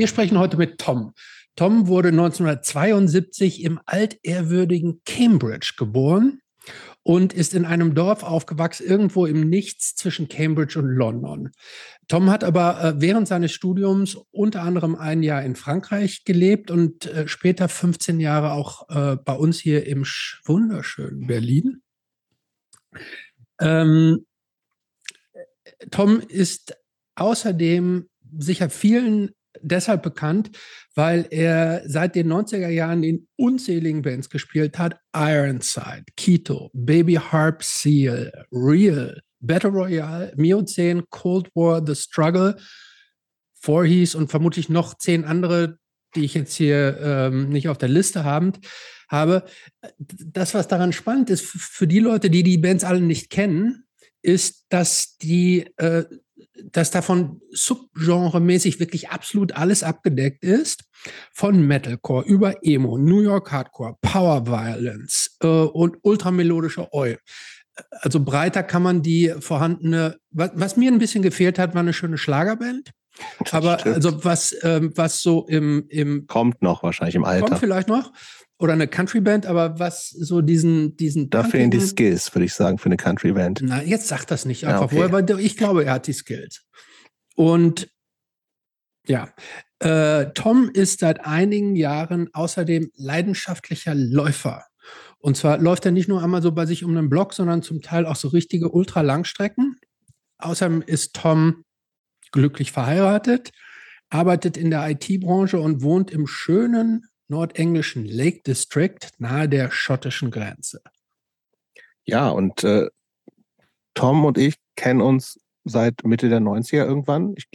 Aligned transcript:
Wir 0.00 0.06
sprechen 0.06 0.38
heute 0.38 0.56
mit 0.56 0.78
Tom. 0.78 1.12
Tom 1.56 1.86
wurde 1.86 2.08
1972 2.08 3.62
im 3.62 3.78
altehrwürdigen 3.84 5.02
Cambridge 5.04 5.74
geboren 5.76 6.40
und 7.02 7.34
ist 7.34 7.52
in 7.52 7.66
einem 7.66 7.94
Dorf 7.94 8.22
aufgewachsen, 8.22 8.86
irgendwo 8.86 9.26
im 9.26 9.50
Nichts 9.50 9.94
zwischen 9.96 10.28
Cambridge 10.28 10.78
und 10.78 10.86
London. 10.86 11.50
Tom 12.08 12.30
hat 12.30 12.44
aber 12.44 12.82
äh, 12.82 12.94
während 12.96 13.28
seines 13.28 13.52
Studiums 13.52 14.16
unter 14.30 14.62
anderem 14.62 14.96
ein 14.96 15.22
Jahr 15.22 15.42
in 15.44 15.54
Frankreich 15.54 16.24
gelebt 16.24 16.70
und 16.70 17.04
äh, 17.04 17.28
später 17.28 17.68
15 17.68 18.20
Jahre 18.20 18.52
auch 18.52 18.88
äh, 18.88 19.16
bei 19.22 19.34
uns 19.34 19.60
hier 19.60 19.86
im 19.86 20.06
wunderschönen 20.46 21.26
Berlin. 21.26 21.82
Ähm, 23.60 24.24
Tom 25.90 26.20
ist 26.20 26.74
außerdem 27.16 28.08
sicher 28.38 28.70
vielen 28.70 29.32
deshalb 29.60 30.02
bekannt, 30.02 30.50
weil 30.94 31.26
er 31.30 31.82
seit 31.86 32.14
den 32.14 32.32
90er 32.32 32.68
Jahren 32.68 33.02
in 33.02 33.26
unzähligen 33.36 34.02
Bands 34.02 34.30
gespielt 34.30 34.78
hat. 34.78 34.98
Ironside, 35.14 36.04
Keto, 36.16 36.70
Baby 36.72 37.14
Harp 37.14 37.62
Seal, 37.62 38.46
Real, 38.52 39.20
Battle 39.40 39.70
Royale, 39.70 40.32
Miocene, 40.36 41.04
Cold 41.10 41.48
War, 41.54 41.84
The 41.84 41.94
Struggle, 41.94 42.56
Voorhees 43.60 44.14
und 44.14 44.30
vermutlich 44.30 44.68
noch 44.68 44.94
zehn 44.96 45.24
andere, 45.24 45.78
die 46.14 46.24
ich 46.24 46.34
jetzt 46.34 46.54
hier 46.54 46.98
ähm, 47.00 47.48
nicht 47.50 47.68
auf 47.68 47.78
der 47.78 47.88
Liste 47.88 48.24
haben, 48.24 48.52
habe. 49.08 49.44
Das, 49.98 50.54
was 50.54 50.68
daran 50.68 50.92
spannend 50.92 51.30
ist, 51.30 51.44
für 51.44 51.86
die 51.86 51.98
Leute, 51.98 52.30
die 52.30 52.42
die 52.42 52.58
Bands 52.58 52.84
alle 52.84 53.00
nicht 53.00 53.30
kennen, 53.30 53.84
ist, 54.22 54.66
dass 54.68 55.16
die 55.18 55.66
äh, 55.76 56.04
dass 56.72 56.90
davon 56.90 57.40
subgenremäßig 57.50 58.80
wirklich 58.80 59.10
absolut 59.10 59.52
alles 59.52 59.82
abgedeckt 59.82 60.44
ist. 60.44 60.84
Von 61.32 61.66
Metalcore 61.66 62.26
über 62.26 62.54
Emo, 62.62 62.98
New 62.98 63.20
York 63.20 63.50
Hardcore, 63.52 63.96
Power 64.02 64.46
Violence 64.46 65.36
äh, 65.42 65.46
und 65.46 65.96
ultramelodische 66.02 66.92
Oi. 66.92 67.16
Also 68.02 68.20
breiter 68.20 68.62
kann 68.62 68.82
man 68.82 69.02
die 69.02 69.34
vorhandene, 69.40 70.18
was, 70.30 70.50
was, 70.54 70.76
mir 70.76 70.92
ein 70.92 70.98
bisschen 70.98 71.22
gefehlt 71.22 71.58
hat, 71.58 71.74
war 71.74 71.80
eine 71.80 71.94
schöne 71.94 72.18
Schlagerband. 72.18 72.90
Aber 73.50 73.84
also 73.84 74.24
was, 74.24 74.54
ähm, 74.62 74.92
was 74.94 75.20
so 75.20 75.46
im, 75.46 75.86
im 75.88 76.26
kommt 76.26 76.62
noch 76.62 76.82
wahrscheinlich 76.82 77.14
im 77.14 77.24
Alter. 77.24 77.46
Kommt 77.46 77.60
vielleicht 77.60 77.88
noch 77.88 78.12
oder 78.60 78.74
eine 78.74 78.86
Country-Band, 78.86 79.46
aber 79.46 79.78
was 79.78 80.10
so 80.10 80.42
diesen, 80.42 80.94
diesen. 80.96 81.30
Da 81.30 81.44
fehlen 81.44 81.70
die 81.70 81.80
Skills, 81.80 82.32
würde 82.34 82.44
ich 82.44 82.52
sagen, 82.52 82.76
für 82.76 82.86
eine 82.86 82.98
Country-Band. 82.98 83.60
Na, 83.62 83.82
jetzt 83.82 84.06
sagt 84.06 84.30
das 84.30 84.44
nicht 84.44 84.66
einfach, 84.66 84.92
ja, 84.92 85.06
okay. 85.06 85.12
weil 85.12 85.40
ich 85.40 85.56
glaube, 85.56 85.84
er 85.86 85.94
hat 85.94 86.06
die 86.06 86.12
Skills. 86.12 86.66
Und 87.36 87.88
ja, 89.06 89.30
äh, 89.78 90.26
Tom 90.34 90.70
ist 90.74 91.00
seit 91.00 91.24
einigen 91.24 91.74
Jahren 91.74 92.28
außerdem 92.34 92.90
leidenschaftlicher 92.96 93.94
Läufer. 93.94 94.66
Und 95.18 95.38
zwar 95.38 95.56
läuft 95.56 95.86
er 95.86 95.92
nicht 95.92 96.08
nur 96.08 96.22
einmal 96.22 96.42
so 96.42 96.52
bei 96.52 96.66
sich 96.66 96.84
um 96.84 96.94
den 96.94 97.08
Block, 97.08 97.32
sondern 97.32 97.62
zum 97.62 97.80
Teil 97.80 98.04
auch 98.04 98.16
so 98.16 98.28
richtige 98.28 98.70
Ultralangstrecken. 98.70 99.76
Außerdem 100.36 100.82
ist 100.82 101.14
Tom 101.14 101.64
glücklich 102.30 102.72
verheiratet, 102.72 103.52
arbeitet 104.10 104.58
in 104.58 104.70
der 104.70 104.86
IT-Branche 104.90 105.58
und 105.58 105.82
wohnt 105.82 106.10
im 106.10 106.26
schönen 106.26 107.06
nordenglischen 107.30 108.04
Lake 108.04 108.42
District 108.46 108.98
nahe 109.18 109.48
der 109.48 109.70
schottischen 109.70 110.30
Grenze. 110.30 110.82
Ja, 112.04 112.28
und 112.28 112.64
äh, 112.64 112.88
Tom 113.94 114.24
und 114.24 114.36
ich 114.36 114.56
kennen 114.76 115.00
uns 115.00 115.38
seit 115.64 116.04
Mitte 116.04 116.28
der 116.28 116.40
90er 116.40 116.84
irgendwann. 116.84 117.34
Ich 117.36 117.46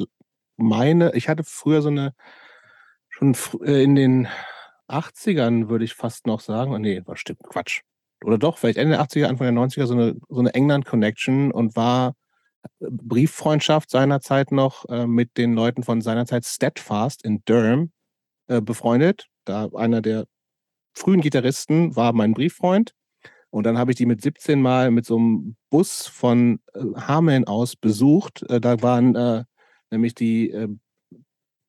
meine, 0.58 1.14
ich 1.16 1.28
hatte 1.28 1.44
früher 1.44 1.81
so 1.81 1.90
eine, 1.90 2.14
schon 3.09 3.35
äh, 3.64 3.84
in 3.84 3.96
den 3.96 4.28
80ern 4.88 5.69
würde 5.69 5.85
ich 5.85 5.94
fast 5.94 6.28
noch 6.28 6.40
sagen, 6.40 6.74
oh 6.74 6.78
nee, 6.78 7.02
was 7.06 7.19
stimmt, 7.19 7.44
Quatsch. 7.44 7.81
Oder 8.24 8.38
doch, 8.38 8.58
vielleicht 8.58 8.78
Ende 8.78 8.96
der 8.96 9.06
80er, 9.06 9.25
Anfang 9.25 9.53
der 9.53 9.64
90er 9.64 9.85
so 9.88 9.94
eine, 9.94 10.16
so 10.30 10.40
eine 10.40 10.53
England-Connection 10.53 11.52
und 11.52 11.75
war 11.75 12.16
äh, 12.80 12.88
Brieffreundschaft 12.90 13.90
seinerzeit 13.90 14.52
noch 14.52 14.88
äh, 14.90 15.06
mit 15.08 15.38
den 15.38 15.53
Leuten 15.53 15.84
von 15.84 16.02
seinerzeit 16.02 16.46
Steadfast 16.46 17.24
in 17.25 17.44
Durham 17.46 17.91
äh, 18.47 18.62
befreundet. 18.62 19.28
Da 19.46 19.70
einer 19.76 20.02
der 20.02 20.26
frühen 20.94 21.22
Gitarristen 21.22 21.96
war 21.96 22.14
mein 22.14 22.34
Brieffreund. 22.34 22.94
Und 23.50 23.66
dann 23.66 23.78
habe 23.78 23.92
ich 23.92 23.98
die 23.98 24.06
mit 24.06 24.22
17 24.22 24.62
Mal 24.62 24.92
mit 24.92 25.06
so 25.06 25.18
einem 25.18 25.56
Bus 25.70 26.08
von 26.08 26.60
äh, 26.74 26.82
Hameln 26.96 27.46
aus 27.46 27.76
besucht. 27.76 28.44
Äh, 28.50 28.60
da 28.60 28.82
waren 28.82 29.16
äh, 29.16 29.44
nämlich 29.92 30.14
die 30.14 30.52
äh, 30.52 30.68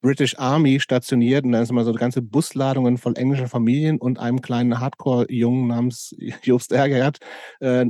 British 0.01 0.39
Army 0.39 0.81
stationiert 0.81 1.45
und 1.45 1.53
dann 1.53 1.63
ist 1.63 1.71
immer 1.71 1.85
so 1.85 1.93
ganze 1.93 2.23
Busladungen 2.23 2.99
von 2.99 3.17
englischen 3.17 3.49
Familien 3.49 3.99
und 3.99 4.19
einem 4.19 4.41
kleinen 4.41 4.81
Hardcore-Jungen 4.81 5.69
namens 5.69 6.15
Jobst 6.43 6.73
Ergert 6.73 7.19
äh, 7.61 7.87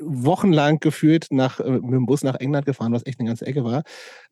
wochenlang 0.00 0.80
geführt 0.80 1.26
nach, 1.30 1.60
äh, 1.60 1.70
mit 1.70 1.92
dem 1.92 2.06
Bus 2.06 2.22
nach 2.22 2.36
England 2.36 2.66
gefahren, 2.66 2.92
was 2.92 3.06
echt 3.06 3.20
eine 3.20 3.28
ganze 3.28 3.46
Ecke 3.46 3.64
war. 3.64 3.82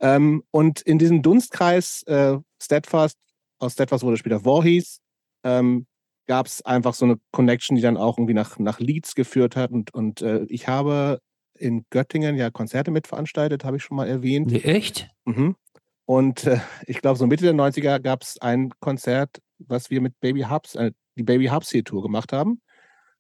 Ähm, 0.00 0.42
und 0.50 0.80
in 0.80 0.98
diesem 0.98 1.22
Dunstkreis 1.22 2.02
äh, 2.04 2.38
Steadfast 2.62 3.18
aus 3.58 3.74
Steadfast 3.74 4.04
wurde 4.04 4.16
später 4.16 4.44
Voorhees, 4.44 5.00
ähm, 5.44 5.86
gab 6.26 6.46
es 6.46 6.64
einfach 6.64 6.94
so 6.94 7.04
eine 7.04 7.16
Connection, 7.30 7.76
die 7.76 7.82
dann 7.82 7.96
auch 7.96 8.18
irgendwie 8.18 8.34
nach, 8.34 8.58
nach 8.58 8.80
Leeds 8.80 9.14
geführt 9.14 9.56
hat. 9.56 9.70
Und, 9.70 9.94
und 9.94 10.22
äh, 10.22 10.44
ich 10.48 10.68
habe 10.68 11.20
in 11.54 11.84
Göttingen 11.90 12.36
ja 12.36 12.50
Konzerte 12.50 12.90
mitveranstaltet, 12.90 13.64
habe 13.64 13.76
ich 13.76 13.82
schon 13.82 13.96
mal 13.96 14.08
erwähnt. 14.08 14.50
Wie, 14.50 14.62
echt? 14.62 15.08
Mhm. 15.24 15.56
Und 16.04 16.44
äh, 16.44 16.60
ich 16.86 17.00
glaube, 17.00 17.18
so 17.18 17.26
Mitte 17.26 17.44
der 17.44 17.54
90er 17.54 18.00
gab 18.00 18.22
es 18.22 18.38
ein 18.40 18.70
Konzert, 18.80 19.40
was 19.58 19.90
wir 19.90 20.00
mit 20.00 20.18
Baby 20.20 20.42
Hubs, 20.42 20.74
äh, 20.74 20.92
die 21.16 21.22
Baby 21.22 21.46
Hubs 21.46 21.70
hier 21.70 21.84
Tour 21.84 22.02
gemacht 22.02 22.32
haben. 22.32 22.60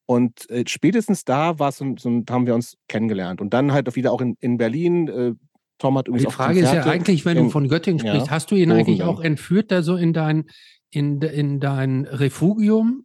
Und 0.06 0.48
äh, 0.50 0.64
spätestens 0.66 1.24
da 1.24 1.58
war 1.58 1.72
so, 1.72 1.94
so, 1.98 2.22
haben 2.30 2.46
wir 2.46 2.54
uns 2.54 2.76
kennengelernt. 2.88 3.40
Und 3.40 3.52
dann 3.54 3.72
halt 3.72 3.94
wieder 3.96 4.12
auch 4.12 4.20
in, 4.20 4.36
in 4.40 4.56
Berlin, 4.56 5.08
äh, 5.08 5.32
Tom 5.78 5.98
hat 5.98 6.08
übrigens 6.08 6.28
Die 6.28 6.34
Frage 6.34 6.60
ist 6.60 6.72
ja 6.72 6.84
eigentlich, 6.84 7.24
wenn 7.24 7.36
du 7.36 7.50
von 7.50 7.68
Göttingen 7.68 7.98
sprichst, 7.98 8.26
ja, 8.26 8.32
hast 8.32 8.50
du 8.50 8.54
ihn 8.54 8.72
eigentlich 8.72 9.02
auch 9.02 9.20
entführt, 9.20 9.70
da 9.70 9.82
so 9.82 9.96
in 9.96 10.12
dein, 10.12 10.44
in, 10.90 11.20
in 11.20 11.60
dein 11.60 12.06
Refugium? 12.06 13.04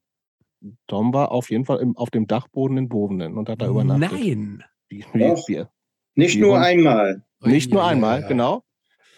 Tom 0.88 1.14
war 1.14 1.32
auf 1.32 1.50
jeden 1.50 1.66
Fall 1.66 1.80
im, 1.80 1.98
auf 1.98 2.12
dem 2.12 2.28
Dachboden 2.28 2.78
in 2.78 2.88
Bovenen 2.88 3.38
und 3.38 3.50
hat 3.50 3.62
da 3.62 3.68
übernachtet. 3.68 4.12
Nein! 4.12 4.64
Wie, 4.90 5.06
wie, 5.14 5.20
wie, 5.20 5.66
nicht 6.16 6.40
nur 6.40 6.60
einmal. 6.60 7.24
Nicht 7.44 7.72
nur 7.72 7.84
einmal, 7.84 8.26
genau. 8.28 8.64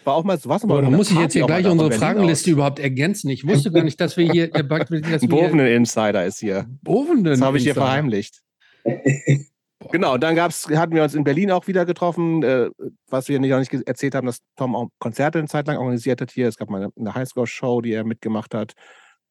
War 0.04 0.14
auch 0.14 0.24
mal 0.24 0.38
was. 0.44 0.62
Boah, 0.66 0.82
da 0.82 0.90
muss 0.90 1.10
ich 1.10 1.18
jetzt 1.18 1.32
hier 1.32 1.46
gleich 1.46 1.66
unsere 1.66 1.90
Fragenliste 1.90 2.50
aus. 2.50 2.52
überhaupt 2.52 2.78
ergänzen. 2.78 3.30
Ich 3.30 3.46
wusste 3.46 3.70
gar 3.70 3.84
nicht, 3.84 4.00
dass 4.00 4.16
wir 4.16 4.30
hier. 4.30 4.48
Bovenen 4.48 5.66
Insider 5.66 6.24
ist 6.24 6.40
hier. 6.40 6.66
Bovenen 6.82 7.24
Das 7.24 7.40
habe 7.40 7.58
ich 7.58 7.64
hier 7.64 7.74
verheimlicht. 7.74 8.42
Genau, 9.90 10.18
dann 10.18 10.34
gab's, 10.34 10.68
hatten 10.68 10.94
wir 10.94 11.02
uns 11.02 11.14
in 11.14 11.24
Berlin 11.24 11.50
auch 11.50 11.66
wieder 11.66 11.84
getroffen, 11.84 12.42
äh, 12.42 12.70
was 13.08 13.28
wir 13.28 13.40
nicht, 13.40 13.52
auch 13.54 13.58
nicht 13.58 13.72
erzählt 13.86 14.14
haben, 14.14 14.26
dass 14.26 14.38
Tom 14.56 14.76
auch 14.76 14.88
Konzerte 14.98 15.38
eine 15.38 15.48
Zeit 15.48 15.66
lang 15.66 15.78
organisiert 15.78 16.20
hat 16.20 16.30
hier. 16.30 16.48
Es 16.48 16.56
gab 16.56 16.70
mal 16.70 16.90
eine 16.96 17.14
Highscore-Show, 17.14 17.80
die 17.80 17.92
er 17.92 18.04
mitgemacht 18.04 18.54
hat. 18.54 18.72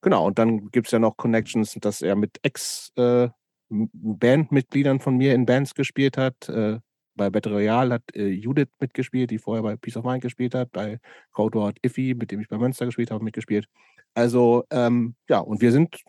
Genau, 0.01 0.27
und 0.27 0.37
dann 0.37 0.69
gibt 0.71 0.87
es 0.87 0.91
ja 0.91 0.99
noch 0.99 1.15
Connections, 1.17 1.77
dass 1.79 2.01
er 2.01 2.15
mit 2.15 2.39
Ex-Bandmitgliedern 2.43 4.97
äh, 4.97 4.99
von 4.99 5.15
mir 5.15 5.33
in 5.33 5.45
Bands 5.45 5.75
gespielt 5.75 6.17
hat. 6.17 6.49
Äh, 6.49 6.79
bei 7.15 7.29
Battle 7.29 7.53
Royale 7.53 7.93
hat 7.95 8.03
äh, 8.15 8.27
Judith 8.27 8.69
mitgespielt, 8.79 9.31
die 9.31 9.37
vorher 9.37 9.63
bei 9.63 9.77
Peace 9.77 9.97
of 9.97 10.03
Mind 10.03 10.21
gespielt 10.21 10.55
hat. 10.55 10.71
Bei 10.71 10.99
Cold 11.31 11.55
War 11.55 11.73
Iffy, 11.81 12.15
mit 12.15 12.31
dem 12.31 12.41
ich 12.41 12.47
bei 12.47 12.57
Münster 12.57 12.85
gespielt 12.85 13.11
habe, 13.11 13.23
mitgespielt. 13.23 13.67
Also, 14.13 14.63
ähm, 14.71 15.15
ja, 15.29 15.39
und 15.39 15.61
wir 15.61 15.71
sind 15.71 16.03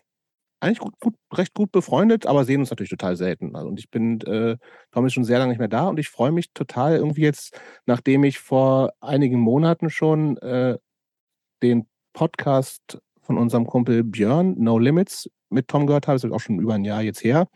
eigentlich 0.64 0.78
gut, 0.78 0.98
gut, 1.00 1.14
recht 1.32 1.54
gut 1.54 1.72
befreundet, 1.72 2.26
aber 2.26 2.44
sehen 2.44 2.60
uns 2.60 2.70
natürlich 2.70 2.90
total 2.90 3.16
selten. 3.16 3.54
Also, 3.54 3.68
und 3.68 3.78
ich 3.78 3.90
bin, 3.90 4.20
äh, 4.22 4.56
Tom 4.92 5.06
ist 5.06 5.12
schon 5.12 5.24
sehr 5.24 5.38
lange 5.38 5.50
nicht 5.50 5.58
mehr 5.58 5.68
da 5.68 5.88
und 5.88 5.98
ich 5.98 6.08
freue 6.08 6.32
mich 6.32 6.52
total 6.52 6.96
irgendwie 6.96 7.22
jetzt, 7.22 7.60
nachdem 7.86 8.24
ich 8.24 8.38
vor 8.38 8.92
einigen 9.00 9.38
Monaten 9.38 9.90
schon 9.90 10.36
äh, 10.38 10.78
den 11.62 11.86
Podcast 12.12 12.98
von 13.22 13.38
unserem 13.38 13.66
Kumpel 13.66 14.04
Björn, 14.04 14.54
No 14.58 14.78
Limits, 14.78 15.28
mit 15.50 15.68
Tom 15.68 15.86
gehört 15.86 16.08
habe, 16.08 16.16
das 16.16 16.24
ist 16.24 16.32
auch 16.32 16.40
schon 16.40 16.58
über 16.58 16.74
ein 16.74 16.84
Jahr 16.84 17.02
jetzt 17.02 17.22
her. 17.22 17.46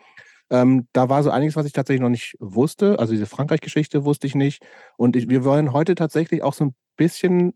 Ähm, 0.50 0.88
da 0.92 1.08
war 1.08 1.22
so 1.22 1.30
einiges, 1.30 1.56
was 1.56 1.66
ich 1.66 1.72
tatsächlich 1.72 2.00
noch 2.00 2.08
nicht 2.08 2.36
wusste. 2.40 2.98
Also 2.98 3.12
diese 3.12 3.26
Frankreich-Geschichte 3.26 4.04
wusste 4.04 4.26
ich 4.26 4.34
nicht. 4.34 4.64
Und 4.96 5.14
ich, 5.16 5.28
wir 5.28 5.44
wollen 5.44 5.72
heute 5.72 5.94
tatsächlich 5.94 6.42
auch 6.42 6.54
so 6.54 6.66
ein 6.66 6.74
bisschen 6.96 7.54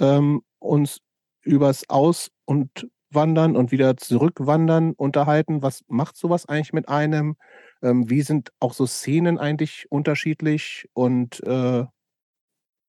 ähm, 0.00 0.42
uns 0.58 0.98
übers 1.42 1.88
Aus- 1.88 2.30
und 2.44 2.88
Wandern 3.14 3.56
und 3.56 3.72
wieder 3.72 3.96
zurückwandern 3.96 4.92
unterhalten. 4.92 5.62
Was 5.62 5.82
macht 5.88 6.16
sowas 6.16 6.46
eigentlich 6.46 6.72
mit 6.72 6.88
einem? 6.88 7.36
Ähm, 7.82 8.08
wie 8.10 8.22
sind 8.22 8.52
auch 8.60 8.72
so 8.72 8.86
Szenen 8.86 9.38
eigentlich 9.38 9.86
unterschiedlich? 9.90 10.88
Und 10.92 11.42
äh, 11.44 11.84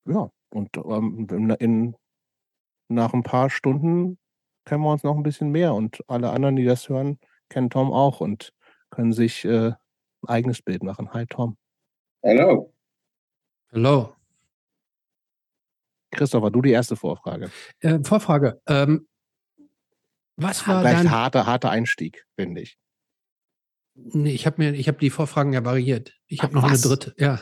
ja, 0.07 0.30
und 0.50 0.77
ähm, 0.77 1.27
in, 1.60 1.95
nach 2.88 3.13
ein 3.13 3.24
paar 3.24 3.50
Stunden 3.50 4.18
kennen 4.66 4.83
wir 4.83 4.92
uns 4.92 5.04
noch 5.04 5.16
ein 5.16 5.24
bisschen 5.24 5.51
mehr. 5.51 5.74
Und 5.74 6.04
alle 6.07 6.31
anderen, 6.31 6.56
die 6.56 6.66
das 6.66 6.89
hören, 6.89 7.19
kennen 7.50 7.69
Tom 7.69 7.92
auch 7.92 8.22
und 8.22 8.54
können 8.89 9.13
sich 9.13 9.45
äh, 9.45 9.68
ein 9.69 10.27
eigenes 10.27 10.62
Bild 10.62 10.83
machen. 10.83 11.13
Hi 11.13 11.25
Tom. 11.25 11.57
Hello. 12.22 12.74
Hello. 13.69 14.16
Christopher, 16.12 16.50
du 16.50 16.62
die 16.62 16.72
erste 16.72 16.95
Vorfrage. 16.95 17.51
Äh, 17.81 18.00
Vorfrage. 18.04 18.62
Ähm, 18.68 19.07
was 20.38 20.68
war 20.68 20.82
Vielleicht 20.82 21.00
dein... 21.00 21.12
harter, 21.12 21.46
harter 21.46 21.70
Einstieg, 21.70 22.26
finde 22.36 22.62
ich. 22.62 22.78
Nee, 23.96 24.34
ich 24.34 24.46
habe 24.46 24.62
mir, 24.62 24.74
ich 24.74 24.88
habe 24.88 24.98
die 24.98 25.10
Vorfragen 25.10 25.54
ja 25.54 25.64
variiert. 25.64 26.14
Ich 26.28 26.44
habe 26.44 26.54
noch 26.54 26.64
was? 26.64 26.72
eine 26.72 26.96
dritte. 26.96 27.16
Ja. 27.18 27.40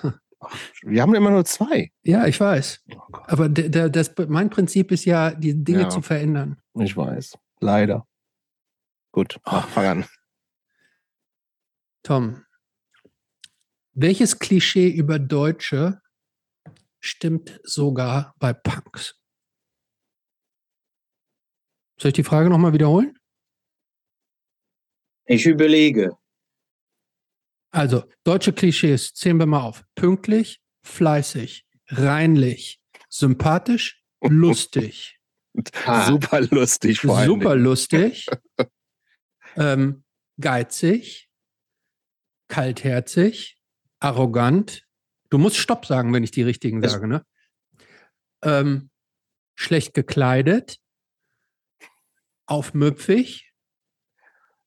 Wir 0.82 1.02
haben 1.02 1.16
immer 1.16 1.32
nur 1.32 1.46
zwei. 1.46 1.92
Ja, 2.04 2.28
ich 2.28 2.40
weiß. 2.40 2.84
Oh. 2.94 3.00
Aber 3.28 3.50
das, 3.50 4.14
mein 4.28 4.50
Prinzip 4.50 4.92
ist 4.92 5.06
ja, 5.06 5.32
die 5.32 5.64
Dinge 5.64 5.84
Ja. 5.84 5.90
zu 5.90 6.02
verändern. 6.02 6.62
Ich 6.76 6.96
weiß. 6.96 7.38
Leider. 7.60 8.06
Gut, 9.12 9.40
mach, 9.46 9.68
fang 9.70 9.86
an. 9.86 10.06
Tom, 12.04 12.44
welches 13.94 14.40
Klischee 14.40 14.90
über 14.90 15.20
Deutsche 15.20 16.02
stimmt 17.00 17.60
sogar 17.64 18.36
bei 18.40 18.54
Punks? 18.54 19.16
Soll 22.04 22.10
ich 22.10 22.16
die 22.16 22.26
Frage 22.26 22.50
nochmal 22.50 22.74
wiederholen? 22.74 23.18
Ich 25.26 25.46
überlege. 25.46 26.18
Also, 27.72 28.04
deutsche 28.26 28.52
Klischees, 28.52 29.14
zählen 29.14 29.38
wir 29.40 29.46
mal 29.46 29.62
auf. 29.62 29.86
Pünktlich, 29.96 30.60
fleißig, 30.86 31.66
reinlich, 31.88 32.82
sympathisch, 33.08 34.04
lustig. 34.22 35.18
Super 36.06 36.42
lustig 36.42 37.00
vor 37.00 37.20
allem. 37.20 37.28
super 37.28 37.56
lustig, 37.56 38.28
ähm, 39.56 40.04
geizig, 40.42 41.30
kaltherzig, 42.50 43.62
arrogant. 44.02 44.86
Du 45.30 45.38
musst 45.38 45.56
Stopp 45.56 45.86
sagen, 45.86 46.12
wenn 46.14 46.26
ich 46.26 46.32
die 46.32 46.44
richtigen 46.44 46.82
Das- 46.82 46.92
sage, 46.92 47.08
ne? 47.08 47.26
Ähm, 48.44 48.90
schlecht 49.56 49.94
gekleidet, 49.94 50.83
aufmüpfig, 52.54 53.52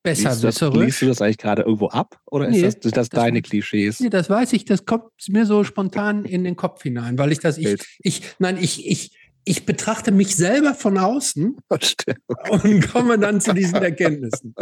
besserwisserisch. 0.03 0.85
liest 0.85 1.03
du 1.03 1.06
das 1.06 1.23
eigentlich 1.23 1.38
gerade 1.38 1.62
irgendwo 1.62 1.88
ab? 1.88 2.21
Oder 2.27 2.49
Nee, 2.49 2.59
ist 2.61 2.65
das, 2.79 2.83
sind 2.85 2.97
das, 2.97 3.09
das- 3.09 3.21
deine 3.23 3.43
Klischees? 3.43 4.00
Nee, 4.00 4.11
das 4.11 4.29
weiß 4.31 4.53
ich, 4.53 4.65
das 4.65 4.85
kommt 4.85 5.11
mir 5.29 5.47
so 5.47 5.65
spontan 5.65 6.25
in 6.25 6.44
den 6.44 6.56
Kopf 6.56 6.83
hinein, 6.83 7.19
weil 7.19 7.33
ich 7.33 7.38
das, 7.41 7.59
ich, 7.59 7.77
ich, 8.00 8.23
nein, 8.38 8.56
ich, 8.61 8.87
ich, 8.87 9.17
ich 9.44 9.65
betrachte 9.67 10.11
mich 10.12 10.35
selber 10.37 10.75
von 10.75 10.99
außen 10.99 11.56
Stimmt. 11.81 12.19
und 12.50 12.88
komme 12.93 13.19
dann 13.19 13.41
zu 13.41 13.53
diesen 13.55 13.77
Erkenntnissen. 13.77 14.55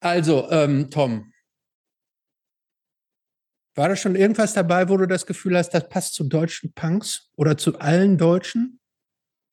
Also, 0.00 0.50
ähm, 0.50 0.90
Tom, 0.90 1.32
war 3.74 3.88
da 3.88 3.96
schon 3.96 4.16
irgendwas 4.16 4.52
dabei, 4.52 4.88
wo 4.88 4.96
du 4.96 5.06
das 5.06 5.24
Gefühl 5.26 5.56
hast, 5.56 5.70
das 5.70 5.88
passt 5.88 6.14
zu 6.14 6.24
deutschen 6.24 6.72
Punks 6.74 7.30
oder 7.36 7.56
zu 7.56 7.78
allen 7.78 8.18
Deutschen? 8.18 8.80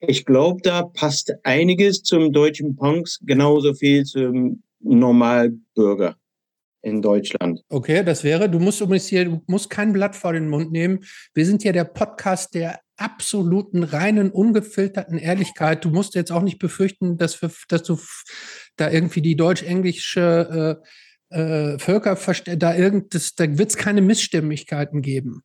Ich 0.01 0.25
glaube, 0.25 0.61
da 0.63 0.83
passt 0.83 1.33
einiges 1.43 2.03
zum 2.03 2.31
deutschen 2.31 2.75
Punks, 2.75 3.19
genauso 3.21 3.73
viel 3.73 4.05
zum 4.05 4.63
Normalbürger 4.79 6.15
in 6.81 7.01
Deutschland. 7.01 7.61
Okay, 7.67 8.03
das 8.03 8.23
wäre, 8.23 8.49
du 8.49 8.59
musst 8.59 8.79
übrigens 8.79 9.07
hier, 9.07 9.25
du 9.25 9.41
musst 9.47 9.69
kein 9.69 9.91
Blatt 9.91 10.15
vor 10.15 10.33
den 10.33 10.47
Mund 10.47 10.71
nehmen. 10.71 10.99
Wir 11.33 11.45
sind 11.45 11.63
ja 11.63 11.73
der 11.73 11.83
Podcast 11.83 12.53
der 12.53 12.79
absoluten, 12.95 13.83
reinen, 13.83 14.31
ungefilterten 14.31 15.17
Ehrlichkeit. 15.17 15.83
Du 15.83 15.89
musst 15.89 16.15
jetzt 16.15 16.31
auch 16.31 16.41
nicht 16.41 16.59
befürchten, 16.59 17.17
dass, 17.17 17.41
wir, 17.41 17.51
dass 17.67 17.83
du 17.83 17.99
da 18.75 18.89
irgendwie 18.89 19.21
die 19.21 19.35
deutsch-englische 19.35 20.79
äh, 21.31 21.75
äh, 21.75 21.79
Völker 21.79 22.17
da 22.57 22.75
irgend, 22.75 23.13
da 23.39 23.57
wird 23.57 23.69
es 23.69 23.77
keine 23.77 24.01
Missstimmigkeiten 24.01 25.01
geben. 25.01 25.43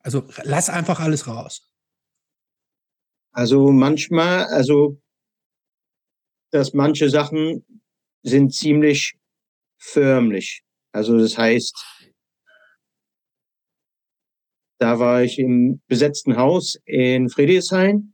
Also 0.00 0.28
lass 0.44 0.70
einfach 0.70 1.00
alles 1.00 1.26
raus. 1.26 1.70
Also 3.38 3.70
manchmal, 3.70 4.46
also 4.46 5.00
dass 6.50 6.74
manche 6.74 7.08
Sachen 7.08 7.64
sind 8.24 8.52
ziemlich 8.52 9.16
förmlich. 9.76 10.64
Also 10.90 11.16
das 11.16 11.38
heißt, 11.38 11.72
da 14.80 14.98
war 14.98 15.22
ich 15.22 15.38
im 15.38 15.80
besetzten 15.86 16.36
Haus 16.36 16.80
in 16.84 17.28
Friedrichshain 17.28 18.12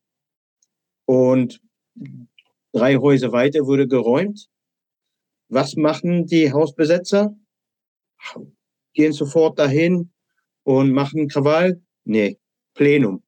und 1.06 1.62
drei 2.74 2.96
Häuser 2.96 3.32
weiter 3.32 3.60
wurde 3.60 3.88
geräumt. 3.88 4.50
Was 5.48 5.74
machen 5.74 6.26
die 6.26 6.52
Hausbesetzer? 6.52 7.34
Gehen 8.92 9.14
sofort 9.14 9.58
dahin 9.58 10.12
und 10.64 10.92
machen 10.92 11.28
Krawall? 11.28 11.82
Nee, 12.04 12.38
Plenum. 12.74 13.22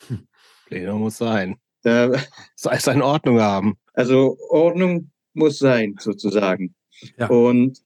Plenum 0.68 1.00
muss 1.00 1.16
sein. 1.16 1.56
Da, 1.82 2.12
Soll 2.56 2.74
es 2.74 2.86
in 2.86 3.02
Ordnung 3.02 3.40
haben. 3.40 3.78
Also 3.94 4.36
Ordnung 4.50 5.10
muss 5.32 5.58
sein, 5.58 5.94
sozusagen. 5.98 6.74
Ja. 7.16 7.28
Und 7.28 7.78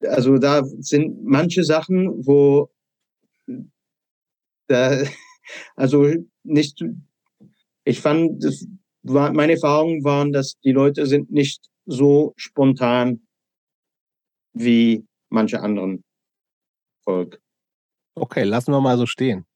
also 0.00 0.38
da 0.38 0.64
sind 0.64 1.24
manche 1.24 1.62
Sachen, 1.62 2.26
wo 2.26 2.70
da, 4.66 5.02
also 5.76 6.12
nicht, 6.42 6.84
ich 7.84 8.00
fand, 8.00 8.42
das 8.42 8.66
war, 9.02 9.32
meine 9.32 9.52
Erfahrungen 9.52 10.02
waren, 10.02 10.32
dass 10.32 10.58
die 10.60 10.72
Leute 10.72 11.06
sind 11.06 11.30
nicht 11.30 11.68
so 11.86 12.34
spontan 12.36 13.26
wie 14.52 15.06
manche 15.30 15.60
anderen 15.60 16.04
Volk. 17.04 17.40
Okay, 18.14 18.42
lassen 18.42 18.72
wir 18.72 18.80
mal 18.80 18.98
so 18.98 19.06
stehen. 19.06 19.47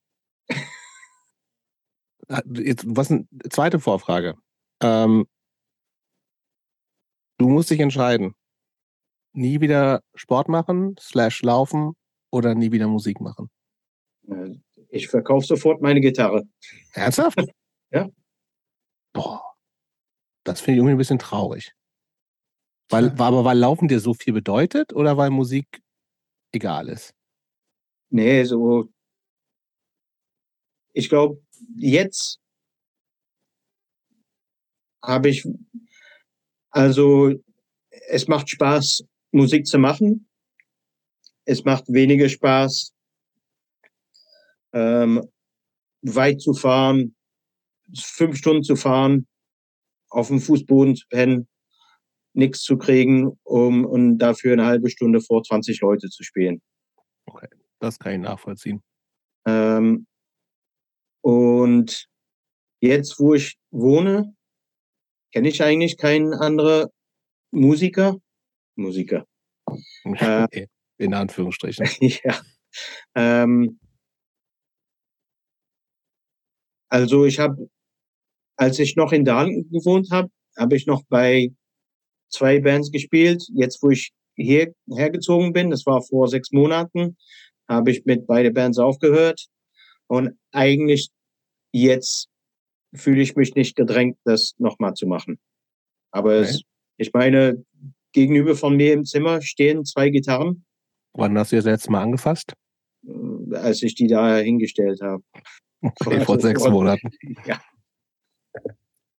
Jetzt, 2.54 2.84
was 2.86 3.10
eine 3.10 3.26
zweite 3.50 3.78
Vorfrage. 3.80 4.34
Ähm, 4.80 5.26
du 7.38 7.48
musst 7.48 7.70
dich 7.70 7.80
entscheiden. 7.80 8.34
Nie 9.34 9.60
wieder 9.60 10.02
Sport 10.14 10.48
machen, 10.48 10.96
slash 11.00 11.42
laufen 11.42 11.94
oder 12.30 12.54
nie 12.54 12.72
wieder 12.72 12.86
Musik 12.88 13.20
machen. 13.20 13.50
Äh, 14.28 14.56
Ich 14.90 15.08
verkaufe 15.08 15.46
sofort 15.46 15.80
meine 15.80 16.00
Gitarre. 16.00 16.44
Ernsthaft? 16.94 17.38
Ja. 17.94 18.08
Boah. 19.12 19.42
Das 20.44 20.62
finde 20.62 20.72
ich 20.72 20.78
irgendwie 20.78 20.94
ein 20.94 20.98
bisschen 20.98 21.18
traurig. 21.18 21.74
Weil, 22.88 23.10
aber 23.10 23.44
weil 23.44 23.58
Laufen 23.58 23.86
dir 23.86 24.00
so 24.00 24.14
viel 24.14 24.32
bedeutet 24.32 24.94
oder 24.94 25.18
weil 25.18 25.28
Musik 25.28 25.66
egal 26.52 26.88
ist? 26.88 27.14
Nee, 28.08 28.44
so. 28.44 28.88
Ich 30.94 31.10
glaube, 31.10 31.42
jetzt 31.76 32.38
habe 35.02 35.28
ich, 35.28 35.44
also 36.70 37.32
es 38.08 38.28
macht 38.28 38.50
Spaß, 38.50 39.04
Musik 39.32 39.66
zu 39.66 39.78
machen. 39.78 40.28
Es 41.44 41.64
macht 41.64 41.84
weniger 41.88 42.28
Spaß, 42.28 42.92
ähm, 44.72 45.28
weit 46.02 46.40
zu 46.40 46.54
fahren, 46.54 47.16
fünf 47.98 48.36
Stunden 48.36 48.62
zu 48.62 48.76
fahren, 48.76 49.26
auf 50.08 50.28
dem 50.28 50.40
Fußboden 50.40 50.94
zu 50.94 51.06
pennen, 51.08 51.48
nichts 52.32 52.62
zu 52.62 52.78
kriegen, 52.78 53.38
um 53.42 53.84
und 53.84 54.18
dafür 54.18 54.52
eine 54.52 54.66
halbe 54.66 54.88
Stunde 54.88 55.20
vor 55.20 55.42
20 55.42 55.80
Leute 55.80 56.08
zu 56.08 56.22
spielen. 56.22 56.62
Das 57.80 57.98
kann 57.98 58.12
ich 58.12 58.20
nachvollziehen. 58.20 58.82
Ähm, 59.46 60.06
und 61.22 62.08
jetzt, 62.80 63.18
wo 63.18 63.34
ich 63.34 63.56
wohne, 63.70 64.34
kenne 65.32 65.48
ich 65.48 65.62
eigentlich 65.62 65.96
keinen 65.96 66.34
anderen 66.34 66.88
Musiker. 67.52 68.16
Musiker. 68.76 69.24
Äh, 70.04 70.66
In 70.98 71.14
Anführungsstrichen. 71.14 71.86
ja. 72.24 72.40
Ähm, 73.14 73.78
also 76.90 77.24
ich 77.24 77.38
habe, 77.38 77.70
als 78.56 78.78
ich 78.78 78.96
noch 78.96 79.12
in 79.12 79.24
Dahlen 79.24 79.70
gewohnt 79.70 80.10
habe, 80.10 80.28
habe 80.58 80.76
ich 80.76 80.86
noch 80.86 81.02
bei 81.08 81.52
zwei 82.28 82.60
Bands 82.60 82.90
gespielt. 82.90 83.44
Jetzt, 83.54 83.82
wo 83.82 83.90
ich 83.90 84.12
hierher 84.34 85.10
gezogen 85.10 85.52
bin, 85.52 85.70
das 85.70 85.86
war 85.86 86.02
vor 86.02 86.28
sechs 86.28 86.50
Monaten, 86.52 87.16
habe 87.68 87.90
ich 87.90 88.04
mit 88.04 88.26
beide 88.26 88.50
Bands 88.50 88.78
aufgehört. 88.78 89.46
Und 90.12 90.38
eigentlich 90.52 91.08
jetzt 91.72 92.28
fühle 92.94 93.22
ich 93.22 93.34
mich 93.34 93.54
nicht 93.54 93.76
gedrängt, 93.76 94.18
das 94.24 94.52
nochmal 94.58 94.92
zu 94.92 95.06
machen. 95.06 95.38
Aber 96.10 96.32
Okay. 96.40 96.42
es, 96.50 96.62
ich 96.98 97.14
meine, 97.14 97.64
gegenüber 98.12 98.54
von 98.54 98.76
mir 98.76 98.92
im 98.92 99.06
Zimmer 99.06 99.40
stehen 99.40 99.86
zwei 99.86 100.10
Gitarren, 100.10 100.66
Wann 101.14 101.36
hast 101.38 101.52
du 101.52 101.56
das 101.56 101.64
letzte 101.64 101.90
Mal 101.92 102.02
angefasst? 102.02 102.52
äh, 103.06 103.56
als 103.56 103.82
ich 103.82 103.94
die 103.94 104.06
da 104.06 104.36
hingestellt 104.36 105.00
habe. 105.00 105.22
Okay, 105.80 106.20
vor 106.26 106.38
sechs 106.38 106.62
Monaten. 106.68 107.10
Ja. 107.46 107.58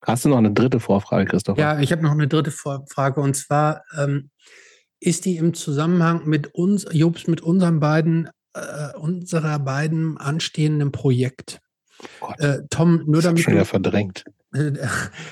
Hast 0.05 0.25
du 0.27 0.29
noch 0.29 0.39
eine 0.39 0.53
dritte 0.53 0.79
Vorfrage, 0.81 1.25
Christopher? 1.27 1.61
Ja, 1.61 1.81
ich 1.81 1.91
habe 1.93 2.03
noch 2.03 2.11
eine 2.13 2.29
dritte 2.29 2.51
Vor- 2.51 2.85
Frage 2.91 3.21
und 3.23 3.35
zwar 3.35 3.83
ähm, 3.99 4.31
ist 5.01 5.25
die 5.25 5.37
im 5.39 5.55
Zusammenhang 5.55 6.27
mit 6.27 6.55
uns, 6.55 6.87
Jobs, 6.93 7.27
mit 7.29 7.41
unseren 7.41 7.81
beiden 7.81 8.29
äh, 8.55 8.97
unserer 8.97 9.59
beiden 9.59 10.19
anstehenden 10.19 10.93
Projekt. 10.93 11.61
Gott, 12.21 12.41
Äh, 12.41 12.63
Tom, 12.71 13.05
nur 13.07 13.23
damit 13.23 13.39
ich 13.39 13.45
schon 13.45 13.53
du, 13.53 13.59
wieder 13.59 13.65
verdrängt. 13.65 14.25
äh, 14.53 14.73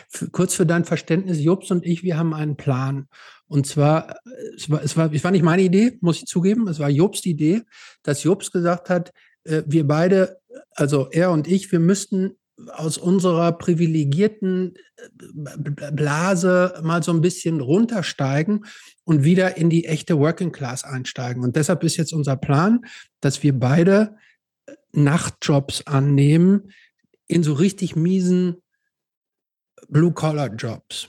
für, 0.09 0.31
kurz 0.31 0.55
für 0.55 0.67
dein 0.67 0.85
Verständnis, 0.85 1.41
Jobs 1.41 1.71
und 1.71 1.85
ich, 1.85 2.03
wir 2.03 2.17
haben 2.17 2.35
einen 2.35 2.57
Plan. 2.57 3.09
Und 3.47 3.67
zwar, 3.67 4.11
äh, 4.11 4.55
es 4.57 4.71
war, 4.71 4.83
es 4.83 4.97
war, 4.97 5.12
es 5.12 5.25
war 5.25 5.31
nicht 5.31 5.43
meine 5.43 5.62
Idee, 5.62 5.99
muss 6.00 6.19
ich 6.19 6.27
zugeben, 6.27 6.69
es 6.69 6.79
war 6.79 6.89
Jobs 6.89 7.25
Idee, 7.27 7.62
dass 8.03 8.23
Jobs 8.23 8.53
gesagt 8.53 8.91
hat, 8.91 9.12
äh, 9.45 9.62
wir 9.67 9.87
beide, 9.87 10.39
also 10.73 11.09
er 11.11 11.31
und 11.31 11.49
ich, 11.49 11.71
wir 11.73 11.81
müssten 11.81 12.37
aus 12.69 12.99
unserer 12.99 13.52
privilegierten 13.52 14.75
äh, 14.97 15.90
Blase 15.93 16.81
mal 16.83 17.02
so 17.02 17.12
ein 17.12 17.21
bisschen 17.21 17.61
runtersteigen 17.61 18.64
und 19.05 19.25
wieder 19.25 19.57
in 19.57 19.71
die 19.71 19.87
echte 19.87 20.19
Working 20.19 20.52
Class 20.52 20.85
einsteigen. 20.85 21.43
Und 21.43 21.57
deshalb 21.57 21.83
ist 21.85 21.97
jetzt 21.97 22.12
unser 22.12 22.37
Plan, 22.37 22.85
dass 23.21 23.43
wir 23.43 23.59
beide 23.59 24.17
äh, 24.67 24.75
Nachtjobs 24.93 25.87
annehmen 25.87 26.73
in 27.26 27.43
so 27.43 27.52
richtig 27.52 27.97
miesen 27.97 28.62
Blue-Collar-Jobs. 29.88 31.09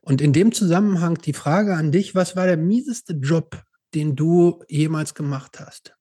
Und 0.00 0.20
in 0.20 0.32
dem 0.32 0.52
Zusammenhang 0.52 1.16
die 1.18 1.32
Frage 1.32 1.74
an 1.74 1.92
dich, 1.92 2.14
was 2.14 2.36
war 2.36 2.46
der 2.46 2.56
mieseste 2.56 3.14
Job, 3.14 3.62
den 3.94 4.16
du 4.16 4.62
jemals 4.68 5.14
gemacht 5.14 5.60
hast? 5.60 5.94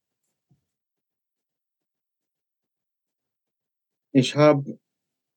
Ich 4.11 4.35
habe 4.35 4.77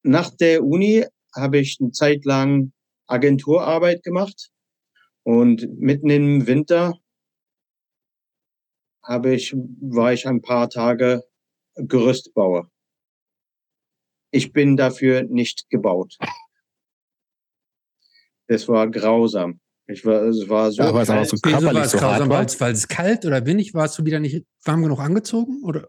nach 0.06 0.30
der 0.30 0.64
Uni 0.64 1.04
habe 1.34 1.58
ich 1.58 1.78
eine 1.80 1.90
Zeit 1.90 2.25
lang 2.25 2.72
Agenturarbeit 3.06 4.02
gemacht 4.02 4.50
und 5.22 5.68
mitten 5.78 6.10
im 6.10 6.46
Winter 6.46 6.94
habe 9.02 9.34
ich 9.34 9.54
war 9.54 10.12
ich 10.12 10.26
ein 10.26 10.42
paar 10.42 10.68
Tage 10.68 11.22
Gerüstbauer. 11.75 12.70
Ich 14.30 14.52
bin 14.52 14.76
dafür 14.76 15.22
nicht 15.22 15.68
gebaut. 15.70 16.16
Das 18.48 18.68
war 18.68 18.88
grausam. 18.90 19.60
Ich 19.88 20.04
war, 20.04 20.22
es 20.22 20.48
war 20.48 20.70
so. 20.72 20.82
Ja, 20.82 20.88
aber 20.88 21.02
es 21.02 21.08
war 21.08 21.16
kalt. 21.16 21.28
so 21.28 21.75
war 21.75 21.84
es 21.84 21.90
so 21.92 21.98
grausam, 21.98 22.28
war? 22.28 22.46
weil 22.60 22.72
es, 22.72 22.88
kalt 22.88 23.25
oder 23.25 23.46
windig 23.46 23.75
war? 23.75 23.84
Hast 23.84 23.98
du 23.98 24.04
wieder 24.04 24.18
nicht 24.18 24.44
warm 24.64 24.82
genug 24.82 25.00
angezogen? 25.00 25.62
Oder 25.64 25.88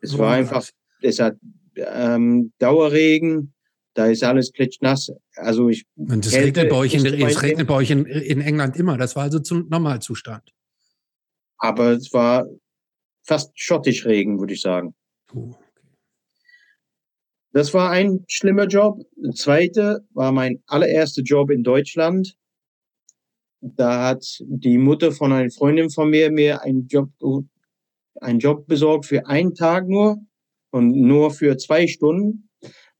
Es 0.00 0.16
war 0.18 0.34
einfach, 0.34 0.62
es? 0.62 0.72
es 1.00 1.18
hat 1.18 1.36
ähm, 1.76 2.52
Dauerregen, 2.58 3.54
da 3.98 4.06
ist 4.06 4.22
alles 4.22 4.52
klitschnass. 4.52 5.10
Also 5.34 5.68
ich, 5.68 5.84
Und 5.96 6.24
es 6.24 6.32
regnet 6.32 6.68
bei 6.70 6.76
euch, 6.76 6.94
in, 6.94 7.04
es 7.04 7.42
regnet 7.42 7.66
bei 7.66 7.74
euch 7.74 7.90
in, 7.90 8.06
in 8.06 8.40
England 8.40 8.76
immer. 8.76 8.96
Das 8.96 9.16
war 9.16 9.24
also 9.24 9.40
zum 9.40 9.68
Normalzustand. 9.68 10.52
aber 11.58 11.90
es 11.92 12.12
war 12.12 12.46
fast 13.24 13.50
schottisch 13.58 14.06
Regen, 14.06 14.38
würde 14.38 14.54
ich 14.54 14.60
sagen. 14.60 14.94
Das 17.52 17.74
war 17.74 17.90
ein 17.90 18.24
schlimmer 18.28 18.66
Job. 18.66 19.04
Der 19.16 19.32
zweite 19.32 20.06
war 20.14 20.30
mein 20.30 20.62
allererster 20.66 21.22
Job 21.22 21.50
in 21.50 21.64
Deutschland. 21.64 22.36
Da 23.60 24.10
hat 24.10 24.24
die 24.40 24.78
Mutter 24.78 25.10
von 25.10 25.32
einer 25.32 25.50
Freundin 25.50 25.90
von 25.90 26.08
mir 26.08 26.30
mir 26.30 26.62
einen 26.62 26.86
Job, 26.86 27.10
einen 28.20 28.38
Job 28.38 28.68
besorgt 28.68 29.06
für 29.06 29.26
einen 29.26 29.56
Tag 29.56 29.88
nur 29.88 30.18
und 30.70 30.92
nur 30.92 31.32
für 31.32 31.56
zwei 31.56 31.88
Stunden. 31.88 32.47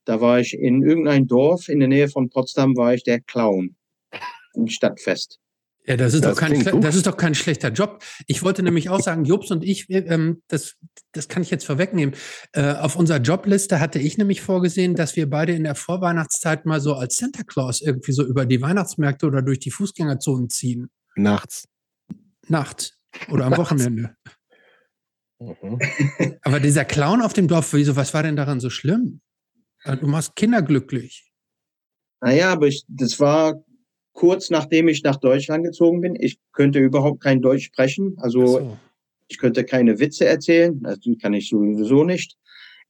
Da 0.08 0.22
war 0.22 0.40
ich 0.40 0.54
in 0.54 0.82
irgendein 0.82 1.26
Dorf 1.26 1.68
in 1.68 1.80
der 1.80 1.88
Nähe 1.88 2.08
von 2.08 2.30
Potsdam, 2.30 2.74
war 2.78 2.94
ich 2.94 3.02
der 3.02 3.20
Clown 3.20 3.76
im 4.54 4.66
Stadtfest. 4.66 5.38
Ja, 5.86 5.98
das 5.98 6.14
ist, 6.14 6.24
Das 6.24 6.34
doch 6.34 6.40
kein, 6.40 6.64
gut. 6.64 6.82
das 6.82 6.94
ist 6.94 7.06
doch 7.06 7.18
kein 7.18 7.34
schlechter 7.34 7.68
Job. 7.68 8.02
Ich 8.26 8.42
wollte 8.42 8.62
nämlich 8.62 8.88
auch 8.88 9.00
sagen, 9.02 9.24
Jobs 9.24 9.50
und 9.50 9.62
ich, 9.62 9.84
ähm, 9.90 10.42
das, 10.48 10.76
das 11.12 11.28
kann 11.28 11.42
ich 11.42 11.50
jetzt 11.50 11.66
vorwegnehmen. 11.66 12.14
Äh, 12.52 12.72
auf 12.72 12.96
unserer 12.96 13.18
Jobliste 13.18 13.80
hatte 13.80 13.98
ich 13.98 14.16
nämlich 14.16 14.40
vorgesehen, 14.40 14.94
dass 14.94 15.14
wir 15.14 15.28
beide 15.28 15.52
in 15.52 15.64
der 15.64 15.74
Vorweihnachtszeit 15.74 16.64
mal 16.64 16.80
so 16.80 16.94
als 16.94 17.18
Santa 17.18 17.42
Claus 17.42 17.82
irgendwie 17.82 18.12
so 18.12 18.24
über 18.24 18.46
die 18.46 18.62
Weihnachtsmärkte 18.62 19.26
oder 19.26 19.42
durch 19.42 19.58
die 19.58 19.70
Fußgängerzonen 19.70 20.48
ziehen. 20.48 20.88
Nachts. 21.16 21.68
Nachts 22.46 22.98
oder 23.30 23.44
am 23.44 23.50
Nachts. 23.50 23.58
Wochenende. 23.62 24.16
Mhm. 25.38 25.78
Aber 26.44 26.60
dieser 26.60 26.86
Clown 26.86 27.20
auf 27.20 27.34
dem 27.34 27.46
Dorf, 27.46 27.74
wieso, 27.74 27.94
was 27.94 28.14
war 28.14 28.22
denn 28.22 28.36
daran 28.36 28.60
so 28.60 28.70
schlimm? 28.70 29.20
Äh, 29.84 29.96
Du 29.96 30.06
machst 30.06 30.36
Kinder 30.36 30.62
glücklich. 30.62 31.30
Naja, 32.20 32.52
aber 32.52 32.66
ich, 32.66 32.84
das 32.88 33.20
war 33.20 33.62
kurz 34.12 34.50
nachdem 34.50 34.88
ich 34.88 35.04
nach 35.04 35.16
Deutschland 35.16 35.64
gezogen 35.64 36.00
bin. 36.00 36.16
Ich 36.18 36.38
könnte 36.52 36.80
überhaupt 36.80 37.22
kein 37.22 37.40
Deutsch 37.40 37.66
sprechen. 37.66 38.16
Also 38.18 38.46
so. 38.46 38.78
ich 39.28 39.38
könnte 39.38 39.64
keine 39.64 40.00
Witze 40.00 40.26
erzählen. 40.26 40.84
Also 40.84 41.14
kann 41.20 41.34
ich 41.34 41.48
sowieso 41.48 42.02
nicht. 42.02 42.36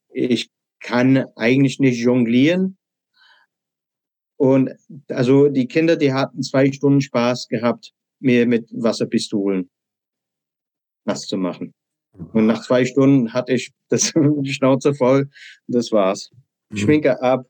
Ich 0.09 0.49
kann 0.81 1.27
eigentlich 1.37 1.81
nicht 1.81 1.99
jonglieren. 1.99 2.79
Und 4.37 4.71
also 5.09 5.49
die 5.49 5.67
Kinder, 5.67 5.97
die 5.97 6.15
hatten 6.15 6.43
zwei 6.43 6.73
Stunden 6.73 7.01
Spaß 7.01 7.49
gehabt, 7.49 7.93
mir 8.21 8.47
mit 8.47 8.71
Wasserpistolen 8.73 9.69
was 11.05 11.27
zu 11.27 11.37
machen. 11.37 11.75
Und 12.33 12.47
nach 12.47 12.63
zwei 12.63 12.85
Stunden 12.85 13.33
hatte 13.33 13.53
ich 13.53 13.73
das 13.89 14.13
die 14.15 14.53
Schnauze 14.53 14.95
voll. 14.95 15.29
Das 15.67 15.93
war's. 15.93 16.31
Mhm. 16.71 16.77
Schminke 16.77 17.21
ab. 17.23 17.47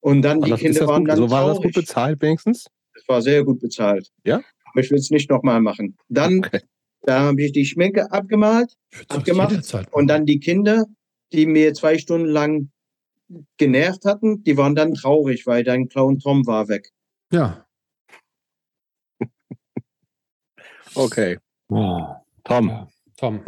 Und 0.00 0.22
dann 0.22 0.40
War 0.40 0.46
die 0.46 0.50
das, 0.52 0.60
Kinder 0.60 0.86
waren 0.88 1.02
gut, 1.04 1.10
dann 1.10 1.16
so 1.18 1.30
war 1.30 1.46
das 1.48 1.58
gut 1.60 1.74
bezahlt 1.74 2.20
wenigstens? 2.22 2.66
Das 2.94 3.06
war 3.08 3.22
sehr 3.22 3.44
gut 3.44 3.60
bezahlt. 3.60 4.10
Ja? 4.24 4.40
Aber 4.64 4.80
ich 4.80 4.90
will 4.90 4.98
es 4.98 5.10
nicht 5.10 5.30
nochmal 5.30 5.60
machen. 5.60 5.96
Dann, 6.08 6.38
Okay. 6.38 6.60
da 7.02 7.20
habe 7.20 7.42
ich 7.42 7.52
die 7.52 7.64
Schminke 7.64 8.10
abgemalt 8.10 8.76
abgemacht 9.08 9.54
und 9.92 10.06
dann 10.08 10.26
die 10.26 10.40
Kinder, 10.40 10.86
die 11.32 11.46
mir 11.46 11.72
zwei 11.74 11.98
Stunden 11.98 12.26
lang 12.26 12.70
genervt 13.58 14.04
hatten, 14.04 14.42
die 14.44 14.56
waren 14.56 14.74
dann 14.74 14.92
traurig, 14.94 15.46
weil 15.46 15.64
dein 15.64 15.88
Clown 15.88 16.18
Tom 16.18 16.46
war 16.46 16.68
weg. 16.68 16.90
Ja. 17.30 17.64
Okay. 20.94 21.38
Oh. 21.68 22.04
Tom, 22.44 22.68
Ja. 22.68 22.88
Tom. 23.16 23.42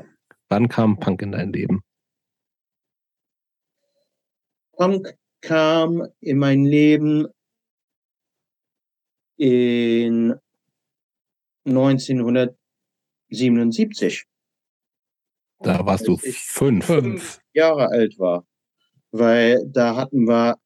wann 0.49 0.69
kam 0.69 0.99
Punk 0.99 1.21
in 1.21 1.33
dein 1.33 1.53
Leben? 1.53 1.83
Punk 4.77 5.17
kam 5.41 6.07
in 6.21 6.39
mein 6.39 6.65
Leben 6.65 7.27
in 9.37 10.35
1977, 11.67 14.27
Da 15.61 15.85
warst 15.87 16.07
du 16.07 16.17
fünf. 16.17 16.87
Fünf. 16.87 17.41
Jahre 17.53 17.89
alt 17.89 18.19
war, 18.19 18.47
weil 19.13 19.65
da 19.67 19.97
hatten 19.97 20.27
wir 20.27 20.57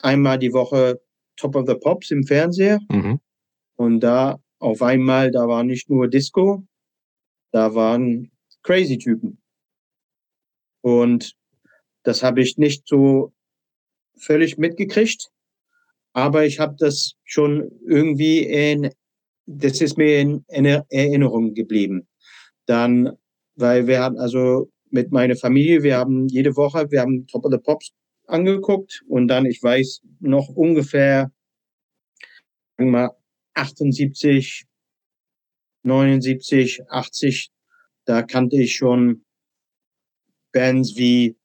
einmal 0.00 0.38
die 0.38 0.52
Woche 0.52 1.00
Top 1.36 1.56
of 1.56 1.66
the 1.66 1.74
Pops 1.74 2.10
im 2.10 2.24
Fernseher 2.24 2.78
Mhm. 2.90 3.20
Und 3.76 4.00
da 4.00 4.38
auf 4.58 4.82
einmal, 4.82 5.30
da 5.30 5.48
war 5.48 5.64
nicht 5.64 5.88
nur 5.90 6.08
Disco, 6.08 6.62
da 7.50 7.74
waren 7.74 8.30
crazy 8.62 8.98
Typen. 8.98 9.40
Und 10.82 11.34
das 12.04 12.22
habe 12.22 12.42
ich 12.42 12.58
nicht 12.58 12.86
so 12.86 13.32
völlig 14.22 14.58
mitgekriegt, 14.58 15.30
aber 16.12 16.44
ich 16.44 16.58
habe 16.58 16.76
das 16.78 17.14
schon 17.24 17.70
irgendwie 17.86 18.40
in, 18.40 18.90
das 19.46 19.80
ist 19.80 19.98
mir 19.98 20.20
in, 20.20 20.44
in 20.48 20.64
Erinnerung 20.64 21.54
geblieben. 21.54 22.06
Dann, 22.66 23.12
weil 23.56 23.86
wir 23.86 24.02
hatten 24.02 24.18
also 24.18 24.70
mit 24.90 25.10
meiner 25.10 25.36
Familie, 25.36 25.82
wir 25.82 25.96
haben 25.96 26.28
jede 26.28 26.56
Woche, 26.56 26.90
wir 26.90 27.00
haben 27.00 27.26
Top 27.26 27.44
of 27.44 27.52
the 27.52 27.58
Pops 27.58 27.92
angeguckt 28.26 29.02
und 29.08 29.28
dann, 29.28 29.46
ich 29.46 29.62
weiß 29.62 30.02
noch 30.20 30.48
ungefähr, 30.48 31.32
sagen 32.76 32.90
wir 32.90 32.98
mal 33.06 33.10
78, 33.54 34.66
79, 35.82 36.82
80, 36.88 37.50
da 38.04 38.22
kannte 38.22 38.56
ich 38.56 38.76
schon 38.76 39.24
Bands 40.52 40.96
wie, 40.96 41.36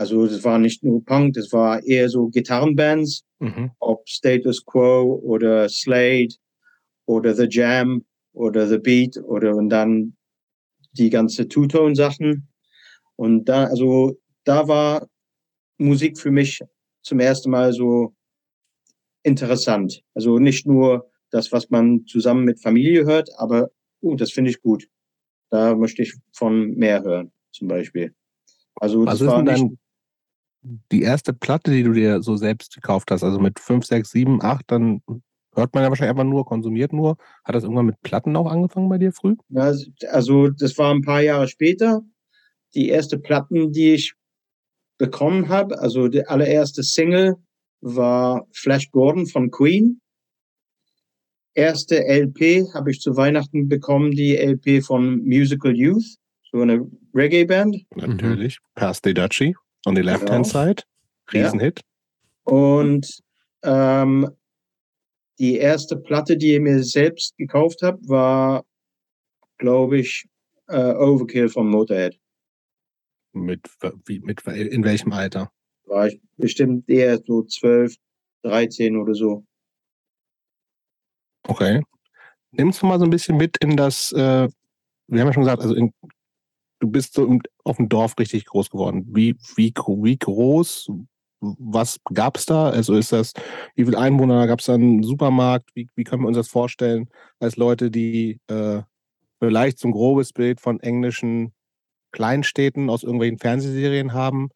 also 0.00 0.26
das 0.26 0.42
war 0.44 0.58
nicht 0.58 0.82
nur 0.82 1.04
Punk, 1.04 1.34
das 1.34 1.52
war 1.52 1.82
eher 1.84 2.08
so 2.08 2.28
Gitarrenbands, 2.28 3.22
Mhm. 3.38 3.70
ob 3.80 4.08
Status 4.08 4.64
Quo 4.64 5.20
oder 5.22 5.68
Slade 5.68 6.34
oder 7.04 7.34
The 7.34 7.46
Jam 7.50 8.04
oder 8.32 8.66
The 8.66 8.78
Beat 8.78 9.18
oder 9.18 9.54
und 9.54 9.68
dann 9.68 10.16
die 10.92 11.10
ganze 11.10 11.46
Two-Tone-Sachen. 11.48 12.48
Und 13.16 13.44
da, 13.44 13.64
also 13.64 14.18
da 14.44 14.66
war 14.68 15.06
Musik 15.76 16.18
für 16.18 16.30
mich 16.30 16.60
zum 17.02 17.20
ersten 17.20 17.50
Mal 17.50 17.74
so 17.74 18.14
interessant. 19.22 20.02
Also 20.14 20.38
nicht 20.38 20.66
nur 20.66 21.10
das, 21.30 21.52
was 21.52 21.68
man 21.68 22.06
zusammen 22.06 22.44
mit 22.44 22.60
Familie 22.62 23.04
hört, 23.04 23.28
aber 23.36 23.70
uh, 24.02 24.16
das 24.16 24.32
finde 24.32 24.50
ich 24.50 24.62
gut. 24.62 24.88
Da 25.50 25.74
möchte 25.74 26.02
ich 26.02 26.14
von 26.32 26.74
mehr 26.74 27.02
hören, 27.02 27.32
zum 27.52 27.68
Beispiel. 27.68 28.14
Also 28.76 29.04
Was 29.04 29.18
das 29.18 29.20
ist 29.22 29.26
war 29.26 29.42
nicht, 29.42 29.79
die 30.62 31.02
erste 31.02 31.32
Platte, 31.32 31.70
die 31.70 31.82
du 31.82 31.92
dir 31.92 32.22
so 32.22 32.36
selbst 32.36 32.74
gekauft 32.74 33.10
hast? 33.10 33.24
Also 33.24 33.38
mit 33.38 33.58
fünf, 33.58 33.84
sechs, 33.86 34.10
sieben, 34.10 34.42
acht, 34.42 34.64
dann 34.68 35.02
hört 35.54 35.74
man 35.74 35.82
ja 35.82 35.88
wahrscheinlich 35.88 36.10
einfach 36.10 36.24
nur, 36.24 36.44
konsumiert 36.44 36.92
nur. 36.92 37.16
Hat 37.44 37.54
das 37.54 37.64
irgendwann 37.64 37.86
mit 37.86 38.00
Platten 38.02 38.36
auch 38.36 38.50
angefangen 38.50 38.88
bei 38.88 38.98
dir 38.98 39.12
früh? 39.12 39.36
Ja, 39.48 39.72
also 40.10 40.48
das 40.48 40.76
war 40.78 40.94
ein 40.94 41.02
paar 41.02 41.22
Jahre 41.22 41.48
später. 41.48 42.02
die 42.74 42.88
erste 42.88 43.18
Platten, 43.18 43.72
die 43.72 43.94
ich 43.94 44.14
bekommen 44.96 45.48
habe, 45.48 45.80
also 45.80 46.06
die 46.06 46.24
allererste 46.24 46.84
Single 46.84 47.34
war 47.80 48.46
Flash 48.52 48.92
Gordon 48.92 49.26
von 49.26 49.50
Queen. 49.50 50.00
Erste 51.54 52.06
LP 52.06 52.72
habe 52.74 52.92
ich 52.92 53.00
zu 53.00 53.16
Weihnachten 53.16 53.66
bekommen, 53.66 54.12
die 54.12 54.36
LP 54.36 54.84
von 54.84 55.24
Musical 55.24 55.76
Youth, 55.76 56.04
so 56.52 56.60
eine 56.60 56.88
Reggae-Band. 57.12 57.76
Natürlich. 57.96 58.58
Pass 58.76 59.00
the 59.02 59.14
Dutchie 59.14 59.56
on 59.86 59.94
the 59.94 60.02
left-hand 60.02 60.46
Genau. 60.46 60.66
side. 60.66 60.82
Riesenhit. 61.32 61.80
Und 62.44 63.22
ähm, 63.62 64.28
die 65.38 65.56
erste 65.56 65.96
Platte, 65.96 66.36
die 66.36 66.54
ich 66.54 66.60
mir 66.60 66.82
selbst 66.82 67.36
gekauft 67.36 67.82
habe, 67.82 67.98
war, 68.08 68.64
glaube 69.58 69.98
ich, 69.98 70.26
äh, 70.68 70.94
Overkill 70.94 71.48
von 71.48 71.68
Motorhead. 71.68 72.18
Mit, 73.32 73.60
wie, 74.06 74.20
mit, 74.20 74.42
in 74.46 74.84
welchem 74.84 75.12
Alter? 75.12 75.52
War 75.84 76.08
ich 76.08 76.20
bestimmt 76.36 76.88
eher 76.88 77.18
so 77.24 77.42
12, 77.42 77.94
13 78.42 78.96
oder 78.96 79.14
so. 79.14 79.44
Okay. 81.46 81.82
Nimmst 82.52 82.82
du 82.82 82.86
mal 82.86 82.98
so 82.98 83.04
ein 83.04 83.10
bisschen 83.10 83.36
mit 83.36 83.56
in 83.58 83.76
das, 83.76 84.12
äh, 84.12 84.48
wir 85.06 85.20
haben 85.20 85.28
ja 85.28 85.32
schon 85.32 85.44
gesagt, 85.44 85.62
also 85.62 85.74
in, 85.74 85.92
du 86.80 86.90
bist 86.90 87.14
so 87.14 87.38
auf 87.64 87.76
dem 87.76 87.88
Dorf 87.88 88.14
richtig 88.18 88.46
groß 88.46 88.70
geworden. 88.70 89.06
Wie, 89.08 89.36
wie, 89.54 89.72
wie 89.72 90.18
groß, 90.18 90.90
was 91.40 91.98
gab's 92.12 92.46
da? 92.46 92.70
Also 92.70 92.94
ist 92.96 93.12
das, 93.12 93.32
wie 93.76 93.84
viele 93.84 93.98
Einwohner 93.98 94.46
gab's 94.46 94.66
da 94.66 94.74
einen 94.74 95.02
Supermarkt? 95.02 95.70
Wie, 95.74 95.88
wie 95.94 96.04
können 96.04 96.22
wir 96.22 96.28
uns 96.28 96.36
das 96.36 96.48
vorstellen 96.48 97.08
als 97.38 97.56
Leute, 97.56 97.90
die 97.90 98.40
äh, 98.48 98.82
vielleicht 99.38 99.78
so 99.78 99.88
ein 99.88 99.92
grobes 99.92 100.32
Bild 100.32 100.60
von 100.60 100.80
englischen 100.80 101.52
Kleinstädten 102.12 102.90
aus 102.90 103.02
irgendwelchen 103.02 103.38
Fernsehserien 103.38 104.12
haben? 104.12 104.48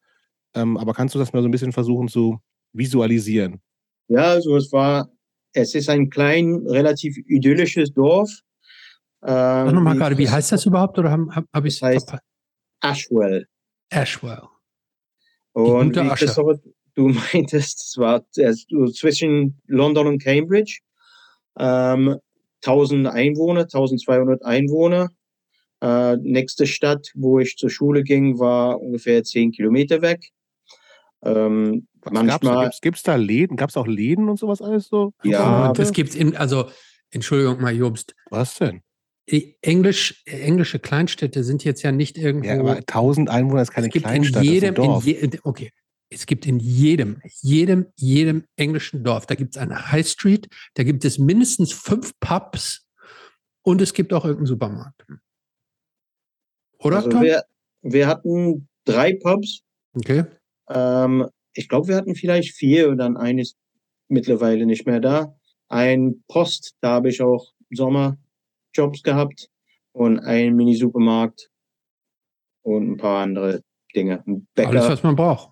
Ähm, 0.53 0.77
aber 0.77 0.93
kannst 0.93 1.15
du 1.15 1.19
das 1.19 1.33
mal 1.33 1.41
so 1.41 1.47
ein 1.47 1.51
bisschen 1.51 1.71
versuchen 1.71 2.07
zu 2.07 2.39
visualisieren? 2.73 3.61
Ja, 4.07 4.25
also 4.25 4.55
es 4.55 4.71
war, 4.71 5.09
es 5.53 5.73
ist 5.73 5.89
ein 5.89 6.09
klein, 6.09 6.65
relativ 6.67 7.17
idyllisches 7.17 7.93
Dorf. 7.93 8.29
Äh, 9.25 9.71
nochmal 9.71 9.95
gerade, 9.97 10.17
wie 10.17 10.29
heißt 10.29 10.51
das 10.51 10.65
überhaupt? 10.65 10.97
Oder 10.99 11.11
habe 11.11 11.27
hab, 11.35 11.45
hab 11.53 11.65
ich 11.65 11.73
es 11.75 11.79
Das 11.79 11.89
heißt- 11.89 12.09
verpasst? 12.09 12.23
Ashwell. 12.81 13.47
Ashwell. 13.89 14.41
Und 15.53 15.95
wie. 15.95 16.25
Christopher, 16.25 16.59
du 16.95 17.07
meintest, 17.33 17.81
es 17.81 17.97
war 17.97 18.23
zwischen 18.29 19.59
London 19.67 20.07
und 20.07 20.23
Cambridge. 20.23 20.79
Ähm, 21.57 22.17
1000 22.63 23.07
Einwohner, 23.07 23.61
1200 23.61 24.43
Einwohner. 24.43 25.09
Äh, 25.81 26.17
nächste 26.17 26.67
Stadt, 26.67 27.11
wo 27.15 27.39
ich 27.39 27.57
zur 27.57 27.69
Schule 27.69 28.03
ging, 28.03 28.39
war 28.39 28.79
ungefähr 28.81 29.23
10 29.23 29.51
Kilometer 29.51 30.01
weg. 30.01 30.31
Ähm, 31.23 31.87
Was 32.01 32.13
gab's 32.13 32.25
da? 32.25 32.27
manchmal, 32.53 32.71
Läden? 33.17 33.57
Gab's 33.57 33.77
auch 33.77 33.87
Läden 33.87 34.29
und 34.29 34.37
sowas 34.37 34.61
alles 34.61 34.87
so? 34.87 35.13
Ja, 35.23 35.69
Und 35.69 35.79
das 35.79 35.91
gibt's 35.91 36.15
in, 36.15 36.35
also, 36.35 36.69
Entschuldigung 37.11 37.61
mal, 37.61 37.73
Jobst. 37.75 38.13
Was 38.29 38.55
denn? 38.57 38.81
Die 39.31 39.57
Englisch, 39.61 40.23
englische 40.25 40.77
Kleinstädte 40.79 41.43
sind 41.43 41.63
jetzt 41.63 41.81
ja 41.81 41.91
nicht 41.91 42.17
irgendwo. 42.17 42.47
Ja, 42.47 42.59
aber 42.59 42.75
1000 42.77 43.29
Einwohner 43.29 43.63
ist 43.63 43.71
keine 43.71 43.87
es 43.87 43.93
gibt 43.93 44.05
Kleinstadt, 44.05 44.43
in 44.43 44.51
jedem, 44.51 44.75
das 44.75 44.85
ist 44.85 44.91
ein 44.91 45.15
in 45.15 45.31
je, 45.31 45.39
okay. 45.43 45.71
Es 46.09 46.27
gibt 46.27 46.45
in 46.45 46.59
jedem, 46.59 47.19
jedem, 47.41 47.87
jedem 47.95 48.45
englischen 48.55 49.03
Dorf, 49.03 49.25
da 49.25 49.33
gibt 49.33 49.55
es 49.55 49.61
eine 49.61 49.91
High 49.91 50.07
Street, 50.07 50.47
da 50.75 50.83
gibt 50.83 51.03
es 51.03 51.17
mindestens 51.17 51.73
fünf 51.73 52.11
Pubs 52.19 52.85
und 53.63 53.81
es 53.81 53.93
gibt 53.93 54.13
auch 54.13 54.23
irgendeinen 54.23 54.45
Supermarkt. 54.45 55.03
Oder? 56.77 56.97
also 56.97 57.09
Tom? 57.09 57.23
wir, 57.23 57.43
wir 57.81 58.07
hatten 58.07 58.67
drei 58.85 59.13
Pubs. 59.13 59.61
okay. 59.95 60.25
Ähm, 60.69 61.27
ich 61.53 61.69
glaube, 61.69 61.87
wir 61.87 61.95
hatten 61.95 62.15
vielleicht 62.15 62.53
vier 62.53 62.89
und 62.89 62.97
dann 62.97 63.17
eines 63.17 63.55
mittlerweile 64.07 64.65
nicht 64.65 64.85
mehr 64.85 64.99
da. 64.99 65.35
Ein 65.67 66.23
Post, 66.27 66.75
da 66.81 66.91
habe 66.91 67.09
ich 67.09 67.21
auch 67.21 67.53
Sommerjobs 68.75 69.03
gehabt 69.03 69.49
und 69.93 70.19
ein 70.19 70.55
Mini-Supermarkt 70.55 71.49
und 72.63 72.91
ein 72.91 72.97
paar 72.97 73.23
andere 73.23 73.61
Dinge. 73.95 74.23
Ein 74.27 74.47
Bäcker, 74.53 74.69
Alles, 74.69 74.89
was 74.89 75.03
man 75.03 75.15
braucht. 75.15 75.51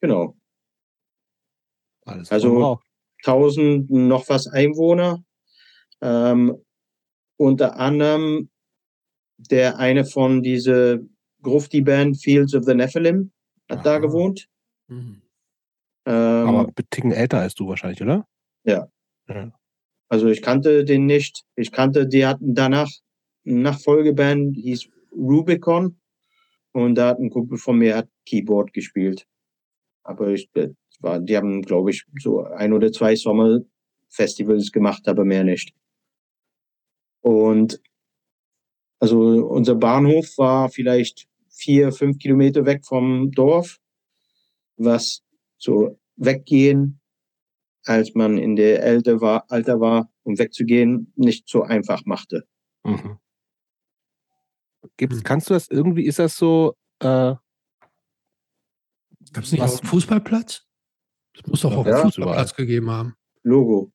genau. 0.00 0.36
Alles, 2.04 2.28
was 2.28 2.32
also- 2.32 2.48
man 2.52 2.60
braucht. 2.60 2.86
1000 3.24 3.90
noch 3.90 4.28
was 4.28 4.46
Einwohner. 4.46 5.24
Ähm, 6.02 6.62
unter 7.38 7.76
anderem 7.78 8.50
der 9.38 9.78
eine 9.78 10.04
von 10.04 10.42
diese 10.42 11.00
Grufti-Band 11.42 12.22
Fields 12.22 12.54
of 12.54 12.64
the 12.64 12.74
Nephilim 12.74 13.32
hat 13.70 13.84
da 13.84 13.92
Aha. 13.92 13.98
gewohnt. 13.98 14.48
Mhm. 14.88 15.22
Ähm, 16.06 16.48
aber 16.48 16.68
ein 16.68 16.74
Ticken 16.90 17.10
älter 17.10 17.40
als 17.40 17.54
du 17.54 17.66
wahrscheinlich, 17.68 18.00
oder? 18.02 18.26
Also 20.08 20.28
ich 20.28 20.42
kannte 20.42 20.84
den 20.84 21.06
nicht. 21.06 21.44
Ich 21.56 21.72
kannte, 21.72 22.06
die 22.06 22.26
hatten 22.26 22.54
danach 22.54 22.90
eine 23.44 23.60
Nachfolgeband, 23.60 24.56
hieß 24.56 24.88
Rubicon. 25.12 25.98
Und 26.72 26.96
da 26.96 27.08
hat 27.08 27.18
ein 27.18 27.30
Kumpel 27.30 27.58
von 27.58 27.78
mir 27.78 27.96
hat 27.96 28.08
Keyboard 28.26 28.72
gespielt. 28.72 29.26
Aber 30.02 30.28
ich, 30.28 30.50
war, 31.00 31.20
die 31.20 31.36
haben, 31.36 31.62
glaube 31.62 31.90
ich, 31.90 32.04
so 32.20 32.44
ein 32.44 32.72
oder 32.72 32.92
zwei 32.92 33.16
Sommerfestivals 33.16 34.70
gemacht, 34.72 35.08
aber 35.08 35.24
mehr 35.24 35.44
nicht. 35.44 35.72
Und 37.22 37.80
also 38.98 39.18
unser 39.46 39.74
Bahnhof 39.74 40.38
war 40.38 40.68
vielleicht 40.68 41.26
vier, 41.50 41.92
fünf 41.92 42.18
Kilometer 42.18 42.64
weg 42.64 42.84
vom 42.84 43.30
Dorf, 43.32 43.78
was 44.76 45.22
so 45.58 45.98
weggehen 46.16 47.00
als 47.86 48.14
man 48.14 48.36
in 48.38 48.56
der 48.56 48.82
Alter 48.82 49.20
war, 49.20 49.44
Alter 49.48 49.80
war, 49.80 50.10
um 50.24 50.38
wegzugehen, 50.38 51.12
nicht 51.16 51.48
so 51.48 51.62
einfach 51.62 52.04
machte. 52.04 52.46
Mhm. 52.84 53.18
Gibt's, 54.96 55.22
kannst 55.22 55.50
du 55.50 55.54
das 55.54 55.68
irgendwie, 55.68 56.04
ist 56.06 56.18
das 56.18 56.36
so, 56.36 56.76
äh, 57.00 57.34
Gab 59.32 59.42
es 59.44 59.52
nicht 59.52 59.60
Was- 59.60 59.76
auch 59.76 59.80
einen 59.80 59.88
Fußballplatz? 59.88 60.62
Es 61.34 61.46
muss 61.46 61.60
doch 61.60 61.76
auch 61.76 61.86
Ja, 61.86 61.96
einen 61.96 62.04
Fußballplatz 62.12 62.54
gegeben 62.54 62.90
haben. 62.90 63.14
Logo. 63.42 63.92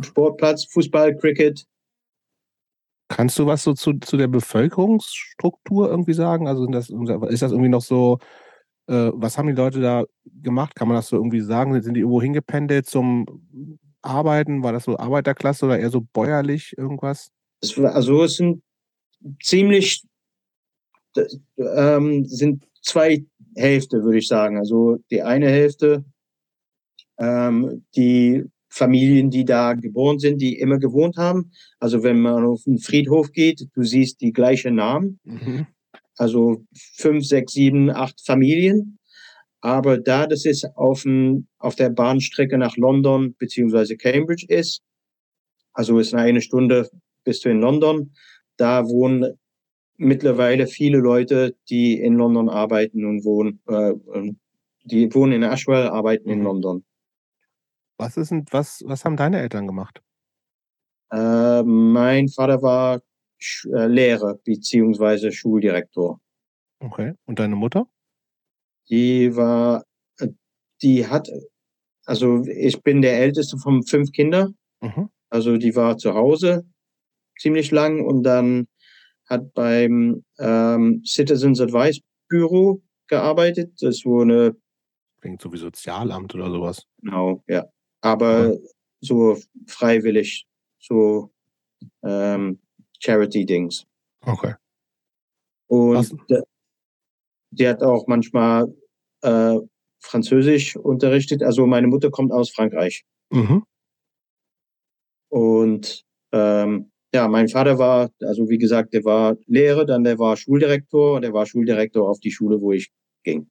Sportplatz, 0.00 0.64
Fußball, 0.72 1.16
Cricket. 1.18 1.66
kannst 3.08 3.38
du 3.38 3.46
was 3.46 3.62
so 3.64 3.74
zu, 3.74 3.94
zu 3.98 4.16
der 4.16 4.28
Bevölkerungsstruktur 4.28 5.90
irgendwie 5.90 6.14
sagen? 6.14 6.48
Also 6.48 6.62
sind 6.62 6.72
das, 6.72 6.88
ist 6.88 7.42
das 7.42 7.52
irgendwie 7.52 7.68
noch 7.68 7.82
so, 7.82 8.18
äh, 8.90 9.12
was 9.14 9.38
haben 9.38 9.46
die 9.46 9.54
Leute 9.54 9.80
da 9.80 10.04
gemacht? 10.42 10.74
Kann 10.74 10.88
man 10.88 10.96
das 10.96 11.08
so 11.08 11.16
irgendwie 11.16 11.40
sagen? 11.40 11.80
Sind 11.80 11.94
die 11.94 12.00
irgendwo 12.00 12.20
hingependelt 12.20 12.86
zum 12.86 13.24
Arbeiten? 14.02 14.64
War 14.64 14.72
das 14.72 14.84
so 14.84 14.98
Arbeiterklasse 14.98 15.66
oder 15.66 15.78
eher 15.78 15.90
so 15.90 16.00
bäuerlich 16.00 16.76
irgendwas? 16.76 17.30
Es 17.60 17.80
war, 17.80 17.94
also 17.94 18.24
es 18.24 18.36
sind 18.36 18.62
ziemlich, 19.40 20.02
ähm, 21.56 22.24
sind 22.24 22.64
zwei 22.82 23.24
Hälfte, 23.54 24.02
würde 24.02 24.18
ich 24.18 24.26
sagen. 24.26 24.58
Also 24.58 24.98
die 25.10 25.22
eine 25.22 25.48
Hälfte, 25.48 26.04
ähm, 27.18 27.84
die 27.94 28.44
Familien, 28.68 29.30
die 29.30 29.44
da 29.44 29.74
geboren 29.74 30.18
sind, 30.18 30.40
die 30.40 30.58
immer 30.58 30.78
gewohnt 30.78 31.16
haben. 31.16 31.52
Also 31.78 32.02
wenn 32.02 32.20
man 32.20 32.44
auf 32.44 32.64
den 32.64 32.78
Friedhof 32.78 33.30
geht, 33.30 33.68
du 33.72 33.84
siehst 33.84 34.20
die 34.20 34.32
gleichen 34.32 34.74
Namen. 34.76 35.20
Mhm. 35.24 35.66
Also 36.20 36.64
fünf, 36.96 37.24
sechs, 37.24 37.52
sieben, 37.54 37.90
acht 37.90 38.20
Familien. 38.24 38.98
Aber 39.62 39.98
da 39.98 40.26
das 40.26 40.44
ist 40.44 40.64
auf, 40.76 41.02
dem, 41.02 41.46
auf 41.58 41.74
der 41.76 41.90
Bahnstrecke 41.90 42.56
nach 42.58 42.76
London 42.76 43.34
beziehungsweise 43.38 43.96
Cambridge 43.96 44.46
ist, 44.48 44.82
also 45.72 45.98
ist 45.98 46.14
eine 46.14 46.40
Stunde 46.40 46.88
bist 47.24 47.44
du 47.44 47.50
in 47.50 47.60
London, 47.60 48.12
da 48.56 48.86
wohnen 48.88 49.38
mittlerweile 49.96 50.66
viele 50.66 50.98
Leute, 50.98 51.56
die 51.68 51.98
in 52.00 52.14
London 52.14 52.48
arbeiten 52.48 53.04
und 53.04 53.24
wohnen, 53.24 53.60
äh, 53.68 53.92
die 54.84 55.12
wohnen 55.14 55.32
in 55.32 55.44
Ashwell, 55.44 55.88
arbeiten 55.88 56.28
in 56.30 56.38
Mhm. 56.38 56.44
London. 56.44 56.84
Was, 57.98 58.16
ist, 58.16 58.30
denn- 58.30 58.46
was, 58.50 58.82
was 58.86 59.04
haben 59.04 59.16
deine 59.16 59.40
Eltern 59.40 59.66
gemacht? 59.66 60.00
Äh, 61.12 61.62
mein 61.62 62.28
Vater 62.28 62.62
war 62.62 63.00
Lehrer 63.64 64.36
beziehungsweise 64.44 65.32
Schuldirektor. 65.32 66.20
Okay. 66.80 67.14
Und 67.26 67.38
deine 67.38 67.56
Mutter? 67.56 67.86
Die 68.88 69.34
war, 69.36 69.84
äh, 70.18 70.28
die 70.82 71.06
hat, 71.06 71.28
also 72.04 72.44
ich 72.46 72.82
bin 72.82 73.02
der 73.02 73.18
älteste 73.18 73.56
von 73.58 73.82
fünf 73.82 74.12
Kindern, 74.12 74.56
Mhm. 74.82 75.10
also 75.28 75.58
die 75.58 75.76
war 75.76 75.98
zu 75.98 76.14
Hause 76.14 76.64
ziemlich 77.38 77.70
lang 77.70 78.04
und 78.04 78.22
dann 78.22 78.66
hat 79.26 79.52
beim 79.54 80.24
ähm, 80.38 81.02
Citizens 81.04 81.60
Advice 81.60 82.00
Büro 82.28 82.82
gearbeitet. 83.06 83.72
Das 83.80 84.02
eine, 84.06 84.56
Klingt 85.20 85.42
so 85.42 85.52
wie 85.52 85.58
Sozialamt 85.58 86.34
oder 86.34 86.50
sowas. 86.50 86.86
genau, 87.02 87.44
ja, 87.46 87.66
aber 88.00 88.56
so 89.02 89.36
freiwillig, 89.66 90.46
so 90.78 91.30
ähm, 92.02 92.58
Charity-Dings. 93.00 93.86
Okay. 94.22 94.54
Und 95.66 96.16
da, 96.28 96.42
die 97.50 97.68
hat 97.68 97.82
auch 97.82 98.06
manchmal 98.06 98.72
äh, 99.22 99.56
Französisch 100.00 100.76
unterrichtet. 100.76 101.42
Also 101.42 101.66
meine 101.66 101.86
Mutter 101.86 102.10
kommt 102.10 102.32
aus 102.32 102.50
Frankreich. 102.50 103.04
Mhm. 103.30 103.64
Und 105.28 106.04
ähm, 106.32 106.90
ja, 107.14 107.28
mein 107.28 107.48
Vater 107.48 107.78
war, 107.78 108.10
also 108.20 108.48
wie 108.48 108.58
gesagt, 108.58 108.94
der 108.94 109.04
war 109.04 109.36
Lehrer, 109.46 109.84
dann 109.84 110.04
der 110.04 110.18
war 110.18 110.36
Schuldirektor, 110.36 111.20
der 111.20 111.32
war 111.32 111.46
Schuldirektor 111.46 112.08
auf 112.08 112.20
die 112.20 112.30
Schule, 112.30 112.60
wo 112.60 112.72
ich 112.72 112.90
ging. 113.24 113.50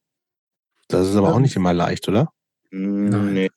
Das 0.88 1.08
ist 1.08 1.16
aber 1.16 1.34
auch 1.34 1.40
nicht 1.40 1.56
immer 1.56 1.74
leicht, 1.74 2.08
oder? 2.08 2.32
Mm, 2.72 3.34
nee. 3.34 3.50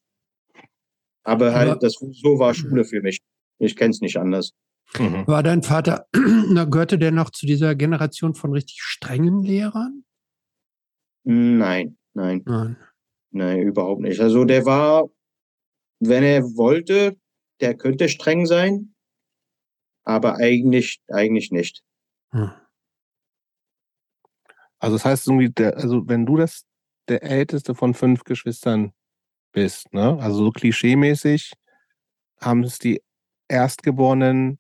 Aber 1.25 1.55
halt, 1.55 1.71
Aber- 1.71 1.79
das 1.81 1.95
so 1.95 2.39
war 2.39 2.53
Schule 2.55 2.85
für 2.85 3.01
mich. 3.01 3.21
Ich 3.59 3.77
kenne 3.77 3.91
es 3.91 4.01
nicht 4.01 4.17
anders. 4.17 4.53
Mhm. 4.99 5.27
War 5.27 5.43
dein 5.43 5.63
Vater, 5.63 6.07
na, 6.49 6.65
gehörte 6.65 6.99
der 6.99 7.13
noch 7.13 7.31
zu 7.31 7.47
dieser 7.47 7.75
Generation 7.75 8.35
von 8.35 8.53
richtig 8.53 8.83
strengen 8.83 9.43
Lehrern? 9.43 10.05
Nein, 11.25 11.97
nein, 12.15 12.43
Nein. 12.45 12.77
nein, 13.31 13.63
überhaupt 13.63 14.01
nicht. 14.01 14.21
Also 14.21 14.45
der 14.45 14.67
war, 14.67 15.09
wenn 16.01 16.25
er 16.25 16.43
wollte, 16.43 17.17
der 17.61 17.77
könnte 17.77 18.09
streng 18.09 18.45
sein, 18.47 18.95
aber 20.05 20.37
eigentlich, 20.37 21.01
eigentlich 21.09 21.53
nicht. 21.53 21.83
Hm. 22.33 22.51
Also 24.79 24.97
das 24.97 25.05
heißt 25.05 25.29
irgendwie, 25.29 25.51
der, 25.51 25.77
also 25.77 26.09
wenn 26.09 26.27
du 26.27 26.37
das 26.37 26.65
der 27.09 27.23
älteste 27.23 27.75
von 27.75 27.95
fünf 27.95 28.25
Geschwistern 28.25 28.93
bist, 29.53 29.93
ne? 29.93 30.19
Also 30.21 30.45
so 30.45 30.51
klischeemäßig 30.51 31.53
haben 32.41 32.65
es 32.65 32.79
die 32.79 33.01
Erstgeborenen 33.49 34.59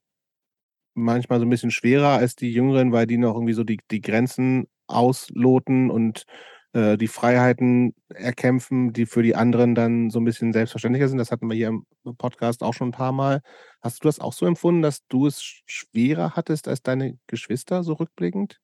manchmal 0.94 1.38
so 1.38 1.46
ein 1.46 1.50
bisschen 1.50 1.70
schwerer 1.70 2.18
als 2.18 2.36
die 2.36 2.52
Jüngeren, 2.52 2.92
weil 2.92 3.06
die 3.06 3.18
noch 3.18 3.34
irgendwie 3.34 3.54
so 3.54 3.64
die, 3.64 3.78
die 3.90 4.00
Grenzen 4.00 4.66
ausloten 4.86 5.90
und 5.90 6.24
äh, 6.72 6.96
die 6.96 7.08
Freiheiten 7.08 7.94
erkämpfen, 8.08 8.92
die 8.92 9.06
für 9.06 9.22
die 9.22 9.34
anderen 9.34 9.74
dann 9.74 10.10
so 10.10 10.20
ein 10.20 10.24
bisschen 10.24 10.52
selbstverständlicher 10.52 11.08
sind. 11.08 11.18
Das 11.18 11.30
hatten 11.30 11.48
wir 11.48 11.56
hier 11.56 11.68
im 11.68 11.86
Podcast 12.16 12.62
auch 12.62 12.74
schon 12.74 12.88
ein 12.88 12.92
paar 12.92 13.12
Mal. 13.12 13.40
Hast 13.80 14.02
du 14.02 14.08
das 14.08 14.20
auch 14.20 14.32
so 14.32 14.46
empfunden, 14.46 14.82
dass 14.82 15.06
du 15.08 15.26
es 15.26 15.40
sch- 15.40 15.62
schwerer 15.66 16.32
hattest 16.36 16.68
als 16.68 16.82
deine 16.82 17.18
Geschwister, 17.26 17.84
so 17.84 17.94
rückblickend? 17.94 18.58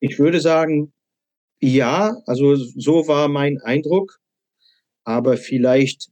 Ich 0.00 0.18
würde 0.18 0.40
sagen, 0.40 0.92
ja, 1.60 2.16
also 2.26 2.56
so 2.56 3.06
war 3.06 3.28
mein 3.28 3.58
Eindruck, 3.58 4.18
aber 5.04 5.36
vielleicht 5.36 6.10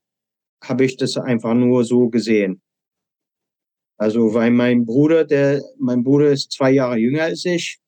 habe 0.62 0.84
ich 0.84 0.96
das 0.96 1.16
einfach 1.16 1.54
nur 1.54 1.84
so 1.84 2.08
gesehen. 2.08 2.62
Also, 4.00 4.32
weil 4.32 4.50
mein 4.50 4.86
Bruder, 4.86 5.26
der, 5.26 5.62
mein 5.78 6.02
Bruder 6.02 6.30
ist 6.30 6.52
zwei 6.52 6.70
Jahre 6.70 6.96
jünger 6.96 7.24
als 7.24 7.44
ich, 7.44 7.78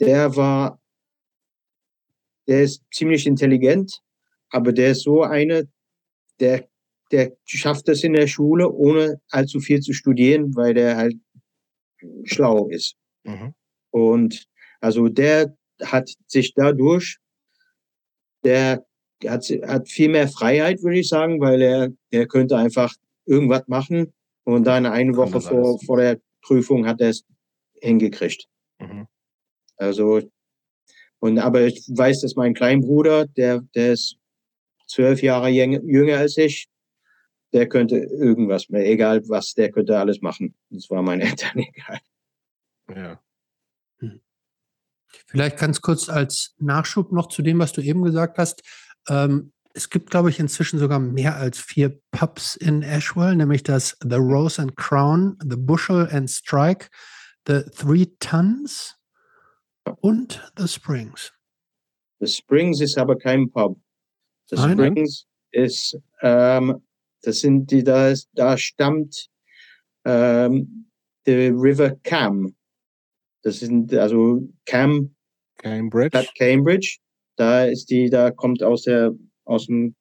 der 0.00 0.34
war, 0.34 0.80
der 2.48 2.62
ist 2.62 2.82
ziemlich 2.90 3.26
intelligent, 3.26 4.00
aber 4.48 4.72
der 4.72 4.92
ist 4.92 5.02
so 5.02 5.20
eine, 5.20 5.68
der, 6.40 6.66
der 7.10 7.36
schafft 7.44 7.86
es 7.90 8.02
in 8.02 8.14
der 8.14 8.28
Schule, 8.28 8.70
ohne 8.70 9.20
allzu 9.28 9.60
viel 9.60 9.80
zu 9.80 9.92
studieren, 9.92 10.56
weil 10.56 10.72
der 10.72 10.96
halt 10.96 11.16
schlau 12.24 12.68
ist. 12.68 12.96
Mhm. 13.24 13.52
Und 13.90 14.46
also 14.80 15.08
der 15.08 15.54
hat 15.82 16.08
sich 16.28 16.54
dadurch, 16.54 17.18
der 18.42 18.86
hat, 19.26 19.44
hat 19.44 19.86
viel 19.86 20.08
mehr 20.08 20.28
Freiheit, 20.28 20.82
würde 20.82 21.00
ich 21.00 21.08
sagen, 21.08 21.42
weil 21.42 21.60
er, 21.60 21.92
der 22.10 22.26
könnte 22.26 22.56
einfach 22.56 22.96
irgendwas 23.26 23.66
machen 23.68 24.12
und 24.44 24.64
dann 24.64 24.86
eine 24.86 25.16
Woche 25.16 25.40
vor, 25.40 25.78
vor 25.80 25.96
der 25.98 26.20
Prüfung 26.42 26.86
hat 26.86 27.00
er 27.00 27.10
es 27.10 27.24
hingekriegt. 27.80 28.48
Mhm. 28.78 29.06
Also, 29.76 30.22
und 31.20 31.38
aber 31.38 31.62
ich 31.62 31.84
weiß, 31.88 32.20
dass 32.20 32.36
mein 32.36 32.54
Kleinbruder, 32.54 33.26
der, 33.26 33.60
der 33.74 33.92
ist 33.92 34.16
zwölf 34.86 35.22
Jahre 35.22 35.48
jüng- 35.48 35.82
jünger 35.84 36.18
als 36.18 36.36
ich, 36.36 36.68
der 37.52 37.68
könnte 37.68 37.96
irgendwas, 37.98 38.68
mehr, 38.68 38.84
egal 38.88 39.28
was, 39.28 39.54
der 39.54 39.70
könnte 39.70 39.98
alles 39.98 40.20
machen. 40.20 40.54
Das 40.70 40.90
war 40.90 41.02
meinen 41.02 41.20
Eltern 41.36 41.58
egal. 41.58 42.00
Ja. 42.94 43.20
Vielleicht 45.26 45.58
ganz 45.58 45.80
kurz 45.80 46.08
als 46.08 46.54
Nachschub 46.58 47.12
noch 47.12 47.28
zu 47.28 47.42
dem, 47.42 47.58
was 47.58 47.72
du 47.72 47.82
eben 47.82 48.02
gesagt 48.02 48.38
hast. 48.38 48.62
Ähm, 49.08 49.52
es 49.74 49.90
gibt, 49.90 50.10
glaube 50.10 50.30
ich, 50.30 50.38
inzwischen 50.38 50.78
sogar 50.78 50.98
mehr 50.98 51.36
als 51.36 51.58
vier 51.58 52.00
Pubs 52.10 52.56
in 52.56 52.82
Ashwell, 52.82 53.36
nämlich 53.36 53.62
das 53.62 53.96
The 54.02 54.16
Rose 54.16 54.60
and 54.60 54.76
Crown, 54.76 55.38
The 55.40 55.56
Bushel 55.56 56.08
and 56.10 56.30
Strike, 56.30 56.88
The 57.46 57.62
Three 57.76 58.06
Tons 58.18 58.96
und 60.00 60.42
The 60.58 60.68
Springs. 60.68 61.32
Das 62.20 62.36
Springs 62.36 62.80
ist 62.80 62.98
aber 62.98 63.16
kein 63.16 63.50
Pub. 63.50 63.78
Das 64.48 64.60
Nein? 64.60 64.78
Springs 64.78 65.26
ist, 65.50 65.98
ähm, 66.20 66.82
das 67.22 67.40
sind 67.40 67.70
die, 67.70 67.82
da, 67.82 68.08
ist, 68.08 68.28
da 68.34 68.56
stammt 68.56 69.28
ähm, 70.04 70.90
the 71.24 71.48
River 71.48 71.96
Cam. 72.02 72.54
Das 73.42 73.60
sind 73.60 73.92
also 73.94 74.48
Cam, 74.66 75.14
Cambridge. 75.58 76.18
Stadt 76.18 76.34
Cambridge. 76.36 76.98
Da 77.36 77.64
ist 77.64 77.86
die, 77.90 78.10
da 78.10 78.30
kommt 78.30 78.62
aus 78.62 78.82
der, 78.82 79.12
aus 79.44 79.66
dem 79.66 79.94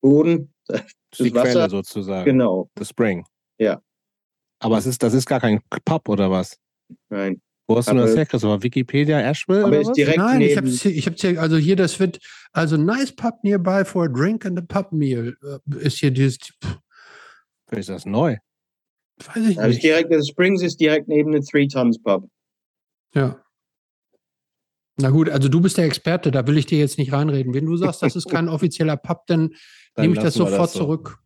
Boden. 0.00 0.52
die 0.68 1.30
das 1.30 1.34
Wasser- 1.34 1.52
Quelle 1.52 1.70
sozusagen. 1.70 2.24
Genau. 2.24 2.70
The 2.78 2.84
Spring. 2.84 3.24
Ja. 3.58 3.80
Aber 4.60 4.78
es 4.78 4.86
ist, 4.86 5.02
das 5.02 5.12
ist 5.14 5.26
gar 5.26 5.40
kein 5.40 5.60
Pub 5.84 6.08
oder 6.08 6.30
was? 6.30 6.56
Nein. 7.10 7.40
Wo 7.68 7.76
hast 7.76 7.88
du 7.90 7.94
das 7.94 8.10
Aber- 8.10 8.18
her, 8.18 8.26
Christopher? 8.26 8.62
Wikipedia 8.62 9.20
Asheville 9.20 9.60
Aber 9.60 9.68
oder 9.68 9.80
ist 9.80 9.88
was? 9.88 9.96
direkt 9.96 10.18
Nein, 10.18 10.40
ich 10.40 10.48
neben, 10.48 10.56
habe 10.58 10.68
es 10.68 10.82
hier, 10.82 10.92
ich 10.94 11.06
hab's 11.06 11.20
hier, 11.20 11.40
also 11.40 11.56
hier, 11.56 11.76
das 11.76 11.98
wird, 12.00 12.18
also 12.52 12.76
nice 12.76 13.14
pub 13.14 13.34
nearby 13.44 13.84
for 13.84 14.04
a 14.04 14.08
drink 14.08 14.44
and 14.44 14.58
a 14.58 14.62
pub 14.62 14.92
meal 14.92 15.36
äh, 15.42 15.76
ist 15.78 15.98
hier 15.98 16.10
dieses, 16.10 16.38
pff, 16.38 16.78
Ist 17.70 17.88
das 17.88 18.04
neu? 18.06 18.36
weiß 19.24 19.46
ich 19.48 19.58
also 19.58 19.68
nicht. 19.70 19.82
direkt, 19.82 20.12
das 20.12 20.26
Springs 20.28 20.62
ist 20.62 20.80
direkt 20.80 21.06
neben 21.08 21.32
dem 21.32 21.42
Three 21.42 21.68
Tons 21.68 22.00
Pub. 22.02 22.28
Ja. 23.14 23.40
Na 25.02 25.10
gut, 25.10 25.28
also 25.28 25.48
du 25.48 25.60
bist 25.60 25.78
der 25.78 25.84
Experte, 25.84 26.30
da 26.30 26.46
will 26.46 26.56
ich 26.56 26.66
dir 26.66 26.78
jetzt 26.78 26.96
nicht 26.96 27.12
reinreden. 27.12 27.54
Wenn 27.54 27.66
du 27.66 27.76
sagst, 27.76 28.02
das 28.02 28.14
ist 28.14 28.30
kein 28.30 28.48
offizieller 28.48 28.96
Pub, 28.96 29.26
dann, 29.26 29.50
Dann 29.94 30.04
nehme 30.04 30.14
ich 30.14 30.22
das 30.22 30.34
sofort 30.34 30.70
so. 30.70 30.80
zurück. 30.80 31.18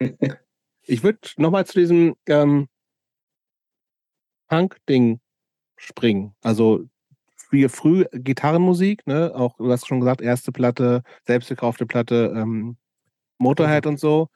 Ich 0.84 1.04
würde 1.04 1.20
nochmal 1.36 1.64
zu 1.64 1.78
diesem 1.78 2.16
ähm, 2.26 2.66
Punk-Ding 4.48 5.20
springen. 5.76 6.34
Also 6.42 6.88
früh, 7.36 7.68
früh 7.68 8.04
Gitarrenmusik, 8.12 9.06
ne? 9.06 9.32
Auch 9.32 9.56
du 9.58 9.70
hast 9.70 9.86
schon 9.86 10.00
gesagt, 10.00 10.20
erste 10.20 10.50
Platte, 10.50 11.04
selbstgekaufte 11.24 11.86
Platte, 11.86 12.32
ähm, 12.34 12.78
Motorhead 13.38 13.86
und 13.86 14.00
so. 14.00 14.26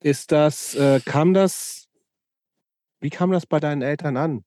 Ist 0.00 0.30
das, 0.30 0.76
äh, 0.76 1.00
kam 1.04 1.34
das, 1.34 1.88
wie 3.00 3.10
kam 3.10 3.32
das 3.32 3.44
bei 3.44 3.58
deinen 3.58 3.82
Eltern 3.82 4.16
an? 4.16 4.44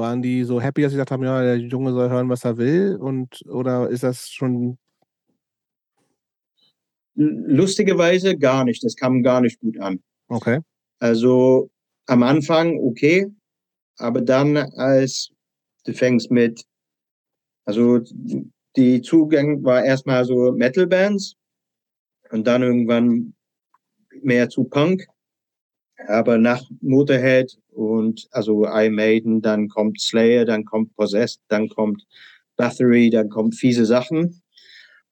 Waren 0.00 0.22
die 0.22 0.44
so 0.44 0.60
happy, 0.60 0.82
dass 0.82 0.92
sie 0.92 0.96
gesagt 0.96 1.10
haben, 1.10 1.22
ja, 1.22 1.42
der 1.42 1.58
Junge 1.58 1.92
soll 1.92 2.08
hören, 2.08 2.30
was 2.30 2.44
er 2.44 2.56
will? 2.56 2.96
Und 2.96 3.42
oder 3.46 3.88
ist 3.90 4.02
das 4.02 4.30
schon 4.30 4.78
Lustigerweise 7.14 8.38
gar 8.38 8.64
nicht. 8.64 8.82
Das 8.82 8.96
kam 8.96 9.22
gar 9.22 9.42
nicht 9.42 9.60
gut 9.60 9.78
an. 9.78 10.02
okay? 10.28 10.60
Also 11.00 11.70
am 12.06 12.22
Anfang 12.22 12.78
okay, 12.78 13.26
aber 13.98 14.22
dann 14.22 14.56
als 14.56 15.30
du 15.84 15.92
fängst 15.92 16.30
mit, 16.30 16.64
also 17.66 18.00
die 18.76 19.02
Zugang 19.02 19.62
war 19.64 19.84
erstmal 19.84 20.24
so 20.24 20.52
Metal-Bands 20.52 21.36
und 22.30 22.46
dann 22.46 22.62
irgendwann 22.62 23.34
mehr 24.22 24.48
zu 24.48 24.64
Punk. 24.64 25.06
Aber 26.08 26.38
nach 26.38 26.62
Motorhead 26.80 27.58
und 27.70 28.26
also 28.30 28.64
Iron 28.66 28.94
Maiden, 28.94 29.42
dann 29.42 29.68
kommt 29.68 30.00
Slayer, 30.00 30.44
dann 30.44 30.64
kommt 30.64 30.94
Possessed, 30.96 31.40
dann 31.48 31.68
kommt 31.68 32.06
Bathory, 32.56 33.10
dann 33.10 33.28
kommt 33.28 33.54
fiese 33.54 33.84
Sachen. 33.84 34.42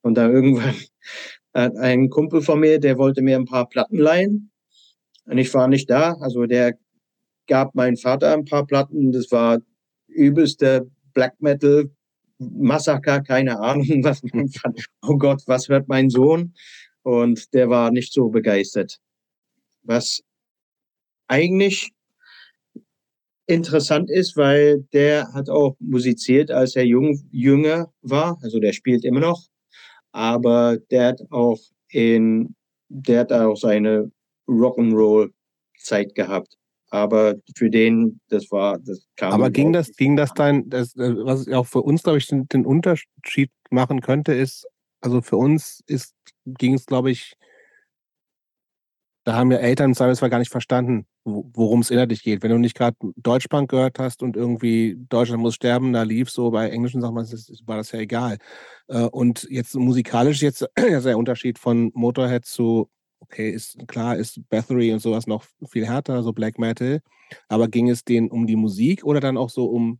Und 0.01 0.15
dann 0.15 0.31
irgendwann 0.31 0.75
hat 1.53 1.75
ein 1.77 2.09
Kumpel 2.09 2.41
von 2.41 2.59
mir, 2.59 2.79
der 2.79 2.97
wollte 2.97 3.21
mir 3.21 3.37
ein 3.37 3.45
paar 3.45 3.67
Platten 3.67 3.97
leihen. 3.97 4.51
Und 5.25 5.37
ich 5.37 5.53
war 5.53 5.67
nicht 5.67 5.89
da. 5.89 6.13
Also 6.21 6.45
der 6.45 6.77
gab 7.47 7.75
meinem 7.75 7.97
Vater 7.97 8.33
ein 8.33 8.45
paar 8.45 8.65
Platten. 8.65 9.11
Das 9.11 9.31
war 9.31 9.59
übelster 10.07 10.85
Black 11.13 11.39
Metal 11.39 11.89
Massaker, 12.39 13.21
keine 13.21 13.59
Ahnung, 13.59 13.85
was 14.03 14.23
man 14.23 14.49
fand. 14.49 14.85
Oh 15.01 15.17
Gott, 15.17 15.43
was 15.45 15.67
hört 15.69 15.87
mein 15.87 16.09
Sohn? 16.09 16.53
Und 17.03 17.53
der 17.53 17.69
war 17.69 17.91
nicht 17.91 18.13
so 18.13 18.29
begeistert. 18.29 18.97
Was 19.83 20.21
eigentlich 21.29 21.91
interessant 23.47 24.11
ist, 24.11 24.37
weil 24.37 24.83
der 24.93 25.33
hat 25.33 25.49
auch 25.49 25.75
musiziert, 25.79 26.51
als 26.51 26.75
er 26.75 26.85
jung, 26.85 27.19
jünger 27.31 27.91
war. 28.01 28.37
Also 28.43 28.59
der 28.59 28.73
spielt 28.73 29.03
immer 29.03 29.21
noch. 29.21 29.47
Aber 30.11 30.77
der 30.91 31.07
hat 31.07 31.21
auch 31.31 31.59
in, 31.89 32.55
der 32.89 33.21
hat 33.21 33.31
auch 33.31 33.55
seine 33.55 34.11
Rock'n'Roll 34.47 35.31
Zeit 35.77 36.13
gehabt. 36.15 36.55
aber 36.91 37.35
für 37.55 37.69
den, 37.69 38.19
das 38.29 38.49
war, 38.51 38.79
das 38.79 39.05
kam. 39.15 39.31
Aber 39.31 39.51
ging 39.51 39.71
das, 39.71 39.91
ging 39.95 40.15
das 40.15 40.33
dann, 40.33 40.67
das, 40.69 40.95
äh, 40.95 41.15
was 41.23 41.47
auch 41.47 41.67
für 41.67 41.81
uns, 41.81 42.01
glaube 42.01 42.17
ich, 42.17 42.27
den, 42.27 42.47
den, 42.47 42.65
Unterschied 42.65 43.51
machen 43.69 44.01
könnte, 44.01 44.33
ist, 44.33 44.67
also 44.99 45.21
für 45.21 45.37
uns 45.37 45.83
ist, 45.85 46.15
ging 46.45 46.73
es, 46.73 46.87
glaube 46.87 47.11
ich, 47.11 47.35
da 49.29 49.35
haben 49.35 49.51
ja 49.51 49.59
Eltern 49.59 49.91
im 49.91 49.95
Zweifelsfall 49.95 50.31
gar 50.31 50.39
nicht 50.39 50.49
verstanden, 50.49 51.05
worum 51.23 51.81
es 51.81 51.91
inhaltlich 51.91 52.23
geht. 52.23 52.41
Wenn 52.41 52.49
du 52.49 52.57
nicht 52.57 52.75
gerade 52.75 52.97
Deutschbank 53.15 53.69
gehört 53.69 53.99
hast 53.99 54.23
und 54.23 54.35
irgendwie 54.35 54.97
Deutschland 55.07 55.39
muss 55.39 55.53
sterben, 55.53 55.93
da 55.93 56.01
lief 56.01 56.31
so 56.31 56.49
bei 56.49 56.67
englischen 56.71 56.99
Sachen, 56.99 57.15
war 57.15 57.77
das 57.77 57.91
ja 57.91 57.99
egal. 57.99 58.39
Äh, 58.87 59.03
und 59.03 59.45
jetzt 59.51 59.75
musikalisch 59.75 60.41
jetzt 60.41 60.67
der 60.75 61.15
Unterschied 61.15 61.59
von 61.59 61.91
Motorhead 61.93 62.43
zu 62.43 62.89
okay, 63.19 63.51
ist 63.51 63.77
klar, 63.87 64.17
ist 64.17 64.41
Bathory 64.49 64.91
und 64.93 64.99
sowas 64.99 65.27
noch 65.27 65.43
viel 65.67 65.85
härter, 65.85 66.23
so 66.23 66.33
Black 66.33 66.57
Metal. 66.57 66.99
Aber 67.49 67.67
ging 67.67 67.87
es 67.87 68.03
denen 68.03 68.31
um 68.31 68.47
die 68.47 68.55
Musik 68.55 69.03
oder 69.03 69.19
dann 69.19 69.37
auch 69.37 69.51
so 69.51 69.65
um 69.67 69.99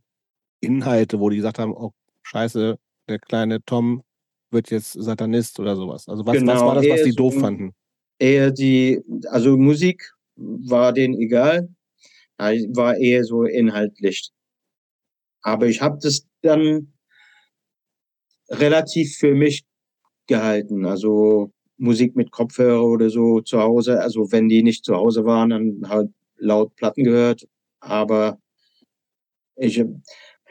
Inhalte, 0.58 1.20
wo 1.20 1.30
die 1.30 1.36
gesagt 1.36 1.60
haben, 1.60 1.72
oh, 1.72 1.92
scheiße, 2.24 2.80
der 3.08 3.18
kleine 3.20 3.64
Tom 3.64 4.02
wird 4.50 4.72
jetzt 4.72 4.94
Satanist 4.94 5.60
oder 5.60 5.76
sowas? 5.76 6.08
Also 6.08 6.26
was, 6.26 6.36
genau, 6.36 6.52
was 6.54 6.60
war 6.62 6.74
das, 6.74 6.88
was 6.88 7.04
die 7.04 7.10
so, 7.10 7.16
doof 7.16 7.34
fanden? 7.38 7.74
Eher 8.20 8.50
die, 8.52 9.00
also 9.30 9.56
Musik 9.56 10.12
war 10.36 10.92
denen 10.92 11.14
egal, 11.14 11.68
war 12.38 12.96
eher 12.96 13.24
so 13.24 13.44
inhaltlich. 13.44 14.30
Aber 15.42 15.66
ich 15.66 15.80
habe 15.80 15.98
das 16.02 16.26
dann 16.42 16.92
relativ 18.50 19.16
für 19.16 19.34
mich 19.34 19.64
gehalten. 20.26 20.84
Also 20.84 21.52
Musik 21.78 22.14
mit 22.16 22.30
Kopfhörer 22.30 22.84
oder 22.84 23.10
so 23.10 23.40
zu 23.40 23.60
Hause. 23.60 24.00
Also 24.00 24.30
wenn 24.32 24.48
die 24.48 24.62
nicht 24.62 24.84
zu 24.84 24.94
Hause 24.96 25.24
waren, 25.24 25.50
dann 25.50 25.88
halt 25.88 26.10
laut 26.36 26.74
Platten 26.76 27.04
gehört. 27.04 27.48
Aber 27.80 28.38
ich, 29.56 29.82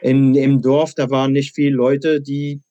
in, 0.00 0.34
im 0.34 0.62
Dorf, 0.62 0.94
da 0.94 1.10
waren 1.10 1.32
nicht 1.32 1.54
viele 1.54 1.76
Leute, 1.76 2.20
die 2.20 2.62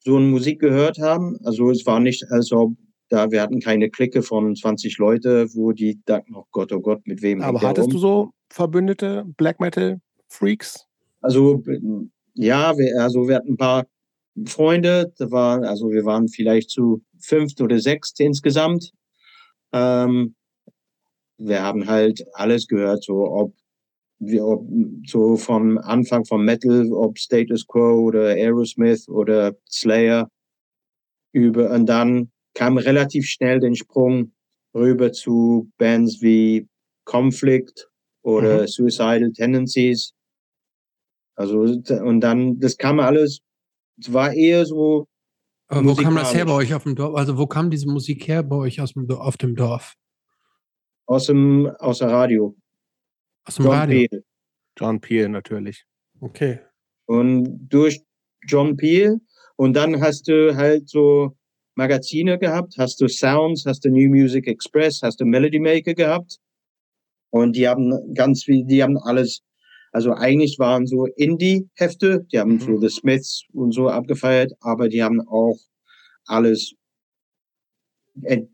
so 0.00 0.16
eine 0.16 0.26
Musik 0.26 0.60
gehört 0.60 0.98
haben. 0.98 1.38
Also 1.44 1.70
es 1.70 1.86
war 1.86 2.00
nicht, 2.00 2.24
also 2.30 2.76
da, 3.08 3.30
wir 3.30 3.42
hatten 3.42 3.60
keine 3.60 3.90
Clique 3.90 4.22
von 4.22 4.54
20 4.54 4.98
Leute, 4.98 5.48
wo 5.54 5.72
die 5.72 6.00
dachten, 6.04 6.34
oh 6.34 6.44
Gott, 6.50 6.72
oh 6.72 6.80
Gott, 6.80 7.06
mit 7.06 7.22
wem. 7.22 7.40
Aber 7.42 7.60
hattest 7.62 7.92
du 7.92 7.98
so 7.98 8.30
verbündete 8.50 9.24
Black 9.36 9.60
Metal 9.60 10.00
Freaks? 10.28 10.86
Also, 11.20 11.62
ja, 12.34 12.76
wir, 12.76 13.02
also 13.02 13.28
wir 13.28 13.36
hatten 13.36 13.52
ein 13.52 13.56
paar 13.56 13.86
Freunde, 14.46 15.12
da 15.18 15.30
war, 15.30 15.62
also 15.62 15.90
wir 15.90 16.04
waren 16.04 16.28
vielleicht 16.28 16.70
zu 16.70 17.02
fünft 17.18 17.60
oder 17.60 17.78
sechst 17.80 18.20
insgesamt. 18.20 18.92
Ähm, 19.72 20.34
wir 21.38 21.62
haben 21.62 21.86
halt 21.86 22.24
alles 22.34 22.66
gehört, 22.66 23.04
so 23.04 23.30
ob 23.30 23.54
wir, 24.20 24.44
ob, 24.44 24.66
so 25.06 25.36
vom 25.36 25.78
Anfang 25.78 26.24
vom 26.24 26.44
Metal, 26.44 26.92
ob 26.92 27.18
Status 27.18 27.66
Quo 27.66 28.02
oder 28.02 28.28
Aerosmith 28.30 29.08
oder 29.08 29.54
Slayer 29.68 30.28
über 31.32 31.70
und 31.70 31.86
dann 31.86 32.30
kam 32.58 32.76
relativ 32.76 33.24
schnell 33.26 33.60
den 33.60 33.76
Sprung 33.76 34.32
rüber 34.74 35.12
zu 35.12 35.70
Bands 35.78 36.20
wie 36.20 36.66
Conflict 37.04 37.88
oder 38.22 38.62
mhm. 38.62 38.66
Suicidal 38.66 39.30
Tendencies. 39.32 40.12
Also 41.36 41.60
und 41.60 42.20
dann 42.20 42.58
das 42.58 42.76
kam 42.76 42.98
alles, 42.98 43.40
es 44.00 44.12
war 44.12 44.32
eher 44.34 44.66
so 44.66 45.06
aber 45.68 45.84
wo 45.84 45.94
kam 45.94 46.16
das 46.16 46.34
her 46.34 46.46
bei 46.46 46.52
euch 46.52 46.74
auf 46.74 46.82
dem 46.82 46.96
Dorf? 46.96 47.14
Also 47.14 47.38
wo 47.38 47.46
kam 47.46 47.70
diese 47.70 47.86
Musik 47.86 48.26
her 48.26 48.42
bei 48.42 48.56
euch 48.56 48.80
aus 48.80 48.94
dem, 48.94 49.08
auf 49.10 49.36
dem 49.36 49.54
Dorf? 49.54 49.94
Aus 51.06 51.26
dem 51.26 51.70
aus 51.78 51.98
der 51.98 52.08
Radio. 52.08 52.56
Aus 53.44 53.54
dem 53.54 53.66
John 53.66 53.74
Radio. 53.74 54.08
Peel. 54.08 54.24
John 54.78 55.00
Peel 55.00 55.28
natürlich. 55.28 55.84
Okay. 56.20 56.60
Und 57.06 57.68
durch 57.68 58.02
John 58.46 58.76
Peel 58.76 59.20
und 59.56 59.74
dann 59.74 60.00
hast 60.00 60.26
du 60.26 60.56
halt 60.56 60.88
so 60.88 61.37
Magazine 61.78 62.40
gehabt, 62.40 62.74
hast 62.76 63.00
du 63.00 63.06
Sounds, 63.06 63.64
hast 63.64 63.84
du 63.84 63.88
New 63.88 64.10
Music 64.10 64.48
Express, 64.48 65.00
hast 65.00 65.20
du 65.20 65.24
Melody 65.24 65.60
Maker 65.60 65.94
gehabt. 65.94 66.38
Und 67.30 67.54
die 67.54 67.68
haben 67.68 67.92
ganz 68.14 68.42
viel, 68.42 68.64
die 68.64 68.82
haben 68.82 68.98
alles, 68.98 69.42
also 69.92 70.12
eigentlich 70.12 70.58
waren 70.58 70.88
so 70.88 71.06
Indie-Hefte, 71.06 72.26
die 72.32 72.40
haben 72.40 72.54
mhm. 72.54 72.60
so 72.60 72.80
The 72.80 72.88
Smiths 72.88 73.44
und 73.52 73.72
so 73.72 73.88
abgefeiert, 73.88 74.52
aber 74.60 74.88
die 74.88 75.04
haben 75.04 75.20
auch 75.28 75.56
alles 76.26 76.74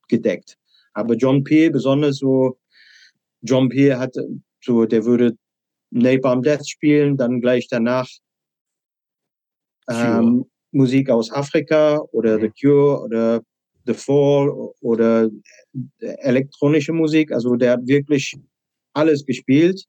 gedeckt. 0.09 0.59
Aber 0.93 1.15
John 1.15 1.45
Peel, 1.45 1.71
besonders 1.71 2.19
so, 2.19 2.59
John 3.41 3.71
Peel 3.71 3.99
hat 3.99 4.15
so, 4.61 4.85
der 4.85 5.07
würde 5.07 5.33
Napalm 5.91 6.43
Death 6.43 6.69
spielen, 6.69 7.17
dann 7.17 7.41
gleich 7.41 7.69
danach 7.69 8.09
ähm, 9.89 10.45
Musik 10.75 11.11
aus 11.11 11.31
Afrika 11.33 12.01
oder 12.13 12.39
mhm. 12.39 12.43
The 12.43 12.51
Cure 12.61 13.03
oder 13.05 13.43
The 13.87 13.95
Fall 13.95 14.51
oder 14.81 15.29
elektronische 16.01 16.93
Musik. 16.93 17.33
Also 17.33 17.57
der 17.57 17.73
hat 17.73 17.87
wirklich 17.87 18.35
alles 18.93 19.25
gespielt 19.25 19.85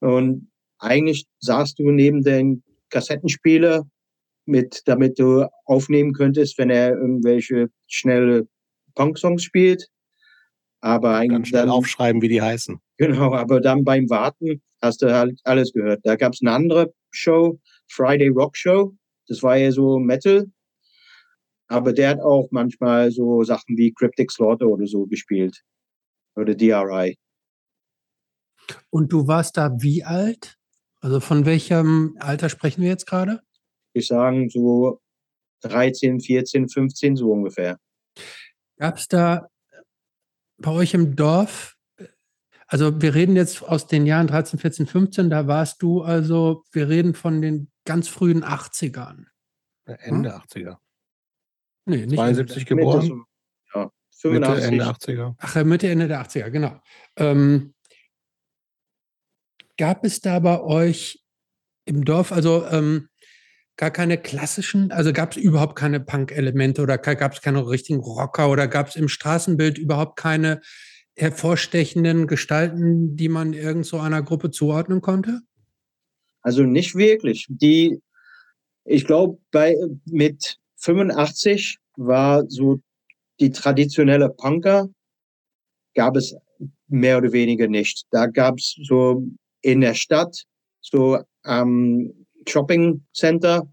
und 0.00 0.48
eigentlich 0.78 1.26
saßt 1.40 1.78
du 1.78 1.90
neben 1.90 2.22
den 2.22 2.62
Kassettenspieler 2.90 3.84
mit, 4.46 4.82
damit 4.86 5.18
du 5.18 5.46
aufnehmen 5.64 6.12
könntest, 6.12 6.58
wenn 6.58 6.70
er 6.70 6.92
irgendwelche 6.92 7.68
schnelle 7.86 8.46
Punk-Songs 8.94 9.42
spielt. 9.42 9.88
Aber 10.80 11.14
eigentlich 11.14 11.30
Ganz 11.30 11.48
schnell 11.48 11.62
dann, 11.62 11.70
aufschreiben, 11.70 12.22
wie 12.22 12.28
die 12.28 12.42
heißen. 12.42 12.78
Genau, 12.98 13.34
aber 13.34 13.60
dann 13.60 13.84
beim 13.84 14.10
Warten 14.10 14.60
hast 14.80 15.02
du 15.02 15.12
halt 15.12 15.40
alles 15.44 15.72
gehört. 15.72 16.00
Da 16.02 16.16
gab 16.16 16.32
es 16.32 16.40
eine 16.42 16.52
andere 16.52 16.92
Show, 17.10 17.58
Friday 17.88 18.28
Rock 18.28 18.56
Show. 18.56 18.92
Das 19.32 19.42
war 19.42 19.56
ja 19.56 19.72
so 19.72 19.98
Metal. 19.98 20.46
Aber 21.66 21.94
der 21.94 22.10
hat 22.10 22.20
auch 22.20 22.48
manchmal 22.50 23.10
so 23.10 23.42
Sachen 23.44 23.78
wie 23.78 23.94
Cryptic 23.94 24.30
Slaughter 24.30 24.66
oder 24.66 24.86
so 24.86 25.06
gespielt. 25.06 25.62
Oder 26.36 26.54
DRI. 26.54 27.16
Und 28.90 29.10
du 29.10 29.26
warst 29.26 29.56
da 29.56 29.74
wie 29.80 30.04
alt? 30.04 30.58
Also 31.00 31.18
von 31.18 31.46
welchem 31.46 32.14
Alter 32.20 32.50
sprechen 32.50 32.82
wir 32.82 32.90
jetzt 32.90 33.06
gerade? 33.06 33.40
Ich 33.94 34.06
sagen 34.06 34.50
so 34.50 35.00
13, 35.62 36.20
14, 36.20 36.68
15 36.68 37.16
so 37.16 37.32
ungefähr. 37.32 37.78
Gab 38.76 38.98
es 38.98 39.08
da 39.08 39.48
bei 40.58 40.72
euch 40.72 40.92
im 40.92 41.16
Dorf, 41.16 41.78
also 42.66 43.00
wir 43.00 43.14
reden 43.14 43.34
jetzt 43.34 43.62
aus 43.62 43.86
den 43.86 44.04
Jahren 44.04 44.26
13, 44.26 44.58
14, 44.58 44.86
15, 44.86 45.30
da 45.30 45.46
warst 45.46 45.80
du 45.80 46.02
also, 46.02 46.64
wir 46.70 46.90
reden 46.90 47.14
von 47.14 47.40
den 47.40 47.71
ganz 47.84 48.08
frühen 48.08 48.44
80ern. 48.44 49.26
Ende 49.84 50.34
hm? 50.34 50.40
80er. 50.40 50.76
Nee, 51.86 52.06
nicht 52.06 52.16
72 52.16 52.70
Ende. 52.70 52.82
geboren. 52.82 53.24
ja, 53.74 53.90
85. 54.10 54.30
Mitte, 54.30 54.66
Ende 54.66 54.84
80er. 54.84 55.34
Ach, 55.38 55.64
Mitte, 55.64 55.88
Ende 55.88 56.08
der 56.08 56.24
80er, 56.24 56.50
genau. 56.50 56.80
Ähm, 57.16 57.74
Gab 59.78 60.04
es 60.04 60.20
da 60.20 60.38
bei 60.38 60.60
euch 60.60 61.24
im 61.86 62.04
Dorf, 62.04 62.30
also 62.30 62.64
ähm, 62.70 63.08
gar 63.76 63.90
keine 63.90 64.18
klassischen, 64.18 64.92
also 64.92 65.12
gab 65.12 65.32
es 65.32 65.38
überhaupt 65.38 65.76
keine 65.76 65.98
Punk-Elemente 65.98 66.82
oder 66.82 66.98
gab 66.98 67.32
es 67.32 67.40
keine 67.40 67.66
richtigen 67.66 68.00
Rocker 68.00 68.50
oder 68.50 68.68
gab 68.68 68.88
es 68.88 68.96
im 68.96 69.08
Straßenbild 69.08 69.78
überhaupt 69.78 70.16
keine 70.16 70.60
hervorstechenden 71.16 72.26
Gestalten, 72.26 73.16
die 73.16 73.28
man 73.28 73.54
irgend 73.54 73.86
so 73.86 73.98
einer 73.98 74.22
Gruppe 74.22 74.50
zuordnen 74.50 75.00
konnte? 75.00 75.40
Also 76.42 76.64
nicht 76.64 76.94
wirklich. 76.94 77.46
Die, 77.48 78.00
ich 78.84 79.06
glaube, 79.06 79.38
bei 79.50 79.76
mit 80.04 80.58
85 80.76 81.78
war 81.96 82.44
so 82.48 82.80
die 83.40 83.50
traditionelle 83.50 84.30
Punker 84.30 84.88
gab 85.94 86.16
es 86.16 86.34
mehr 86.88 87.18
oder 87.18 87.32
weniger 87.32 87.68
nicht. 87.68 88.04
Da 88.10 88.26
gab 88.26 88.58
es 88.58 88.76
so 88.84 89.26
in 89.62 89.80
der 89.80 89.94
Stadt, 89.94 90.44
so 90.80 91.18
am 91.42 92.12
Shopping 92.48 93.04
Center, 93.12 93.68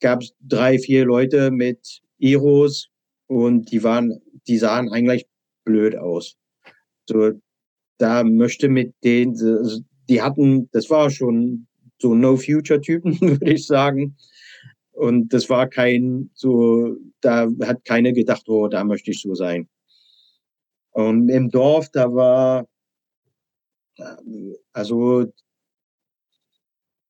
gab 0.00 0.22
es 0.22 0.32
drei, 0.40 0.78
vier 0.78 1.04
Leute 1.04 1.50
mit 1.50 2.00
Iros 2.18 2.88
und 3.26 3.70
die 3.70 3.82
waren, 3.82 4.20
die 4.46 4.58
sahen 4.58 4.90
eigentlich 4.90 5.26
blöd 5.64 5.96
aus. 5.96 6.36
So, 7.08 7.32
da 7.98 8.24
möchte 8.24 8.68
mit 8.68 8.94
denen, 9.04 9.34
die 10.08 10.20
hatten, 10.22 10.68
das 10.72 10.90
war 10.90 11.10
schon 11.10 11.66
so 11.98 12.14
No-Future-Typen, 12.14 13.20
würde 13.20 13.52
ich 13.52 13.66
sagen. 13.66 14.16
Und 14.92 15.32
das 15.32 15.48
war 15.48 15.68
kein, 15.68 16.30
so, 16.34 16.96
da 17.20 17.48
hat 17.62 17.84
keiner 17.84 18.12
gedacht, 18.12 18.48
oh, 18.48 18.68
da 18.68 18.84
möchte 18.84 19.10
ich 19.10 19.22
so 19.22 19.34
sein. 19.34 19.68
Und 20.90 21.30
im 21.30 21.50
Dorf, 21.50 21.88
da 21.90 22.12
war, 22.12 22.68
also 24.72 25.26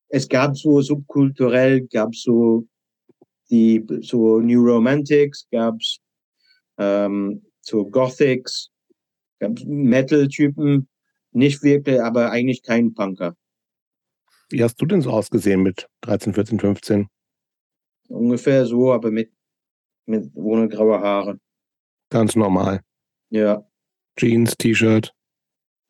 es 0.07 0.29
gab 0.29 0.55
so 0.55 0.81
subkulturell, 0.81 1.81
gab 1.87 2.15
so 2.15 2.65
die 3.49 3.85
so 4.01 4.39
New 4.39 4.61
Romantics, 4.61 5.47
gab 5.51 5.75
es 5.79 5.99
ähm, 6.77 7.43
so 7.61 7.85
Gothics, 7.85 8.69
gab 9.39 9.59
Metal-Typen, 9.65 10.87
nicht 11.35 11.63
wirklich, 11.63 12.01
aber 12.01 12.31
eigentlich 12.31 12.63
kein 12.63 12.93
Punker. 12.93 13.35
Wie 14.49 14.63
hast 14.63 14.79
du 14.81 14.85
denn 14.85 15.01
so 15.01 15.11
ausgesehen 15.11 15.63
mit 15.63 15.87
13, 16.01 16.33
14, 16.33 16.59
15? 16.59 17.07
Ungefähr 18.09 18.65
so, 18.65 18.91
aber 18.93 19.11
mit, 19.11 19.31
mit 20.05 20.31
ohne 20.35 20.67
graue 20.67 20.99
Haare. 20.99 21.39
Ganz 22.09 22.35
normal. 22.35 22.81
Ja, 23.29 23.65
Jeans, 24.15 24.55
T-Shirt, 24.57 25.11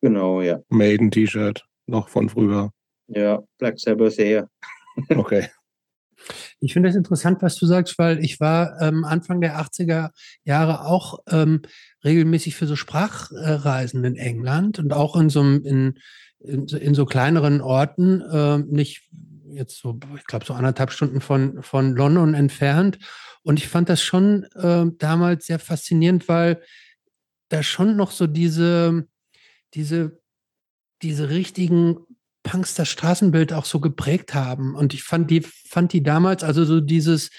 genau, 0.00 0.40
ja. 0.40 0.62
Maiden-T-Shirt, 0.70 1.66
noch 1.86 2.08
von 2.08 2.28
früher. 2.28 2.70
Ja, 3.08 3.42
Black 3.58 3.78
Sabbath 3.78 4.18
eher. 4.18 4.48
Okay. 5.10 5.48
Ich 6.64 6.72
finde 6.72 6.88
das 6.88 6.96
interessant, 6.96 7.42
was 7.42 7.56
du 7.56 7.66
sagst, 7.66 7.98
weil 7.98 8.24
ich 8.24 8.40
war 8.40 8.80
ähm, 8.80 9.04
Anfang 9.04 9.40
der 9.40 9.58
80er 9.60 10.10
Jahre 10.44 10.86
auch 10.86 11.18
ähm, 11.30 11.62
regelmäßig 12.04 12.56
für 12.56 12.66
so 12.66 12.76
Sprachreisen 12.76 14.04
in 14.04 14.16
England 14.16 14.78
und 14.78 14.92
auch 14.92 15.16
in 15.16 15.28
so, 15.28 15.42
in, 15.42 15.98
in, 16.40 16.66
in 16.66 16.94
so 16.94 17.06
kleineren 17.06 17.60
Orten, 17.60 18.22
ähm, 18.32 18.66
nicht 18.70 19.08
jetzt 19.54 19.78
so, 19.78 19.98
ich 20.16 20.24
glaube, 20.24 20.44
so 20.44 20.54
anderthalb 20.54 20.90
Stunden 20.90 21.20
von, 21.20 21.62
von 21.62 21.94
London 21.94 22.34
entfernt. 22.34 22.98
Und 23.42 23.58
ich 23.58 23.68
fand 23.68 23.88
das 23.88 24.02
schon 24.02 24.46
ähm, 24.60 24.96
damals 24.98 25.46
sehr 25.46 25.58
faszinierend, 25.58 26.28
weil 26.28 26.62
da 27.50 27.62
schon 27.62 27.96
noch 27.96 28.10
so 28.10 28.26
diese, 28.26 29.06
diese, 29.74 30.20
diese 31.02 31.30
richtigen 31.30 31.98
Punks 32.44 32.74
das 32.74 32.88
Straßenbild 32.88 33.52
auch 33.52 33.64
so 33.64 33.80
geprägt 33.80 34.34
haben. 34.34 34.76
Und 34.76 34.94
ich 34.94 35.02
fand 35.02 35.30
die, 35.30 35.40
fand 35.40 35.92
die 35.92 36.04
damals, 36.04 36.44
also 36.44 36.64
so 36.64 36.80
dieses, 36.80 37.30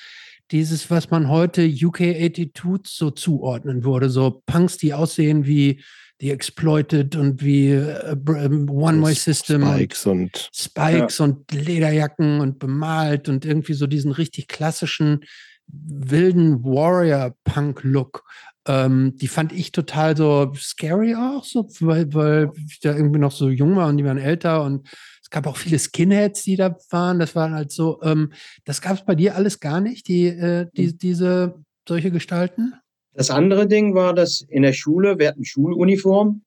dieses, 0.51 0.91
was 0.91 1.09
man 1.09 1.29
heute 1.29 1.61
UK82 1.61 2.81
so 2.83 3.11
zuordnen 3.11 3.85
würde, 3.85 4.09
so 4.09 4.43
Punks, 4.45 4.77
die 4.77 4.93
aussehen 4.93 5.45
wie 5.45 5.81
The 6.19 6.31
Exploited 6.31 7.15
und 7.15 7.43
wie 7.43 7.71
äh, 7.71 8.15
ähm, 8.27 8.69
One 8.69 9.01
Way 9.01 9.15
System 9.15 9.63
und 9.63 9.75
Spikes 9.75 10.05
und 10.05 10.49
Spikes 10.53 11.19
und 11.19 11.51
Lederjacken 11.51 12.39
und 12.39 12.59
bemalt 12.59 13.27
und 13.27 13.45
irgendwie 13.45 13.73
so 13.73 13.85
diesen 13.85 14.11
richtig 14.11 14.47
klassischen 14.47 15.25
wilden 15.67 16.63
Warrior-Punk-Look. 16.63 18.23
Ähm, 18.67 19.15
die 19.17 19.27
fand 19.27 19.51
ich 19.53 19.71
total 19.71 20.17
so 20.17 20.51
scary 20.55 21.15
auch, 21.15 21.43
so, 21.43 21.67
weil, 21.81 22.11
weil 22.13 22.51
ich 22.67 22.79
da 22.79 22.95
irgendwie 22.95 23.19
noch 23.19 23.31
so 23.31 23.49
jung 23.49 23.75
war 23.75 23.87
und 23.89 23.97
die 23.97 24.05
waren 24.05 24.17
älter 24.17 24.63
und 24.63 24.87
es 25.21 25.29
gab 25.29 25.45
auch 25.47 25.57
viele 25.57 25.77
Skinheads, 25.79 26.43
die 26.43 26.55
da 26.55 26.75
waren. 26.89 27.19
Das 27.19 27.35
waren 27.35 27.53
halt 27.53 27.71
so, 27.71 28.01
ähm, 28.01 28.31
das 28.63 28.81
gab 28.81 28.93
es 28.97 29.05
bei 29.05 29.15
dir 29.15 29.35
alles 29.35 29.59
gar 29.59 29.81
nicht, 29.81 30.07
die, 30.07 30.27
äh, 30.27 30.67
die, 30.75 30.97
diese 30.97 31.55
solche 31.87 32.09
Gestalten? 32.11 32.73
Das 33.13 33.29
andere 33.29 33.67
Ding 33.67 33.93
war, 33.95 34.13
dass 34.13 34.41
in 34.49 34.63
der 34.63 34.73
Schule, 34.73 35.19
wir 35.19 35.27
hatten 35.29 35.45
Schuluniform. 35.45 36.41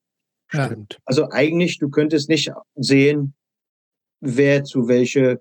Ja. 0.51 0.65
stimmt. 0.65 0.99
Also 1.05 1.29
eigentlich, 1.29 1.77
du 1.77 1.89
könntest 1.89 2.27
nicht 2.29 2.51
sehen, 2.75 3.33
wer 4.19 4.63
zu 4.63 4.87
welcher 4.87 5.37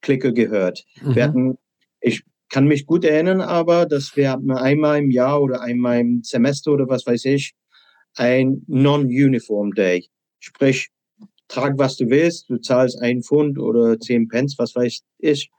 Clique 0.00 0.32
gehört. 0.32 0.84
Wir 1.02 1.08
Mhm. 1.10 1.28
hatten, 1.28 1.58
ich 2.00 2.22
kann 2.48 2.66
mich 2.66 2.86
gut 2.86 3.04
erinnern, 3.04 3.40
aber 3.40 3.86
dass 3.86 4.16
wir 4.16 4.38
einmal 4.56 4.98
im 4.98 5.10
Jahr 5.10 5.42
oder 5.42 5.60
einmal 5.60 6.00
im 6.00 6.22
Semester 6.22 6.72
oder 6.72 6.88
was 6.88 7.06
weiß 7.06 7.24
ich, 7.26 7.54
ein 8.16 8.62
Non-Uniform 8.66 9.72
Day. 9.72 10.06
Sprich, 10.38 10.88
trag 11.48 11.78
was 11.78 11.96
du 11.96 12.08
willst, 12.08 12.48
du 12.48 12.58
zahlst 12.58 13.00
ein 13.02 13.22
Pfund 13.22 13.58
oder 13.58 13.98
zehn 13.98 14.28
Pence, 14.28 14.56
was 14.58 14.74
weiß 14.74 15.00
ich. 15.18 15.50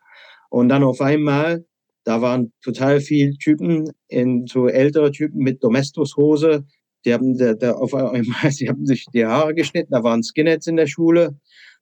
Und 0.50 0.70
dann 0.70 0.84
auf 0.84 1.02
einmal, 1.02 1.66
da 2.04 2.22
waren 2.22 2.54
total 2.62 3.02
viele 3.02 3.34
Typen, 3.38 3.92
in 4.08 4.48
so 4.48 4.68
ältere 4.68 5.12
Typen 5.12 5.40
mit 5.40 5.64
Domestos-Hose, 5.64 6.66
die 7.06 7.14
haben 7.14 7.38
da, 7.38 7.54
da 7.54 7.74
auf 7.74 7.94
einmal, 7.94 8.52
die 8.60 8.70
haben 8.70 8.86
sich 8.86 9.06
die 9.14 9.26
Haare 9.26 9.54
geschnitten, 9.54 9.92
da 9.92 10.04
waren 10.04 10.24
Skinheads 10.24 10.68
in 10.68 10.78
der 10.78 10.88
Schule 10.88 11.38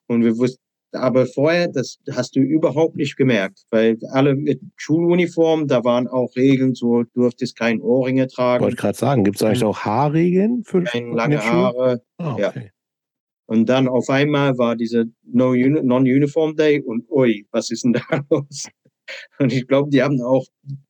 und 0.07 0.23
wir 0.23 0.37
wussten, 0.37 0.61
aber 0.95 1.25
vorher, 1.25 1.67
das 1.67 1.99
hast 2.11 2.35
du 2.35 2.39
überhaupt 2.39 2.95
nicht 2.95 3.17
gemerkt, 3.17 3.65
weil 3.69 3.97
alle 4.11 4.35
mit 4.35 4.61
Schuluniform, 4.77 5.67
da 5.67 5.83
waren 5.83 6.07
auch 6.07 6.35
Regeln, 6.35 6.73
so 6.75 7.03
du 7.03 7.09
durftest 7.13 7.55
kein 7.57 7.81
Ohrringe 7.81 8.25
Ich 8.25 8.33
tragen, 8.33 8.63
wollte 8.63 8.77
gerade 8.77 8.97
sagen, 8.97 9.23
gibt 9.23 9.37
es 9.37 9.43
eigentlich 9.43 9.63
auch 9.63 9.79
Haarregeln 9.79 10.63
für 10.63 10.81
keine 10.83 11.07
in 11.07 11.13
lange? 11.13 11.39
Haare. 11.43 12.01
Ah, 12.17 12.35
Ja. 12.39 12.49
okay. 12.49 12.71
Und 13.47 13.69
dann 13.69 13.87
auf 13.87 14.09
einmal 14.09 14.57
war 14.57 14.75
diese 14.75 15.05
No 15.23 15.49
Uni- 15.51 15.81
Non-Uniform 15.83 16.55
Day 16.55 16.81
und 16.81 17.05
ui, 17.11 17.45
was 17.51 17.69
ist 17.69 17.83
denn 17.83 17.93
da 17.93 18.01
los? 18.31 18.67
Und 19.37 19.53
ich 19.53 19.67
glaube, 19.67 19.91
die 19.91 20.01
haben 20.01 20.19
auch 20.21 20.45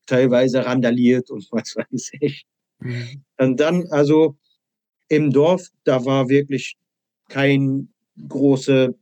teilweise 0.06 0.66
randaliert 0.66 1.30
und 1.32 1.46
was 1.52 1.76
weiß 1.76 2.12
ich. 2.22 2.46
Mhm. 2.80 3.24
Und 3.38 3.60
dann, 3.60 3.86
also 3.90 4.38
im 5.10 5.32
Dorf, 5.32 5.68
da 5.84 6.06
war 6.06 6.30
wirklich 6.30 6.78
kein 7.28 7.90
große 8.30 8.96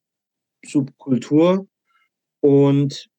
Subkultur. 0.65 1.67
Und 2.41 3.10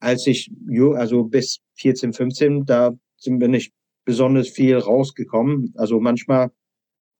als 0.00 0.26
ich, 0.26 0.50
also 0.94 1.24
bis 1.24 1.60
14, 1.76 2.12
15, 2.12 2.64
da 2.64 2.92
sind 3.16 3.40
wir 3.40 3.48
nicht 3.48 3.72
besonders 4.04 4.48
viel 4.48 4.76
rausgekommen. 4.76 5.72
Also 5.76 6.00
manchmal, 6.00 6.50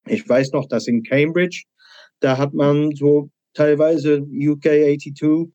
ich 0.07 0.29
weiß 0.29 0.53
noch, 0.53 0.67
dass 0.69 0.87
in 0.87 1.03
Cambridge, 1.03 1.65
da 2.21 2.37
hat 2.39 2.53
man 2.53 2.95
so 2.95 3.31
teilweise 3.55 4.21
UK 4.21 4.63
82 4.63 5.53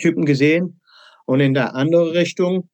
Typen 0.00 0.24
gesehen. 0.24 0.80
Und 1.26 1.40
in 1.40 1.54
der 1.54 1.74
anderen 1.74 2.10
Richtung 2.10 2.68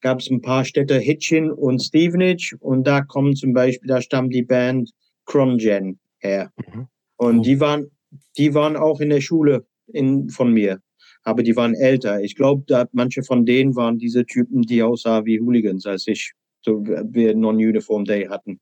gab 0.00 0.20
es 0.20 0.30
ein 0.30 0.40
paar 0.40 0.64
Städte, 0.64 0.98
Hitchin 0.98 1.50
und 1.50 1.80
Stevenage. 1.80 2.56
Und 2.58 2.86
da 2.86 3.02
kommen 3.02 3.34
zum 3.36 3.52
Beispiel, 3.52 3.88
da 3.88 4.00
stammt 4.00 4.34
die 4.34 4.42
Band 4.42 4.90
Crongen 5.26 5.98
her. 6.18 6.52
Mhm. 6.56 6.88
Und 7.16 7.38
Oh. 7.40 7.42
die 7.42 7.60
waren, 7.60 7.90
die 8.36 8.54
waren 8.54 8.76
auch 8.76 9.00
in 9.00 9.10
der 9.10 9.20
Schule 9.20 9.66
in, 9.86 10.28
von 10.28 10.52
mir. 10.52 10.80
Aber 11.22 11.42
die 11.42 11.56
waren 11.56 11.74
älter. 11.74 12.22
Ich 12.22 12.34
glaube, 12.34 12.64
da 12.66 12.86
manche 12.92 13.22
von 13.22 13.44
denen 13.44 13.76
waren 13.76 13.98
diese 13.98 14.24
Typen, 14.24 14.62
die 14.62 14.82
aussahen 14.82 15.26
wie 15.26 15.40
Hooligans, 15.40 15.84
als 15.86 16.06
ich 16.06 16.32
so 16.62 16.82
wir 16.84 17.34
Non-Uniform 17.34 18.04
Day 18.04 18.26
hatten. 18.26 18.60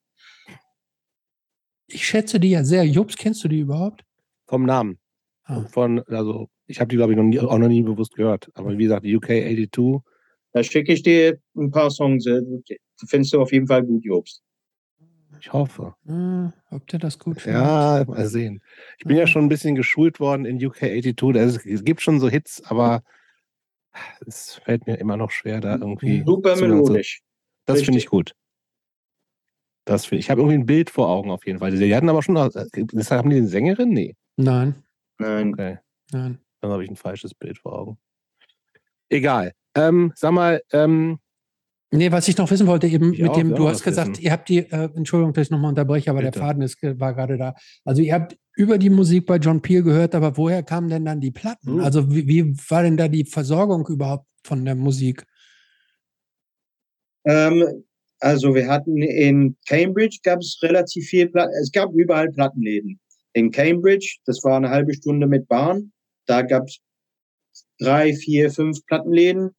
Ich 1.89 2.07
schätze 2.07 2.39
die 2.39 2.51
ja 2.51 2.65
sehr. 2.65 2.85
Jobs, 2.85 3.17
kennst 3.17 3.43
du 3.45 3.49
die 3.49 3.61
überhaupt? 3.61 4.05
Vom 4.47 4.65
Namen. 4.65 4.99
Ah. 5.45 5.65
Von, 5.73 6.01
also 6.07 6.49
ich 6.67 6.81
habe 6.81 6.89
die, 6.89 6.97
glaube 6.97 7.13
ich, 7.13 7.17
noch 7.17 7.25
nie, 7.25 7.41
auch 7.41 7.59
noch 7.59 7.69
nie 7.69 7.83
bewusst 7.83 8.15
gehört. 8.15 8.51
Aber 8.55 8.77
wie 8.77 8.83
gesagt, 8.83 9.07
UK 9.07 9.27
82, 9.27 10.01
Da 10.53 10.63
schicke 10.63 10.93
ich 10.93 11.03
dir 11.03 11.39
ein 11.57 11.71
paar 11.71 11.91
Songs. 11.91 12.27
äh, 12.27 12.43
Findest 13.09 13.33
du 13.33 13.41
auf 13.41 13.53
jeden 13.53 13.67
Fall 13.67 13.85
gut, 13.85 14.05
Jobst. 14.05 14.43
Ich 15.41 15.53
hoffe. 15.53 15.95
Ah, 16.09 16.53
ob 16.71 16.87
der 16.89 16.99
das 16.99 17.19
gut 17.19 17.41
findet? 17.41 17.63
Ja, 17.63 18.05
mal 18.07 18.27
sehen. 18.27 18.63
Ich 18.99 19.05
bin 19.05 19.17
ja 19.17 19.27
schon 19.27 19.45
ein 19.45 19.49
bisschen 19.49 19.75
geschult 19.75 20.21
worden 20.21 20.45
in 20.45 20.65
UK 20.65 20.79
82. 21.03 21.33
Da 21.35 21.43
ist- 21.43 21.67
Es 21.67 21.85
gibt 21.85 22.01
schon 22.01 22.21
so 22.21 22.29
Hits, 22.29 22.63
aber 22.65 23.03
es 24.27 24.55
fällt 24.65 24.87
mir 24.87 24.97
immer 24.99 25.17
noch 25.17 25.31
schwer, 25.31 25.61
da 25.61 25.77
irgendwie. 25.77 26.23
Super 26.25 26.55
Zugang 26.55 26.69
zu- 26.85 26.93
melodisch. 26.93 27.23
Das 27.65 27.83
finde 27.83 27.99
ich 27.99 28.07
gut. 28.07 28.33
Das 29.85 30.05
finde 30.07 30.21
ich. 30.21 30.27
Ich 30.27 30.31
habe 30.31 30.41
irgendwie 30.43 30.59
ein 30.59 30.67
Bild 30.67 30.91
vor 30.91 31.09
Augen 31.09 31.31
auf 31.31 31.47
jeden 31.47 31.59
Fall. 31.59 31.71
Die 31.73 31.95
hatten 31.95 32.09
aber 32.09 32.23
schon. 32.23 32.35
Das 32.35 33.11
haben 33.11 33.31
die 33.31 33.37
eine 33.37 33.49
Sängerin? 33.49 33.91
Nee. 33.91 34.17
Nein, 34.37 34.83
Nein. 35.19 35.53
Okay. 35.53 35.79
nein. 36.13 36.39
Dann 36.61 36.71
habe 36.73 36.85
ich 36.85 36.91
ein 36.91 36.97
falsches 36.97 37.35
Bild 37.35 37.59
vor 37.59 37.79
Augen. 37.79 37.99
Egal. 39.09 39.53
Ähm, 39.75 40.13
sag 40.15 40.33
mal, 40.33 40.63
ähm, 40.73 41.19
Nee, 41.91 42.13
was 42.13 42.29
ich 42.29 42.37
noch 42.37 42.51
wissen 42.51 42.67
wollte, 42.67 42.87
eben 42.87 43.15
Ich 43.15 43.23
mit 43.23 43.35
dem, 43.35 43.55
du 43.55 43.67
hast 43.67 43.83
gesagt, 43.83 44.11
wissen. 44.11 44.23
ihr 44.23 44.33
habt 44.33 44.49
die, 44.51 44.59
äh, 44.59 44.91
Entschuldigung, 44.95 45.33
dass 45.33 45.47
ich 45.47 45.51
nochmal 45.51 45.71
unterbreche, 45.71 46.11
aber 46.11 46.21
Bitte. 46.21 46.33
der 46.33 46.43
Faden 46.43 46.63
ist, 46.63 46.79
war 46.83 47.15
gerade 47.15 47.39
da. 47.39 47.55
Also 47.85 48.03
ihr 48.03 48.13
habt 48.13 48.37
über 48.57 48.77
die 48.77 48.91
Musik 48.91 49.25
bei 49.25 49.37
John 49.37 49.63
Peel 49.63 49.83
gehört, 49.83 50.15
aber 50.15 50.37
woher 50.37 50.63
kamen 50.63 50.91
denn 50.91 51.07
dann 51.07 51.21
die 51.21 51.31
Platten? 51.31 51.75
Hm. 51.75 51.81
Also 51.81 52.11
wie, 52.15 52.29
wie 52.29 52.55
war 52.69 52.83
denn 52.83 52.99
da 52.99 53.09
die 53.09 53.25
Versorgung 53.25 53.87
überhaupt 53.89 54.27
von 54.45 54.65
der 54.67 54.75
Musik? 54.75 55.25
Ähm, 57.25 57.85
also 58.21 58.55
wir 58.55 58.69
hatten 58.69 59.01
in 59.01 59.57
Cambridge 59.67 60.19
gab 60.23 60.41
es 60.41 60.59
relativ 60.63 61.07
viel 61.07 61.29
Platten. 61.29 61.53
Es 61.63 61.73
gab 61.73 61.93
überall 61.95 62.31
Plattenläden. 62.31 63.01
In 63.33 63.51
Cambridge, 63.51 64.19
das 64.27 64.43
war 64.45 64.57
eine 64.57 64.69
halbe 64.69 64.93
Stunde 64.93 65.27
mit 65.27 65.49
Bahn, 65.49 65.93
da 66.27 66.43
gab 66.43 66.65
es 66.67 66.81
drei, 67.79 68.15
vier, 68.15 68.51
fünf 68.51 68.85
Plattenläden. 68.87 69.51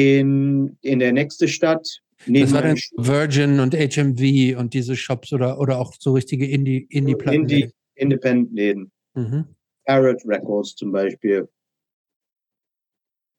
In, 0.00 0.76
in 0.82 0.98
der 0.98 1.10
nächsten 1.12 1.48
Stadt, 1.48 2.02
Das 2.26 2.52
war 2.52 2.60
dann 2.60 2.76
Virgin 2.98 3.60
und 3.60 3.72
HMV 3.74 4.58
und 4.58 4.74
diese 4.74 4.94
Shops 4.94 5.32
oder, 5.32 5.58
oder 5.58 5.78
auch 5.78 5.94
so 5.98 6.12
richtige 6.12 6.44
Indie- 6.44 6.86
Indie-Platten. 6.90 7.40
Indie, 7.42 7.70
Independent-Läden. 7.94 8.92
mhm. 9.14 9.46
Parrot 9.86 10.20
Records 10.26 10.74
zum 10.74 10.92
Beispiel. 10.92 11.48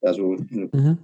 Also, 0.02 0.36
Mhm. 0.50 0.98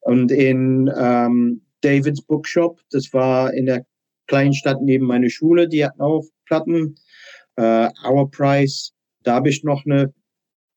und 0.00 0.30
in 0.32 0.90
ähm, 0.96 1.60
Davids 1.82 2.22
Bookshop, 2.22 2.80
das 2.92 3.12
war 3.12 3.52
in 3.52 3.66
der 3.66 3.84
kleinen 4.26 4.54
Stadt 4.54 4.80
neben 4.80 5.04
meiner 5.04 5.28
Schule, 5.28 5.68
die 5.68 5.84
hatten 5.84 6.00
auch 6.00 6.24
Platten. 6.46 6.94
Äh, 7.56 7.90
Our 8.08 8.30
Price, 8.30 8.94
da 9.22 9.34
habe 9.34 9.50
ich 9.50 9.62
noch 9.64 9.84
eine 9.84 10.14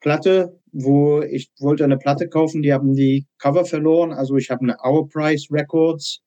Platte, 0.02 0.57
wo 0.72 1.22
ich 1.22 1.50
wollte 1.60 1.84
eine 1.84 1.98
Platte 1.98 2.28
kaufen, 2.30 2.62
die 2.62 2.74
haben 2.74 2.94
die 2.94 3.26
Cover 3.40 3.66
verloren. 3.66 4.12
Also 4.12 4.36
ich 4.38 4.50
habe 4.50 4.62
eine 4.62 4.78
Our 4.84 5.08
Price 5.08 5.48
Records 5.52 6.22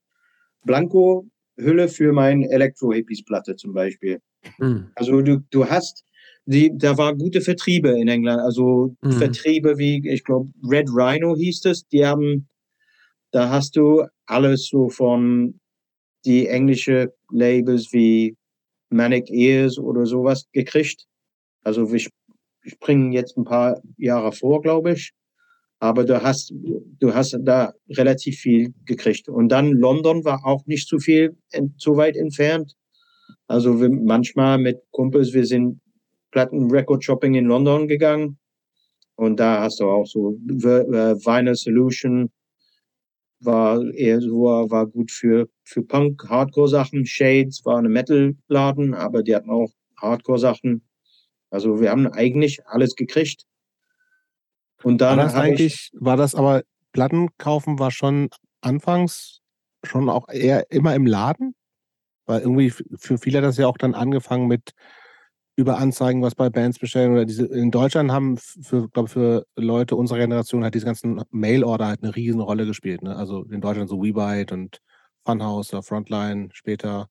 Blanco 0.65 1.27
Hülle 1.57 1.89
für 1.89 2.13
mein 2.13 2.43
Elektro-Hippies-Platte 2.43 3.57
zum 3.57 3.73
Beispiel. 3.73 4.21
Hm. 4.59 4.91
Also 4.95 5.21
du, 5.21 5.41
du 5.51 5.67
hast, 5.67 6.05
die, 6.47 6.73
da 6.75 6.97
war 6.97 7.15
gute 7.15 7.41
Vertriebe 7.41 7.91
in 7.91 8.09
England, 8.09 8.41
also 8.41 8.95
Mhm. 9.03 9.13
Vertriebe 9.13 9.79
wie, 9.79 10.07
ich 10.09 10.25
glaube, 10.25 10.51
Red 10.63 10.89
Rhino 10.91 11.37
hieß 11.37 11.65
es, 11.67 11.87
die 11.89 12.05
haben, 12.05 12.49
da 13.31 13.51
hast 13.51 13.77
du 13.77 14.05
alles 14.27 14.69
so 14.69 14.89
von 14.89 15.61
die 16.25 16.47
englische 16.49 17.13
Labels 17.31 17.93
wie 17.93 18.37
Manic 18.91 19.31
Ears 19.31 19.79
oder 19.79 20.07
sowas 20.07 20.47
gekriegt. 20.53 21.07
Also 21.63 21.85
sp- 21.97 22.13
springen 22.63 23.13
jetzt 23.13 23.37
ein 23.37 23.45
paar 23.45 23.81
Jahre 23.97 24.33
vor, 24.33 24.61
glaube 24.63 24.93
ich. 24.93 25.13
Aber 25.79 26.05
du 26.05 26.23
hast, 26.23 26.53
du 26.53 27.15
hast 27.15 27.39
da 27.43 27.73
relativ 27.89 28.39
viel 28.39 28.75
gekriegt. 28.85 29.29
Und 29.29 29.49
dann 29.49 29.73
London 29.73 30.25
war 30.25 30.45
auch 30.45 30.67
nicht 30.67 30.87
zu 30.87 30.99
viel, 30.99 31.37
zu 31.79 31.97
weit 31.97 32.17
entfernt. 32.17 32.75
Also 33.47 33.81
wir, 33.81 33.89
manchmal 33.89 34.59
mit 34.59 34.79
Kumpels, 34.91 35.33
wir 35.33 35.47
sind 35.47 35.81
Platten-Record-Shopping 36.33 37.35
in 37.35 37.47
London 37.47 37.89
gegangen. 37.89 38.39
Und 39.17 39.41
da 39.41 39.63
hast 39.63 39.81
du 39.81 39.85
auch 39.85 40.07
so 40.07 40.33
äh, 40.49 41.15
Vinyl 41.17 41.55
Solution 41.55 42.31
war 43.41 43.83
eher 43.95 44.21
so, 44.21 44.43
war 44.43 44.87
gut 44.87 45.11
für, 45.11 45.49
für 45.65 45.83
Punk, 45.83 46.29
Hardcore-Sachen. 46.29 47.07
Shades 47.07 47.65
war 47.65 47.79
eine 47.79 47.89
Metal-Laden, 47.89 48.95
aber 48.95 49.23
die 49.23 49.35
hatten 49.35 49.51
auch 49.51 49.71
Hardcore-Sachen. 50.01 50.83
Also 51.51 51.81
wir 51.81 51.91
haben 51.91 52.07
eigentlich 52.07 52.67
alles 52.67 52.95
gekriegt. 52.95 53.45
Und 54.83 55.01
War 55.01 55.17
dann 55.17 55.19
das 55.19 55.35
habe 55.35 55.47
ich, 55.47 55.51
eigentlich, 55.51 55.91
war 55.95 56.17
das 56.17 56.35
aber, 56.35 56.63
Platten 56.93 57.29
kaufen 57.39 57.79
war 57.79 57.91
schon 57.91 58.31
anfangs 58.61 59.41
schon 59.85 60.09
auch 60.09 60.29
eher 60.29 60.71
immer 60.71 60.95
im 60.95 61.07
Laden? 61.07 61.55
Weil 62.27 62.41
irgendwie 62.41 62.71
für 62.71 63.19
viele 63.19 63.39
hat 63.39 63.45
das 63.45 63.57
ja 63.57 63.67
auch 63.67 63.77
dann 63.77 63.95
angefangen 63.95 64.47
mit 64.47 64.73
über 65.57 65.79
Anzeigen, 65.79 66.23
was 66.23 66.35
bei 66.35 66.49
Bands 66.49 66.79
bestellen 66.79 67.13
oder 67.13 67.27
diese, 67.27 67.45
in 67.47 67.71
Deutschland 67.71 68.11
haben 68.11 68.39
für, 68.39 68.89
glaube 68.89 69.09
für 69.09 69.47
Leute 69.57 69.95
unserer 69.95 70.19
Generation 70.19 70.65
halt 70.65 70.75
diese 70.75 70.87
ganzen 70.87 71.23
Mail-Order 71.31 71.87
halt 71.87 72.03
eine 72.03 72.17
riesen 72.17 72.41
Rolle 72.41 72.67
gespielt. 72.67 73.03
Ne? 73.03 73.15
Also 73.15 73.45
in 73.45 73.61
Deutschland 73.61 73.91
so 73.91 74.03
WeBite 74.03 74.53
und 74.53 74.81
Funhouse 75.25 75.73
oder 75.73 75.83
Frontline 75.83 76.49
später. 76.53 77.09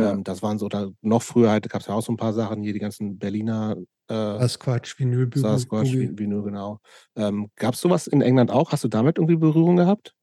Ja, 0.00 0.12
Ähm, 0.12 0.24
das 0.24 0.42
waren 0.42 0.58
so, 0.58 0.66
oder 0.66 0.90
noch 1.02 1.22
früher 1.22 1.50
halt 1.50 1.68
gab 1.68 1.80
es 1.80 1.86
ja 1.86 1.94
auch 1.94 2.02
so 2.02 2.12
ein 2.12 2.16
paar 2.16 2.32
Sachen, 2.32 2.62
hier 2.62 2.72
die 2.72 2.78
ganzen 2.78 3.18
Berliner 3.18 3.76
äh, 4.08 4.14
Sasquatch, 4.14 4.98
Vinyl, 4.98 5.30
Sasquatch, 5.34 5.92
nur 5.92 6.44
genau. 6.44 6.80
Ähm, 7.16 7.50
Gab 7.56 7.74
es 7.74 7.80
sowas 7.80 8.06
in 8.06 8.22
England 8.22 8.50
auch? 8.50 8.72
Hast 8.72 8.84
du 8.84 8.88
damit 8.88 9.18
irgendwie 9.18 9.36
Berührung 9.36 9.76
gehabt? 9.76 10.14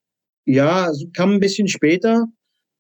ja, 0.46 0.90
es 0.90 1.06
kam 1.14 1.32
ein 1.32 1.40
bisschen 1.40 1.68
später, 1.68 2.26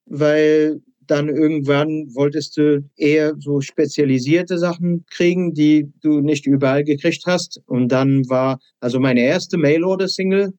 weil 0.06 0.82
dann 1.02 1.30
irgendwann 1.30 2.08
wolltest 2.16 2.58
du 2.58 2.84
eher 2.96 3.36
so 3.40 3.62
spezialisierte 3.62 4.58
Sachen 4.58 5.06
kriegen, 5.10 5.54
die 5.54 5.92
du 6.02 6.22
nicht 6.22 6.48
überall 6.48 6.84
gekriegt 6.84 7.24
hast. 7.26 7.62
Und 7.68 7.90
dann 7.90 8.28
war, 8.30 8.60
also 8.80 9.00
meine 9.00 9.22
erste 9.22 9.58
Mail-Order-Single, 9.58 10.54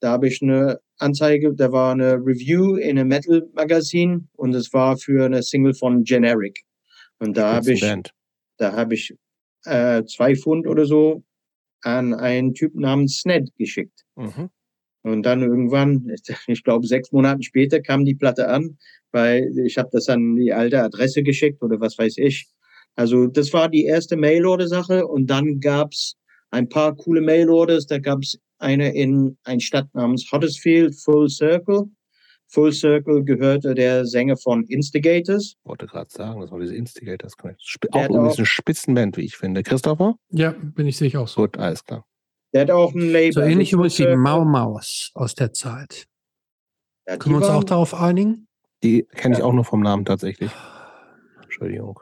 da 0.00 0.12
habe 0.12 0.28
ich 0.28 0.40
eine 0.42 0.78
Anzeige, 1.00 1.54
da 1.54 1.72
war 1.72 1.92
eine 1.92 2.14
Review 2.14 2.76
in 2.76 2.98
einem 2.98 3.08
Metal-Magazin 3.08 4.28
und 4.36 4.54
es 4.54 4.72
war 4.72 4.96
für 4.96 5.24
eine 5.24 5.42
Single 5.42 5.74
von 5.74 6.04
Generic. 6.04 6.60
Und 7.18 7.36
da 7.36 7.54
habe 7.54 7.72
ich, 7.72 7.80
Band. 7.80 8.12
da 8.58 8.72
habe 8.72 8.94
ich 8.94 9.14
äh, 9.64 10.04
zwei 10.04 10.34
Pfund 10.34 10.66
oder 10.66 10.84
so 10.86 11.22
an 11.82 12.14
einen 12.14 12.54
Typ 12.54 12.74
namens 12.74 13.20
Sned 13.20 13.50
geschickt. 13.56 14.04
Mhm. 14.16 14.50
Und 15.02 15.22
dann 15.22 15.42
irgendwann, 15.42 16.14
ich 16.46 16.62
glaube 16.62 16.86
sechs 16.86 17.12
Monate 17.12 17.42
später, 17.42 17.80
kam 17.80 18.04
die 18.04 18.14
Platte 18.14 18.48
an, 18.48 18.76
weil 19.12 19.50
ich 19.64 19.78
habe 19.78 19.88
das 19.92 20.08
an 20.08 20.36
die 20.36 20.52
alte 20.52 20.82
Adresse 20.82 21.22
geschickt 21.22 21.62
oder 21.62 21.80
was 21.80 21.98
weiß 21.98 22.18
ich. 22.18 22.48
Also 22.96 23.26
das 23.26 23.52
war 23.52 23.68
die 23.68 23.84
erste 23.84 24.16
Mail-Order-Sache 24.16 25.06
und 25.06 25.28
dann 25.28 25.60
gab's 25.60 26.16
ein 26.50 26.68
paar 26.68 26.96
coole 26.96 27.20
Mail-Orders. 27.20 27.86
Da 27.86 27.98
gab's 27.98 28.38
eine 28.60 28.94
in 28.94 29.36
eine 29.44 29.60
Stadt 29.60 29.88
namens 29.94 30.30
Huddersfield, 30.30 30.94
Full 31.00 31.28
Circle. 31.28 31.84
Full 32.48 32.72
Circle 32.72 33.22
gehörte 33.24 33.74
der 33.74 34.04
Sänger 34.06 34.36
von 34.36 34.64
Instigators. 34.64 35.54
Wollte 35.64 35.86
gerade 35.86 36.10
sagen, 36.10 36.40
das 36.40 36.50
war 36.50 36.58
diese 36.58 36.74
Instigators 36.74 37.34
auch 37.38 37.44
übrigens 38.08 38.34
auch- 38.34 38.38
eine 38.38 38.46
Spitzenband, 38.46 39.16
wie 39.16 39.22
ich 39.22 39.36
finde. 39.36 39.62
Christopher? 39.62 40.16
Ja, 40.30 40.52
bin 40.58 40.86
ich 40.86 40.96
sicher 40.96 41.20
auch 41.20 41.28
so. 41.28 41.42
Gut, 41.42 41.58
alles 41.58 41.84
klar. 41.84 42.04
Der 42.52 42.62
hat 42.62 42.70
auch 42.72 42.92
ein 42.92 43.12
Label. 43.12 43.32
So 43.32 43.40
also 43.40 43.52
ähnlich 43.52 43.70
Full 43.70 43.78
übrigens 43.78 43.98
wie. 43.98 44.16
Mau 44.16 44.44
Maus 44.44 45.10
aus 45.14 45.34
der 45.36 45.52
Zeit. 45.52 46.06
Ja, 47.06 47.16
Können 47.16 47.36
wir 47.36 47.38
uns 47.38 47.48
auch 47.48 47.62
darauf 47.64 47.94
einigen? 47.94 48.48
Die 48.82 49.04
kenne 49.04 49.34
ich 49.34 49.38
Ja. 49.40 49.44
auch 49.44 49.52
nur 49.52 49.64
vom 49.64 49.80
Namen 49.80 50.04
tatsächlich. 50.04 50.50
Entschuldigung. 51.42 52.00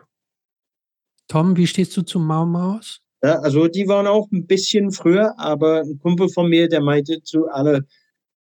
Tom, 1.28 1.56
wie 1.58 1.66
stehst 1.66 1.94
du 1.96 2.02
zu 2.02 2.18
Mau 2.18 2.46
Maus? 2.46 3.02
Ja, 3.22 3.40
also 3.40 3.66
die 3.68 3.88
waren 3.88 4.06
auch 4.06 4.30
ein 4.30 4.46
bisschen 4.46 4.92
früher, 4.92 5.34
aber 5.38 5.80
ein 5.80 5.98
Kumpel 5.98 6.28
von 6.28 6.48
mir, 6.48 6.68
der 6.68 6.80
meinte 6.80 7.20
zu 7.22 7.48
alle, 7.48 7.84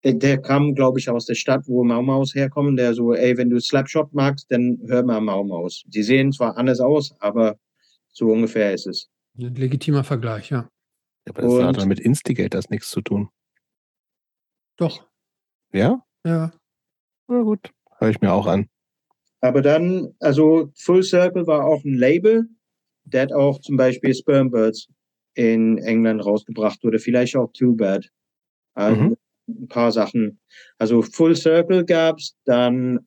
der, 0.03 0.14
der 0.14 0.43
kam, 0.43 0.75
glaube 0.75 0.99
ich, 0.99 1.09
aus 1.09 1.27
der 1.27 1.35
Stadt, 1.37 1.62
wo 1.66 1.85
Mau 1.85 2.03
Maus 2.03 2.35
herkommen, 2.35 2.77
der 2.77 2.93
so, 2.95 3.14
ey, 3.14 3.37
wenn 3.37 3.51
du 3.51 3.61
Slapshot 3.61 4.12
magst, 4.12 4.51
dann 4.51 4.79
hör 4.87 5.03
mal 5.05 5.20
Mau 5.20 5.45
Maus. 5.45 5.85
Die 5.87 6.03
sehen 6.03 6.33
zwar 6.33 6.57
anders 6.57 6.81
aus, 6.81 7.14
aber 7.20 7.57
so 8.12 8.27
ungefähr 8.27 8.75
ist 8.75 8.87
es. 8.87 9.09
Ein 9.39 9.55
legitimer 9.55 10.03
Vergleich, 10.05 10.51
ja. 10.51 10.68
Aber 11.29 11.43
das 11.43 11.53
hat 11.55 11.68
Und- 11.68 11.77
dann 11.79 11.89
mit 11.89 12.01
Instigators 12.01 12.68
nichts 12.68 12.91
zu 12.91 13.01
tun. 13.01 13.29
Doch, 14.77 15.07
Ja? 15.72 16.03
ja. 16.27 16.53
Na 17.29 17.43
gut. 17.43 17.70
Höre 17.99 18.11
ich 18.11 18.20
mir 18.20 18.33
auch 18.33 18.47
an. 18.47 18.68
Aber 19.41 19.62
dann, 19.62 20.14
also 20.20 20.70
Full 20.77 21.03
Circle 21.05 21.47
war 21.47 21.64
auch 21.64 21.85
ein 21.85 21.95
Label, 21.95 22.49
der 23.05 23.22
hat 23.22 23.32
auch 23.32 23.61
zum 23.61 23.76
Beispiel 23.76 24.14
Spermbirds 24.14 24.88
in 25.34 25.78
England 25.78 26.24
rausgebracht 26.24 26.84
oder 26.84 26.98
vielleicht 26.98 27.36
auch 27.36 27.50
Too 27.52 27.74
Bad. 27.74 28.09
Also 28.74 29.00
Mhm. 29.02 29.16
ein 29.48 29.68
paar 29.68 29.92
Sachen. 29.92 30.40
Also 30.78 31.02
Full 31.02 31.36
Circle 31.36 31.84
gab's, 31.84 32.36
dann 32.44 33.07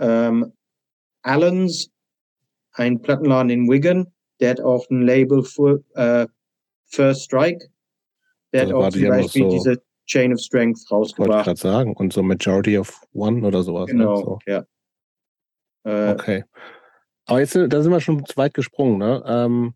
ähm, 0.00 0.52
Allens, 1.22 1.88
ein 2.72 3.00
Plattenladen 3.02 3.50
in 3.50 3.70
Wigan, 3.70 4.12
der 4.40 4.50
hat 4.50 4.60
auch 4.60 4.88
ein 4.90 5.02
Label 5.02 5.44
Full, 5.44 5.84
äh, 5.94 6.26
First 6.86 7.22
Strike. 7.24 7.68
Der 8.52 8.62
Also 8.62 8.82
hat 8.82 8.84
auch 8.86 8.90
zum 8.90 9.08
Beispiel 9.08 9.42
so- 9.44 9.50
diese 9.50 9.82
Chain 10.06 10.32
of 10.32 10.40
Strength 10.40 10.78
Wollte 10.78 10.84
ich 10.84 10.90
rausgebracht. 10.92 11.44
gerade 11.44 11.60
sagen. 11.60 11.94
Und 11.96 12.12
so 12.12 12.22
Majority 12.22 12.76
of 12.78 13.00
One 13.12 13.46
oder 13.46 13.62
sowas. 13.62 13.86
Ne? 13.88 13.98
Genau, 13.98 14.16
So. 14.16 14.38
ja. 14.46 14.64
Äh, 15.84 16.12
Okay. 16.12 16.44
Aber 17.26 17.40
jetzt 17.40 17.52
sind- 17.52 17.72
da 17.72 17.82
sind 17.82 17.92
wir 17.92 18.00
schon 18.00 18.24
zu 18.26 18.36
weit 18.36 18.54
gesprungen, 18.54 18.98
ne? 18.98 19.22
Ähm, 19.26 19.74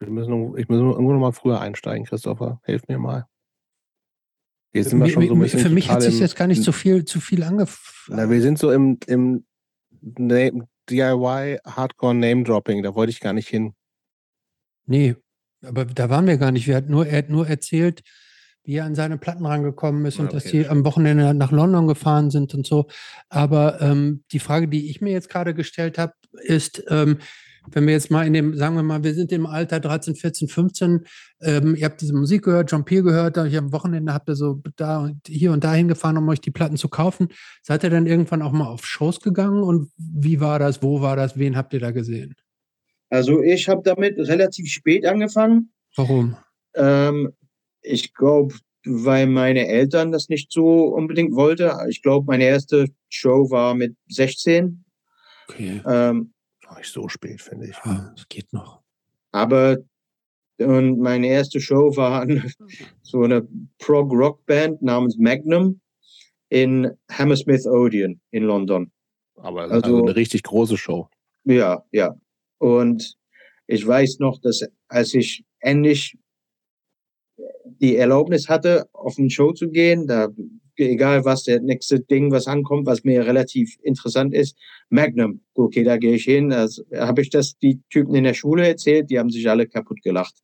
wir 0.00 0.10
müssen, 0.10 0.56
ich 0.58 0.68
muss 0.68 0.78
irgendwo 0.78 1.12
noch 1.12 1.20
mal 1.20 1.32
früher 1.32 1.60
einsteigen, 1.60 2.04
Christopher. 2.06 2.60
Hilf 2.64 2.82
mir 2.88 2.98
mal. 2.98 3.26
Jetzt 4.72 4.90
sind 4.90 5.00
wir 5.00 5.08
schon 5.08 5.26
so 5.26 5.34
ein 5.34 5.40
bisschen 5.40 5.60
Für 5.60 5.68
mich 5.70 5.88
hat 5.90 6.02
sich 6.02 6.18
jetzt 6.18 6.36
gar 6.36 6.46
nicht 6.48 6.62
so 6.62 6.72
viel, 6.72 7.04
zu 7.04 7.20
viel 7.20 7.42
angefangen. 7.44 8.18
Na, 8.20 8.28
wir 8.28 8.42
sind 8.42 8.58
so 8.58 8.72
im, 8.72 8.98
im 9.06 9.46
Name, 10.00 10.68
DIY 10.90 11.58
Hardcore 11.64 12.14
Name 12.14 12.42
Dropping. 12.42 12.82
Da 12.82 12.94
wollte 12.94 13.10
ich 13.10 13.20
gar 13.20 13.32
nicht 13.32 13.48
hin. 13.48 13.74
Nee, 14.86 15.16
aber 15.62 15.84
da 15.86 16.10
waren 16.10 16.26
wir 16.26 16.36
gar 16.36 16.50
nicht. 16.50 16.66
Wir 16.66 16.76
hat 16.76 16.88
nur, 16.88 17.06
er 17.06 17.18
hat 17.18 17.28
nur 17.30 17.48
erzählt, 17.48 18.02
wie 18.64 18.76
er 18.76 18.84
an 18.84 18.94
seine 18.94 19.18
Platten 19.18 19.46
rangekommen 19.46 20.04
ist 20.06 20.18
Ah, 20.18 20.22
und 20.22 20.32
dass 20.32 20.46
okay, 20.46 20.62
die 20.62 20.68
am 20.68 20.84
Wochenende 20.84 21.34
nach 21.34 21.52
London 21.52 21.86
gefahren 21.86 22.30
sind 22.30 22.54
und 22.54 22.66
so. 22.66 22.86
Aber 23.28 23.80
ähm, 23.80 24.24
die 24.32 24.38
Frage, 24.38 24.68
die 24.68 24.90
ich 24.90 25.00
mir 25.00 25.12
jetzt 25.12 25.28
gerade 25.28 25.54
gestellt 25.54 25.98
habe, 25.98 26.14
ist, 26.42 26.82
ähm, 26.88 27.18
wenn 27.70 27.86
wir 27.86 27.94
jetzt 27.94 28.10
mal 28.10 28.26
in 28.26 28.32
dem, 28.32 28.56
sagen 28.56 28.76
wir 28.76 28.82
mal, 28.82 29.02
wir 29.04 29.14
sind 29.14 29.32
im 29.32 29.46
Alter 29.46 29.80
13, 29.80 30.16
14, 30.16 30.48
15, 30.48 31.06
ähm, 31.40 31.74
ihr 31.76 31.86
habt 31.86 32.00
diese 32.00 32.14
Musik 32.14 32.44
gehört, 32.44 32.70
John 32.70 32.84
Peel 32.84 33.02
gehört, 33.02 33.38
und 33.38 33.54
am 33.54 33.72
Wochenende 33.72 34.12
habt 34.12 34.28
ihr 34.28 34.36
so 34.36 34.60
da 34.76 34.98
und 34.98 35.20
hier 35.26 35.52
und 35.52 35.64
da 35.64 35.72
hingefahren, 35.72 36.18
um 36.18 36.28
euch 36.28 36.40
die 36.40 36.50
Platten 36.50 36.76
zu 36.76 36.88
kaufen. 36.88 37.28
Seid 37.62 37.82
ihr 37.84 37.90
dann 37.90 38.06
irgendwann 38.06 38.42
auch 38.42 38.52
mal 38.52 38.66
auf 38.66 38.84
Shows 38.84 39.20
gegangen 39.20 39.62
und 39.62 39.90
wie 39.96 40.40
war 40.40 40.58
das, 40.58 40.82
wo 40.82 41.00
war 41.00 41.16
das, 41.16 41.38
wen 41.38 41.56
habt 41.56 41.72
ihr 41.72 41.80
da 41.80 41.90
gesehen? 41.90 42.34
Also 43.08 43.42
ich 43.42 43.68
habe 43.68 43.82
damit 43.84 44.18
relativ 44.18 44.68
spät 44.70 45.06
angefangen. 45.06 45.72
Warum? 45.96 46.36
Ähm, 46.74 47.32
ich 47.84 48.12
glaube, 48.14 48.54
weil 48.84 49.26
meine 49.26 49.66
Eltern 49.68 50.10
das 50.12 50.28
nicht 50.28 50.50
so 50.52 50.84
unbedingt 50.88 51.34
wollten. 51.34 51.70
Ich 51.88 52.02
glaube, 52.02 52.26
meine 52.26 52.44
erste 52.44 52.86
Show 53.08 53.50
war 53.50 53.74
mit 53.74 53.96
16. 54.08 54.84
Okay, 55.48 55.80
Ähm, 55.86 56.32
Auch 56.66 56.78
nicht 56.78 56.90
so 56.92 57.08
spät, 57.08 57.40
finde 57.40 57.68
ich. 57.68 57.76
ja, 57.84 58.12
es 58.16 58.26
geht 58.28 58.52
noch. 58.52 58.82
aber 59.32 59.78
und 60.58 61.00
meine 61.00 61.26
erste 61.26 61.60
Show 61.60 61.96
war 61.96 62.26
so 63.02 63.22
eine 63.22 63.46
Prog-Rock-Band 63.78 64.82
namens 64.82 65.16
Magnum 65.18 65.80
in 66.48 66.90
Hammersmith 67.10 67.66
Odeon 67.66 68.20
in 68.30 68.44
London. 68.44 68.92
Aber 69.36 69.62
Also- 69.62 69.74
also 69.74 70.02
eine 70.04 70.14
richtig 70.16 70.42
große 70.44 70.76
Show. 70.76 71.08
Ja, 71.44 71.84
ja. 71.90 72.14
Und 72.58 73.16
ich 73.66 73.84
weiß 73.86 74.18
noch, 74.20 74.38
dass 74.40 74.62
als 74.88 75.12
ich 75.14 75.44
endlich 75.58 76.16
die 77.84 77.96
Erlaubnis 77.96 78.48
hatte, 78.48 78.86
auf 78.92 79.18
eine 79.18 79.30
Show 79.30 79.52
zu 79.52 79.68
gehen, 79.70 80.06
da 80.06 80.28
egal 80.76 81.24
was 81.24 81.44
der 81.44 81.60
nächste 81.60 82.00
Ding, 82.00 82.32
was 82.32 82.46
ankommt, 82.46 82.86
was 82.86 83.04
mir 83.04 83.26
relativ 83.26 83.76
interessant 83.82 84.34
ist, 84.34 84.56
Magnum. 84.88 85.40
Okay, 85.54 85.84
da 85.84 85.96
gehe 85.96 86.14
ich 86.14 86.24
hin. 86.24 86.52
Also, 86.52 86.82
habe 86.94 87.22
ich 87.22 87.30
das 87.30 87.56
die 87.58 87.80
Typen 87.90 88.14
in 88.14 88.24
der 88.24 88.34
Schule 88.34 88.66
erzählt, 88.66 89.10
die 89.10 89.18
haben 89.18 89.30
sich 89.30 89.48
alle 89.48 89.66
kaputt 89.66 90.02
gelacht. 90.02 90.34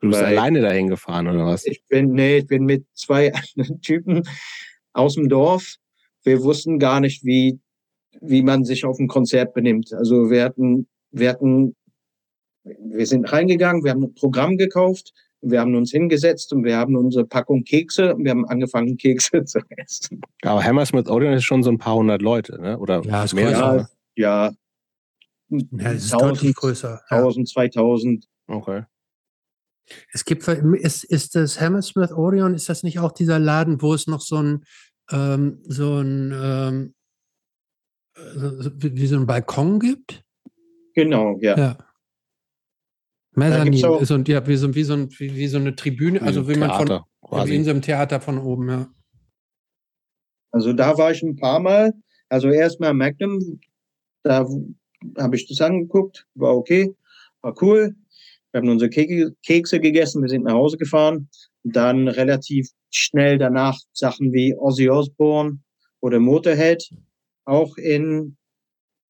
Du 0.00 0.08
bist 0.08 0.20
Weil 0.20 0.38
alleine 0.38 0.60
dahin 0.60 0.88
gefahren 0.88 1.28
oder 1.28 1.46
was? 1.46 1.64
Ich 1.64 1.84
bin, 1.88 2.12
nee, 2.12 2.38
ich 2.38 2.46
bin 2.46 2.64
mit 2.64 2.86
zwei 2.94 3.32
anderen 3.56 3.80
Typen 3.80 4.22
aus 4.92 5.14
dem 5.14 5.28
Dorf. 5.28 5.76
Wir 6.24 6.42
wussten 6.42 6.78
gar 6.78 7.00
nicht, 7.00 7.24
wie, 7.24 7.60
wie 8.20 8.42
man 8.42 8.64
sich 8.64 8.84
auf 8.84 8.98
ein 8.98 9.08
Konzert 9.08 9.54
benimmt. 9.54 9.92
Also 9.92 10.30
wir 10.30 10.44
hatten, 10.44 10.88
wir 11.10 11.30
hatten, 11.30 11.76
wir 12.64 13.06
sind 13.06 13.30
reingegangen, 13.30 13.84
wir 13.84 13.92
haben 13.92 14.04
ein 14.04 14.14
Programm 14.14 14.56
gekauft, 14.56 15.12
wir 15.44 15.60
haben 15.60 15.74
uns 15.74 15.90
hingesetzt 15.90 16.52
und 16.52 16.64
wir 16.64 16.76
haben 16.76 16.96
unsere 16.96 17.24
Packung 17.24 17.64
Kekse 17.64 18.14
und 18.14 18.24
wir 18.24 18.30
haben 18.30 18.46
angefangen, 18.46 18.96
Kekse 18.96 19.44
zu 19.44 19.60
essen. 19.68 20.20
Aber 20.42 20.62
Hammersmith 20.62 21.08
Odeon 21.08 21.34
ist 21.34 21.44
schon 21.44 21.62
so 21.62 21.70
ein 21.70 21.78
paar 21.78 21.94
hundert 21.94 22.22
Leute, 22.22 22.60
ne? 22.60 22.78
Oder 22.78 23.02
ja, 23.04 23.26
mehr? 23.34 23.50
Ja, 23.50 23.88
ja. 24.16 24.52
Ja, 25.48 25.92
es 25.92 26.06
ist 26.06 26.12
1000, 26.14 26.36
deutlich 26.36 26.54
größer. 26.56 27.02
1000, 27.08 27.48
2000. 27.48 28.24
Okay. 28.46 28.84
Es 30.12 30.24
gibt, 30.24 30.46
ist, 30.48 31.04
ist 31.04 31.34
das 31.34 31.60
Hammersmith 31.60 32.12
Orion, 32.12 32.54
ist 32.54 32.68
das 32.68 32.82
nicht 32.82 32.98
auch 32.98 33.12
dieser 33.12 33.38
Laden, 33.38 33.82
wo 33.82 33.92
es 33.92 34.06
noch 34.06 34.22
so 34.22 34.42
ein, 34.42 34.64
ähm, 35.10 35.60
so 35.64 36.00
ein, 36.00 36.32
ähm, 36.34 36.94
so, 38.34 38.70
wie 38.78 39.06
so 39.06 39.16
ein 39.16 39.26
Balkon 39.26 39.78
gibt? 39.78 40.24
Genau, 40.94 41.36
ja. 41.40 41.56
ja. 41.58 41.78
Mezzanin 43.34 43.72
ist 43.72 44.10
und 44.10 44.28
ja, 44.28 44.46
wie 44.46 44.56
so, 44.56 44.74
wie, 44.74 44.84
so, 44.84 44.96
wie, 45.18 45.34
wie 45.34 45.46
so 45.48 45.58
eine 45.58 45.74
Tribüne, 45.74 46.22
also 46.22 46.48
wie 46.48 46.56
man 46.56 46.70
von 46.70 47.00
quasi. 47.22 47.52
wie 47.52 47.56
in 47.56 47.64
so 47.64 47.70
einem 47.70 47.82
Theater 47.82 48.20
von 48.20 48.38
oben, 48.38 48.68
ja. 48.68 48.88
Also 50.52 50.72
da 50.72 50.96
war 50.96 51.10
ich 51.10 51.22
ein 51.22 51.36
paar 51.36 51.58
Mal. 51.58 51.92
Also 52.28 52.48
erstmal 52.48 52.94
Magnum, 52.94 53.60
da 54.22 54.46
habe 55.18 55.36
ich 55.36 55.48
das 55.48 55.60
angeguckt, 55.60 56.26
war 56.34 56.56
okay, 56.56 56.94
war 57.42 57.60
cool. 57.60 57.94
Wir 58.52 58.60
haben 58.60 58.68
unsere 58.68 58.88
Kekse 58.88 59.80
gegessen, 59.80 60.22
wir 60.22 60.28
sind 60.28 60.44
nach 60.44 60.52
Hause 60.52 60.76
gefahren. 60.76 61.28
Dann 61.64 62.06
relativ 62.06 62.68
schnell 62.90 63.36
danach 63.36 63.76
Sachen 63.92 64.32
wie 64.32 64.54
Ozzy 64.56 64.88
Osbourne 64.88 65.58
oder 66.00 66.20
Motorhead, 66.20 66.88
auch 67.46 67.76
in 67.76 68.36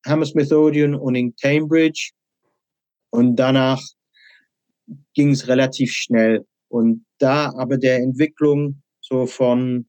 Hammersmith 0.07 0.51
Odeon 0.51 0.95
und 0.95 1.15
in 1.15 1.37
Cambridge. 1.37 2.13
Und 3.11 3.37
danach 3.37 3.83
ging 5.15 5.31
es 5.31 5.49
relativ 5.49 5.93
schnell. 5.93 6.45
Und 6.69 7.05
da 7.19 7.53
aber 7.57 7.79
der 7.79 7.99
Entwicklung 7.99 8.83
so 9.01 9.27
von 9.27 9.87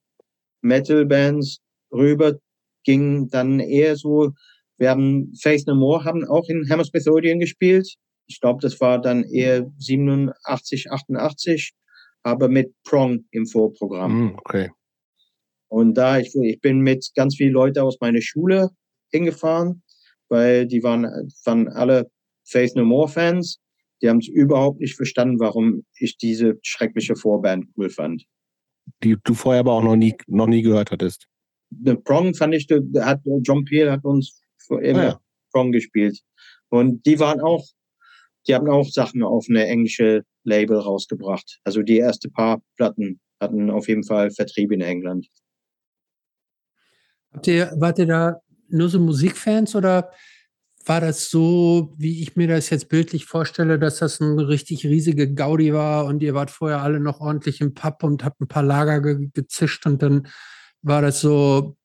Metal-Bands 0.62 1.60
rüber 1.92 2.38
ging 2.84 3.30
dann 3.30 3.60
eher 3.60 3.96
so, 3.96 4.32
wir 4.78 4.90
haben 4.90 5.34
Faith 5.42 5.66
No 5.68 5.76
More 5.76 6.04
haben 6.04 6.26
auch 6.26 6.48
in 6.50 6.70
Hammersmith 6.70 7.08
Odeon 7.08 7.40
gespielt. 7.40 7.96
Ich 8.28 8.40
glaube, 8.42 8.60
das 8.62 8.80
war 8.82 9.00
dann 9.00 9.24
eher 9.24 9.72
87, 9.78 10.92
88, 10.92 11.74
aber 12.24 12.50
mit 12.50 12.74
Prong 12.84 13.26
im 13.32 13.46
Vorprogramm. 13.46 14.26
Mm, 14.26 14.36
okay. 14.40 14.72
Und 15.68 15.96
da, 15.96 16.20
ich, 16.20 16.34
ich 16.36 16.60
bin 16.60 16.80
mit 16.80 17.12
ganz 17.16 17.36
vielen 17.36 17.54
Leuten 17.54 17.80
aus 17.80 17.98
meiner 18.02 18.22
Schule 18.22 18.70
hingefahren, 19.12 19.84
weil 20.30 20.66
die 20.66 20.84
waren, 20.84 21.06
waren 21.46 21.68
alle 21.70 22.10
Faith 22.48 22.76
No 22.76 22.84
More 22.84 23.08
Fans. 23.08 23.60
Die 24.06 24.10
haben 24.10 24.20
es 24.20 24.28
überhaupt 24.28 24.82
nicht 24.82 24.96
verstanden, 24.96 25.40
warum 25.40 25.84
ich 25.98 26.18
diese 26.18 26.60
schreckliche 26.62 27.16
Vorband 27.16 27.66
cool 27.76 27.90
fand. 27.90 28.24
Die 29.04 29.18
du 29.24 29.34
vorher 29.34 29.62
aber 29.62 29.74
auch 29.74 29.84
noch 29.84 29.96
nie, 29.96 30.14
noch 30.28 30.46
nie 30.46 30.62
gehört 30.62 30.92
hattest. 30.92 31.28
The 31.84 31.96
Prong 31.96 32.36
fand 32.36 32.54
ich, 32.54 32.68
hat, 33.00 33.22
John 33.42 33.66
Peel 33.66 33.92
hat 33.92 34.04
uns 34.04 34.40
immer 34.70 35.00
ah, 35.00 35.06
ja. 35.06 35.20
Prong 35.52 35.72
gespielt. 35.72 36.20
Und 36.70 37.04
die 37.08 37.20
waren 37.20 37.40
auch 37.40 37.66
die 38.48 38.54
haben 38.54 38.70
auch 38.70 38.88
Sachen 38.88 39.24
auf 39.24 39.48
eine 39.50 39.66
englische 39.66 40.24
Label 40.44 40.78
rausgebracht. 40.78 41.60
Also 41.64 41.82
die 41.82 41.98
erste 41.98 42.30
paar 42.30 42.62
Platten 42.78 43.20
hatten 43.40 43.72
auf 43.72 43.88
jeden 43.88 44.04
Fall 44.04 44.30
Vertrieb 44.30 44.72
in 44.72 44.82
England. 44.82 45.28
Habt 47.34 47.48
ihr, 47.48 47.74
wart 47.78 47.98
ihr 47.98 48.06
da 48.06 48.40
nur 48.70 48.90
so 48.90 49.00
Musikfans 49.00 49.76
oder 49.76 50.12
war 50.88 51.02
das 51.02 51.30
so, 51.30 51.94
wie 51.98 52.22
ich 52.22 52.36
mir 52.36 52.48
das 52.48 52.70
jetzt 52.70 52.90
bildlich 52.90 53.26
vorstelle, 53.26 53.80
dass 53.80 54.00
das 54.00 54.20
ein 54.20 54.40
richtig 54.40 54.86
riesige 54.86 55.34
Gaudi 55.34 55.74
war 55.74 56.06
und 56.06 56.22
ihr 56.22 56.36
wart 56.36 56.52
vorher 56.52 56.82
alle 56.82 57.00
noch 57.00 57.20
ordentlich 57.20 57.60
im 57.62 57.74
Pub 57.74 58.04
und 58.04 58.24
habt 58.24 58.40
ein 58.40 58.48
paar 58.48 58.64
Lager 58.64 59.02
ge 59.02 59.30
gezischt 59.34 59.86
und 59.88 60.02
dann 60.02 60.28
war 60.82 61.02
das 61.02 61.22
so 61.22 61.76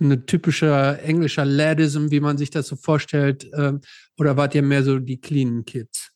ein 0.00 0.26
typischer 0.26 1.02
englischer 1.02 1.44
Ladism, 1.44 2.10
wie 2.10 2.20
man 2.20 2.36
sich 2.36 2.50
das 2.50 2.66
so 2.66 2.76
vorstellt? 2.76 3.48
Ähm, 3.56 3.80
oder 4.18 4.36
wart 4.36 4.54
ihr 4.54 4.62
mehr 4.62 4.82
so 4.82 4.98
die 4.98 5.20
cleanen 5.20 5.64
Kids? 5.64 6.10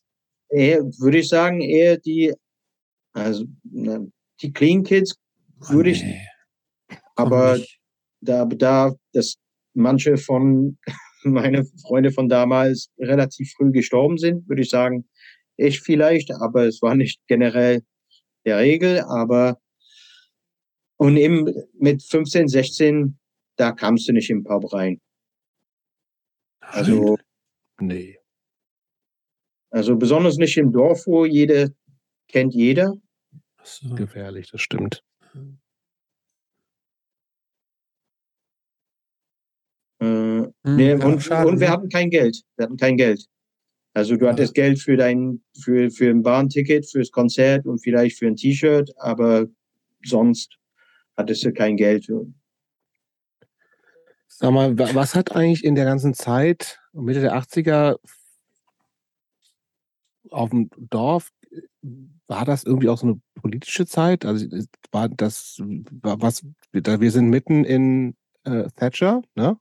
Eher, 0.50 0.84
würde 0.98 1.18
ich 1.18 1.28
sagen, 1.28 1.60
eher 1.60 1.96
die, 1.96 2.34
also 3.12 3.44
ne, 3.64 4.10
die 4.40 4.52
Clean 4.52 4.82
Kids 4.82 5.14
würde 5.68 5.90
oh, 5.90 5.94
nee. 5.94 6.20
ich. 6.90 6.98
Aber 7.16 7.58
da, 8.20 8.44
da 8.44 8.94
dass 9.12 9.34
manche 9.74 10.16
von 10.16 10.78
meine 11.24 11.64
Freunde 11.82 12.10
von 12.12 12.28
damals 12.28 12.90
relativ 12.98 13.52
früh 13.56 13.70
gestorben 13.72 14.18
sind, 14.18 14.48
würde 14.48 14.62
ich 14.62 14.70
sagen, 14.70 15.08
ich 15.56 15.80
vielleicht, 15.80 16.30
aber 16.30 16.66
es 16.66 16.82
war 16.82 16.94
nicht 16.94 17.20
generell 17.26 17.82
der 18.44 18.58
Regel. 18.58 19.00
Aber 19.00 19.58
und 20.96 21.16
eben 21.16 21.52
mit 21.78 22.02
15, 22.02 22.48
16 22.48 23.18
da 23.58 23.72
kamst 23.72 24.08
du 24.08 24.12
nicht 24.12 24.30
im 24.30 24.44
Pub 24.44 24.72
rein. 24.72 25.00
Also. 26.60 27.18
Nee. 27.80 28.18
Also 29.70 29.96
besonders 29.96 30.36
nicht 30.36 30.56
im 30.56 30.72
Dorf, 30.72 31.06
wo 31.06 31.24
jeder 31.24 31.70
kennt 32.28 32.54
jeder. 32.54 32.94
So. 33.62 33.94
Gefährlich, 33.94 34.50
das 34.50 34.60
stimmt. 34.60 35.02
Äh, 40.00 40.04
hm, 40.04 40.54
nee, 40.76 40.90
ja, 40.90 41.04
und, 41.04 41.22
schade, 41.22 41.48
und 41.48 41.60
wir 41.60 41.68
ne? 41.68 41.72
hatten 41.72 41.88
kein 41.88 42.10
Geld. 42.10 42.42
Wir 42.56 42.64
hatten 42.64 42.76
kein 42.76 42.96
Geld. 42.96 43.26
Also 43.94 44.16
du 44.16 44.28
hattest 44.28 44.56
ja. 44.56 44.64
Geld 44.64 44.80
für 44.80 44.96
dein, 44.96 45.42
für, 45.60 45.90
für 45.90 46.10
ein 46.10 46.22
Bahnticket, 46.22 46.88
fürs 46.88 47.10
Konzert 47.10 47.66
und 47.66 47.78
vielleicht 47.78 48.18
für 48.18 48.26
ein 48.26 48.36
T-Shirt, 48.36 48.92
aber 48.98 49.46
sonst 50.04 50.56
hattest 51.16 51.44
du 51.44 51.52
kein 51.52 51.76
Geld. 51.76 52.08
Sag 54.28 54.52
mal, 54.52 54.78
was 54.78 55.14
hat 55.14 55.34
eigentlich 55.34 55.64
in 55.64 55.74
der 55.74 55.84
ganzen 55.84 56.14
Zeit, 56.14 56.78
Mitte 56.92 57.20
der 57.20 57.34
80er, 57.34 57.96
auf 60.30 60.50
dem 60.50 60.70
Dorf, 60.76 61.30
war 62.28 62.44
das 62.44 62.62
irgendwie 62.62 62.88
auch 62.88 62.98
so 62.98 63.06
eine 63.06 63.20
politische 63.34 63.86
Zeit? 63.86 64.24
Also 64.24 64.46
war 64.92 65.08
das, 65.08 65.60
was, 66.02 66.44
wir 66.72 67.10
sind 67.10 67.30
mitten 67.30 67.64
in 67.64 68.14
äh, 68.44 68.68
Thatcher, 68.76 69.22
ne? 69.34 69.58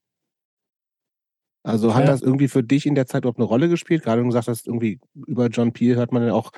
Also 1.67 1.93
hat 1.93 2.05
ja. 2.05 2.11
das 2.11 2.21
irgendwie 2.21 2.47
für 2.47 2.63
dich 2.63 2.85
in 2.85 2.95
der 2.95 3.07
Zeit 3.07 3.23
überhaupt 3.23 3.39
eine 3.39 3.47
Rolle 3.47 3.67
gespielt? 3.67 4.03
Gerade 4.03 4.21
du 4.21 4.27
gesagt 4.27 4.47
hast, 4.47 4.67
irgendwie 4.67 4.99
über 5.27 5.47
John 5.47 5.73
Peel 5.73 5.97
hört 5.97 6.13
man 6.13 6.25
ja 6.25 6.33
auch 6.33 6.51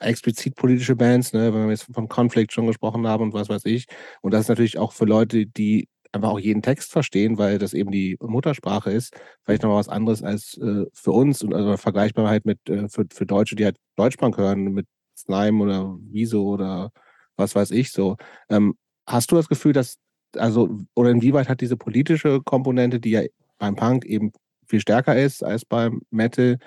explizit 0.00 0.56
politische 0.56 0.96
Bands, 0.96 1.32
ne, 1.32 1.54
wenn 1.54 1.64
wir 1.64 1.70
jetzt 1.70 1.86
von 1.92 2.08
Conflict 2.08 2.52
schon 2.52 2.66
gesprochen 2.66 3.06
haben 3.06 3.22
und 3.22 3.32
was 3.32 3.48
weiß 3.48 3.64
ich. 3.66 3.86
Und 4.22 4.34
das 4.34 4.42
ist 4.42 4.48
natürlich 4.48 4.76
auch 4.76 4.92
für 4.92 5.04
Leute, 5.04 5.46
die 5.46 5.88
einfach 6.12 6.30
auch 6.30 6.40
jeden 6.40 6.62
Text 6.62 6.90
verstehen, 6.90 7.38
weil 7.38 7.58
das 7.58 7.74
eben 7.74 7.92
die 7.92 8.16
Muttersprache 8.20 8.90
ist. 8.90 9.14
Vielleicht 9.44 9.62
nochmal 9.62 9.78
was 9.78 9.88
anderes 9.88 10.22
als 10.22 10.58
äh, 10.58 10.86
für 10.92 11.12
uns 11.12 11.44
und 11.44 11.54
also 11.54 11.76
vergleichbar 11.76 12.28
halt 12.28 12.44
mit 12.44 12.68
äh, 12.68 12.88
für, 12.88 13.06
für 13.12 13.26
Deutsche, 13.26 13.54
die 13.54 13.64
halt 13.64 13.76
Deutschbank 13.94 14.36
hören, 14.36 14.72
mit 14.72 14.86
Slime 15.16 15.62
oder 15.62 15.96
Wieso 16.10 16.48
oder 16.48 16.90
was 17.36 17.54
weiß 17.54 17.70
ich 17.70 17.92
so. 17.92 18.16
Ähm, 18.48 18.74
hast 19.06 19.30
du 19.30 19.36
das 19.36 19.48
Gefühl, 19.48 19.72
dass, 19.72 19.98
also, 20.36 20.80
oder 20.94 21.10
inwieweit 21.10 21.48
hat 21.48 21.60
diese 21.60 21.76
politische 21.76 22.40
Komponente, 22.42 22.98
die 22.98 23.10
ja 23.10 23.22
beim 23.58 23.76
Punk 23.76 24.04
eben 24.04 24.32
viel 24.66 24.80
stärker 24.80 25.18
ist 25.20 25.42
als 25.42 25.64
beim 25.64 26.02
Metal, 26.10 26.58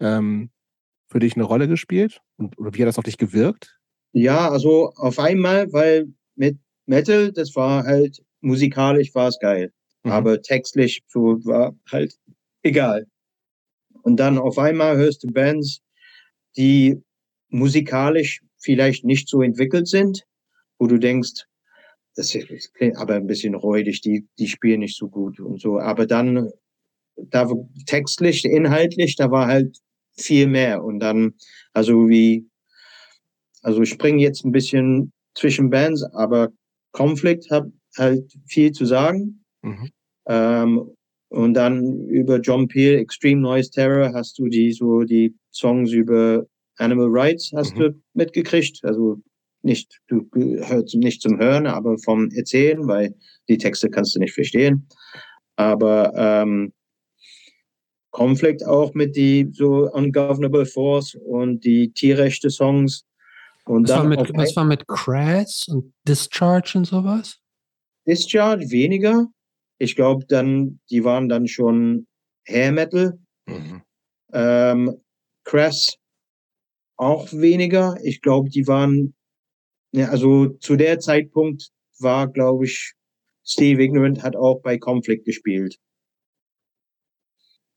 ähm, 0.00 0.50
für 1.08 1.18
dich 1.20 1.34
eine 1.36 1.44
Rolle 1.44 1.68
gespielt? 1.68 2.20
Und, 2.36 2.58
oder 2.58 2.74
wie 2.74 2.82
hat 2.82 2.88
das 2.88 2.98
auf 2.98 3.04
dich 3.04 3.18
gewirkt? 3.18 3.78
Ja, 4.12 4.50
also 4.50 4.92
auf 4.96 5.18
einmal, 5.18 5.72
weil 5.72 6.08
mit 6.34 6.58
Metal, 6.86 7.32
das 7.32 7.54
war 7.56 7.84
halt 7.84 8.22
musikalisch 8.40 9.14
war 9.14 9.28
es 9.28 9.38
geil. 9.38 9.72
Mhm. 10.04 10.10
Aber 10.12 10.42
textlich 10.42 11.02
so 11.08 11.44
war 11.44 11.74
halt 11.90 12.14
egal. 12.62 13.06
Und 14.02 14.18
dann 14.18 14.38
auf 14.38 14.58
einmal 14.58 14.96
hörst 14.96 15.24
du 15.24 15.28
Bands, 15.28 15.80
die 16.56 17.02
musikalisch 17.48 18.42
vielleicht 18.58 19.04
nicht 19.04 19.28
so 19.28 19.42
entwickelt 19.42 19.88
sind, 19.88 20.24
wo 20.78 20.86
du 20.86 20.98
denkst, 20.98 21.44
das 22.16 22.36
klingt 22.74 22.96
aber 22.96 23.14
ein 23.14 23.26
bisschen 23.26 23.54
räudig, 23.54 24.00
die, 24.00 24.28
die 24.38 24.46
spielen 24.46 24.80
nicht 24.80 24.96
so 24.96 25.08
gut 25.08 25.40
und 25.40 25.60
so. 25.60 25.78
Aber 25.78 26.06
dann, 26.06 26.50
da 27.16 27.48
textlich, 27.86 28.44
inhaltlich, 28.44 29.16
da 29.16 29.30
war 29.30 29.46
halt 29.46 29.78
viel 30.16 30.46
mehr. 30.46 30.82
Und 30.84 31.00
dann, 31.00 31.34
also 31.72 32.08
wie, 32.08 32.48
also 33.62 33.82
ich 33.82 33.90
springe 33.90 34.22
jetzt 34.22 34.44
ein 34.44 34.52
bisschen 34.52 35.12
zwischen 35.34 35.70
Bands, 35.70 36.02
aber 36.14 36.50
Conflict 36.92 37.50
hat 37.50 37.66
halt 37.96 38.32
viel 38.46 38.72
zu 38.72 38.84
sagen. 38.84 39.44
Mhm. 39.62 39.90
Ähm, 40.26 40.90
und 41.28 41.54
dann 41.54 42.06
über 42.06 42.38
John 42.38 42.68
Peel, 42.68 42.98
Extreme 42.98 43.40
Noise 43.40 43.70
Terror, 43.70 44.12
hast 44.12 44.38
du 44.38 44.46
die 44.46 44.72
so 44.72 45.02
die 45.02 45.34
Songs 45.50 45.90
über 45.90 46.46
Animal 46.78 47.08
Rights 47.10 47.52
hast 47.54 47.76
mhm. 47.76 47.80
du 47.80 48.02
mitgekriegt. 48.14 48.80
Also 48.84 49.20
nicht, 49.62 50.00
du 50.08 50.28
hörst 50.34 50.94
nicht 50.94 51.22
zum 51.22 51.38
Hören, 51.38 51.66
aber 51.66 51.96
vom 51.98 52.30
Erzählen, 52.30 52.86
weil 52.86 53.14
die 53.48 53.58
Texte 53.58 53.90
kannst 53.90 54.14
du 54.14 54.20
nicht 54.20 54.34
verstehen. 54.34 54.86
Aber 55.56 56.12
ähm, 56.16 56.72
Conflict 58.14 58.64
auch 58.64 58.94
mit 58.94 59.16
die 59.16 59.50
so 59.52 59.90
Ungovernable 59.92 60.64
Force 60.64 61.16
und 61.16 61.64
die 61.64 61.92
Tierrechte-Songs. 61.92 63.04
Und 63.66 63.88
was, 63.88 63.90
dann 63.90 64.10
war 64.10 64.16
mit, 64.16 64.36
was 64.36 64.56
war 64.56 64.64
mit 64.64 64.86
Crash 64.86 65.66
und 65.68 65.92
Discharge 66.06 66.74
und 66.76 66.84
sowas? 66.84 67.38
Discharge 68.06 68.70
weniger. 68.70 69.26
Ich 69.78 69.96
glaube, 69.96 70.24
dann, 70.26 70.78
die 70.90 71.02
waren 71.04 71.28
dann 71.28 71.48
schon 71.48 72.06
Hair 72.46 72.72
Metal. 72.72 73.18
Mhm. 73.46 73.82
Ähm, 74.32 74.94
Crash 75.44 75.96
auch 76.96 77.32
weniger. 77.32 77.96
Ich 78.04 78.22
glaube, 78.22 78.48
die 78.48 78.66
waren, 78.68 79.14
ja, 79.92 80.10
also 80.10 80.48
zu 80.60 80.76
der 80.76 81.00
Zeitpunkt 81.00 81.70
war, 81.98 82.28
glaube 82.28 82.66
ich, 82.66 82.94
Steve 83.44 83.82
Ignorant 83.82 84.22
hat 84.22 84.36
auch 84.36 84.60
bei 84.62 84.78
Conflict 84.78 85.24
gespielt. 85.24 85.78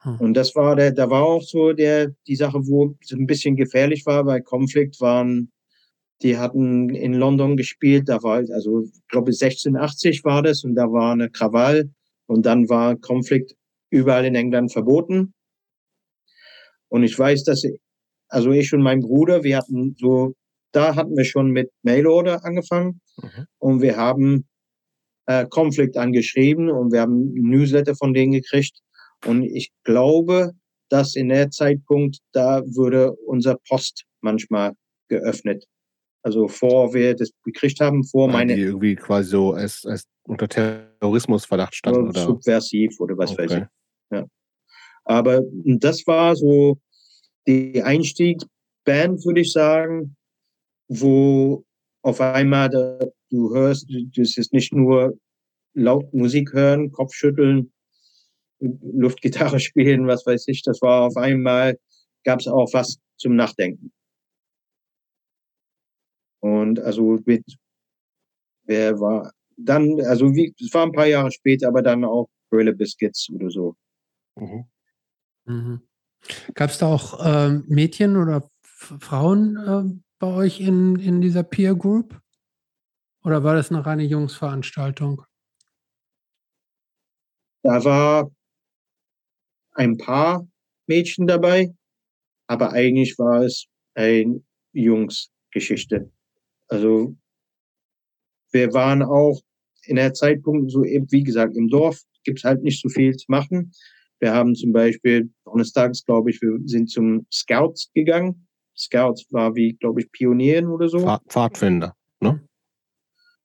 Hm. 0.08 0.20
Und 0.20 0.34
das 0.36 0.56
war 0.56 0.76
der, 0.76 0.92
da 0.92 1.10
war 1.10 1.24
auch 1.24 1.42
so 1.42 1.74
der, 1.74 2.14
die 2.28 2.36
Sache, 2.36 2.60
wo 2.66 2.96
es 3.02 3.12
ein 3.12 3.28
bisschen 3.28 3.56
gefährlich 3.56 4.06
war, 4.06 4.26
weil 4.26 4.42
Conflict 4.42 5.02
waren, 5.02 5.52
die 6.22 6.38
hatten 6.38 6.90
in 6.96 7.14
London 7.14 7.58
gespielt, 7.58 8.08
da 8.08 8.24
war, 8.24 8.38
also, 8.38 8.84
ich 8.84 9.08
glaube, 9.10 9.32
1680 9.32 10.24
war 10.24 10.42
das 10.42 10.64
und 10.64 10.76
da 10.76 10.92
war 10.92 11.12
eine 11.12 11.30
Krawall 11.30 11.92
und 12.26 12.46
dann 12.46 12.70
war 12.70 12.96
Conflict 12.96 13.54
überall 13.90 14.26
in 14.26 14.36
England 14.36 14.72
verboten. 14.72 15.34
Und 16.90 17.04
ich 17.04 17.18
weiß, 17.18 17.44
dass, 17.44 17.64
also 18.30 18.52
ich 18.52 18.74
und 18.74 18.82
mein 18.82 19.02
Bruder, 19.02 19.44
wir 19.44 19.58
hatten 19.58 19.96
so, 20.00 20.34
da 20.72 20.96
hatten 20.96 21.16
wir 21.18 21.26
schon 21.26 21.52
mit 21.52 21.70
Mailorder 21.84 22.46
angefangen 22.46 23.02
mhm. 23.22 23.46
und 23.60 23.82
wir 23.82 23.98
haben 23.98 24.48
äh, 25.26 25.46
Conflict 25.48 25.98
angeschrieben 25.98 26.70
und 26.70 26.94
wir 26.94 27.02
haben 27.02 27.34
ein 27.36 27.50
Newsletter 27.50 27.96
von 27.96 28.14
denen 28.14 28.32
gekriegt 28.32 28.82
und 29.26 29.44
ich 29.44 29.72
glaube, 29.84 30.54
dass 30.90 31.16
in 31.16 31.30
der 31.30 31.50
Zeitpunkt, 31.52 32.20
da 32.32 32.62
würde 32.66 33.14
unser 33.26 33.58
Post 33.68 34.06
manchmal 34.22 34.74
geöffnet. 35.10 35.66
Also 36.24 36.48
vor 36.48 36.94
wir 36.94 37.16
das 37.16 37.32
gekriegt 37.44 37.80
haben, 37.80 38.04
vor 38.04 38.28
Weil 38.28 38.34
meine. 38.34 38.56
Die 38.56 38.62
irgendwie 38.62 38.96
quasi 38.96 39.30
so 39.30 39.54
als, 39.54 39.86
als 39.86 40.08
unter 40.24 40.48
Terrorismusverdacht 40.48 41.76
standen, 41.76 42.10
oder? 42.10 42.22
Subversiv 42.22 43.00
oder 43.00 43.18
was 43.18 43.32
okay. 43.32 43.44
weiß 43.44 43.52
ich. 43.52 43.64
Ja. 44.12 44.26
Aber 45.06 45.42
das 45.66 46.06
war 46.06 46.36
so 46.36 46.80
die 47.48 47.82
Einstiegsband, 47.82 49.26
würde 49.26 49.42
ich 49.42 49.54
sagen, 49.54 50.16
wo 50.90 51.64
auf 52.02 52.20
einmal 52.20 52.70
da, 52.70 53.00
du 53.30 53.54
hörst, 53.54 53.88
das 54.16 54.38
ist 54.38 54.54
nicht 54.54 54.74
nur 54.74 55.18
laut 55.74 56.14
Musik 56.14 56.52
hören, 56.54 56.92
Kopfschütteln, 56.92 57.72
Luftgitarre 58.60 59.60
spielen, 59.60 60.08
was 60.08 60.26
weiß 60.26 60.48
ich. 60.48 60.62
Das 60.64 60.82
war 60.82 61.04
auf 61.04 61.18
einmal, 61.18 61.78
gab 62.24 62.40
es 62.40 62.48
auch 62.48 62.74
was 62.74 62.98
zum 63.18 63.36
Nachdenken. 63.36 63.92
Und 66.40 66.80
also 66.80 67.20
mit, 67.26 67.44
wer 68.66 69.00
war 69.00 69.32
dann, 69.58 70.00
also 70.02 70.34
wie, 70.36 70.54
es 70.60 70.74
war 70.74 70.84
ein 70.84 70.92
paar 70.92 71.08
Jahre 71.08 71.32
später, 71.32 71.68
aber 71.68 71.82
dann 71.82 72.06
auch 72.06 72.30
Gorilla 72.50 72.72
Biscuits 72.72 73.30
oder 73.34 73.50
so. 73.50 73.76
Mhm. 74.36 74.66
Mhm. 75.46 75.82
Gab 76.54 76.70
es 76.70 76.78
da 76.78 76.88
auch 76.88 77.20
ähm, 77.24 77.64
Mädchen 77.68 78.18
oder 78.18 78.50
Frauen 78.62 79.58
äh, 79.58 80.02
bei 80.20 80.28
euch 80.28 80.60
in, 80.60 80.98
in 80.98 81.22
dieser 81.22 81.44
Peer 81.44 81.76
Group? 81.76 82.20
Oder 83.24 83.44
war 83.44 83.56
das 83.56 83.72
eine 83.72 83.86
reine 83.86 84.04
Jungsveranstaltung? 84.04 85.24
Da 87.64 87.84
war 87.84 88.32
ein 89.78 89.98
paar 89.98 90.48
Mädchen 90.88 91.28
dabei, 91.28 91.74
aber 92.48 92.72
eigentlich 92.74 93.18
war 93.18 93.44
es 93.44 93.68
eine 93.96 94.42
Jungsgeschichte. 94.74 96.12
Also 96.68 97.16
wir 98.52 98.74
waren 98.74 99.04
auch 99.04 99.40
in 99.84 99.96
der 99.96 100.14
Zeitpunkt 100.14 100.72
so 100.72 100.84
eben, 100.84 101.10
wie 101.12 101.24
gesagt, 101.24 101.56
im 101.56 101.70
Dorf 101.70 102.02
gibt 102.24 102.40
es 102.40 102.44
halt 102.44 102.64
nicht 102.64 102.82
so 102.82 102.90
viel 102.90 103.16
zu 103.16 103.26
machen. 103.30 103.72
Wir 104.20 104.34
haben 104.34 104.56
zum 104.56 104.74
Beispiel 104.74 105.30
donnerstags, 105.46 106.04
glaube 106.04 106.32
ich, 106.32 106.42
wir 106.42 106.60
sind 106.66 106.90
zum 106.90 107.28
Scouts 107.32 107.92
gegangen. 107.94 108.48
Scouts 108.76 109.26
war 109.32 109.56
wie, 109.56 109.74
glaube 109.74 110.02
ich, 110.02 110.12
Pionieren 110.12 110.68
oder 110.68 110.90
so. 110.90 111.00
Pfadfinder, 111.30 111.96
ne? 112.20 112.44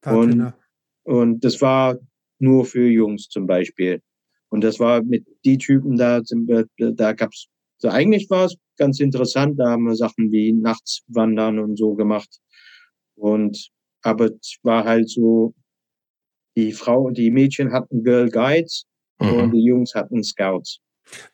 Pfadfinder. 0.02 0.58
Und, 1.04 1.14
und 1.14 1.44
das 1.44 1.60
war 1.60 1.98
nur 2.38 2.64
für 2.64 2.86
Jungs 2.88 3.28
zum 3.28 3.46
Beispiel. 3.46 4.02
Und 4.52 4.62
das 4.62 4.78
war 4.78 5.02
mit 5.02 5.24
die 5.46 5.56
Typen, 5.56 5.96
da, 5.96 6.20
da 6.76 7.12
gab's, 7.14 7.48
so 7.78 7.88
eigentlich 7.88 8.28
war 8.28 8.44
es 8.44 8.56
ganz 8.76 9.00
interessant, 9.00 9.58
da 9.58 9.70
haben 9.70 9.84
wir 9.84 9.94
Sachen 9.94 10.30
wie 10.30 10.52
nachts 10.52 11.00
wandern 11.08 11.58
und 11.58 11.78
so 11.78 11.94
gemacht. 11.94 12.28
Und, 13.14 13.70
aber 14.02 14.26
es 14.26 14.58
war 14.62 14.84
halt 14.84 15.08
so, 15.08 15.54
die 16.54 16.72
Frau, 16.72 17.10
die 17.10 17.30
Mädchen 17.30 17.72
hatten 17.72 18.04
Girl 18.04 18.28
Guides 18.28 18.84
mhm. 19.18 19.32
und 19.32 19.52
die 19.52 19.64
Jungs 19.64 19.94
hatten 19.94 20.22
Scouts. 20.22 20.80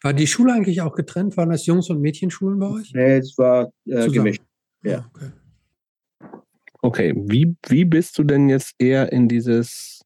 War 0.00 0.12
die 0.12 0.28
Schule 0.28 0.52
eigentlich 0.52 0.80
auch 0.80 0.94
getrennt? 0.94 1.36
Waren 1.36 1.50
das 1.50 1.66
Jungs- 1.66 1.90
und 1.90 2.00
Mädchenschulen 2.00 2.60
bei 2.60 2.68
euch? 2.68 2.92
Nee, 2.94 3.16
es 3.16 3.36
war 3.36 3.72
äh, 3.86 4.08
gemischt. 4.08 4.42
Ja. 4.84 5.10
Ah, 5.10 5.10
okay. 5.12 6.38
okay, 6.82 7.14
wie, 7.16 7.56
wie 7.66 7.84
bist 7.84 8.16
du 8.16 8.22
denn 8.22 8.48
jetzt 8.48 8.76
eher 8.78 9.10
in 9.12 9.26
dieses, 9.26 10.02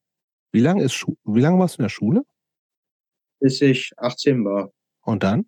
wie 0.51 0.61
lange 0.61 0.81
ist 0.81 1.05
wie 1.25 1.41
lange 1.41 1.59
warst 1.59 1.77
du 1.77 1.81
in 1.81 1.83
der 1.83 1.89
Schule? 1.89 2.23
Bis 3.43 3.61
ich 3.61 3.91
18 3.97 4.45
war. 4.45 4.71
Und 5.01 5.21
dann? 5.21 5.45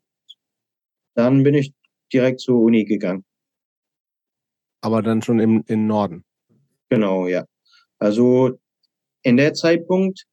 Dann 1.13 1.43
bin 1.43 1.55
ich 1.55 1.73
direkt 2.11 2.41
zur 2.41 2.59
Uni 2.59 2.83
gegangen. 2.83 3.23
Aber 4.81 5.01
dann 5.01 5.21
schon 5.21 5.39
im, 5.39 5.63
im 5.67 5.87
Norden? 5.87 6.25
Genau, 6.89 7.25
ja. 7.27 7.45
Also 7.97 8.59
in 9.23 9.37
der 9.37 9.53
Zeitpunkt, 9.53 10.25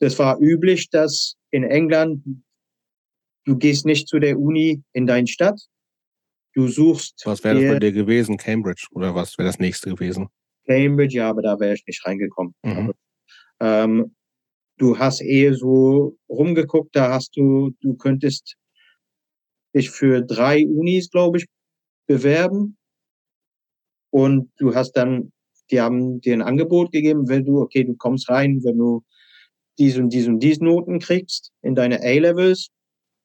das 0.00 0.18
war 0.18 0.40
üblich, 0.40 0.90
dass 0.90 1.36
in 1.52 1.62
England 1.62 2.24
du 3.44 3.56
gehst 3.56 3.86
nicht 3.86 4.08
zu 4.08 4.18
der 4.18 4.36
Uni 4.36 4.82
in 4.92 5.06
deine 5.06 5.28
Stadt. 5.28 5.60
Du 6.52 6.66
suchst. 6.66 7.22
Was 7.26 7.44
wäre 7.44 7.60
das 7.60 7.72
bei 7.74 7.78
dir 7.78 7.92
gewesen? 7.92 8.36
Cambridge 8.36 8.88
oder 8.90 9.14
was 9.14 9.38
wäre 9.38 9.46
das 9.46 9.60
nächste 9.60 9.90
gewesen? 9.90 10.28
Cambridge, 10.66 11.14
ja, 11.14 11.30
aber 11.30 11.42
da 11.42 11.60
wäre 11.60 11.74
ich 11.74 11.86
nicht 11.86 12.04
reingekommen. 12.04 12.56
Mhm. 12.64 12.92
Aber, 13.58 13.84
ähm, 13.84 14.16
du 14.80 14.98
hast 14.98 15.20
eh 15.20 15.52
so 15.52 16.16
rumgeguckt, 16.28 16.96
da 16.96 17.12
hast 17.12 17.36
du, 17.36 17.72
du 17.82 17.94
könntest 17.96 18.56
dich 19.74 19.90
für 19.90 20.22
drei 20.22 20.66
Unis, 20.66 21.10
glaube 21.10 21.38
ich, 21.38 21.46
bewerben. 22.06 22.78
Und 24.10 24.50
du 24.56 24.74
hast 24.74 24.92
dann, 24.92 25.32
die 25.70 25.80
haben 25.80 26.20
dir 26.20 26.32
ein 26.32 26.42
Angebot 26.42 26.92
gegeben, 26.92 27.28
wenn 27.28 27.44
du, 27.44 27.60
okay, 27.60 27.84
du 27.84 27.94
kommst 27.94 28.28
rein, 28.30 28.60
wenn 28.64 28.78
du 28.78 29.04
diese 29.78 30.00
und 30.00 30.12
diese 30.12 30.30
und 30.30 30.40
diese 30.40 30.64
Noten 30.64 30.98
kriegst 30.98 31.52
in 31.62 31.74
deine 31.74 32.00
A-Levels 32.00 32.70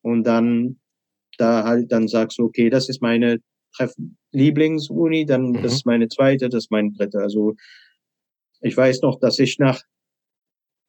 und 0.03 0.23
dann 0.25 0.79
da 1.37 1.63
halt 1.63 1.91
dann 1.91 2.07
sagst 2.07 2.37
du, 2.37 2.43
okay, 2.43 2.69
das 2.69 2.89
ist 2.89 3.01
meine 3.01 3.39
Lieblingsuni, 4.31 5.25
dann 5.25 5.49
mhm. 5.49 5.63
das 5.63 5.73
ist 5.73 5.85
meine 5.85 6.07
zweite, 6.07 6.49
das 6.49 6.65
ist 6.65 6.71
meine 6.71 6.91
dritte. 6.91 7.19
Also 7.19 7.55
ich 8.61 8.75
weiß 8.75 9.01
noch, 9.01 9.19
dass 9.19 9.39
ich 9.39 9.57
nach 9.57 9.81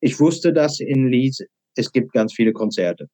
ich 0.00 0.18
wusste, 0.20 0.52
dass 0.52 0.80
in 0.80 1.08
Leeds 1.08 1.42
es 1.76 1.92
gibt 1.92 2.12
ganz 2.12 2.32
viele 2.32 2.52
Konzerte. 2.52 3.08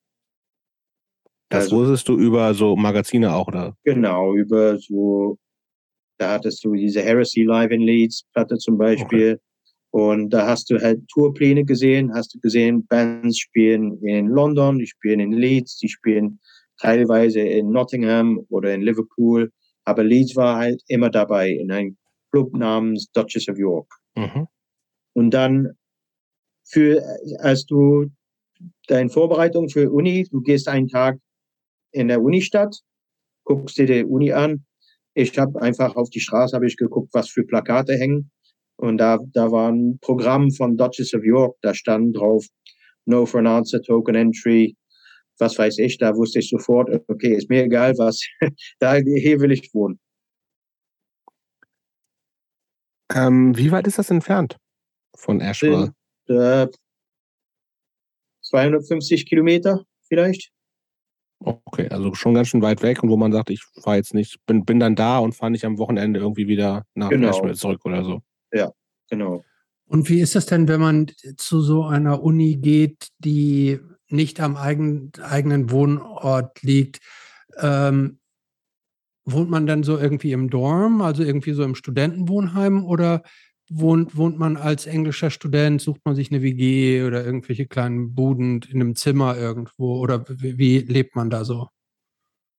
Das 1.49 1.65
also, 1.65 1.79
wusstest 1.79 2.09
du 2.09 2.19
über 2.19 2.55
so 2.55 2.77
Magazine 2.77 3.35
auch, 3.35 3.49
oder? 3.49 3.77
Genau, 3.85 4.35
über 4.35 4.79
so, 4.79 5.37
da 6.19 6.33
hattest 6.33 6.65
du 6.65 6.73
diese 6.73 7.03
Heresy 7.03 7.43
Live 7.43 7.71
in 7.71 7.83
Leeds 7.83 8.25
Platte 8.33 8.57
zum 8.57 8.79
Beispiel. 8.79 9.33
Okay. 9.33 9.43
Und 9.91 10.31
da 10.31 10.47
hast 10.47 10.71
du 10.71 10.81
halt 10.81 11.07
Tourpläne 11.09 11.65
gesehen, 11.65 12.15
hast 12.15 12.35
du 12.35 12.41
gesehen, 12.41 12.87
Bands 12.87 13.39
spielen 13.39 13.99
in 14.03 14.29
London, 14.29 14.79
die 14.79 14.87
spielen 14.87 15.21
in 15.21 15.33
Leeds, 15.33 15.77
die 15.77 15.89
spielen 15.89 16.41
teilweise 16.81 17.41
in 17.41 17.71
Nottingham 17.71 18.41
oder 18.49 18.73
in 18.73 18.81
Liverpool. 18.81 19.53
Aber 19.85 20.03
Leeds 20.03 20.35
war 20.35 20.57
halt 20.57 20.83
immer 20.89 21.11
dabei 21.11 21.51
in 21.51 21.71
einem 21.71 21.99
Club 22.31 22.55
namens 22.55 23.11
Duchess 23.13 23.49
of 23.51 23.59
York. 23.59 23.93
Mhm. 24.17 24.47
Und 25.13 25.31
dann 25.33 25.77
für, 26.73 27.05
als 27.41 27.67
du 27.67 28.11
deine 28.89 29.11
Vorbereitung 29.11 29.69
für 29.69 29.91
Uni, 29.91 30.27
du 30.31 30.41
gehst 30.41 30.69
einen 30.69 30.89
Tag 30.89 31.19
in 31.93 32.09
der 32.09 32.23
Unistadt, 32.23 32.81
guckst 33.45 33.77
dir 33.77 33.87
die 33.87 34.05
Uni 34.05 34.33
an. 34.33 34.65
Ich 35.15 35.39
habe 35.39 35.61
einfach 35.61 35.95
auf 35.97 36.09
die 36.09 36.21
Straße 36.21 36.57
habe 36.57 36.67
ich 36.67 36.77
geguckt, 36.77 37.11
was 37.13 37.29
für 37.29 37.45
Plakate 37.45 37.95
hängen. 37.95 38.31
Und 38.77 38.99
da, 38.99 39.19
da 39.35 39.53
war 39.53 39.71
ein 39.71 39.99
Programm 40.01 40.51
von 40.51 40.77
Duchess 40.77 41.15
of 41.15 41.23
York, 41.25 41.57
da 41.61 41.75
stand 41.75 42.17
drauf 42.17 42.47
No 43.05 43.27
for 43.27 43.41
an 43.41 43.47
Answer, 43.47 43.83
Token 43.83 44.15
Entry, 44.15 44.77
was 45.39 45.59
weiß 45.59 45.79
ich. 45.79 45.99
Da 45.99 46.15
wusste 46.17 46.39
ich 46.39 46.49
sofort, 46.49 46.89
okay, 47.09 47.35
ist 47.35 47.51
mir 47.51 47.65
egal, 47.65 47.95
was, 47.99 48.23
da, 48.79 48.95
hier 48.95 49.41
will 49.41 49.53
ich 49.53 49.75
wohnen. 49.75 50.01
Ähm, 53.15 53.57
wie 53.59 53.71
weit 53.71 53.87
ist 53.87 53.99
das 53.99 54.11
entfernt 54.11 54.57
von 55.15 55.41
Ashwell? 55.41 55.93
Äh, 56.33 56.69
250 58.43 59.27
Kilometer 59.27 59.85
vielleicht. 60.09 60.51
Okay, 61.41 61.89
also 61.89 62.15
schon 62.15 62.35
ganz 62.35 62.49
schön 62.49 62.63
weit 62.63 62.83
weg 62.83 63.03
und 63.03 63.09
wo 63.09 63.17
man 63.17 63.33
sagt, 63.33 63.51
ich 63.51 63.63
fahre 63.83 63.97
jetzt 63.97 64.15
nicht, 64.15 64.39
bin, 64.47 64.65
bin 64.65 64.79
dann 64.79 64.95
da 64.95 65.19
und 65.19 65.35
fahre 65.35 65.51
nicht 65.51 65.65
am 65.65 65.79
Wochenende 65.79 66.21
irgendwie 66.21 66.47
wieder 66.47 66.85
nach 66.95 67.09
Genau. 67.09 67.53
Zurück 67.53 67.85
oder 67.85 68.05
so. 68.05 68.23
Genau. 69.13 69.45
Und 69.85 70.09
wie 70.09 70.21
ist 70.21 70.37
es 70.37 70.47
denn, 70.47 70.69
wenn 70.69 70.81
man 70.81 71.07
zu 71.37 71.61
so 71.61 71.85
einer 71.85 72.23
Uni 72.23 72.57
geht, 72.57 73.09
die 73.19 73.79
nicht 74.09 74.41
am 74.41 74.57
eigen, 74.57 75.13
eigenen 75.21 75.71
Wohnort 75.71 76.63
liegt? 76.63 77.01
Ähm, 77.59 78.19
wohnt 79.27 79.51
man 79.51 79.67
dann 79.67 79.83
so 79.83 79.99
irgendwie 79.99 80.33
im 80.33 80.49
Dorm, 80.49 81.03
also 81.03 81.23
irgendwie 81.23 81.53
so 81.53 81.63
im 81.63 81.75
Studentenwohnheim 81.75 82.87
oder 82.87 83.23
wohnt, 83.79 84.17
wohnt 84.17 84.39
man 84.39 84.57
als 84.57 84.87
englischer 84.87 85.31
Student, 85.31 85.81
sucht 85.81 86.01
man 86.05 86.15
sich 86.15 86.31
eine 86.31 86.43
WG 86.43 87.03
oder 87.05 87.25
irgendwelche 87.25 87.67
kleinen 87.67 88.15
Buden 88.15 88.63
in 88.69 88.81
einem 88.81 88.95
Zimmer 88.95 89.37
irgendwo 89.37 89.99
oder 89.99 90.25
wie, 90.29 90.59
wie 90.59 90.79
lebt 90.79 91.17
man 91.17 91.31
da 91.31 91.45
so? 91.45 91.69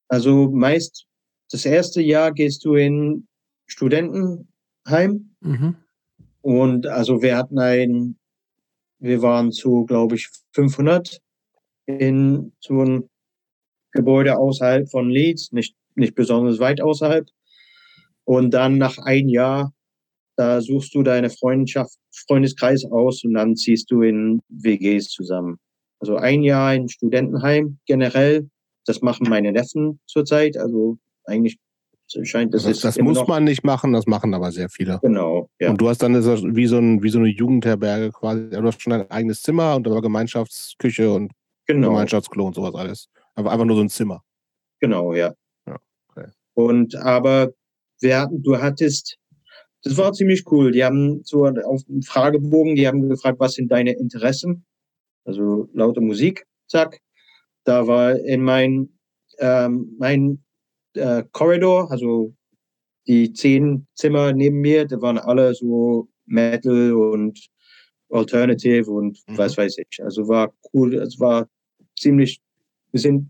Also 0.09 0.49
meist 0.51 1.05
das 1.51 1.65
erste 1.65 2.01
Jahr 2.01 2.31
gehst 2.31 2.65
du 2.65 2.75
in 2.75 3.27
Studentenheim 3.67 5.35
Mhm. 5.41 5.75
und 6.41 6.87
also 6.87 7.21
wir 7.21 7.37
hatten 7.37 7.59
ein, 7.59 8.17
wir 8.99 9.21
waren 9.21 9.51
zu, 9.51 9.85
glaube 9.85 10.15
ich, 10.15 10.29
500 10.53 11.19
in 11.85 12.53
so 12.59 12.79
einem 12.79 13.09
Gebäude 13.91 14.37
außerhalb 14.37 14.89
von 14.89 15.09
Leeds, 15.09 15.51
nicht, 15.51 15.75
nicht 15.95 16.15
besonders 16.15 16.59
weit 16.59 16.81
außerhalb. 16.81 17.27
Und 18.25 18.51
dann 18.51 18.77
nach 18.77 18.97
ein 18.97 19.27
Jahr, 19.29 19.73
da 20.35 20.61
suchst 20.61 20.95
du 20.95 21.03
deine 21.03 21.29
Freundschaft, 21.29 21.95
Freundeskreis 22.27 22.85
aus 22.85 23.23
und 23.23 23.33
dann 23.33 23.55
ziehst 23.55 23.91
du 23.91 24.01
in 24.01 24.41
WGs 24.49 25.09
zusammen. 25.09 25.57
Also 25.99 26.17
ein 26.17 26.43
Jahr 26.43 26.73
in 26.73 26.89
Studentenheim 26.89 27.77
generell, 27.85 28.49
das 28.85 29.01
machen 29.01 29.27
meine 29.29 29.51
Neffen 29.51 29.99
zurzeit. 30.05 30.57
Also 30.57 30.97
eigentlich 31.25 31.57
scheint 32.23 32.53
das 32.53 32.63
Das, 32.63 32.71
ist 32.73 32.83
das 32.83 32.99
muss 32.99 33.25
man 33.27 33.43
nicht 33.43 33.63
machen, 33.63 33.93
das 33.93 34.05
machen 34.05 34.33
aber 34.33 34.51
sehr 34.51 34.69
viele. 34.69 34.99
Genau, 35.01 35.49
ja. 35.59 35.69
Und 35.69 35.79
du 35.79 35.89
hast 35.89 36.03
dann 36.03 36.15
wie 36.55 36.65
so, 36.65 36.77
ein, 36.77 37.01
wie 37.03 37.09
so 37.09 37.19
eine 37.19 37.29
Jugendherberge 37.29 38.11
quasi. 38.11 38.49
Du 38.49 38.63
hast 38.63 38.81
schon 38.81 38.91
dein 38.91 39.09
eigenes 39.09 39.41
Zimmer 39.41 39.75
und 39.75 39.87
aber 39.87 40.01
Gemeinschaftsküche 40.01 41.11
und 41.11 41.31
genau. 41.65 41.89
Gemeinschaftsklo 41.89 42.47
und 42.47 42.55
sowas 42.55 42.75
alles. 42.75 43.09
Aber 43.35 43.51
einfach 43.51 43.65
nur 43.65 43.77
so 43.77 43.81
ein 43.81 43.89
Zimmer. 43.89 44.23
Genau, 44.79 45.13
ja. 45.13 45.33
Ja, 45.65 45.77
okay. 46.09 46.27
Und 46.53 46.95
aber 46.95 47.53
wir 48.01 48.19
hatten, 48.19 48.43
du 48.43 48.57
hattest, 48.57 49.17
das 49.83 49.97
war 49.97 50.13
ziemlich 50.13 50.43
cool. 50.51 50.71
Die 50.71 50.83
haben 50.83 51.21
so 51.23 51.45
auf 51.45 51.83
dem 51.85 52.01
Fragebogen, 52.01 52.75
die 52.75 52.87
haben 52.87 53.09
gefragt, 53.09 53.39
was 53.39 53.53
sind 53.53 53.71
deine 53.71 53.93
Interessen? 53.93 54.65
Also 55.25 55.69
laute 55.73 56.01
Musik, 56.01 56.45
zack. 56.67 56.99
Da 57.65 57.87
war 57.87 58.17
in 58.19 58.43
mein 58.43 58.89
ähm, 59.39 59.95
mein 59.99 60.43
äh, 60.95 61.23
Korridor, 61.31 61.89
also 61.91 62.33
die 63.07 63.33
zehn 63.33 63.87
Zimmer 63.95 64.33
neben 64.33 64.61
mir, 64.61 64.85
da 64.85 65.01
waren 65.01 65.17
alle 65.17 65.53
so 65.55 66.07
Metal 66.25 66.93
und 66.93 67.39
Alternative 68.09 68.91
und 68.91 69.19
Mhm. 69.27 69.37
was 69.37 69.57
weiß 69.57 69.77
ich. 69.79 70.03
Also 70.03 70.27
war 70.27 70.53
cool, 70.73 70.93
es 70.95 71.19
war 71.19 71.47
ziemlich, 71.97 72.39
wir 72.91 72.99
sind 73.01 73.29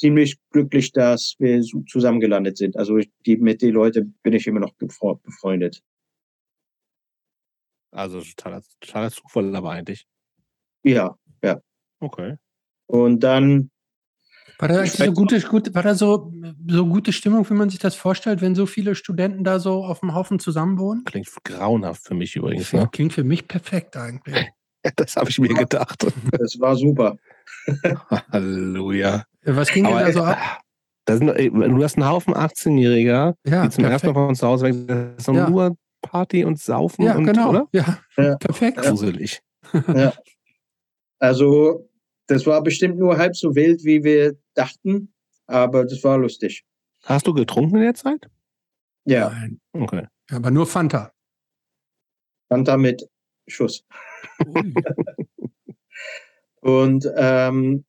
ziemlich 0.00 0.38
glücklich, 0.50 0.92
dass 0.92 1.34
wir 1.38 1.62
so 1.62 1.82
zusammen 1.82 2.20
gelandet 2.20 2.56
sind. 2.56 2.76
Also 2.76 2.98
die, 3.26 3.36
mit 3.36 3.60
den 3.62 3.74
Leuten 3.74 4.18
bin 4.22 4.32
ich 4.32 4.46
immer 4.46 4.60
noch 4.60 4.72
befre- 4.74 5.20
befreundet. 5.22 5.82
Also 7.92 8.20
totaler, 8.22 8.62
totaler 8.80 9.10
Zufall 9.10 9.54
aber 9.54 9.70
eigentlich. 9.72 10.06
Ja. 10.84 11.16
Okay. 12.02 12.36
Und 12.86 13.20
dann, 13.20 13.70
War 14.58 14.68
da 14.68 14.78
eigentlich 14.80 14.92
so 14.92 15.12
gute, 15.12 15.38
gute, 15.42 15.74
war 15.74 15.82
da 15.82 15.94
so, 15.94 16.32
so 16.66 16.86
gute 16.86 17.12
Stimmung, 17.12 17.48
wie 17.50 17.54
man 17.54 17.68
sich 17.68 17.78
das 17.78 17.94
vorstellt, 17.94 18.40
wenn 18.40 18.54
so 18.54 18.64
viele 18.66 18.94
Studenten 18.94 19.44
da 19.44 19.58
so 19.58 19.84
auf 19.84 20.00
dem 20.00 20.14
Haufen 20.14 20.38
zusammenwohnen? 20.38 21.04
Klingt 21.04 21.28
grauenhaft 21.44 22.06
für 22.06 22.14
mich 22.14 22.34
übrigens. 22.36 22.70
Klingt, 22.70 22.84
Ne? 22.84 22.90
klingt 22.90 23.12
für 23.12 23.24
mich 23.24 23.46
perfekt 23.46 23.96
eigentlich. 23.96 24.36
Das 24.96 25.14
habe 25.16 25.28
ich 25.28 25.38
mir 25.38 25.52
gedacht. 25.52 26.06
das 26.32 26.58
war 26.58 26.74
super. 26.74 27.18
Halleluja. 28.32 29.24
Was 29.44 29.70
ging 29.72 29.84
denn 29.84 29.92
da 29.98 30.12
so 30.12 30.20
äh, 30.20 30.22
ab? 30.22 30.60
da 31.06 31.16
sind, 31.16 31.28
ey, 31.30 31.50
du 31.50 31.82
hast 31.82 31.96
einen 31.96 32.08
Haufen 32.08 32.34
18-Jähriger, 32.34 33.34
Ja, 33.46 33.62
die 33.64 33.70
zum 33.70 33.84
ersten 33.84 34.08
Mal 34.08 34.12
perfekt. 34.12 34.14
von 34.14 34.34
zu 34.34 34.46
Hause 34.46 34.66
weg 34.66 34.74
sind. 34.74 35.28
Doch 35.28 35.34
Ja. 35.34 35.50
nur 35.50 35.76
Party 36.02 36.44
und 36.44 36.58
Saufen 36.58 37.04
Ja, 37.04 37.16
und, 37.16 37.24
genau. 37.26 37.50
oder? 37.50 37.68
Ja, 37.72 37.98
Ja. 38.16 38.36
perfekt. 38.36 38.78
Gruselig. 38.78 39.40
Also 41.18 41.86
das 42.28 42.46
war 42.46 42.62
bestimmt 42.62 42.98
nur 42.98 43.18
halb 43.18 43.36
so 43.36 43.54
wild, 43.54 43.84
wie 43.84 44.02
wir 44.02 44.38
dachten, 44.54 45.12
aber 45.46 45.84
das 45.84 46.02
war 46.02 46.16
lustig. 46.16 46.64
Hast 47.04 47.26
du 47.26 47.34
getrunken 47.34 47.76
in 47.76 47.82
der 47.82 47.94
Zeit? 47.94 48.26
Ja, 49.04 49.28
Nein, 49.30 49.60
Okay. 49.72 50.06
aber 50.30 50.50
nur 50.50 50.66
Fanta. 50.66 51.12
Fanta 52.48 52.76
mit 52.78 53.06
Schuss. 53.48 53.84
Und 56.60 57.06
ähm, 57.16 57.84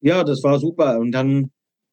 ja, 0.00 0.24
das 0.24 0.42
war 0.42 0.58
super. 0.58 0.98
Und 0.98 1.12
dann 1.12 1.50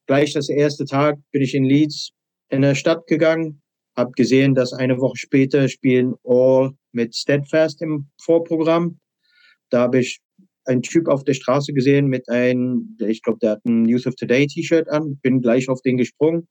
gleich 0.08 0.34
das 0.34 0.50
erste 0.50 0.86
Tag 0.86 1.18
bin 1.32 1.42
ich 1.42 1.56
in 1.56 1.66
Leeds 1.66 2.12
in 2.50 2.62
der 2.62 2.76
Stadt 2.76 3.08
gegangen, 3.08 3.62
habe 3.98 4.12
gesehen, 4.12 4.54
dass 4.54 4.74
eine 4.74 5.00
Woche 5.00 5.18
später 5.18 5.68
spielen 5.68 6.14
All 6.24 6.72
mit 6.92 7.16
Steadfast 7.16 7.82
im 7.82 8.10
Vorprogramm. 8.22 9.00
Da 9.70 9.82
habe 9.82 10.00
ich 10.00 10.20
einen 10.66 10.82
Typ 10.82 11.08
auf 11.08 11.24
der 11.24 11.34
Straße 11.34 11.74
gesehen 11.74 12.08
mit 12.08 12.28
einem, 12.30 12.98
ich 13.00 13.22
glaube, 13.22 13.40
der 13.40 13.52
hat 13.52 13.66
ein 13.66 13.86
Youth 13.86 14.08
of 14.08 14.16
Today 14.16 14.48
T-Shirt 14.48 14.90
an, 14.90 15.18
bin 15.22 15.42
gleich 15.42 15.70
auf 15.70 15.82
den 15.82 15.98
gesprungen. 15.98 16.48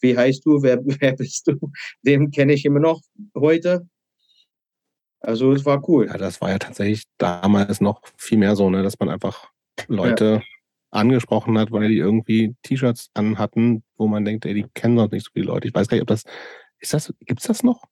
Wie 0.00 0.16
heißt 0.16 0.44
du? 0.44 0.62
Wer, 0.62 0.80
wer 1.00 1.14
bist 1.14 1.48
du? 1.48 1.70
Den 2.02 2.30
kenne 2.30 2.54
ich 2.54 2.64
immer 2.64 2.80
noch 2.80 3.00
heute. 3.34 3.86
Also 5.20 5.52
es 5.52 5.64
war 5.64 5.86
cool. 5.88 6.06
Ja, 6.06 6.16
das 6.16 6.40
war 6.40 6.50
ja 6.50 6.58
tatsächlich 6.58 7.04
damals 7.18 7.80
noch 7.80 8.02
viel 8.16 8.38
mehr 8.38 8.54
so, 8.56 8.70
ne, 8.70 8.82
dass 8.82 8.98
man 8.98 9.08
einfach 9.08 9.50
Leute 9.88 10.42
angesprochen 10.90 11.58
hat, 11.58 11.70
weil 11.72 11.88
die 11.88 11.98
irgendwie 11.98 12.54
T-Shirts 12.62 13.10
anhatten, 13.14 13.82
wo 13.96 14.06
man 14.06 14.24
denkt, 14.24 14.46
ey, 14.46 14.54
die 14.54 14.66
kennen 14.74 14.96
doch 14.96 15.10
nicht 15.10 15.24
so 15.26 15.30
viele 15.34 15.46
Leute. 15.46 15.68
Ich 15.68 15.74
weiß 15.74 15.88
gar 15.88 15.96
nicht, 15.96 16.02
ob 16.02 16.08
das, 16.08 16.24
ist 16.78 16.94
das, 16.94 17.12
gibt's 17.20 17.46
das 17.46 17.62
noch? 17.62 17.84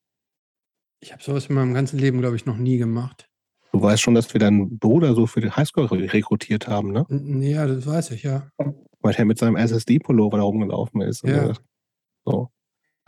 Ich 1.00 1.12
habe 1.12 1.22
sowas 1.22 1.46
in 1.46 1.56
meinem 1.56 1.74
ganzen 1.74 1.98
Leben, 1.98 2.20
glaube 2.20 2.36
ich, 2.36 2.46
noch 2.46 2.56
nie 2.56 2.78
gemacht. 2.78 3.28
Du 3.72 3.82
weißt 3.82 4.00
schon, 4.00 4.14
dass 4.14 4.32
wir 4.32 4.38
deinen 4.38 4.78
Bruder 4.78 5.14
so 5.14 5.26
für 5.26 5.42
die 5.42 5.50
Highschool 5.50 5.84
re- 5.86 6.10
rekrutiert 6.12 6.68
haben, 6.68 6.92
ne? 6.92 7.04
Ja, 7.44 7.66
das 7.66 7.86
weiß 7.86 8.12
ich, 8.12 8.22
ja. 8.22 8.48
Weil 9.00 9.14
er 9.14 9.24
mit 9.26 9.36
seinem 9.38 9.56
SSD-Pullover 9.56 10.38
da 10.38 10.44
rumgelaufen 10.44 11.02
ist. 11.02 11.22
Ja. 11.24 11.52
so. 12.24 12.50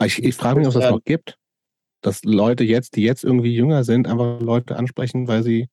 Ich, 0.03 0.21
ich 0.23 0.35
frage 0.35 0.59
mich, 0.59 0.67
ob 0.67 0.75
es 0.75 0.79
das 0.81 0.91
noch 0.91 1.03
gibt. 1.03 1.38
Dass 2.01 2.23
Leute 2.23 2.63
jetzt, 2.63 2.95
die 2.95 3.03
jetzt 3.03 3.23
irgendwie 3.23 3.53
jünger 3.55 3.83
sind, 3.83 4.07
einfach 4.07 4.39
Leute 4.41 4.77
ansprechen, 4.77 5.27
weil 5.27 5.43
sie, 5.43 5.69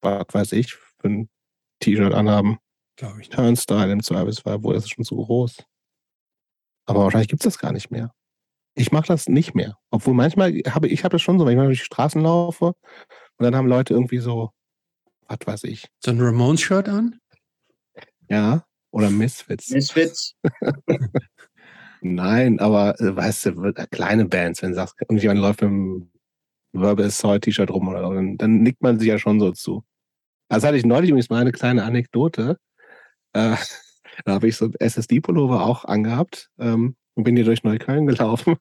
was 0.00 0.24
weiß 0.32 0.52
ich, 0.52 0.74
für 0.74 1.08
ein 1.08 1.28
T-Shirt 1.80 2.14
anhaben. 2.14 2.58
Glaube 2.96 3.20
ich 3.20 3.28
nicht. 3.28 3.34
Turnstyle 3.34 3.92
im 3.92 4.02
Zweifelsfall, 4.02 4.62
wo 4.62 4.72
das 4.72 4.84
ist 4.84 4.94
schon 4.94 5.04
zu 5.04 5.16
groß. 5.16 5.64
Aber 6.86 7.04
wahrscheinlich 7.04 7.28
gibt 7.28 7.42
es 7.42 7.52
das 7.52 7.58
gar 7.58 7.72
nicht 7.72 7.90
mehr. 7.90 8.12
Ich 8.74 8.92
mache 8.92 9.06
das 9.06 9.28
nicht 9.28 9.54
mehr. 9.54 9.76
Obwohl 9.90 10.14
manchmal 10.14 10.52
habe 10.68 10.88
ich 10.88 11.04
habe 11.04 11.12
das 11.14 11.22
schon 11.22 11.38
so, 11.38 11.44
wenn 11.44 11.52
ich 11.52 11.58
mal 11.58 11.66
durch 11.66 11.78
die 11.80 11.84
Straßen 11.84 12.20
laufe 12.22 12.66
und 12.66 12.74
dann 13.38 13.56
haben 13.56 13.68
Leute 13.68 13.94
irgendwie 13.94 14.18
so, 14.18 14.50
was 15.26 15.38
weiß 15.44 15.64
ich, 15.64 15.88
So 16.04 16.10
ein 16.10 16.20
Ramones-Shirt 16.20 16.88
an? 16.88 17.18
ja, 18.28 18.64
oder 18.90 19.10
Misfits. 19.10 19.70
Misfits. 19.70 20.34
Nein, 22.14 22.60
aber 22.60 22.98
äh, 23.00 23.16
weißt 23.16 23.46
du, 23.46 23.64
äh, 23.64 23.86
kleine 23.90 24.26
Bands, 24.26 24.62
wenn 24.62 24.70
du 24.70 24.76
sagst, 24.76 24.96
irgendjemand 25.00 25.40
läuft 25.40 25.62
mit 25.62 25.70
einem 25.70 26.10
Verbal 26.72 27.06
Assault 27.06 27.42
T-Shirt 27.42 27.70
rum 27.70 27.88
oder 27.88 28.02
so, 28.02 28.14
dann, 28.14 28.36
dann 28.36 28.62
nickt 28.62 28.82
man 28.82 28.98
sich 28.98 29.08
ja 29.08 29.18
schon 29.18 29.40
so 29.40 29.52
zu. 29.52 29.84
Also 30.48 30.66
hatte 30.68 30.76
ich 30.76 30.86
neulich 30.86 31.10
übrigens 31.10 31.30
mal 31.30 31.40
eine 31.40 31.52
kleine 31.52 31.84
Anekdote. 31.84 32.58
Äh, 33.32 33.56
da 34.24 34.32
habe 34.34 34.48
ich 34.48 34.56
so 34.56 34.66
ein 34.66 34.74
SSD-Pullover 34.78 35.64
auch 35.64 35.84
angehabt 35.84 36.50
ähm, 36.58 36.96
und 37.14 37.24
bin 37.24 37.36
hier 37.36 37.44
durch 37.44 37.64
Neukölln 37.64 38.06
gelaufen. 38.06 38.56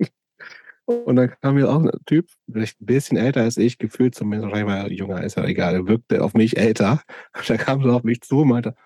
Und 0.86 1.16
dann 1.16 1.34
kam 1.40 1.56
mir 1.56 1.68
auch 1.68 1.82
ein 1.82 1.90
Typ, 2.06 2.28
vielleicht 2.48 2.80
ein 2.80 2.86
bisschen 2.86 3.16
älter 3.16 3.40
als 3.40 3.56
ich, 3.56 3.76
gefühlt 3.78 4.14
zumindest, 4.14 4.52
wahrscheinlich 4.52 4.72
war 4.72 4.84
er 4.84 4.92
jünger, 4.92 5.24
ist 5.24 5.36
ja 5.36 5.44
egal, 5.44 5.74
er 5.74 5.88
wirkte 5.88 6.22
auf 6.22 6.34
mich 6.34 6.56
älter. 6.56 7.02
Und 7.36 7.50
da 7.50 7.56
kam 7.56 7.82
so 7.82 7.90
auf 7.90 8.04
mich 8.04 8.20
zu 8.20 8.42
und 8.42 8.48
meinte, 8.48 8.76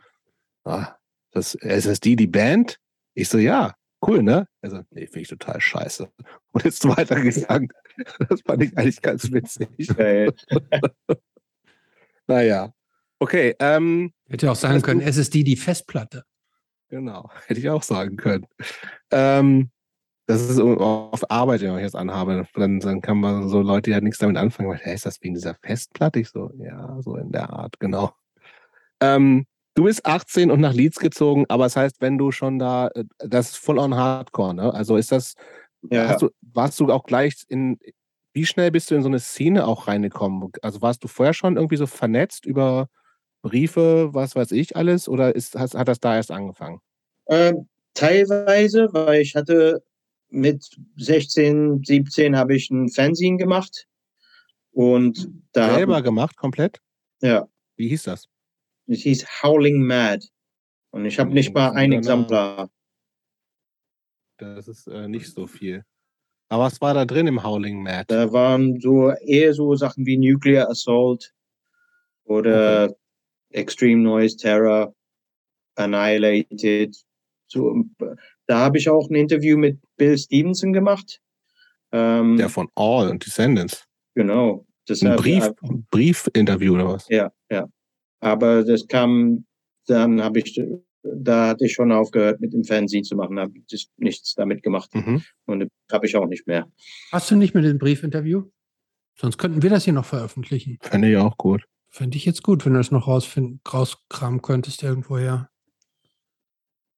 ah, 0.64 0.96
das 1.32 1.54
SSD, 1.56 2.16
die 2.16 2.26
Band? 2.26 2.78
Ich 3.14 3.28
so, 3.28 3.38
ja. 3.38 3.74
Cool, 4.06 4.22
ne? 4.22 4.46
Also, 4.62 4.82
nee, 4.90 5.06
finde 5.06 5.20
ich 5.20 5.28
total 5.28 5.60
scheiße. 5.60 6.10
Und 6.52 6.64
ist 6.64 6.86
weitergegangen. 6.86 7.68
Das 8.30 8.40
fand 8.42 8.62
ich 8.62 8.78
eigentlich 8.78 9.02
ganz 9.02 9.30
witzig. 9.30 9.68
Geil. 9.94 10.32
naja. 12.26 12.72
Okay, 13.18 13.54
ähm, 13.58 14.12
Hätte 14.28 14.50
auch 14.50 14.56
sagen 14.56 14.80
können, 14.80 15.00
du- 15.00 15.06
SSD 15.06 15.42
die 15.44 15.56
Festplatte. 15.56 16.24
genau. 16.88 17.30
Hätte 17.46 17.60
ich 17.60 17.68
auch 17.68 17.82
sagen 17.82 18.16
können. 18.16 18.46
Ähm, 19.10 19.70
das 20.26 20.48
ist 20.48 20.58
auf 20.60 21.30
Arbeit, 21.30 21.60
wenn 21.60 21.76
ich 21.76 21.82
das 21.82 21.94
anhabe. 21.96 22.46
Dann, 22.54 22.78
dann 22.80 23.00
kann 23.02 23.18
man 23.18 23.48
so 23.48 23.60
Leute, 23.60 23.90
die 23.90 23.94
halt 23.94 24.04
nichts 24.04 24.18
damit 24.20 24.36
anfangen, 24.38 24.70
weil, 24.70 24.78
hä, 24.78 24.94
ist 24.94 25.04
das 25.04 25.20
wegen 25.22 25.34
dieser 25.34 25.56
Festplatte? 25.56 26.20
Ich 26.20 26.28
so, 26.30 26.50
ja, 26.56 26.96
so 27.02 27.16
in 27.16 27.32
der 27.32 27.50
Art, 27.50 27.78
genau. 27.80 28.14
Ähm, 29.00 29.46
du 29.74 29.84
bist 29.84 30.04
18 30.06 30.50
und 30.50 30.60
nach 30.60 30.72
Leeds 30.74 30.98
gezogen, 30.98 31.46
aber 31.48 31.64
das 31.64 31.76
heißt, 31.76 32.00
wenn 32.00 32.18
du 32.18 32.32
schon 32.32 32.58
da, 32.58 32.88
äh, 32.94 33.04
das 33.18 33.50
ist 33.50 33.56
full 33.58 33.78
on 33.78 33.94
Hardcore, 33.94 34.54
ne? 34.54 34.74
Also 34.74 34.96
ist 34.96 35.12
das, 35.12 35.34
Ja. 35.90 36.08
hast 36.08 36.22
du, 36.22 36.30
warst 36.42 36.78
du 36.80 36.90
auch 36.92 37.04
gleich 37.04 37.44
in, 37.48 37.78
wie 38.34 38.46
schnell 38.46 38.70
bist 38.70 38.90
du 38.90 38.94
in 38.94 39.02
so 39.02 39.08
eine 39.08 39.18
Szene 39.20 39.66
auch 39.66 39.88
reingekommen? 39.88 40.50
Also 40.62 40.82
warst 40.82 41.02
du 41.04 41.08
vorher 41.08 41.34
schon 41.34 41.56
irgendwie 41.56 41.76
so 41.76 41.86
vernetzt 41.86 42.46
über 42.46 42.88
Briefe, 43.42 44.10
was 44.14 44.36
weiß 44.36 44.52
ich 44.52 44.76
alles, 44.76 45.08
oder 45.08 45.34
ist, 45.34 45.56
hast, 45.56 45.74
hat 45.74 45.88
das 45.88 46.00
da 46.00 46.16
erst 46.16 46.30
angefangen? 46.30 46.80
Ähm, 47.28 47.68
teilweise, 47.94 48.88
weil 48.92 49.22
ich 49.22 49.34
hatte 49.34 49.82
mit 50.28 50.64
16, 50.96 51.82
17 51.84 52.36
habe 52.36 52.54
ich 52.54 52.70
ein 52.70 52.88
Fernsehen 52.88 53.38
gemacht. 53.38 53.86
Und 54.72 55.28
da, 55.52 55.74
Selber 55.74 56.02
gemacht, 56.02 56.36
komplett? 56.36 56.80
ja, 57.22 57.48
Wie 57.76 57.88
hieß 57.88 58.04
das? 58.04 58.26
Es 58.90 59.02
hieß 59.02 59.42
Howling 59.42 59.82
Mad. 59.82 60.26
Und 60.90 61.04
ich 61.06 61.18
habe 61.18 61.30
nicht 61.30 61.54
mal 61.54 61.70
ein. 61.70 61.92
Exemplar. 61.92 62.70
Das 64.38 64.68
ist 64.68 64.86
äh, 64.86 65.06
nicht 65.08 65.32
so 65.32 65.46
viel. 65.46 65.84
Aber 66.48 66.64
was 66.64 66.80
war 66.80 66.94
da 66.94 67.04
drin 67.04 67.26
im 67.26 67.44
Howling 67.44 67.82
Mad? 67.82 68.06
Da 68.08 68.32
waren 68.32 68.80
so 68.80 69.10
eher 69.10 69.54
so 69.54 69.74
Sachen 69.76 70.04
wie 70.06 70.16
Nuclear 70.16 70.68
Assault 70.68 71.32
oder 72.24 72.92
Extreme 73.50 74.02
Noise 74.02 74.36
Terror, 74.36 74.94
Annihilated. 75.76 76.96
So, 77.46 77.84
da 78.46 78.58
habe 78.58 78.78
ich 78.78 78.88
auch 78.88 79.08
ein 79.10 79.14
Interview 79.14 79.56
mit 79.58 79.78
Bill 79.96 80.16
Stevenson 80.18 80.72
gemacht. 80.72 81.20
Ähm, 81.92 82.36
Der 82.36 82.48
von 82.48 82.68
All 82.74 83.08
und 83.10 83.24
Descendants. 83.24 83.84
genau. 84.14 84.66
Das 84.86 85.02
Ein 85.02 85.16
Brief, 85.16 85.52
Briefinterview 85.90 86.74
oder 86.74 86.88
was? 86.88 87.08
Ja, 87.08 87.30
ja. 87.50 87.68
Aber 88.20 88.64
das 88.64 88.86
kam, 88.86 89.44
dann 89.86 90.22
habe 90.22 90.38
ich, 90.40 90.60
da 91.02 91.48
hatte 91.48 91.64
ich 91.64 91.72
schon 91.72 91.90
aufgehört, 91.92 92.40
mit 92.40 92.52
dem 92.52 92.64
Fernsehen 92.64 93.04
zu 93.04 93.16
machen, 93.16 93.38
habe 93.38 93.52
ich 93.70 93.88
nichts 93.96 94.34
damit 94.34 94.62
gemacht 94.62 94.94
Mhm. 94.94 95.22
und 95.46 95.68
habe 95.90 96.06
ich 96.06 96.16
auch 96.16 96.26
nicht 96.26 96.46
mehr. 96.46 96.70
Hast 97.12 97.30
du 97.30 97.36
nicht 97.36 97.54
mit 97.54 97.64
dem 97.64 97.78
Briefinterview? 97.78 98.44
Sonst 99.18 99.38
könnten 99.38 99.62
wir 99.62 99.70
das 99.70 99.84
hier 99.84 99.92
noch 99.92 100.04
veröffentlichen. 100.04 100.78
Fände 100.82 101.10
ich 101.10 101.16
auch 101.16 101.36
gut. 101.36 101.64
Fände 101.88 102.16
ich 102.16 102.24
jetzt 102.24 102.42
gut, 102.42 102.64
wenn 102.64 102.72
du 102.74 102.78
das 102.78 102.90
noch 102.90 103.08
rausfinden, 103.08 103.60
rauskramen 103.70 104.42
könntest 104.42 104.82
irgendwoher. 104.82 105.50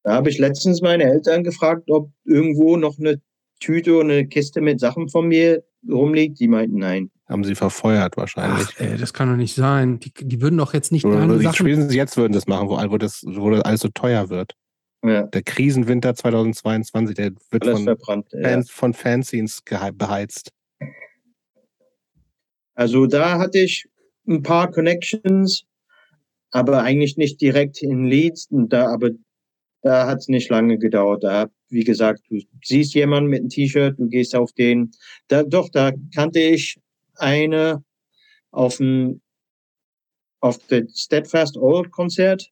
Da 0.05 0.15
habe 0.15 0.29
ich 0.31 0.39
letztens 0.39 0.83
meine 0.83 1.05
Eltern 1.05 1.45
gefragt, 1.45 1.85
ob 1.91 2.11
irgendwo 2.25 2.77
noch 2.77 2.99
eine 2.99 3.21
Tüte 3.61 3.95
oder 3.95 4.05
eine 4.13 4.27
Kiste 4.27 4.61
mit 4.61 4.81
Sachen 4.81 5.09
von 5.09 5.29
mir 5.29 5.63
rumliegt. 5.89 6.41
Die 6.41 6.49
meinten 6.49 6.79
nein. 6.79 7.11
Haben 7.33 7.45
sie 7.45 7.55
verfeuert 7.55 8.19
wahrscheinlich. 8.19 8.69
Ach, 8.77 8.81
ey, 8.81 8.99
das 8.99 9.15
kann 9.15 9.31
doch 9.31 9.37
nicht 9.37 9.55
sein. 9.55 9.99
Die, 10.01 10.13
die 10.13 10.43
würden 10.43 10.59
doch 10.59 10.75
jetzt 10.75 10.93
nicht 10.93 11.07
Oder 11.07 11.41
Sachen. 11.41 11.55
spätestens 11.55 11.95
jetzt 11.95 12.19
würden 12.19 12.35
das 12.35 12.47
machen, 12.47 12.69
wo, 12.69 12.77
wo, 12.77 12.99
das, 12.99 13.25
wo 13.27 13.49
das 13.49 13.63
alles 13.63 13.81
so 13.81 13.89
teuer 13.89 14.29
wird. 14.29 14.55
Ja, 15.03 15.23
Der 15.23 15.43
Krisenwinter 15.43 16.15
2022, 16.15 17.17
der 17.17 17.33
wird 17.51 17.63
alles 17.63 17.79
von, 17.79 17.85
verbrannt. 17.85 18.27
Ja. 18.33 18.43
Fans, 18.43 18.71
von 18.71 18.93
Fanzines 18.93 19.63
beheizt. 19.95 20.53
Also 22.75 23.07
da 23.07 23.39
hatte 23.39 23.61
ich 23.61 23.89
ein 24.29 24.43
paar 24.43 24.71
Connections, 24.71 25.65
aber 26.51 26.83
eigentlich 26.83 27.17
nicht 27.17 27.41
direkt 27.41 27.83
in 27.83 28.05
Leeds. 28.05 28.49
Und 28.51 28.75
da, 28.75 28.93
aber 28.93 29.09
da 29.81 30.07
hat 30.07 30.19
es 30.19 30.29
nicht 30.29 30.51
lange 30.51 30.77
gedauert. 30.77 31.25
Da, 31.25 31.49
wie 31.71 31.85
gesagt, 31.85 32.21
du 32.29 32.41
siehst 32.63 32.93
jemanden 32.93 33.31
mit 33.31 33.41
einem 33.41 33.49
T-Shirt, 33.49 33.99
du 33.99 34.07
gehst 34.07 34.37
auf 34.37 34.53
den. 34.53 34.91
Da, 35.29 35.43
doch, 35.43 35.71
da 35.71 35.93
kannte 36.15 36.41
ich 36.41 36.79
eine 37.17 37.85
auf 38.51 38.77
dem 38.79 39.21
auf 40.41 40.59
dem 40.67 40.89
Steadfast 40.89 41.57
Old 41.57 41.91
Konzert. 41.93 42.49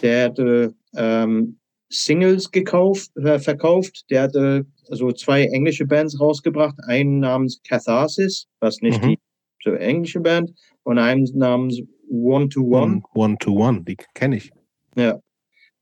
Der 0.00 0.24
hatte 0.24 0.74
ähm, 0.96 1.58
Singles 1.90 2.50
gekauft, 2.50 3.14
äh, 3.16 3.38
verkauft. 3.38 4.04
Der 4.08 4.22
hatte 4.22 4.66
also 4.88 5.12
zwei 5.12 5.44
englische 5.44 5.84
Bands 5.84 6.18
rausgebracht. 6.18 6.76
Einen 6.86 7.20
namens 7.20 7.60
Catharsis, 7.68 8.46
was 8.60 8.80
nicht 8.80 9.02
Mhm. 9.02 9.08
die 9.08 9.18
so 9.62 9.72
englische 9.72 10.20
Band, 10.20 10.52
und 10.84 10.98
einen 10.98 11.24
namens 11.34 11.80
One 12.08 12.48
to 12.48 12.62
One. 12.62 13.02
One 13.14 13.36
to 13.38 13.52
One, 13.52 13.84
die 13.84 13.96
kenne 14.14 14.36
ich. 14.36 14.50
Ja. 14.96 15.20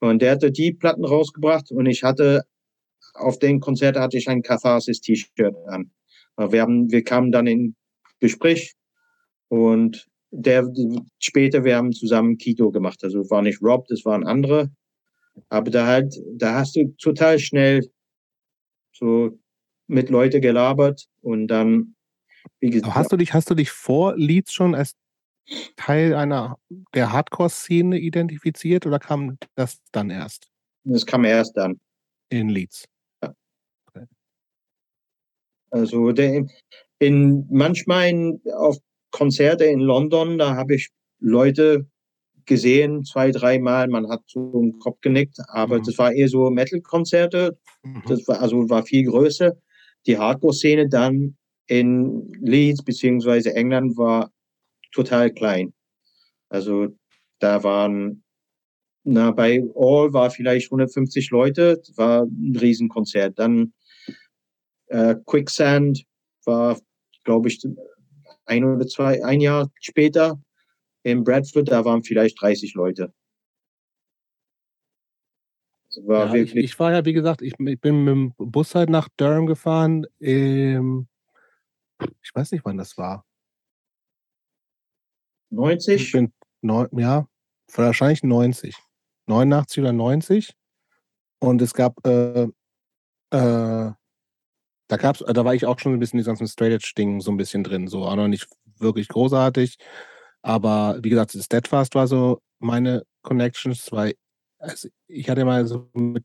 Und 0.01 0.21
der 0.23 0.33
hatte 0.33 0.51
die 0.51 0.73
Platten 0.73 1.05
rausgebracht 1.05 1.71
und 1.71 1.87
ich 1.87 2.03
hatte 2.03 2.43
auf 3.15 3.39
den 3.39 3.61
Konzert 3.61 3.97
hatte 3.97 4.17
ich 4.19 4.29
ein 4.29 4.43
Catharsis 4.43 5.01
T-Shirt 5.01 5.55
an. 5.67 5.91
Wir 6.37 6.63
haben, 6.63 6.91
wir 6.91 7.05
kamen 7.05 7.33
dann 7.33 7.47
in 7.47 7.77
Gespräch 8.21 8.75
und 9.49 10.09
der 10.31 10.71
später 11.19 11.65
wir 11.65 11.77
haben 11.77 11.93
zusammen 11.93 12.39
Kito 12.39 12.71
gemacht. 12.71 13.03
Also 13.03 13.21
es 13.21 13.31
war 13.31 13.43
nicht 13.43 13.61
Rob, 13.63 13.87
das 13.89 14.05
waren 14.05 14.27
andere. 14.27 14.71
Aber 15.49 15.71
da 15.71 15.87
halt, 15.87 16.15
da 16.35 16.55
hast 16.55 16.77
du 16.77 16.95
total 16.99 17.39
schnell 17.39 17.89
so 18.93 19.39
mit 19.87 20.11
Leute 20.11 20.41
gelabert 20.41 21.07
und 21.21 21.49
dann, 21.49 21.97
wie 22.61 22.71
gesagt, 22.71 22.95
hast 22.95 23.13
du 23.13 23.17
dich, 23.17 23.33
hast 23.33 23.51
du 23.51 23.55
dich 23.55 23.71
vor 23.71 24.17
Leeds 24.17 24.53
schon 24.53 24.75
als 24.75 24.95
Teil 25.77 26.15
einer 26.15 26.59
der 26.95 27.13
Hardcore-Szene 27.13 27.99
identifiziert 27.99 28.87
oder 28.87 29.01
kam 29.01 29.37
das 29.57 29.81
dann 29.91 30.11
erst 30.11 30.51
das 30.85 31.05
kam 31.05 31.25
erst 31.25 31.57
dann. 31.57 31.81
in 32.31 32.49
Leeds? 32.49 32.87
Also 35.71 36.11
der, 36.13 36.47
in 37.01 37.47
manchmal 37.51 38.09
in, 38.11 38.41
auf 38.57 38.77
Konzerte 39.11 39.65
in 39.65 39.81
London, 39.81 40.39
da 40.39 40.55
habe 40.55 40.77
ich 40.77 40.91
Leute 41.19 41.87
gesehen, 42.47 43.05
zwei, 43.05 43.31
dreimal, 43.33 43.89
man 43.89 44.09
hat 44.09 44.23
so 44.27 44.53
im 44.61 44.79
Kopf 44.79 45.01
genickt, 45.01 45.39
aber 45.49 45.79
Mhm. 45.79 45.83
das 45.85 45.99
war 45.99 46.13
eher 46.13 46.29
so 46.29 46.49
Metal-Konzerte, 46.51 47.59
Mhm. 47.83 48.03
das 48.07 48.27
war 48.29 48.41
also 48.41 48.69
war 48.71 48.85
viel 48.85 49.05
größer. 49.05 49.57
Die 50.07 50.19
Hardcore-Szene 50.19 50.89
dann 50.89 51.37
in 51.67 52.31
Leeds 52.41 52.83
beziehungsweise 52.85 53.55
England 53.55 53.97
war 53.97 54.31
total 54.93 55.31
klein. 55.33 55.73
Also 56.49 56.89
da 57.41 57.63
waren 57.65 58.23
na 59.05 59.31
bei 59.31 59.63
All 59.75 60.13
war 60.13 60.31
vielleicht 60.31 60.71
150 60.71 61.31
Leute, 61.31 61.79
das 61.79 61.97
war 61.97 62.23
ein 62.25 62.57
Riesenkonzert. 62.57 63.39
Dann 63.39 63.73
äh, 64.89 65.15
Quicksand 65.25 66.05
war, 66.45 66.79
glaube 67.25 67.49
ich, 67.49 67.63
ein 68.47 68.65
oder 68.65 68.87
zwei, 68.87 69.25
ein 69.25 69.41
Jahr 69.41 69.71
später 69.81 70.41
in 71.03 71.25
Bradford, 71.25 71.71
da 71.71 71.85
waren 71.85 72.03
vielleicht 72.03 72.41
30 72.41 72.75
Leute. 72.75 73.13
Das 75.89 76.07
war 76.07 76.27
Ja, 76.27 76.35
ich, 76.35 76.55
wirklich 76.55 76.65
ich 76.67 76.79
war 76.79 76.93
ja, 76.93 77.05
wie 77.05 77.13
gesagt, 77.13 77.43
ich, 77.43 77.55
ich 77.59 77.81
bin 77.81 78.05
mit 78.05 78.13
dem 78.15 78.35
Bus 78.37 78.75
halt 78.75 78.91
nach 78.91 79.09
Durham 79.17 79.47
gefahren. 79.47 80.07
Ähm, 80.21 81.09
ich 82.23 82.35
weiß 82.35 82.53
nicht, 82.53 82.65
wann 82.65 82.79
das 82.79 82.97
war. 82.97 83.25
Ich 85.51 85.57
90. 85.57 86.13
bin 86.13 86.33
neun, 86.63 86.89
ja, 86.93 87.27
wahrscheinlich 87.75 88.23
90. 88.23 88.77
89 89.27 89.83
oder 89.83 89.93
90. 89.93 90.55
Und 91.41 91.63
es 91.63 91.75
gab, 91.75 92.07
äh, 92.07 92.49
äh, 93.31 93.93
da 94.91 94.97
gab's, 94.97 95.25
da 95.27 95.45
war 95.45 95.55
ich 95.55 95.67
auch 95.67 95.79
schon 95.79 95.93
ein 95.95 95.99
bisschen 96.01 96.19
in 96.19 96.23
diesem 96.23 96.31
ganzen 96.33 96.49
Straight 96.49 96.73
Edge 96.73 96.93
Ding 96.97 97.21
so 97.21 97.31
ein 97.31 97.37
bisschen 97.37 97.63
drin. 97.65 97.87
So 97.89 98.05
auch 98.05 98.17
noch 98.17 98.29
nicht 98.29 98.47
wirklich 98.79 99.09
großartig. 99.09 99.77
Aber 100.43 100.99
wie 101.03 101.11
gesagt, 101.11 101.33
Steadfast 101.33 101.95
war 101.95 102.07
so 102.07 102.41
meine 102.59 103.05
Connections, 103.23 103.93
weil 103.93 104.15
also 104.59 104.89
ich 105.07 105.29
hatte 105.31 105.45
mal 105.45 105.67
so 105.67 105.89
mit 105.95 106.25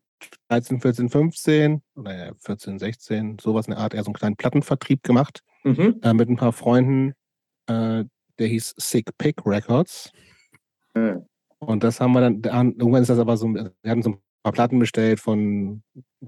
13, 0.49 0.81
14, 0.81 1.09
15 1.09 1.81
oder 1.95 2.27
ja, 2.27 2.31
14, 2.39 2.79
16, 2.79 3.37
sowas 3.39 3.67
in 3.67 3.71
der 3.71 3.79
Art, 3.81 3.93
eher 3.93 4.03
so 4.03 4.07
einen 4.09 4.15
kleinen 4.15 4.35
Plattenvertrieb 4.35 5.03
gemacht 5.03 5.41
Mhm. 5.63 5.99
äh, 6.03 6.13
mit 6.13 6.29
ein 6.29 6.35
paar 6.37 6.53
Freunden. 6.53 7.13
Äh, 7.67 8.05
der 8.39 8.47
hieß 8.47 8.75
Sick 8.77 9.09
Pick 9.17 9.45
Records. 9.45 10.11
Ja. 10.95 11.21
Und 11.59 11.83
das 11.83 11.99
haben 11.99 12.13
wir 12.13 12.21
dann, 12.21 12.41
dann- 12.41 12.71
irgendwann 12.73 13.01
ist 13.01 13.07
das 13.09 13.19
aber 13.19 13.35
so, 13.37 13.47
wir 13.53 13.71
hatten 13.85 14.03
so 14.03 14.11
ein 14.11 14.21
paar 14.45 14.53
Platten 14.53 14.77
bestellt 14.77 15.19
von, 15.19 15.81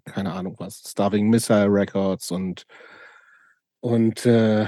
keine 0.06 0.34
Ahnung 0.34 0.56
was, 0.58 0.82
Starving 0.88 1.30
Missile 1.30 1.72
Records 1.72 2.32
und, 2.32 2.66
und 3.80 4.26
äh, 4.26 4.66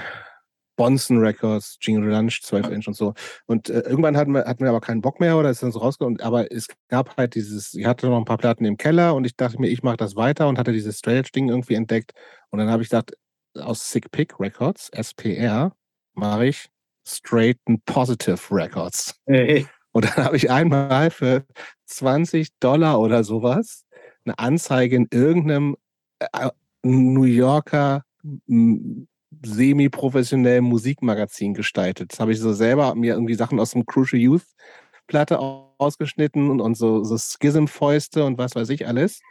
Bonson 0.76 1.18
Records, 1.18 1.78
Jingle 1.82 2.12
Lunch, 2.12 2.42
12 2.44 2.70
Inch 2.70 2.88
und 2.88 2.94
so. 2.94 3.16
Und 3.48 3.70
äh, 3.72 3.80
irgendwann 3.80 4.16
hatten 4.16 4.34
wir, 4.34 4.46
hatten 4.46 4.64
wir 4.64 4.70
aber 4.70 4.82
keinen 4.82 5.02
Bock 5.02 5.20
mehr 5.20 5.36
oder 5.36 5.50
ist 5.50 5.64
dann 5.64 5.72
so 5.72 5.80
rausgekommen. 5.80 6.22
Aber 6.22 6.52
es 6.52 6.68
gab 6.90 7.18
halt 7.18 7.34
dieses, 7.34 7.74
ich 7.74 7.86
hatte 7.86 8.08
noch 8.08 8.18
ein 8.18 8.26
paar 8.26 8.38
Platten 8.38 8.66
im 8.66 8.78
Keller 8.78 9.16
und 9.16 9.26
ich 9.26 9.36
dachte 9.36 9.60
mir, 9.60 9.68
ich 9.68 9.82
mache 9.82 9.98
das 9.98 10.16
weiter 10.16 10.48
und 10.48 10.60
hatte 10.60 10.72
dieses 10.72 11.00
Straight 11.00 11.18
Edge 11.18 11.32
Ding 11.34 11.50
irgendwie 11.50 11.74
entdeckt. 11.74 12.12
Und 12.52 12.60
dann 12.60 12.70
habe 12.70 12.84
ich 12.84 12.90
gedacht, 12.90 13.14
aus 13.56 13.92
Sick 13.92 14.12
Pick 14.12 14.40
Records, 14.40 14.90
SPR, 14.94 15.76
mache 16.14 16.46
ich 16.46 16.70
Straight 17.06 17.58
and 17.66 17.84
Positive 17.86 18.40
Records. 18.52 19.20
Hey. 19.26 19.68
Und 19.92 20.06
dann 20.06 20.26
habe 20.26 20.38
ich 20.38 20.52
einmal 20.52 21.12
für 21.12 21.46
20 21.86 22.50
Dollar 22.60 23.00
oder 23.00 23.24
sowas 23.24 23.86
eine 24.26 24.38
Anzeige 24.38 24.96
in 24.96 25.08
irgendeinem 25.12 25.76
äh, 26.20 26.50
New 26.84 27.24
Yorker 27.24 28.04
semi-professionellen 29.46 30.64
Musikmagazin 30.66 31.54
gestaltet. 31.54 32.14
Das 32.14 32.20
habe 32.20 32.32
ich 32.32 32.40
so 32.40 32.54
selber 32.54 32.96
mir 32.96 33.14
irgendwie 33.14 33.36
Sachen 33.36 33.60
aus 33.60 33.72
dem 33.72 33.86
Crucial 33.86 34.22
Youth 34.22 34.46
Platte 35.08 35.40
ausgeschnitten 35.40 36.50
und, 36.50 36.62
und 36.62 36.76
so, 36.76 37.04
so 37.04 37.18
Schism-Fäuste 37.18 38.24
und 38.24 38.38
was 38.38 38.56
weiß 38.56 38.70
ich 38.70 38.88
alles. 38.88 39.22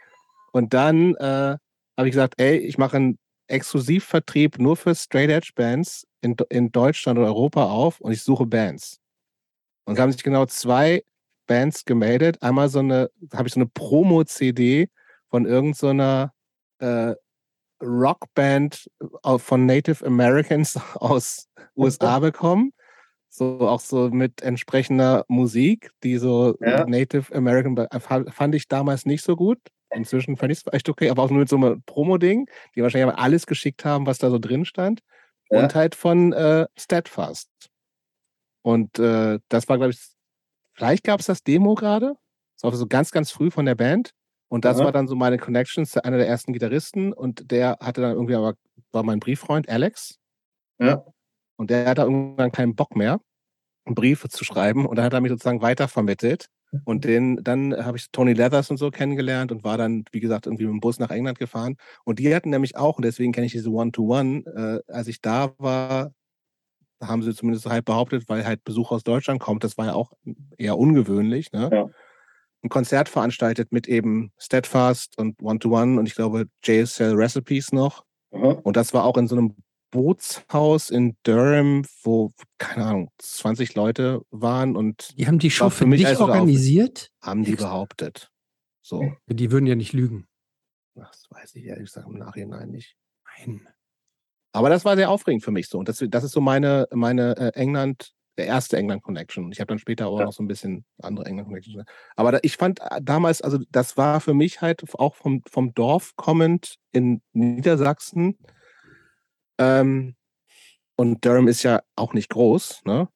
Und 0.51 0.73
dann 0.73 1.15
äh, 1.15 1.57
habe 1.97 2.07
ich 2.07 2.11
gesagt, 2.11 2.35
ey, 2.37 2.57
ich 2.57 2.77
mache 2.77 2.97
einen 2.97 3.17
Exklusivvertrieb 3.47 4.59
nur 4.59 4.75
für 4.75 4.93
Straight 4.93 5.29
Edge 5.29 5.51
Bands 5.55 6.05
in, 6.21 6.35
in 6.49 6.71
Deutschland 6.71 7.17
und 7.17 7.25
Europa 7.25 7.65
auf 7.65 7.99
und 8.01 8.11
ich 8.11 8.21
suche 8.21 8.45
Bands. 8.45 8.98
Und 9.89 9.97
da 9.97 10.03
haben 10.03 10.11
sich 10.11 10.23
genau 10.23 10.45
zwei 10.45 11.03
Bands 11.47 11.83
gemeldet. 11.83 12.41
Einmal 12.41 12.69
so 12.69 12.79
eine, 12.79 13.09
habe 13.33 13.47
ich 13.47 13.53
so 13.55 13.59
eine 13.59 13.67
Promo-CD 13.67 14.87
von 15.29 15.45
irgendeiner 15.45 16.31
so 16.79 16.85
äh, 16.85 17.15
Rockband 17.81 18.87
äh, 19.23 19.37
von 19.39 19.65
Native 19.65 20.05
Americans 20.05 20.79
aus 20.95 21.49
USA 21.75 22.19
bekommen. 22.19 22.71
So 23.29 23.67
auch 23.67 23.79
so 23.79 24.09
mit 24.09 24.41
entsprechender 24.41 25.25
Musik, 25.27 25.91
die 26.03 26.17
so 26.17 26.55
ja. 26.61 26.85
Native 26.85 27.33
American 27.35 27.87
fand 28.31 28.55
ich 28.55 28.67
damals 28.67 29.05
nicht 29.05 29.23
so 29.23 29.35
gut. 29.35 29.59
Inzwischen 29.91 30.37
fand 30.37 30.51
ich 30.51 30.59
es 30.59 30.73
echt 30.73 30.87
okay, 30.87 31.09
aber 31.09 31.23
auch 31.23 31.29
nur 31.31 31.39
mit 31.39 31.49
so 31.49 31.55
einem 31.55 31.81
Promo-Ding, 31.83 32.47
die 32.75 32.83
wahrscheinlich 32.83 33.15
alles 33.17 33.47
geschickt 33.47 33.85
haben, 33.85 34.05
was 34.05 34.19
da 34.19 34.29
so 34.29 34.37
drin 34.37 34.65
stand. 34.65 35.01
Ja. 35.49 35.63
Und 35.63 35.73
halt 35.73 35.95
von 35.95 36.31
äh, 36.33 36.67
Steadfast. 36.77 37.49
Und 38.61 38.99
äh, 38.99 39.39
das 39.49 39.69
war, 39.69 39.77
glaube 39.77 39.91
ich, 39.91 40.01
vielleicht 40.73 41.03
gab 41.03 41.19
es 41.19 41.27
das 41.27 41.43
Demo 41.43 41.75
gerade. 41.75 42.15
Das 42.55 42.63
war 42.63 42.77
so 42.77 42.87
ganz, 42.87 43.11
ganz 43.11 43.31
früh 43.31 43.51
von 43.51 43.65
der 43.65 43.75
Band. 43.75 44.11
Und 44.49 44.65
das 44.65 44.79
ja. 44.79 44.85
war 44.85 44.91
dann 44.91 45.07
so 45.07 45.15
meine 45.15 45.37
Connections 45.37 45.91
zu 45.91 46.03
einer 46.03 46.17
der 46.17 46.27
ersten 46.27 46.53
Gitarristen. 46.53 47.13
Und 47.13 47.51
der 47.51 47.77
hatte 47.79 48.01
dann 48.01 48.13
irgendwie 48.13 48.35
aber, 48.35 48.55
war 48.91 49.03
mein 49.03 49.19
Brieffreund 49.19 49.69
Alex. 49.69 50.17
Ja. 50.79 51.05
Und 51.57 51.69
der 51.69 51.87
hatte 51.87 52.01
irgendwann 52.01 52.51
keinen 52.51 52.75
Bock 52.75 52.95
mehr, 52.95 53.19
Briefe 53.85 54.29
zu 54.29 54.43
schreiben. 54.43 54.85
Und 54.85 54.97
dann 54.97 55.05
hat 55.05 55.13
er 55.13 55.21
mich 55.21 55.31
sozusagen 55.31 55.61
weitervermittelt. 55.61 56.49
Und 56.85 57.03
den, 57.03 57.43
dann 57.43 57.73
habe 57.83 57.97
ich 57.97 58.11
Tony 58.11 58.33
Leathers 58.33 58.69
und 58.69 58.77
so 58.77 58.91
kennengelernt 58.91 59.51
und 59.51 59.63
war 59.63 59.77
dann, 59.77 60.03
wie 60.11 60.19
gesagt, 60.19 60.45
irgendwie 60.45 60.65
mit 60.65 60.73
dem 60.73 60.79
Bus 60.79 60.99
nach 60.99 61.09
England 61.09 61.39
gefahren. 61.39 61.77
Und 62.03 62.19
die 62.19 62.33
hatten 62.33 62.51
nämlich 62.51 62.77
auch, 62.77 62.97
und 62.97 63.05
deswegen 63.05 63.31
kenne 63.31 63.47
ich 63.47 63.53
diese 63.53 63.71
One-to-One, 63.71 64.41
-One, 64.41 64.77
äh, 64.77 64.81
als 64.87 65.07
ich 65.07 65.21
da 65.21 65.53
war, 65.57 66.11
haben 67.01 67.23
sie 67.23 67.33
zumindest 67.33 67.65
halb 67.65 67.85
behauptet, 67.85 68.27
weil 68.27 68.45
halt 68.45 68.63
Besuch 68.63 68.91
aus 68.91 69.03
Deutschland 69.03 69.39
kommt. 69.39 69.63
Das 69.63 69.77
war 69.77 69.87
ja 69.87 69.93
auch 69.93 70.13
eher 70.57 70.77
ungewöhnlich. 70.77 71.51
Ne? 71.51 71.69
Ja. 71.71 71.89
Ein 72.61 72.69
Konzert 72.69 73.07
veranstaltet 73.07 73.71
mit 73.71 73.87
eben 73.87 74.33
Steadfast 74.37 75.17
und 75.17 75.41
One-to-One 75.41 75.93
-One 75.93 75.99
und 75.99 76.07
ich 76.07 76.15
glaube 76.15 76.47
JSL 76.63 77.13
Recipes 77.13 77.71
noch. 77.71 78.03
Aha. 78.31 78.59
Und 78.63 78.75
das 78.75 78.93
war 78.93 79.05
auch 79.05 79.17
in 79.17 79.27
so 79.27 79.35
einem 79.35 79.55
Bootshaus 79.91 80.89
in 80.89 81.17
Durham, 81.23 81.83
wo, 82.03 82.31
keine 82.57 82.85
Ahnung, 82.85 83.11
20 83.17 83.75
Leute 83.75 84.21
waren 84.29 84.75
und. 84.75 85.17
Die 85.17 85.27
haben 85.27 85.39
die 85.39 85.49
Show 85.49 85.69
für 85.69 85.87
dich 85.87 86.05
also 86.05 86.25
organisiert? 86.25 87.11
Haben 87.21 87.43
die 87.43 87.55
behauptet. 87.55 88.31
So. 88.81 89.13
Die 89.27 89.51
würden 89.51 89.65
ja 89.65 89.75
nicht 89.75 89.93
lügen. 89.93 90.27
Das 90.95 91.27
weiß 91.29 91.55
ich 91.55 91.65
ehrlich 91.65 91.85
gesagt 91.85 92.07
im 92.07 92.17
Nachhinein 92.17 92.69
nicht. 92.69 92.97
Nein. 93.37 93.67
Aber 94.51 94.69
das 94.69 94.85
war 94.85 94.95
sehr 94.95 95.09
aufregend 95.09 95.43
für 95.43 95.51
mich 95.51 95.69
so. 95.69 95.77
Und 95.77 95.89
das, 95.89 96.03
das 96.09 96.23
ist 96.23 96.31
so 96.31 96.41
meine, 96.41 96.87
meine 96.91 97.37
äh, 97.37 97.51
England, 97.53 98.13
der 98.37 98.47
erste 98.47 98.77
England-Connection. 98.77 99.51
Ich 99.51 99.59
habe 99.59 99.67
dann 99.67 99.79
später 99.79 100.07
auch 100.07 100.19
ja. 100.19 100.25
noch 100.25 100.33
so 100.33 100.41
ein 100.41 100.47
bisschen 100.47 100.85
andere 101.01 101.25
England-Connections. 101.25 101.83
Aber 102.15 102.31
da, 102.31 102.39
ich 102.41 102.57
fand 102.57 102.79
äh, 102.81 103.01
damals, 103.01 103.41
also 103.41 103.59
das 103.69 103.97
war 103.97 104.21
für 104.21 104.33
mich 104.33 104.61
halt 104.61 104.83
auch 104.95 105.15
vom, 105.15 105.43
vom 105.49 105.73
Dorf 105.73 106.15
kommend 106.15 106.75
in 106.91 107.21
Niedersachsen. 107.33 108.37
Ähm, 109.59 110.15
und 110.95 111.23
Durham 111.23 111.47
ist 111.47 111.63
ja 111.63 111.81
auch 111.95 112.13
nicht 112.13 112.29
groß, 112.29 112.81
ne? 112.85 113.07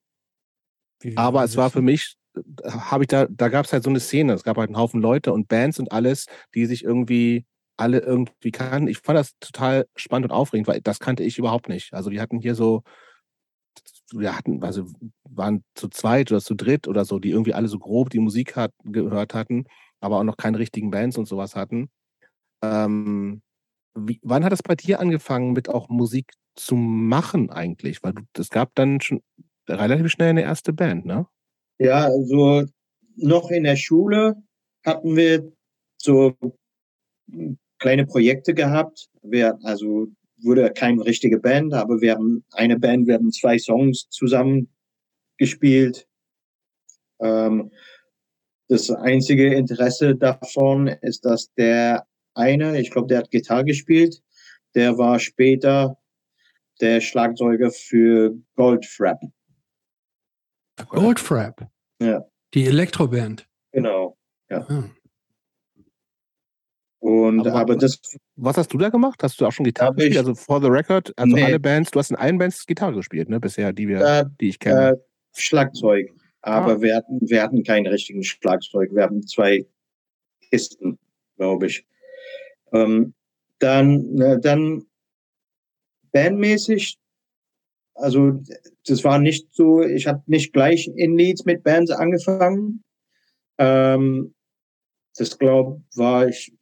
Aber 1.16 1.44
es 1.44 1.58
war 1.58 1.70
für 1.70 1.82
mich, 1.82 2.16
äh, 2.36 2.70
habe 2.70 3.04
ich 3.04 3.08
da, 3.08 3.28
da 3.30 3.50
gab 3.50 3.66
es 3.66 3.74
halt 3.74 3.84
so 3.84 3.90
eine 3.90 4.00
Szene. 4.00 4.34
Es 4.34 4.44
gab 4.44 4.58
halt 4.58 4.70
einen 4.70 4.78
Haufen 4.78 5.02
Leute 5.02 5.34
und 5.34 5.48
Bands 5.48 5.80
und 5.80 5.92
alles, 5.92 6.28
die 6.54 6.66
sich 6.66 6.84
irgendwie 6.84 7.46
alle 7.78 8.00
irgendwie 8.00 8.52
kannten. 8.52 8.88
Ich 8.88 9.00
fand 9.00 9.18
das 9.18 9.38
total 9.40 9.86
spannend 9.96 10.32
und 10.32 10.36
aufregend, 10.36 10.68
weil 10.68 10.82
das 10.82 11.00
kannte 11.00 11.24
ich 11.24 11.38
überhaupt 11.38 11.70
nicht. 11.70 11.94
Also 11.94 12.10
die 12.10 12.22
hatten 12.22 12.40
hier 12.40 12.56
so, 12.56 12.84
wir 14.12 14.36
hatten, 14.38 14.64
also 14.64 14.86
waren 15.24 15.64
zu 15.76 15.90
zweit 15.90 16.32
oder 16.32 16.42
zu 16.42 16.56
dritt 16.56 16.88
oder 16.88 17.06
so, 17.06 17.20
die 17.20 17.32
irgendwie 17.32 17.54
alle 17.54 17.68
so 17.68 17.80
grob 17.80 18.10
die 18.10 18.20
Musik 18.20 18.56
hat, 18.56 18.72
gehört 18.84 19.34
hatten, 19.34 19.66
aber 20.00 20.20
auch 20.20 20.24
noch 20.24 20.38
keine 20.38 20.60
richtigen 20.60 20.92
Bands 20.92 21.18
und 21.18 21.28
sowas 21.28 21.56
hatten. 21.56 21.90
Ähm, 22.64 23.42
wie, 23.96 24.20
wann 24.24 24.44
hat 24.44 24.54
es 24.54 24.64
bei 24.64 24.76
dir 24.76 25.00
angefangen, 25.00 25.54
mit 25.54 25.70
auch 25.70 25.90
Musik 25.90 26.34
zu 26.56 26.76
machen 26.76 27.50
eigentlich? 27.50 28.04
Weil 28.04 28.14
es 28.38 28.50
gab 28.50 28.74
dann 28.76 29.02
schon 29.02 29.22
relativ 29.68 30.12
schnell 30.12 30.30
eine 30.30 30.44
erste 30.44 30.74
Band, 30.74 31.06
ne? 31.06 31.28
Ja, 31.80 32.06
also 32.06 32.66
noch 33.16 33.50
in 33.50 33.64
der 33.64 33.76
Schule 33.76 34.36
hatten 34.86 35.16
wir 35.16 35.52
so 35.98 36.36
kleine 37.84 38.06
Projekte 38.06 38.54
gehabt. 38.54 39.10
Wir, 39.24 39.60
also 39.64 40.08
wurde 40.42 40.72
keine 40.72 41.04
richtige 41.04 41.38
Band, 41.38 41.74
aber 41.74 42.00
wir 42.00 42.14
haben 42.14 42.46
eine 42.52 42.80
Band, 42.80 43.08
wir 43.08 43.16
haben 43.16 43.32
zwei 43.32 43.58
Songs 43.58 44.08
zusammen 44.10 44.70
gespielt. 45.38 46.08
Ähm, 47.20 47.72
das 48.70 48.90
einzige 48.90 49.54
Interesse 49.54 50.16
davon 50.16 50.88
ist, 50.88 51.26
dass 51.26 51.54
der 51.56 52.08
eine, 52.36 52.80
ich 52.80 52.90
glaube, 52.90 53.08
der 53.10 53.18
hat 53.20 53.32
Gitarre 53.32 53.66
gespielt, 53.66 54.22
der 54.76 54.98
war 54.98 55.20
später 55.20 55.98
der 56.80 57.02
Schlagzeuger 57.02 57.70
für 57.70 58.34
Goldfrapp. 58.56 59.20
Goldfrapp? 60.88 61.68
Ja. 62.02 62.24
Die 62.54 62.66
Elektroband. 62.66 63.46
Genau, 63.74 64.18
ja. 64.50 64.66
Ah. 64.70 64.90
Und 67.04 67.46
aber, 67.46 67.60
aber, 67.60 67.76
das. 67.76 68.00
Was 68.38 68.56
hast 68.56 68.72
du 68.72 68.78
da 68.78 68.88
gemacht? 68.88 69.22
Hast 69.24 69.42
du 69.42 69.46
auch 69.46 69.52
schon 69.52 69.66
Gitarre 69.66 69.94
gespielt? 69.94 70.18
Also 70.20 70.36
for 70.36 70.62
the 70.62 70.70
record, 70.70 71.12
also 71.18 71.36
nee. 71.36 71.44
alle 71.44 71.60
Bands, 71.60 71.92
du 71.92 72.00
hast 72.00 72.12
in 72.12 72.16
allen 72.16 72.38
Bands 72.38 72.66
Gitarre 72.66 72.94
gespielt, 72.94 73.28
ne? 73.28 73.42
Bisher, 73.42 73.74
die 73.74 73.90
wir, 73.90 74.00
äh, 74.00 74.26
die 74.40 74.48
ich 74.48 74.60
kenne. 74.60 74.92
Äh, 74.92 74.96
Schlagzeug. 75.36 76.14
Aber 76.44 76.76
ah. 76.76 76.82
wir, 76.82 76.96
hatten, 76.96 77.20
wir 77.20 77.44
hatten 77.44 77.62
keinen 77.66 77.88
richtigen 77.88 78.24
Schlagzeug. 78.24 78.96
Wir 78.96 79.04
hatten 79.04 79.28
zwei 79.28 79.66
Kisten, 80.50 80.98
glaube 81.36 81.66
ich. 81.66 81.86
Ähm, 82.72 83.14
dann, 83.60 84.22
äh, 84.22 84.40
dann 84.40 84.86
bandmäßig, 86.14 86.98
also 87.96 88.42
das 88.88 89.04
war 89.04 89.20
nicht 89.20 89.54
so, 89.54 89.82
ich 89.82 90.08
habe 90.08 90.24
nicht 90.28 90.54
gleich 90.54 90.90
in 90.96 91.18
Leeds 91.18 91.44
mit 91.44 91.66
Bands 91.66 91.92
angefangen. 91.92 92.82
Ähm, 93.58 94.34
das 95.18 95.38
glaube 95.38 95.82
war 95.96 96.30
ich 96.30 96.54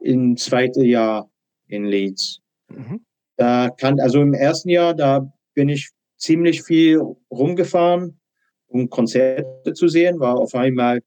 im 0.00 0.36
zweiten 0.36 0.84
Jahr 0.84 1.30
in 1.66 1.84
Leeds. 1.84 2.40
Mhm. 2.68 3.04
Da 3.36 3.70
kann, 3.70 4.00
also 4.00 4.20
im 4.20 4.34
ersten 4.34 4.68
Jahr, 4.68 4.94
da 4.94 5.32
bin 5.54 5.68
ich 5.68 5.90
ziemlich 6.16 6.62
viel 6.62 7.00
rumgefahren, 7.30 8.20
um 8.66 8.88
Konzerte 8.88 9.72
zu 9.72 9.88
sehen, 9.88 10.20
war 10.20 10.36
auf 10.36 10.54
einmal, 10.54 11.00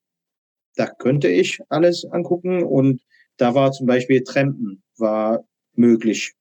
da 0.75 0.87
könnte 0.87 1.27
ich 1.27 1.59
alles 1.69 2.05
angucken 2.05 2.63
und 2.63 3.01
da 3.37 3.55
war 3.55 3.71
zum 3.71 3.87
Beispiel 3.87 4.23
Trampen, 4.23 4.83
war 4.97 5.43
möglich. 5.75 6.33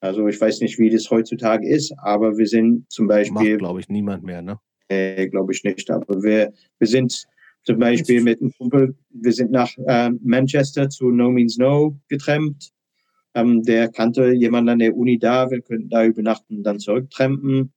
Also 0.00 0.26
ich 0.28 0.40
weiß 0.40 0.60
nicht, 0.60 0.78
wie 0.78 0.90
das 0.90 1.10
heutzutage 1.10 1.68
ist, 1.68 1.92
aber 1.98 2.36
wir 2.38 2.46
sind 2.46 2.90
zum 2.90 3.06
Beispiel. 3.06 3.58
glaube 3.58 3.80
ich, 3.80 3.88
niemand 3.88 4.24
mehr, 4.24 4.40
ne? 4.40 4.58
Äh, 4.88 5.28
glaube 5.28 5.52
ich 5.52 5.62
nicht. 5.62 5.90
Aber 5.90 6.22
wir, 6.22 6.52
wir 6.78 6.88
sind 6.88 7.26
zum 7.64 7.78
Beispiel 7.78 8.22
mit 8.22 8.40
einem 8.40 8.52
Kumpel, 8.52 8.96
wir 9.10 9.32
sind 9.32 9.50
nach 9.50 9.70
äh, 9.86 10.10
Manchester 10.22 10.88
zu 10.88 11.10
No 11.10 11.30
Means 11.30 11.58
No 11.58 11.98
getrennt. 12.08 12.72
Ähm, 13.34 13.62
der 13.62 13.88
kannte 13.88 14.32
jemanden 14.32 14.70
an 14.70 14.78
der 14.80 14.96
Uni 14.96 15.18
da, 15.18 15.50
wir 15.50 15.60
könnten 15.60 15.88
da 15.88 16.04
übernachten 16.04 16.58
und 16.58 16.62
dann 16.64 16.80
zurücktrampen. 16.80 17.72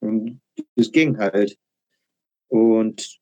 Und 0.00 0.40
es 0.74 0.90
ging 0.90 1.16
halt. 1.18 1.56
Und 2.48 3.20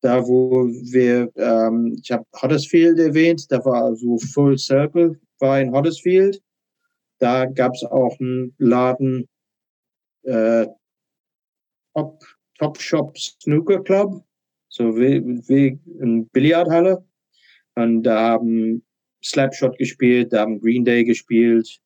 da, 0.00 0.26
wo 0.26 0.66
wir, 0.66 1.30
ähm, 1.36 1.96
ich 2.02 2.10
habe 2.10 2.24
Huddersfield 2.40 2.98
erwähnt, 2.98 3.50
da 3.50 3.64
war 3.64 3.94
so 3.96 4.18
Full 4.18 4.58
Circle, 4.58 5.18
war 5.38 5.60
in 5.60 5.74
Huddersfield. 5.74 6.42
Da 7.18 7.46
gab 7.46 7.74
es 7.74 7.84
auch 7.84 8.18
einen 8.20 8.54
Laden, 8.58 9.28
äh, 10.22 10.66
Top, 11.94 12.22
Top 12.58 12.80
Shop 12.80 13.18
Snooker 13.18 13.82
Club, 13.82 14.22
so 14.68 14.96
wie, 14.96 15.22
wie 15.48 15.78
eine 16.00 16.22
Billardhalle. 16.32 17.04
Und 17.74 18.02
da 18.02 18.30
haben 18.30 18.84
Slapshot 19.24 19.78
gespielt, 19.78 20.32
da 20.32 20.40
haben 20.40 20.60
Green 20.60 20.84
Day 20.84 21.04
gespielt. 21.04 21.80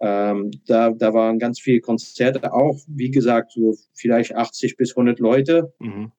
Ähm, 0.00 0.50
da, 0.66 0.90
da 0.90 1.12
waren 1.12 1.38
ganz 1.38 1.60
viele 1.60 1.80
Konzerte, 1.80 2.52
auch 2.52 2.78
wie 2.86 3.10
gesagt, 3.10 3.52
so 3.52 3.74
vielleicht 3.94 4.34
80 4.34 4.76
bis 4.76 4.90
100 4.92 5.18
Leute. 5.18 5.72
Mhm. 5.80 6.12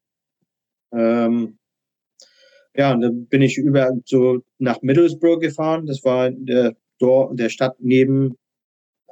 Ähm, 0.92 1.60
ja, 2.76 2.94
und 2.94 3.02
dann 3.02 3.26
bin 3.28 3.42
ich 3.42 3.58
über 3.58 3.92
so 4.06 4.44
nach 4.58 4.82
Middlesbrough 4.82 5.40
gefahren. 5.40 5.86
Das 5.86 6.04
war 6.04 6.30
der, 6.32 6.76
der 7.00 7.50
Stadt 7.50 7.78
neben, 7.80 8.38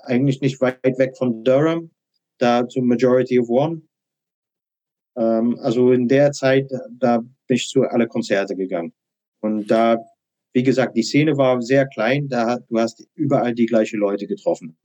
eigentlich 0.03 0.41
nicht 0.41 0.61
weit 0.61 0.83
weg 0.83 1.17
von 1.17 1.43
Durham, 1.43 1.91
da 2.37 2.67
zum 2.67 2.87
Majority 2.87 3.39
of 3.39 3.49
One. 3.49 3.81
Ähm, 5.17 5.57
also 5.61 5.91
in 5.91 6.07
der 6.07 6.31
Zeit, 6.31 6.71
da 6.91 7.17
bin 7.19 7.55
ich 7.55 7.67
zu 7.67 7.83
alle 7.83 8.07
Konzerte 8.07 8.55
gegangen. 8.55 8.93
Und 9.41 9.67
da, 9.69 9.97
wie 10.53 10.63
gesagt, 10.63 10.95
die 10.95 11.03
Szene 11.03 11.37
war 11.37 11.61
sehr 11.61 11.87
klein, 11.87 12.27
da 12.27 12.59
du 12.69 12.79
hast 12.79 13.07
überall 13.15 13.53
die 13.53 13.65
gleichen 13.65 13.99
Leute 13.99 14.27
getroffen. 14.27 14.77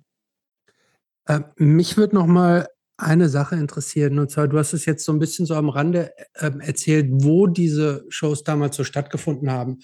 Äh, 1.26 1.40
mich 1.56 1.96
würde 1.96 2.14
noch 2.16 2.26
mal 2.26 2.66
eine 3.02 3.28
Sache 3.28 3.56
interessieren. 3.56 4.18
Und 4.18 4.30
zwar, 4.30 4.48
du 4.48 4.58
hast 4.58 4.72
es 4.72 4.86
jetzt 4.86 5.04
so 5.04 5.12
ein 5.12 5.18
bisschen 5.18 5.46
so 5.46 5.54
am 5.54 5.68
Rande 5.68 6.12
äh, 6.34 6.50
erzählt, 6.60 7.08
wo 7.10 7.46
diese 7.46 8.04
Shows 8.08 8.44
damals 8.44 8.76
so 8.76 8.84
stattgefunden 8.84 9.50
haben. 9.50 9.80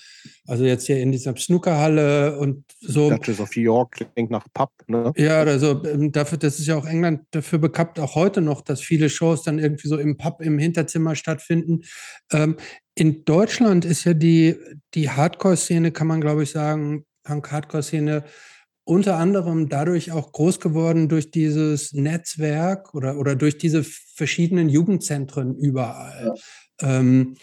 Also 0.46 0.64
jetzt 0.64 0.86
hier 0.86 0.98
in 0.98 1.12
dieser 1.12 1.36
Snookerhalle 1.36 2.38
und 2.38 2.64
so. 2.80 3.10
Duchess 3.10 3.40
of 3.40 3.54
York 3.56 4.06
klingt 4.14 4.30
nach 4.30 4.46
Pub, 4.54 4.70
ne? 4.86 5.12
Ja, 5.16 5.40
also 5.40 5.84
ähm, 5.84 6.12
dafür, 6.12 6.38
das 6.38 6.58
ist 6.58 6.66
ja 6.66 6.76
auch 6.76 6.86
England 6.86 7.22
dafür 7.32 7.58
bekannt, 7.58 7.98
auch 8.00 8.14
heute 8.14 8.40
noch, 8.40 8.62
dass 8.62 8.80
viele 8.80 9.10
Shows 9.10 9.42
dann 9.42 9.58
irgendwie 9.58 9.88
so 9.88 9.98
im 9.98 10.16
Pub, 10.16 10.40
im 10.40 10.58
Hinterzimmer 10.58 11.14
stattfinden. 11.14 11.82
Ähm, 12.32 12.56
in 12.94 13.24
Deutschland 13.24 13.84
ist 13.84 14.04
ja 14.04 14.14
die, 14.14 14.56
die 14.94 15.10
Hardcore-Szene, 15.10 15.92
kann 15.92 16.06
man 16.06 16.20
glaube 16.20 16.44
ich 16.44 16.50
sagen, 16.50 17.04
Punk-Hardcore-Szene 17.24 18.24
unter 18.88 19.16
anderem 19.16 19.68
dadurch 19.68 20.12
auch 20.12 20.32
groß 20.32 20.60
geworden 20.60 21.10
durch 21.10 21.30
dieses 21.30 21.92
Netzwerk 21.92 22.94
oder, 22.94 23.18
oder 23.18 23.36
durch 23.36 23.58
diese 23.58 23.84
verschiedenen 23.84 24.70
Jugendzentren 24.70 25.54
überall. 25.56 26.34
Ja. 26.80 26.98
Ähm, 26.98 27.36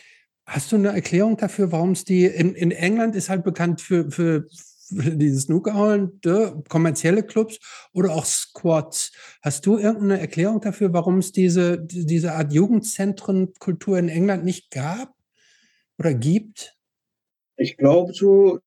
hast 0.47 0.71
du 0.71 0.77
eine 0.77 0.89
Erklärung 0.89 1.37
dafür, 1.37 1.71
warum 1.71 1.91
es 1.91 2.03
die 2.03 2.25
in, 2.25 2.55
in 2.55 2.71
England 2.71 3.15
ist 3.15 3.29
halt 3.29 3.43
bekannt 3.43 3.81
für, 3.81 4.09
für, 4.09 4.47
für 4.49 5.11
diese 5.11 5.39
Snookerhallen, 5.39 6.19
kommerzielle 6.67 7.21
Clubs 7.21 7.59
oder 7.93 8.13
auch 8.15 8.25
Squads. 8.25 9.11
Hast 9.43 9.67
du 9.67 9.77
irgendeine 9.77 10.19
Erklärung 10.19 10.61
dafür, 10.61 10.93
warum 10.93 11.19
es 11.19 11.31
diese, 11.31 11.77
diese 11.79 12.33
Art 12.33 12.53
Jugendzentrenkultur 12.53 13.99
in 13.99 14.09
England 14.09 14.45
nicht 14.45 14.71
gab 14.71 15.13
oder 15.99 16.15
gibt? 16.15 16.75
Ich 17.57 17.77
glaube, 17.77 18.13
so 18.13 18.59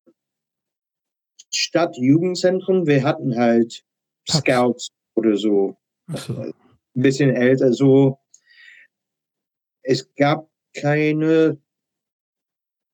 Stadtjugendzentren. 1.53 2.85
Wir 2.85 3.03
hatten 3.03 3.35
halt 3.35 3.83
Scouts 4.29 4.89
oder 5.15 5.35
so. 5.35 5.77
so. 6.07 6.33
Ein 6.41 6.53
bisschen 6.93 7.35
älter, 7.35 7.73
so. 7.73 8.19
Es 9.81 10.13
gab 10.15 10.49
keine, 10.73 11.59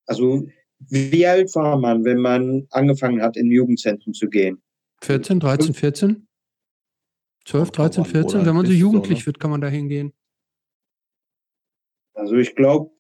also 0.06 0.48
wie 0.80 1.26
alt 1.26 1.54
war 1.56 1.78
man, 1.78 2.04
wenn 2.06 2.20
man 2.20 2.68
angefangen 2.72 3.22
hat, 3.22 3.38
in 3.38 3.52
Jugendzentren 3.52 4.14
zu 4.14 4.30
gehen? 4.30 4.62
14, 5.02 5.40
13, 5.40 5.74
14? 5.74 6.28
12, 7.46 7.72
13, 7.72 8.06
14? 8.06 8.46
Wenn 8.46 8.56
man 8.56 8.66
so 8.66 8.72
jugendlich 8.72 9.20
so, 9.20 9.22
ne? 9.22 9.26
wird, 9.28 9.40
kann 9.40 9.52
man 9.52 9.62
da 9.62 9.68
hingehen. 9.68 10.14
Also 12.14 12.36
ich 12.36 12.56
glaube, 12.56 12.95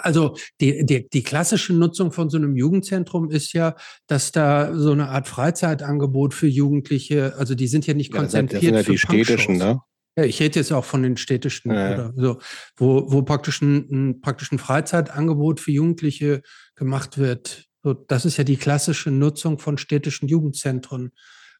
also 0.00 0.36
die, 0.60 0.84
die, 0.84 1.08
die 1.08 1.22
klassische 1.22 1.72
Nutzung 1.72 2.12
von 2.12 2.30
so 2.30 2.36
einem 2.36 2.56
Jugendzentrum 2.56 3.30
ist 3.30 3.52
ja, 3.52 3.76
dass 4.06 4.32
da 4.32 4.74
so 4.74 4.92
eine 4.92 5.08
Art 5.08 5.28
Freizeitangebot 5.28 6.34
für 6.34 6.46
Jugendliche, 6.46 7.34
also 7.36 7.54
die 7.54 7.66
sind 7.66 7.86
ja 7.86 7.94
nicht 7.94 8.12
konzentriert. 8.12 8.62
Ja, 8.62 8.70
das 8.70 8.86
sind 8.86 8.86
ja 8.86 8.92
die 8.92 9.24
städtischen, 9.24 9.56
ne? 9.56 9.80
Ja, 10.16 10.24
ich 10.24 10.40
rede 10.40 10.60
jetzt 10.60 10.72
auch 10.72 10.84
von 10.84 11.02
den 11.02 11.16
städtischen, 11.16 11.72
ja, 11.72 11.94
oder 11.94 12.12
so, 12.14 12.38
wo, 12.76 13.10
wo 13.10 13.22
praktisch 13.22 13.60
ein, 13.62 13.88
ein, 13.90 14.20
praktisch 14.20 14.52
ein 14.52 14.58
Freizeitangebot 14.58 15.58
für 15.58 15.72
Jugendliche 15.72 16.42
gemacht 16.76 17.18
wird. 17.18 17.64
So, 17.82 17.94
das 17.94 18.24
ist 18.24 18.36
ja 18.36 18.44
die 18.44 18.56
klassische 18.56 19.10
Nutzung 19.10 19.58
von 19.58 19.76
städtischen 19.76 20.28
Jugendzentren. 20.28 21.10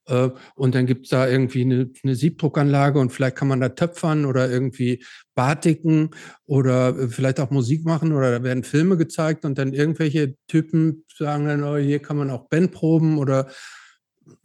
Äh, 0.06 0.30
und 0.54 0.74
dann 0.74 0.86
gibt 0.86 1.06
es 1.06 1.10
da 1.10 1.28
irgendwie 1.28 1.62
eine, 1.62 1.90
eine, 2.02 2.14
Siebdruckanlage 2.14 2.98
und 2.98 3.10
vielleicht 3.10 3.36
kann 3.36 3.48
man 3.48 3.60
da 3.60 3.70
töpfern 3.70 4.24
oder 4.26 4.50
irgendwie 4.50 5.02
Batiken 5.34 6.10
oder 6.46 6.98
äh, 6.98 7.08
vielleicht 7.08 7.40
auch 7.40 7.50
Musik 7.50 7.84
machen 7.84 8.12
oder 8.12 8.30
da 8.30 8.42
werden 8.42 8.64
Filme 8.64 8.96
gezeigt 8.96 9.44
und 9.44 9.58
dann 9.58 9.72
irgendwelche 9.72 10.34
Typen 10.46 11.04
sagen 11.16 11.46
dann, 11.46 11.64
oh, 11.64 11.76
hier 11.76 12.00
kann 12.00 12.16
man 12.16 12.30
auch 12.30 12.48
Bandproben 12.48 13.18
oder 13.18 13.48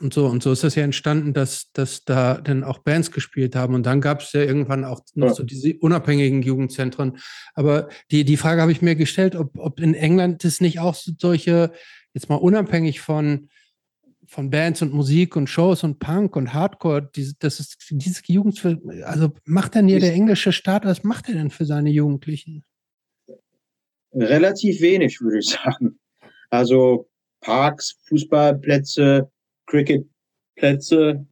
und 0.01 0.13
so. 0.13 0.27
Und 0.27 0.43
so 0.43 0.51
ist 0.51 0.63
das 0.63 0.75
ja 0.75 0.83
entstanden, 0.83 1.33
dass, 1.33 1.71
dass 1.71 2.03
da 2.03 2.35
dann 2.35 2.63
auch 2.63 2.79
Bands 2.79 3.11
gespielt 3.11 3.55
haben. 3.55 3.75
Und 3.75 3.85
dann 3.85 4.01
gab 4.01 4.21
es 4.21 4.33
ja 4.33 4.41
irgendwann 4.41 4.83
auch 4.83 5.01
noch 5.15 5.33
so 5.33 5.43
diese 5.43 5.73
unabhängigen 5.79 6.41
Jugendzentren. 6.41 7.17
Aber 7.53 7.89
die, 8.11 8.25
die 8.25 8.37
Frage 8.37 8.61
habe 8.61 8.71
ich 8.71 8.81
mir 8.81 8.95
gestellt, 8.95 9.35
ob, 9.35 9.57
ob 9.57 9.79
in 9.79 9.93
England 9.93 10.43
es 10.43 10.61
nicht 10.61 10.79
auch 10.79 10.95
solche, 10.95 11.71
jetzt 12.13 12.29
mal 12.29 12.35
unabhängig 12.35 12.99
von 12.99 13.49
von 14.29 14.51
Bands 14.51 14.83
und 14.83 14.93
Musik 14.93 15.35
und 15.35 15.47
Shows 15.47 15.83
und 15.83 15.97
Punk 15.97 16.35
und 16.35 16.53
Hardcore, 16.53 17.09
diese, 17.15 17.33
das 17.39 17.59
ist 17.59 17.83
diese 17.89 18.21
Jugend, 18.27 18.63
also 19.03 19.31
macht 19.45 19.75
dann 19.75 19.87
hier 19.87 19.99
der 19.99 20.13
englische 20.13 20.51
Staat, 20.51 20.85
was 20.85 21.03
macht 21.03 21.29
er 21.29 21.33
denn 21.33 21.49
für 21.49 21.65
seine 21.65 21.89
Jugendlichen? 21.89 22.63
Relativ 24.13 24.81
wenig, 24.81 25.19
würde 25.19 25.39
ich 25.39 25.49
sagen. 25.49 25.99
Also 26.51 27.09
Parks, 27.41 27.97
Fußballplätze, 28.07 29.31
Cricketplätze. 29.65 31.25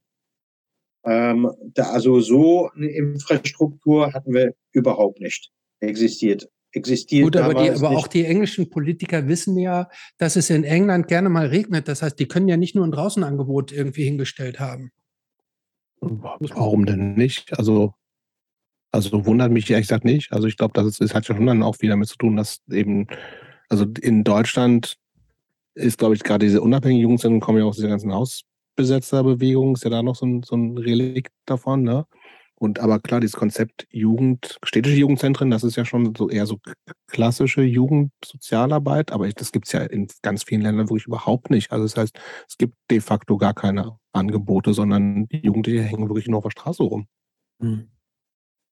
Ähm, 1.05 1.51
da, 1.75 1.91
also 1.91 2.19
so 2.19 2.69
eine 2.71 2.87
Infrastruktur 2.87 4.11
hatten 4.11 4.33
wir 4.33 4.55
überhaupt 4.71 5.19
nicht 5.19 5.51
existiert 5.81 6.49
existiert. 6.71 7.23
Gut, 7.23 7.35
aber, 7.37 7.53
die, 7.53 7.69
aber 7.69 7.91
auch 7.91 8.07
die 8.07 8.25
englischen 8.25 8.69
Politiker 8.69 9.27
wissen 9.27 9.57
ja, 9.57 9.89
dass 10.17 10.35
es 10.35 10.49
in 10.49 10.63
England 10.63 11.07
gerne 11.07 11.29
mal 11.29 11.47
regnet. 11.47 11.87
Das 11.87 12.01
heißt, 12.01 12.19
die 12.19 12.27
können 12.27 12.47
ja 12.47 12.57
nicht 12.57 12.75
nur 12.75 12.85
ein 12.85 12.91
Draußenangebot 12.91 13.71
irgendwie 13.71 14.03
hingestellt 14.03 14.59
haben. 14.59 14.91
Warum 15.99 16.85
denn 16.85 17.15
nicht? 17.15 17.57
Also, 17.57 17.93
also 18.91 19.25
wundert 19.25 19.51
mich 19.51 19.69
ehrlich 19.69 19.87
gesagt 19.87 20.05
nicht. 20.05 20.31
Also 20.31 20.47
ich 20.47 20.57
glaube, 20.57 20.73
das 20.73 20.85
ist, 20.85 21.01
ist, 21.01 21.13
hat 21.13 21.25
schon 21.25 21.45
dann 21.45 21.63
auch 21.63 21.75
wieder 21.79 21.93
damit 21.93 22.07
zu 22.07 22.17
tun, 22.17 22.35
dass 22.35 22.59
eben, 22.71 23.07
also 23.69 23.85
in 24.01 24.23
Deutschland 24.23 24.97
ist, 25.73 25.97
glaube 25.97 26.15
ich, 26.15 26.23
gerade 26.23 26.45
diese 26.45 26.61
unabhängigen 26.61 27.03
Jugendzentren 27.03 27.39
kommen 27.39 27.59
ja 27.59 27.65
aus 27.65 27.75
dieser 27.75 27.89
ganzen 27.89 28.13
Hausbesetzerbewegung, 28.13 29.75
ist 29.75 29.83
ja 29.83 29.89
da 29.89 30.03
noch 30.03 30.15
so 30.15 30.25
ein, 30.25 30.43
so 30.43 30.55
ein 30.55 30.77
Relikt 30.77 31.31
davon, 31.45 31.83
ne? 31.83 32.05
Und 32.59 32.79
aber 32.79 32.99
klar, 32.99 33.19
dieses 33.19 33.35
Konzept 33.35 33.87
Jugend, 33.91 34.57
städtische 34.63 34.97
Jugendzentren, 34.97 35.51
das 35.51 35.63
ist 35.63 35.75
ja 35.75 35.85
schon 35.85 36.15
so 36.15 36.27
eher 36.27 36.47
so 36.47 36.57
klassische 37.07 37.61
Jugendsozialarbeit, 37.61 39.11
aber 39.11 39.29
das 39.29 39.51
gibt 39.51 39.67
es 39.67 39.73
ja 39.73 39.81
in 39.81 40.07
ganz 40.23 40.43
vielen 40.43 40.61
Ländern 40.61 40.89
wirklich 40.89 41.05
überhaupt 41.05 41.51
nicht. 41.51 41.71
Also 41.71 41.85
das 41.85 41.95
heißt, 41.95 42.19
es 42.47 42.57
gibt 42.57 42.73
de 42.89 42.99
facto 42.99 43.37
gar 43.37 43.53
keine 43.53 43.99
Angebote, 44.11 44.73
sondern 44.73 45.27
die 45.27 45.37
Jugendlichen 45.37 45.83
hängen 45.83 46.09
wirklich 46.09 46.27
nur 46.27 46.39
auf 46.39 46.45
der 46.45 46.51
Straße 46.51 46.81
rum. 46.81 47.07
Hm. 47.61 47.89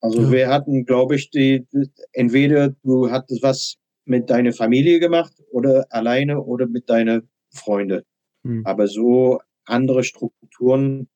Also 0.02 0.24
ja. 0.24 0.32
wir 0.32 0.50
hatten, 0.50 0.86
glaube 0.86 1.16
ich, 1.16 1.30
die, 1.30 1.68
entweder 2.12 2.70
du 2.84 3.12
hattest 3.12 3.44
was 3.44 3.76
mit 4.06 4.30
deiner 4.32 4.54
Familie 4.54 5.00
gemacht 5.00 5.34
oder 5.52 5.86
alleine 5.90 6.42
oder 6.42 6.68
mit 6.68 6.90
deinen 6.90 7.30
Freunden. 7.52 8.02
Hm. 8.44 8.66
Aber 8.66 8.88
so 8.88 9.40
andere 9.66 10.04
Strukturen 10.04 11.08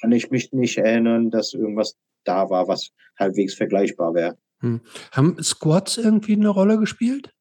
kann 0.00 0.12
ich 0.12 0.30
mich 0.30 0.52
nicht 0.52 0.78
erinnern, 0.78 1.30
dass 1.30 1.54
irgendwas 1.54 1.96
da 2.24 2.48
war, 2.50 2.68
was 2.68 2.90
halbwegs 3.18 3.54
vergleichbar 3.54 4.14
wäre. 4.14 4.38
Hm. 4.60 4.80
Haben 5.12 5.42
Squads 5.42 5.98
irgendwie 5.98 6.34
eine 6.34 6.48
Rolle 6.48 6.78
gespielt? 6.78 7.34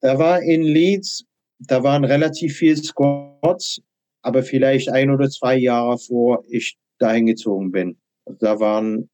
Da 0.00 0.18
war 0.18 0.42
in 0.42 0.62
Leeds, 0.62 1.24
da 1.58 1.82
waren 1.82 2.04
relativ 2.04 2.56
viele 2.56 2.76
Squads, 2.76 3.80
aber 4.22 4.42
vielleicht 4.42 4.88
ein 4.88 5.10
oder 5.10 5.28
zwei 5.30 5.56
Jahre 5.56 5.98
vor 5.98 6.44
ich 6.48 6.76
dahin 6.98 7.26
gezogen 7.26 7.70
bin. 7.70 7.98
Da 8.24 8.58
waren 8.60 9.08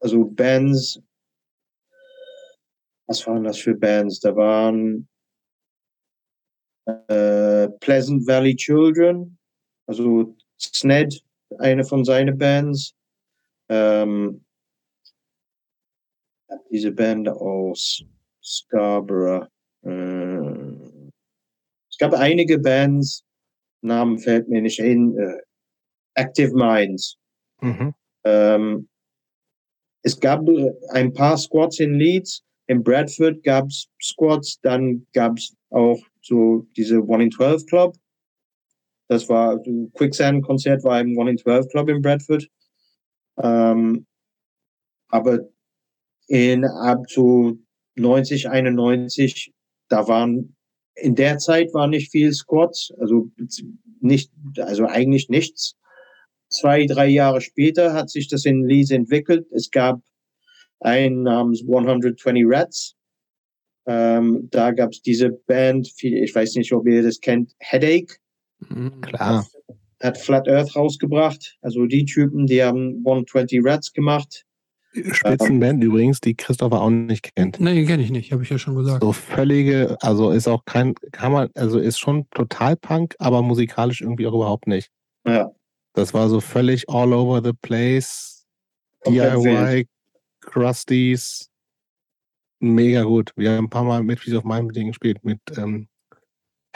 also 0.00 0.24
Bands, 0.24 1.00
was 3.06 3.26
waren 3.26 3.44
das 3.44 3.58
für 3.58 3.74
Bands? 3.74 4.20
Da 4.20 4.34
waren 4.34 5.08
äh, 6.86 7.68
Pleasant 7.80 8.26
Valley 8.26 8.56
Children, 8.56 9.38
also 9.86 10.36
Sned 10.58 11.22
eine 11.58 11.84
von 11.84 12.04
seinen 12.04 12.38
Bands. 12.38 12.94
Ähm, 13.68 14.44
diese 16.70 16.92
Band 16.92 17.28
aus 17.28 18.02
Scarborough. 18.42 19.46
Äh, 19.82 20.40
es 21.90 21.98
gab 21.98 22.14
einige 22.14 22.58
Bands, 22.58 23.24
Namen 23.82 24.18
fällt 24.18 24.48
mir 24.48 24.60
nicht 24.60 24.80
ein. 24.80 25.16
Äh, 25.16 25.40
Active 26.14 26.52
Minds. 26.54 27.16
Mhm. 27.60 27.94
Ähm, 28.24 28.88
es 30.02 30.18
gab 30.18 30.42
ein 30.90 31.12
paar 31.12 31.36
Squads 31.36 31.80
in 31.80 31.94
Leeds. 31.94 32.42
In 32.66 32.82
Bradford 32.82 33.42
gab 33.42 33.66
es 33.66 33.88
Squads, 34.00 34.60
dann 34.62 35.06
gab 35.12 35.38
es 35.38 35.54
auch 35.70 35.98
so 36.22 36.66
diese 36.76 37.02
One 37.02 37.24
in 37.24 37.30
12 37.32 37.66
Club. 37.66 37.96
Das 39.10 39.28
war, 39.28 39.60
Quicksand-Konzert 39.94 40.84
war 40.84 41.00
im 41.00 41.18
One 41.18 41.32
in 41.32 41.38
12 41.38 41.68
Club 41.70 41.88
in 41.88 42.00
Bradford. 42.00 42.48
Ähm, 43.42 44.06
aber 45.08 45.40
in 46.28 46.64
ab 46.64 47.02
so 47.08 47.58
90, 47.96 48.48
91, 48.48 49.52
da 49.88 50.06
waren, 50.06 50.54
in 50.94 51.16
der 51.16 51.38
Zeit 51.38 51.74
war 51.74 51.88
nicht 51.88 52.12
viel 52.12 52.32
Squads, 52.32 52.92
also 53.00 53.28
nicht, 54.00 54.30
also 54.58 54.86
eigentlich 54.86 55.28
nichts. 55.28 55.74
Zwei, 56.48 56.86
drei 56.86 57.08
Jahre 57.08 57.40
später 57.40 57.92
hat 57.92 58.10
sich 58.10 58.28
das 58.28 58.44
in 58.44 58.64
Leeds 58.64 58.92
entwickelt. 58.92 59.44
Es 59.50 59.72
gab 59.72 60.00
einen 60.78 61.24
namens 61.24 61.62
120 61.62 62.44
Rats. 62.46 62.94
Ähm, 63.86 64.46
da 64.52 64.70
gab 64.70 64.92
es 64.92 65.02
diese 65.02 65.30
Band, 65.30 65.92
ich 66.00 66.32
weiß 66.32 66.54
nicht, 66.54 66.72
ob 66.72 66.86
ihr 66.86 67.02
das 67.02 67.18
kennt, 67.18 67.56
Headache. 67.58 68.20
Mhm, 68.68 69.00
klar. 69.00 69.46
Hat 70.02 70.18
Flat 70.18 70.48
Earth 70.48 70.76
rausgebracht. 70.76 71.58
Also 71.60 71.86
die 71.86 72.04
Typen, 72.04 72.46
die 72.46 72.62
haben 72.62 73.02
120 73.04 73.60
Rats 73.64 73.92
gemacht. 73.92 74.44
Spitzenband 74.92 75.84
übrigens, 75.84 76.20
die 76.20 76.34
Christopher 76.34 76.80
auch 76.80 76.90
nicht 76.90 77.34
kennt. 77.36 77.60
Nein, 77.60 77.86
kenne 77.86 78.02
ich 78.02 78.10
nicht, 78.10 78.32
habe 78.32 78.42
ich 78.42 78.50
ja 78.50 78.58
schon 78.58 78.74
gesagt. 78.74 79.02
So 79.02 79.12
völlige, 79.12 79.96
also 80.00 80.32
ist 80.32 80.48
auch 80.48 80.64
kein, 80.64 80.94
kann 81.12 81.30
man, 81.30 81.48
also 81.54 81.78
ist 81.78 81.98
schon 81.98 82.28
total 82.30 82.76
Punk, 82.76 83.14
aber 83.20 83.40
musikalisch 83.40 84.00
irgendwie 84.00 84.26
auch 84.26 84.34
überhaupt 84.34 84.66
nicht. 84.66 84.90
Ja. 85.24 85.50
Das 85.92 86.12
war 86.12 86.28
so 86.28 86.40
völlig 86.40 86.88
all 86.88 87.12
over 87.12 87.42
the 87.42 87.52
place. 87.52 88.46
DIY, 89.06 89.86
Crusties. 90.40 91.48
Mega 92.58 93.02
gut. 93.02 93.32
Wir 93.36 93.52
haben 93.52 93.66
ein 93.66 93.70
paar 93.70 93.84
Mal 93.84 94.02
mit 94.02 94.20
Piece 94.20 94.34
of 94.34 94.44
Mind 94.44 94.66
mit 94.66 94.76
denen 94.76 94.88
gespielt, 94.88 95.24
mit 95.24 95.40
ähm, 95.56 95.88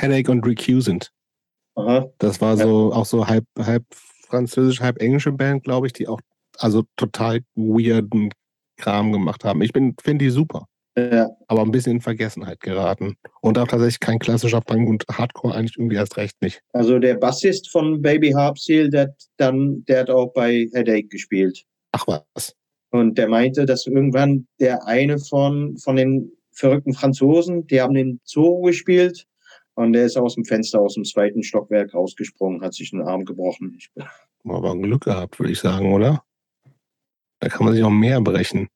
Headache 0.01 0.31
und 0.31 0.47
Recusant. 0.47 1.11
Aha. 1.75 2.09
Das 2.19 2.41
war 2.41 2.57
so 2.57 2.91
ja. 2.91 2.97
auch 2.97 3.07
so 3.07 3.27
halb, 3.27 3.45
halb 3.59 3.85
französisch, 4.29 4.81
halb 4.81 5.01
englische 5.01 5.33
Band, 5.33 5.65
glaube 5.65 5.87
ich, 5.87 5.93
die 5.93 6.09
auch 6.09 6.21
also 6.59 6.85
total 6.97 7.41
weirden 7.55 8.31
Kram 8.77 9.13
gemacht 9.13 9.45
haben. 9.45 9.63
Ich 9.63 9.73
finde 9.73 10.25
die 10.25 10.31
super. 10.31 10.67
Ja. 10.97 11.29
Aber 11.49 11.63
ein 11.63 11.73
bisschen 11.73 11.95
in 11.95 12.01
Vergessenheit 12.01 12.61
geraten. 12.61 13.17
Und 13.41 13.59
auch 13.59 13.67
tatsächlich 13.67 13.99
kein 13.99 14.21
klassischer 14.21 14.61
Punk 14.61 14.89
und 14.89 15.05
Hardcore 15.11 15.55
eigentlich 15.55 15.77
irgendwie 15.77 15.97
erst 15.97 16.17
recht 16.17 16.41
nicht. 16.41 16.61
Also 16.73 17.01
der 17.01 17.15
Bassist 17.15 17.69
von 17.71 18.01
Baby 18.01 18.31
Harpseal, 18.31 18.91
der, 18.91 19.15
dann, 19.37 19.85
der 19.87 20.01
hat 20.01 20.11
auch 20.11 20.33
bei 20.33 20.69
Headache 20.73 21.09
gespielt. 21.09 21.65
Ach 21.93 22.07
was. 22.07 22.55
Und 22.91 23.19
der 23.19 23.29
meinte, 23.29 23.67
dass 23.67 23.87
irgendwann 23.87 24.47
der 24.61 24.87
eine 24.87 25.19
von, 25.19 25.77
von 25.79 25.97
den 25.97 26.31
verrückten 26.53 26.95
Franzosen, 26.95 27.67
die 27.67 27.81
haben 27.81 27.95
den 27.95 28.21
Zoo 28.23 28.63
gespielt 28.63 29.27
und 29.75 29.93
der 29.93 30.07
ist 30.07 30.17
aus 30.17 30.35
dem 30.35 30.45
Fenster 30.45 30.81
aus 30.81 30.95
dem 30.95 31.05
zweiten 31.05 31.43
Stockwerk 31.43 31.95
rausgesprungen, 31.95 32.63
hat 32.63 32.75
sich 32.75 32.91
den 32.91 33.03
Arm 33.03 33.25
gebrochen. 33.25 33.79
Aber 34.45 34.77
Glück 34.77 35.05
gehabt, 35.05 35.39
würde 35.39 35.53
ich 35.53 35.59
sagen, 35.59 35.93
oder? 35.93 36.25
Da 37.41 37.49
kann 37.49 37.65
man 37.65 37.75
sich 37.75 37.83
auch 37.83 37.91
mehr 37.91 38.21
brechen. 38.21 38.69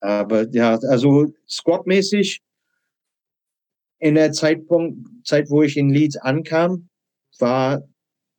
Aber 0.00 0.48
ja, 0.50 0.78
also 0.88 1.32
squadmäßig 1.48 2.42
in 3.98 4.16
der 4.16 4.32
Zeitpunkt, 4.32 5.26
Zeit, 5.26 5.48
wo 5.48 5.62
ich 5.62 5.76
in 5.76 5.88
Leeds 5.88 6.16
ankam, 6.16 6.88
war 7.38 7.82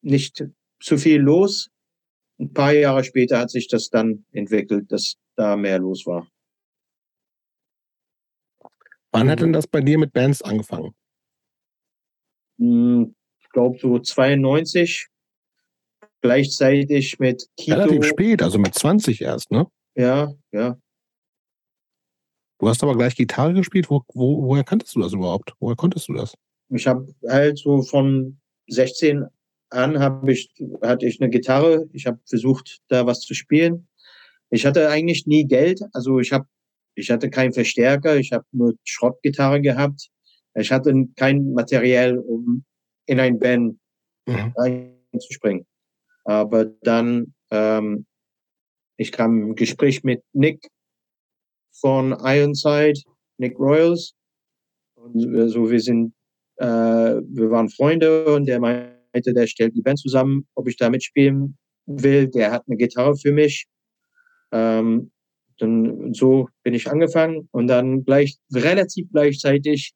nicht 0.02 0.46
zu 0.80 0.98
viel 0.98 1.20
los. 1.20 1.70
Ein 2.40 2.54
paar 2.54 2.74
Jahre 2.74 3.04
später 3.04 3.40
hat 3.40 3.50
sich 3.50 3.68
das 3.68 3.90
dann 3.90 4.26
entwickelt, 4.32 4.92
dass 4.92 5.16
da 5.36 5.56
mehr 5.56 5.80
los 5.80 6.06
war. 6.06 6.28
Wann 9.12 9.30
hat 9.30 9.40
denn 9.40 9.54
das 9.54 9.66
bei 9.66 9.82
dir 9.82 9.98
mit 9.98 10.14
Bands 10.14 10.42
angefangen? 10.42 10.94
Hm, 12.58 13.16
ich 13.42 13.50
glaube 13.50 13.78
so 13.80 14.00
92 14.00 15.08
gleichzeitig 16.22 17.20
mit 17.20 17.48
Kito. 17.56 17.78
Relativ 17.78 18.06
spät, 18.06 18.42
also 18.42 18.58
mit 18.58 18.74
20 18.74 19.22
erst, 19.22 19.52
ne? 19.52 19.68
Ja, 19.96 20.34
ja. 20.52 20.78
Du 22.60 22.70
hast 22.70 22.82
aber 22.84 22.96
gleich 22.96 23.16
Gitarre 23.16 23.54
gespielt. 23.54 23.90
Wo, 23.90 24.02
wo, 24.14 24.48
woher 24.48 24.64
kanntest 24.64 24.96
du 24.96 25.02
das 25.02 25.14
überhaupt? 25.14 25.54
Woher 25.60 25.76
konntest 25.76 26.08
du 26.08 26.14
das? 26.14 26.34
Ich 26.70 26.88
habe 26.88 27.14
halt 27.28 27.58
so 27.58 27.82
von 27.84 28.40
16 28.68 29.26
an 29.70 30.00
habe 30.00 30.32
ich 30.32 30.50
hatte 30.82 31.06
ich 31.06 31.22
eine 31.22 31.30
Gitarre. 31.30 31.88
Ich 31.92 32.08
habe 32.08 32.20
versucht, 32.26 32.80
da 32.88 33.06
was 33.06 33.20
zu 33.22 33.34
spielen. 33.34 33.88
Ich 34.50 34.66
hatte 34.66 34.90
eigentlich 34.90 35.28
nie 35.28 35.46
Geld, 35.46 35.82
also 35.94 36.20
ich 36.20 36.32
habe 36.32 36.48
ich 36.96 37.12
hatte 37.12 37.30
keinen 37.30 37.54
Verstärker. 37.54 38.16
Ich 38.16 38.32
habe 38.32 38.46
nur 38.52 38.74
Schrottgitarre 38.84 39.62
gehabt. 39.62 40.10
Ich 40.56 40.72
hatte 40.72 40.94
kein 41.16 41.54
Material, 41.54 42.18
um 42.18 42.64
in 43.06 43.20
ein 43.20 43.40
Band 43.40 43.78
mhm. 44.26 44.54
einzuspringen. 44.56 45.66
Aber 46.24 46.66
dann, 46.66 47.34
ähm, 47.52 48.06
ich 48.98 49.12
kam 49.12 49.42
im 49.42 49.56
Gespräch 49.56 50.04
mit 50.04 50.24
Nick 50.34 50.68
von 51.74 52.14
Ironside, 52.14 53.00
Nick 53.38 53.60
Royals. 53.60 54.14
Und 54.96 55.20
so, 55.22 55.30
also 55.30 55.72
wir 55.72 55.80
sind, 55.80 56.14
äh, 56.58 56.66
wir 56.66 57.52
waren 57.52 57.70
Freunde 57.70 58.34
und 58.34 58.46
der 58.46 58.60
meinte, 58.60 59.34
der 59.34 59.48
stellt 59.48 59.76
die 59.76 59.82
Band 59.82 60.00
zusammen, 60.00 60.48
ob 60.56 60.68
ich 60.68 60.78
da 60.78 60.90
mitspielen 60.90 61.58
will. 61.86 62.28
Der 62.28 62.52
hat 62.52 62.64
eine 62.68 62.78
Gitarre 62.78 63.16
für 63.18 63.32
mich. 63.32 63.68
Ähm, 64.52 65.12
dann 65.58 66.14
so 66.14 66.50
bin 66.64 66.74
ich 66.74 66.90
angefangen 66.90 67.48
und 67.52 67.68
dann 67.68 68.04
gleich 68.04 68.38
relativ 68.54 69.08
gleichzeitig 69.12 69.94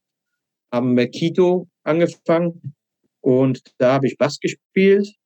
haben 0.72 0.96
wir 0.96 1.08
Kito 1.08 1.68
angefangen 1.84 2.76
und 3.22 3.62
da 3.78 3.94
habe 3.94 4.08
ich 4.08 4.18
Bass 4.18 4.40
gespielt 4.40 5.20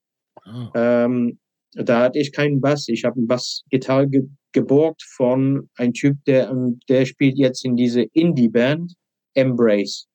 Ah. 0.46 0.72
Ähm, 0.76 1.40
da 1.74 2.02
hatte 2.02 2.20
ich 2.20 2.32
keinen 2.32 2.62
Bass. 2.62 2.88
Ich 2.88 3.04
habe 3.06 3.18
eine 3.18 3.28
Bassgitarre 3.28 4.08
ge 4.08 4.28
geborgt 4.56 5.02
von 5.02 5.68
einem 5.78 5.94
Typ, 5.94 6.24
der, 6.26 6.56
der 6.88 7.08
spielt 7.08 7.40
jetzt 7.40 7.66
in 7.66 7.76
diese 7.76 8.04
Indie-Band 8.04 8.94
Embrace. 9.34 10.08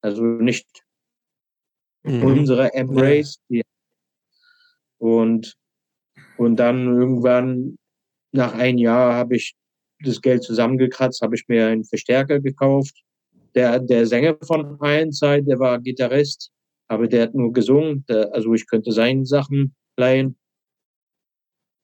Also 0.00 0.24
nicht 0.24 0.66
mhm. 2.02 2.24
unsere 2.24 2.74
Embrace. 2.74 3.38
Ja. 3.50 3.62
Und, 4.98 5.54
und 6.38 6.56
dann 6.56 6.88
irgendwann 6.88 7.76
nach 8.32 8.54
einem 8.54 8.78
Jahr 8.78 9.14
habe 9.14 9.36
ich 9.36 9.54
das 10.00 10.20
Geld 10.20 10.42
zusammengekratzt, 10.42 11.22
habe 11.22 11.36
ich 11.36 11.44
mir 11.46 11.68
einen 11.68 11.84
Verstärker 11.84 12.40
gekauft. 12.40 13.00
Der, 13.54 13.78
der 13.78 14.06
Sänger 14.06 14.36
von 14.42 14.78
Ironside, 14.80 15.44
der 15.44 15.58
war 15.58 15.78
Gitarrist 15.80 16.50
aber 16.88 17.08
der 17.08 17.24
hat 17.24 17.34
nur 17.34 17.52
gesungen. 17.52 18.04
Der, 18.06 18.32
also 18.34 18.54
ich 18.54 18.66
könnte 18.66 18.92
seine 18.92 19.26
Sachen 19.26 19.74
leihen. 19.96 20.36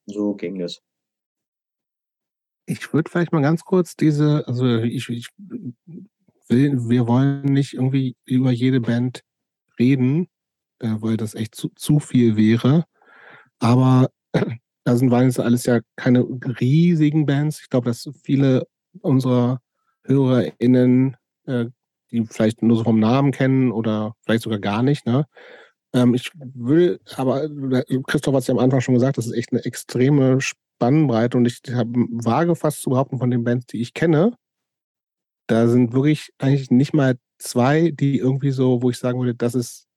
So 0.05 0.35
ging 0.35 0.61
es. 0.61 0.81
Ich 2.65 2.93
würde 2.93 3.09
vielleicht 3.09 3.31
mal 3.31 3.41
ganz 3.41 3.63
kurz 3.63 3.95
diese, 3.95 4.47
also 4.47 4.77
ich, 4.77 5.09
ich 5.09 5.27
will, 6.47 6.89
wir 6.89 7.07
wollen 7.07 7.43
nicht 7.43 7.73
irgendwie 7.73 8.15
über 8.25 8.51
jede 8.51 8.79
Band 8.79 9.21
reden, 9.79 10.27
äh, 10.79 10.95
weil 10.99 11.17
das 11.17 11.35
echt 11.35 11.55
zu, 11.55 11.69
zu 11.75 11.99
viel 11.99 12.37
wäre. 12.37 12.85
Aber 13.59 14.11
da 14.83 14.95
sind 14.95 15.11
waren 15.11 15.25
jetzt 15.25 15.39
alles 15.39 15.65
ja 15.65 15.81
keine 15.95 16.21
riesigen 16.59 17.25
Bands. 17.25 17.61
Ich 17.61 17.69
glaube, 17.69 17.89
dass 17.89 18.09
viele 18.23 18.67
unserer 19.01 19.61
HörerInnen 20.03 21.17
äh, 21.45 21.65
die 22.11 22.25
vielleicht 22.25 22.61
nur 22.61 22.77
so 22.77 22.83
vom 22.83 22.99
Namen 22.99 23.31
kennen 23.31 23.71
oder 23.71 24.15
vielleicht 24.23 24.43
sogar 24.43 24.59
gar 24.59 24.83
nicht. 24.83 25.05
Ne? 25.05 25.25
Ähm, 25.93 26.13
ich 26.13 26.31
will, 26.35 26.99
aber 27.15 27.49
Christoph 28.07 28.33
hat 28.33 28.41
es 28.41 28.47
ja 28.47 28.53
am 28.53 28.59
Anfang 28.59 28.81
schon 28.81 28.95
gesagt, 28.95 29.17
das 29.17 29.27
ist 29.27 29.33
echt 29.33 29.51
eine 29.51 29.63
extreme 29.65 30.39
Spannbreite 30.41 31.37
und 31.37 31.45
ich 31.45 31.61
habe 31.73 31.91
vage 32.11 32.55
fast 32.55 32.81
zu 32.81 32.89
behaupten 32.89 33.17
von 33.17 33.31
den 33.31 33.43
Bands, 33.43 33.67
die 33.67 33.81
ich 33.81 33.93
kenne, 33.93 34.33
da 35.47 35.67
sind 35.67 35.93
wirklich 35.93 36.31
eigentlich 36.37 36.71
nicht 36.71 36.93
mal 36.93 37.17
zwei, 37.37 37.91
die 37.91 38.17
irgendwie 38.17 38.51
so, 38.51 38.81
wo 38.81 38.89
ich 38.89 38.97
sagen 38.97 39.19
würde, 39.19 39.35
das 39.35 39.55
ist 39.55 39.87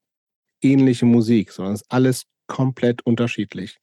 ähnliche 0.63 1.07
Musik, 1.07 1.53
sondern 1.53 1.75
es 1.75 1.83
ist 1.83 1.93
alles 1.93 2.25
komplett 2.47 3.07
unterschiedlich. 3.07 3.79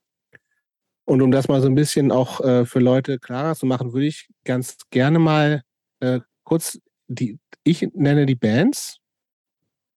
Und 1.06 1.22
um 1.22 1.32
das 1.32 1.48
mal 1.48 1.62
so 1.62 1.68
ein 1.68 1.76
bisschen 1.76 2.12
auch 2.12 2.42
äh, 2.42 2.66
für 2.66 2.80
Leute 2.80 3.20
klarer 3.20 3.56
zu 3.56 3.66
machen, 3.66 3.94
würde 3.94 4.08
ich 4.08 4.30
ganz 4.44 4.78
gerne 4.90 5.20
mal 5.20 5.64
äh, 6.00 6.20
kurz 6.44 6.80
die, 7.12 7.40
ich 7.64 7.88
nenne 7.94 8.26
die 8.26 8.36
Bands 8.36 8.98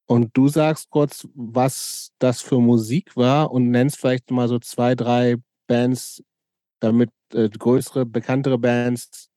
und 0.07 0.37
du 0.37 0.49
sagst 0.49 0.91
kurz, 0.91 1.27
was 1.35 2.11
das 2.19 2.41
für 2.41 2.61
Musik 2.61 3.17
war 3.17 3.51
und 3.51 3.71
nennst 3.71 3.99
vielleicht 3.99 4.31
mal 4.31 4.49
so 4.49 4.59
zwei, 4.59 4.95
drei 4.95 5.37
Bands, 5.67 6.23
damit 6.81 7.11
äh, 7.33 7.49
größere, 7.49 8.05
bekanntere 8.05 8.59
Bands, 8.59 9.31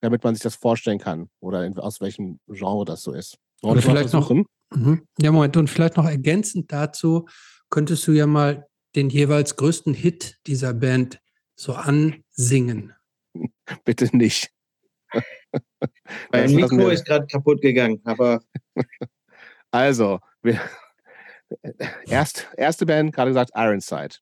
damit 0.00 0.24
man 0.24 0.34
sich 0.34 0.42
das 0.42 0.56
vorstellen 0.56 0.98
kann 0.98 1.28
oder 1.40 1.64
in, 1.64 1.78
aus 1.78 2.00
welchem 2.00 2.40
Genre 2.48 2.84
das 2.84 3.02
so 3.02 3.12
ist. 3.12 3.38
Oder 3.62 3.82
vielleicht 3.82 4.12
noch, 4.12 4.30
mhm. 4.30 5.06
ja, 5.20 5.32
Moment, 5.32 5.56
und 5.56 5.68
vielleicht 5.68 5.96
noch 5.96 6.06
ergänzend 6.06 6.72
dazu 6.72 7.26
könntest 7.70 8.06
du 8.06 8.12
ja 8.12 8.26
mal 8.26 8.66
den 8.96 9.10
jeweils 9.10 9.56
größten 9.56 9.94
Hit 9.94 10.38
dieser 10.46 10.74
Band 10.74 11.20
so 11.54 11.74
ansingen? 11.74 12.94
Bitte 13.84 14.16
nicht. 14.16 14.50
Mein 16.32 16.54
Mikro 16.54 16.88
ist 16.88 17.06
gerade 17.06 17.26
kaputt 17.26 17.60
gegangen, 17.60 18.00
aber. 18.04 18.40
Also, 19.70 20.20
wir, 20.40 20.58
erst, 22.06 22.48
erste 22.56 22.86
Band, 22.86 23.14
gerade 23.14 23.30
gesagt, 23.30 23.50
Ironside. 23.54 24.16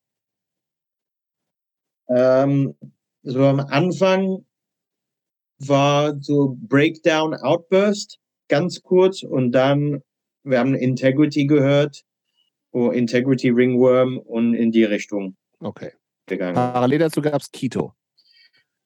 Ähm, 2.08 2.74
so 3.22 3.44
am 3.44 3.60
Anfang 3.60 4.44
war 5.58 6.20
so 6.20 6.56
Breakdown 6.62 7.34
Outburst, 7.34 8.18
ganz 8.48 8.82
kurz, 8.82 9.22
und 9.22 9.52
dann, 9.52 10.02
wir 10.42 10.58
haben 10.58 10.74
Integrity 10.74 11.46
gehört, 11.46 12.04
oh, 12.72 12.90
Integrity 12.90 13.50
Ringworm 13.50 14.18
und 14.18 14.54
in 14.54 14.72
die 14.72 14.84
Richtung 14.84 15.36
Okay. 15.60 15.92
gegangen. 16.26 16.54
Parallel 16.54 16.98
dazu 16.98 17.22
gab 17.22 17.40
es 17.40 17.50
Kito. 17.50 17.94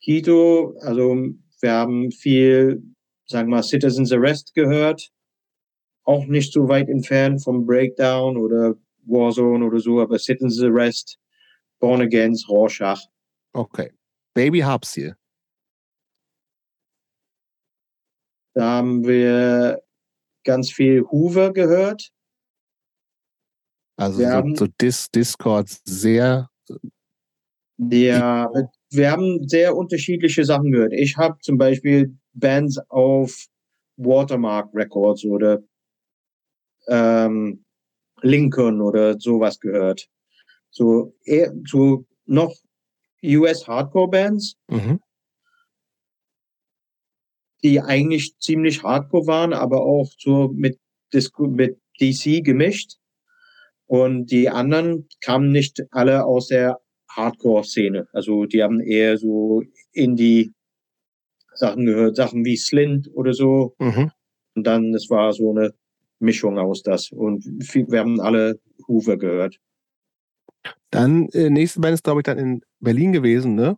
Quito, 0.02 0.74
also 0.80 1.28
wir 1.62 1.72
haben 1.72 2.10
viel, 2.10 2.82
sagen 3.26 3.48
wir 3.48 3.56
mal, 3.56 3.62
Citizens 3.62 4.12
Arrest 4.12 4.54
gehört. 4.54 5.10
Auch 6.04 6.24
nicht 6.26 6.52
so 6.52 6.68
weit 6.68 6.88
entfernt 6.88 7.42
vom 7.42 7.66
Breakdown 7.66 8.36
oder 8.36 8.74
Warzone 9.04 9.64
oder 9.64 9.78
so, 9.78 10.00
aber 10.00 10.18
Citizens 10.18 10.62
Arrest, 10.62 11.18
Born 11.78 12.00
Against, 12.00 12.48
Rorschach. 12.48 13.00
Okay. 13.52 13.92
Baby 14.34 14.60
Harpsiel. 14.60 15.16
Da 18.54 18.68
haben 18.76 19.04
wir 19.04 19.82
ganz 20.44 20.70
viel 20.72 21.02
Hoover 21.02 21.52
gehört. 21.52 22.10
Also 23.96 24.18
Wir 24.18 24.42
so, 24.54 24.64
so 24.64 24.66
Dis 24.80 25.10
Discord 25.10 25.68
sehr. 25.84 26.48
Der, 27.76 28.50
wir 28.90 29.10
haben 29.10 29.46
sehr 29.48 29.76
unterschiedliche 29.76 30.44
Sachen 30.44 30.72
gehört. 30.72 30.92
Ich 30.92 31.16
habe 31.16 31.38
zum 31.42 31.58
Beispiel 31.58 32.16
Bands 32.32 32.78
auf 32.88 33.46
Watermark 33.96 34.70
Records 34.74 35.24
oder 35.24 35.60
ähm, 36.88 37.64
Lincoln 38.22 38.80
oder 38.80 39.18
sowas 39.18 39.58
gehört. 39.60 40.06
So, 40.70 41.14
eher, 41.24 41.52
so 41.66 42.06
noch 42.26 42.54
US 43.24 43.66
Hardcore 43.66 44.08
Bands, 44.08 44.56
Mhm. 44.70 45.00
die 47.62 47.80
eigentlich 47.80 48.36
ziemlich 48.38 48.82
Hardcore 48.82 49.26
waren, 49.26 49.52
aber 49.52 49.82
auch 49.82 50.08
so 50.18 50.48
mit, 50.54 50.78
Disco, 51.12 51.46
mit 51.46 51.78
DC 52.00 52.42
gemischt. 52.42 52.96
Und 53.86 54.30
die 54.30 54.48
anderen 54.48 55.08
kamen 55.20 55.50
nicht 55.50 55.82
alle 55.90 56.24
aus 56.24 56.46
der 56.46 56.80
Hardcore-Szene. 57.10 58.08
Also 58.12 58.46
die 58.46 58.62
haben 58.62 58.80
eher 58.80 59.16
so 59.18 59.62
Indie-Sachen 59.92 61.86
gehört, 61.86 62.16
Sachen 62.16 62.44
wie 62.44 62.56
Slint 62.56 63.10
oder 63.14 63.34
so. 63.34 63.74
Mhm. 63.78 64.10
Und 64.54 64.66
dann, 64.66 64.94
es 64.94 65.10
war 65.10 65.32
so 65.32 65.50
eine 65.50 65.74
Mischung 66.18 66.58
aus 66.58 66.82
das. 66.82 67.10
Und 67.10 67.44
wir 67.44 68.00
haben 68.00 68.20
alle 68.20 68.60
Hoover 68.86 69.16
gehört. 69.16 69.58
Dann, 70.90 71.28
äh, 71.30 71.50
nächste 71.50 71.80
Band 71.80 71.94
ist, 71.94 72.04
glaube 72.04 72.20
ich, 72.20 72.24
dann 72.24 72.38
in 72.38 72.62
Berlin 72.80 73.12
gewesen, 73.12 73.54
ne? 73.54 73.76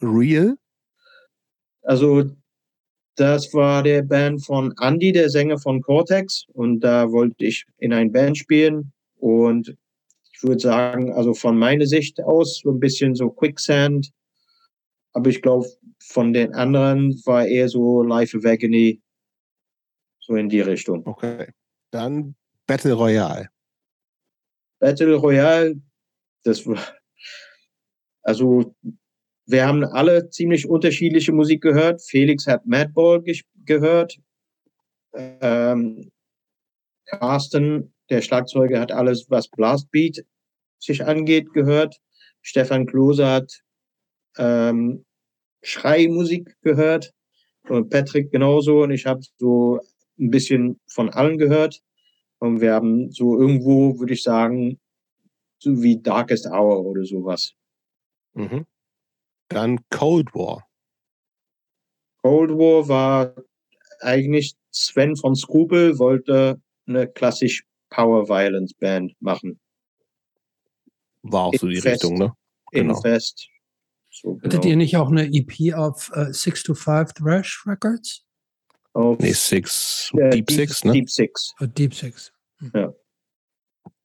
Real. 0.00 0.56
Also 1.82 2.24
das 3.16 3.52
war 3.54 3.82
der 3.82 4.02
Band 4.02 4.44
von 4.44 4.74
Andy, 4.80 5.12
der 5.12 5.30
Sänger 5.30 5.58
von 5.58 5.80
Cortex. 5.80 6.46
Und 6.52 6.80
da 6.80 7.10
wollte 7.10 7.44
ich 7.44 7.64
in 7.78 7.92
ein 7.92 8.12
Band 8.12 8.38
spielen. 8.38 8.92
Und 9.18 9.76
ich 10.42 10.48
würde 10.48 10.60
sagen, 10.60 11.12
also 11.12 11.34
von 11.34 11.56
meiner 11.56 11.86
Sicht 11.86 12.20
aus 12.20 12.62
so 12.64 12.70
ein 12.72 12.80
bisschen 12.80 13.14
so 13.14 13.30
Quicksand. 13.30 14.10
Aber 15.12 15.30
ich 15.30 15.40
glaube, 15.40 15.68
von 16.02 16.32
den 16.32 16.52
anderen 16.52 17.14
war 17.24 17.46
eher 17.46 17.68
so 17.68 18.02
Life 18.02 18.36
of 18.36 18.44
Agony. 18.44 19.00
So 20.18 20.34
in 20.34 20.48
die 20.48 20.60
Richtung. 20.60 21.06
Okay. 21.06 21.52
Dann 21.92 22.34
Battle 22.66 22.94
Royale. 22.94 23.50
Battle 24.80 25.14
Royale, 25.14 25.80
das 26.42 26.66
war, 26.66 26.82
also 28.22 28.74
wir 29.46 29.64
haben 29.64 29.84
alle 29.84 30.28
ziemlich 30.30 30.68
unterschiedliche 30.68 31.30
Musik 31.30 31.62
gehört. 31.62 32.02
Felix 32.02 32.48
hat 32.48 32.66
Madball 32.66 33.18
ges- 33.18 33.44
gehört. 33.64 34.18
Ähm, 35.14 36.10
Carsten, 37.06 37.94
der 38.10 38.22
Schlagzeuger, 38.22 38.80
hat 38.80 38.90
alles, 38.90 39.26
was 39.28 39.48
Blastbeat 39.48 40.24
sich 40.82 41.04
angeht, 41.04 41.52
gehört. 41.52 41.96
Stefan 42.42 42.86
Klose 42.86 43.26
hat 43.26 43.60
ähm, 44.36 45.04
Schreimusik 45.62 46.56
gehört. 46.62 47.12
Und 47.68 47.90
Patrick 47.90 48.32
genauso. 48.32 48.82
Und 48.82 48.90
ich 48.90 49.06
habe 49.06 49.20
so 49.38 49.80
ein 50.18 50.30
bisschen 50.30 50.80
von 50.88 51.10
allen 51.10 51.38
gehört. 51.38 51.80
Und 52.38 52.60
wir 52.60 52.74
haben 52.74 53.10
so 53.12 53.38
irgendwo, 53.38 53.98
würde 54.00 54.14
ich 54.14 54.22
sagen, 54.22 54.80
so 55.58 55.80
wie 55.80 56.02
Darkest 56.02 56.46
Hour 56.46 56.84
oder 56.84 57.04
sowas. 57.04 57.52
Mhm. 58.34 58.66
Dann 59.48 59.78
Cold 59.90 60.34
War. 60.34 60.66
Cold 62.22 62.50
War 62.50 62.88
war 62.88 63.34
eigentlich 64.00 64.56
Sven 64.72 65.14
von 65.16 65.36
Skrupel 65.36 65.98
wollte 65.98 66.60
eine 66.86 67.06
klassisch 67.06 67.64
Power 67.90 68.28
Violence 68.28 68.74
Band 68.74 69.14
machen. 69.20 69.60
War 71.22 71.44
auch 71.44 71.54
so 71.54 71.68
die 71.68 71.80
Fest. 71.80 72.04
Richtung, 72.04 72.18
ne? 72.18 72.32
Genau. 72.72 72.96
Infest. 72.96 73.48
So, 74.10 74.36
Hattet 74.38 74.52
genau. 74.62 74.64
ihr 74.66 74.76
nicht 74.76 74.96
auch 74.96 75.08
eine 75.10 75.26
EP 75.32 75.74
auf 75.74 76.10
äh, 76.14 76.32
6 76.32 76.62
to 76.64 76.74
5 76.74 77.12
Thrash 77.14 77.64
Records? 77.66 78.24
Auf, 78.92 79.18
Nee, 79.20 79.32
Six, 79.32 80.12
äh, 80.18 80.30
Deep 80.30 80.50
Six, 80.50 80.84
ne? 80.84 80.92
Deep 80.92 81.08
Six. 81.10 81.54
Äh, 81.60 81.68
Deep 81.68 81.94
Six. 81.94 82.32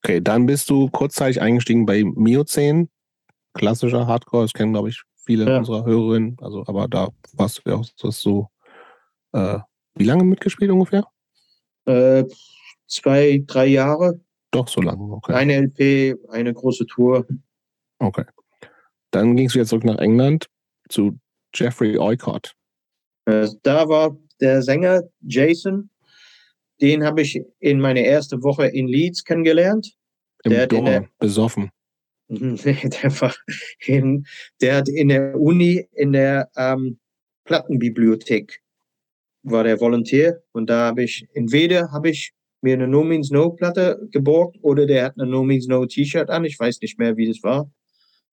Okay, 0.03 0.22
dann 0.22 0.45
bist 0.45 0.69
du 0.69 0.89
kurzzeitig 0.89 1.41
eingestiegen 1.41 1.85
bei 1.85 2.03
Miocene. 2.03 2.88
Klassischer 3.53 4.07
Hardcore, 4.07 4.44
das 4.45 4.53
kennen, 4.53 4.72
glaube 4.72 4.89
ich, 4.89 5.02
viele 5.26 5.45
Ja. 5.49 5.57
unserer 5.57 5.84
Hörerinnen. 5.85 6.38
Also, 6.41 6.64
aber 6.68 6.88
da 6.88 7.10
warst 7.34 7.61
du 7.65 7.69
ja 7.69 7.76
auch 7.76 7.85
das 8.02 8.22
so. 8.22 8.48
Äh, 9.34 9.60
wie 9.95 10.06
lange 10.06 10.23
mitgespielt 10.23 10.72
ungefähr? 10.72 11.06
Äh, 11.85 12.23
zwei, 12.88 13.44
drei 13.45 13.65
Jahre. 13.65 14.22
Doch, 14.51 14.67
so 14.67 14.81
lange, 14.81 15.01
okay. 15.13 15.33
Eine 15.33 15.55
LP, 15.57 16.15
eine 16.29 16.53
große 16.53 16.85
Tour. 16.85 17.27
Okay. 17.99 18.25
Dann 19.11 19.35
gingst 19.35 19.55
du 19.55 19.59
jetzt 19.59 19.69
zurück 19.69 19.83
nach 19.83 19.97
England 19.99 20.47
zu 20.89 21.19
Jeffrey 21.53 21.97
Oycott. 21.97 22.53
Äh, 23.25 23.47
da 23.63 23.87
war 23.89 24.17
der 24.39 24.61
Sänger 24.61 25.03
Jason. 25.21 25.89
Den 26.81 27.03
habe 27.03 27.21
ich 27.21 27.41
in 27.59 27.79
meiner 27.79 28.01
ersten 28.01 28.43
Woche 28.43 28.67
in 28.67 28.87
Leeds 28.87 29.23
kennengelernt. 29.23 29.93
Im 30.43 30.51
Der 30.51 30.63
in 30.63 30.69
Dorm, 30.69 30.85
der- 30.85 31.09
besoffen. 31.19 31.69
Nee, 32.29 32.57
der, 32.89 33.21
war 33.21 33.33
in, 33.85 34.25
der 34.59 34.75
hat 34.77 34.89
in 34.89 35.07
der 35.07 35.39
Uni, 35.39 35.87
in 35.93 36.11
der 36.11 36.49
ähm, 36.57 36.99
Plattenbibliothek, 37.45 38.61
war 39.43 39.63
der 39.63 39.79
Volontär. 39.79 40.41
Und 40.51 40.69
da 40.69 40.87
habe 40.87 41.03
ich, 41.03 41.25
entweder 41.33 41.89
habe 41.93 42.09
ich 42.09 42.33
mir 42.61 42.73
eine 42.73 42.88
No 42.88 43.03
Means 43.03 43.31
No 43.31 43.51
Platte 43.51 44.07
geborgt 44.11 44.57
oder 44.61 44.85
der 44.85 45.05
hat 45.05 45.13
eine 45.17 45.29
No 45.29 45.43
Means 45.43 45.67
No 45.67 45.85
T-Shirt 45.85 46.29
an. 46.29 46.45
Ich 46.45 46.59
weiß 46.59 46.81
nicht 46.81 46.99
mehr, 46.99 47.17
wie 47.17 47.27
das 47.27 47.43
war. 47.43 47.69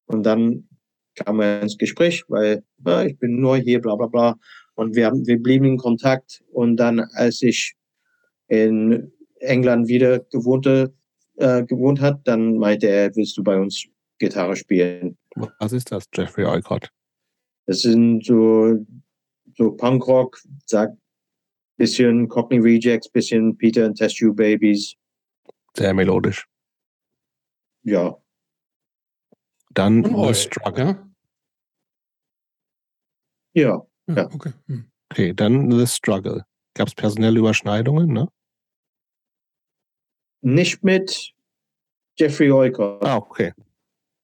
Und 0.07 0.25
dann 0.25 0.69
kam 1.15 1.41
er 1.41 1.63
ins 1.63 1.79
Gespräch, 1.79 2.25
weil 2.29 2.63
ja, 2.85 3.05
ich 3.05 3.19
bin 3.19 3.41
neu 3.41 3.61
hier, 3.61 3.81
bla 3.81 3.95
bla 3.95 4.07
bla. 4.07 4.37
Und 4.75 4.97
wir, 4.97 5.07
haben, 5.07 5.27
wir 5.27 5.41
blieben 5.41 5.65
in 5.65 5.77
Kontakt. 5.77 6.43
Und 6.53 6.77
dann, 6.77 7.01
als 7.15 7.43
ich 7.43 7.75
in 8.49 9.13
England 9.41 9.89
wieder 9.89 10.21
gewohnte, 10.21 10.93
äh, 11.37 11.65
gewohnt 11.65 12.01
hat, 12.01 12.27
dann 12.27 12.59
meinte 12.59 12.89
er, 12.89 13.15
willst 13.15 13.37
du 13.37 13.43
bei 13.43 13.59
uns 13.59 13.87
Gitarre 14.19 14.57
spielen? 14.57 15.17
Was 15.59 15.73
ist 15.73 15.91
das, 15.91 16.05
Jeffrey 16.15 16.45
Oycott? 16.45 16.91
Das 17.67 17.81
sind 17.81 18.25
so, 18.25 18.85
so 19.57 19.73
Punkrock, 19.73 20.39
sagt 20.67 20.97
bisschen 21.77 22.29
Cockney 22.29 22.59
Rejects, 22.59 23.09
bisschen 23.09 23.57
Peter 23.57 23.85
and 23.87 23.97
Test 23.97 24.19
Tube 24.19 24.37
Babies. 24.37 24.95
Sehr 25.77 25.95
melodisch. 25.95 26.47
Ja, 27.83 28.17
Dann 29.75 30.05
The 30.05 30.15
Oil, 30.15 30.35
Struggle. 30.35 30.97
Ja? 33.55 33.87
ja. 34.07 34.15
Ja, 34.15 34.27
okay. 34.33 34.53
Hm. 34.67 34.91
Okay, 35.11 35.35
dann 35.35 35.71
The 35.71 35.87
Struggle. 35.87 36.45
Gab 36.75 36.89
es 36.89 36.95
personelle 36.95 37.39
Überschneidungen, 37.39 38.13
ne? 38.13 38.29
Nicht 40.43 40.85
mit 40.85 41.33
Jeffrey 42.17 42.51
Oycott. 42.51 43.03
Ah, 43.05 43.17
okay. 43.17 43.53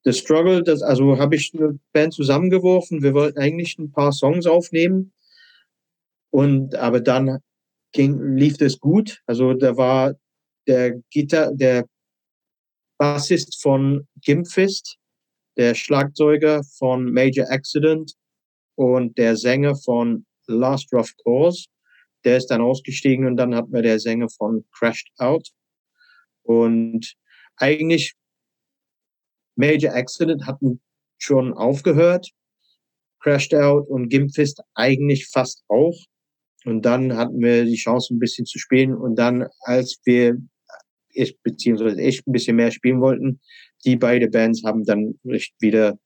The 0.05 0.12
Struggle, 0.12 0.62
das, 0.62 0.82
also 0.82 1.18
habe 1.18 1.36
ich 1.36 1.52
eine 1.55 1.78
Band 1.93 2.14
zusammengeworfen. 2.14 3.02
Wir 3.02 3.14
wollten 3.14 3.39
eigentlich 3.39 3.78
ein 3.78 3.90
paar 3.90 4.12
Songs 4.12 4.47
aufnehmen. 4.47 5.12
Und, 6.31 6.74
aber 6.74 7.01
dann 7.01 7.39
ging, 7.93 8.36
lief 8.36 8.57
das 8.57 8.78
gut. 8.78 9.20
Also 9.27 9.55
da 9.55 9.77
war 9.77 10.15
der 10.66 11.01
Gitar, 11.11 11.52
der 11.55 11.86
Bassist 12.98 13.61
von 13.61 14.07
Gimpfist, 14.23 14.97
der 15.57 15.74
Schlagzeuger 15.74 16.62
von 16.78 17.11
Major 17.12 17.51
Accident 17.51 18.12
und 18.77 19.16
der 19.19 19.36
Sänger 19.36 19.74
von 19.74 20.27
Last 20.47 20.93
Rough 20.93 21.15
Cause. 21.24 21.66
Der 22.24 22.36
ist 22.36 22.48
dann 22.48 22.61
ausgestiegen 22.61 23.27
und 23.27 23.36
dann 23.36 23.55
hatten 23.55 23.73
wir 23.73 23.82
der 23.82 23.98
Sänger 23.98 24.28
von 24.28 24.65
Crashed 24.73 25.11
Out. 25.19 25.48
Und 26.43 27.15
eigentlich 27.57 28.15
Major 29.57 29.94
Accident 29.94 30.47
hatten 30.47 30.81
schon 31.19 31.52
aufgehört. 31.55 32.31
Crashed 33.20 33.55
Out 33.55 33.89
und 33.89 34.09
Gimpfist 34.09 34.62
eigentlich 34.74 35.28
fast 35.28 35.62
auch. 35.69 35.97
Und 36.65 36.82
dann 36.82 37.16
hatten 37.16 37.41
wir 37.41 37.65
die 37.65 37.77
Chance, 37.77 38.15
ein 38.15 38.19
bisschen 38.19 38.47
zu 38.47 38.59
spielen. 38.59 38.95
Und 38.95 39.16
dann, 39.16 39.47
als 39.61 40.01
wir, 40.05 40.37
ich 41.09 41.41
beziehungsweise 41.43 42.01
ich 42.01 42.27
ein 42.27 42.32
bisschen 42.32 42.57
mehr 42.57 42.70
spielen 42.70 43.01
wollten, 43.01 43.41
die 43.85 43.97
beide 43.97 44.28
Bands 44.28 44.62
haben 44.65 44.85
dann 44.85 45.19
nicht 45.23 45.55
wieder 45.61 45.99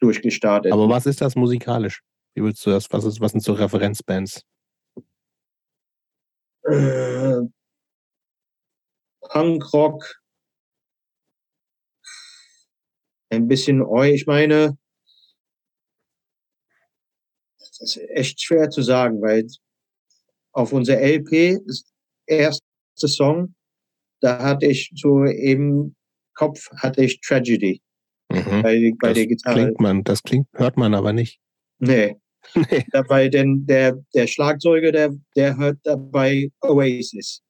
durchgestartet. 0.00 0.72
Aber 0.72 0.88
was 0.88 1.06
ist 1.06 1.20
das 1.20 1.36
musikalisch? 1.36 2.02
Wie 2.34 2.42
würdest 2.42 2.66
du 2.66 2.70
das, 2.70 2.90
was, 2.90 3.04
ist, 3.04 3.20
was 3.20 3.32
sind 3.32 3.42
so 3.42 3.52
Referenzbands? 3.52 4.42
Äh, 6.64 7.42
Punkrock, 9.20 10.20
ein 13.30 13.48
bisschen 13.48 13.82
Oi, 13.82 14.10
ich 14.10 14.26
meine, 14.26 14.76
das 17.58 17.80
ist 17.80 18.00
echt 18.10 18.42
schwer 18.42 18.70
zu 18.70 18.82
sagen, 18.82 19.20
weil 19.20 19.46
auf 20.54 20.72
unserer 20.72 21.00
LP, 21.00 21.58
das 21.66 21.84
erste 22.26 22.62
Song, 22.96 23.54
da 24.20 24.42
hatte 24.42 24.66
ich 24.66 24.90
so 24.94 25.24
im 25.24 25.94
Kopf 26.34 26.68
hatte 26.78 27.04
ich 27.04 27.20
Tragedy 27.20 27.80
Mhm. 28.32 28.62
bei, 28.62 28.92
bei 29.00 29.08
das 29.08 29.14
der 29.18 29.26
Gitarre. 29.26 29.54
klingt 29.60 29.80
man, 29.80 30.02
das 30.02 30.22
klingt, 30.22 30.48
hört 30.54 30.76
man 30.76 30.94
aber 30.94 31.12
nicht. 31.12 31.38
Nee. 31.78 32.16
Nee. 32.54 32.84
Dabei, 32.92 33.28
denn 33.28 33.64
der, 33.66 33.98
der 34.14 34.26
Schlagzeuger, 34.26 34.92
der, 34.92 35.14
der 35.34 35.56
hört 35.56 35.78
dabei 35.84 36.50
Oasis. 36.60 37.40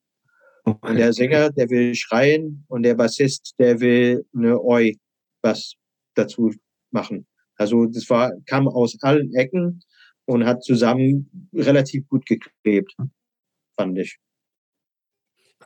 Und 0.65 0.75
Okay. 0.83 0.97
der 0.97 1.13
Sänger, 1.13 1.51
der 1.51 1.69
will 1.69 1.95
schreien 1.97 2.65
und 2.69 2.85
der 2.85 2.95
Bassist, 2.95 3.55
der 3.59 3.81
will 3.81 4.25
eine 4.37 4.61
Oi 4.63 4.97
was 5.43 5.75
dazu 6.15 6.53
machen. 6.93 7.27
Also 7.57 7.87
das 7.87 8.09
war, 8.09 8.33
kam 8.47 8.69
aus 8.69 8.97
allen 9.03 9.35
Ecken 9.35 9.81
und 10.27 10.45
hat 10.47 10.63
zusammen 10.65 11.49
relativ 11.55 12.09
gut 12.09 12.27
geklebt, 12.27 12.95
fand 13.79 13.99
ich. 13.99 14.19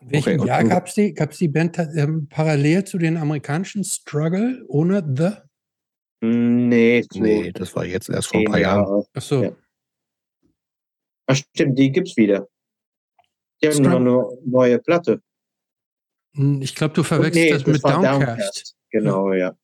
In 0.01 0.13
welchem 0.13 0.41
Okay, 0.41 0.49
Jahr 0.49 0.65
gab 0.65 0.87
es 0.87 0.95
die, 0.95 1.13
gab's 1.13 1.39
die 1.39 1.49
Band 1.49 1.77
ähm, 1.97 2.29
parallel 2.29 2.85
zu 2.85 2.99
den 2.99 3.17
amerikanischen 3.17 3.83
Struggle 3.85 4.65
ohne 4.69 5.03
The? 5.17 5.43
Nee, 6.21 7.05
so 7.11 7.21
Nee, 7.21 7.53
das 7.53 7.75
war 7.77 7.85
jetzt 7.85 8.09
erst 8.09 8.29
vor 8.29 8.41
ein 8.41 8.47
paar 8.47 8.59
Jahren. 8.61 8.83
Jahre. 8.85 9.07
Achso. 9.15 9.43
Ja. 9.45 9.57
Ach 11.27 11.37
stimmt, 11.37 11.79
die 11.79 11.91
gibt's 11.93 12.17
wieder. 12.17 12.49
Die 13.63 13.69
haben 13.69 13.83
noch 13.83 13.97
eine 13.97 14.41
neue 14.47 14.79
Platte. 14.79 15.21
Hm, 16.35 16.63
Ich 16.63 16.75
glaube, 16.75 16.95
du 16.95 17.03
verwechselst 17.03 17.37
Nee, 17.37 17.51
das 17.51 17.67
mit 17.67 17.83
war 17.83 17.93
Downcast. 18.03 18.77
Genau, 18.91 19.33
ja. 19.33 19.51
Genau, 19.51 19.55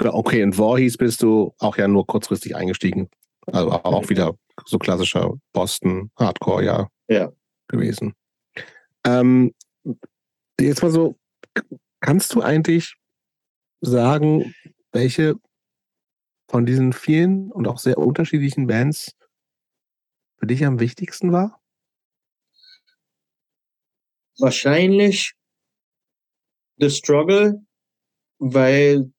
Okay, 0.00 0.42
in 0.42 0.52
Voorhees 0.52 0.96
bist 0.96 1.22
du 1.22 1.54
auch 1.58 1.76
ja 1.76 1.88
nur 1.88 2.06
kurzfristig 2.06 2.54
eingestiegen. 2.54 3.08
Also 3.46 3.72
aber 3.72 3.96
auch 3.96 4.08
wieder 4.08 4.36
so 4.66 4.78
klassischer 4.78 5.34
Boston 5.52 6.10
Hardcore, 6.16 6.64
ja. 6.64 6.88
Ja. 7.08 7.32
Gewesen. 7.68 8.14
Ähm, 9.04 9.54
jetzt 10.60 10.82
mal 10.82 10.90
so, 10.90 11.16
kannst 12.00 12.34
du 12.34 12.42
eigentlich 12.42 12.96
sagen, 13.80 14.54
welche 14.92 15.34
von 16.50 16.64
diesen 16.64 16.92
vielen 16.92 17.52
und 17.52 17.66
auch 17.68 17.78
sehr 17.78 17.98
unterschiedlichen 17.98 18.66
Bands 18.66 19.14
für 20.38 20.46
dich 20.46 20.64
am 20.64 20.80
wichtigsten 20.80 21.32
war? 21.32 21.60
Wahrscheinlich 24.38 25.34
The 26.78 26.90
Struggle, 26.90 27.60
weil 28.38 29.12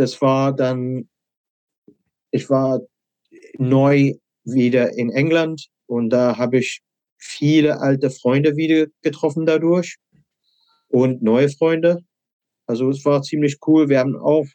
das 0.00 0.22
war 0.22 0.54
dann, 0.54 1.10
ich 2.30 2.48
war 2.48 2.80
neu 3.58 4.14
wieder 4.44 4.96
in 4.96 5.10
England 5.10 5.66
und 5.86 6.08
da 6.08 6.38
habe 6.38 6.58
ich 6.58 6.80
viele 7.18 7.80
alte 7.80 8.08
Freunde 8.08 8.56
wieder 8.56 8.86
getroffen 9.02 9.44
dadurch 9.44 9.98
und 10.88 11.22
neue 11.22 11.50
Freunde. 11.50 11.98
Also 12.66 12.88
es 12.88 13.04
war 13.04 13.20
ziemlich 13.20 13.58
cool. 13.66 13.90
Wir 13.90 13.98
haben 13.98 14.16
auch, 14.16 14.46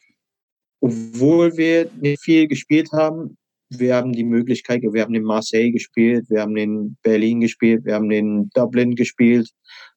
obwohl 0.80 1.56
wir 1.56 1.92
nicht 2.00 2.20
viel 2.20 2.48
gespielt 2.48 2.90
haben, 2.90 3.36
wir 3.68 3.94
haben 3.94 4.12
die 4.12 4.24
Möglichkeit, 4.24 4.82
wir 4.82 5.02
haben 5.02 5.14
in 5.14 5.22
Marseille 5.22 5.70
gespielt, 5.70 6.28
wir 6.28 6.40
haben 6.40 6.56
in 6.56 6.96
Berlin 7.02 7.40
gespielt, 7.40 7.84
wir 7.84 7.94
haben 7.94 8.10
in 8.10 8.50
Dublin 8.50 8.96
gespielt, 8.96 9.48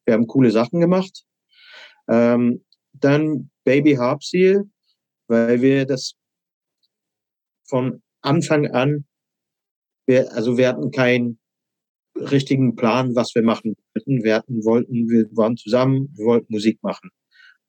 wir 0.05 0.13
haben 0.13 0.27
coole 0.27 0.51
Sachen 0.51 0.79
gemacht. 0.79 1.23
Ähm, 2.07 2.63
dann 2.93 3.49
Baby 3.63 3.95
Harp 3.95 4.23
Seal, 4.23 4.69
weil 5.29 5.61
wir 5.61 5.85
das 5.85 6.15
von 7.67 8.01
Anfang 8.21 8.67
an, 8.67 9.05
wir, 10.07 10.33
also 10.33 10.57
wir 10.57 10.67
hatten 10.67 10.91
keinen 10.91 11.39
richtigen 12.17 12.75
Plan, 12.75 13.15
was 13.15 13.33
wir 13.35 13.43
machen 13.43 13.75
wollten. 13.93 14.23
Wir 14.23 14.35
hatten, 14.35 14.65
wollten, 14.65 15.07
wir 15.07 15.25
waren 15.31 15.55
zusammen, 15.55 16.09
wir 16.15 16.25
wollten 16.25 16.51
Musik 16.51 16.79
machen. 16.81 17.11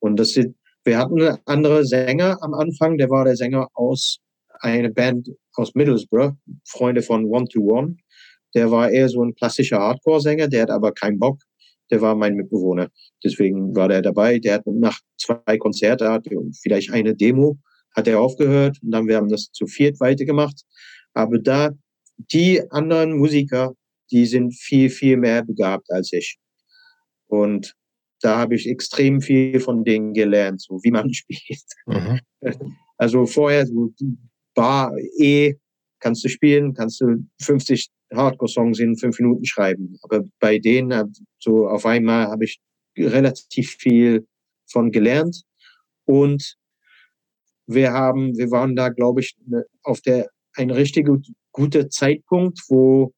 Und 0.01 0.19
das 0.19 0.31
sind, 0.31 0.57
wir 0.85 0.99
hatten 0.99 1.21
einen 1.21 1.39
anderen 1.45 1.87
Sänger 1.87 2.39
am 2.43 2.55
Anfang, 2.55 2.97
der 2.97 3.11
war 3.11 3.25
der 3.25 3.37
Sänger 3.37 3.69
aus 3.75 4.19
einer 4.61 4.91
Band 4.91 5.29
aus 5.55 5.75
Middlesbrough, 5.75 6.33
Freunde 6.67 7.03
von 7.03 7.27
One 7.27 7.47
to 7.49 7.61
One. 7.61 7.97
Der 8.55 8.71
war 8.71 8.91
eher 8.91 9.09
so 9.09 9.23
ein 9.23 9.35
klassischer 9.35 9.79
Hardcore-Sänger, 9.79 10.49
der 10.49 10.63
hat 10.63 10.71
aber 10.71 10.93
keinen 10.93 11.19
Bock. 11.19 11.41
Der 11.91 12.01
war 12.01 12.15
mein 12.15 12.35
Mitbewohner. 12.35 12.89
Deswegen 13.25 13.75
war 13.75 13.89
der 13.89 14.03
dabei. 14.03 14.39
Der 14.39 14.55
hat 14.55 14.67
nach 14.67 14.99
zwei 15.19 15.59
Konzerte, 15.59 16.11
hat 16.11 16.27
vielleicht 16.63 16.93
eine 16.93 17.15
Demo, 17.15 17.59
hat 17.97 18.07
er 18.07 18.21
aufgehört 18.21 18.79
und 18.83 18.93
dann 18.93 19.09
wir 19.09 19.17
haben 19.17 19.29
das 19.29 19.51
zu 19.53 19.67
viert 19.67 20.01
weitergemacht. 20.01 20.63
Aber 21.15 21.39
da, 21.39 21.71
die 22.17 22.63
anderen 22.71 23.17
Musiker, 23.17 23.75
die 24.11 24.27
sind 24.27 24.55
viel, 24.55 24.91
viel 24.91 25.17
mehr 25.17 25.45
begabt 25.45 25.91
als 25.91 26.13
ich. 26.13 26.39
Und 27.27 27.75
da 28.21 28.39
habe 28.39 28.55
ich 28.55 28.69
extrem 28.69 29.21
viel 29.21 29.61
von 29.61 29.85
denen 29.85 30.13
gelernt, 30.13 30.61
so 30.61 30.79
wie 30.83 30.91
man 30.91 31.13
spielt. 31.15 31.65
Mhm. 31.87 32.21
Also 32.97 33.27
vorher 33.27 33.67
so 33.67 33.93
Bar 34.55 34.93
E 35.19 35.55
kannst 36.01 36.25
du 36.25 36.29
spielen, 36.29 36.75
kannst 36.75 37.01
du 37.01 37.25
50 37.41 37.89
Hardcore-Songs 38.15 38.79
in 38.81 38.97
fünf 38.97 39.19
Minuten 39.21 39.45
schreiben. 39.45 39.97
Aber 40.03 40.25
bei 40.41 40.59
denen 40.59 40.95
hab- 40.95 41.09
so 41.39 41.69
auf 41.69 41.87
einmal 41.87 42.27
habe 42.29 42.45
ich 42.45 42.61
relativ 42.99 43.77
viel 43.79 44.27
von 44.71 44.91
gelernt 44.91 45.43
und 46.07 46.57
wir 47.67 47.93
haben, 47.93 48.37
wir 48.37 48.51
waren 48.51 48.75
da, 48.77 48.89
glaube 48.89 49.21
ich, 49.21 49.37
ne- 49.47 49.65
auf 49.85 50.01
der 50.01 50.29
ein 50.57 50.71
richtig 50.71 51.07
gut, 51.07 51.27
guter 51.53 51.89
Zeitpunkt, 51.89 52.59
wo 52.69 53.13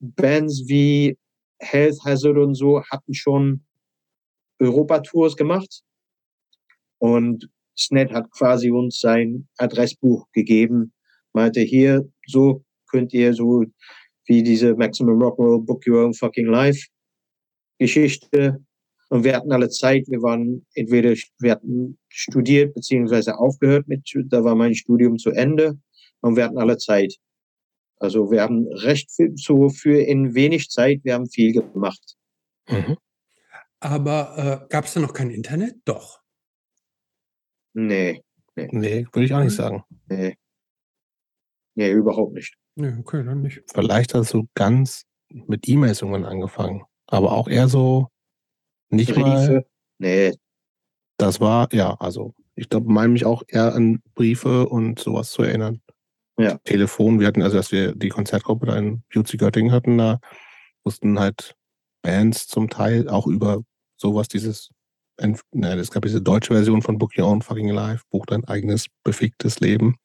Bands 0.00 0.64
wie 0.68 1.18
Health 1.60 1.98
Hazard 2.04 2.38
und 2.38 2.54
so 2.54 2.82
hatten 2.84 3.14
schon 3.14 3.64
Europatours 4.60 5.36
gemacht 5.36 5.82
und 6.98 7.48
Sned 7.78 8.12
hat 8.12 8.30
quasi 8.32 8.70
uns 8.70 9.00
sein 9.00 9.48
Adressbuch 9.56 10.26
gegeben, 10.32 10.92
meinte 11.32 11.60
hier, 11.60 12.08
so 12.26 12.64
könnt 12.90 13.12
ihr 13.12 13.34
so 13.34 13.64
wie 14.28 14.42
diese 14.42 14.74
Maximum 14.74 15.20
Rock'n'Roll 15.20 15.64
Book 15.64 15.82
Your 15.86 16.04
Own 16.04 16.14
Fucking 16.14 16.46
Life 16.46 16.86
Geschichte. 17.78 18.62
Und 19.08 19.24
wir 19.24 19.34
hatten 19.34 19.52
alle 19.52 19.70
Zeit, 19.70 20.06
wir 20.08 20.20
waren 20.22 20.66
entweder, 20.74 21.14
wir 21.38 21.52
hatten 21.52 21.98
studiert 22.08 22.74
beziehungsweise 22.74 23.38
aufgehört 23.38 23.88
mit, 23.88 24.02
da 24.26 24.44
war 24.44 24.54
mein 24.54 24.74
Studium 24.74 25.16
zu 25.18 25.30
Ende 25.30 25.78
und 26.20 26.36
wir 26.36 26.44
hatten 26.44 26.58
alle 26.58 26.76
Zeit. 26.76 27.16
Also 27.96 28.30
wir 28.30 28.42
haben 28.42 28.68
recht 28.68 29.10
viel, 29.10 29.32
so 29.36 29.70
für 29.70 29.98
in 30.00 30.34
wenig 30.34 30.68
Zeit, 30.68 31.00
wir 31.04 31.14
haben 31.14 31.28
viel 31.28 31.52
gemacht. 31.52 32.16
Mhm. 32.68 32.96
Aber 33.80 34.62
äh, 34.66 34.66
gab 34.68 34.84
es 34.84 34.94
da 34.94 35.00
noch 35.00 35.14
kein 35.14 35.30
Internet? 35.30 35.76
Doch. 35.84 36.20
Nee, 37.72 38.22
Nee, 38.72 39.06
würde 39.12 39.24
ich 39.24 39.34
auch 39.34 39.42
nicht 39.42 39.54
sagen. 39.54 39.84
nee. 40.08 40.36
Nee, 41.74 41.92
überhaupt 41.92 42.34
nicht. 42.34 42.56
Nee, 42.78 42.94
okay, 43.00 43.24
dann 43.24 43.42
nicht. 43.42 43.62
Vielleicht 43.66 44.14
hast 44.14 44.32
du 44.32 44.46
ganz 44.54 45.02
mit 45.28 45.68
E-Mails 45.68 46.00
irgendwann 46.00 46.24
angefangen. 46.24 46.84
Aber 47.08 47.32
auch 47.32 47.48
eher 47.48 47.68
so 47.68 48.08
nicht 48.88 49.16
mal. 49.16 49.46
Briefe? 49.48 49.66
Nee, 49.98 50.34
Das 51.16 51.40
war, 51.40 51.68
ja, 51.72 51.94
also 51.94 52.34
ich 52.54 52.68
glaube, 52.68 52.90
meine 52.90 53.12
mich 53.12 53.24
auch 53.26 53.42
eher 53.48 53.74
an 53.74 54.00
Briefe 54.14 54.68
und 54.68 55.00
sowas 55.00 55.32
zu 55.32 55.42
erinnern. 55.42 55.82
Ja. 56.38 56.58
Telefon, 56.58 57.18
wir 57.18 57.26
hatten, 57.26 57.42
also 57.42 57.56
als 57.56 57.72
wir 57.72 57.96
die 57.96 58.10
Konzertgruppe 58.10 58.66
da 58.66 58.76
in 58.76 59.02
Beauty 59.12 59.36
Göttingen 59.36 59.72
hatten, 59.72 59.98
da 59.98 60.20
mussten 60.84 61.18
halt 61.18 61.56
Bands 62.02 62.46
zum 62.46 62.70
Teil 62.70 63.08
auch 63.08 63.26
über 63.26 63.62
sowas, 63.96 64.28
dieses 64.28 64.70
na, 65.50 65.74
es 65.74 65.90
gab 65.90 66.04
diese 66.04 66.22
deutsche 66.22 66.54
Version 66.54 66.80
von 66.80 66.96
Book 66.96 67.18
Your 67.18 67.26
Own 67.26 67.42
Fucking 67.42 67.70
Life, 67.70 68.04
Buch 68.10 68.24
dein 68.26 68.44
eigenes 68.44 68.86
beficktes 69.02 69.58
Leben. 69.58 69.96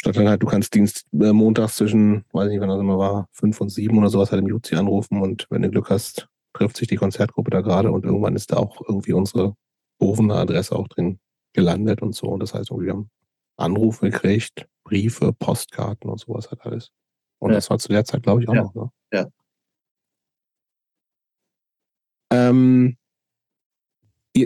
Statt 0.00 0.16
dann 0.16 0.30
halt, 0.30 0.42
du 0.42 0.46
kannst 0.46 0.72
Dienst 0.72 1.04
äh, 1.12 1.30
montags 1.30 1.76
zwischen, 1.76 2.24
weiß 2.32 2.48
nicht, 2.48 2.58
wann 2.58 2.70
das 2.70 2.80
immer 2.80 2.96
war, 2.96 3.28
fünf 3.32 3.60
und 3.60 3.68
sieben 3.68 3.98
oder 3.98 4.08
sowas 4.08 4.32
halt 4.32 4.40
im 4.40 4.48
Jutzi 4.48 4.74
anrufen 4.74 5.20
und 5.20 5.46
wenn 5.50 5.60
du 5.60 5.68
Glück 5.68 5.90
hast, 5.90 6.26
trifft 6.54 6.78
sich 6.78 6.88
die 6.88 6.96
Konzertgruppe 6.96 7.50
da 7.50 7.60
gerade 7.60 7.92
und 7.92 8.06
irgendwann 8.06 8.34
ist 8.34 8.50
da 8.50 8.56
auch 8.56 8.80
irgendwie 8.88 9.12
unsere 9.12 9.54
berufene 9.98 10.36
Adresse 10.36 10.74
auch 10.74 10.88
drin 10.88 11.18
gelandet 11.52 12.00
und 12.00 12.14
so. 12.14 12.28
Und 12.28 12.40
das 12.40 12.54
heißt, 12.54 12.70
wir 12.70 12.92
haben 12.92 13.10
Anrufe 13.58 14.10
gekriegt, 14.10 14.66
Briefe, 14.84 15.34
Postkarten 15.34 16.08
und 16.08 16.18
sowas 16.18 16.50
halt 16.50 16.64
alles. 16.64 16.92
Und 17.38 17.50
ja. 17.50 17.56
das 17.56 17.68
war 17.68 17.78
zu 17.78 17.88
der 17.88 18.06
Zeit, 18.06 18.22
glaube 18.22 18.42
ich, 18.42 18.48
auch 18.48 18.54
ja. 18.54 18.62
noch. 18.62 18.74
Ne? 18.74 18.90
Ja. 19.12 19.26
Ähm, 22.32 22.96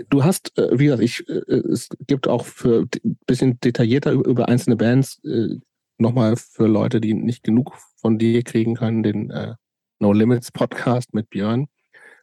du 0.09 0.23
hast, 0.23 0.57
äh, 0.57 0.77
wie 0.77 0.85
gesagt, 0.85 1.03
ich, 1.03 1.27
äh, 1.29 1.55
es 1.71 1.89
gibt 2.07 2.27
auch 2.27 2.45
für 2.45 2.85
ein 3.03 3.17
bisschen 3.25 3.59
detaillierter 3.59 4.11
über 4.11 4.47
einzelne 4.47 4.75
Bands 4.75 5.23
äh, 5.23 5.57
nochmal 5.97 6.35
für 6.35 6.67
Leute, 6.67 6.99
die 7.01 7.13
nicht 7.13 7.43
genug 7.43 7.73
von 7.97 8.17
dir 8.17 8.43
kriegen 8.43 8.75
können, 8.75 9.01
den 9.01 9.31
No 9.99 10.11
Limits 10.11 10.51
Podcast 10.51 11.13
mit 11.13 11.29
Björn. 11.29 11.67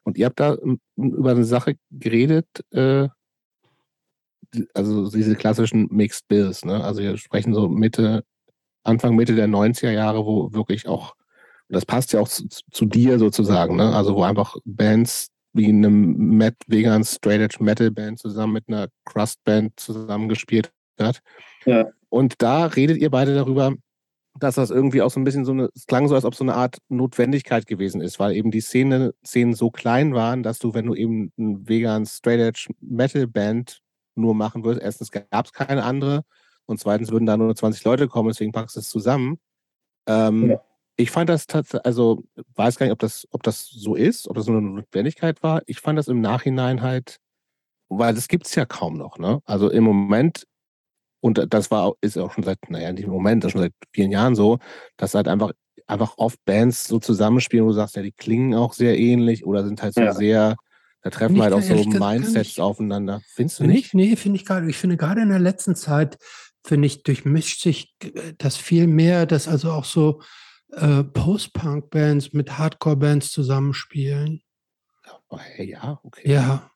Und 0.05 0.19
ihr 0.19 0.27
habt 0.27 0.39
da 0.39 0.59
über 0.97 1.31
eine 1.31 1.44
Sache 1.44 1.77
geredet, 1.90 2.47
also 4.74 5.11
diese 5.11 5.35
klassischen 5.35 5.89
Mixed 5.90 6.28
Bills, 6.28 6.65
ne? 6.65 6.85
Also 6.85 7.01
wir 7.01 7.16
sprechen 7.16 7.55
so 7.55 7.69
Mitte, 7.69 8.24
Anfang, 8.82 9.16
Mitte 9.16 9.35
der 9.35 9.49
90er 9.49 9.90
Jahre, 9.90 10.27
wo 10.27 10.53
wirklich 10.53 10.86
auch, 10.86 11.15
das 11.69 11.86
passt 11.86 12.12
ja 12.12 12.20
auch 12.20 12.28
zu, 12.28 12.47
zu 12.49 12.85
dir 12.85 13.19
sozusagen, 13.19 13.77
ne? 13.77 13.94
Also 13.94 14.15
wo 14.15 14.23
einfach 14.23 14.57
Bands 14.65 15.31
wie 15.52 15.68
eine 15.68 15.90
Met 15.90 16.56
Vegan 16.66 17.04
Straight 17.04 17.40
Edge 17.40 17.62
Metal 17.62 17.90
Band 17.90 18.18
zusammen 18.18 18.54
mit 18.54 18.68
einer 18.68 18.88
Crust 19.04 19.42
Band 19.44 19.78
zusammengespielt 19.78 20.72
hat. 20.98 21.20
Ja. 21.64 21.90
Und 22.08 22.42
da 22.42 22.66
redet 22.66 22.98
ihr 22.98 23.10
beide 23.10 23.34
darüber, 23.34 23.74
dass 24.38 24.54
das 24.54 24.70
irgendwie 24.70 25.02
auch 25.02 25.10
so 25.10 25.20
ein 25.20 25.24
bisschen 25.24 25.44
so 25.44 25.52
eine, 25.52 25.68
es 25.74 25.86
klang 25.86 26.08
so, 26.08 26.14
als 26.14 26.24
ob 26.24 26.34
so 26.34 26.44
eine 26.44 26.54
Art 26.54 26.78
Notwendigkeit 26.88 27.66
gewesen 27.66 28.00
ist, 28.00 28.18
weil 28.18 28.32
eben 28.34 28.50
die 28.50 28.60
Szene, 28.60 29.14
Szenen 29.24 29.54
so 29.54 29.70
klein 29.70 30.14
waren, 30.14 30.42
dass 30.42 30.58
du, 30.58 30.74
wenn 30.74 30.86
du 30.86 30.94
eben 30.94 31.32
ein 31.38 31.68
vegan 31.68 32.06
Straight 32.06 32.40
Edge 32.40 32.68
Metal 32.80 33.26
Band 33.26 33.80
nur 34.14 34.34
machen 34.34 34.64
würdest, 34.64 34.84
erstens 34.84 35.10
gab 35.10 35.46
es 35.46 35.52
keine 35.52 35.84
andere 35.84 36.22
und 36.66 36.80
zweitens 36.80 37.10
würden 37.10 37.26
da 37.26 37.36
nur 37.36 37.54
20 37.54 37.84
Leute 37.84 38.08
kommen, 38.08 38.28
deswegen 38.28 38.52
packst 38.52 38.76
du 38.76 38.80
es 38.80 38.88
zusammen. 38.88 39.38
Ähm, 40.06 40.50
ja. 40.50 40.60
Ich 40.97 41.10
fand 41.10 41.28
das 41.28 41.47
tatsächlich, 41.47 41.86
also 41.86 42.24
weiß 42.55 42.77
gar 42.78 42.86
nicht, 42.86 42.93
ob 42.93 42.98
das, 42.98 43.27
ob 43.31 43.43
das 43.43 43.66
so 43.66 43.94
ist, 43.94 44.28
ob 44.28 44.36
das 44.36 44.47
nur 44.47 44.59
eine 44.59 44.69
Notwendigkeit 44.69 45.43
war. 45.43 45.62
Ich 45.66 45.81
fand 45.81 45.98
das 45.98 46.09
im 46.09 46.20
Nachhinein 46.20 46.82
halt, 46.82 47.19
weil 47.89 48.14
das 48.14 48.28
gibt 48.28 48.47
es 48.47 48.55
ja 48.55 48.64
kaum 48.66 48.97
noch, 48.97 49.19
ne? 49.19 49.40
Also 49.44 49.70
im 49.70 49.85
Moment, 49.85 50.47
und 51.20 51.47
das 51.52 51.70
war 51.70 51.93
ist 52.01 52.19
auch 52.19 52.32
schon 52.32 52.44
seit, 52.44 52.59
naja, 52.69 52.93
nicht 52.93 53.05
im 53.05 53.10
Moment, 53.10 53.43
das 53.43 53.48
ist 53.48 53.52
schon 53.52 53.62
seit 53.62 53.74
vielen 53.94 54.10
Jahren 54.10 54.35
so, 54.35 54.59
dass 54.97 55.14
halt 55.14 55.28
einfach, 55.28 55.52
einfach 55.86 56.14
oft 56.19 56.39
Bands 56.44 56.86
so 56.89 56.98
zusammenspielen, 56.98 57.64
wo 57.64 57.70
du 57.70 57.74
sagst, 57.74 57.97
ja, 57.97 58.02
die 58.02 58.12
klingen 58.12 58.55
auch 58.55 58.73
sehr 58.73 58.98
ähnlich 58.98 59.47
oder 59.47 59.64
sind 59.64 59.82
halt 59.82 59.94
so 59.94 60.02
ja. 60.02 60.12
sehr, 60.12 60.56
da 61.02 61.10
treffen 61.10 61.43
halt 61.43 61.52
auch 61.52 61.62
so 61.62 61.74
Mindsets 61.74 62.51
ich, 62.51 62.60
aufeinander. 62.60 63.20
Findest 63.27 63.60
du 63.60 63.64
nicht? 63.64 63.93
Nee, 63.94 64.16
finde 64.16 64.36
ich 64.36 64.44
gerade. 64.44 64.69
Ich 64.70 64.77
finde 64.77 64.97
gerade 64.97 65.20
in 65.20 65.31
der 65.31 65.40
letzten 65.40 65.74
Zeit, 65.74 66.16
finde 66.64 66.86
ich, 66.86 67.02
durchmischt 67.02 67.60
sich 67.60 67.94
das 68.39 68.56
viel 68.56 68.86
mehr, 68.86 69.27
dass 69.27 69.48
also 69.48 69.73
auch 69.73 69.85
so 69.85 70.23
äh, 70.73 71.05
Post-Punk-Bands 71.05 72.32
mit 72.32 72.59
Hardcore-Bands 72.59 73.31
zusammenspielen. 73.31 74.43
Oh, 75.28 75.39
ja, 75.59 76.01
okay. 76.03 76.31
Ja. 76.31 76.70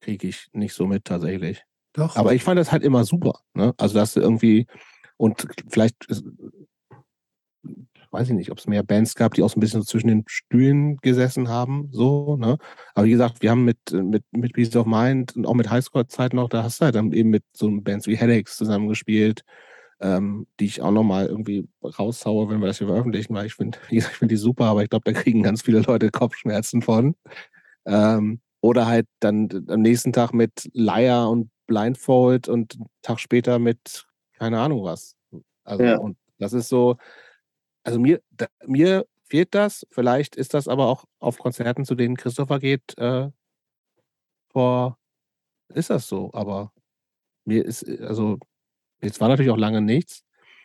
Kriege 0.00 0.28
ich 0.28 0.48
nicht 0.52 0.74
so 0.74 0.86
mit 0.86 1.04
tatsächlich. 1.04 1.62
Doch. 1.92 2.16
Aber 2.16 2.34
ich 2.34 2.42
fand 2.42 2.58
das 2.58 2.72
halt 2.72 2.82
immer 2.82 3.04
super. 3.04 3.40
Ne? 3.54 3.74
Also, 3.78 3.94
dass 3.94 4.14
du 4.14 4.20
irgendwie, 4.20 4.66
und 5.16 5.46
vielleicht, 5.68 5.96
weiß 8.10 8.28
ich 8.28 8.34
nicht, 8.34 8.50
ob 8.50 8.58
es 8.58 8.66
mehr 8.66 8.82
Bands 8.82 9.14
gab, 9.14 9.34
die 9.34 9.42
auch 9.42 9.50
so 9.50 9.58
ein 9.58 9.60
bisschen 9.60 9.80
so 9.80 9.86
zwischen 9.86 10.08
den 10.08 10.24
Stühlen 10.26 10.96
gesessen 10.98 11.48
haben, 11.48 11.88
so, 11.90 12.36
ne? 12.36 12.58
Aber 12.94 13.06
wie 13.06 13.10
gesagt, 13.10 13.42
wir 13.42 13.50
haben 13.50 13.64
mit, 13.64 13.78
mit, 13.92 14.24
mit 14.32 14.52
Peace 14.52 14.74
of 14.76 14.86
Mind 14.86 15.34
und 15.36 15.46
auch 15.46 15.54
mit 15.54 15.70
Highscore-Zeit 15.70 16.32
noch, 16.32 16.48
da 16.48 16.62
hast 16.62 16.80
du 16.80 16.84
halt 16.84 16.94
dann 16.94 17.12
eben 17.12 17.30
mit 17.30 17.44
so 17.52 17.70
Bands 17.80 18.06
wie 18.06 18.16
Headaches 18.16 18.56
zusammengespielt 18.56 19.44
ähm, 20.00 20.46
die 20.60 20.66
ich 20.66 20.82
auch 20.82 20.90
nochmal 20.90 21.26
irgendwie 21.26 21.68
raushaue, 21.82 22.48
wenn 22.48 22.60
wir 22.60 22.66
das 22.66 22.78
hier 22.78 22.86
veröffentlichen, 22.86 23.34
weil 23.34 23.46
ich 23.46 23.54
finde, 23.54 23.78
ich 23.90 24.04
finde 24.04 24.34
die 24.34 24.38
super, 24.38 24.66
aber 24.66 24.82
ich 24.82 24.90
glaube, 24.90 25.10
da 25.12 25.18
kriegen 25.18 25.42
ganz 25.42 25.62
viele 25.62 25.80
Leute 25.80 26.10
Kopfschmerzen 26.10 26.82
von. 26.82 27.14
Ähm, 27.86 28.40
oder 28.60 28.86
halt 28.86 29.06
dann 29.20 29.48
am 29.68 29.82
nächsten 29.82 30.12
Tag 30.12 30.32
mit 30.32 30.70
Leier 30.72 31.28
und 31.28 31.50
Blindfold 31.66 32.48
und 32.48 32.76
einen 32.76 32.86
Tag 33.02 33.20
später 33.20 33.58
mit 33.58 34.06
keine 34.34 34.60
Ahnung 34.60 34.84
was. 34.84 35.16
Also, 35.64 35.84
ja. 35.84 35.98
und 35.98 36.16
das 36.38 36.52
ist 36.52 36.68
so, 36.68 36.96
also 37.82 37.98
mir, 37.98 38.20
da, 38.30 38.46
mir 38.66 39.06
fehlt 39.24 39.54
das. 39.54 39.86
Vielleicht 39.90 40.36
ist 40.36 40.54
das 40.54 40.68
aber 40.68 40.86
auch 40.86 41.04
auf 41.18 41.38
Konzerten, 41.38 41.84
zu 41.84 41.94
denen 41.94 42.16
Christopher 42.16 42.58
geht, 42.58 42.96
äh, 42.98 43.30
vor, 44.50 44.98
ist 45.68 45.90
das 45.90 46.08
so, 46.08 46.30
aber 46.32 46.72
mir 47.44 47.64
ist, 47.64 47.88
also 48.00 48.38
Jetzt 49.04 49.20
war 49.20 49.28
natürlich 49.28 49.50
auch 49.50 49.58
lange 49.58 49.80
nichts, 49.80 50.24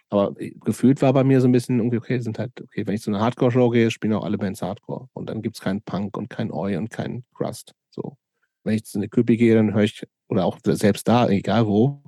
aber 0.09 0.33
gefühlt 0.33 1.01
war 1.01 1.13
bei 1.13 1.23
mir 1.23 1.41
so 1.41 1.47
ein 1.47 1.51
bisschen 1.51 1.77
irgendwie, 1.77 1.97
okay, 1.97 2.19
sind 2.19 2.39
halt, 2.39 2.51
okay, 2.61 2.87
wenn 2.87 2.95
ich 2.95 3.01
zu 3.01 3.11
einer 3.11 3.19
Hardcore-Show 3.19 3.69
gehe, 3.69 3.91
spielen 3.91 4.13
auch 4.13 4.23
alle 4.23 4.37
Bands 4.37 4.61
Hardcore. 4.61 5.07
Und 5.13 5.29
dann 5.29 5.41
gibt 5.41 5.57
es 5.57 5.61
keinen 5.61 5.81
Punk 5.81 6.17
und 6.17 6.29
keinen 6.29 6.51
Oi 6.51 6.77
und 6.77 6.89
keinen 6.89 7.25
Crust. 7.33 7.73
So. 7.91 8.17
Wenn 8.63 8.75
ich 8.75 8.85
zu 8.85 8.97
einer 8.97 9.07
Küppi 9.07 9.37
gehe, 9.37 9.55
dann 9.55 9.73
höre 9.73 9.83
ich, 9.83 10.05
oder 10.27 10.45
auch 10.45 10.57
selbst 10.63 11.07
da, 11.07 11.27
egal 11.29 11.67
wo, 11.67 12.01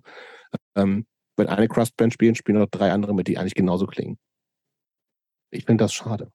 ähm, 0.76 1.06
wenn 1.38 1.48
eine 1.48 1.68
Crust-Band 1.68 2.14
spielt, 2.14 2.38
spielen 2.38 2.60
noch 2.60 2.70
drei 2.70 2.92
andere 2.92 3.14
mit, 3.14 3.28
die 3.28 3.38
eigentlich 3.38 3.56
genauso 3.56 3.86
klingen. 3.86 4.18
Ich 5.52 5.66
finde 5.66 5.84
das 5.84 5.94
schade. 5.94 6.32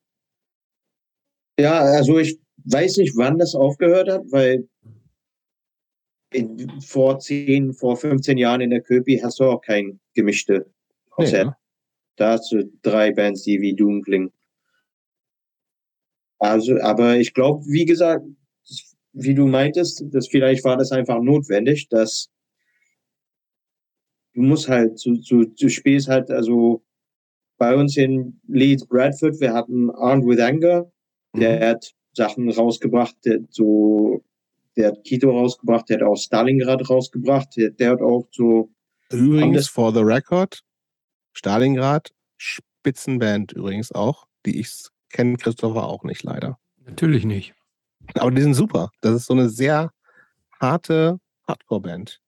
Ja, 1.58 1.80
also 1.80 2.18
ich 2.18 2.38
weiß 2.64 2.98
nicht, 2.98 3.16
wann 3.16 3.38
das 3.38 3.54
aufgehört 3.54 4.10
hat, 4.10 4.22
weil 4.30 4.68
in, 6.36 6.80
vor 6.80 7.18
10, 7.18 7.72
vor 7.72 7.96
15 7.96 8.38
Jahren 8.38 8.60
in 8.60 8.70
der 8.70 8.82
Köpi 8.82 9.18
hast 9.22 9.40
du 9.40 9.44
auch 9.44 9.60
kein 9.60 10.00
gemischte 10.14 10.66
Konzert. 11.10 11.46
Ja. 11.46 11.58
Da 12.16 12.32
hast 12.32 12.52
du 12.52 12.70
drei 12.82 13.12
Bands, 13.12 13.42
die 13.42 13.60
wie 13.60 13.74
Doom 13.74 14.02
klingen. 14.02 14.32
Also, 16.38 16.80
aber 16.80 17.16
ich 17.16 17.32
glaube, 17.34 17.64
wie 17.66 17.84
gesagt, 17.84 18.24
wie 19.12 19.34
du 19.34 19.46
meintest, 19.46 20.04
dass 20.10 20.28
vielleicht 20.28 20.64
war 20.64 20.76
das 20.76 20.92
einfach 20.92 21.20
notwendig, 21.20 21.88
dass 21.88 22.30
du 24.34 24.42
musst 24.42 24.68
halt, 24.68 25.00
du, 25.04 25.16
du, 25.16 25.46
du 25.46 25.68
spielst 25.70 26.08
halt, 26.08 26.30
also 26.30 26.84
bei 27.56 27.74
uns 27.74 27.96
in 27.96 28.38
Leeds 28.46 28.86
Bradford, 28.86 29.40
wir 29.40 29.54
hatten 29.54 29.90
Armed 29.90 30.26
with 30.26 30.40
Anger, 30.40 30.92
der 31.34 31.56
mhm. 31.56 31.64
hat 31.64 31.94
Sachen 32.12 32.50
rausgebracht, 32.50 33.16
so 33.48 34.22
der 34.76 34.88
hat 34.88 35.04
Kito 35.04 35.30
rausgebracht, 35.30 35.88
der 35.88 35.98
hat 35.98 36.06
auch 36.06 36.16
Stalingrad 36.16 36.88
rausgebracht, 36.88 37.56
der, 37.56 37.70
der 37.70 37.90
hat 37.92 38.00
auch 38.00 38.26
so. 38.30 38.70
Übrigens, 39.10 39.68
for 39.68 39.92
the 39.92 40.00
record, 40.00 40.62
Stalingrad, 41.32 42.12
Spitzenband 42.36 43.52
übrigens 43.52 43.92
auch, 43.92 44.26
die 44.44 44.60
ich 44.60 44.70
kenne, 45.10 45.36
Christopher 45.36 45.86
auch 45.86 46.02
nicht 46.04 46.22
leider. 46.22 46.58
Natürlich 46.84 47.24
nicht. 47.24 47.54
Aber 48.14 48.30
die 48.30 48.42
sind 48.42 48.54
super. 48.54 48.90
Das 49.00 49.14
ist 49.14 49.26
so 49.26 49.34
eine 49.34 49.48
sehr 49.48 49.90
harte 50.60 51.18
Hardcore-Band. 51.48 52.20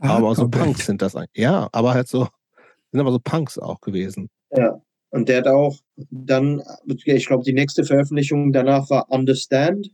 aber 0.00 0.28
auch 0.28 0.34
so 0.34 0.48
Punks 0.48 0.86
sind 0.86 1.02
das 1.02 1.16
eigentlich. 1.16 1.42
Ja, 1.42 1.68
aber 1.72 1.94
halt 1.94 2.08
so, 2.08 2.28
sind 2.90 3.00
aber 3.00 3.12
so 3.12 3.18
Punks 3.18 3.58
auch 3.58 3.80
gewesen. 3.80 4.28
Ja. 4.50 4.80
Und 5.10 5.28
der 5.28 5.38
hat 5.38 5.46
auch 5.46 5.78
dann, 6.10 6.62
ich 6.86 7.26
glaube, 7.26 7.44
die 7.44 7.52
nächste 7.52 7.84
Veröffentlichung 7.84 8.52
danach 8.52 8.90
war 8.90 9.10
Understand, 9.10 9.88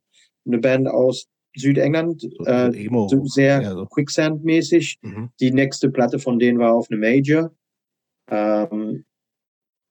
eine 0.45 0.59
Band 0.59 0.89
aus 0.89 1.27
Südengland, 1.57 2.25
äh, 2.47 2.89
so 3.09 3.25
sehr 3.25 3.63
ja, 3.63 3.73
so. 3.73 3.87
Quicksand-mäßig. 3.87 4.99
Mhm. 5.03 5.31
Die 5.41 5.53
nächste 5.53 5.91
Platte 5.91 6.19
von 6.19 6.39
denen 6.39 6.59
war 6.59 6.75
auf 6.75 6.89
eine 6.91 6.99
Major. 6.99 7.55
Ähm, 8.29 9.05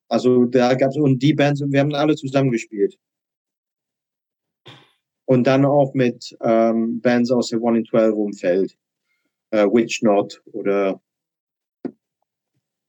also 0.10 0.46
da 0.46 0.74
gab 0.74 0.90
es, 0.90 0.98
und 0.98 1.20
die 1.20 1.34
Bands, 1.34 1.62
wir 1.66 1.80
haben 1.80 1.94
alle 1.94 2.16
zusammengespielt. 2.16 2.98
Und 5.26 5.46
dann 5.46 5.64
auch 5.66 5.94
mit 5.94 6.36
ähm, 6.42 7.00
Bands 7.00 7.32
aus 7.32 7.50
der 7.50 7.62
One 7.62 7.80
in 7.80 7.86
12 7.86 8.16
Umfeld. 8.16 8.78
Äh, 9.52 9.66
Witch 9.66 10.02
Not 10.02 10.42
oder 10.52 11.02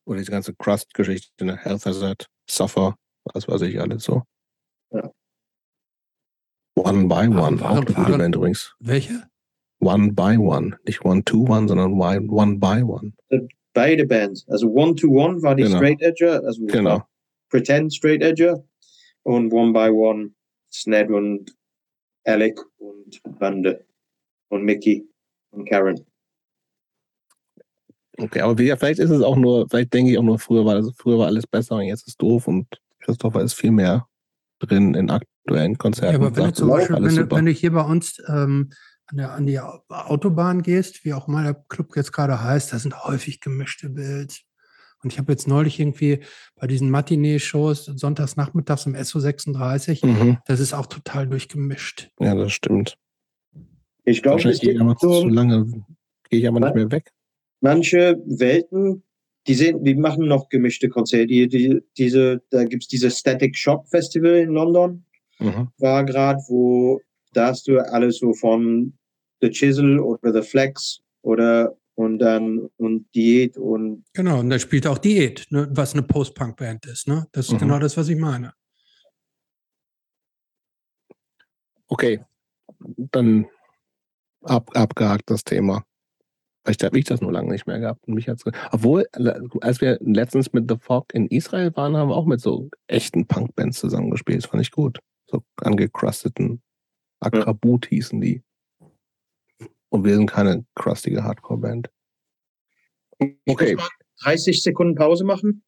oder 0.05 0.19
diese 0.19 0.33
ganze 0.33 0.55
Crust-Geschichte, 0.55 1.45
ne? 1.45 1.57
Health 1.57 1.87
Hazard, 1.87 2.27
Suffer, 2.49 2.97
was 3.25 3.47
weiß 3.47 3.63
ich 3.63 3.81
alles 3.81 4.05
so. 4.05 4.23
Ja. 4.91 5.11
One 6.75 7.09
by 7.09 7.29
One, 7.29 7.37
waren, 7.37 7.63
auch 7.63 7.77
eine 7.77 7.85
gute 7.85 8.19
Band 8.19 8.35
übrigens. 8.35 8.75
Welche? 8.81 9.25
One 9.81 10.13
by 10.13 10.37
One. 10.39 10.79
Nicht 10.87 11.05
One 11.05 11.23
to 11.25 11.43
One, 11.43 11.69
sondern 11.69 11.93
One 11.93 12.59
by 12.59 12.83
One. 12.83 13.13
Beide 13.75 14.07
Bands. 14.07 14.47
Also 14.49 14.69
One 14.69 14.95
to 14.95 15.09
One 15.09 15.43
war 15.43 15.55
die 15.55 15.65
genau. 15.65 15.77
Straight 15.77 16.01
Edger, 16.03 16.43
also 16.45 16.65
genau. 16.67 17.03
Pretend 17.51 17.93
Straight 17.93 18.23
Edger. 18.23 18.65
Und 19.23 19.53
One 19.53 19.73
by 19.73 19.91
One 19.91 20.31
Sned 20.73 21.11
und 21.11 21.55
Alec 22.25 22.59
und 22.79 23.21
Bande. 23.39 23.85
und 24.53 24.65
Mickey 24.65 25.09
und 25.51 25.69
Karen. 25.69 26.05
Okay, 28.19 28.41
aber 28.41 28.59
wie, 28.59 28.75
vielleicht 28.77 29.01
ist 29.01 29.11
es 29.11 29.23
auch 29.23 29.37
nur, 29.37 29.69
vielleicht 29.69 29.95
denke 29.95 30.13
ich 30.13 30.19
auch 30.19 30.23
nur, 30.23 30.39
früher 30.39 30.65
war, 30.67 30.75
das, 30.75 30.93
früher 30.97 31.19
war 31.19 31.27
alles 31.27 31.47
besser 31.47 31.77
und 31.77 31.85
jetzt 31.85 32.07
ist 32.07 32.21
doof 32.21 32.47
und 32.47 32.67
Christopher 33.01 33.41
ist 33.41 33.55
viel 33.55 33.73
mehr 33.73 34.07
drin 34.61 34.95
in 34.95 35.11
aktuellen 35.11 35.32
Konzerten. 35.47 36.13
Ja, 36.13 36.27
aber 36.27 36.37
wenn 36.37 36.45
du 36.45 36.53
zum 36.53 36.69
Beispiel, 36.69 36.97
wenn 36.97 37.17
du, 37.17 37.31
wenn 37.31 37.47
du, 37.47 37.53
hier 37.53 37.73
bei 37.73 37.83
uns 37.83 38.23
ähm, 38.29 38.71
an, 39.07 39.17
der, 39.17 39.33
an 39.33 39.47
die 39.47 39.61
Autobahn 39.61 40.63
gehst, 40.63 41.05
wie 41.05 41.15
auch 41.15 41.27
mal 41.27 41.45
der 41.45 41.55
Club 41.69 41.97
jetzt 41.97 42.13
gerade 42.13 42.43
heißt, 42.43 42.73
da 42.73 42.79
sind 42.79 43.05
häufig 43.05 43.41
gemischte 43.41 43.91
Bilds. 43.91 44.43
Und 45.03 45.13
ich 45.13 45.19
habe 45.19 45.33
jetzt 45.33 45.49
neulich 45.49 45.81
irgendwie 45.81 46.21
bei 46.55 46.67
diesen 46.67 46.89
Matinee-Shows 46.91 47.87
sonntags 47.97 48.37
nachmittags 48.37 48.87
im 48.87 48.95
SO36, 48.95 50.07
mhm. 50.07 50.39
das 50.47 50.61
ist 50.61 50.75
auch 50.75 50.87
total 50.87 51.27
durchgemischt. 51.27 52.11
Ja, 52.21 52.35
das 52.35 52.53
stimmt. 52.53 52.97
Ich 54.05 54.23
glaube, 54.23 54.49
es 54.49 54.61
geht 54.61 54.79
so, 55.01 55.23
zu 55.23 55.29
lange, 55.29 55.85
gehe 56.29 56.41
ich 56.41 56.49
aber 56.49 56.61
nicht 56.61 56.75
mehr 56.75 56.91
weg. 56.91 57.11
Manche 57.61 58.21
Welten, 58.27 59.03
die, 59.47 59.55
sehen, 59.55 59.85
die 59.85 59.95
machen 59.95 60.27
noch 60.27 60.49
gemischte 60.49 60.89
Konzerte. 60.89 61.27
Die, 61.27 61.49
die, 61.49 61.83
diese, 61.97 62.43
da 62.51 62.65
gibt 62.65 62.85
es 62.85 62.89
dieses 62.89 63.19
Static 63.19 63.57
Shock 63.57 63.89
Festival 63.89 64.37
in 64.37 64.51
London, 64.51 65.05
mhm. 65.43 65.69
war 65.79 66.05
gerade, 66.05 66.41
wo 66.49 67.01
da 67.33 67.49
hast 67.49 67.67
du 67.69 67.79
alles 67.79 68.19
so 68.19 68.35
von 68.35 68.99
The 69.41 69.51
Chisel 69.51 69.99
oder 69.99 70.33
The 70.33 70.43
Flex 70.43 71.01
oder 71.23 71.77
und 71.95 72.19
dann 72.19 72.71
und 72.77 73.07
Diät 73.15 73.57
und. 73.57 74.05
Genau, 74.15 74.41
und 74.41 74.51
da 74.51 74.59
spielt 74.59 74.87
auch 74.87 74.99
Diät, 74.99 75.47
ne, 75.51 75.69
was 75.71 75.93
eine 75.93 76.03
Post-Punk-Band 76.03 76.87
ist. 76.87 77.07
Ne? 77.09 77.27
Das 77.33 77.47
ist 77.47 77.55
mhm. 77.55 77.59
genau 77.59 77.79
das, 77.79 77.97
was 77.97 78.09
ich 78.09 78.17
meine. 78.17 78.55
Okay, 81.89 82.25
dann 82.79 83.47
ab, 84.43 84.71
abgehakt 84.75 85.31
das 85.31 85.45
Thema. 85.45 85.85
Vielleicht 86.65 86.85
habe 86.85 86.99
ich 86.99 87.05
das 87.05 87.21
nur 87.21 87.33
lange 87.33 87.51
nicht 87.51 87.67
mehr 87.67 87.81
gehabt. 87.81 88.07
Und 88.07 88.15
mich 88.15 88.29
hat's, 88.29 88.45
obwohl, 88.71 89.07
als 89.61 89.81
wir 89.81 89.99
letztens 90.01 90.53
mit 90.53 90.71
The 90.71 90.77
Fog 90.79 91.13
in 91.13 91.27
Israel 91.27 91.75
waren, 91.75 91.97
haben 91.97 92.09
wir 92.09 92.17
auch 92.17 92.25
mit 92.25 92.41
so 92.41 92.71
echten 92.87 93.27
Punk-Bands 93.27 93.81
zusammengespielt. 93.81 94.45
Das 94.45 94.51
fand 94.51 94.63
ich 94.63 94.71
gut. 94.71 95.01
So 95.33 95.43
angecrusteten 95.57 96.63
Akrabut 97.21 97.87
hießen 97.87 98.21
die. 98.21 98.43
Und 99.89 100.05
wir 100.05 100.15
sind 100.15 100.27
keine 100.27 100.65
crustige 100.75 101.25
Hardcore-Band. 101.25 101.91
Okay. 103.47 103.77
30 104.23 104.63
Sekunden 104.63 104.95
Pause 104.95 105.25
machen? 105.25 105.65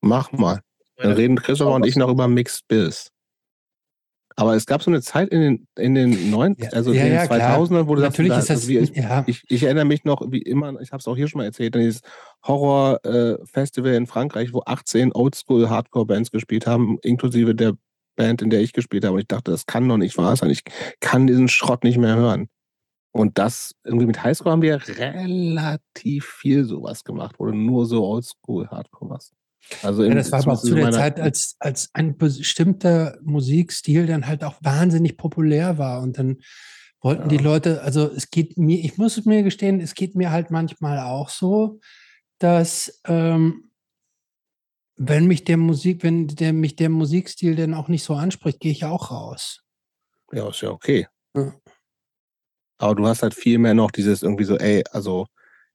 Mach 0.00 0.32
mal. 0.32 0.60
Dann 0.96 1.12
reden 1.12 1.36
Christopher 1.36 1.74
und 1.74 1.86
ich 1.86 1.96
noch 1.96 2.08
über 2.08 2.28
Mixed 2.28 2.66
Bills. 2.68 3.10
Aber 4.38 4.54
es 4.54 4.66
gab 4.66 4.82
so 4.82 4.90
eine 4.90 5.00
Zeit 5.00 5.30
in 5.30 5.40
den, 5.40 5.66
in 5.78 5.94
den 5.94 6.30
90, 6.30 6.74
also 6.74 6.92
ja, 6.92 7.04
in 7.04 7.08
den 7.08 7.14
ja, 7.14 7.24
2000ern, 7.24 7.86
wo 7.86 7.94
du 7.94 8.02
Natürlich 8.02 8.32
sagst, 8.32 8.50
ist 8.50 8.68
das, 8.68 8.76
also 8.76 8.92
ich, 8.92 8.96
ja. 8.96 9.24
ich, 9.26 9.42
ich, 9.48 9.62
erinnere 9.62 9.86
mich 9.86 10.04
noch, 10.04 10.30
wie 10.30 10.42
immer, 10.42 10.78
ich 10.80 10.92
habe 10.92 11.00
es 11.00 11.08
auch 11.08 11.16
hier 11.16 11.26
schon 11.26 11.38
mal 11.38 11.46
erzählt, 11.46 11.74
an 11.74 11.80
dieses 11.80 12.02
Horror-Festival 12.46 13.92
äh, 13.92 13.96
in 13.96 14.06
Frankreich, 14.06 14.52
wo 14.52 14.62
18 14.66 15.12
Oldschool-Hardcore-Bands 15.14 16.30
gespielt 16.30 16.66
haben, 16.66 16.98
inklusive 17.02 17.54
der 17.54 17.78
Band, 18.16 18.42
in 18.42 18.50
der 18.50 18.60
ich 18.60 18.72
gespielt 18.72 19.04
habe. 19.04 19.14
Und 19.14 19.20
ich 19.20 19.28
dachte, 19.28 19.50
das 19.50 19.66
kann 19.66 19.88
doch 19.88 19.98
nicht 19.98 20.16
wahr 20.18 20.36
sein. 20.36 20.50
Ich 20.50 20.62
kann 21.00 21.26
diesen 21.26 21.48
Schrott 21.48 21.84
nicht 21.84 21.98
mehr 21.98 22.16
hören. 22.16 22.48
Und 23.12 23.38
das, 23.38 23.72
irgendwie 23.84 24.06
mit 24.06 24.22
Highschool 24.22 24.52
haben 24.52 24.62
wir 24.62 24.80
relativ 24.88 26.26
viel 26.26 26.64
sowas 26.64 27.02
gemacht, 27.02 27.36
wo 27.38 27.46
du 27.46 27.52
nur 27.52 27.86
so 27.86 28.04
Oldschool-Hardcore 28.04 29.10
warst. 29.10 29.32
Also 29.82 30.04
ja, 30.04 30.14
das 30.14 30.30
war 30.32 30.40
aber 30.40 30.52
auch 30.52 30.60
zu 30.60 30.74
der 30.74 30.92
Zeit, 30.92 31.18
als, 31.18 31.56
als 31.58 31.90
ein 31.94 32.18
bestimmter 32.18 33.18
Musikstil 33.22 34.06
dann 34.06 34.26
halt 34.26 34.44
auch 34.44 34.56
wahnsinnig 34.60 35.16
populär 35.16 35.78
war. 35.78 36.02
Und 36.02 36.18
dann 36.18 36.38
wollten 37.00 37.22
ja. 37.22 37.28
die 37.28 37.38
Leute, 37.38 37.82
also 37.82 38.10
es 38.10 38.30
geht 38.30 38.58
mir, 38.58 38.78
ich 38.78 38.98
muss 38.98 39.24
mir 39.24 39.42
gestehen, 39.42 39.80
es 39.80 39.94
geht 39.94 40.14
mir 40.14 40.30
halt 40.30 40.50
manchmal 40.50 40.98
auch 40.98 41.30
so, 41.30 41.80
dass 42.38 43.00
ähm, 43.06 43.65
wenn 44.96 45.26
mich 45.26 45.44
der 45.44 45.56
Musik, 45.56 46.02
wenn 46.02 46.26
der, 46.26 46.52
mich 46.52 46.76
der 46.76 46.88
Musikstil 46.88 47.54
dann 47.54 47.74
auch 47.74 47.88
nicht 47.88 48.02
so 48.02 48.14
anspricht, 48.14 48.60
gehe 48.60 48.72
ich 48.72 48.84
auch 48.84 49.10
raus. 49.10 49.62
Ja, 50.32 50.48
ist 50.48 50.62
ja 50.62 50.70
okay. 50.70 51.06
Ja. 51.34 51.54
Aber 52.78 52.94
du 52.94 53.06
hast 53.06 53.22
halt 53.22 53.34
viel 53.34 53.58
mehr 53.58 53.74
noch 53.74 53.90
dieses 53.90 54.22
irgendwie 54.22 54.44
so, 54.44 54.56
ey, 54.56 54.84
also 54.90 55.26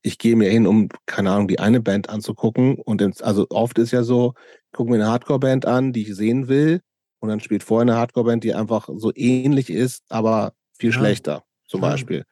ich 0.02 0.18
gehe 0.18 0.36
mir 0.36 0.50
hin, 0.50 0.66
um, 0.66 0.88
keine 1.06 1.30
Ahnung, 1.30 1.48
die 1.48 1.60
eine 1.60 1.80
Band 1.80 2.10
anzugucken. 2.10 2.76
Und 2.76 3.00
ins, 3.00 3.22
also 3.22 3.46
oft 3.50 3.78
ist 3.78 3.92
ja 3.92 4.02
so, 4.02 4.34
guck 4.72 4.88
mir 4.88 4.96
eine 4.96 5.08
Hardcore-Band 5.08 5.66
an, 5.66 5.92
die 5.92 6.02
ich 6.02 6.14
sehen 6.14 6.48
will. 6.48 6.80
Und 7.20 7.28
dann 7.28 7.40
spielt 7.40 7.62
vorher 7.62 7.82
eine 7.82 7.96
Hardcore-Band, 7.96 8.42
die 8.42 8.54
einfach 8.54 8.88
so 8.96 9.12
ähnlich 9.14 9.70
ist, 9.70 10.02
aber 10.08 10.54
viel 10.76 10.90
ja. 10.90 10.98
schlechter, 10.98 11.44
zum 11.66 11.82
ja. 11.82 11.90
Beispiel. 11.90 12.24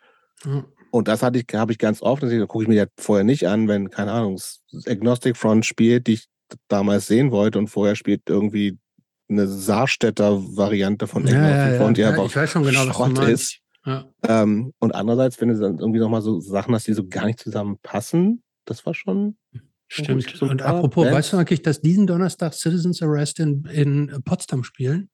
Ja. 0.44 0.64
Und 0.90 1.06
das 1.06 1.22
hatte 1.22 1.38
ich, 1.38 1.46
habe 1.54 1.70
ich 1.70 1.78
ganz 1.78 2.02
oft, 2.02 2.24
das 2.24 2.32
gucke 2.48 2.64
ich 2.64 2.68
mir 2.68 2.74
ja 2.74 2.86
vorher 2.98 3.24
nicht 3.24 3.46
an, 3.46 3.68
wenn, 3.68 3.90
keine 3.90 4.10
Ahnung, 4.10 4.40
Agnostic 4.86 5.36
Front 5.36 5.64
spielt, 5.64 6.08
die 6.08 6.14
ich 6.14 6.28
damals 6.68 7.06
sehen 7.06 7.30
wollte 7.30 7.58
und 7.58 7.68
vorher 7.68 7.96
spielt 7.96 8.22
irgendwie 8.28 8.78
eine 9.28 9.46
Saarstädter 9.46 10.40
Variante 10.56 11.06
von 11.06 11.26
Agnostic 11.26 11.78
Front, 11.78 11.96
die 11.96 12.04
einfach 12.04 12.26
ich 12.26 12.36
weiß 12.36 12.50
schon 12.50 12.64
genau, 12.64 12.92
Schrott 12.92 13.18
ist. 13.20 13.60
Ja. 13.86 14.06
Ähm, 14.24 14.74
und 14.78 14.94
andererseits, 14.94 15.40
wenn 15.40 15.48
du 15.48 15.58
dann 15.58 15.78
irgendwie 15.78 16.00
nochmal 16.00 16.22
so 16.22 16.40
Sachen 16.40 16.74
hast, 16.74 16.86
die 16.86 16.92
so 16.92 17.06
gar 17.06 17.26
nicht 17.26 17.38
zusammenpassen, 17.38 18.42
das 18.64 18.84
war 18.84 18.94
schon. 18.94 19.36
Stimmt. 19.88 20.30
So 20.36 20.46
und 20.46 20.62
apropos, 20.62 21.04
Bands. 21.04 21.16
weißt 21.16 21.32
du 21.32 21.36
eigentlich, 21.38 21.62
dass 21.62 21.80
diesen 21.80 22.06
Donnerstag 22.06 22.54
Citizens 22.54 23.02
Arrest 23.02 23.40
in, 23.40 23.64
in 23.64 24.22
Potsdam 24.24 24.62
spielen? 24.62 25.10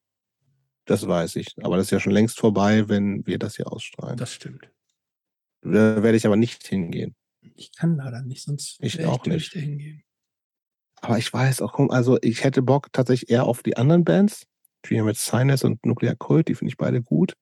Das 0.85 1.07
weiß 1.07 1.37
ich. 1.37 1.55
Aber 1.63 1.77
das 1.77 1.87
ist 1.87 1.91
ja 1.93 2.01
schon 2.01 2.13
längst 2.13 2.39
vorbei, 2.39 2.89
wenn 2.89 3.27
wir 3.27 3.39
das 3.39 3.57
hier 3.57 3.73
ausstrahlen. 3.73 4.17
Das 4.17 4.33
stimmt. 4.33 4.69
Da 5.63 6.03
werde 6.03 6.17
ich 6.17 6.27
aber 6.27 6.37
nicht 6.37 6.67
hingehen. 6.67 7.15
Ich 7.55 7.75
kann 7.75 7.97
leider 7.97 8.23
nicht, 8.23 8.43
sonst 8.43 8.77
ich 8.81 9.05
auch 9.05 9.25
ich 9.25 9.33
nicht 9.33 9.53
hingehen. 9.53 10.03
Aber 11.01 11.19
ich 11.19 11.33
weiß 11.33 11.63
auch, 11.63 11.79
also 11.91 12.19
ich 12.23 12.45
hätte 12.45 12.63
Bock 12.63 12.93
tatsächlich 12.93 13.31
eher 13.31 13.45
auf 13.45 13.63
die 13.63 13.77
anderen 13.77 14.05
Bands, 14.05 14.45
wie 14.87 15.01
mit 15.03 15.17
Sinus 15.17 15.65
und 15.65 15.85
Nuclear 15.85 16.17
Cult, 16.17 16.49
die 16.49 16.55
finde 16.55 16.71
ich 16.71 16.77
beide 16.77 17.03
gut. 17.03 17.35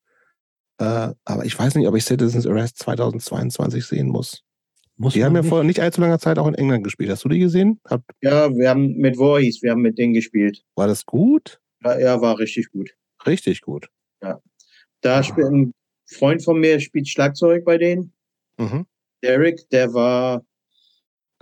Äh, 0.78 1.12
aber 1.24 1.44
ich 1.44 1.59
weiß 1.59 1.74
nicht, 1.76 1.86
ob 1.86 1.94
ich 1.94 2.05
Citizens 2.05 2.47
Arrest 2.47 2.78
2022 2.78 3.85
sehen 3.85 4.09
muss. 4.09 4.43
muss 4.97 5.14
die 5.14 5.24
haben 5.24 5.36
ja 5.36 5.43
vor 5.43 5.62
nicht 5.62 5.81
allzu 5.81 6.01
langer 6.01 6.18
Zeit 6.18 6.39
auch 6.39 6.48
in 6.48 6.55
England 6.55 6.85
gespielt. 6.85 7.10
Hast 7.10 7.24
du 7.24 7.28
die 7.28 7.39
gesehen? 7.39 7.81
Hab 7.89 8.02
ja, 8.22 8.51
wir 8.55 8.70
haben 8.70 8.97
mit 8.97 9.16
Voorhees, 9.16 9.62
wir 9.62 9.70
haben 9.70 9.82
mit 9.82 9.98
denen 9.98 10.14
gespielt. 10.14 10.64
War 10.74 10.89
das 10.89 11.06
gut? 11.06 11.60
Ja, 11.85 11.98
ja 11.98 12.20
war 12.20 12.39
richtig 12.39 12.70
gut. 12.72 12.97
Richtig 13.24 13.60
gut. 13.60 13.89
Ja. 14.22 14.40
Da 15.01 15.18
ah. 15.18 15.22
spielt 15.22 15.47
ein 15.47 15.72
Freund 16.06 16.43
von 16.43 16.59
mir 16.59 16.81
spielt 16.81 17.09
Schlagzeug 17.09 17.64
bei 17.64 17.78
denen. 17.78 18.12
Mhm. 18.59 18.86
Derek, 19.22 19.68
der 19.70 19.94
war 19.94 20.44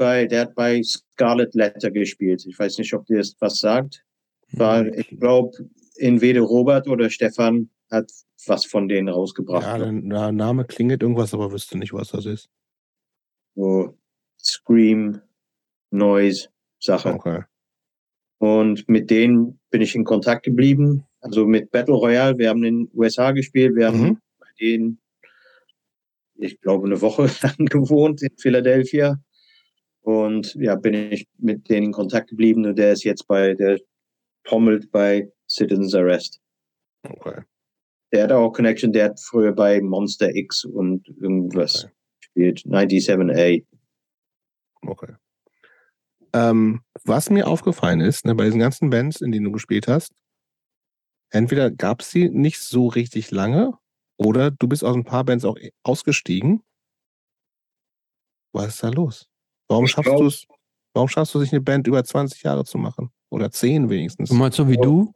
bei, 0.03 0.27
der 0.27 0.41
hat 0.43 0.55
bei 0.57 0.83
Scarlet 0.83 1.55
Letter 1.55 1.93
gespielt. 1.93 2.45
Ich 2.45 2.59
weiß 2.59 2.79
nicht, 2.79 2.93
ob 2.93 3.07
dir 3.07 3.19
das 3.19 3.37
was 3.39 3.61
sagt. 3.61 4.05
War, 4.51 4.85
ich 4.87 5.09
glaube, 5.21 5.53
entweder 5.97 6.41
Robert 6.41 6.89
oder 6.89 7.09
Stefan 7.09 7.71
hat 7.89 8.11
was 8.47 8.67
von 8.67 8.89
denen 8.89 9.09
rausgebracht. 9.09 9.63
Ja, 9.65 9.79
der 9.79 10.33
Name 10.33 10.65
klingelt 10.65 11.03
irgendwas, 11.03 11.33
aber 11.33 11.53
wüsste 11.53 11.79
nicht, 11.79 11.93
was 11.93 12.11
das 12.11 12.27
ist. 12.27 12.51
So 13.55 13.97
Scream, 14.43 15.21
Noise, 15.91 16.49
Sache. 16.81 17.15
Okay. 17.15 17.43
Und 18.39 18.89
mit 18.89 19.09
denen 19.09 19.61
bin 19.71 19.83
ich 19.83 19.95
in 19.95 20.03
Kontakt 20.03 20.45
geblieben. 20.45 21.05
Also 21.21 21.47
mit 21.47 21.71
Battle 21.71 21.95
Royale. 21.95 22.37
Wir 22.39 22.49
haben 22.49 22.65
in 22.65 22.87
den 22.87 22.91
USA 22.93 23.31
gespielt. 23.31 23.77
Wir 23.77 23.87
haben 23.87 24.03
mhm. 24.03 24.19
bei 24.41 24.49
denen, 24.61 24.99
ich 26.35 26.61
glaube, 26.61 26.87
eine 26.87 27.01
Woche 27.01 27.31
lang 27.43 27.67
gewohnt 27.67 28.21
in 28.21 28.37
Philadelphia. 28.37 29.21
Und 30.03 30.55
ja, 30.57 30.75
bin 30.75 30.95
ich 30.95 31.27
mit 31.39 31.69
denen 31.69 31.87
in 31.87 31.93
Kontakt 31.93 32.31
geblieben. 32.31 32.67
Und 32.67 32.77
der 32.77 32.93
ist 32.93 33.05
jetzt 33.05 33.27
bei, 33.29 33.55
der 33.55 33.79
trommelt 34.45 34.91
bei 34.91 35.31
Citizens 35.49 35.95
Arrest. 35.95 36.41
Okay. 37.03 37.43
Der 38.13 38.25
hat 38.25 38.33
auch 38.33 38.53
Connection, 38.53 38.93
der 38.93 39.07
hat 39.07 39.21
früher 39.21 39.53
bei 39.53 39.81
Monster 39.81 40.35
X 40.35 40.65
und 40.65 41.09
irgendwas 41.09 41.85
okay. 41.85 41.93
gespielt. 42.21 42.59
97A. 42.67 43.65
Okay. 44.83 45.15
Ähm, 46.35 46.83
was 47.05 47.31
mir 47.31 47.47
aufgefallen 47.47 48.01
ist, 48.01 48.25
ne, 48.25 48.35
bei 48.35 48.45
diesen 48.45 48.61
ganzen 48.61 48.91
Bands, 48.91 49.21
in 49.21 49.33
denen 49.33 49.45
du 49.45 49.53
gespielt 49.53 49.87
hast, 49.87 50.13
entweder 51.31 51.71
gab 51.71 52.01
es 52.01 52.11
sie 52.11 52.29
nicht 52.29 52.61
so 52.61 52.89
richtig 52.89 53.31
lange 53.31 53.79
oder 54.17 54.51
du 54.51 54.69
bist 54.69 54.85
aus 54.85 54.97
ein 54.97 55.05
paar 55.05 55.25
Bands 55.25 55.45
auch 55.45 55.57
ausgestiegen. 55.83 56.63
Was 58.53 58.69
ist 58.69 58.83
da 58.83 58.89
los? 58.89 59.32
Warum 59.73 59.87
ich 59.87 59.91
schaffst 59.91 60.13
du 60.13 60.27
es? 60.27 60.47
Warum 60.95 61.09
schaffst 61.09 61.35
du 61.35 61.41
sich 61.41 61.53
eine 61.53 61.61
Band 61.61 61.87
über 61.87 62.05
20 62.05 62.43
Jahre 62.43 62.65
zu 62.65 62.79
machen? 62.79 63.11
Oder 63.31 63.51
10 63.51 63.89
wenigstens? 63.91 64.29
Du 64.29 64.35
meinst 64.35 64.57
so 64.57 64.69
wie 64.69 64.77
du? 64.77 65.13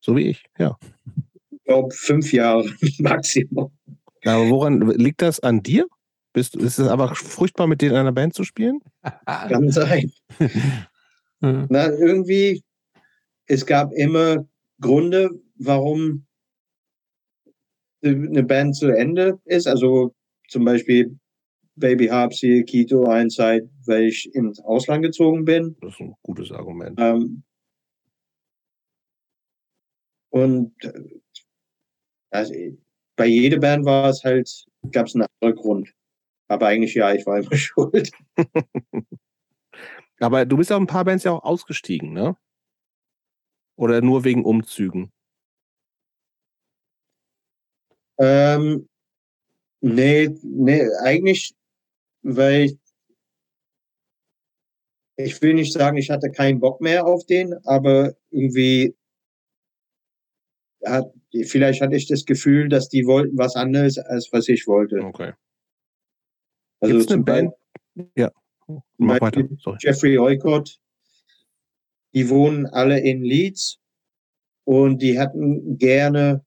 So 0.00 0.16
wie 0.16 0.28
ich, 0.28 0.44
ja 0.58 0.76
glaube, 1.72 1.94
fünf 1.94 2.32
Jahre 2.32 2.70
Maximum. 2.98 3.70
Aber 4.24 4.48
woran 4.50 4.80
liegt 4.80 5.22
das 5.22 5.40
an 5.40 5.62
dir? 5.62 5.86
Bist, 6.32 6.56
ist 6.56 6.78
es 6.78 6.88
aber 6.88 7.14
furchtbar, 7.14 7.66
mit 7.66 7.82
denen 7.82 7.92
in 7.92 7.98
einer 7.98 8.12
Band 8.12 8.34
zu 8.34 8.44
spielen? 8.44 8.80
Kann 9.26 9.70
sein. 9.70 10.10
Na, 11.40 11.90
irgendwie, 11.90 12.62
es 13.46 13.66
gab 13.66 13.92
immer 13.92 14.46
Gründe, 14.80 15.30
warum 15.56 16.26
eine 18.02 18.44
Band 18.44 18.76
zu 18.76 18.88
Ende 18.88 19.40
ist. 19.44 19.66
Also 19.66 20.14
zum 20.48 20.64
Beispiel 20.64 21.18
Baby 21.76 22.08
Harpsy, 22.08 22.64
Kito 22.64 23.04
Einside, 23.04 23.68
weil 23.86 24.04
ich 24.04 24.34
ins 24.34 24.60
Ausland 24.60 25.02
gezogen 25.02 25.44
bin. 25.44 25.76
Das 25.80 25.94
ist 25.94 26.00
ein 26.00 26.14
gutes 26.22 26.52
Argument. 26.52 26.98
Ähm, 27.00 27.42
und 30.30 30.72
äh, 30.84 31.20
also, 32.30 32.54
bei 33.16 33.26
jeder 33.26 33.58
Band 33.58 33.84
war 33.84 34.08
es 34.08 34.24
halt, 34.24 34.66
gab 34.90 35.06
es 35.06 35.14
einen 35.14 35.26
anderen 35.40 35.62
Grund. 35.62 35.94
Aber 36.48 36.66
eigentlich 36.66 36.94
ja, 36.94 37.12
ich 37.12 37.26
war 37.26 37.38
immer 37.38 37.56
schuld. 37.56 38.10
Aber 40.20 40.46
du 40.46 40.56
bist 40.56 40.70
ja 40.70 40.76
ein 40.76 40.86
paar 40.86 41.04
Bands 41.04 41.24
ja 41.24 41.32
auch 41.32 41.42
ausgestiegen, 41.42 42.12
ne? 42.12 42.36
Oder 43.76 44.00
nur 44.00 44.24
wegen 44.24 44.44
Umzügen? 44.44 45.10
Ähm, 48.18 48.88
nee, 49.80 50.28
nee, 50.42 50.86
eigentlich, 51.02 51.54
weil 52.22 52.64
ich, 52.64 52.78
ich 55.16 55.42
will 55.42 55.54
nicht 55.54 55.72
sagen, 55.72 55.96
ich 55.96 56.10
hatte 56.10 56.30
keinen 56.30 56.60
Bock 56.60 56.80
mehr 56.80 57.06
auf 57.06 57.24
den, 57.26 57.54
aber 57.64 58.14
irgendwie 58.30 58.94
hat, 60.84 61.12
vielleicht 61.46 61.80
hatte 61.80 61.96
ich 61.96 62.08
das 62.08 62.24
Gefühl, 62.24 62.68
dass 62.68 62.88
die 62.88 63.06
wollten 63.06 63.38
was 63.38 63.56
anderes, 63.56 63.98
als 63.98 64.28
was 64.32 64.48
ich 64.48 64.66
wollte. 64.66 65.00
Okay. 65.00 65.32
Also 66.80 66.96
Gibt's 66.96 67.12
eine 67.12 67.18
zum 67.18 67.24
Band? 67.24 67.52
Ja. 68.16 68.32
Mach 68.98 69.20
weiter. 69.20 69.48
Sorry. 69.58 69.78
Jeffrey 69.80 70.18
Oikott, 70.18 70.78
die 72.14 72.28
wohnen 72.28 72.66
alle 72.66 73.00
in 73.00 73.22
Leeds 73.22 73.78
und 74.64 75.02
die 75.02 75.18
hatten 75.18 75.78
gerne, 75.78 76.44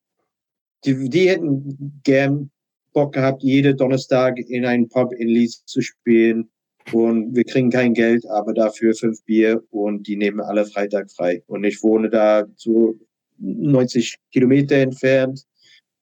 die, 0.85 1.10
die 1.10 1.30
hätten 1.30 2.02
gern 2.03 2.52
Bock 2.95 3.13
gehabt, 3.13 3.43
jede 3.43 3.76
Donnerstag 3.76 4.39
in 4.39 4.65
einen 4.65 4.88
Pub 4.88 5.11
in 5.13 5.27
Leeds 5.27 5.65
zu 5.65 5.81
spielen 5.81 6.49
und 6.93 7.35
wir 7.35 7.43
kriegen 7.43 7.69
kein 7.69 7.93
Geld, 7.93 8.26
aber 8.30 8.53
dafür 8.53 8.93
fünf 8.93 9.22
Bier 9.26 9.61
und 9.69 10.07
die 10.07 10.15
nehmen 10.15 10.39
alle 10.39 10.65
Freitag 10.65 11.11
frei. 11.11 11.43
Und 11.47 11.63
ich 11.65 11.84
wohne 11.84 12.09
da 12.09 12.45
so 12.55 12.97
90 13.38 14.15
Kilometer 14.31 14.77
entfernt. 14.77 15.43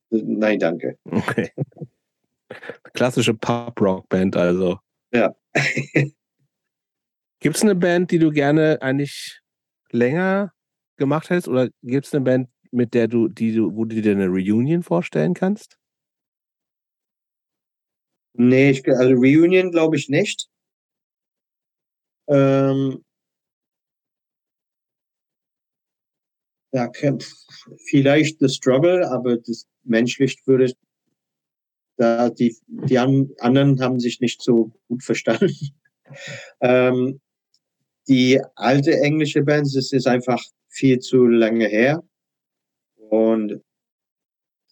Nein, 0.10 0.60
danke. 0.60 0.98
Okay. 1.10 1.50
Klassische 2.94 3.34
Pub-Rock-Band 3.34 4.38
also. 4.38 4.78
Ja. 5.12 5.36
Gibt 7.40 7.56
es 7.56 7.64
eine 7.64 7.76
Band, 7.76 8.12
die 8.12 8.20
du 8.20 8.30
gerne 8.30 8.82
eigentlich 8.82 9.42
länger 9.92 10.54
gemacht 10.98 11.30
hättest? 11.30 11.48
Oder 11.48 11.70
gibt 11.82 12.06
es 12.06 12.14
eine 12.14 12.24
Band, 12.24 12.50
mit 12.72 12.94
der 12.94 13.08
du, 13.08 13.28
die 13.28 13.54
du, 13.56 13.76
wo 13.76 13.86
du 13.86 14.00
dir 14.02 14.12
eine 14.12 14.28
Reunion 14.28 14.84
vorstellen 14.84 15.34
kannst? 15.34 15.78
Nee, 18.34 18.72
ich, 18.72 18.88
also 18.88 19.14
Reunion 19.14 19.72
glaube 19.72 19.96
ich 19.96 20.10
nicht. 20.10 20.50
Ähm, 22.28 23.04
ja, 26.72 26.90
vielleicht 27.90 28.40
The 28.40 28.50
Struggle, 28.50 29.10
aber 29.10 29.38
das 29.38 29.68
menschlich 29.84 30.42
würde 30.46 30.74
da 31.98 32.30
die, 32.30 32.56
die 32.68 32.98
an, 32.98 33.30
anderen 33.40 33.80
haben 33.82 34.00
sich 34.00 34.20
nicht 34.20 34.42
so 34.42 34.72
gut 34.88 35.04
verstanden. 35.04 35.54
ähm, 36.62 37.22
die 38.08 38.42
alte 38.56 39.00
englische 39.00 39.44
Band, 39.44 39.68
das 39.76 39.92
ist 39.92 40.08
einfach 40.08 40.42
viel 40.70 41.00
zu 41.00 41.26
lange 41.26 41.68
her. 41.68 42.04
Und 42.96 43.62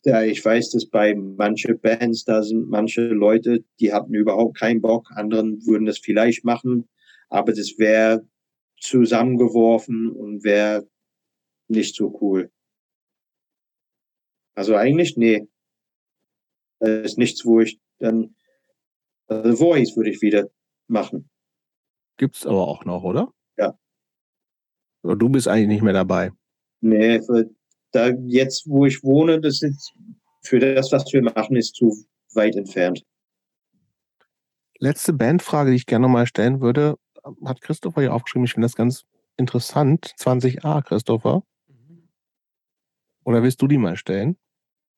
ja, 0.06 0.24
ich 0.24 0.44
weiß, 0.44 0.72
dass 0.72 0.88
bei 0.88 1.14
manche 1.16 1.76
Bands, 1.76 2.24
da 2.24 2.42
sind 2.42 2.70
manche 2.70 3.02
Leute, 3.02 3.64
die 3.80 3.94
hatten 3.94 4.14
überhaupt 4.14 4.58
keinen 4.58 4.82
Bock, 4.82 5.12
anderen 5.12 5.66
würden 5.66 5.86
das 5.86 6.00
vielleicht 6.00 6.44
machen, 6.44 6.90
aber 7.30 7.54
das 7.54 7.78
wäre 7.78 8.26
zusammengeworfen 8.80 10.10
und 10.10 10.44
wäre 10.44 10.88
nicht 11.68 11.96
so 11.96 12.18
cool. 12.22 12.52
Also 14.56 14.76
eigentlich, 14.76 15.18
nee. 15.18 15.48
Das 16.80 17.12
ist 17.12 17.18
nichts, 17.18 17.46
wo 17.46 17.62
ich 17.62 17.80
dann, 18.00 18.36
also 19.28 19.56
Voice 19.56 19.96
würde 19.96 20.10
ich 20.10 20.22
wieder 20.22 20.50
machen. 20.88 21.30
Gibt's 22.18 22.46
aber 22.46 22.68
auch 22.68 22.86
noch, 22.86 23.04
oder? 23.04 23.32
Ja. 23.58 23.78
Aber 25.04 25.16
du 25.16 25.30
bist 25.30 25.48
eigentlich 25.48 25.68
nicht 25.68 25.84
mehr 25.84 25.94
dabei. 25.94 26.32
Nee, 26.82 27.22
für, 27.22 27.52
da 27.92 28.10
jetzt, 28.26 28.68
wo 28.68 28.86
ich 28.86 29.04
wohne, 29.04 29.40
das 29.40 29.62
ist 29.62 29.94
für 30.44 30.60
das, 30.60 30.92
was 30.92 31.12
wir 31.12 31.22
machen, 31.22 31.56
ist 31.56 31.76
zu 31.76 31.96
weit 32.34 32.56
entfernt. 32.56 33.04
Letzte 34.80 35.14
Bandfrage, 35.14 35.70
die 35.70 35.76
ich 35.76 35.86
gerne 35.86 36.08
nochmal 36.08 36.26
stellen 36.26 36.62
würde, 36.62 36.98
hat 37.46 37.62
Christopher 37.62 38.02
hier 38.02 38.14
aufgeschrieben. 38.14 38.46
Ich 38.46 38.54
finde 38.54 38.66
das 38.66 38.76
ganz 38.76 39.04
interessant. 39.38 40.14
20a, 40.18 40.84
Christopher. 40.84 41.44
Oder 43.24 43.44
willst 43.44 43.62
du 43.62 43.68
die 43.68 43.78
mal 43.78 43.96
stellen? 43.98 44.38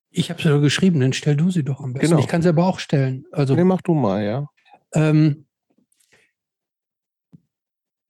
Ich 0.09 0.29
habe 0.29 0.41
sie 0.41 0.47
doch 0.47 0.61
geschrieben, 0.61 0.99
dann 0.99 1.11
stell 1.11 1.35
du 1.35 1.49
sie 1.49 1.63
doch 1.63 1.81
am 1.81 1.93
besten. 1.93 2.07
Genau. 2.07 2.19
Ich 2.19 2.27
kann 2.27 2.41
sie 2.41 2.49
aber 2.49 2.65
auch 2.65 2.79
stellen. 2.79 3.25
Also 3.31 3.55
Nee, 3.55 3.63
mach 3.63 3.81
du 3.81 3.93
mal, 3.93 4.23
ja. 4.23 4.47
Ähm, 4.93 5.47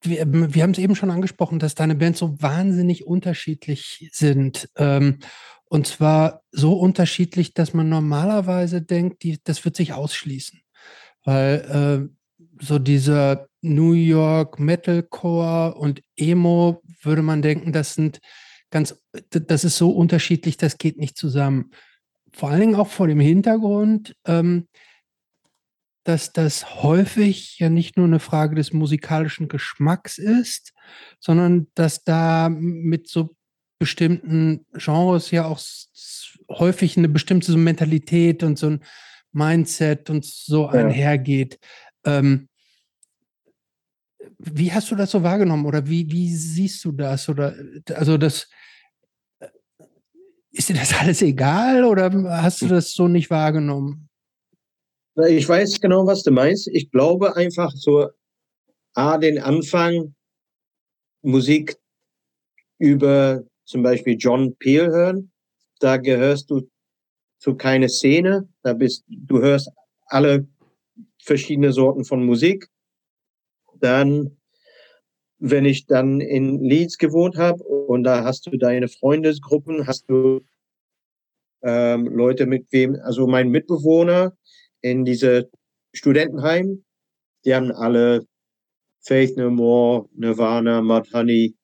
wir, 0.03 0.53
wir 0.53 0.63
haben 0.63 0.71
es 0.71 0.77
eben 0.77 0.95
schon 0.95 1.11
angesprochen, 1.11 1.59
dass 1.59 1.75
deine 1.75 1.95
Bands 1.95 2.19
so 2.19 2.41
wahnsinnig 2.41 3.05
unterschiedlich 3.05 4.09
sind. 4.11 4.69
Ähm, 4.77 5.19
und 5.65 5.87
zwar 5.87 6.43
so 6.51 6.73
unterschiedlich, 6.73 7.53
dass 7.53 7.73
man 7.73 7.89
normalerweise 7.89 8.81
denkt, 8.81 9.23
die, 9.23 9.39
das 9.43 9.65
wird 9.65 9.75
sich 9.75 9.93
ausschließen. 9.93 10.59
Weil 11.23 12.09
äh, 12.09 12.63
so 12.63 12.79
dieser 12.79 13.47
New 13.61 13.93
York 13.93 14.59
Metalcore 14.59 15.75
und 15.75 16.01
Emo 16.15 16.81
würde 17.01 17.21
man 17.21 17.41
denken, 17.41 17.71
das 17.71 17.95
sind 17.95 18.19
ganz, 18.69 19.01
das 19.29 19.63
ist 19.63 19.77
so 19.77 19.91
unterschiedlich, 19.91 20.57
das 20.57 20.77
geht 20.77 20.97
nicht 20.97 21.17
zusammen. 21.17 21.71
Vor 22.31 22.49
allen 22.49 22.61
Dingen 22.61 22.75
auch 22.75 22.87
vor 22.87 23.07
dem 23.07 23.19
Hintergrund, 23.19 24.15
ähm, 24.25 24.67
dass 26.03 26.33
das 26.33 26.83
häufig 26.83 27.59
ja 27.59 27.69
nicht 27.69 27.97
nur 27.97 28.05
eine 28.05 28.19
Frage 28.19 28.55
des 28.55 28.73
musikalischen 28.73 29.47
Geschmacks 29.47 30.17
ist, 30.17 30.73
sondern 31.19 31.67
dass 31.75 32.03
da 32.03 32.49
mit 32.49 33.07
so 33.07 33.35
bestimmten 33.79 34.65
Genres 34.73 35.31
ja 35.31 35.45
auch 35.45 35.59
häufig 36.49 36.97
eine 36.97 37.09
bestimmte 37.09 37.51
so 37.51 37.57
Mentalität 37.57 38.43
und 38.43 38.57
so 38.57 38.67
ein 38.67 38.83
Mindset 39.31 40.09
und 40.09 40.25
so 40.25 40.65
Ja. 40.65 40.71
einhergeht. 40.71 41.59
Ähm, 42.05 42.47
wie 44.37 44.71
hast 44.71 44.91
du 44.91 44.95
das 44.95 45.11
so 45.11 45.23
wahrgenommen 45.23 45.65
oder 45.65 45.87
wie, 45.87 46.09
wie 46.11 46.33
siehst 46.33 46.83
du 46.85 46.91
das? 46.91 47.29
Oder 47.29 47.55
also 47.95 48.17
das 48.17 48.47
äh, 49.39 49.47
ist 50.51 50.69
dir 50.69 50.75
das 50.75 50.93
alles 50.99 51.21
egal 51.21 51.83
oder 51.83 52.11
hast 52.41 52.61
du 52.61 52.67
das 52.67 52.91
so 52.93 53.07
nicht 53.07 53.29
wahrgenommen? 53.29 54.09
Ich 55.15 55.47
weiß 55.47 55.79
genau, 55.79 56.07
was 56.07 56.23
du 56.23 56.31
meinst. 56.31 56.67
Ich 56.67 56.89
glaube 56.89 57.35
einfach 57.35 57.71
so, 57.75 58.09
A, 58.95 59.17
den 59.17 59.37
Anfang 59.39 60.15
Musik 61.21 61.77
über 62.79 63.43
zum 63.65 63.83
Beispiel 63.83 64.17
John 64.17 64.55
Peel 64.55 64.87
hören. 64.87 65.31
Da 65.79 65.97
gehörst 65.97 66.49
du 66.49 66.67
zu 67.37 67.55
keine 67.55 67.89
Szene. 67.89 68.49
Da 68.63 68.73
bist, 68.73 69.03
du 69.07 69.39
hörst 69.39 69.69
alle 70.07 70.47
verschiedene 71.21 71.73
Sorten 71.73 72.05
von 72.05 72.25
Musik. 72.25 72.67
Dann, 73.79 74.37
wenn 75.37 75.65
ich 75.65 75.85
dann 75.85 76.21
in 76.21 76.59
Leeds 76.63 76.97
gewohnt 76.97 77.37
habe 77.37 77.63
und 77.63 78.03
da 78.03 78.23
hast 78.23 78.47
du 78.47 78.57
deine 78.57 78.87
Freundesgruppen, 78.87 79.85
hast 79.85 80.09
du 80.09 80.41
ähm, 81.61 82.07
Leute 82.07 82.47
mit 82.47 82.71
wem, 82.71 82.95
also 83.03 83.27
mein 83.27 83.49
Mitbewohner, 83.49 84.35
in 84.83 85.05
diese 85.05 85.49
Studentenheim. 85.93 86.83
Die 87.45 87.55
haben 87.55 87.71
alle 87.71 88.27
Faith 89.01 89.35
No 89.37 89.49
More, 89.49 90.07
Nirvana, 90.13 90.81
Mudhoney, 90.81 91.55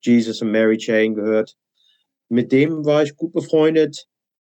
Jesus 0.00 0.40
und 0.40 0.52
Mary 0.52 0.78
Chain 0.78 1.14
gehört. 1.14 1.54
Mit 2.28 2.52
dem 2.52 2.84
war 2.84 3.02
ich 3.02 3.14
gut 3.16 3.32
befreundet. 3.32 4.06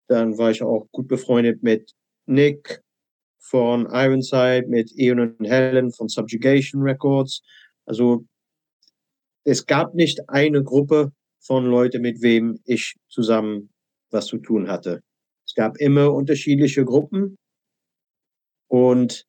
Dann 0.07 0.37
war 0.37 0.51
ich 0.51 0.61
auch 0.63 0.87
gut 0.91 1.07
befreundet 1.07 1.61
mit 1.63 1.91
Nick 2.25 2.81
von 3.39 3.87
Ironside, 3.87 4.65
mit 4.67 4.91
Ian 4.95 5.19
und 5.19 5.45
Helen 5.47 5.91
von 5.91 6.07
Subjugation 6.07 6.81
Records. 6.81 7.41
Also 7.85 8.25
es 9.43 9.65
gab 9.65 9.95
nicht 9.95 10.29
eine 10.29 10.63
Gruppe 10.63 11.11
von 11.39 11.65
Leuten, 11.65 12.01
mit 12.01 12.21
wem 12.21 12.59
ich 12.65 12.95
zusammen 13.07 13.69
was 14.11 14.27
zu 14.27 14.37
tun 14.37 14.69
hatte. 14.69 15.01
Es 15.47 15.55
gab 15.55 15.77
immer 15.77 16.13
unterschiedliche 16.13 16.85
Gruppen 16.85 17.37
und 18.69 19.27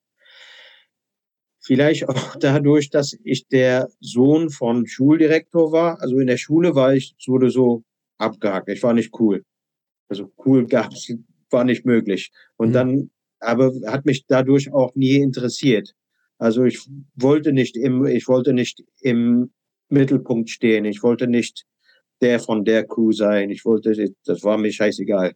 vielleicht 1.60 2.08
auch 2.08 2.36
dadurch, 2.40 2.90
dass 2.90 3.16
ich 3.24 3.46
der 3.48 3.88
Sohn 4.00 4.50
von 4.50 4.86
Schuldirektor 4.86 5.72
war. 5.72 6.00
Also 6.00 6.18
in 6.18 6.26
der 6.28 6.36
Schule 6.36 6.74
war 6.74 6.94
ich, 6.94 7.14
es 7.18 7.28
wurde 7.28 7.50
so 7.50 7.82
abgehakt. 8.18 8.68
Ich 8.68 8.82
war 8.82 8.94
nicht 8.94 9.18
cool. 9.20 9.44
Also 10.08 10.32
cool 10.44 10.66
gab's, 10.66 11.12
war 11.50 11.64
nicht 11.64 11.84
möglich. 11.84 12.30
Und 12.56 12.70
Mhm. 12.70 12.72
dann 12.74 13.10
aber 13.40 13.72
hat 13.86 14.04
mich 14.06 14.26
dadurch 14.26 14.72
auch 14.72 14.94
nie 14.94 15.16
interessiert. 15.16 15.94
Also 16.38 16.64
ich 16.64 16.80
wollte 17.14 17.52
nicht 17.52 17.76
im, 17.76 18.06
ich 18.06 18.28
wollte 18.28 18.52
nicht 18.52 18.82
im 19.00 19.52
Mittelpunkt 19.88 20.50
stehen. 20.50 20.84
Ich 20.84 21.02
wollte 21.02 21.26
nicht 21.26 21.64
der 22.20 22.40
von 22.40 22.64
der 22.64 22.86
Crew 22.86 23.12
sein. 23.12 23.50
Ich 23.50 23.64
wollte, 23.64 24.14
das 24.24 24.44
war 24.44 24.58
mir 24.58 24.72
scheißegal. 24.72 25.34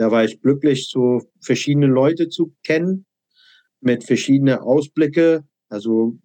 Da 0.00 0.10
war 0.10 0.24
ich 0.24 0.40
glücklich, 0.40 0.88
so 0.88 1.20
verschiedene 1.42 1.86
Leute 1.86 2.30
zu 2.30 2.56
kennen, 2.62 3.04
mit 3.82 4.02
verschiedenen 4.02 4.56
Ausblicke. 4.56 5.44
Also 5.68 6.18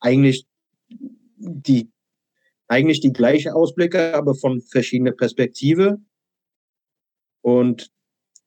eigentlich 0.00 0.48
die, 0.88 1.92
eigentlich 2.66 2.98
die 2.98 3.12
gleiche 3.12 3.54
Ausblicke, 3.54 4.16
aber 4.16 4.34
von 4.34 4.60
verschiedene 4.62 5.12
Perspektive. 5.12 5.98
Und 7.40 7.92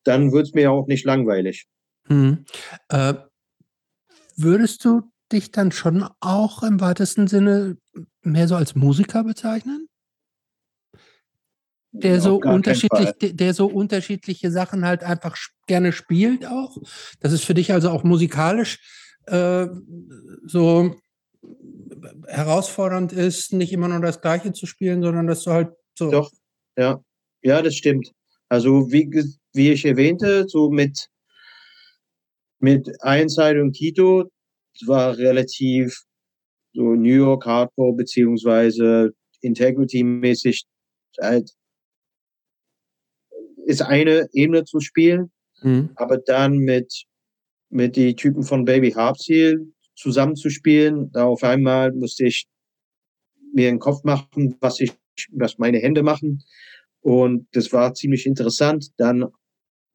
dann 0.03 0.33
wird 0.33 0.47
es 0.47 0.53
mir 0.53 0.69
auch 0.69 0.85
nicht 0.85 1.05
langweilig. 1.05 1.69
Hm. 2.07 2.43
Äh, 2.89 3.13
würdest 4.35 4.83
du 4.83 5.03
dich 5.31 5.51
dann 5.51 5.71
schon 5.71 6.05
auch 6.19 6.61
im 6.63 6.81
weitesten 6.81 7.27
Sinne 7.27 7.77
mehr 8.21 8.49
so 8.49 8.55
als 8.55 8.75
Musiker 8.75 9.23
bezeichnen? 9.23 9.87
Der 11.93 12.21
so 12.21 12.37
unterschiedlich, 12.37 13.35
der 13.35 13.53
so 13.53 13.67
unterschiedliche 13.67 14.49
Sachen 14.49 14.85
halt 14.85 15.03
einfach 15.03 15.37
gerne 15.67 15.91
spielt 15.91 16.45
auch. 16.45 16.77
Das 17.19 17.33
ist 17.33 17.43
für 17.43 17.53
dich 17.53 17.73
also 17.73 17.89
auch 17.89 18.03
musikalisch 18.03 18.79
äh, 19.27 19.67
so 20.45 20.95
herausfordernd 22.27 23.11
ist, 23.11 23.53
nicht 23.53 23.73
immer 23.73 23.87
nur 23.87 23.99
das 23.99 24.21
Gleiche 24.21 24.53
zu 24.53 24.65
spielen, 24.65 25.01
sondern 25.01 25.27
dass 25.27 25.43
du 25.43 25.51
halt 25.51 25.69
so. 25.97 26.09
Doch, 26.09 26.31
ja. 26.77 27.03
Ja, 27.43 27.61
das 27.61 27.75
stimmt. 27.75 28.11
Also 28.49 28.91
wie, 28.91 29.09
wie 29.53 29.71
ich 29.71 29.85
erwähnte, 29.85 30.47
so 30.47 30.69
mit, 30.69 31.07
mit 32.59 32.89
Einside 33.01 33.61
und 33.61 33.75
Quito 33.75 34.29
war 34.85 35.17
relativ 35.17 36.03
so 36.73 36.95
New 36.95 37.15
York 37.15 37.45
Hardcore 37.45 37.95
beziehungsweise 37.95 39.11
Integrity-mäßig 39.41 40.63
halt 41.19 41.51
ist 43.71 43.81
eine 43.81 44.27
Ebene 44.33 44.63
zu 44.63 44.79
spielen, 44.79 45.31
mhm. 45.61 45.89
aber 45.95 46.17
dann 46.17 46.57
mit 46.57 47.05
mit 47.71 47.95
die 47.95 48.15
Typen 48.15 48.43
von 48.43 48.65
Baby 48.65 48.91
Harpseel 48.91 49.73
zusammenzuspielen, 49.95 51.11
da 51.11 51.25
auf 51.25 51.43
einmal 51.43 51.91
musste 51.93 52.25
ich 52.25 52.47
mir 53.53 53.69
einen 53.69 53.79
Kopf 53.79 54.03
machen, 54.03 54.57
was 54.59 54.79
ich, 54.79 54.91
was 55.31 55.57
meine 55.57 55.79
Hände 55.79 56.03
machen. 56.03 56.43
Und 57.01 57.47
das 57.53 57.71
war 57.71 57.93
ziemlich 57.93 58.25
interessant. 58.25 58.87
Dann 58.97 59.25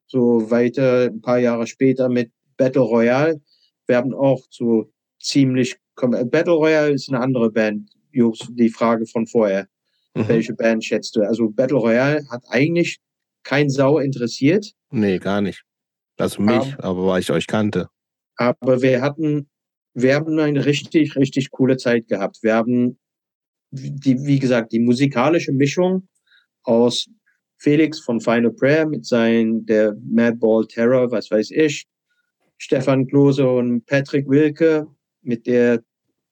so 0.07 0.49
weiter, 0.49 1.05
ein 1.05 1.21
paar 1.21 1.39
Jahre 1.39 1.67
später 1.67 2.09
mit 2.09 2.31
Battle 2.57 2.81
Royale. 2.81 3.41
Wir 3.85 3.97
haben 3.97 4.13
auch 4.13 4.41
so 4.49 4.91
ziemlich, 5.19 5.77
Battle 5.95 6.53
Royale 6.53 6.93
ist 6.93 7.09
eine 7.09 7.21
andere 7.21 7.51
Band. 7.51 7.89
Die 8.13 8.69
Frage 8.69 9.05
von 9.05 9.27
vorher. 9.27 9.67
Mhm. 10.15 10.27
Welche 10.27 10.53
Band 10.53 10.83
schätzt 10.83 11.15
du? 11.15 11.21
Also 11.21 11.49
Battle 11.49 11.77
Royale 11.77 12.27
hat 12.29 12.43
eigentlich 12.49 12.99
kein 13.47 13.69
Sau 13.69 13.97
interessiert. 13.97 14.73
Nee, 14.91 15.19
gar 15.19 15.39
nicht. 15.39 15.63
Also 16.17 16.41
mich, 16.41 16.73
aber, 16.79 16.83
aber 16.83 17.07
weil 17.07 17.21
ich 17.21 17.31
euch 17.31 17.47
kannte. 17.47 17.87
Aber 18.35 18.81
wir 18.81 19.01
hatten, 19.01 19.49
wir 19.93 20.15
haben 20.15 20.37
eine 20.37 20.65
richtig, 20.65 21.15
richtig 21.15 21.49
coole 21.51 21.77
Zeit 21.77 22.09
gehabt. 22.09 22.39
Wir 22.41 22.55
haben, 22.55 22.99
die, 23.71 24.17
wie 24.25 24.39
gesagt, 24.39 24.73
die 24.73 24.79
musikalische 24.79 25.53
Mischung 25.53 26.09
aus 26.63 27.07
Felix 27.57 28.01
von 28.01 28.19
Final 28.19 28.51
Prayer 28.51 28.85
mit 28.85 29.05
seinem, 29.05 29.65
der 29.65 29.95
Madball 30.03 30.67
Terror, 30.67 31.09
was 31.11 31.31
weiß 31.31 31.51
ich, 31.51 31.85
Stefan 32.57 33.07
Klose 33.07 33.49
und 33.49 33.85
Patrick 33.85 34.27
Wilke 34.27 34.87
mit 35.21 35.47
der 35.47 35.81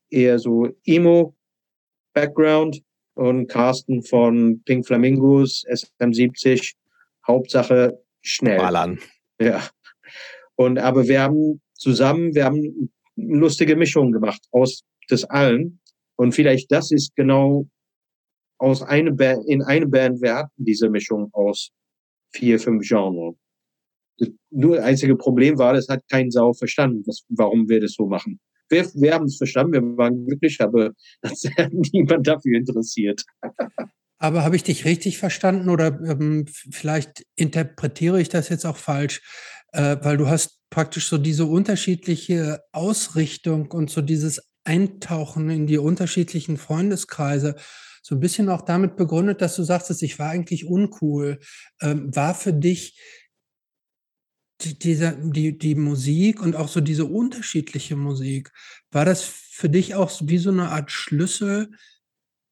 eher 0.10 0.38
so 0.38 0.68
Emo-Background 0.86 2.82
und 3.14 3.48
Carsten 3.48 4.04
von 4.04 4.62
Pink 4.66 4.86
Flamingos, 4.86 5.64
SM70, 5.70 6.76
Hauptsache 7.28 8.00
schnell. 8.22 8.58
Ballern. 8.58 9.00
Ja. 9.40 9.68
Und 10.56 10.78
aber 10.78 11.08
wir 11.08 11.22
haben 11.22 11.62
zusammen, 11.74 12.34
wir 12.34 12.46
haben 12.46 12.90
eine 13.18 13.38
lustige 13.40 13.76
Mischung 13.76 14.12
gemacht 14.12 14.42
aus 14.52 14.84
des 15.10 15.24
allen. 15.26 15.80
Und 16.18 16.34
vielleicht 16.34 16.72
das 16.72 16.92
ist 16.92 17.16
genau 17.16 17.68
aus 18.58 18.82
einer 18.82 19.12
Band, 19.12 19.44
in 19.48 19.62
einer 19.62 19.86
Band, 19.86 20.22
wir 20.22 20.36
hatten 20.36 20.64
diese 20.64 20.90
Mischung 20.90 21.30
aus 21.34 21.72
vier, 22.34 22.60
fünf 22.60 22.88
Genres. 22.88 23.36
Das 24.18 24.30
nur 24.50 24.82
einzige 24.82 25.16
Problem 25.16 25.58
war, 25.58 25.74
das 25.74 25.90
hat 25.90 26.02
kein 26.10 26.32
Sau 26.32 26.54
verstanden, 26.54 27.04
was, 27.06 27.26
warum 27.30 27.68
wir 27.68 27.82
das 27.82 27.94
so 27.94 28.08
machen. 28.08 28.40
Wir, 28.70 28.86
wir 28.96 29.14
haben 29.14 29.26
es 29.26 29.38
verstanden, 29.38 29.74
wir 29.74 29.98
waren 29.98 30.26
glücklich, 30.26 30.60
aber 30.62 30.92
das 31.22 31.44
hat 31.58 31.72
niemand 31.74 32.26
dafür 32.26 32.58
interessiert. 32.58 33.24
Aber 34.18 34.44
habe 34.44 34.56
ich 34.56 34.64
dich 34.64 34.86
richtig 34.86 35.18
verstanden 35.18 35.70
oder 35.70 35.88
ähm, 35.88 36.46
vielleicht 36.48 37.26
interpretiere 37.36 38.22
ich 38.22 38.30
das 38.30 38.50
jetzt 38.50 38.66
auch 38.66 38.78
falsch? 38.78 39.22
Äh, 39.72 39.98
weil 40.02 40.18
du 40.18 40.28
hast 40.28 40.60
praktisch 40.70 41.08
so 41.08 41.18
diese 41.18 41.46
unterschiedliche 41.46 42.62
Ausrichtung 42.72 43.72
und 43.72 43.90
so 43.90 44.02
dieses 44.02 44.42
Eintauchen 44.64 45.50
in 45.50 45.68
die 45.68 45.78
unterschiedlichen 45.78 46.58
Freundeskreise 46.58 47.56
so 48.02 48.16
ein 48.16 48.20
bisschen 48.20 48.50
auch 48.50 48.62
damit 48.62 48.98
begründet, 48.98 49.42
dass 49.42 49.56
du 49.56 49.64
sagst, 49.64 50.04
ich 50.04 50.20
war 50.20 50.30
eigentlich 50.30 50.66
uncool. 50.66 51.40
Ähm, 51.82 52.16
war 52.16 52.36
für 52.36 52.54
dich 52.54 53.00
die, 54.62 54.78
diese, 54.78 55.18
die, 55.22 55.58
die 55.58 55.76
Musik 55.76 56.42
und 56.42 56.56
auch 56.56 56.68
so 56.68 56.82
diese 56.82 57.06
unterschiedliche 57.06 57.96
Musik, 57.96 58.52
war 58.92 59.06
das 59.06 59.24
für 59.24 59.70
dich 59.70 59.96
auch 59.96 60.12
wie 60.24 60.38
so 60.38 60.52
eine 60.52 60.70
Art 60.70 60.92
Schlüssel, 60.92 61.72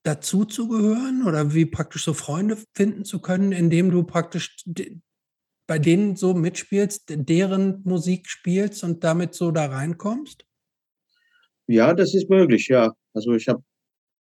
dazu 0.03 0.45
zu 0.45 0.67
gehören 0.67 1.25
oder 1.25 1.53
wie 1.53 1.65
praktisch 1.65 2.03
so 2.03 2.13
Freunde 2.13 2.57
finden 2.75 3.05
zu 3.05 3.21
können, 3.21 3.51
indem 3.51 3.89
du 3.89 4.03
praktisch 4.03 4.63
bei 5.65 5.79
denen 5.79 6.15
so 6.15 6.33
mitspielst, 6.33 7.05
deren 7.07 7.81
Musik 7.83 8.27
spielst 8.27 8.83
und 8.83 9.03
damit 9.03 9.33
so 9.33 9.51
da 9.51 9.65
reinkommst? 9.65 10.45
Ja, 11.67 11.93
das 11.93 12.13
ist 12.13 12.29
möglich, 12.29 12.67
ja. 12.67 12.93
Also 13.13 13.33
ich 13.33 13.47
habe 13.47 13.63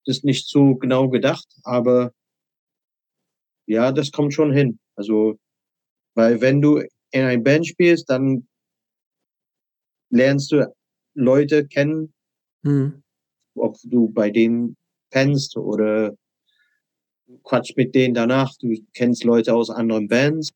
das 0.05 0.23
nicht 0.23 0.47
so 0.47 0.75
genau 0.75 1.09
gedacht, 1.09 1.47
aber 1.63 2.13
ja, 3.65 3.91
das 3.91 4.11
kommt 4.11 4.33
schon 4.33 4.53
hin. 4.53 4.79
Also, 4.95 5.37
weil 6.15 6.41
wenn 6.41 6.61
du 6.61 6.77
in 7.11 7.25
ein 7.25 7.43
Band 7.43 7.67
spielst, 7.67 8.09
dann 8.09 8.47
lernst 10.09 10.51
du 10.51 10.73
Leute 11.13 11.67
kennen, 11.67 12.13
hm. 12.63 13.03
ob 13.55 13.77
du 13.83 14.09
bei 14.09 14.29
denen 14.29 14.77
pennst 15.13 15.55
oder 15.55 16.17
quatsch 17.43 17.75
mit 17.77 17.93
denen 17.95 18.13
danach, 18.13 18.51
du 18.59 18.75
kennst 18.93 19.23
Leute 19.23 19.53
aus 19.53 19.69
anderen 19.69 20.07
Bands. 20.07 20.49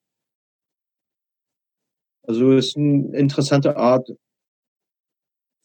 Also 2.23 2.53
es 2.53 2.69
ist 2.69 2.77
eine 2.77 3.15
interessante 3.17 3.77
Art, 3.77 4.09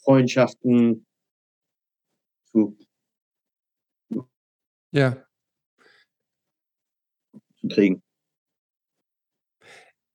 Freundschaften 0.04 1.06
zu, 2.50 2.76
ja. 4.92 5.24
zu 7.60 7.68
kriegen. 7.68 8.02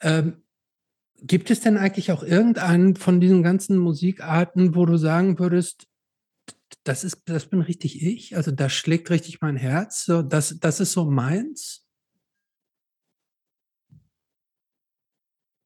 Ähm, 0.01 0.43
gibt 1.21 1.49
es 1.49 1.61
denn 1.61 1.77
eigentlich 1.77 2.11
auch 2.11 2.23
irgendeinen 2.23 2.95
von 2.95 3.19
diesen 3.19 3.43
ganzen 3.43 3.77
Musikarten, 3.77 4.75
wo 4.75 4.85
du 4.85 4.97
sagen 4.97 5.39
würdest, 5.39 5.87
das 6.87 7.03
ist, 7.03 7.21
das 7.25 7.47
bin 7.47 7.61
richtig 7.61 8.01
ich, 8.01 8.35
also 8.35 8.51
das 8.51 8.71
schlägt 8.71 9.09
richtig 9.09 9.41
mein 9.41 9.57
Herz, 9.57 10.05
so, 10.05 10.21
das, 10.21 10.57
das 10.59 10.79
ist 10.79 10.93
so 10.93 11.05
meins? 11.05 11.85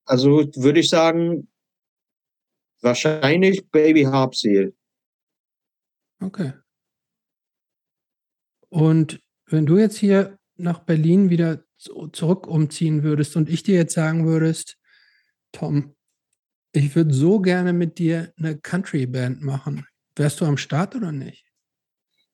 Also 0.06 0.50
würde 0.56 0.80
ich 0.80 0.90
sagen, 0.90 1.48
wahrscheinlich 2.82 3.70
Baby 3.70 4.04
Harpseel. 4.04 4.76
Okay. 6.20 6.54
Und 8.70 9.22
wenn 9.46 9.66
du 9.66 9.78
jetzt 9.78 9.98
hier 9.98 10.40
nach 10.56 10.80
Berlin 10.80 11.30
wieder 11.30 11.64
zurück 11.78 12.48
umziehen 12.48 13.04
würdest 13.04 13.36
und 13.36 13.50
ich 13.50 13.64
dir 13.64 13.76
jetzt 13.76 13.94
sagen 13.94 14.26
würdest, 14.26 14.78
Tom, 15.52 15.96
ich 16.74 16.96
würde 16.96 17.14
so 17.14 17.40
gerne 17.40 17.74
mit 17.74 18.00
dir 18.00 18.34
eine 18.38 18.58
Country-Band 18.58 19.42
machen. 19.42 19.86
Wärst 20.22 20.40
du 20.40 20.46
am 20.46 20.58
Start 20.58 20.96
oder 20.96 21.12
nicht? 21.12 21.48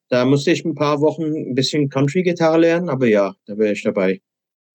Da 0.09 0.25
musste 0.25 0.51
ich 0.51 0.65
ein 0.65 0.75
paar 0.75 0.99
Wochen 0.99 1.23
ein 1.23 1.55
bisschen 1.55 1.87
Country-Gitarre 1.87 2.57
lernen, 2.57 2.89
aber 2.89 3.07
ja, 3.07 3.33
da 3.45 3.57
wäre 3.57 3.71
ich 3.71 3.83
dabei. 3.83 4.21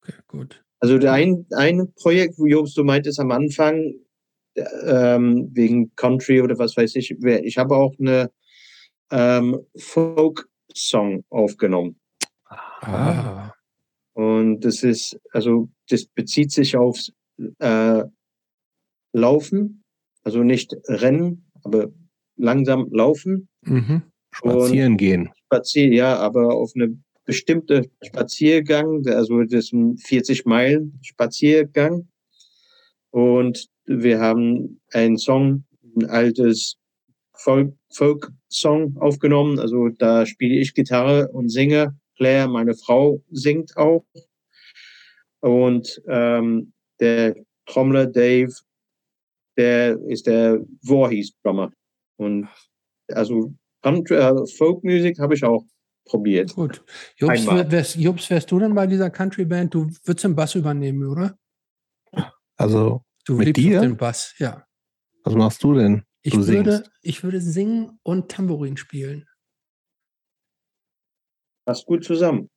Okay, 0.01 0.15
gut. 0.27 0.65
Also 0.81 0.97
ein, 1.07 1.45
ein 1.55 1.93
Projekt, 1.95 2.39
wo 2.39 2.47
Jobs, 2.47 2.73
du 2.73 2.85
meintest 2.85 3.21
am 3.21 3.31
Anfang, 3.31 3.93
ähm, 4.87 5.51
wegen 5.53 5.95
Country 5.95 6.41
oder 6.41 6.59
was 6.59 6.75
weiß 6.75 6.97
ich, 6.97 7.11
ich 7.11 7.59
habe 7.59 7.77
auch 7.77 7.95
eine 7.99 8.31
ähm, 9.11 9.61
Folk-Song 9.77 11.25
aufgenommen. 11.29 12.01
Ah. 12.47 13.53
Und 14.15 14.61
das 14.61 14.83
ist, 14.83 15.21
also 15.33 15.69
das 15.91 16.07
bezieht 16.07 16.51
sich 16.51 16.77
auf 16.79 16.99
äh, 17.59 18.05
laufen, 19.13 19.85
also 20.23 20.43
nicht 20.43 20.75
rennen, 20.89 21.51
aber 21.63 21.93
langsam 22.37 22.89
laufen. 22.91 23.49
Mhm. 23.63 24.03
Spazieren 24.31 24.97
gehen. 24.97 25.31
Spazieren, 25.47 25.93
ja, 25.93 26.17
aber 26.17 26.55
auf 26.55 26.73
eine 26.75 26.97
bestimmte 27.25 27.91
Spaziergang, 28.03 29.07
also 29.07 29.43
das 29.43 29.65
ist 29.65 29.73
ein 29.73 29.97
40 29.99 30.45
Meilen 30.47 30.99
Spaziergang. 31.03 32.09
Und 33.11 33.69
wir 33.85 34.21
haben 34.21 34.81
einen 34.93 35.19
Song, 35.19 35.65
ein 35.97 36.07
altes 36.07 36.77
Folk-Song 37.35 38.97
aufgenommen. 38.99 39.59
Also 39.59 39.89
da 39.89 40.27
spiele 40.27 40.55
ich 40.55 40.75
Gitarre 40.75 41.29
und 41.29 41.49
singe. 41.51 41.95
Claire, 42.17 42.49
meine 42.49 42.75
Frau, 42.75 43.23
singt 43.31 43.77
auch. 43.77 44.05
Und 45.41 46.01
ähm, 46.09 46.73
der 47.01 47.35
Trommler 47.67 48.07
Dave, 48.07 48.53
der 49.57 49.99
ist 50.09 50.27
der 50.27 50.65
Voorhees-Drummer. 50.87 51.73
Und 52.23 52.49
also 53.09 53.55
Country, 53.83 54.15
äh, 54.15 54.47
Folkmusik 54.57 55.19
habe 55.19 55.35
ich 55.35 55.45
auch 55.45 55.65
probiert. 56.05 56.55
Gut. 56.55 56.85
Jobs, 57.17 57.47
wärst, 57.47 57.97
Jobs, 57.97 58.31
wärst 58.31 58.51
du 58.51 58.59
denn 58.59 58.75
bei 58.75 58.87
dieser 58.87 59.11
Country-Band? 59.11 59.75
Du 59.75 59.91
würdest 60.05 60.25
den 60.25 60.35
Bass 60.35 60.55
übernehmen, 60.55 61.07
oder? 61.07 61.39
Also 62.57 63.03
du 63.25 63.37
mit 63.37 63.57
dir? 63.57 63.81
den 63.81 63.97
Bass, 63.97 64.35
ja. 64.39 64.67
Was 65.25 65.35
machst 65.35 65.63
du 65.63 65.75
denn? 65.75 66.05
Ich, 66.23 66.35
du 66.35 66.47
würde, 66.47 66.85
ich 67.01 67.25
würde 67.25 67.41
singen 67.41 67.99
und 68.03 68.31
Tambourin 68.31 68.77
spielen. 68.77 69.27
Passt 71.65 71.87
gut 71.87 72.05
zusammen. 72.05 72.49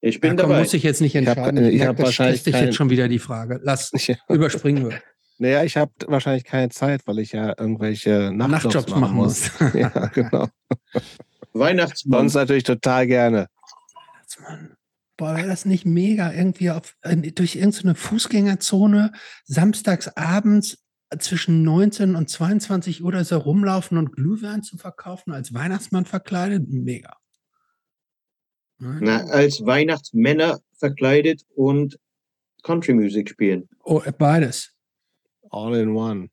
Ich 0.00 0.20
bin 0.20 0.30
ja, 0.30 0.36
komm, 0.36 0.50
dabei. 0.50 0.62
muss 0.62 0.74
ich 0.74 0.82
jetzt 0.82 1.00
nicht 1.00 1.14
entscheiden. 1.14 1.64
Ich 1.64 1.80
habe 1.80 1.98
hab 1.98 1.98
wahrscheinlich 1.98 2.42
dich 2.42 2.54
jetzt 2.54 2.74
schon 2.74 2.90
wieder 2.90 3.08
die 3.08 3.18
Frage. 3.18 3.60
Lass, 3.62 3.90
überspringen 4.28 4.90
wir. 4.90 5.02
Naja, 5.38 5.64
ich 5.64 5.76
habe 5.76 5.92
wahrscheinlich 6.06 6.44
keine 6.44 6.70
Zeit, 6.70 7.06
weil 7.06 7.18
ich 7.18 7.32
ja 7.32 7.48
irgendwelche 7.58 8.32
Nachtjobs, 8.32 8.64
Nachtjobs 8.64 8.90
machen, 8.90 9.00
machen 9.00 9.16
muss. 9.16 9.50
ja, 9.74 9.88
genau. 10.06 10.48
Weihnachtsmann. 11.52 12.20
Sonst 12.20 12.34
natürlich 12.34 12.64
total 12.64 13.06
gerne. 13.06 13.48
Weihnachtsmann. 14.36 14.76
Boah, 15.18 15.34
wäre 15.36 15.48
das 15.48 15.64
nicht 15.64 15.86
mega, 15.86 16.32
irgendwie 16.32 16.70
auf, 16.70 16.94
durch 17.02 17.56
irgendeine 17.56 17.94
Fußgängerzone 17.94 19.12
samstags 19.44 20.08
abends 20.08 20.78
zwischen 21.18 21.62
19 21.62 22.16
und 22.16 22.28
22 22.28 23.02
Uhr 23.02 23.24
so 23.24 23.38
rumlaufen 23.38 23.96
und 23.96 24.12
Glühwein 24.12 24.62
zu 24.62 24.76
verkaufen, 24.76 25.32
als 25.32 25.54
Weihnachtsmann 25.54 26.04
verkleidet? 26.04 26.68
Mega. 26.68 27.16
Na, 28.78 29.24
als 29.28 29.64
Weihnachtsmänner 29.64 30.60
verkleidet 30.78 31.46
und 31.54 31.98
Country-Musik 32.62 33.30
spielen. 33.30 33.68
Oh, 33.84 34.02
beides. 34.18 34.75
All 35.50 35.74
in 35.74 35.90
one. 35.90 36.28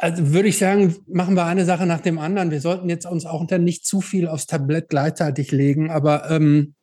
Also 0.00 0.32
würde 0.32 0.48
ich 0.48 0.58
sagen, 0.58 0.96
machen 1.06 1.34
wir 1.34 1.44
eine 1.44 1.66
Sache 1.66 1.84
nach 1.84 2.00
dem 2.00 2.18
anderen. 2.18 2.50
Wir 2.50 2.60
sollten 2.60 2.88
jetzt 2.88 3.04
uns 3.04 3.26
auch 3.26 3.46
nicht 3.50 3.84
zu 3.84 4.00
viel 4.00 4.26
aufs 4.26 4.46
Tablett 4.46 4.88
gleichzeitig 4.88 5.52
legen, 5.52 5.90
aber 5.90 6.30
ähm, 6.30 6.74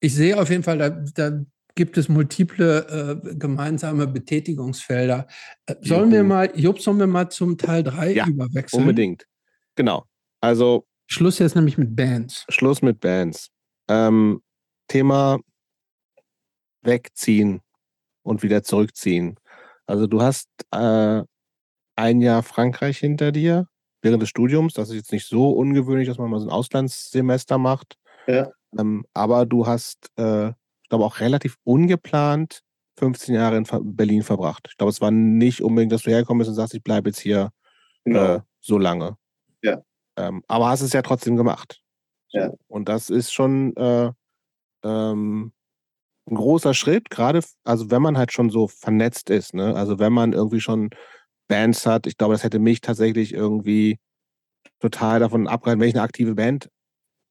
ich 0.00 0.14
sehe 0.14 0.40
auf 0.40 0.48
jeden 0.48 0.62
Fall, 0.62 0.78
da, 0.78 0.88
da 0.90 1.44
gibt 1.74 1.98
es 1.98 2.08
multiple 2.08 3.20
äh, 3.24 3.34
gemeinsame 3.36 4.06
Betätigungsfelder. 4.06 5.26
Äh, 5.66 5.76
sollen 5.82 6.10
wir 6.10 6.24
mal, 6.24 6.50
Jupp, 6.54 6.80
sollen 6.80 6.98
wir 6.98 7.06
mal 7.06 7.28
zum 7.30 7.58
Teil 7.58 7.82
3 7.82 8.14
ja, 8.14 8.26
überwechseln? 8.26 8.82
Unbedingt. 8.82 9.26
Genau. 9.76 10.04
Also. 10.40 10.86
Schluss 11.06 11.38
jetzt 11.38 11.56
nämlich 11.56 11.78
mit 11.78 11.94
Bands. 11.94 12.44
Schluss 12.48 12.82
mit 12.82 13.00
Bands. 13.00 13.50
Ähm, 13.88 14.42
Thema 14.88 15.38
wegziehen 16.82 17.60
und 18.22 18.42
wieder 18.42 18.62
zurückziehen. 18.62 19.36
Also 19.88 20.06
du 20.06 20.22
hast 20.22 20.48
äh, 20.70 21.22
ein 21.96 22.20
Jahr 22.20 22.42
Frankreich 22.42 22.98
hinter 22.98 23.32
dir 23.32 23.66
während 24.02 24.22
des 24.22 24.28
Studiums. 24.28 24.74
Das 24.74 24.90
ist 24.90 24.96
jetzt 24.96 25.12
nicht 25.12 25.26
so 25.26 25.50
ungewöhnlich, 25.50 26.06
dass 26.06 26.18
man 26.18 26.30
mal 26.30 26.40
so 26.40 26.46
ein 26.46 26.52
Auslandssemester 26.52 27.58
macht. 27.58 27.96
Ja. 28.26 28.50
Ähm, 28.78 29.04
aber 29.14 29.46
du 29.46 29.66
hast, 29.66 30.10
äh, 30.16 30.48
ich 30.50 30.88
glaube, 30.90 31.04
auch 31.04 31.20
relativ 31.20 31.56
ungeplant 31.64 32.60
15 32.98 33.34
Jahre 33.34 33.56
in 33.56 33.66
Berlin 33.96 34.22
verbracht. 34.22 34.68
Ich 34.70 34.76
glaube, 34.76 34.90
es 34.90 35.00
war 35.00 35.10
nicht 35.10 35.62
unbedingt, 35.62 35.92
dass 35.92 36.02
du 36.02 36.10
herkommen 36.10 36.38
bist 36.38 36.50
und 36.50 36.56
sagst, 36.56 36.74
ich 36.74 36.82
bleibe 36.82 37.08
jetzt 37.08 37.20
hier 37.20 37.50
genau. 38.04 38.36
äh, 38.36 38.40
so 38.60 38.76
lange. 38.76 39.16
Ja. 39.62 39.80
Ähm, 40.16 40.42
aber 40.48 40.68
hast 40.68 40.82
es 40.82 40.92
ja 40.92 41.02
trotzdem 41.02 41.36
gemacht. 41.36 41.80
Ja. 42.30 42.52
Und 42.66 42.88
das 42.88 43.08
ist 43.08 43.32
schon 43.32 43.74
äh, 43.76 44.10
ähm, 44.84 45.52
ein 46.30 46.36
großer 46.36 46.74
Schritt, 46.74 47.10
gerade, 47.10 47.40
also 47.64 47.90
wenn 47.90 48.02
man 48.02 48.18
halt 48.18 48.32
schon 48.32 48.50
so 48.50 48.68
vernetzt 48.68 49.30
ist, 49.30 49.54
ne? 49.54 49.74
Also 49.74 49.98
wenn 49.98 50.12
man 50.12 50.32
irgendwie 50.32 50.60
schon 50.60 50.90
Bands 51.48 51.86
hat, 51.86 52.06
ich 52.06 52.16
glaube, 52.16 52.34
das 52.34 52.44
hätte 52.44 52.58
mich 52.58 52.80
tatsächlich 52.80 53.32
irgendwie 53.34 53.98
total 54.80 55.20
davon 55.20 55.48
abgehalten, 55.48 55.80
wenn 55.80 55.88
ich 55.88 55.94
eine 55.94 56.04
aktive 56.04 56.34
Band 56.34 56.70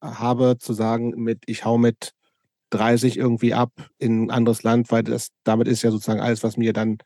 habe, 0.02 0.58
zu 0.58 0.72
sagen, 0.72 1.10
mit, 1.16 1.42
ich 1.46 1.64
hau 1.64 1.78
mit 1.78 2.12
30 2.70 3.16
irgendwie 3.16 3.54
ab 3.54 3.72
in 3.98 4.24
ein 4.24 4.30
anderes 4.30 4.62
Land, 4.62 4.90
weil 4.90 5.02
das, 5.02 5.30
damit 5.44 5.68
ist 5.68 5.82
ja 5.82 5.90
sozusagen 5.90 6.20
alles, 6.20 6.42
was 6.42 6.56
mir 6.56 6.72
dann 6.72 6.98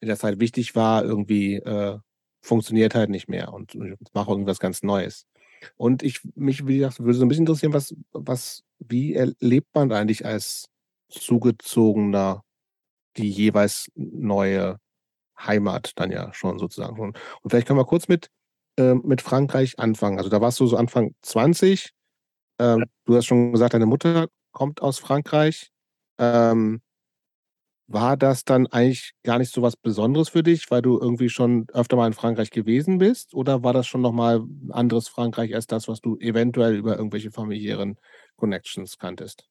in 0.00 0.08
der 0.08 0.16
Zeit 0.16 0.40
wichtig 0.40 0.74
war, 0.74 1.04
irgendwie 1.04 1.56
äh, 1.56 1.98
funktioniert 2.42 2.94
halt 2.94 3.10
nicht 3.10 3.28
mehr 3.28 3.52
und 3.52 3.74
ich 3.74 3.94
mache 4.14 4.30
irgendwas 4.30 4.60
ganz 4.60 4.82
Neues. 4.82 5.26
Und 5.76 6.02
ich 6.02 6.20
mich, 6.34 6.66
wie 6.66 6.78
gesagt, 6.78 7.00
würde 7.00 7.14
so 7.14 7.24
ein 7.24 7.28
bisschen 7.28 7.42
interessieren, 7.42 7.74
was, 7.74 7.94
was, 8.12 8.62
wie 8.78 9.14
erlebt 9.14 9.68
man 9.74 9.92
eigentlich 9.92 10.24
als 10.24 10.70
zugezogener 11.10 12.42
die 13.16 13.30
jeweils 13.30 13.90
neue 13.94 14.78
Heimat 15.38 15.92
dann 15.96 16.10
ja 16.10 16.32
schon 16.32 16.58
sozusagen 16.58 16.98
Und 17.00 17.16
vielleicht 17.48 17.66
können 17.66 17.78
wir 17.78 17.84
kurz 17.86 18.08
mit, 18.08 18.28
äh, 18.78 18.94
mit 18.94 19.22
Frankreich 19.22 19.78
anfangen. 19.78 20.18
Also 20.18 20.30
da 20.30 20.40
warst 20.40 20.60
du 20.60 20.66
so 20.66 20.76
Anfang 20.76 21.14
20. 21.22 21.90
Ähm, 22.58 22.80
ja. 22.80 22.84
Du 23.06 23.16
hast 23.16 23.26
schon 23.26 23.52
gesagt, 23.52 23.74
deine 23.74 23.86
Mutter 23.86 24.28
kommt 24.52 24.82
aus 24.82 24.98
Frankreich. 24.98 25.70
Ähm, 26.18 26.82
war 27.92 28.16
das 28.16 28.44
dann 28.44 28.68
eigentlich 28.68 29.14
gar 29.24 29.38
nicht 29.38 29.52
so 29.52 29.62
was 29.62 29.76
Besonderes 29.76 30.28
für 30.28 30.44
dich, 30.44 30.70
weil 30.70 30.80
du 30.80 31.00
irgendwie 31.00 31.28
schon 31.28 31.66
öfter 31.72 31.96
mal 31.96 32.06
in 32.06 32.12
Frankreich 32.12 32.50
gewesen 32.50 32.98
bist? 32.98 33.34
Oder 33.34 33.64
war 33.64 33.72
das 33.72 33.88
schon 33.88 34.00
nochmal 34.00 34.40
ein 34.40 34.70
anderes 34.70 35.08
Frankreich 35.08 35.54
als 35.54 35.66
das, 35.66 35.88
was 35.88 36.00
du 36.00 36.16
eventuell 36.18 36.76
über 36.76 36.96
irgendwelche 36.96 37.32
familiären 37.32 37.98
Connections 38.36 38.96
kanntest? 38.98 39.48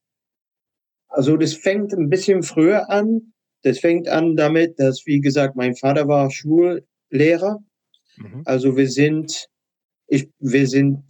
Also 1.09 1.37
das 1.37 1.53
fängt 1.53 1.93
ein 1.93 2.09
bisschen 2.09 2.43
früher 2.43 2.89
an. 2.89 3.33
Das 3.63 3.79
fängt 3.79 4.07
an 4.07 4.35
damit, 4.35 4.79
dass, 4.79 5.05
wie 5.05 5.19
gesagt, 5.19 5.55
mein 5.55 5.75
Vater 5.75 6.07
war 6.07 6.31
Schullehrer. 6.31 7.59
Mhm. 8.17 8.43
Also 8.45 8.77
wir 8.77 8.87
sind, 8.87 9.47
ich, 10.07 10.29
wir 10.39 10.67
sind 10.67 11.03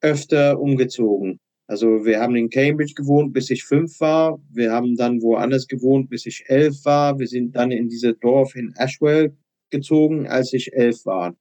öfter 0.00 0.58
umgezogen. 0.60 1.40
Also 1.66 2.04
wir 2.04 2.20
haben 2.20 2.36
in 2.36 2.50
Cambridge 2.50 2.94
gewohnt, 2.94 3.32
bis 3.32 3.50
ich 3.50 3.64
fünf 3.64 3.98
war. 4.00 4.38
Wir 4.50 4.70
haben 4.70 4.96
dann 4.96 5.22
woanders 5.22 5.66
gewohnt, 5.66 6.10
bis 6.10 6.26
ich 6.26 6.44
elf 6.46 6.84
war. 6.84 7.18
Wir 7.18 7.26
sind 7.26 7.56
dann 7.56 7.70
in 7.70 7.88
dieses 7.88 8.18
Dorf 8.20 8.54
in 8.54 8.72
Ashwell 8.76 9.34
gezogen, 9.70 10.26
als 10.26 10.52
ich 10.52 10.72
elf 10.74 11.04
war. 11.06 11.34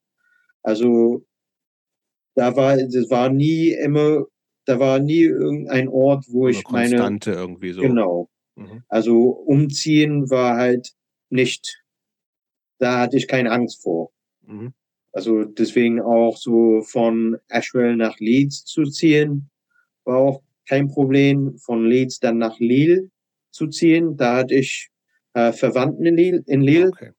Also 0.62 1.26
da 2.36 2.56
war, 2.56 2.78
das 2.78 3.10
war 3.10 3.30
nie 3.30 3.72
immer 3.72 4.26
da 4.66 4.80
war 4.80 5.00
nie 5.00 5.24
irgendein 5.24 5.88
Ort, 5.88 6.26
wo 6.30 6.48
ich 6.48 6.66
Eine 6.66 6.72
meine. 6.72 6.90
Konstante 6.90 7.32
irgendwie 7.32 7.74
so. 7.74 7.82
Genau. 7.82 8.30
Mhm. 8.56 8.84
Also 8.88 9.30
umziehen 9.30 10.30
war 10.30 10.58
halt 10.58 10.92
nicht, 11.30 11.84
da 12.80 13.00
hatte 13.02 13.18
ich 13.18 13.28
keine 13.28 13.52
Angst 13.52 13.82
vor. 13.82 14.12
Mhm. 14.46 14.74
Also 15.12 15.44
deswegen 15.44 16.02
auch 16.02 16.38
so 16.38 16.82
von 16.82 17.38
Ashwell 17.48 17.96
nach 17.96 18.18
Leeds 18.20 18.66
zu 18.66 18.86
ziehen, 18.86 19.50
war 20.06 20.18
auch 20.18 20.44
kein 20.68 20.88
Problem. 20.88 21.58
Von 21.58 21.88
Leeds 21.88 22.20
dann 22.20 22.38
nach 22.38 22.60
Lille 22.60 23.10
zu 23.52 23.68
ziehen, 23.68 24.18
da 24.18 24.38
hatte 24.38 24.56
ich 24.56 24.90
äh, 25.34 25.52
Verwandten 25.52 26.06
in 26.06 26.16
Lille. 26.16 26.44
In 26.48 26.62
Lille. 26.62 26.88
Okay. 26.90 27.12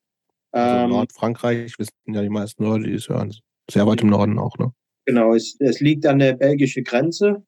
Also 0.51 0.85
ähm, 0.85 0.91
Nordfrankreich, 0.91 1.79
wissen 1.79 1.93
ja 2.07 2.23
die 2.23 2.29
meisten 2.29 2.65
Leute, 2.65 2.85
die 2.85 2.95
es 2.95 3.09
hören. 3.09 3.35
Sehr 3.71 3.87
weit 3.87 4.03
im 4.03 4.09
Norden 4.09 4.39
auch, 4.39 4.57
ne? 4.59 4.73
Genau, 5.07 5.35
es, 5.35 5.57
es 5.61 5.81
liegt 5.81 6.07
an 6.07 6.19
der 6.19 6.35
belgischen 6.35 6.85
Grenze. 6.85 7.45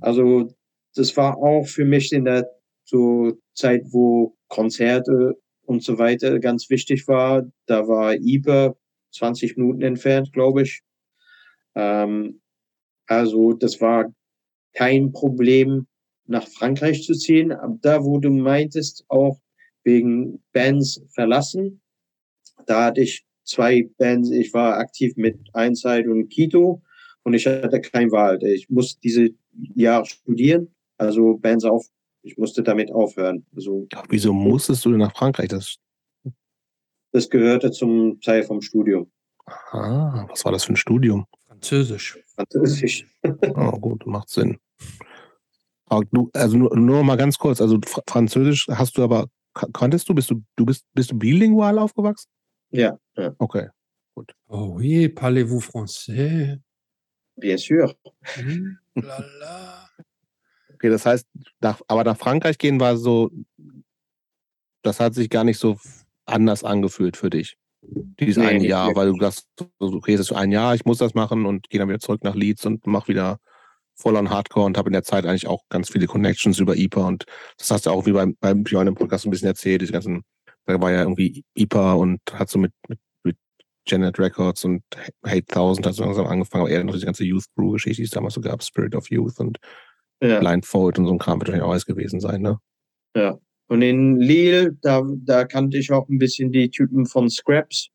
Also 0.00 0.54
das 0.94 1.16
war 1.16 1.36
auch 1.38 1.66
für 1.66 1.84
mich 1.84 2.12
in 2.12 2.24
der 2.24 2.48
so 2.84 3.38
Zeit, 3.54 3.84
wo 3.90 4.36
Konzerte 4.48 5.36
und 5.62 5.82
so 5.82 5.98
weiter 5.98 6.38
ganz 6.38 6.68
wichtig 6.70 7.08
war. 7.08 7.44
Da 7.66 7.88
war 7.88 8.14
IBA 8.14 8.74
20 9.12 9.56
Minuten 9.56 9.82
entfernt, 9.82 10.32
glaube 10.32 10.62
ich. 10.62 10.82
Ähm, 11.74 12.40
also 13.06 13.52
das 13.52 13.80
war 13.80 14.12
kein 14.74 15.12
Problem, 15.12 15.86
nach 16.26 16.46
Frankreich 16.46 17.02
zu 17.02 17.14
ziehen. 17.14 17.52
Aber 17.52 17.78
da, 17.80 18.04
wo 18.04 18.18
du 18.18 18.30
meintest, 18.30 19.04
auch 19.08 19.40
wegen 19.84 20.42
Bands 20.52 21.02
verlassen, 21.14 21.82
da 22.66 22.86
hatte 22.86 23.02
ich 23.02 23.24
zwei 23.44 23.88
Bands. 23.98 24.30
Ich 24.30 24.52
war 24.54 24.78
aktiv 24.78 25.14
mit 25.16 25.38
Einside 25.52 26.10
und 26.10 26.28
Kito 26.28 26.82
und 27.24 27.34
ich 27.34 27.46
hatte 27.46 27.80
keine 27.80 28.10
Wahl. 28.10 28.42
Ich 28.42 28.68
musste 28.68 29.00
diese 29.00 29.30
Jahre 29.74 30.06
studieren, 30.06 30.74
also 30.98 31.36
Bands 31.38 31.64
auf, 31.64 31.86
ich 32.22 32.36
musste 32.38 32.62
damit 32.62 32.92
aufhören. 32.92 33.44
Also, 33.54 33.86
Ach, 33.94 34.04
wieso 34.08 34.32
musstest 34.32 34.84
du 34.84 34.90
nach 34.90 35.12
Frankreich? 35.16 35.48
Das 35.48 35.76
Das 37.12 37.28
gehörte 37.28 37.70
zum 37.70 38.20
Teil 38.20 38.42
vom 38.42 38.60
Studium. 38.60 39.10
Ah, 39.46 40.26
was 40.28 40.44
war 40.44 40.52
das 40.52 40.64
für 40.64 40.72
ein 40.72 40.76
Studium? 40.76 41.26
Französisch. 41.46 42.18
Französisch. 42.34 43.06
Oh, 43.54 43.72
gut, 43.80 44.06
macht 44.06 44.30
Sinn. 44.30 44.58
Aber 45.86 46.04
du, 46.10 46.30
also 46.32 46.56
nur, 46.56 46.74
nur 46.76 47.04
mal 47.04 47.16
ganz 47.16 47.36
kurz, 47.38 47.60
also 47.60 47.78
Fr 47.84 48.02
Französisch 48.08 48.66
hast 48.68 48.96
du 48.96 49.02
aber, 49.02 49.26
konntest 49.72 50.08
du, 50.08 50.14
bist 50.14 50.30
du, 50.30 50.42
du 50.56 50.64
bist, 50.64 50.86
bist 50.94 51.10
du 51.10 51.18
bilingual 51.18 51.78
aufgewachsen? 51.78 52.30
Ja, 52.70 52.98
ja. 53.16 53.34
Okay. 53.38 53.68
Oh 54.48 54.74
oui, 54.76 55.08
parlez-vous 55.08 55.60
français? 55.60 56.58
Bien 57.36 57.58
sûr. 57.58 57.94
Hm, 58.34 58.78
lala. 58.94 59.88
Okay, 60.74 60.90
das 60.90 61.06
heißt, 61.06 61.26
nach, 61.60 61.80
aber 61.86 62.04
nach 62.04 62.16
Frankreich 62.16 62.58
gehen 62.58 62.80
war 62.80 62.96
so, 62.96 63.30
das 64.82 64.98
hat 64.98 65.14
sich 65.14 65.30
gar 65.30 65.44
nicht 65.44 65.58
so 65.58 65.78
anders 66.26 66.64
angefühlt 66.64 67.16
für 67.16 67.30
dich. 67.30 67.56
Dieses 67.82 68.36
Nee, 68.36 68.48
ein 68.48 68.60
Jahr, 68.62 68.94
weil 68.94 69.12
du 69.12 69.18
sagst, 69.20 69.48
so, 69.58 69.68
okay, 69.80 70.14
es 70.14 70.20
ist 70.20 70.32
ein 70.32 70.52
Jahr, 70.52 70.74
ich 70.74 70.84
muss 70.84 70.98
das 70.98 71.14
machen 71.14 71.46
und 71.46 71.68
gehe 71.68 71.78
dann 71.78 71.88
wieder 71.88 71.98
zurück 71.98 72.22
nach 72.24 72.34
Leeds 72.34 72.64
und 72.66 72.86
mach 72.86 73.08
wieder 73.08 73.38
voll 73.94 74.16
on 74.16 74.30
Hardcore 74.30 74.66
und 74.66 74.78
habe 74.78 74.88
in 74.88 74.92
der 74.92 75.02
Zeit 75.02 75.26
eigentlich 75.26 75.46
auch 75.46 75.62
ganz 75.68 75.90
viele 75.90 76.06
Connections 76.06 76.58
über 76.58 76.76
IPA 76.76 77.06
und 77.06 77.26
das 77.58 77.70
hast 77.70 77.86
du 77.86 77.90
auch 77.90 78.06
wie 78.06 78.12
beim, 78.12 78.36
beim 78.40 78.62
Björn 78.62 78.86
im 78.86 78.94
Podcast 78.94 79.24
ein 79.24 79.30
bisschen 79.30 79.48
erzählt, 79.48 79.82
diese 79.82 79.92
ganzen, 79.92 80.24
da 80.66 80.80
war 80.80 80.92
ja 80.92 81.00
irgendwie 81.00 81.44
IPA 81.54 81.94
und 81.94 82.20
hat 82.32 82.48
so 82.48 82.58
mit, 82.58 82.72
mit 82.88 82.98
Janet 83.86 84.18
Records 84.18 84.64
und 84.64 84.82
Hate 85.24 85.44
Thousand 85.46 85.86
hat 85.86 85.94
so 85.94 86.04
langsam 86.04 86.26
angefangen, 86.26 86.62
aber 86.62 86.70
eher 86.70 86.84
noch 86.84 86.94
diese 86.94 87.06
ganze 87.06 87.24
Youth 87.24 87.46
Brew 87.54 87.72
Geschichte, 87.72 88.02
die 88.02 88.06
es 88.06 88.10
damals 88.10 88.34
so 88.34 88.40
gab, 88.40 88.62
Spirit 88.62 88.94
of 88.94 89.10
Youth 89.10 89.38
und 89.38 89.58
Ja. 90.22 90.38
Blindfold 90.38 90.98
und 90.98 91.06
so 91.06 91.12
ein 91.12 91.18
Kram 91.18 91.40
wird 91.40 91.48
wahrscheinlich 91.48 91.66
auch 91.66 91.72
alles 91.72 91.86
gewesen 91.86 92.20
sein, 92.20 92.42
ne? 92.42 92.58
Ja. 93.16 93.38
Und 93.68 93.82
in 93.82 94.20
Lille, 94.20 94.76
da, 94.82 95.02
da 95.24 95.44
kannte 95.44 95.78
ich 95.78 95.90
auch 95.90 96.08
ein 96.08 96.18
bisschen 96.18 96.52
die 96.52 96.70
Typen 96.70 97.06
von 97.06 97.28
Scraps. 97.30 97.88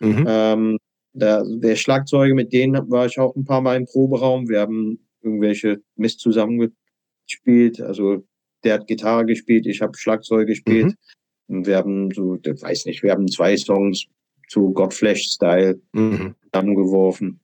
Mhm. 0.00 0.24
Ähm, 0.28 0.78
da, 1.12 1.42
der 1.44 1.76
Schlagzeuger, 1.76 2.34
mit 2.34 2.52
denen 2.52 2.90
war 2.90 3.06
ich 3.06 3.18
auch 3.18 3.34
ein 3.34 3.44
paar 3.44 3.60
Mal 3.60 3.76
im 3.76 3.86
Proberaum. 3.86 4.48
Wir 4.48 4.60
haben 4.60 5.00
irgendwelche 5.22 5.80
Mist 5.96 6.20
zusammengespielt. 6.20 7.80
Also 7.80 8.24
der 8.64 8.74
hat 8.74 8.86
Gitarre 8.86 9.26
gespielt, 9.26 9.66
ich 9.66 9.80
habe 9.80 9.96
Schlagzeug 9.96 10.46
gespielt. 10.46 10.94
Und 11.48 11.66
wir 11.66 11.76
haben 11.76 12.10
so, 12.12 12.36
ich 12.36 12.62
weiß 12.62 12.86
nicht, 12.86 13.02
wir 13.02 13.12
haben 13.12 13.28
zwei 13.28 13.56
Songs 13.56 14.06
zu 14.48 14.72
Godflesh-Style 14.72 15.80
Mhm. 15.92 16.34
zusammengeworfen. 16.52 17.40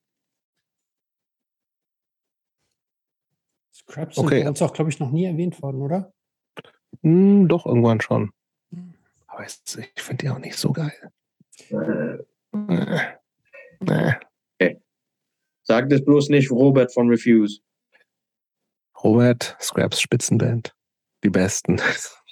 Scraps 3.75 4.17
sind 4.17 4.25
Okay. 4.27 4.47
uns 4.47 4.63
auch, 4.63 4.73
glaube 4.73 4.91
ich, 4.91 4.99
noch 5.01 5.11
nie 5.11 5.25
erwähnt 5.25 5.61
worden, 5.63 5.83
oder? 5.83 6.13
Hm, 7.03 7.49
doch, 7.49 7.67
irgendwann 7.67 8.01
schon. 8.01 8.33
Aber 9.27 9.45
es- 9.45 9.63
ich 9.77 10.03
finde 10.03 10.25
die 10.25 10.31
auch 10.31 10.39
nicht 10.39 10.57
so 10.57 10.73
geil. 10.73 10.93
Äh, 11.71 12.19
Äh, 13.89 14.15
äh. 14.59 14.77
sagt 15.63 15.93
es 15.93 16.05
bloß 16.05 16.29
nicht 16.29 16.51
Robert 16.51 16.93
von 16.93 17.09
Refuse. 17.09 17.61
Robert, 19.03 19.57
Scraps 19.61 20.01
Spitzenband. 20.01 20.77
Die 21.25 21.31
besten. 21.31 21.81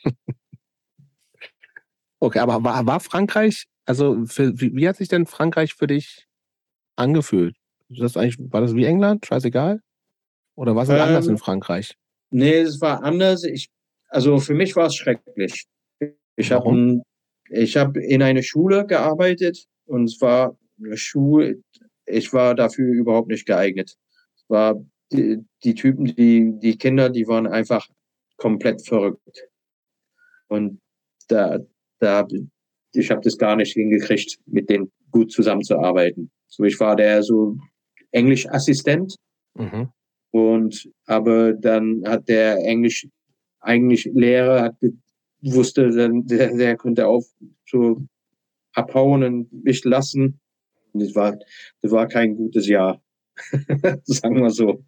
okay, 2.20 2.38
aber 2.38 2.62
war, 2.62 2.86
war 2.86 3.01
Frankreich, 3.01 3.66
also 3.90 4.24
für, 4.24 4.52
wie, 4.60 4.72
wie 4.76 4.88
hat 4.88 4.96
sich 4.98 5.08
denn 5.08 5.26
Frankreich 5.26 5.74
für 5.74 5.88
dich 5.88 6.28
angefühlt? 6.94 7.56
Das 7.88 8.16
eigentlich, 8.16 8.38
war 8.52 8.60
das 8.60 8.76
wie 8.76 8.84
England? 8.84 9.26
Scheißegal? 9.26 9.80
Oder 10.54 10.76
war 10.76 10.84
es 10.84 10.90
Ähm, 10.90 11.00
anders 11.00 11.26
in 11.26 11.38
Frankreich? 11.38 11.96
Nee, 12.30 12.58
es 12.58 12.80
war 12.80 13.02
anders. 13.02 13.42
Ich, 13.42 13.68
also 14.08 14.38
für 14.38 14.54
mich 14.54 14.76
war 14.76 14.86
es 14.86 14.94
schrecklich. 14.94 15.66
Ich 16.36 16.52
habe 16.52 17.02
hab 17.50 17.96
in 17.96 18.22
einer 18.22 18.42
Schule 18.42 18.86
gearbeitet 18.86 19.66
und 19.86 20.04
es 20.04 20.20
war 20.20 20.56
eine 20.78 20.96
Schule, 20.96 21.60
ich 22.06 22.32
war 22.32 22.54
dafür 22.54 22.92
überhaupt 22.92 23.26
nicht 23.26 23.44
geeignet. 23.44 23.96
Es 24.36 24.44
war 24.48 24.80
die, 25.10 25.44
die 25.64 25.74
Typen, 25.74 26.04
die, 26.04 26.52
die 26.60 26.78
Kinder, 26.78 27.10
die 27.10 27.26
waren 27.26 27.48
einfach 27.48 27.88
komplett 28.36 28.86
verrückt. 28.86 29.48
Und 30.46 30.80
da, 31.26 31.58
da, 31.98 32.24
ich 32.92 33.10
habe 33.10 33.20
das 33.22 33.38
gar 33.38 33.56
nicht 33.56 33.72
hingekriegt, 33.74 34.38
mit 34.46 34.68
denen 34.68 34.90
gut 35.10 35.32
zusammenzuarbeiten. 35.32 36.30
So, 36.48 36.64
ich 36.64 36.78
war 36.80 36.96
der 36.96 37.22
so 37.22 37.56
Englischassistent 38.12 39.14
Mhm. 39.54 39.88
und 40.30 40.88
aber 41.06 41.52
dann 41.52 42.02
hat 42.06 42.28
der 42.28 42.58
Englisch 42.58 43.08
eigentlich 43.58 44.08
Lehrer 44.14 44.62
hat 44.62 44.76
wusste 45.42 45.90
dann 45.90 46.24
der, 46.26 46.56
der 46.56 46.76
könnte 46.76 47.06
auch 47.06 47.24
so 47.66 48.06
abhauen 48.74 49.24
und 49.24 49.64
mich 49.64 49.84
lassen. 49.84 50.40
Und 50.92 51.02
das 51.02 51.14
war 51.14 51.36
das 51.82 51.90
war 51.90 52.06
kein 52.06 52.36
gutes 52.36 52.68
Jahr, 52.68 53.02
sagen 54.04 54.40
wir 54.40 54.50
so. 54.50 54.84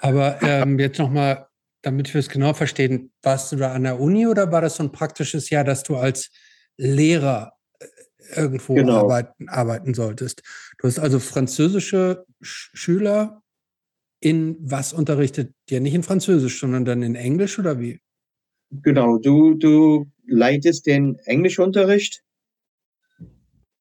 Aber 0.00 0.42
ähm, 0.42 0.78
jetzt 0.80 0.98
nochmal, 0.98 1.46
damit 1.82 2.12
wir 2.14 2.18
es 2.20 2.28
genau 2.28 2.54
verstehen, 2.54 3.12
warst 3.22 3.52
du 3.52 3.56
da 3.56 3.72
an 3.72 3.82
der 3.84 4.00
Uni 4.00 4.26
oder 4.26 4.50
war 4.52 4.60
das 4.60 4.76
so 4.76 4.84
ein 4.84 4.92
praktisches 4.92 5.50
Jahr, 5.50 5.64
dass 5.64 5.82
du 5.82 5.96
als 5.96 6.30
Lehrer 6.76 7.52
äh, 7.80 7.86
irgendwo 8.36 8.74
Genau. 8.74 9.00
arbeiten, 9.00 9.48
arbeiten 9.48 9.94
solltest? 9.94 10.42
Du 10.78 10.88
hast 10.88 10.98
also 10.98 11.18
französische 11.18 12.24
Sch 12.40 12.70
Schüler 12.74 13.42
in 14.20 14.56
was 14.60 14.92
unterrichtet? 14.92 15.52
Ja, 15.68 15.80
nicht 15.80 15.94
in 15.94 16.04
Französisch, 16.04 16.60
sondern 16.60 16.84
dann 16.84 17.02
in 17.02 17.16
Englisch 17.16 17.58
oder 17.58 17.78
wie? 17.80 18.00
Genau, 18.70 19.18
du 19.18 19.54
du 19.54 20.06
leitest 20.26 20.86
den 20.86 21.18
Englischunterricht. 21.24 22.22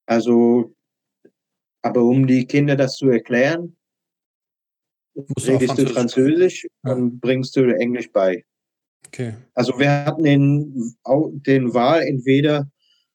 Also 0.07 0.73
aber 1.83 2.01
um 2.03 2.27
die 2.27 2.45
Kinder 2.45 2.75
das 2.75 2.97
zu 2.97 3.09
erklären, 3.09 3.75
redest 5.15 5.77
du 5.77 5.85
Französisch 5.87 6.67
Ja. 6.85 6.93
und 6.93 7.19
bringst 7.19 7.55
du 7.55 7.63
Englisch 7.75 8.11
bei. 8.11 8.43
Okay. 9.07 9.33
Also 9.53 9.77
wir 9.77 10.05
hatten 10.05 10.23
den, 10.23 10.95
den 11.45 11.73
Wahl, 11.73 12.01
entweder 12.03 12.69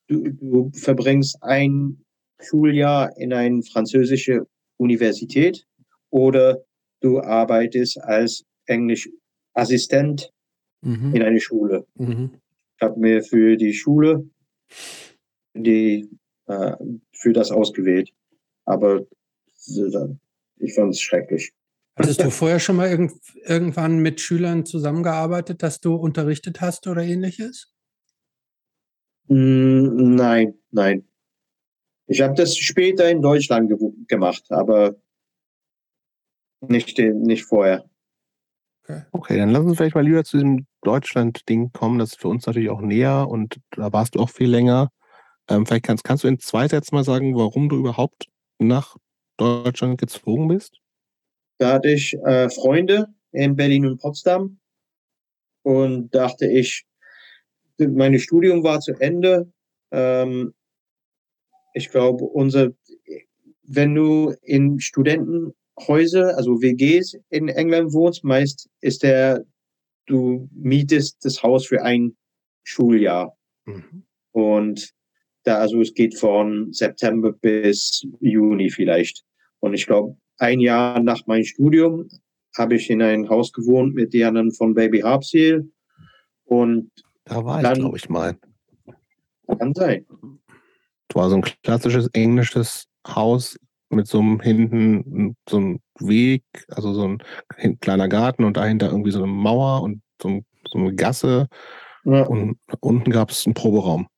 du, 0.09 0.31
du 0.31 0.71
verbringst 0.75 1.39
ein 1.43 2.05
Schuljahr 2.41 3.17
in 3.17 3.33
eine 3.33 3.63
französische 3.63 4.47
Universität 4.79 5.65
oder 6.11 6.65
du 7.01 7.21
arbeitest 7.21 7.99
als 8.03 8.45
Englischassistent 8.67 10.31
Mhm. 10.83 11.15
in 11.15 11.23
einer 11.23 11.41
Schule. 11.41 11.87
Mhm. 11.95 12.31
Ich 12.77 12.83
habe 12.83 13.01
mir 13.01 13.23
für 13.23 13.57
die 13.57 13.73
Schule 13.73 14.29
die, 15.55 16.09
äh, 16.47 16.73
für 17.13 17.33
das 17.33 17.51
ausgewählt. 17.51 18.11
Aber 18.67 19.01
äh, 19.01 20.09
ich 20.59 20.75
fand 20.75 20.91
es 20.95 21.01
schrecklich. 21.01 21.53
Hattest 21.97 22.23
du 22.23 22.31
vorher 22.31 22.59
schon 22.59 22.77
mal 22.77 22.89
irgend, 22.89 23.13
irgendwann 23.45 23.99
mit 23.99 24.21
Schülern 24.21 24.65
zusammengearbeitet, 24.65 25.63
dass 25.63 25.81
du 25.81 25.95
unterrichtet 25.95 26.61
hast 26.63 26.87
oder 26.87 27.03
ähnliches? 27.03 27.73
Mm, 29.29 30.17
Nein, 30.17 30.55
nein. 30.73 31.05
Ich 32.09 32.21
habe 32.21 32.35
das 32.35 32.57
später 32.57 33.09
in 33.09 33.23
Deutschland 33.23 33.71
gew- 33.71 33.95
gemacht, 34.09 34.45
aber 34.51 34.97
nicht, 36.61 36.99
nicht 36.99 37.45
vorher. 37.47 37.89
Okay, 39.13 39.37
dann 39.37 39.51
lass 39.51 39.65
uns 39.65 39.77
vielleicht 39.77 39.95
mal 39.97 40.05
lieber 40.05 40.23
zu 40.25 40.37
diesem 40.37 40.67
Deutschland-Ding 40.83 41.73
kommen. 41.73 41.99
Das 41.99 42.11
ist 42.13 42.21
für 42.21 42.29
uns 42.29 42.47
natürlich 42.47 42.71
auch 42.71 42.81
näher 42.81 43.27
und 43.29 43.59
da 43.71 43.93
warst 43.93 44.15
du 44.15 44.21
auch 44.21 44.31
viel 44.31 44.49
länger. 44.49 44.91
Ähm, 45.49 45.67
vielleicht 45.67 45.85
kannst, 45.85 46.05
kannst 46.05 46.25
du 46.25 46.29
in 46.29 46.39
zwei 46.39 46.69
Sätzen 46.69 46.95
mal 46.95 47.05
sagen, 47.05 47.37
warum 47.37 47.69
du 47.69 47.77
überhaupt 47.79 48.27
nach 48.59 48.97
Deutschland 49.39 49.99
gezogen 49.99 50.49
bist? 50.49 50.81
Da 51.59 51.75
hatte 51.75 51.91
ich 51.91 52.15
äh, 52.25 52.49
Freunde 52.51 53.07
in 53.33 53.57
Berlin 53.57 53.87
und 53.87 54.01
Potsdam 54.01 54.59
und 55.63 56.15
dachte 56.15 56.47
ich, 56.47 56.87
mein 57.79 58.19
Studium 58.19 58.63
war 58.63 58.81
zu 58.81 58.93
Ende. 58.95 59.51
Ähm, 59.91 60.55
ich 61.75 61.91
glaube, 61.91 62.25
unser, 62.25 62.71
wenn 63.63 63.95
du 63.95 64.35
in 64.43 64.81
Studentenhäuser, 64.81 66.37
also 66.37 66.63
WGs 66.63 67.19
in 67.31 67.49
England 67.49 67.93
wohnst, 67.93 68.25
meist 68.25 68.69
ist 68.81 69.03
der, 69.03 69.45
du 70.07 70.49
mietest 70.53 71.25
das 71.25 71.43
Haus 71.43 71.67
für 71.67 71.83
ein 71.83 72.17
Schuljahr. 72.65 73.37
Mhm. 73.67 74.05
Und 74.33 74.91
da, 75.45 75.59
also 75.59 75.81
es 75.81 75.95
geht 75.95 76.19
von 76.19 76.73
September 76.73 77.33
bis 77.33 78.07
Juni 78.21 78.71
vielleicht. 78.71 79.25
Und 79.61 79.75
ich 79.75 79.87
glaube, 79.87 80.17
ein 80.39 80.61
Jahr 80.61 81.01
nach 81.01 81.27
meinem 81.27 81.45
Studium 81.45 82.09
habe 82.57 82.77
ich 82.77 82.89
in 82.91 83.03
ein 83.03 83.29
Haus 83.29 83.53
gewohnt 83.53 83.95
mit 83.95 84.13
den 84.15 84.25
anderen 84.27 84.53
von 84.53 84.75
Baby 84.75 85.01
Harpseel. 85.01 85.71
Und 86.45 86.91
Da 87.25 87.45
war 87.45 87.59
ich, 87.59 87.63
Dann- 87.69 87.79
glaube 87.81 87.97
ich, 87.97 88.09
mal. 88.09 88.37
kann 89.59 89.75
sein. 89.75 90.07
Es 91.09 91.15
war 91.17 91.29
so 91.31 91.37
ein 91.37 91.43
klassisches 91.63 92.09
englisches 92.13 92.87
Haus 93.07 93.59
mit 93.91 94.07
so 94.07 94.19
einem 94.21 94.41
hinten 94.41 95.37
so 95.49 95.57
einem 95.59 95.81
Weg, 96.01 96.43
also 96.69 96.93
so 96.93 97.17
ein 97.57 97.79
kleiner 97.81 98.09
Garten 98.09 98.45
und 98.45 98.57
dahinter 98.57 98.89
irgendwie 98.91 99.13
so 99.13 99.19
eine 99.23 99.29
Mauer 99.33 99.83
und 99.83 100.03
so, 100.21 100.41
so 100.69 100.79
eine 100.79 100.95
Gasse 100.95 101.47
Ja, 102.05 102.23
und 102.27 102.59
unten 102.81 103.11
gab 103.11 103.31
es 103.31 103.47
einen 103.47 103.55
Proberaum. 103.55 104.09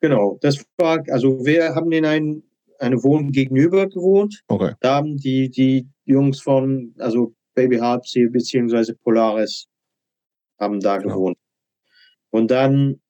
Genau, 0.00 0.38
das 0.42 0.64
war, 0.76 1.02
also 1.10 1.44
wir 1.44 1.74
haben 1.74 1.90
in 1.92 2.04
ein, 2.04 2.42
eine 2.84 3.02
Wohnung 3.02 3.30
gegenüber 3.32 3.88
gewohnt. 3.88 4.42
Okay. 4.48 4.74
Da 4.80 4.96
haben 4.96 5.16
die, 5.16 5.50
die 5.50 5.88
Jungs 6.04 6.40
von, 6.40 6.94
also 6.98 7.34
Baby 7.54 7.76
Harpsy 7.78 8.26
beziehungsweise 8.28 8.94
Polaris 8.94 9.66
haben 10.58 10.80
da 10.80 10.98
Genau. 10.98 11.14
gewohnt. 11.14 11.36
Und 12.30 12.50
dann, 12.50 13.00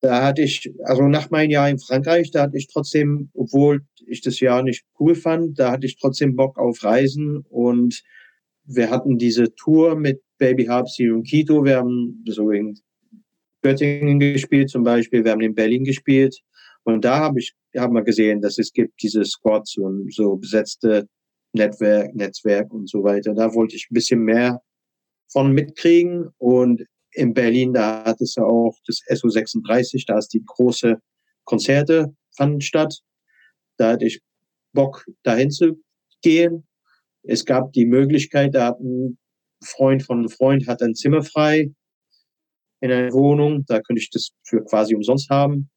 da 0.00 0.22
hatte 0.22 0.42
ich, 0.42 0.72
also 0.84 1.02
nach 1.08 1.30
meinem 1.30 1.50
Jahr 1.50 1.68
in 1.68 1.78
Frankreich, 1.78 2.30
da 2.30 2.42
hatte 2.42 2.56
ich 2.56 2.68
trotzdem, 2.68 3.30
obwohl 3.34 3.82
ich 4.06 4.20
das 4.20 4.40
Jahr 4.40 4.62
nicht 4.62 4.84
cool 5.00 5.14
fand, 5.14 5.58
da 5.58 5.72
hatte 5.72 5.86
ich 5.86 5.98
trotzdem 5.98 6.36
Bock 6.36 6.58
auf 6.58 6.84
Reisen 6.84 7.38
und 7.48 8.02
wir 8.64 8.90
hatten 8.90 9.18
diese 9.18 9.54
Tour 9.54 9.96
mit 9.96 10.22
Baby 10.38 10.66
Harpsy 10.66 11.10
und 11.10 11.28
Quito. 11.28 11.64
Wir 11.64 11.78
haben 11.78 12.24
so 12.28 12.50
in 12.50 12.78
Göttingen 13.62 14.20
gespielt 14.20 14.70
zum 14.70 14.84
Beispiel, 14.84 15.24
wir 15.24 15.32
haben 15.32 15.40
in 15.40 15.54
Berlin 15.54 15.84
gespielt. 15.84 16.40
Und 16.86 17.04
da 17.04 17.18
habe 17.18 17.40
ich, 17.40 17.52
haben 17.76 17.94
wir 17.94 18.04
gesehen, 18.04 18.40
dass 18.40 18.58
es 18.58 18.72
gibt 18.72 19.02
diese 19.02 19.24
Squads 19.24 19.76
und 19.76 20.14
so 20.14 20.36
besetzte 20.36 21.08
Netzwerk, 21.52 22.14
Netzwerk 22.14 22.72
und 22.72 22.88
so 22.88 23.02
weiter. 23.02 23.34
Da 23.34 23.52
wollte 23.54 23.74
ich 23.74 23.88
ein 23.90 23.94
bisschen 23.94 24.20
mehr 24.20 24.62
von 25.32 25.50
mitkriegen. 25.50 26.28
Und 26.38 26.84
in 27.10 27.34
Berlin, 27.34 27.72
da 27.72 28.04
hat 28.04 28.20
es 28.20 28.36
ja 28.36 28.44
auch 28.44 28.76
das 28.86 29.00
SO36, 29.10 30.04
da 30.06 30.18
ist 30.18 30.28
die 30.28 30.44
große 30.46 30.96
Konzerte 31.44 32.14
fanden 32.36 32.60
statt. 32.60 33.00
Da 33.78 33.92
hatte 33.92 34.06
ich 34.06 34.20
Bock, 34.72 35.04
dahin 35.24 35.50
zu 35.50 35.82
gehen. 36.22 36.68
Es 37.24 37.44
gab 37.44 37.72
die 37.72 37.86
Möglichkeit, 37.86 38.54
da 38.54 38.66
hat 38.66 38.78
ein 38.78 39.18
Freund 39.64 40.04
von 40.04 40.18
einem 40.18 40.28
Freund 40.28 40.68
hat 40.68 40.82
ein 40.82 40.94
Zimmer 40.94 41.24
frei 41.24 41.72
in 42.80 42.92
einer 42.92 43.12
Wohnung. 43.12 43.64
Da 43.66 43.80
könnte 43.80 44.00
ich 44.00 44.10
das 44.10 44.28
für 44.44 44.62
quasi 44.64 44.94
umsonst 44.94 45.30
haben, 45.30 45.68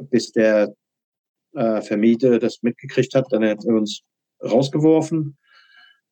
bis 0.00 0.32
der 0.32 0.74
äh, 1.54 1.80
Vermieter 1.82 2.38
das 2.38 2.62
mitgekriegt 2.62 3.14
hat. 3.14 3.26
Dann 3.30 3.44
hat 3.44 3.64
er 3.64 3.74
uns 3.74 4.02
rausgeworfen. 4.42 5.36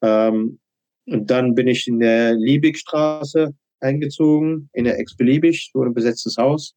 Ähm, 0.02 0.60
und 1.06 1.30
dann 1.30 1.54
bin 1.54 1.68
ich 1.68 1.86
in 1.86 2.00
der 2.00 2.34
Liebigstraße 2.34 3.54
eingezogen, 3.80 4.70
in 4.72 4.84
der 4.84 4.98
Ex-Beliebig, 4.98 5.70
so 5.72 5.82
ein 5.82 5.94
besetztes 5.94 6.38
Haus. 6.38 6.74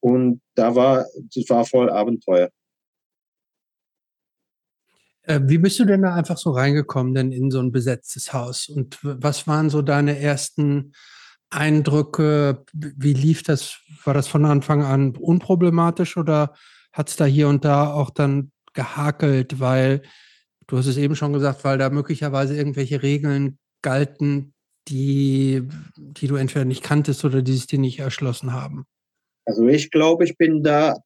Und 0.00 0.40
da 0.54 0.74
war, 0.74 1.06
das 1.34 1.48
war 1.48 1.64
voll 1.64 1.90
Abenteuer. 1.90 2.50
Äh, 5.22 5.40
wie 5.44 5.58
bist 5.58 5.78
du 5.78 5.84
denn 5.84 6.02
da 6.02 6.14
einfach 6.14 6.36
so 6.36 6.50
reingekommen, 6.50 7.14
denn 7.14 7.32
in 7.32 7.50
so 7.50 7.60
ein 7.60 7.72
besetztes 7.72 8.32
Haus? 8.32 8.68
Und 8.68 8.98
was 9.02 9.46
waren 9.48 9.70
so 9.70 9.82
deine 9.82 10.18
ersten 10.18 10.92
Eindrücke? 11.50 12.64
Wie 12.72 13.12
lief 13.12 13.42
das? 13.42 13.78
War 14.04 14.14
das 14.14 14.28
von 14.28 14.44
Anfang 14.44 14.82
an 14.82 15.16
unproblematisch 15.16 16.16
oder 16.16 16.54
hat 16.92 17.08
es 17.08 17.16
da 17.16 17.24
hier 17.24 17.48
und 17.48 17.64
da 17.64 17.92
auch 17.92 18.10
dann 18.10 18.52
gehakelt, 18.72 19.60
weil 19.60 20.02
du 20.66 20.78
hast 20.78 20.86
es 20.86 20.96
eben 20.96 21.16
schon 21.16 21.32
gesagt, 21.32 21.64
weil 21.64 21.78
da 21.78 21.90
möglicherweise 21.90 22.56
irgendwelche 22.56 23.02
Regeln 23.02 23.58
galten, 23.82 24.54
die, 24.88 25.62
die 25.96 26.26
du 26.26 26.36
entweder 26.36 26.64
nicht 26.64 26.82
kanntest 26.82 27.24
oder 27.24 27.42
die 27.42 27.52
sich 27.52 27.66
dir 27.66 27.78
nicht 27.78 27.98
erschlossen 27.98 28.52
haben? 28.52 28.86
Also 29.46 29.66
ich 29.66 29.90
glaube, 29.90 30.24
ich 30.24 30.36
bin 30.36 30.62
da 30.62 30.96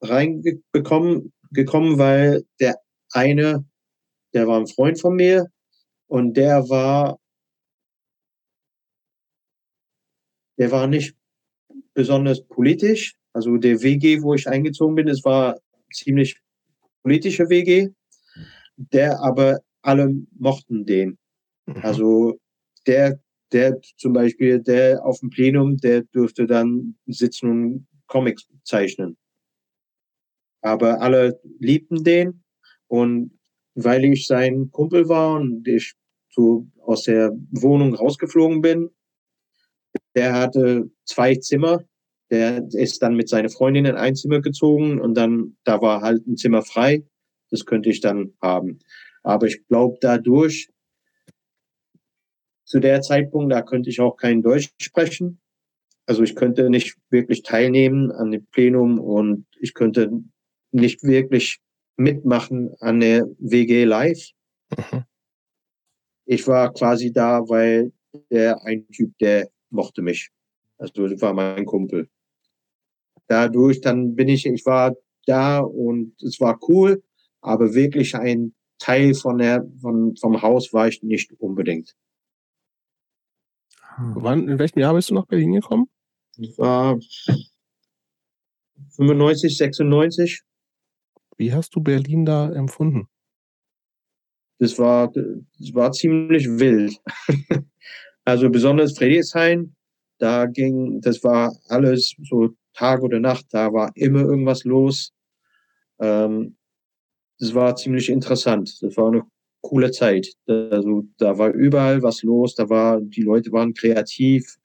reingekommen, 0.00 1.32
gekommen, 1.50 1.98
weil 1.98 2.44
der 2.60 2.76
eine, 3.12 3.64
der 4.34 4.46
war 4.48 4.58
ein 4.58 4.66
Freund 4.66 5.00
von 5.00 5.14
mir 5.14 5.48
und 6.06 6.36
der 6.36 6.68
war, 6.68 7.18
der 10.62 10.70
war 10.70 10.86
nicht 10.86 11.16
besonders 11.92 12.46
politisch. 12.46 13.16
Also 13.32 13.56
der 13.56 13.82
WG, 13.82 14.22
wo 14.22 14.32
ich 14.34 14.46
eingezogen 14.46 14.94
bin, 14.94 15.08
es 15.08 15.24
war 15.24 15.58
ziemlich 15.92 16.38
politische 17.02 17.48
WG, 17.48 17.88
der 18.76 19.18
aber 19.20 19.58
alle 19.82 20.14
mochten 20.38 20.86
den. 20.86 21.18
Mhm. 21.66 21.78
Also 21.82 22.38
der, 22.86 23.18
der 23.50 23.80
zum 23.96 24.12
Beispiel, 24.12 24.60
der 24.60 25.04
auf 25.04 25.18
dem 25.18 25.30
Plenum, 25.30 25.78
der 25.78 26.02
durfte 26.12 26.46
dann 26.46 26.94
sitzen 27.06 27.50
und 27.50 27.86
Comics 28.06 28.46
zeichnen. 28.62 29.16
Aber 30.60 31.00
alle 31.00 31.40
liebten 31.58 32.04
den 32.04 32.44
und 32.86 33.36
weil 33.74 34.04
ich 34.04 34.28
sein 34.28 34.70
Kumpel 34.70 35.08
war 35.08 35.40
und 35.40 35.66
ich 35.66 35.94
so 36.28 36.68
aus 36.84 37.02
der 37.02 37.32
Wohnung 37.50 37.96
rausgeflogen 37.96 38.60
bin, 38.60 38.90
der 40.14 40.34
hatte 40.34 40.90
zwei 41.04 41.34
Zimmer. 41.36 41.84
Der 42.30 42.66
ist 42.72 43.02
dann 43.02 43.14
mit 43.14 43.28
seiner 43.28 43.50
Freundin 43.50 43.84
in 43.84 43.96
ein 43.96 44.14
Zimmer 44.14 44.40
gezogen 44.40 45.00
und 45.00 45.14
dann, 45.14 45.56
da 45.64 45.82
war 45.82 46.00
halt 46.00 46.26
ein 46.26 46.36
Zimmer 46.36 46.62
frei. 46.62 47.04
Das 47.50 47.66
könnte 47.66 47.90
ich 47.90 48.00
dann 48.00 48.32
haben. 48.40 48.78
Aber 49.22 49.46
ich 49.46 49.66
glaube, 49.68 49.98
dadurch, 50.00 50.70
zu 52.64 52.80
der 52.80 53.02
Zeitpunkt, 53.02 53.52
da 53.52 53.60
könnte 53.60 53.90
ich 53.90 54.00
auch 54.00 54.16
kein 54.16 54.40
Deutsch 54.40 54.70
sprechen. 54.80 55.40
Also 56.06 56.22
ich 56.22 56.34
könnte 56.34 56.70
nicht 56.70 56.96
wirklich 57.10 57.42
teilnehmen 57.42 58.10
an 58.10 58.30
dem 58.30 58.46
Plenum 58.46 58.98
und 58.98 59.46
ich 59.60 59.74
könnte 59.74 60.10
nicht 60.72 61.02
wirklich 61.02 61.60
mitmachen 61.96 62.74
an 62.80 63.00
der 63.00 63.26
WG 63.38 63.84
Live. 63.84 64.30
Mhm. 64.70 65.04
Ich 66.24 66.46
war 66.46 66.72
quasi 66.72 67.12
da, 67.12 67.46
weil 67.48 67.92
der 68.30 68.64
ein 68.64 68.88
Typ, 68.88 69.16
der 69.18 69.50
mochte 69.72 70.02
mich. 70.02 70.30
Also 70.78 71.06
das 71.06 71.20
war 71.20 71.34
mein 71.34 71.64
Kumpel. 71.66 72.08
Dadurch 73.26 73.80
dann 73.80 74.14
bin 74.14 74.28
ich, 74.28 74.46
ich 74.46 74.66
war 74.66 74.94
da 75.26 75.60
und 75.60 76.20
es 76.22 76.40
war 76.40 76.58
cool, 76.68 77.02
aber 77.40 77.74
wirklich 77.74 78.14
ein 78.14 78.54
Teil 78.78 79.14
von 79.14 79.38
der, 79.38 79.66
von, 79.80 80.16
vom 80.16 80.42
Haus 80.42 80.72
war 80.72 80.88
ich 80.88 81.02
nicht 81.02 81.32
unbedingt. 81.38 81.94
Wann, 83.98 84.48
in 84.48 84.58
welchem 84.58 84.80
Jahr 84.80 84.94
bist 84.94 85.10
du 85.10 85.14
nach 85.14 85.26
Berlin 85.26 85.52
gekommen? 85.52 85.88
Ich 86.36 86.58
war 86.58 86.98
95, 88.96 89.56
96. 89.56 90.42
Wie 91.36 91.52
hast 91.52 91.74
du 91.74 91.80
Berlin 91.80 92.24
da 92.24 92.50
empfunden? 92.52 93.08
Das 94.58 94.78
war, 94.78 95.12
das 95.12 95.74
war 95.74 95.92
ziemlich 95.92 96.46
wild. 96.48 97.00
also 98.24 98.50
besonders 98.50 98.96
Friedrichshain, 98.96 99.74
da 100.18 100.46
ging, 100.46 101.00
das 101.00 101.22
war 101.24 101.54
alles 101.68 102.14
so 102.22 102.50
Tag 102.74 103.02
oder 103.02 103.20
Nacht, 103.20 103.46
da 103.50 103.72
war 103.72 103.92
immer 103.94 104.20
irgendwas 104.20 104.64
los. 104.64 105.12
Ähm, 106.00 106.56
das 107.38 107.54
war 107.54 107.74
ziemlich 107.76 108.08
interessant. 108.08 108.78
Das 108.82 108.96
war 108.96 109.08
eine 109.08 109.22
coole 109.62 109.90
Zeit. 109.90 110.28
Also 110.46 111.04
da 111.18 111.38
war 111.38 111.52
überall 111.52 112.02
was 112.02 112.22
los, 112.22 112.54
da 112.54 112.68
war, 112.68 113.00
die 113.00 113.22
Leute 113.22 113.50
waren 113.52 113.74
kreativ, 113.74 114.58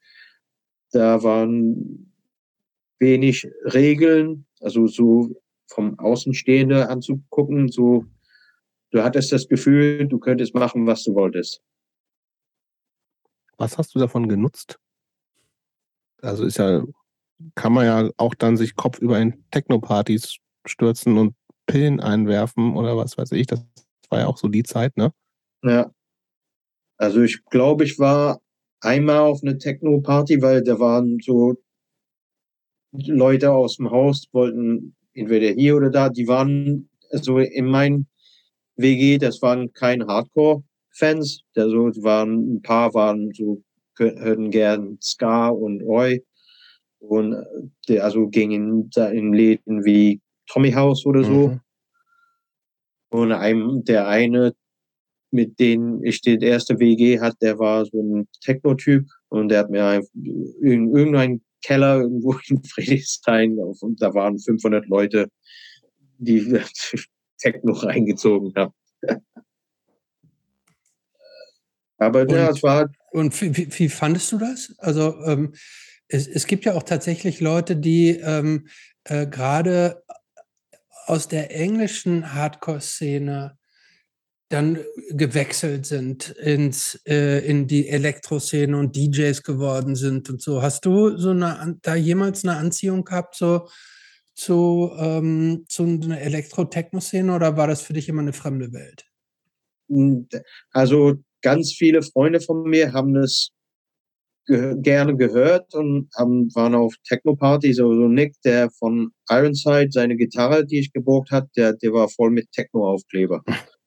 da 0.92 1.22
waren 1.22 2.12
wenig 2.98 3.48
Regeln, 3.64 4.46
also 4.60 4.86
so 4.86 5.30
vom 5.68 5.98
Außenstehende 5.98 6.88
anzugucken, 6.88 7.68
so 7.68 8.04
du 8.90 9.02
hattest 9.02 9.32
das 9.32 9.48
Gefühl, 9.48 10.06
du 10.06 10.18
könntest 10.18 10.54
machen, 10.54 10.86
was 10.86 11.04
du 11.04 11.14
wolltest. 11.14 11.62
Was 13.58 13.76
hast 13.76 13.94
du 13.94 13.98
davon 13.98 14.28
genutzt? 14.28 14.78
Also 16.22 16.44
ist 16.44 16.58
ja, 16.58 16.82
kann 17.54 17.72
man 17.72 17.84
ja 17.84 18.10
auch 18.16 18.34
dann 18.34 18.56
sich 18.56 18.76
kopfüber 18.76 19.20
in 19.20 19.44
Techno-Partys 19.50 20.38
stürzen 20.64 21.18
und 21.18 21.34
Pillen 21.66 22.00
einwerfen 22.00 22.76
oder 22.76 22.96
was 22.96 23.18
weiß 23.18 23.32
ich. 23.32 23.46
Das 23.46 23.64
war 24.08 24.20
ja 24.20 24.26
auch 24.26 24.38
so 24.38 24.48
die 24.48 24.62
Zeit, 24.62 24.96
ne? 24.96 25.12
Ja. 25.62 25.90
Also 26.96 27.22
ich 27.22 27.44
glaube, 27.46 27.84
ich 27.84 27.98
war 27.98 28.40
einmal 28.80 29.20
auf 29.20 29.42
einer 29.42 29.58
Techno-Party, 29.58 30.40
weil 30.40 30.62
da 30.62 30.78
waren 30.80 31.18
so 31.20 31.56
Leute 32.92 33.52
aus 33.52 33.76
dem 33.76 33.90
Haus, 33.90 34.28
wollten 34.32 34.96
entweder 35.12 35.48
hier 35.48 35.76
oder 35.76 35.90
da, 35.90 36.08
die 36.08 36.26
waren 36.26 36.88
so 37.10 37.38
in 37.38 37.66
mein 37.66 38.06
WG, 38.76 39.18
das 39.18 39.42
waren 39.42 39.72
keine 40.98 41.20
Hardcore-Fans, 41.20 41.42
also 41.56 42.02
waren 42.02 42.56
ein 42.56 42.62
paar 42.62 42.92
waren 42.94 43.32
so 43.32 43.62
hörten 43.98 44.50
gern 44.50 44.98
Ska 45.00 45.48
und 45.48 45.82
Oi 45.82 46.20
und 47.00 47.36
der 47.88 48.04
also 48.04 48.28
gingen 48.28 48.90
da 48.90 49.08
in 49.08 49.32
Läden 49.32 49.84
wie 49.84 50.20
Tommy 50.46 50.72
House 50.72 51.04
oder 51.04 51.24
so. 51.24 51.48
Mhm. 51.48 51.60
Und 53.10 53.32
einem, 53.32 53.84
der 53.84 54.06
eine, 54.06 54.54
mit 55.30 55.58
dem 55.58 56.02
ich 56.04 56.20
die 56.20 56.38
erste 56.38 56.78
WG 56.78 57.20
hat, 57.20 57.36
der 57.40 57.58
war 57.58 57.84
so 57.86 58.00
ein 58.00 58.28
Techno-Typ 58.42 59.06
und 59.28 59.48
der 59.48 59.60
hat 59.60 59.70
mir 59.70 60.02
in 60.62 60.94
irgendeinen 60.94 61.42
Keller 61.64 62.00
irgendwo 62.00 62.36
in 62.48 62.62
Friedrichshain 62.62 63.58
und 63.58 64.00
da 64.00 64.14
waren 64.14 64.38
500 64.38 64.86
Leute, 64.86 65.28
die 66.18 66.40
Techno 67.38 67.72
reingezogen 67.72 68.52
haben. 68.54 68.74
Aber 71.98 72.28
ja, 72.30 72.48
Und- 72.48 72.56
es 72.56 72.62
war 72.62 72.90
Und 73.10 73.40
wie, 73.40 73.56
wie, 73.56 73.78
wie 73.78 73.88
fandest 73.88 74.32
du 74.32 74.38
das? 74.38 74.74
Also 74.78 75.16
ähm, 75.24 75.54
es, 76.08 76.26
es 76.26 76.46
gibt 76.46 76.64
ja 76.64 76.74
auch 76.74 76.82
tatsächlich 76.82 77.40
Leute, 77.40 77.76
die 77.76 78.10
ähm, 78.10 78.68
äh, 79.04 79.26
gerade 79.26 80.02
aus 81.06 81.28
der 81.28 81.54
englischen 81.54 82.34
Hardcore-Szene 82.34 83.56
dann 84.50 84.78
gewechselt 85.10 85.84
sind 85.86 86.30
ins, 86.30 87.00
äh, 87.06 87.46
in 87.46 87.66
die 87.66 87.88
Elektroszene 87.88 88.76
und 88.78 88.96
DJs 88.96 89.42
geworden 89.42 89.94
sind 89.94 90.30
und 90.30 90.40
so. 90.40 90.62
Hast 90.62 90.86
du 90.86 91.16
so 91.18 91.30
eine, 91.30 91.76
da 91.82 91.94
jemals 91.94 92.44
eine 92.44 92.56
Anziehung 92.56 93.04
gehabt, 93.04 93.34
so 93.34 93.68
zu, 94.34 94.90
ähm, 94.98 95.64
zu 95.68 95.82
einer 95.82 96.20
Elektro-Techno-Szene 96.20 97.34
oder 97.34 97.56
war 97.56 97.66
das 97.66 97.82
für 97.82 97.92
dich 97.92 98.08
immer 98.08 98.22
eine 98.22 98.32
fremde 98.32 98.72
Welt? 98.72 99.04
Hm, 99.88 100.28
also 100.72 101.16
ganz 101.42 101.72
viele 101.72 102.02
Freunde 102.02 102.40
von 102.40 102.62
mir 102.62 102.92
haben 102.92 103.14
das 103.14 103.50
ge 104.46 104.74
gerne 104.80 105.16
gehört 105.16 105.74
und 105.74 106.08
haben, 106.16 106.48
waren 106.54 106.74
auf 106.74 106.94
Techno-Partys. 107.06 107.80
Also 107.80 108.08
Nick, 108.08 108.34
der 108.44 108.70
von 108.70 109.10
Ironside, 109.30 109.88
seine 109.90 110.16
Gitarre, 110.16 110.64
die 110.66 110.80
ich 110.80 110.92
geborgt 110.92 111.30
hat, 111.30 111.48
der, 111.56 111.74
der 111.74 111.92
war 111.92 112.08
voll 112.08 112.30
mit 112.30 112.50
Techno-Aufkleber. 112.52 113.42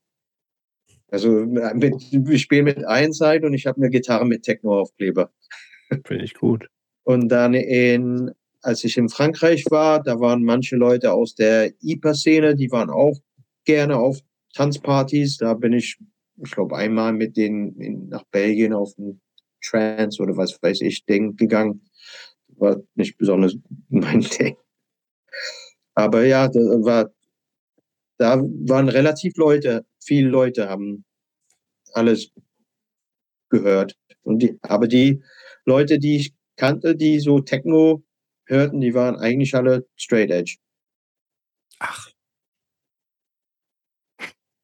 Also 1.14 1.30
mit, 1.46 1.94
ich 2.30 2.42
spiele 2.42 2.64
mit 2.64 2.78
Ironside 2.78 3.46
und 3.46 3.54
ich 3.54 3.68
habe 3.68 3.76
eine 3.82 3.90
Gitarre 3.90 4.26
mit 4.26 4.44
Techno-Aufkleber. 4.44 5.30
Finde 6.06 6.24
ich 6.24 6.36
gut. 6.36 6.70
Und 7.04 7.28
dann 7.28 7.54
in, 7.54 8.32
als 8.62 8.86
ich 8.86 8.96
in 8.96 9.10
Frankreich 9.10 9.66
war, 9.70 10.02
da 10.02 10.22
waren 10.22 10.42
manche 10.44 10.78
Leute 10.78 11.12
aus 11.12 11.36
der 11.36 11.74
IPA-Szene, 11.82 12.56
die 12.56 12.72
waren 12.72 12.90
auch 12.90 13.18
gerne 13.66 13.98
auf 13.98 14.20
Tanzpartys. 14.54 15.38
Da 15.38 15.54
bin 15.54 15.74
ich, 15.74 15.98
ich 16.44 16.52
glaube, 16.52 16.76
einmal 16.78 17.14
mit 17.14 17.38
denen 17.38 17.80
in, 17.80 18.10
nach 18.10 18.24
Belgien 18.32 18.74
auf 18.74 18.98
ein 18.98 19.22
Trance 19.64 20.22
oder 20.22 20.36
was 20.38 20.58
weiß 20.62 20.82
ich 20.82 21.06
Ding 21.06 21.36
gegangen. 21.36 21.82
War 22.58 22.78
nicht 22.96 23.18
besonders 23.18 23.56
mein 23.90 24.22
Ding. 24.22 24.58
Aber 25.94 26.26
ja, 26.26 26.48
da 26.48 26.60
war, 26.60 27.12
da 28.18 28.42
waren 28.42 28.90
relativ 28.90 29.36
Leute, 29.38 29.86
viele 30.04 30.30
Leute 30.30 30.70
haben 30.70 31.06
alles 31.94 32.32
gehört. 33.50 33.96
Und 34.24 34.40
die, 34.40 34.58
aber 34.62 34.88
die 34.88 35.22
Leute, 35.66 36.00
die 36.00 36.18
ich 36.18 36.34
kannte, 36.56 36.96
die 36.96 37.20
so 37.20 37.40
Techno 37.40 38.04
hörten, 38.46 38.82
die 38.82 38.94
waren 38.94 39.16
eigentlich 39.16 39.56
alle 39.56 39.88
straight 39.96 40.32
edge. 40.32 40.58
Ach. 41.80 42.11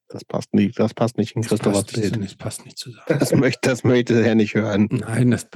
Das 0.09 0.23
passt 0.23 0.53
nicht, 0.53 0.79
das 0.79 0.93
passt 0.93 1.17
nicht 1.17 1.35
in 1.35 1.41
Christophers 1.41 1.85
Bild. 1.85 2.23
Das 2.23 2.35
passt 2.35 2.65
nicht 2.65 2.77
zusammen. 2.77 3.05
Das 3.07 3.34
möchte, 3.34 3.69
das 3.69 3.84
möchte 3.84 4.23
er 4.23 4.35
nicht 4.35 4.55
hören. 4.55 4.88
Nein, 4.89 5.31
das 5.31 5.47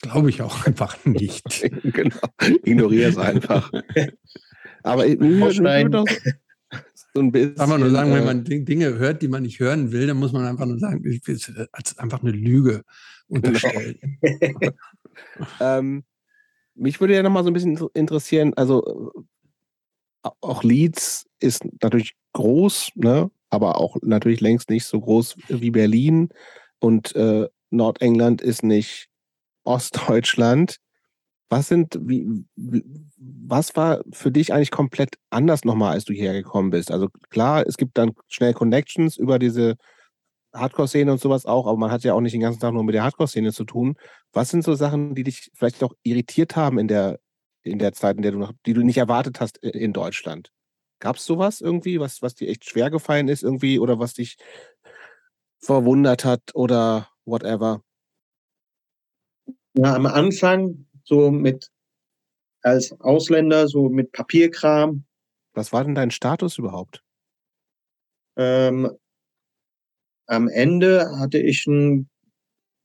glaube 0.00 0.30
ich 0.30 0.42
auch 0.42 0.66
einfach 0.66 1.04
nicht. 1.04 1.68
genau. 1.82 2.16
Ignoriere 2.64 3.10
es 3.10 3.18
einfach. 3.18 3.70
Aber 4.82 5.06
ich 5.06 5.18
doch 5.18 6.06
so 7.14 7.20
ein 7.20 7.32
bisschen. 7.32 7.56
Kann 7.56 7.68
man 7.68 7.80
nur 7.80 7.90
sagen, 7.90 8.12
wenn 8.12 8.24
man 8.24 8.44
Dinge 8.44 8.94
hört, 8.94 9.22
die 9.22 9.28
man 9.28 9.42
nicht 9.42 9.60
hören 9.60 9.92
will, 9.92 10.06
dann 10.06 10.16
muss 10.16 10.32
man 10.32 10.46
einfach 10.46 10.66
nur 10.66 10.78
sagen, 10.78 11.04
ich 11.04 11.26
will 11.26 11.68
als 11.72 11.98
einfach 11.98 12.22
eine 12.22 12.30
Lüge 12.30 12.84
unterstellen. 13.26 14.18
ähm, 15.60 16.04
mich 16.74 17.00
würde 17.00 17.14
ja 17.14 17.22
noch 17.22 17.30
mal 17.30 17.42
so 17.42 17.50
ein 17.50 17.54
bisschen 17.54 17.78
interessieren, 17.94 18.54
also 18.54 19.12
auch 20.22 20.62
Leeds 20.62 21.26
ist 21.40 21.64
natürlich 21.82 22.14
groß, 22.32 22.92
ne? 22.96 23.30
Aber 23.50 23.80
auch 23.80 23.96
natürlich 24.02 24.40
längst 24.40 24.70
nicht 24.70 24.84
so 24.84 25.00
groß 25.00 25.36
wie 25.48 25.70
Berlin. 25.70 26.28
Und 26.80 27.14
äh, 27.16 27.48
Nordengland 27.70 28.42
ist 28.42 28.62
nicht 28.62 29.08
Ostdeutschland. 29.64 30.76
Was 31.50 31.68
sind, 31.68 31.98
wie, 32.02 32.44
was 33.16 33.74
war 33.74 34.02
für 34.12 34.30
dich 34.30 34.52
eigentlich 34.52 34.70
komplett 34.70 35.16
anders 35.30 35.64
nochmal, 35.64 35.92
als 35.92 36.04
du 36.04 36.12
hierher 36.12 36.34
gekommen 36.34 36.70
bist? 36.70 36.90
Also 36.90 37.08
klar, 37.30 37.66
es 37.66 37.78
gibt 37.78 37.96
dann 37.96 38.12
schnell 38.28 38.52
Connections 38.52 39.16
über 39.16 39.38
diese 39.38 39.76
Hardcore-Szene 40.54 41.10
und 41.10 41.20
sowas 41.20 41.46
auch, 41.46 41.66
aber 41.66 41.78
man 41.78 41.90
hat 41.90 42.04
ja 42.04 42.14
auch 42.14 42.20
nicht 42.20 42.34
den 42.34 42.40
ganzen 42.40 42.60
Tag 42.60 42.72
nur 42.72 42.84
mit 42.84 42.94
der 42.94 43.02
Hardcore-Szene 43.02 43.52
zu 43.52 43.64
tun. 43.64 43.96
Was 44.32 44.50
sind 44.50 44.62
so 44.62 44.74
Sachen, 44.74 45.14
die 45.14 45.24
dich 45.24 45.50
vielleicht 45.54 45.82
auch 45.82 45.94
irritiert 46.02 46.56
haben 46.56 46.78
in 46.78 46.88
der, 46.88 47.18
in 47.62 47.78
der 47.78 47.92
Zeit, 47.92 48.16
in 48.16 48.22
der 48.22 48.32
du 48.32 48.38
noch, 48.38 48.52
die 48.66 48.74
du 48.74 48.82
nicht 48.82 48.98
erwartet 48.98 49.40
hast 49.40 49.58
in 49.58 49.92
Deutschland? 49.92 50.50
Gab 51.00 51.16
es 51.16 51.24
sowas 51.24 51.60
irgendwie, 51.60 52.00
was, 52.00 52.22
was 52.22 52.34
dir 52.34 52.48
echt 52.48 52.68
schwer 52.68 52.90
gefallen 52.90 53.28
ist 53.28 53.42
irgendwie 53.42 53.78
oder 53.78 53.98
was 53.98 54.14
dich 54.14 54.36
verwundert 55.58 56.24
hat 56.24 56.54
oder 56.54 57.08
whatever? 57.24 57.82
Ja, 59.74 59.94
am 59.94 60.06
Anfang 60.06 60.86
so 61.04 61.30
mit 61.30 61.70
als 62.62 62.92
Ausländer, 63.00 63.68
so 63.68 63.88
mit 63.88 64.12
Papierkram. 64.12 65.04
Was 65.54 65.72
war 65.72 65.84
denn 65.84 65.94
dein 65.94 66.10
Status 66.10 66.58
überhaupt? 66.58 67.02
Ähm, 68.36 68.90
am 70.26 70.48
Ende 70.48 71.18
hatte 71.18 71.38
ich 71.38 71.66
ein, 71.66 72.08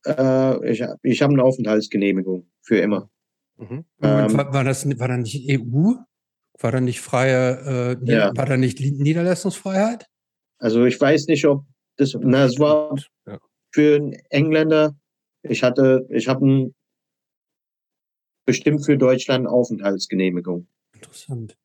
äh, 0.06 0.72
ich, 0.72 0.84
ich 1.02 1.22
habe 1.22 1.34
eine 1.34 1.44
Aufenthaltsgenehmigung 1.44 2.50
für 2.62 2.78
immer. 2.78 3.10
Mhm. 3.58 3.86
Ähm, 4.02 4.34
war, 4.34 4.54
war, 4.54 4.64
das 4.64 4.88
war 5.00 5.08
dann 5.08 5.22
nicht 5.22 5.48
EU? 5.50 5.94
War 6.60 6.72
da 6.72 6.82
nicht 6.82 7.02
freie, 7.02 7.98
äh, 8.02 8.12
ja. 8.12 8.32
war 8.36 8.46
da 8.46 8.58
nicht 8.58 8.80
Niederlassungsfreiheit? 8.80 10.08
Also 10.60 10.86
ich 10.86 11.00
weiß 11.00 11.28
nicht, 11.28 11.46
ob 11.46 11.66
das, 11.98 12.16
na, 12.20 12.46
es 12.46 12.60
war 12.60 12.96
ja. 13.28 13.40
für 13.72 13.96
einen 13.96 14.14
Engländer. 14.30 14.96
Ich 15.42 15.64
hatte, 15.64 16.06
ich 16.10 16.28
habe 16.28 16.72
bestimmt 18.46 18.86
für 18.86 18.98
Deutschland 18.98 19.48
Aufenthaltsgenehmigung. 19.48 20.68
Interessant. 20.94 21.58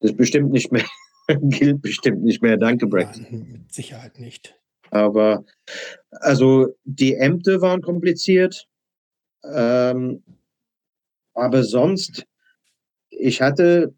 Das 0.00 0.14
bestimmt 0.14 0.52
nicht 0.52 0.72
mehr, 0.72 0.84
gilt 1.28 1.82
bestimmt 1.82 2.22
nicht 2.22 2.42
mehr. 2.42 2.56
Danke, 2.56 2.86
Brexit. 2.86 3.26
Ja, 3.30 3.38
mit 3.38 3.72
Sicherheit 3.72 4.18
nicht. 4.18 4.58
Aber 4.90 5.44
also 6.10 6.68
die 6.84 7.14
Ämter 7.14 7.60
waren 7.60 7.82
kompliziert. 7.82 8.68
Ähm, 9.44 10.22
aber 11.34 11.62
sonst, 11.62 12.26
ich 13.10 13.42
hatte 13.42 13.94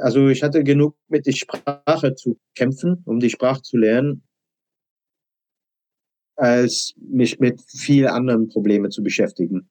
also 0.00 0.28
ich 0.28 0.42
hatte 0.42 0.62
genug 0.64 0.96
mit 1.08 1.26
der 1.26 1.32
Sprache 1.32 2.14
zu 2.14 2.38
kämpfen, 2.54 3.02
um 3.06 3.20
die 3.20 3.30
Sprache 3.30 3.62
zu 3.62 3.76
lernen, 3.76 4.22
als 6.36 6.94
mich 6.96 7.38
mit 7.38 7.60
viel 7.68 8.06
anderen 8.06 8.48
Problemen 8.48 8.90
zu 8.90 9.02
beschäftigen. 9.02 9.68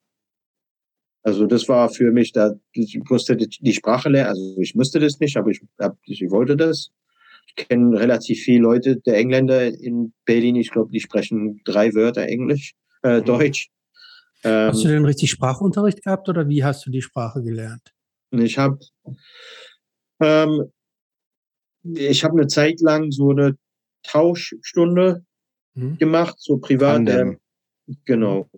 Also 1.24 1.46
das 1.46 1.68
war 1.68 1.90
für 1.90 2.12
mich, 2.12 2.32
da 2.32 2.54
ich 2.72 2.98
musste 3.10 3.36
die 3.36 3.74
Sprache 3.74 4.10
lernen, 4.10 4.30
also 4.30 4.58
ich 4.60 4.76
musste 4.76 5.00
das 5.00 5.20
nicht, 5.20 5.36
aber 5.38 5.50
ich, 5.50 5.62
ich 6.04 6.30
wollte 6.30 6.56
das. 6.56 6.92
Ich 7.48 7.68
kenne 7.68 8.00
relativ 8.00 8.42
viele 8.42 8.62
Leute, 8.62 8.98
der 8.98 9.18
Engländer 9.18 9.68
in 9.68 10.14
Berlin, 10.26 10.56
ich 10.56 10.70
glaube, 10.70 10.92
die 10.92 11.00
sprechen 11.00 11.62
drei 11.66 11.94
Wörter 11.94 12.22
Englisch, 12.22 12.74
äh, 13.04 13.20
mhm. 13.20 13.26
Deutsch. 13.26 13.70
Hast 14.44 14.86
du 14.86 14.88
denn 14.88 15.04
richtig 15.04 15.32
Sprachunterricht 15.32 16.04
gehabt 16.04 16.30
oder 16.30 16.48
wie 16.48 16.64
hast 16.64 16.86
du 16.86 16.92
die 16.92 17.02
Sprache 17.02 17.44
gelernt? 17.44 17.94
Ich 18.32 18.58
habe 18.58 18.80
ähm, 20.20 20.72
ich 21.84 22.24
habe 22.24 22.38
eine 22.38 22.48
Zeit 22.48 22.82
lang 22.82 23.12
so 23.12 23.32
eine 23.32 23.58
Tauschstunde 24.04 25.26
mhm. 25.76 25.98
gemacht, 25.98 26.36
so 26.40 26.58
privat. 26.58 27.08
Der, 27.08 27.38
genau. 28.06 28.50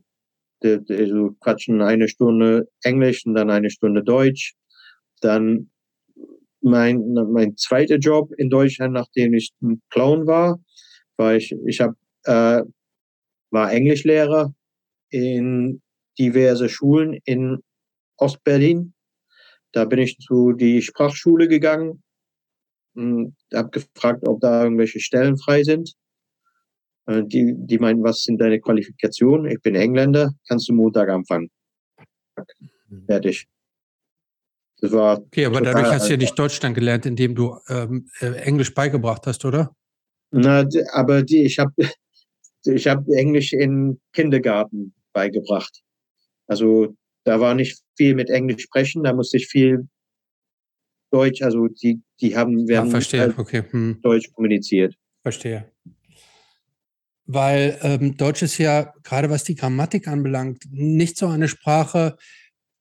Der, 0.64 0.78
der, 0.78 1.08
so 1.08 1.32
quatschen 1.40 1.82
eine 1.82 2.08
Stunde 2.08 2.70
Englisch 2.84 3.26
und 3.26 3.34
dann 3.34 3.50
eine 3.50 3.70
Stunde 3.70 4.04
Deutsch. 4.04 4.54
Dann 5.22 5.72
mein, 6.62 7.14
mein 7.32 7.58
zweiter 7.58 7.98
Job 7.98 8.32
in 8.38 8.50
Deutschland, 8.50 8.94
nachdem 8.94 9.34
ich 9.34 9.52
ein 9.62 9.82
Clown 9.90 10.28
war, 10.28 10.60
war 11.18 11.36
ich, 11.36 11.56
ich 11.66 11.82
hab, 11.82 11.94
äh, 12.26 12.62
war 13.50 13.72
Englischlehrer 13.72 14.54
in 15.10 15.82
diverse 16.20 16.70
Schulen 16.70 17.20
in 17.26 17.58
Ostberlin 18.18 18.94
da 19.72 19.86
bin 19.86 20.00
ich 20.00 20.18
zu 20.20 20.54
die 20.54 20.82
Sprachschule 20.82 21.48
gegangen 21.48 22.04
und 22.94 23.36
habe 23.54 23.70
gefragt, 23.70 24.28
ob 24.28 24.42
da 24.42 24.64
irgendwelche 24.64 25.00
Stellen 25.00 25.38
frei 25.38 25.64
sind. 25.64 25.94
Äh, 27.08 27.24
die, 27.26 27.54
die 27.58 27.80
meinen, 27.80 28.04
was 28.04 28.24
sind 28.24 28.40
deine 28.40 28.60
Qualifikationen? 28.60 29.50
Ich 29.52 29.62
bin 29.62 29.76
Engländer, 29.76 30.32
kannst 30.48 30.70
du 30.70 30.74
Montag 30.74 31.10
anfangen. 31.10 31.50
Mhm. 32.90 33.06
Fertig. 33.06 33.48
Das 34.82 34.92
war 34.92 35.20
okay, 35.20 35.46
aber 35.46 35.62
dadurch 35.62 35.92
hast 35.92 36.08
du 36.08 36.12
ja 36.12 36.18
nicht 36.18 36.38
Deutschland 36.38 36.74
gelernt, 36.74 37.06
indem 37.06 37.36
du 37.36 37.56
ähm, 37.70 38.10
äh, 38.20 38.34
Englisch 38.42 38.74
beigebracht 38.74 39.28
hast, 39.28 39.46
oder? 39.46 39.76
Na, 40.32 40.68
aber 40.94 41.22
die, 41.22 41.44
ich 41.44 41.60
habe 41.60 41.72
ich 42.66 42.88
hab 42.88 43.08
Englisch 43.08 43.54
in 43.54 44.02
Kindergarten 44.12 44.94
beigebracht. 45.14 45.82
Also 46.48 46.96
da 47.24 47.40
war 47.40 47.54
nicht 47.56 47.82
viel 47.98 48.16
mit 48.16 48.30
Englisch 48.30 48.64
sprechen, 48.64 49.04
da 49.04 49.14
musste 49.14 49.38
ich 49.38 49.48
viel 49.48 49.88
Deutsch, 51.12 51.42
also 51.42 51.68
die, 51.68 52.02
die 52.22 52.36
haben, 52.36 52.68
wir 52.68 52.76
ja, 52.76 52.86
verstehe. 52.86 53.22
Halt 53.22 53.38
okay. 53.38 53.64
hm. 53.70 54.00
Deutsch 54.02 54.32
kommuniziert. 54.34 54.96
Verstehe. 55.22 55.72
weil 57.28 57.78
ähm, 57.82 58.18
Deutsch 58.18 58.42
ist 58.42 58.58
ja, 58.58 58.94
gerade 59.04 59.30
was 59.30 59.44
die 59.44 59.56
Grammatik 59.56 60.08
anbelangt, 60.08 60.64
nicht 60.72 61.18
so 61.18 61.28
eine 61.28 61.48
Sprache, 61.48 62.18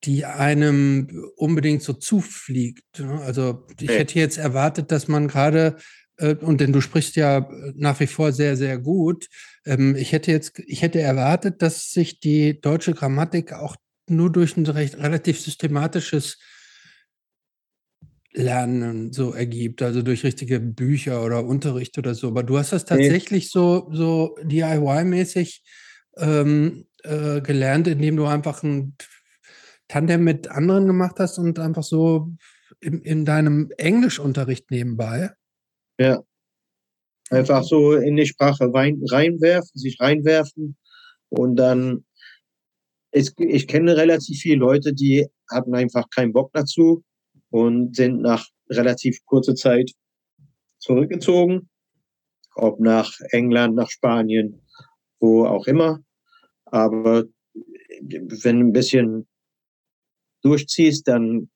die 0.05 0.25
einem 0.25 1.31
unbedingt 1.37 1.83
so 1.83 1.93
zufliegt. 1.93 2.99
Ne? 2.99 3.21
Also 3.21 3.67
ich 3.79 3.91
hätte 3.91 4.19
jetzt 4.19 4.39
erwartet, 4.39 4.91
dass 4.91 5.09
man 5.09 5.29
gerade, 5.29 5.77
äh, 6.17 6.35
und 6.37 6.61
denn 6.61 6.73
du 6.73 6.81
sprichst 6.81 7.17
ja 7.17 7.49
nach 7.75 8.01
wie 8.01 8.07
vor 8.07 8.33
sehr, 8.33 8.57
sehr 8.57 8.79
gut, 8.79 9.29
ähm, 9.67 9.95
ich 9.97 10.13
hätte 10.13 10.31
jetzt, 10.31 10.59
ich 10.67 10.83
hätte 10.83 11.01
erwartet, 11.01 11.61
dass 11.61 11.91
sich 11.91 12.21
die 12.21 12.61
deutsche 12.61 12.95
Grammatik 12.95 13.53
auch 13.53 13.77
nur 14.11 14.31
durch 14.31 14.57
ein 14.57 14.67
recht, 14.67 14.99
relativ 14.99 15.41
systematisches 15.41 16.39
Lernen 18.33 19.13
so 19.13 19.33
ergibt, 19.33 19.83
also 19.83 20.03
durch 20.03 20.23
richtige 20.23 20.61
Bücher 20.61 21.25
oder 21.25 21.45
Unterricht 21.45 21.99
oder 21.99 22.15
so. 22.15 22.29
Aber 22.29 22.43
du 22.43 22.59
hast 22.59 22.73
das 22.73 22.85
tatsächlich 22.85 23.45
nee. 23.45 23.51
so, 23.51 23.89
so 23.93 24.37
DIY-mäßig 24.43 25.63
ähm, 26.17 26.87
äh, 27.03 27.41
gelernt, 27.41 27.89
indem 27.89 28.17
du 28.17 28.27
einfach 28.27 28.63
ein 28.63 28.97
Tandem 29.89 30.23
mit 30.23 30.49
anderen 30.49 30.87
gemacht 30.87 31.17
hast 31.19 31.39
und 31.39 31.59
einfach 31.59 31.83
so 31.83 32.33
in, 32.81 33.03
in 33.03 33.25
deinem 33.25 33.73
Englischunterricht 33.77 34.71
nebenbei. 34.71 35.33
Ja. 35.99 36.23
Einfach 37.31 37.65
so 37.65 37.95
in 37.95 38.17
die 38.17 38.27
Sprache 38.27 38.73
rein, 38.73 39.03
reinwerfen, 39.09 39.71
sich 39.75 40.01
reinwerfen 40.01 40.77
und 41.29 41.57
dann 41.57 42.05
ich, 43.13 43.33
ich 43.39 43.67
kenne 43.67 43.97
relativ 43.97 44.39
viele 44.39 44.57
Leute, 44.57 44.93
die 44.93 45.27
hatten 45.51 45.75
einfach 45.75 46.09
keinen 46.11 46.33
Bock 46.33 46.51
dazu 46.53 47.03
und 47.51 47.97
sind 47.97 48.21
nach 48.21 48.47
relativ 48.69 49.19
kurzer 49.25 49.55
Zeit 49.55 49.91
zurückgezogen, 50.79 51.69
ob 52.55 52.81
nach 52.81 53.13
England, 53.31 53.75
nach 53.75 53.91
Spanien, 53.91 54.63
wo 55.19 55.45
auch 55.45 55.67
immer. 55.67 56.01
Aber 56.67 57.25
wenn 58.03 58.61
ein 58.61 58.73
bisschen 58.73 59.27
durchziehst, 60.43 61.07
dann 61.09 61.51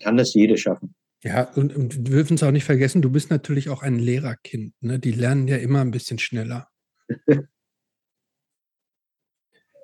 kann 0.00 0.16
das 0.16 0.34
jeder 0.34 0.56
schaffen. 0.56 0.94
Ja, 1.24 1.52
und, 1.54 1.74
und 1.76 1.96
wir 1.96 2.16
dürfen 2.16 2.34
es 2.34 2.42
auch 2.42 2.50
nicht 2.50 2.64
vergessen, 2.64 3.00
du 3.00 3.10
bist 3.10 3.30
natürlich 3.30 3.68
auch 3.68 3.82
ein 3.82 3.98
Lehrerkind. 3.98 4.74
Ne? 4.80 4.98
Die 4.98 5.12
lernen 5.12 5.46
ja 5.46 5.56
immer 5.56 5.80
ein 5.80 5.92
bisschen 5.92 6.18
schneller. 6.18 6.68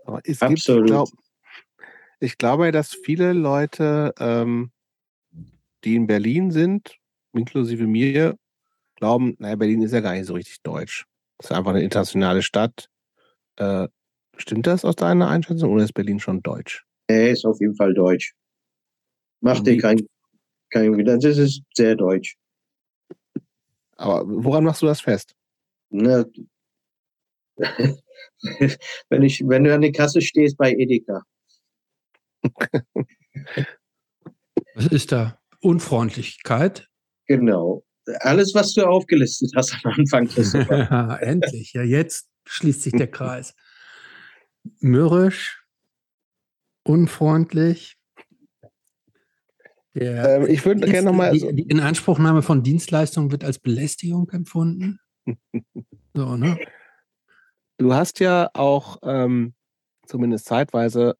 Aber 0.08 0.22
es 0.24 0.40
Absolut. 0.40 0.84
gibt, 0.84 0.88
glaub, 0.88 1.08
ich 2.18 2.38
glaube, 2.38 2.72
dass 2.72 2.94
viele 2.94 3.34
Leute, 3.34 4.14
ähm, 4.18 4.70
die 5.84 5.96
in 5.96 6.06
Berlin 6.06 6.50
sind, 6.50 6.96
inklusive 7.34 7.86
mir, 7.86 8.38
glauben, 8.96 9.36
naja, 9.38 9.56
Berlin 9.56 9.82
ist 9.82 9.92
ja 9.92 10.00
gar 10.00 10.14
nicht 10.14 10.24
so 10.24 10.32
richtig 10.32 10.62
deutsch. 10.62 11.04
Es 11.38 11.50
ist 11.50 11.52
einfach 11.52 11.72
eine 11.72 11.82
internationale 11.82 12.40
Stadt. 12.40 12.88
Äh, 13.56 13.88
stimmt 14.38 14.66
das 14.66 14.86
aus 14.86 14.96
deiner 14.96 15.28
Einschätzung 15.28 15.72
oder 15.72 15.84
ist 15.84 15.92
Berlin 15.92 16.20
schon 16.20 16.42
deutsch? 16.42 16.86
Er 17.06 17.30
ist 17.30 17.44
auf 17.44 17.60
jeden 17.60 17.76
Fall 17.76 17.92
deutsch. 17.92 18.34
Mach 19.40 19.60
dir 19.60 19.76
kein, 19.76 20.00
kein, 20.70 21.04
das 21.04 21.22
ist 21.22 21.62
sehr 21.74 21.96
deutsch. 21.96 22.38
Aber 23.96 24.24
woran 24.26 24.64
machst 24.64 24.80
du 24.80 24.86
das 24.86 25.02
fest? 25.02 25.34
Na, 25.90 26.24
wenn, 29.08 29.22
ich, 29.22 29.42
wenn 29.46 29.64
du 29.64 29.74
an 29.74 29.80
der 29.82 29.92
Kasse 29.92 30.20
stehst 30.20 30.56
bei 30.56 30.72
Edeka 30.72 31.22
was 34.74 34.86
ist 34.86 35.12
da? 35.12 35.38
Unfreundlichkeit? 35.60 36.88
Genau. 37.26 37.84
Alles, 38.20 38.54
was 38.54 38.72
du 38.74 38.86
aufgelistet 38.86 39.52
hast 39.54 39.76
am 39.82 39.92
Anfang. 39.92 40.28
ja, 40.36 41.16
endlich. 41.16 41.72
Ja, 41.74 41.82
jetzt 41.82 42.28
schließt 42.46 42.82
sich 42.82 42.92
der 42.92 43.10
Kreis. 43.10 43.54
Mürrisch, 44.80 45.62
unfreundlich. 46.84 47.96
Ähm, 49.94 50.46
ich 50.46 50.64
würde 50.64 50.86
gerne 50.86 51.10
nochmal. 51.10 51.32
Die, 51.32 51.54
die 51.54 51.68
Inanspruchnahme 51.68 52.42
von 52.42 52.62
Dienstleistungen 52.62 53.32
wird 53.32 53.44
als 53.44 53.58
Belästigung 53.58 54.30
empfunden. 54.30 55.00
so, 56.14 56.36
ne? 56.36 56.58
Du 57.80 57.94
hast 57.94 58.18
ja 58.18 58.50
auch 58.54 58.96
ähm, 59.04 59.54
zumindest 60.06 60.46
zeitweise, 60.46 61.14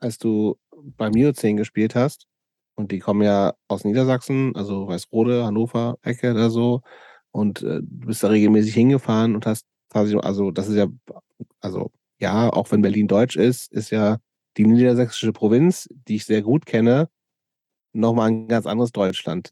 als 0.00 0.18
du 0.18 0.58
beim 0.98 1.12
Miozän 1.12 1.56
gespielt 1.56 1.94
hast, 1.94 2.26
und 2.74 2.92
die 2.92 2.98
kommen 2.98 3.22
ja 3.22 3.54
aus 3.68 3.84
Niedersachsen, 3.84 4.54
also 4.56 4.88
Weißrode, 4.88 5.44
Hannover, 5.44 5.96
Ecke 6.02 6.32
oder 6.32 6.50
so, 6.50 6.82
und 7.30 7.62
äh, 7.62 7.80
du 7.82 8.06
bist 8.08 8.22
da 8.22 8.28
regelmäßig 8.28 8.74
hingefahren 8.74 9.34
und 9.34 9.46
hast 9.46 9.64
quasi, 9.90 10.14
also 10.18 10.50
das 10.50 10.68
ist 10.68 10.76
ja, 10.76 10.86
also 11.60 11.90
ja, 12.20 12.50
auch 12.52 12.70
wenn 12.72 12.82
Berlin 12.82 13.08
deutsch 13.08 13.36
ist, 13.36 13.72
ist 13.72 13.90
ja 13.90 14.18
die 14.58 14.66
niedersächsische 14.66 15.32
Provinz, 15.32 15.88
die 16.08 16.16
ich 16.16 16.26
sehr 16.26 16.42
gut 16.42 16.66
kenne, 16.66 17.08
nochmal 17.94 18.28
ein 18.30 18.48
ganz 18.48 18.66
anderes 18.66 18.92
Deutschland. 18.92 19.50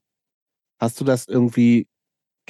Hast 0.80 1.00
du 1.00 1.04
das 1.04 1.28
irgendwie 1.28 1.88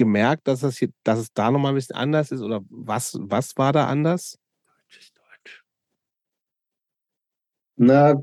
gemerkt, 0.01 0.49
dass 0.49 0.61
das 0.61 0.79
hier, 0.79 0.91
dass 1.05 1.19
es 1.19 1.33
da 1.35 1.51
nochmal 1.51 1.73
ein 1.73 1.75
bisschen 1.75 1.97
anders 1.97 2.33
ist 2.33 2.41
oder 2.41 2.63
was, 2.71 3.19
was 3.21 3.57
war 3.59 3.73
da 3.73 3.87
anders? 3.87 4.39
Deutsch 4.67 4.99
ist 4.99 5.17
Deutsch. 5.17 5.65
Na, 7.77 8.23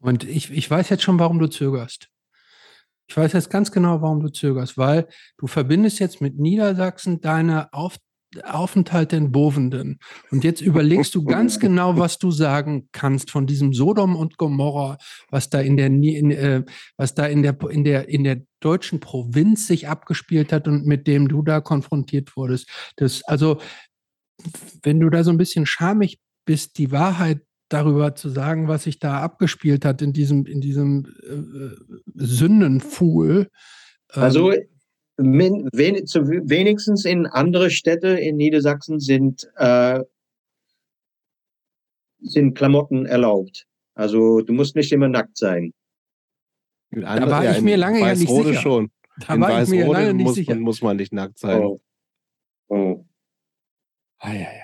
und 0.00 0.24
ich, 0.24 0.50
ich 0.50 0.68
weiß 0.68 0.88
jetzt 0.90 1.04
schon, 1.04 1.18
warum 1.20 1.38
du 1.38 1.46
zögerst. 1.46 2.10
Ich 3.06 3.16
weiß 3.16 3.32
jetzt 3.32 3.50
ganz 3.50 3.70
genau, 3.70 4.02
warum 4.02 4.20
du 4.20 4.28
zögerst, 4.28 4.76
weil 4.76 5.06
du 5.38 5.46
verbindest 5.46 6.00
jetzt 6.00 6.20
mit 6.20 6.38
Niedersachsen 6.38 7.20
deine 7.20 7.72
Auf, 7.72 7.96
Aufenthalte 8.42 9.16
in 9.16 9.32
Bovenden. 9.32 9.98
Und 10.30 10.44
jetzt 10.44 10.60
überlegst 10.60 11.14
du 11.14 11.24
ganz 11.24 11.58
genau, 11.58 11.98
was 11.98 12.18
du 12.18 12.30
sagen 12.30 12.88
kannst 12.92 13.30
von 13.30 13.46
diesem 13.46 13.72
Sodom 13.72 14.16
und 14.16 14.38
Gomorra, 14.38 14.98
was 15.30 15.50
da 15.50 15.60
in 15.60 15.76
der, 15.76 15.86
in, 15.86 16.30
äh, 16.30 16.64
was 16.96 17.14
da 17.14 17.26
in 17.26 17.42
der, 17.42 17.56
in 17.70 17.84
der, 17.84 18.08
in 18.08 18.24
der 18.24 18.42
deutschen 18.60 19.00
Provinz 19.00 19.66
sich 19.66 19.88
abgespielt 19.88 20.52
hat 20.52 20.68
und 20.68 20.86
mit 20.86 21.06
dem 21.06 21.28
du 21.28 21.42
da 21.42 21.60
konfrontiert 21.60 22.36
wurdest. 22.36 22.68
Das, 22.96 23.22
also, 23.24 23.60
wenn 24.82 25.00
du 25.00 25.10
da 25.10 25.22
so 25.22 25.30
ein 25.30 25.38
bisschen 25.38 25.66
schamig 25.66 26.18
bist, 26.44 26.78
die 26.78 26.90
Wahrheit 26.90 27.40
darüber 27.68 28.14
zu 28.14 28.28
sagen, 28.28 28.68
was 28.68 28.84
sich 28.84 28.98
da 28.98 29.20
abgespielt 29.20 29.84
hat 29.84 30.02
in 30.02 30.12
diesem, 30.12 30.46
in 30.46 30.60
diesem 30.60 31.06
äh, 31.22 31.74
Sündenfuhl. 32.14 33.48
Ähm, 34.14 34.22
also 34.22 34.52
min, 35.16 35.68
wen, 35.72 36.06
zu, 36.06 36.26
wenigstens 36.26 37.04
in 37.04 37.26
andere 37.26 37.70
Städte 37.70 38.08
in 38.08 38.36
Niedersachsen 38.36 39.00
sind, 39.00 39.48
äh, 39.56 40.00
sind 42.20 42.54
Klamotten 42.56 43.06
erlaubt. 43.06 43.66
Also 43.94 44.40
du 44.40 44.52
musst 44.52 44.74
nicht 44.76 44.92
immer 44.92 45.08
nackt 45.08 45.36
sein. 45.36 45.72
Da 46.90 47.30
war 47.30 47.44
ja, 47.44 47.52
ich 47.52 47.60
mir 47.60 47.76
lange 47.76 48.00
ja 48.00 48.14
nicht 48.14 48.28
sicher. 48.28 48.54
Schon. 48.54 48.90
Da 49.26 49.34
in 49.34 49.40
war 49.40 49.62
ich 49.62 49.68
mir 49.68 49.86
lange 49.86 50.14
nicht 50.14 50.24
muss, 50.24 50.34
sicher. 50.34 50.54
muss 50.56 50.82
man 50.82 50.96
nicht 50.96 51.12
nackt 51.12 51.38
sein. 51.38 51.62
Oh. 51.62 51.80
Oh. 52.68 53.04
Ei, 54.18 54.38
ei, 54.38 54.46
ei. 54.46 54.62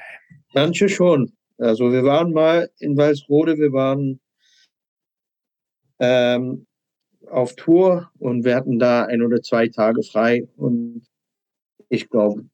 Manche 0.54 0.88
schon. 0.88 1.32
Also 1.58 1.92
wir 1.92 2.04
waren 2.04 2.32
mal 2.32 2.70
in 2.78 2.96
Walsrode, 2.96 3.58
wir 3.58 3.72
waren 3.72 4.20
ähm, 5.98 6.66
auf 7.30 7.54
Tour 7.56 8.10
und 8.18 8.44
wir 8.44 8.56
hatten 8.56 8.78
da 8.78 9.04
ein 9.04 9.22
oder 9.22 9.40
zwei 9.42 9.68
Tage 9.68 10.02
frei 10.02 10.46
und 10.56 11.02
ich 11.88 12.08
glaube, 12.08 12.44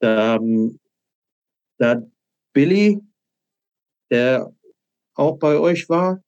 da, 0.00 0.38
da 1.78 2.02
Billy, 2.52 3.00
der 4.10 4.52
auch 5.14 5.38
bei 5.38 5.58
euch 5.58 5.88
war. 5.88 6.22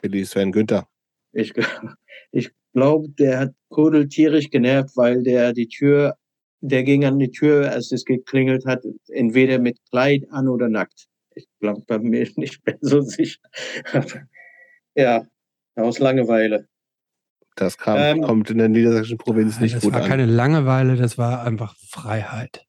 Billy 0.00 0.24
Sven 0.24 0.52
Günther. 0.52 0.88
Ich, 1.32 1.52
ich 2.32 2.50
glaube, 2.72 3.08
der 3.10 3.38
hat 3.40 3.54
Kodel 3.68 4.08
tierisch 4.08 4.50
genervt, 4.50 4.96
weil 4.96 5.22
der 5.22 5.52
die 5.52 5.68
Tür, 5.68 6.16
der 6.60 6.82
ging 6.84 7.04
an 7.04 7.18
die 7.18 7.30
Tür, 7.30 7.70
als 7.70 7.92
es 7.92 8.04
geklingelt 8.04 8.66
hat, 8.66 8.84
entweder 9.08 9.58
mit 9.58 9.78
Kleid 9.90 10.24
an 10.30 10.48
oder 10.48 10.68
nackt. 10.68 11.06
Ich 11.34 11.46
glaube 11.60 11.82
bei 11.86 11.98
mir 11.98 12.28
nicht 12.36 12.64
mehr 12.66 12.78
so 12.80 13.00
sicher. 13.00 13.40
ja, 14.94 15.26
aus 15.76 15.98
Langeweile. 15.98 16.68
Das 17.60 17.76
kam, 17.76 17.98
ähm, 17.98 18.22
kommt 18.22 18.48
in 18.48 18.56
der 18.56 18.70
niedersächsischen 18.70 19.18
Provinz 19.18 19.60
nicht 19.60 19.74
das 19.74 19.82
gut 19.82 19.92
an. 19.92 20.00
Das 20.00 20.08
war 20.08 20.16
keine 20.16 20.24
Langeweile, 20.24 20.96
das 20.96 21.18
war 21.18 21.44
einfach 21.44 21.76
Freiheit. 21.76 22.64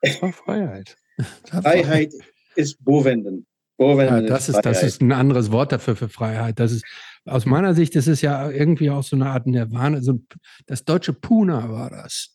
Das 0.00 0.22
war 0.22 0.32
Freiheit. 0.32 0.96
Freiheit 1.44 2.14
ist 2.56 2.82
Bovenden. 2.82 3.46
Bovenden 3.76 4.22
ja, 4.22 4.28
das, 4.28 4.48
ist, 4.48 4.62
das 4.62 4.82
ist 4.82 5.02
ein 5.02 5.12
anderes 5.12 5.52
Wort 5.52 5.70
dafür 5.70 5.96
für 5.96 6.08
Freiheit. 6.08 6.58
Das 6.58 6.72
ist, 6.72 6.82
aus 7.26 7.44
meiner 7.44 7.74
Sicht, 7.74 7.94
das 7.94 8.06
ist 8.06 8.22
ja 8.22 8.50
irgendwie 8.50 8.88
auch 8.88 9.02
so 9.02 9.16
eine 9.16 9.26
Art 9.26 9.46
Nirvana. 9.46 9.98
Also 9.98 10.20
das 10.66 10.84
deutsche 10.86 11.12
Puna 11.12 11.70
war 11.70 11.90
das. 11.90 12.34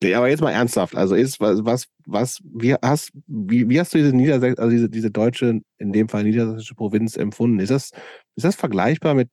Nee, 0.00 0.14
aber 0.14 0.28
jetzt 0.28 0.40
mal 0.40 0.52
ernsthaft. 0.52 0.94
Also 0.94 1.16
ist 1.16 1.40
was, 1.40 1.64
was, 1.64 1.86
was, 2.06 2.40
wie 2.44 2.74
hast, 2.74 3.10
wie, 3.26 3.68
wie 3.68 3.80
hast 3.80 3.94
du 3.94 3.98
diese 3.98 4.14
Niedersächs 4.14 4.58
also 4.58 4.70
diese, 4.70 4.88
diese 4.88 5.10
deutsche, 5.10 5.60
in 5.78 5.92
dem 5.92 6.08
Fall 6.08 6.22
niedersächsische 6.22 6.76
Provinz 6.76 7.16
empfunden? 7.16 7.58
Ist 7.58 7.70
das, 7.70 7.90
ist 8.36 8.44
das 8.44 8.54
vergleichbar 8.54 9.14
mit 9.14 9.28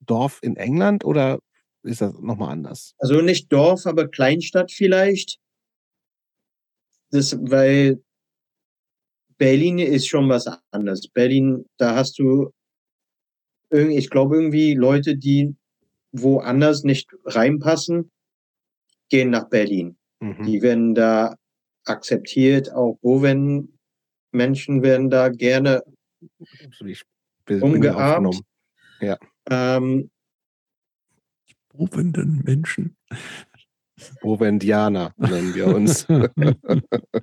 Dorf 0.00 0.38
in 0.42 0.56
England 0.56 1.04
oder 1.04 1.38
ist 1.82 2.02
das 2.02 2.12
nochmal 2.20 2.50
anders? 2.50 2.94
Also 2.98 3.22
nicht 3.22 3.50
Dorf, 3.50 3.86
aber 3.86 4.08
Kleinstadt 4.08 4.70
vielleicht. 4.70 5.38
Das, 7.10 7.36
weil 7.40 8.02
Berlin 9.38 9.78
ist 9.78 10.06
schon 10.06 10.28
was 10.28 10.46
anderes. 10.70 11.08
Berlin, 11.08 11.64
da 11.78 11.96
hast 11.96 12.18
du, 12.18 12.50
ich 13.70 14.10
glaube 14.10 14.36
irgendwie 14.36 14.74
Leute, 14.74 15.16
die 15.16 15.56
woanders 16.12 16.84
nicht 16.84 17.08
reinpassen, 17.24 18.10
gehen 19.08 19.30
nach 19.30 19.48
Berlin. 19.48 19.96
Mhm. 20.20 20.44
Die 20.44 20.62
werden 20.62 20.94
da 20.94 21.34
akzeptiert, 21.84 22.72
auch 22.72 22.98
wo 23.02 23.22
wenn 23.22 23.72
Menschen 24.32 24.82
werden 24.82 25.10
da 25.10 25.28
gerne 25.28 25.82
umgearmt. 27.48 28.42
Ja. 29.00 29.16
Ähm, 29.48 30.10
Bovenden 31.72 32.42
Menschen. 32.44 32.96
Bovendianer 34.20 35.14
nennen 35.16 35.54
wir 35.54 35.68
uns. 35.68 36.06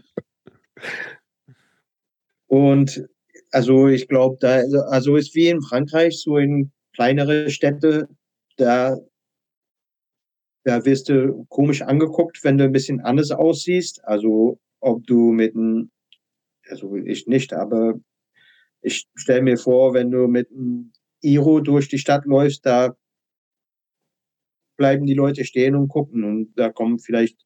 Und 2.48 3.08
also 3.52 3.88
ich 3.88 4.08
glaube, 4.08 4.38
da 4.40 4.62
also 4.90 5.16
ist 5.16 5.36
wie 5.36 5.50
in 5.50 5.62
Frankreich, 5.62 6.20
so 6.22 6.38
in 6.38 6.72
kleinere 6.94 7.50
Städte, 7.50 8.08
da, 8.58 8.98
da 10.68 10.84
wirst 10.84 11.08
du 11.08 11.46
komisch 11.48 11.82
angeguckt, 11.82 12.44
wenn 12.44 12.58
du 12.58 12.66
ein 12.66 12.74
bisschen 12.74 13.00
anders 13.00 13.32
aussiehst. 13.32 14.04
Also 14.04 14.60
ob 14.82 15.08
du 15.08 15.32
mit 15.32 15.56
einem, 15.56 15.92
also 16.68 16.94
ich 16.98 17.26
nicht, 17.26 17.54
aber 17.54 17.94
ich 18.82 19.08
stelle 19.16 19.44
mir 19.44 19.58
vor, 19.58 19.94
wenn 19.94 20.12
du 20.12 20.28
mit 20.28 20.52
einem 20.52 20.92
Iro 21.22 21.62
durch 21.62 21.88
die 21.88 21.98
Stadt 21.98 22.26
läufst, 22.26 22.66
da 22.66 22.98
bleiben 24.76 25.06
die 25.06 25.14
Leute 25.14 25.46
stehen 25.46 25.74
und 25.74 25.88
gucken 25.88 26.26
und 26.26 26.54
da 26.58 26.70
kommen 26.70 27.00
vielleicht 27.00 27.40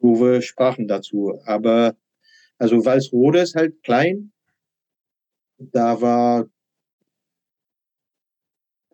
doofe 0.00 0.42
Sprachen 0.42 0.88
dazu. 0.88 1.38
Aber 1.44 1.96
also 2.58 2.84
Walsrode 2.84 3.38
ist 3.38 3.54
halt 3.54 3.84
klein. 3.84 4.32
Da 5.58 6.00
war, 6.00 6.46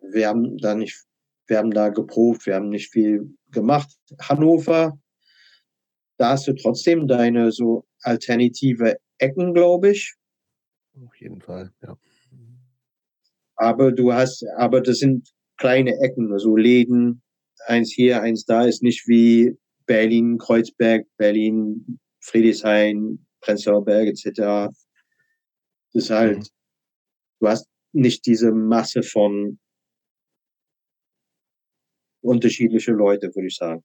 wir 0.03 0.27
haben 0.27 0.55
da 0.59 0.75
nicht, 0.75 1.03
wir 1.47 1.57
haben 1.57 1.71
da 1.71 1.89
geprobt, 1.89 2.45
wir 2.45 2.55
haben 2.55 2.69
nicht 2.69 2.91
viel 2.91 3.35
gemacht. 3.51 3.89
Hannover, 4.21 4.97
da 6.17 6.29
hast 6.29 6.47
du 6.47 6.53
trotzdem 6.53 7.07
deine 7.07 7.51
so 7.51 7.85
alternative 8.01 8.97
Ecken, 9.17 9.53
glaube 9.53 9.91
ich. 9.91 10.15
Auf 11.05 11.15
jeden 11.19 11.41
Fall, 11.41 11.71
ja. 11.81 11.97
Aber 13.55 13.91
du 13.91 14.13
hast, 14.13 14.45
aber 14.57 14.81
das 14.81 14.99
sind 14.99 15.29
kleine 15.57 15.91
Ecken, 16.01 16.27
so 16.27 16.33
also 16.33 16.55
Läden, 16.55 17.21
eins 17.67 17.91
hier, 17.91 18.21
eins 18.21 18.45
da, 18.45 18.65
ist 18.65 18.83
nicht 18.83 19.07
wie 19.07 19.55
Berlin, 19.85 20.37
Kreuzberg, 20.37 21.05
Berlin, 21.17 21.99
Friedrichshain, 22.19 23.25
Prenzlauer 23.41 23.83
Berg 23.83 24.07
etc. 24.07 24.25
Das 24.35 24.75
ist 25.93 26.09
halt, 26.09 26.37
mhm. 26.37 26.43
du 27.39 27.47
hast 27.47 27.67
nicht 27.91 28.25
diese 28.25 28.51
Masse 28.51 29.03
von 29.03 29.59
unterschiedliche 32.23 32.91
Leute, 32.91 33.27
würde 33.35 33.47
ich 33.47 33.55
sagen. 33.55 33.83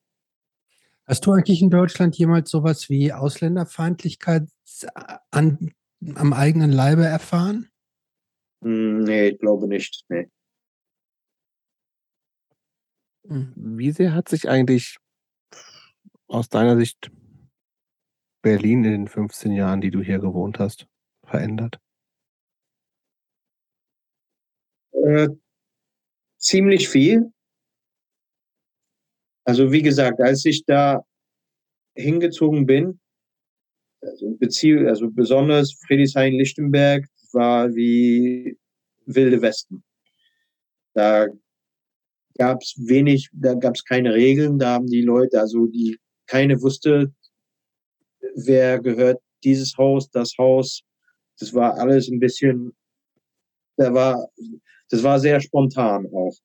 Hast 1.07 1.25
du 1.25 1.33
eigentlich 1.33 1.63
in 1.63 1.71
Deutschland 1.71 2.17
jemals 2.19 2.51
sowas 2.51 2.91
wie 2.91 3.13
Ausländerfeindlichkeit 3.13 4.49
an, 5.31 5.73
am 6.15 6.33
eigenen 6.33 6.71
Leibe 6.71 7.05
erfahren? 7.05 7.71
Hm, 8.63 9.01
nee, 9.01 9.29
ich 9.29 9.39
glaube 9.39 9.69
nicht. 9.69 10.05
Nee. 10.09 10.29
Wie 13.25 13.91
sehr 13.91 14.15
hat 14.15 14.29
sich 14.29 14.49
eigentlich 14.49 14.97
aus 16.29 16.49
deiner 16.49 16.77
Sicht 16.77 17.11
Berlin 18.43 18.85
in 18.85 18.93
den 18.93 19.09
15 19.09 19.53
Jahren, 19.53 19.81
die 19.81 19.91
du 19.91 20.01
hier 20.01 20.19
gewohnt 20.19 20.59
hast, 20.59 20.87
verändert? 21.25 21.79
Äh, 24.93 25.29
ziemlich 26.37 26.89
viel. 26.89 27.33
Also 29.49 29.73
wie 29.73 29.81
gesagt, 29.81 30.21
als 30.21 30.45
ich 30.45 30.67
da 30.67 31.07
hingezogen 31.97 32.67
bin, 32.67 33.01
also, 34.03 34.37
Beziehung, 34.37 34.87
also 34.87 35.11
besonders 35.11 35.73
Friedrichshain-Lichtenberg 35.87 37.07
war 37.33 37.75
wie 37.75 38.59
Wilde 39.07 39.41
Westen. 39.41 39.83
Da 40.93 41.29
gab 42.37 42.61
es 42.61 42.75
wenig, 42.77 43.31
da 43.33 43.55
gab 43.55 43.75
es 43.75 43.85
keine 43.87 44.13
Regeln, 44.13 44.59
da 44.59 44.75
haben 44.75 44.87
die 44.87 45.01
Leute, 45.01 45.41
also 45.41 45.67
die 45.67 45.99
keine 46.27 46.61
wusste, 46.61 47.11
wer 48.35 48.79
gehört 48.81 49.23
dieses 49.45 49.79
Haus, 49.79 50.11
das 50.11 50.35
Haus. 50.37 50.83
Das 51.39 51.55
war 51.55 51.79
alles 51.79 52.11
ein 52.11 52.21
bisschen, 52.21 52.77
da 53.79 53.95
war, 53.95 54.29
das 54.91 55.03
war 55.03 55.19
sehr 55.19 55.41
spontan 55.41 56.07
auch. 56.13 56.37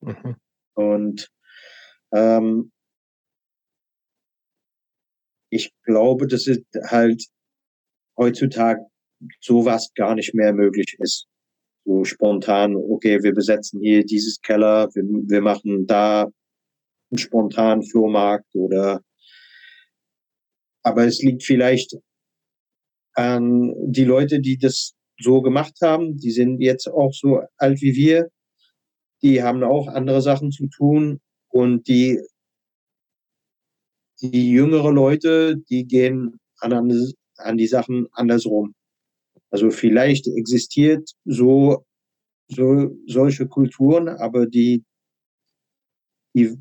Mhm. 0.00 0.36
Und 0.72 1.30
ähm, 2.12 2.72
ich 5.50 5.72
glaube, 5.84 6.26
dass 6.26 6.46
es 6.46 6.62
halt 6.84 7.24
heutzutage 8.16 8.86
sowas 9.40 9.90
gar 9.94 10.14
nicht 10.14 10.34
mehr 10.34 10.52
möglich 10.52 10.96
ist. 10.98 11.26
So 11.84 12.04
spontan, 12.04 12.76
okay, 12.76 13.22
wir 13.22 13.34
besetzen 13.34 13.80
hier 13.80 14.04
dieses 14.04 14.40
Keller, 14.40 14.88
wir, 14.94 15.02
wir 15.02 15.40
machen 15.40 15.86
da 15.86 16.28
einen 17.10 17.18
spontanen 17.18 17.82
Flohmarkt 17.82 18.54
oder 18.54 19.02
aber 20.82 21.04
es 21.04 21.20
liegt 21.22 21.42
vielleicht 21.42 21.96
an 23.14 23.74
die 23.86 24.04
Leute, 24.04 24.40
die 24.40 24.56
das 24.56 24.94
so 25.18 25.42
gemacht 25.42 25.74
haben. 25.82 26.16
Die 26.16 26.30
sind 26.30 26.60
jetzt 26.60 26.88
auch 26.88 27.12
so 27.12 27.42
alt 27.58 27.82
wie 27.82 27.94
wir. 27.94 28.30
Die 29.22 29.42
haben 29.42 29.62
auch 29.62 29.88
andere 29.88 30.22
Sachen 30.22 30.50
zu 30.52 30.68
tun 30.68 31.20
und 31.50 31.86
die, 31.88 32.20
die 34.20 34.50
jüngere 34.50 34.92
Leute, 34.92 35.56
die 35.56 35.84
gehen 35.84 36.38
an, 36.58 36.72
an 37.36 37.56
die 37.56 37.66
Sachen 37.66 38.06
andersrum. 38.12 38.74
Also 39.50 39.70
vielleicht 39.70 40.26
existiert 40.28 41.10
so, 41.24 41.84
so 42.48 42.96
solche 43.06 43.48
Kulturen, 43.48 44.08
aber 44.08 44.46
die, 44.46 44.84
die, 46.34 46.56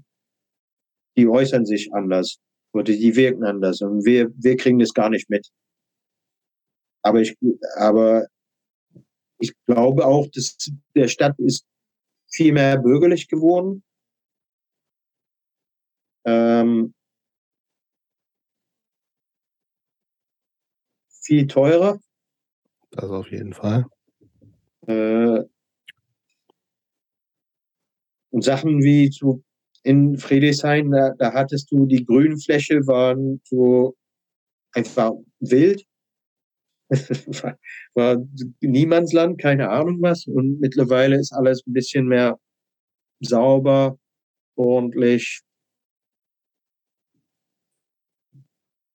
die 1.15 1.27
äußern 1.27 1.65
sich 1.65 1.93
anders 1.93 2.39
oder 2.73 2.83
die 2.83 3.15
wirken 3.15 3.43
anders 3.43 3.81
und 3.81 4.05
wir, 4.05 4.31
wir 4.35 4.57
kriegen 4.57 4.79
das 4.79 4.93
gar 4.93 5.09
nicht 5.09 5.29
mit. 5.29 5.47
Aber 7.01 7.21
ich, 7.21 7.37
aber 7.77 8.27
ich 9.39 9.53
glaube 9.65 10.05
auch, 10.05 10.27
dass 10.33 10.57
der 10.95 11.07
Stadt 11.07 11.37
ist 11.39 11.65
viel 12.31 12.53
mehr 12.53 12.77
bürgerlich 12.77 13.27
geworden. 13.27 13.83
Ähm, 16.29 16.93
viel 21.23 21.47
teurer. 21.47 21.99
Das 22.91 23.09
auf 23.09 23.31
jeden 23.31 23.53
Fall. 23.53 23.85
Äh, 24.87 25.43
und 28.31 28.43
Sachen 28.43 28.83
wie 28.83 29.09
zu 29.09 29.43
in 29.83 30.17
Friedrichshain, 30.17 30.91
da, 30.91 31.13
da 31.17 31.33
hattest 31.33 31.71
du 31.71 31.85
die 31.85 32.05
Grünfläche, 32.05 32.85
waren 32.85 33.41
so 33.45 33.95
einfach 34.73 35.13
wild. 35.39 35.85
war, 36.89 37.57
war 37.93 38.17
Niemandsland, 38.61 39.39
keine 39.39 39.69
Ahnung 39.69 40.01
was. 40.01 40.27
Und 40.27 40.59
mittlerweile 40.59 41.17
ist 41.17 41.31
alles 41.31 41.65
ein 41.65 41.73
bisschen 41.73 42.07
mehr 42.07 42.37
sauber, 43.21 43.97
ordentlich. 44.55 45.41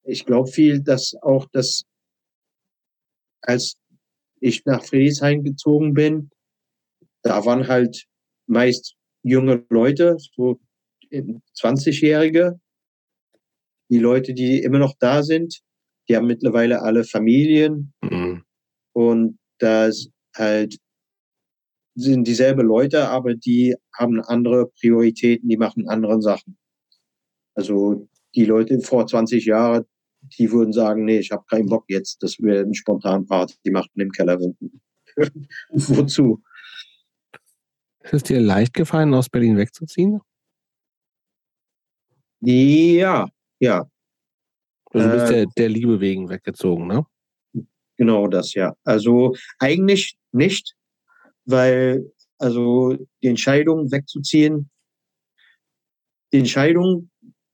Ich 0.04 0.26
glaube 0.26 0.50
viel, 0.50 0.82
dass 0.82 1.14
auch 1.22 1.46
das, 1.52 1.84
als 3.40 3.76
ich 4.40 4.64
nach 4.66 4.84
Friedrichshain 4.84 5.42
gezogen 5.42 5.94
bin, 5.94 6.30
da 7.22 7.44
waren 7.44 7.66
halt 7.68 8.04
meist 8.46 8.96
junge 9.22 9.64
Leute, 9.70 10.16
so 10.36 10.60
20-Jährige, 11.10 12.60
die 13.90 13.98
Leute, 13.98 14.34
die 14.34 14.62
immer 14.62 14.78
noch 14.78 14.94
da 14.98 15.22
sind, 15.22 15.60
die 16.08 16.16
haben 16.16 16.26
mittlerweile 16.26 16.82
alle 16.82 17.04
Familien 17.04 17.94
mhm. 18.02 18.44
und 18.92 19.38
das 19.58 20.08
halt 20.36 20.76
sind 21.94 22.26
dieselbe 22.26 22.62
Leute, 22.62 23.08
aber 23.08 23.34
die 23.34 23.76
haben 23.94 24.20
andere 24.20 24.66
Prioritäten, 24.80 25.48
die 25.48 25.56
machen 25.56 25.88
andere 25.88 26.20
Sachen. 26.20 26.58
Also 27.54 28.08
die 28.34 28.44
Leute 28.44 28.80
vor 28.80 29.06
20 29.06 29.44
Jahren, 29.44 29.84
die 30.38 30.50
würden 30.50 30.72
sagen, 30.72 31.04
nee, 31.04 31.18
ich 31.18 31.30
habe 31.30 31.44
keinen 31.48 31.68
Bock 31.68 31.84
jetzt, 31.88 32.22
dass 32.22 32.38
wir 32.38 32.60
eine 32.60 32.74
spontan 32.74 33.26
Party 33.26 33.70
machen 33.70 33.92
im 33.94 34.10
Keller. 34.10 34.38
Wozu? 35.70 36.42
Ist 38.00 38.14
es 38.14 38.22
dir 38.24 38.40
leicht 38.40 38.74
gefallen, 38.74 39.14
aus 39.14 39.28
Berlin 39.28 39.56
wegzuziehen? 39.56 40.20
Ja, 42.40 43.28
ja. 43.60 43.88
Also 44.92 45.08
du 45.08 45.14
bist 45.14 45.32
Äh, 45.32 45.34
der, 45.34 45.46
der 45.56 45.68
Liebe 45.68 46.00
wegen 46.00 46.28
weggezogen, 46.28 46.86
ne? 46.86 47.06
Genau 47.96 48.26
das, 48.28 48.54
ja. 48.54 48.74
Also 48.84 49.34
eigentlich 49.58 50.16
nicht, 50.32 50.74
weil 51.44 52.12
also 52.38 52.96
die 53.22 53.28
Entscheidung 53.28 53.90
wegzuziehen, 53.90 54.70
die 56.32 56.38
Entscheidung 56.38 57.10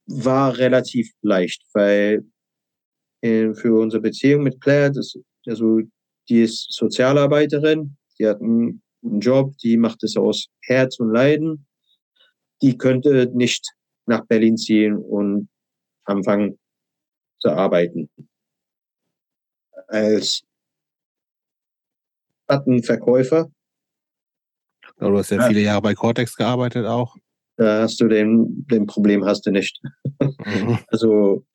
war 0.07 0.57
relativ 0.57 1.11
leicht, 1.21 1.63
weil 1.73 2.25
äh, 3.21 3.53
für 3.53 3.79
unsere 3.79 4.01
Beziehung 4.01 4.43
mit 4.43 4.59
Claire, 4.61 4.91
das, 4.91 5.15
also 5.47 5.81
die 6.29 6.41
ist 6.43 6.71
Sozialarbeiterin, 6.71 7.95
die 8.19 8.27
hat 8.27 8.41
einen 8.41 8.81
guten 9.01 9.19
Job, 9.19 9.57
die 9.57 9.77
macht 9.77 10.03
es 10.03 10.15
aus 10.17 10.47
Herz 10.61 10.99
und 10.99 11.11
Leiden. 11.11 11.65
Die 12.61 12.77
könnte 12.77 13.29
nicht 13.33 13.67
nach 14.05 14.25
Berlin 14.27 14.57
ziehen 14.57 14.95
und 14.97 15.49
anfangen 16.05 16.59
zu 17.39 17.49
arbeiten. 17.49 18.09
Als 19.87 20.43
Plattenverkäufer, 22.47 23.49
du 24.97 25.17
hast 25.17 25.31
ja, 25.31 25.37
Ja. 25.37 25.47
viele 25.47 25.61
Jahre 25.61 25.81
bei 25.81 25.93
Cortex 25.95 26.35
gearbeitet 26.35 26.85
auch. 26.85 27.15
da 27.57 27.81
hast 27.81 27.99
du 28.01 28.07
den, 28.07 28.65
den 28.67 28.85
Problem 28.85 29.25
hast 29.25 29.45
du 29.45 29.51
nicht. 29.51 29.81
Mhm. 30.19 30.79
Also 30.87 31.45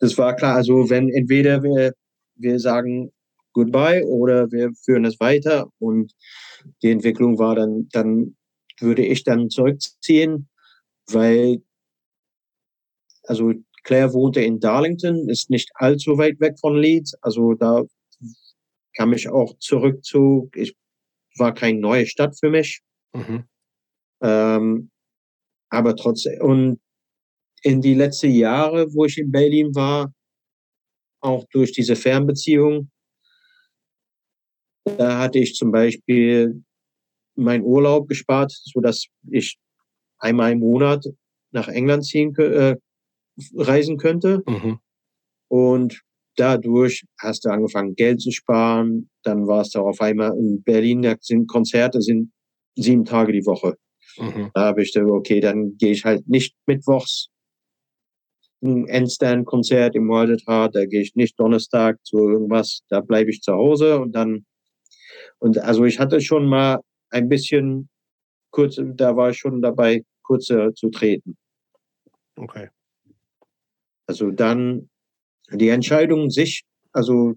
das 0.00 0.16
war 0.18 0.36
klar. 0.36 0.56
Also 0.56 0.90
wenn 0.90 1.08
entweder 1.08 1.62
wir, 1.62 1.92
wir 2.36 2.58
sagen 2.58 3.12
Goodbye 3.52 4.04
oder 4.04 4.50
wir 4.50 4.72
führen 4.84 5.04
es 5.04 5.20
weiter 5.20 5.68
und 5.78 6.12
die 6.82 6.90
Entwicklung 6.90 7.38
war 7.38 7.54
dann, 7.54 7.88
dann 7.92 8.36
würde 8.80 9.04
ich 9.04 9.24
dann 9.24 9.50
zurückziehen, 9.50 10.48
weil 11.10 11.62
also 13.26 13.52
Claire 13.84 14.12
wohnte 14.12 14.40
in 14.40 14.60
Darlington, 14.60 15.28
ist 15.28 15.50
nicht 15.50 15.70
allzu 15.74 16.18
weit 16.18 16.40
weg 16.40 16.58
von 16.58 16.76
Leeds. 16.76 17.14
Also 17.20 17.54
da 17.54 17.82
kam 18.96 19.12
ich 19.12 19.28
auch 19.28 19.56
zurück 19.58 20.04
zu, 20.04 20.50
ich 20.54 20.74
war 21.36 21.52
keine 21.54 21.78
neue 21.78 22.06
Stadt 22.06 22.38
für 22.38 22.50
mich. 22.50 22.80
Mhm. 23.14 23.44
Ähm, 24.22 24.90
aber 25.68 25.96
trotzdem, 25.96 26.40
und 26.40 26.80
in 27.64 27.80
die 27.80 27.94
letzten 27.94 28.30
Jahre, 28.30 28.92
wo 28.92 29.06
ich 29.06 29.18
in 29.18 29.32
Berlin 29.32 29.74
war, 29.74 30.12
auch 31.20 31.44
durch 31.50 31.72
diese 31.72 31.96
Fernbeziehung, 31.96 32.90
da 34.84 35.18
hatte 35.18 35.38
ich 35.38 35.54
zum 35.54 35.72
Beispiel 35.72 36.62
meinen 37.36 37.64
Urlaub 37.64 38.06
gespart, 38.06 38.52
so 38.52 38.80
dass 38.80 39.06
ich 39.30 39.56
einmal 40.18 40.52
im 40.52 40.58
Monat 40.60 41.06
nach 41.52 41.68
England 41.68 42.04
ziehen, 42.04 42.36
äh, 42.36 42.76
reisen 43.54 43.96
könnte. 43.96 44.42
Mhm. 44.46 44.78
Und 45.48 46.02
dadurch 46.36 47.04
hast 47.18 47.46
du 47.46 47.48
angefangen, 47.48 47.94
Geld 47.94 48.20
zu 48.20 48.30
sparen. 48.30 49.08
Dann 49.22 49.46
warst 49.46 49.74
du 49.74 49.80
auf 49.80 50.00
einmal 50.00 50.36
in 50.36 50.62
Berlin, 50.62 51.00
da 51.00 51.16
sind 51.18 51.48
Konzerte, 51.48 52.02
sind 52.02 52.30
sieben 52.76 53.06
Tage 53.06 53.32
die 53.32 53.46
Woche. 53.46 53.76
Mhm. 54.18 54.50
Da 54.52 54.66
habe 54.66 54.82
ich 54.82 54.92
gedacht, 54.92 55.10
okay, 55.10 55.40
dann 55.40 55.76
gehe 55.78 55.92
ich 55.92 56.04
halt 56.04 56.28
nicht 56.28 56.54
mittwochs 56.66 57.30
ein 58.64 58.88
Endstand-Konzert 58.88 59.94
im 59.94 60.08
World 60.08 60.42
Hard, 60.46 60.74
da 60.74 60.86
gehe 60.86 61.02
ich 61.02 61.14
nicht 61.14 61.38
Donnerstag 61.38 61.98
zu 62.04 62.18
irgendwas, 62.18 62.80
da 62.88 63.00
bleibe 63.00 63.30
ich 63.30 63.42
zu 63.42 63.52
Hause 63.52 64.00
und 64.00 64.12
dann 64.12 64.44
und 65.38 65.58
also 65.58 65.84
ich 65.84 65.98
hatte 65.98 66.20
schon 66.20 66.46
mal 66.46 66.80
ein 67.10 67.28
bisschen 67.28 67.88
kurz, 68.50 68.80
da 68.82 69.16
war 69.16 69.30
ich 69.30 69.38
schon 69.38 69.60
dabei, 69.60 70.04
kurz 70.22 70.48
äh, 70.50 70.72
zu 70.74 70.90
treten. 70.90 71.36
Okay. 72.36 72.68
Also 74.06 74.30
dann 74.30 74.88
die 75.50 75.68
Entscheidung 75.68 76.30
sich, 76.30 76.64
also 76.92 77.34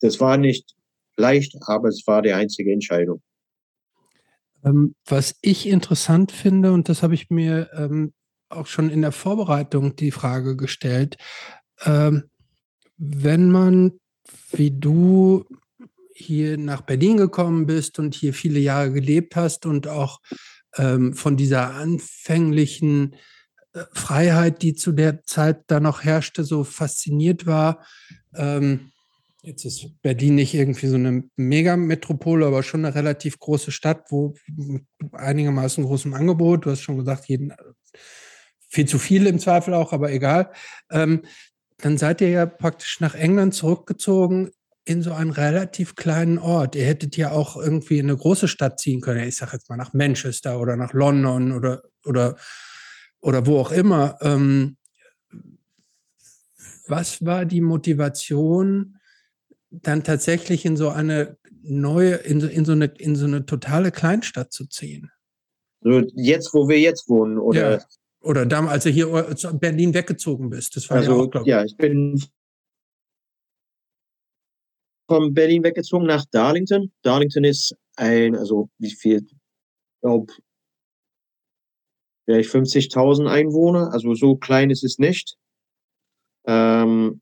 das 0.00 0.20
war 0.20 0.36
nicht 0.36 0.74
leicht, 1.16 1.56
aber 1.66 1.88
es 1.88 2.02
war 2.06 2.22
die 2.22 2.32
einzige 2.32 2.72
Entscheidung. 2.72 3.22
Ähm, 4.64 4.94
was 5.06 5.36
ich 5.42 5.68
interessant 5.68 6.32
finde, 6.32 6.72
und 6.72 6.88
das 6.88 7.02
habe 7.02 7.14
ich 7.14 7.30
mir 7.30 7.70
ähm, 7.74 8.12
auch 8.52 8.66
schon 8.66 8.90
in 8.90 9.02
der 9.02 9.12
Vorbereitung 9.12 9.96
die 9.96 10.10
Frage 10.10 10.56
gestellt, 10.56 11.16
ähm, 11.84 12.24
wenn 12.96 13.50
man 13.50 13.92
wie 14.52 14.70
du 14.70 15.44
hier 16.14 16.58
nach 16.58 16.82
Berlin 16.82 17.16
gekommen 17.16 17.66
bist 17.66 17.98
und 17.98 18.14
hier 18.14 18.34
viele 18.34 18.60
Jahre 18.60 18.92
gelebt 18.92 19.34
hast 19.34 19.66
und 19.66 19.88
auch 19.88 20.20
ähm, 20.76 21.14
von 21.14 21.36
dieser 21.36 21.74
anfänglichen 21.74 23.14
äh, 23.72 23.84
Freiheit, 23.92 24.62
die 24.62 24.74
zu 24.74 24.92
der 24.92 25.24
Zeit 25.24 25.64
da 25.66 25.80
noch 25.80 26.04
herrschte, 26.04 26.44
so 26.44 26.64
fasziniert 26.64 27.46
war. 27.46 27.84
Ähm, 28.34 28.92
Jetzt 29.44 29.64
ist 29.64 30.00
Berlin 30.02 30.36
nicht 30.36 30.54
irgendwie 30.54 30.86
so 30.86 30.94
eine 30.94 31.24
Megametropole, 31.34 32.46
aber 32.46 32.62
schon 32.62 32.84
eine 32.84 32.94
relativ 32.94 33.40
große 33.40 33.72
Stadt, 33.72 34.04
wo 34.08 34.34
mit 34.46 34.84
einigermaßen 35.10 35.82
großem 35.82 36.14
Angebot, 36.14 36.64
du 36.64 36.70
hast 36.70 36.82
schon 36.82 36.96
gesagt, 36.96 37.26
jeden, 37.26 37.52
viel 38.72 38.86
zu 38.86 38.98
viel 38.98 39.26
im 39.26 39.38
Zweifel 39.38 39.74
auch, 39.74 39.92
aber 39.92 40.10
egal. 40.10 40.50
Ähm, 40.90 41.22
dann 41.76 41.98
seid 41.98 42.22
ihr 42.22 42.30
ja 42.30 42.46
praktisch 42.46 43.00
nach 43.00 43.14
England 43.14 43.54
zurückgezogen 43.54 44.50
in 44.84 45.02
so 45.02 45.12
einen 45.12 45.30
relativ 45.30 45.94
kleinen 45.94 46.38
Ort. 46.38 46.74
Ihr 46.74 46.86
hättet 46.86 47.16
ja 47.18 47.32
auch 47.32 47.56
irgendwie 47.56 47.98
in 47.98 48.06
eine 48.06 48.16
große 48.16 48.48
Stadt 48.48 48.80
ziehen 48.80 49.02
können. 49.02 49.28
Ich 49.28 49.36
sage 49.36 49.52
jetzt 49.52 49.68
mal 49.68 49.76
nach 49.76 49.92
Manchester 49.92 50.58
oder 50.58 50.76
nach 50.76 50.94
London 50.94 51.52
oder, 51.52 51.82
oder, 52.06 52.36
oder 53.20 53.46
wo 53.46 53.58
auch 53.58 53.72
immer. 53.72 54.16
Ähm, 54.22 54.78
was 56.88 57.24
war 57.24 57.44
die 57.44 57.60
Motivation, 57.60 58.98
dann 59.70 60.02
tatsächlich 60.02 60.64
in 60.64 60.76
so 60.76 60.88
eine 60.88 61.36
neue, 61.62 62.14
in 62.14 62.40
so, 62.40 62.46
in 62.46 62.64
so, 62.64 62.72
eine, 62.72 62.86
in 62.86 63.16
so 63.16 63.26
eine 63.26 63.44
totale 63.44 63.92
Kleinstadt 63.92 64.52
zu 64.52 64.66
ziehen? 64.66 65.10
Jetzt, 66.14 66.54
wo 66.54 66.68
wir 66.68 66.80
jetzt 66.80 67.08
wohnen, 67.08 67.38
oder 67.38 67.78
Ja. 67.78 67.84
Oder 68.22 68.46
damals, 68.46 68.72
als 68.72 68.84
du 68.84 68.90
hier 68.90 69.36
zu 69.36 69.58
Berlin 69.58 69.94
weggezogen 69.94 70.50
bist. 70.50 70.76
Das 70.76 70.88
war 70.88 70.98
ja 70.98 71.02
Also, 71.02 71.22
auch, 71.22 71.30
glaub 71.30 71.46
ja, 71.46 71.64
ich 71.64 71.76
bin 71.76 72.22
von 75.08 75.34
Berlin 75.34 75.64
weggezogen 75.64 76.06
nach 76.06 76.24
Darlington. 76.30 76.92
Darlington 77.02 77.44
ist 77.44 77.76
ein, 77.96 78.36
also 78.36 78.70
wie 78.78 78.90
viel, 78.90 79.26
ich 79.26 80.00
glaube, 80.00 80.32
vielleicht 82.24 82.50
50.000 82.50 83.28
Einwohner. 83.28 83.92
Also 83.92 84.14
so 84.14 84.36
klein 84.36 84.70
ist 84.70 84.84
es 84.84 84.98
nicht. 84.98 85.36
Ähm, 86.46 87.20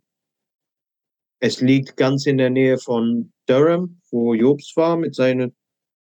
es 1.41 1.61
liegt 1.61 1.97
ganz 1.97 2.27
in 2.27 2.39
der 2.39 2.51
Nähe 2.51 2.79
von 2.79 3.33
Durham, 3.47 4.01
wo 4.11 4.35
Jobs 4.35 4.77
war 4.77 4.97
mit 4.97 5.15
seiner 5.15 5.51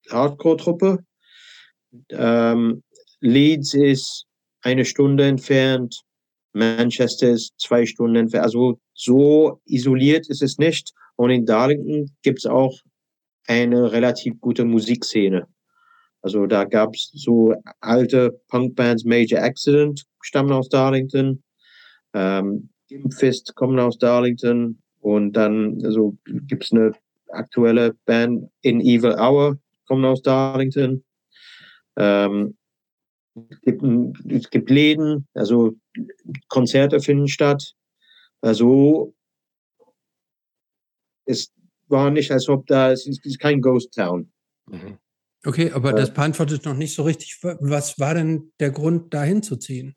Hardcore-Truppe. 0.10 1.06
Ähm, 2.10 2.84
Leeds 3.22 3.74
ist 3.74 4.29
eine 4.62 4.86
Stunde 4.86 5.26
entfernt. 5.26 6.02
Manchester 6.54 7.30
ist 7.30 7.54
zwei 7.60 7.86
Stunden 7.86 8.16
entfernt. 8.16 8.46
Also 8.46 8.80
so 8.94 9.62
isoliert 9.66 10.28
ist 10.30 10.42
es 10.42 10.58
nicht. 10.58 10.94
Und 11.16 11.32
in 11.32 11.46
Darlington 11.46 12.10
gibt 12.22 12.40
es 12.40 12.46
auch 12.46 12.74
eine 13.48 13.92
relativ 13.92 14.40
gute 14.40 14.66
Musikszene. 14.66 15.48
Also 16.22 16.46
da 16.46 16.66
gab 16.66 16.94
es 16.96 17.12
so 17.14 17.54
alte 17.80 18.40
Punkbands, 18.50 19.06
Major 19.06 19.42
Accident 19.42 20.04
stammen 20.22 20.52
aus 20.52 20.70
Darlington. 20.70 21.44
Ähm, 22.14 22.70
Gimpfist 22.88 23.56
kommen 23.56 23.80
aus 23.80 23.98
Darlington. 23.98 24.82
Und 25.00 25.34
dann 25.34 25.80
also 25.84 26.18
gibt 26.26 26.66
es 26.66 26.72
eine 26.72 26.92
aktuelle 27.30 27.96
Band 28.06 28.50
in 28.62 28.82
Evil 28.82 29.16
Hour, 29.18 29.58
kommen 29.88 30.06
aus 30.06 30.22
Darlington. 30.22 31.04
Ähm, 31.96 32.58
gibt, 33.62 33.84
es 34.32 34.50
gibt 34.50 34.70
Läden, 34.70 35.28
also 35.34 35.74
Konzerte 36.48 37.00
finden 37.00 37.28
statt. 37.28 37.74
Also 38.42 39.14
es 41.26 41.52
war 41.88 42.10
nicht, 42.10 42.32
als 42.32 42.50
ob 42.50 42.66
da, 42.68 42.92
es 42.92 43.06
ist, 43.08 43.20
es 43.26 43.34
ist 43.34 43.40
kein 43.40 43.62
Ghost 43.62 43.94
Town. 43.94 44.32
Mhm. 44.68 44.98
Okay, 45.46 45.72
aber 45.72 45.92
Ja. 45.92 45.96
das 45.96 46.14
beantwortet 46.14 46.66
noch 46.66 46.76
nicht 46.76 46.94
so 46.94 47.04
richtig. 47.04 47.40
Was 47.42 47.98
war 48.00 48.14
denn 48.14 48.52
der 48.60 48.72
Grund, 48.72 49.14
da 49.14 49.24
hinzuziehen? 49.24 49.96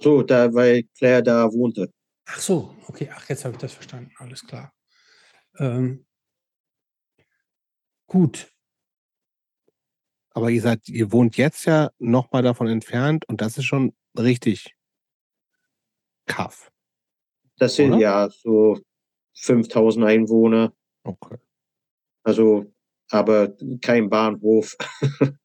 So, 0.00 0.22
da, 0.22 0.52
weil 0.54 0.84
Claire 0.96 1.22
da 1.22 1.52
wohnte. 1.52 1.90
Ach 2.26 2.40
so, 2.40 2.74
okay, 2.86 3.10
ach, 3.12 3.28
jetzt 3.28 3.44
habe 3.44 3.54
ich 3.54 3.60
das 3.60 3.72
verstanden. 3.72 4.12
Alles 4.18 4.46
klar. 4.46 4.72
Ähm, 5.58 6.06
gut. 8.06 8.50
Aber 10.30 10.50
ihr 10.50 10.62
seid, 10.62 10.88
ihr 10.88 11.10
wohnt 11.12 11.36
jetzt 11.36 11.64
ja 11.64 11.90
noch 11.98 12.30
mal 12.32 12.42
davon 12.42 12.68
entfernt 12.68 13.24
und 13.28 13.40
das 13.40 13.58
ist 13.58 13.64
schon 13.64 13.94
richtig 14.16 14.76
kaff. 16.26 16.70
Das 17.58 17.74
sind 17.74 17.92
Oder? 17.94 18.00
ja 18.00 18.28
so 18.30 18.78
5000 19.34 20.04
Einwohner, 20.04 20.72
Okay. 21.04 21.36
also 22.22 22.72
aber 23.10 23.56
kein 23.80 24.10
Bahnhof. 24.10 24.76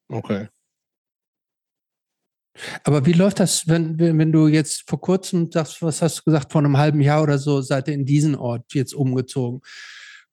Okay. 0.10 0.48
Aber 2.84 3.06
wie 3.08 3.14
läuft 3.14 3.40
das, 3.40 3.68
wenn, 3.68 3.98
wenn 3.98 4.32
du 4.32 4.48
jetzt 4.48 4.88
vor 4.88 5.02
kurzem 5.02 5.52
sagst, 5.52 5.82
was 5.82 6.02
hast 6.04 6.20
du 6.20 6.24
gesagt, 6.26 6.52
vor 6.52 6.62
einem 6.62 6.78
halben 6.78 7.02
Jahr 7.02 7.24
oder 7.24 7.40
so, 7.40 7.62
seid 7.62 7.88
ihr 7.88 7.96
in 7.96 8.06
diesen 8.06 8.36
Ort 8.36 8.74
jetzt 8.74 8.94
umgezogen? 8.94 9.62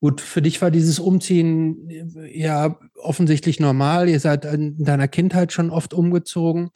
Gut, 0.01 0.23
für 0.23 0.41
dich 0.41 0.63
war 0.63 0.71
dieses 0.71 0.99
Umziehen 0.99 1.89
äh, 1.91 2.39
ja 2.39 2.79
offensichtlich 2.97 3.61
normal. 3.61 4.09
Ihr 4.09 4.21
seid 4.21 4.45
in 4.47 4.83
deiner 4.83 5.09
Kindheit 5.09 5.53
schon 5.53 5.71
oft 5.71 5.93
umgezogen. 5.93 6.71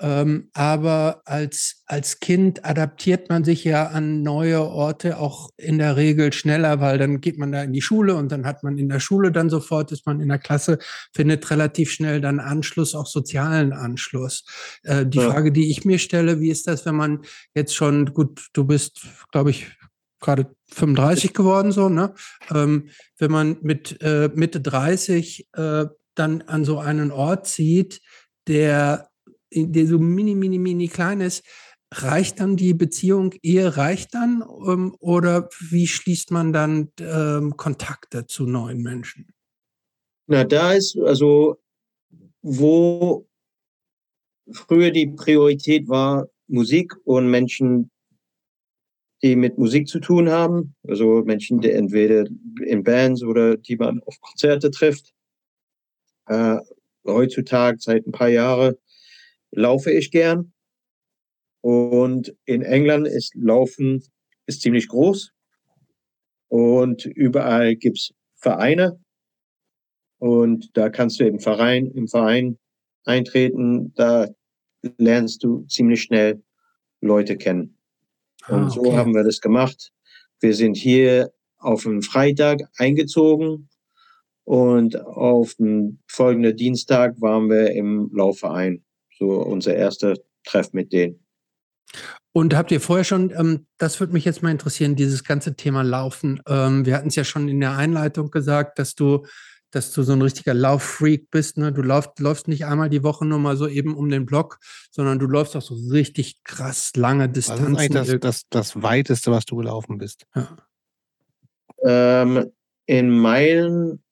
Ähm, 0.00 0.48
aber 0.52 1.22
als, 1.24 1.82
als 1.86 2.20
Kind 2.20 2.64
adaptiert 2.64 3.30
man 3.30 3.42
sich 3.42 3.64
ja 3.64 3.88
an 3.88 4.22
neue 4.22 4.62
Orte 4.62 5.18
auch 5.18 5.50
in 5.56 5.78
der 5.78 5.96
Regel 5.96 6.32
schneller, 6.32 6.80
weil 6.80 6.98
dann 6.98 7.20
geht 7.20 7.36
man 7.36 7.50
da 7.50 7.64
in 7.64 7.72
die 7.72 7.82
Schule 7.82 8.14
und 8.14 8.30
dann 8.30 8.46
hat 8.46 8.62
man 8.62 8.78
in 8.78 8.88
der 8.88 9.00
Schule 9.00 9.32
dann 9.32 9.50
sofort, 9.50 9.90
ist 9.90 10.06
man 10.06 10.20
in 10.20 10.28
der 10.28 10.38
Klasse, 10.38 10.78
findet 11.12 11.50
relativ 11.50 11.90
schnell 11.90 12.20
dann 12.20 12.38
Anschluss, 12.38 12.94
auch 12.94 13.06
sozialen 13.06 13.72
Anschluss. 13.72 14.44
Äh, 14.84 15.04
die 15.04 15.18
ja. 15.18 15.32
Frage, 15.32 15.50
die 15.50 15.68
ich 15.68 15.84
mir 15.84 15.98
stelle, 15.98 16.38
wie 16.38 16.50
ist 16.50 16.68
das, 16.68 16.86
wenn 16.86 16.94
man 16.94 17.22
jetzt 17.56 17.74
schon, 17.74 18.14
gut, 18.14 18.50
du 18.52 18.64
bist, 18.64 19.04
glaube 19.32 19.50
ich, 19.50 19.66
gerade 20.20 20.54
35 20.72 21.32
geworden, 21.32 21.72
so, 21.72 21.88
ne? 21.88 22.14
Ähm, 22.54 22.88
wenn 23.18 23.30
man 23.30 23.58
mit 23.62 24.00
äh, 24.02 24.30
Mitte 24.34 24.60
30 24.60 25.48
äh, 25.54 25.86
dann 26.14 26.42
an 26.42 26.64
so 26.64 26.78
einen 26.78 27.10
Ort 27.10 27.46
zieht, 27.46 28.00
der 28.46 29.08
der 29.54 29.86
so 29.86 29.98
mini, 29.98 30.34
mini, 30.34 30.58
mini 30.58 30.88
klein 30.88 31.20
ist, 31.20 31.44
reicht 31.92 32.40
dann 32.40 32.56
die 32.56 32.74
Beziehung, 32.74 33.34
Ehe 33.42 33.76
reicht 33.76 34.14
dann 34.14 34.44
ähm, 34.66 34.94
oder 34.98 35.48
wie 35.70 35.86
schließt 35.86 36.30
man 36.30 36.52
dann 36.52 36.92
ähm, 37.00 37.56
Kontakte 37.56 38.26
zu 38.26 38.44
neuen 38.44 38.82
Menschen? 38.82 39.32
Na, 40.26 40.44
da 40.44 40.74
ist 40.74 40.98
also, 40.98 41.58
wo 42.42 43.26
früher 44.52 44.90
die 44.90 45.06
Priorität 45.06 45.88
war, 45.88 46.28
Musik 46.46 46.94
und 47.04 47.30
Menschen, 47.30 47.90
die 49.22 49.36
mit 49.36 49.58
Musik 49.58 49.88
zu 49.88 49.98
tun 50.00 50.30
haben, 50.30 50.74
also 50.86 51.22
Menschen, 51.24 51.60
die 51.60 51.72
entweder 51.72 52.26
in 52.64 52.84
Bands 52.84 53.22
oder 53.22 53.56
die 53.56 53.76
man 53.76 54.00
auf 54.04 54.20
Konzerte 54.20 54.70
trifft. 54.70 55.12
Äh, 56.26 56.58
heutzutage, 57.04 57.78
seit 57.80 58.06
ein 58.06 58.12
paar 58.12 58.28
Jahren, 58.28 58.74
laufe 59.50 59.90
ich 59.90 60.10
gern. 60.10 60.52
Und 61.60 62.34
in 62.44 62.62
England 62.62 63.08
ist 63.08 63.34
Laufen 63.34 64.04
ist 64.46 64.62
ziemlich 64.62 64.88
groß. 64.88 65.32
Und 66.48 67.04
überall 67.04 67.76
gibt's 67.76 68.12
Vereine. 68.36 69.00
Und 70.18 70.76
da 70.76 70.88
kannst 70.88 71.20
du 71.20 71.26
im 71.26 71.40
Verein, 71.40 71.90
im 71.92 72.08
Verein 72.08 72.58
eintreten. 73.04 73.92
Da 73.94 74.28
lernst 74.96 75.44
du 75.44 75.64
ziemlich 75.66 76.02
schnell 76.02 76.42
Leute 77.00 77.36
kennen. 77.36 77.77
Ah, 78.48 78.56
Und 78.56 78.70
so 78.70 78.96
haben 78.96 79.14
wir 79.14 79.24
das 79.24 79.40
gemacht. 79.40 79.92
Wir 80.40 80.54
sind 80.54 80.76
hier 80.76 81.30
auf 81.58 81.86
einen 81.86 82.02
Freitag 82.02 82.60
eingezogen 82.76 83.68
und 84.44 85.00
auf 85.04 85.54
den 85.54 86.00
folgenden 86.06 86.56
Dienstag 86.56 87.20
waren 87.20 87.50
wir 87.50 87.72
im 87.72 88.10
Laufverein 88.14 88.84
so 89.18 89.42
unser 89.42 89.74
erster 89.74 90.14
Treff 90.44 90.72
mit 90.72 90.92
denen. 90.92 91.24
Und 92.32 92.54
habt 92.54 92.70
ihr 92.70 92.80
vorher 92.80 93.04
schon, 93.04 93.30
ähm, 93.36 93.66
das 93.78 93.98
würde 93.98 94.12
mich 94.12 94.24
jetzt 94.24 94.42
mal 94.42 94.50
interessieren, 94.50 94.94
dieses 94.94 95.24
ganze 95.24 95.56
Thema 95.56 95.82
Laufen. 95.82 96.40
Ähm, 96.46 96.86
wir 96.86 96.94
hatten 96.94 97.08
es 97.08 97.16
ja 97.16 97.24
schon 97.24 97.48
in 97.48 97.60
der 97.60 97.76
Einleitung 97.76 98.30
gesagt, 98.30 98.78
dass 98.78 98.94
du, 98.94 99.26
dass 99.70 99.92
du 99.92 100.02
so 100.02 100.12
ein 100.12 100.22
richtiger 100.22 100.54
Lauffreak 100.54 101.30
bist. 101.30 101.58
Ne? 101.58 101.72
Du 101.72 101.82
laufst, 101.82 102.18
läufst 102.20 102.48
nicht 102.48 102.64
einmal 102.64 102.88
die 102.88 103.02
Woche 103.02 103.26
nur 103.26 103.38
mal 103.38 103.56
so 103.56 103.68
eben 103.68 103.94
um 103.94 104.08
den 104.08 104.26
Block, 104.26 104.58
sondern 104.90 105.18
du 105.18 105.26
läufst 105.26 105.56
auch 105.56 105.62
so 105.62 105.74
richtig 105.90 106.42
krass 106.44 106.92
lange 106.96 107.28
Distanzen. 107.28 107.74
Was 107.74 107.84
ist 107.84 107.96
eigentlich 107.96 108.20
das, 108.20 108.46
das, 108.50 108.72
das 108.72 108.82
weiteste, 108.82 109.30
was 109.30 109.44
du 109.44 109.56
gelaufen 109.56 109.98
bist? 109.98 110.26
Ja. 110.34 110.56
Ähm, 111.82 112.50
in 112.86 113.10
Meilen. 113.10 114.02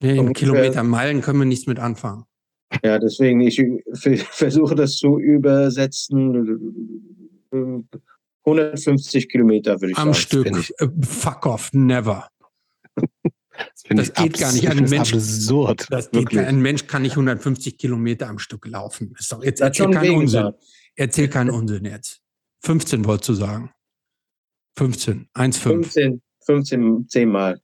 Nee, 0.00 0.16
in 0.16 0.32
Kilometer, 0.32 0.82
Meilen 0.82 1.20
können 1.20 1.40
wir 1.40 1.46
nichts 1.46 1.66
mit 1.66 1.78
anfangen. 1.78 2.24
Ja, 2.84 2.98
deswegen, 2.98 3.40
ich 3.40 3.60
versuche 3.92 4.74
das 4.76 4.96
zu 4.96 5.18
übersetzen. 5.18 6.70
150 8.44 9.28
Kilometer 9.28 9.80
würde 9.80 9.92
ich 9.92 9.98
Am 9.98 10.14
sagen. 10.14 10.54
Am 10.54 10.62
Stück. 10.62 10.80
Äh, 10.80 10.88
fuck 11.04 11.46
off, 11.46 11.70
never. 11.72 12.28
Das, 13.88 14.12
das 14.12 14.14
geht 14.14 14.38
gar 14.38 14.52
nicht. 14.52 14.68
Ein 14.68 14.84
Mensch, 14.88 15.12
absurd. 15.12 15.86
Das 15.90 16.10
geht 16.10 16.36
ein 16.36 16.60
Mensch 16.60 16.86
kann 16.86 17.02
nicht 17.02 17.12
150 17.12 17.78
Kilometer 17.78 18.28
am 18.28 18.38
Stück 18.38 18.66
laufen. 18.66 19.14
Ist 19.18 19.32
doch, 19.32 19.42
jetzt 19.42 19.60
erzähl 19.60 19.90
keinen 19.90 20.16
Unsinn. 20.16 20.52
Erzähl 20.96 21.28
keinen 21.28 21.50
Unsinn 21.50 21.84
jetzt. 21.84 22.20
15 22.62 23.04
wolltest 23.04 23.28
du 23.30 23.34
sagen. 23.34 23.72
15, 24.76 25.28
1,5. 25.34 25.60
15, 25.60 26.22
15, 26.46 27.08
10 27.08 27.28
Mal. 27.28 27.60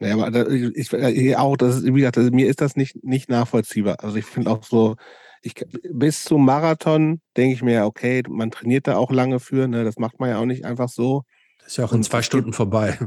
Ja, 0.00 0.14
aber 0.14 0.30
da, 0.30 0.46
ich, 0.46 0.92
ich 0.92 1.36
auch, 1.36 1.56
das 1.56 1.76
ist, 1.76 1.84
wie 1.86 1.92
gesagt, 1.92 2.18
also 2.18 2.30
mir 2.30 2.48
ist 2.48 2.60
das 2.60 2.76
nicht, 2.76 3.02
nicht 3.04 3.28
nachvollziehbar. 3.28 4.02
Also 4.02 4.16
ich 4.16 4.24
finde 4.24 4.50
auch 4.50 4.62
so, 4.62 4.96
ich, 5.42 5.54
bis 5.90 6.24
zum 6.24 6.44
Marathon 6.44 7.20
denke 7.36 7.54
ich 7.54 7.62
mir, 7.62 7.84
okay, 7.84 8.22
man 8.28 8.50
trainiert 8.50 8.86
da 8.86 8.96
auch 8.96 9.10
lange 9.10 9.40
für, 9.40 9.66
ne? 9.66 9.84
das 9.84 9.98
macht 9.98 10.20
man 10.20 10.30
ja 10.30 10.38
auch 10.38 10.44
nicht 10.44 10.64
einfach 10.64 10.88
so. 10.88 11.24
Das 11.58 11.68
ist 11.68 11.76
ja 11.78 11.84
auch 11.84 11.92
in 11.92 12.02
zwei 12.02 12.22
Stunden 12.22 12.52
vorbei. 12.52 12.98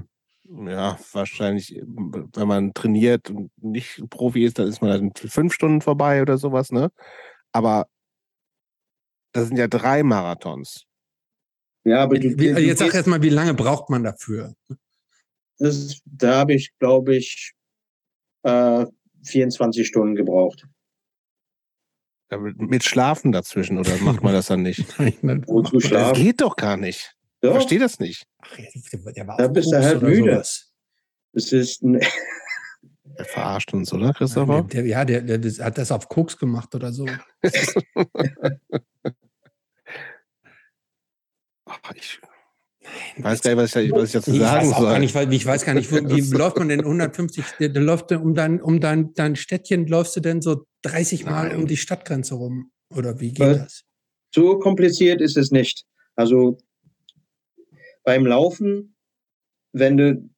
Ja, 0.53 0.99
wahrscheinlich, 1.13 1.81
wenn 1.81 2.47
man 2.47 2.73
trainiert 2.73 3.29
und 3.29 3.51
nicht 3.61 4.03
Profi 4.09 4.43
ist, 4.43 4.59
dann 4.59 4.67
ist 4.67 4.81
man 4.81 4.89
dann 4.89 5.11
fünf 5.15 5.53
Stunden 5.53 5.79
vorbei 5.79 6.21
oder 6.21 6.37
sowas, 6.37 6.71
ne? 6.71 6.91
Aber 7.53 7.87
das 9.31 9.47
sind 9.47 9.57
ja 9.57 9.67
drei 9.67 10.03
Marathons. 10.03 10.85
Ja, 11.85 12.03
aber 12.03 12.19
du, 12.19 12.35
du, 12.35 12.43
jetzt 12.59 12.79
sag 12.79 12.93
erst 12.93 13.07
mal, 13.07 13.21
wie 13.21 13.29
lange 13.29 13.53
braucht 13.53 13.89
man 13.89 14.03
dafür? 14.03 14.53
Das, 15.57 16.01
da 16.05 16.39
habe 16.39 16.53
ich, 16.53 16.77
glaube 16.79 17.15
ich, 17.15 17.53
äh, 18.43 18.85
24 19.23 19.87
Stunden 19.87 20.15
gebraucht. 20.15 20.67
Ja, 22.29 22.37
mit 22.37 22.83
Schlafen 22.83 23.31
dazwischen, 23.31 23.77
oder 23.77 23.95
macht 23.97 24.21
man 24.21 24.33
das 24.33 24.47
dann 24.47 24.63
nicht? 24.63 24.99
Wozu 25.47 25.79
schlafen? 25.79 26.13
Das 26.13 26.21
geht 26.21 26.41
doch 26.41 26.55
gar 26.55 26.77
nicht. 26.77 27.15
Ich 27.41 27.49
verstehe 27.49 27.79
das 27.79 27.99
nicht. 27.99 28.27
Ach, 28.41 28.57
der 29.15 29.27
war 29.27 29.37
da 29.37 29.47
bist 29.47 29.71
du 29.71 29.77
halt 29.77 30.01
müde. 30.01 30.31
Sowas. 30.33 30.73
Das 31.33 31.51
ist 31.51 31.81
ein 31.83 31.99
der 33.17 33.25
verarscht 33.25 33.73
uns, 33.73 33.93
oder, 33.93 34.13
Christopher? 34.13 34.63
Der, 34.63 34.81
der, 34.81 34.85
ja, 34.85 35.05
der, 35.05 35.21
der, 35.21 35.65
hat 35.65 35.77
das 35.77 35.91
auf 35.91 36.09
Koks 36.09 36.37
gemacht 36.37 36.73
oder 36.75 36.91
so. 36.93 37.05
Ach, 41.65 41.79
ich 41.95 42.19
weiß 43.17 43.41
gar 43.41 43.51
nicht, 43.51 43.63
was 43.63 43.75
ich, 43.75 43.91
was 43.91 44.03
ich 44.05 44.11
dazu 44.13 44.33
sagen 44.33 44.69
ich 44.69 44.75
soll. 44.75 44.99
Nicht, 44.99 45.15
ich 45.15 45.45
weiß 45.45 45.65
gar 45.65 45.73
nicht, 45.73 45.91
wie 45.91 46.21
läuft 46.35 46.57
man 46.57 46.69
denn 46.69 46.81
150, 46.81 47.45
da 47.59 47.79
läuft 47.79 48.11
um 48.11 48.33
dein, 48.33 48.61
um 48.61 48.79
dein, 48.79 49.13
dein 49.13 49.35
Städtchen, 49.35 49.87
läufst 49.87 50.15
du 50.15 50.19
denn 50.19 50.41
so 50.41 50.65
30 50.83 51.25
Mal 51.25 51.49
Nein. 51.49 51.57
um 51.57 51.67
die 51.67 51.77
Stadtgrenze 51.77 52.35
rum? 52.35 52.71
Oder 52.93 53.19
wie 53.19 53.31
geht 53.33 53.57
das? 53.57 53.83
So 54.33 54.59
kompliziert 54.59 55.21
ist 55.21 55.37
es 55.37 55.51
nicht. 55.51 55.85
Also 56.15 56.57
beim 58.03 58.25
Laufen, 58.25 58.95
wenn 59.73 59.97
du 59.97 60.29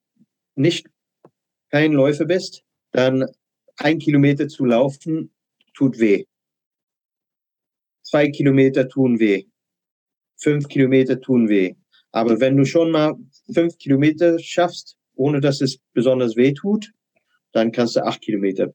nicht 0.56 0.88
kein 1.69 1.93
Läufer 1.93 2.25
bist, 2.25 2.64
dann 2.92 3.25
ein 3.77 4.00
Kilometer 4.00 4.48
zu 4.48 4.66
laufen 4.66 5.33
tut 5.74 6.00
weh. 6.00 6.25
Zwei 8.03 8.30
Kilometer 8.30 8.88
tun 8.88 9.19
weh. 9.19 9.45
Fünf 10.38 10.67
Kilometer 10.67 11.19
tun 11.19 11.50
weh. 11.50 11.74
Aber 12.11 12.40
wenn 12.40 12.58
du 12.58 12.66
schon 12.66 12.92
mal 12.92 13.16
fünf 13.51 13.77
Kilometer 13.77 14.38
schaffst, 14.38 14.98
ohne 15.16 15.40
dass 15.42 15.61
es 15.61 15.80
besonders 15.93 16.35
weh 16.35 16.53
tut, 16.53 16.92
dann 17.53 17.72
kannst 17.72 17.95
du 17.95 18.06
acht 18.06 18.22
Kilometer 18.22 18.74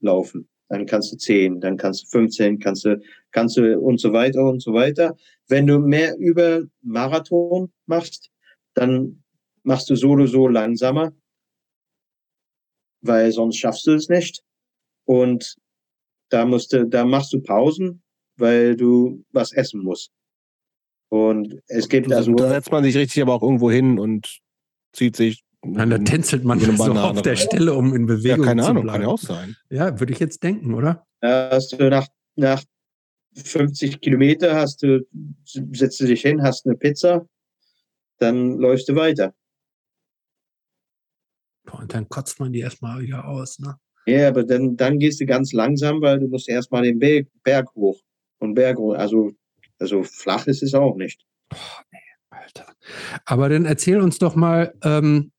laufen. 0.00 0.48
Dann 0.68 0.86
kannst 0.86 1.12
du 1.12 1.16
zehn, 1.16 1.60
dann 1.60 1.76
kannst 1.76 2.04
du 2.04 2.18
15, 2.18 2.58
kannst 2.58 2.84
du, 2.84 3.00
kannst 3.32 3.56
du 3.56 3.78
und 3.78 4.00
so 4.00 4.12
weiter 4.12 4.44
und 4.44 4.62
so 4.62 4.72
weiter. 4.72 5.16
Wenn 5.50 5.66
du 5.66 5.80
mehr 5.80 6.16
über 6.16 6.62
Marathon 6.80 7.72
machst, 7.86 8.30
dann 8.74 9.24
machst 9.64 9.90
du 9.90 9.96
so 9.96 10.10
oder 10.10 10.28
so 10.28 10.46
langsamer, 10.46 11.12
weil 13.02 13.32
sonst 13.32 13.58
schaffst 13.58 13.86
du 13.86 13.94
es 13.94 14.08
nicht. 14.08 14.42
Und 15.04 15.56
da 16.28 16.44
musst 16.46 16.72
du, 16.72 16.86
da 16.86 17.04
machst 17.04 17.32
du 17.32 17.42
Pausen, 17.42 18.02
weil 18.36 18.76
du 18.76 19.24
was 19.32 19.52
essen 19.52 19.82
musst. 19.82 20.12
Und 21.08 21.60
es 21.66 21.88
gibt 21.88 22.12
also. 22.12 22.32
Da 22.34 22.48
setzt 22.48 22.70
man 22.70 22.84
sich 22.84 22.96
richtig 22.96 23.20
aber 23.20 23.34
auch 23.34 23.42
irgendwo 23.42 23.72
hin 23.72 23.98
und 23.98 24.40
zieht 24.92 25.16
sich. 25.16 25.42
Nein, 25.62 25.90
da 25.90 25.98
tänzelt 25.98 26.44
man 26.44 26.60
so 26.60 26.70
auf 26.94 27.22
der 27.22 27.34
Stelle, 27.34 27.74
um 27.74 27.92
in 27.94 28.06
Bewegung 28.06 28.44
ja, 28.44 28.46
keine 28.46 28.62
zu 28.62 28.68
Ahnung, 28.68 28.84
bleiben. 28.84 29.00
kann 29.00 29.08
ja 29.08 29.14
auch 29.14 29.18
sein. 29.18 29.56
Ja, 29.68 29.98
würde 29.98 30.12
ich 30.12 30.20
jetzt 30.20 30.44
denken, 30.44 30.74
oder? 30.74 31.04
Da 31.20 31.50
hast 31.50 31.72
du 31.72 31.90
nach, 31.90 32.06
nach 32.36 32.62
50 33.34 34.00
Kilometer 34.00 34.56
hast 34.56 34.82
du, 34.82 35.06
setzt 35.44 36.00
du 36.00 36.06
dich 36.06 36.22
hin, 36.22 36.42
hast 36.42 36.66
eine 36.66 36.76
Pizza, 36.76 37.26
dann 38.18 38.58
läufst 38.58 38.88
du 38.88 38.94
weiter. 38.96 39.34
und 41.72 41.94
dann 41.94 42.08
kotzt 42.08 42.40
man 42.40 42.52
die 42.52 42.60
erstmal 42.60 43.00
wieder 43.00 43.26
aus, 43.28 43.58
ne? 43.58 43.76
Ja, 44.06 44.28
aber 44.28 44.44
dann, 44.44 44.76
dann 44.76 44.98
gehst 44.98 45.20
du 45.20 45.26
ganz 45.26 45.52
langsam, 45.52 46.00
weil 46.00 46.18
du 46.18 46.26
musst 46.26 46.48
erstmal 46.48 46.82
den 46.82 46.98
Berg, 46.98 47.28
Berg 47.44 47.72
hoch 47.74 48.00
und 48.38 48.54
Berg 48.54 48.78
hoch. 48.78 48.94
Also 48.94 49.30
Also 49.78 50.02
flach 50.02 50.46
ist 50.46 50.62
es 50.62 50.74
auch 50.74 50.96
nicht. 50.96 51.24
Boah, 51.48 51.84
nee, 51.92 51.98
Alter. 52.30 52.74
Aber 53.24 53.48
dann 53.48 53.64
erzähl 53.66 54.00
uns 54.00 54.18
doch 54.18 54.34
mal, 54.34 54.74
ähm, 54.82 55.32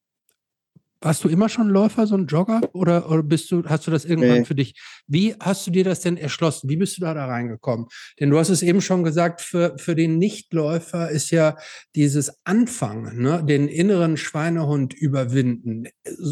warst 1.01 1.23
du 1.23 1.29
immer 1.29 1.49
schon 1.49 1.67
Läufer, 1.67 2.05
so 2.05 2.15
ein 2.15 2.27
Jogger? 2.27 2.61
Oder, 2.73 3.09
oder 3.09 3.23
bist 3.23 3.51
du, 3.51 3.63
hast 3.65 3.87
du 3.87 3.91
das 3.91 4.05
irgendwann 4.05 4.39
nee. 4.39 4.45
für 4.45 4.55
dich? 4.55 4.79
Wie 5.07 5.35
hast 5.39 5.65
du 5.65 5.71
dir 5.71 5.83
das 5.83 6.01
denn 6.01 6.15
erschlossen? 6.15 6.69
Wie 6.69 6.77
bist 6.77 6.97
du 6.97 7.01
da, 7.01 7.13
da 7.13 7.25
reingekommen? 7.25 7.87
Denn 8.19 8.29
du 8.29 8.37
hast 8.37 8.49
es 8.49 8.61
eben 8.61 8.81
schon 8.81 9.03
gesagt, 9.03 9.41
für, 9.41 9.77
für 9.77 9.95
den 9.95 10.19
Nichtläufer 10.19 11.09
ist 11.09 11.31
ja 11.31 11.57
dieses 11.95 12.45
Anfangen, 12.45 13.21
ne, 13.21 13.43
den 13.43 13.67
inneren 13.67 14.15
Schweinehund 14.15 14.93
überwinden, 14.93 15.85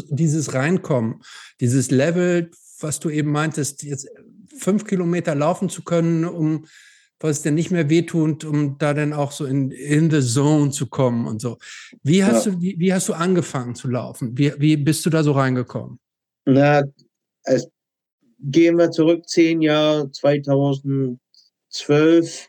dieses 0.08 0.54
Reinkommen, 0.54 1.22
dieses 1.60 1.90
Level, 1.90 2.50
was 2.78 3.00
du 3.00 3.10
eben 3.10 3.32
meintest, 3.32 3.82
jetzt 3.82 4.08
fünf 4.56 4.84
Kilometer 4.84 5.34
laufen 5.34 5.68
zu 5.68 5.82
können, 5.82 6.24
um 6.24 6.66
was 7.20 7.42
dir 7.42 7.52
nicht 7.52 7.70
mehr 7.70 7.90
wehtut, 7.90 8.44
um 8.44 8.78
da 8.78 8.94
dann 8.94 9.12
auch 9.12 9.30
so 9.30 9.44
in, 9.44 9.70
in 9.70 10.10
the 10.10 10.22
zone 10.22 10.70
zu 10.70 10.88
kommen 10.88 11.26
und 11.26 11.40
so. 11.40 11.58
Wie 12.02 12.24
hast 12.24 12.46
ja. 12.46 12.52
du, 12.52 12.60
wie, 12.60 12.76
wie, 12.78 12.92
hast 12.92 13.08
du 13.08 13.12
angefangen 13.12 13.74
zu 13.74 13.88
laufen? 13.88 14.36
Wie, 14.36 14.52
wie 14.58 14.76
bist 14.76 15.04
du 15.04 15.10
da 15.10 15.22
so 15.22 15.32
reingekommen? 15.32 16.00
Na, 16.46 16.82
es, 17.44 17.68
gehen 18.40 18.78
wir 18.78 18.90
zurück, 18.90 19.28
zehn 19.28 19.60
Jahre, 19.60 20.10
2012, 20.10 22.48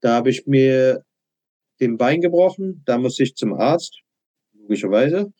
da 0.00 0.14
habe 0.14 0.30
ich 0.30 0.46
mir 0.46 1.04
den 1.80 1.96
Bein 1.96 2.20
gebrochen, 2.20 2.82
da 2.84 2.98
musste 2.98 3.22
ich 3.22 3.36
zum 3.36 3.54
Arzt, 3.54 4.00
logischerweise. 4.52 5.32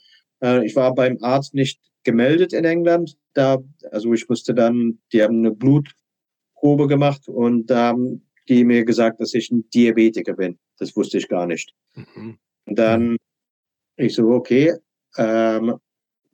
Äh, 0.43 0.65
ich 0.65 0.77
war 0.77 0.95
beim 0.95 1.19
Arzt 1.23 1.55
nicht 1.55 1.81
gemeldet 2.05 2.53
in 2.53 2.65
England, 2.65 3.17
da, 3.35 3.59
also 3.91 4.15
ich 4.15 4.29
musste 4.29 4.55
dann, 4.55 5.01
die 5.13 5.23
haben 5.23 5.39
eine 5.39 5.51
Blutprobe 5.51 6.87
gemacht 6.87 7.29
und 7.29 7.67
da 7.67 7.89
haben 7.89 8.30
die 8.49 8.65
mir 8.65 8.85
gesagt, 8.85 9.21
dass 9.21 9.35
ich 9.35 9.51
ein 9.51 9.69
Diabetiker 9.71 10.35
bin. 10.35 10.59
Das 10.79 10.97
wusste 10.97 11.19
ich 11.19 11.29
gar 11.29 11.47
nicht. 11.47 11.75
Mhm. 11.95 12.39
Und 12.67 12.79
dann 12.79 13.17
ich 13.97 14.15
so, 14.15 14.29
okay, 14.31 14.75
ähm, 15.17 15.77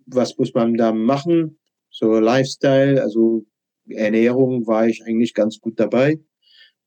was 0.06 0.36
muss 0.38 0.54
man 0.54 0.74
da 0.74 0.92
machen? 0.92 1.58
So 1.90 2.18
Lifestyle, 2.18 3.02
also 3.02 3.44
Ernährung 3.88 4.66
war 4.66 4.86
ich 4.86 5.02
eigentlich 5.04 5.34
ganz 5.34 5.58
gut 5.60 5.78
dabei. 5.78 6.20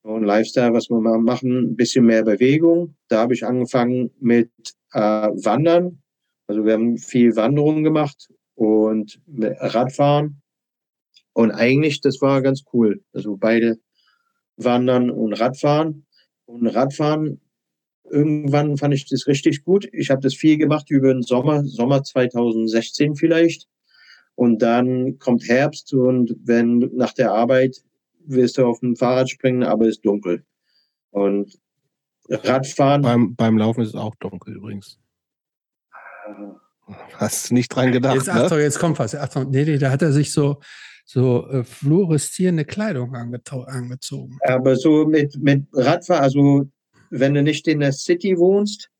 Und 0.01 0.23
Lifestyle, 0.23 0.73
was 0.73 0.89
wir 0.89 0.99
mal 1.01 1.19
machen, 1.19 1.71
ein 1.71 1.75
bisschen 1.75 2.05
mehr 2.05 2.23
Bewegung. 2.23 2.95
Da 3.09 3.19
habe 3.19 3.33
ich 3.33 3.45
angefangen 3.45 4.11
mit 4.19 4.51
äh, 4.93 4.99
Wandern. 4.99 6.01
Also 6.47 6.65
wir 6.65 6.73
haben 6.73 6.97
viel 6.97 7.35
Wanderung 7.35 7.83
gemacht 7.83 8.29
und 8.55 9.21
Radfahren. 9.27 10.41
Und 11.33 11.51
eigentlich, 11.51 12.01
das 12.01 12.21
war 12.21 12.41
ganz 12.41 12.63
cool. 12.73 13.03
Also 13.13 13.35
beide 13.37 13.79
Wandern 14.63 15.09
und 15.09 15.33
Radfahren. 15.33 16.05
Und 16.45 16.67
Radfahren, 16.67 17.41
irgendwann 18.09 18.77
fand 18.77 18.93
ich 18.93 19.07
das 19.07 19.27
richtig 19.27 19.63
gut. 19.63 19.87
Ich 19.91 20.09
habe 20.09 20.21
das 20.21 20.35
viel 20.35 20.57
gemacht 20.57 20.89
über 20.89 21.13
den 21.13 21.23
Sommer, 21.23 21.63
Sommer 21.65 22.03
2016 22.03 23.15
vielleicht. 23.15 23.67
Und 24.35 24.61
dann 24.61 25.19
kommt 25.19 25.47
Herbst 25.47 25.93
und 25.93 26.35
wenn 26.43 26.79
nach 26.93 27.13
der 27.13 27.33
Arbeit 27.33 27.83
willst 28.25 28.57
du 28.57 28.65
auf 28.65 28.79
dem 28.79 28.95
Fahrrad 28.95 29.29
springen, 29.29 29.63
aber 29.63 29.85
es 29.85 29.97
ist 29.97 30.05
dunkel. 30.05 30.45
Und 31.11 31.59
Radfahren. 32.29 33.01
Beim, 33.01 33.35
beim 33.35 33.57
Laufen 33.57 33.81
ist 33.81 33.89
es 33.89 33.95
auch 33.95 34.15
dunkel 34.15 34.55
übrigens. 34.55 34.99
Hast 37.15 37.51
nicht 37.51 37.69
dran 37.69 37.91
gedacht. 37.91 38.15
Jetzt, 38.15 38.29
Achtung, 38.29 38.57
ne? 38.57 38.63
jetzt 38.63 38.79
kommt 38.79 38.99
was. 38.99 39.15
Achtung, 39.15 39.49
nee, 39.49 39.65
nee, 39.65 39.77
da 39.77 39.91
hat 39.91 40.01
er 40.01 40.11
sich 40.11 40.31
so, 40.31 40.59
so 41.11 41.47
äh, 41.47 41.63
fluoreszierende 41.63 42.65
Kleidung 42.65 43.15
angezogen. 43.15 44.37
Aber 44.43 44.75
so 44.75 45.07
mit, 45.07 45.35
mit 45.41 45.65
Radfahren, 45.73 46.23
also 46.23 46.69
wenn 47.09 47.33
du 47.33 47.41
nicht 47.41 47.67
in 47.67 47.79
der 47.79 47.93
City 47.93 48.37
wohnst, 48.37 48.91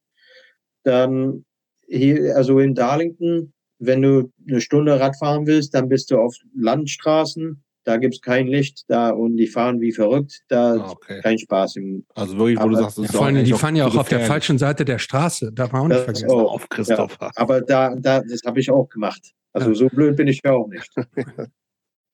dann 0.83 1.45
hier, 1.87 2.35
also 2.35 2.57
in 2.59 2.73
Darlington, 2.73 3.53
wenn 3.77 4.01
du 4.01 4.31
eine 4.47 4.59
Stunde 4.59 4.99
Radfahren 4.99 5.45
willst, 5.45 5.75
dann 5.75 5.87
bist 5.87 6.09
du 6.09 6.17
auf 6.17 6.35
Landstraßen, 6.55 7.63
da 7.83 7.97
gibt 7.97 8.15
es 8.15 8.21
kein 8.21 8.47
Licht, 8.47 8.85
da 8.87 9.11
und 9.11 9.37
die 9.37 9.45
fahren 9.45 9.79
wie 9.79 9.91
verrückt, 9.91 10.41
da 10.47 10.77
ah, 10.77 10.89
okay. 10.89 11.21
kein 11.21 11.37
Spaß 11.37 11.75
im. 11.75 12.05
Also 12.15 12.35
wirklich, 12.39 12.57
wo 12.57 12.63
aber, 12.63 12.71
du 12.71 12.77
sagst, 12.77 12.97
ja, 12.97 13.03
vor 13.05 13.27
allem, 13.27 13.43
die 13.43 13.53
fahren 13.53 13.75
ja 13.75 13.85
auch 13.85 13.95
auf 13.95 14.09
der 14.09 14.21
falschen 14.21 14.57
Seite 14.57 14.83
der 14.83 14.97
Straße, 14.97 15.51
darf 15.53 15.71
man 15.71 15.83
auch 15.83 15.87
nicht 15.87 16.01
vergessen. 16.01 16.31
Auch, 16.31 16.53
auf 16.55 16.69
Christopher. 16.69 17.25
Ja, 17.25 17.31
aber 17.35 17.61
da, 17.61 17.95
da, 17.95 18.21
das 18.21 18.41
habe 18.47 18.59
ich 18.59 18.71
auch 18.71 18.89
gemacht. 18.89 19.31
Also 19.53 19.69
ja. 19.69 19.75
so 19.75 19.87
blöd 19.89 20.15
bin 20.15 20.27
ich 20.27 20.41
ja 20.43 20.53
auch 20.53 20.67
nicht. 20.67 20.89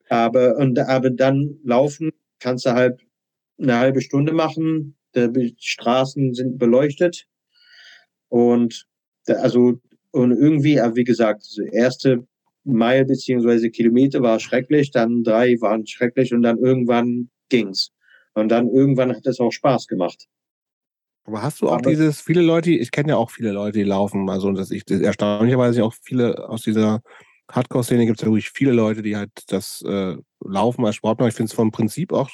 Aber, 0.09 0.57
und, 0.57 0.77
aber 0.77 1.09
dann 1.09 1.57
laufen 1.63 2.11
kannst 2.39 2.65
du 2.65 2.73
halt 2.73 3.01
eine 3.57 3.77
halbe 3.77 4.01
Stunde 4.01 4.33
machen. 4.33 4.95
Die 5.15 5.55
Straßen 5.57 6.33
sind 6.33 6.57
beleuchtet. 6.57 7.25
Und 8.29 8.85
also, 9.27 9.79
und 10.11 10.31
irgendwie, 10.31 10.75
wie 10.75 11.03
gesagt, 11.03 11.45
die 11.57 11.69
erste 11.73 12.27
Mile 12.63 13.05
beziehungsweise 13.05 13.69
Kilometer 13.69 14.21
war 14.21 14.39
schrecklich, 14.39 14.91
dann 14.91 15.23
drei 15.23 15.55
waren 15.61 15.85
schrecklich 15.87 16.33
und 16.33 16.41
dann 16.41 16.57
irgendwann 16.57 17.29
ging's. 17.49 17.91
Und 18.33 18.49
dann 18.49 18.67
irgendwann 18.67 19.15
hat 19.15 19.25
es 19.25 19.39
auch 19.39 19.51
Spaß 19.51 19.87
gemacht. 19.87 20.27
Aber 21.23 21.41
hast 21.41 21.61
du 21.61 21.69
auch 21.69 21.77
Aber 21.77 21.89
dieses, 21.89 22.21
viele 22.21 22.41
Leute, 22.41 22.71
ich 22.71 22.91
kenne 22.91 23.09
ja 23.09 23.15
auch 23.17 23.31
viele 23.31 23.51
Leute, 23.51 23.79
die 23.79 23.83
laufen, 23.83 24.29
also 24.29 24.51
dass 24.51 24.69
ich 24.69 24.85
das 24.85 24.99
erstaunlicherweise 24.99 25.83
auch 25.83 25.93
viele 25.93 26.47
aus 26.47 26.61
dieser 26.61 27.01
Hardcore-Szene 27.51 28.05
gibt 28.05 28.19
es 28.19 28.25
ja 28.25 28.27
wirklich 28.27 28.49
viele 28.49 28.71
Leute, 28.71 29.01
die 29.01 29.15
halt 29.15 29.31
das 29.47 29.81
äh, 29.83 30.15
Laufen 30.43 30.85
als 30.85 30.95
Sport 30.95 31.19
machen. 31.19 31.29
Ich 31.29 31.35
finde 31.35 31.49
es 31.49 31.55
vom 31.55 31.71
Prinzip 31.71 32.11
auch 32.11 32.29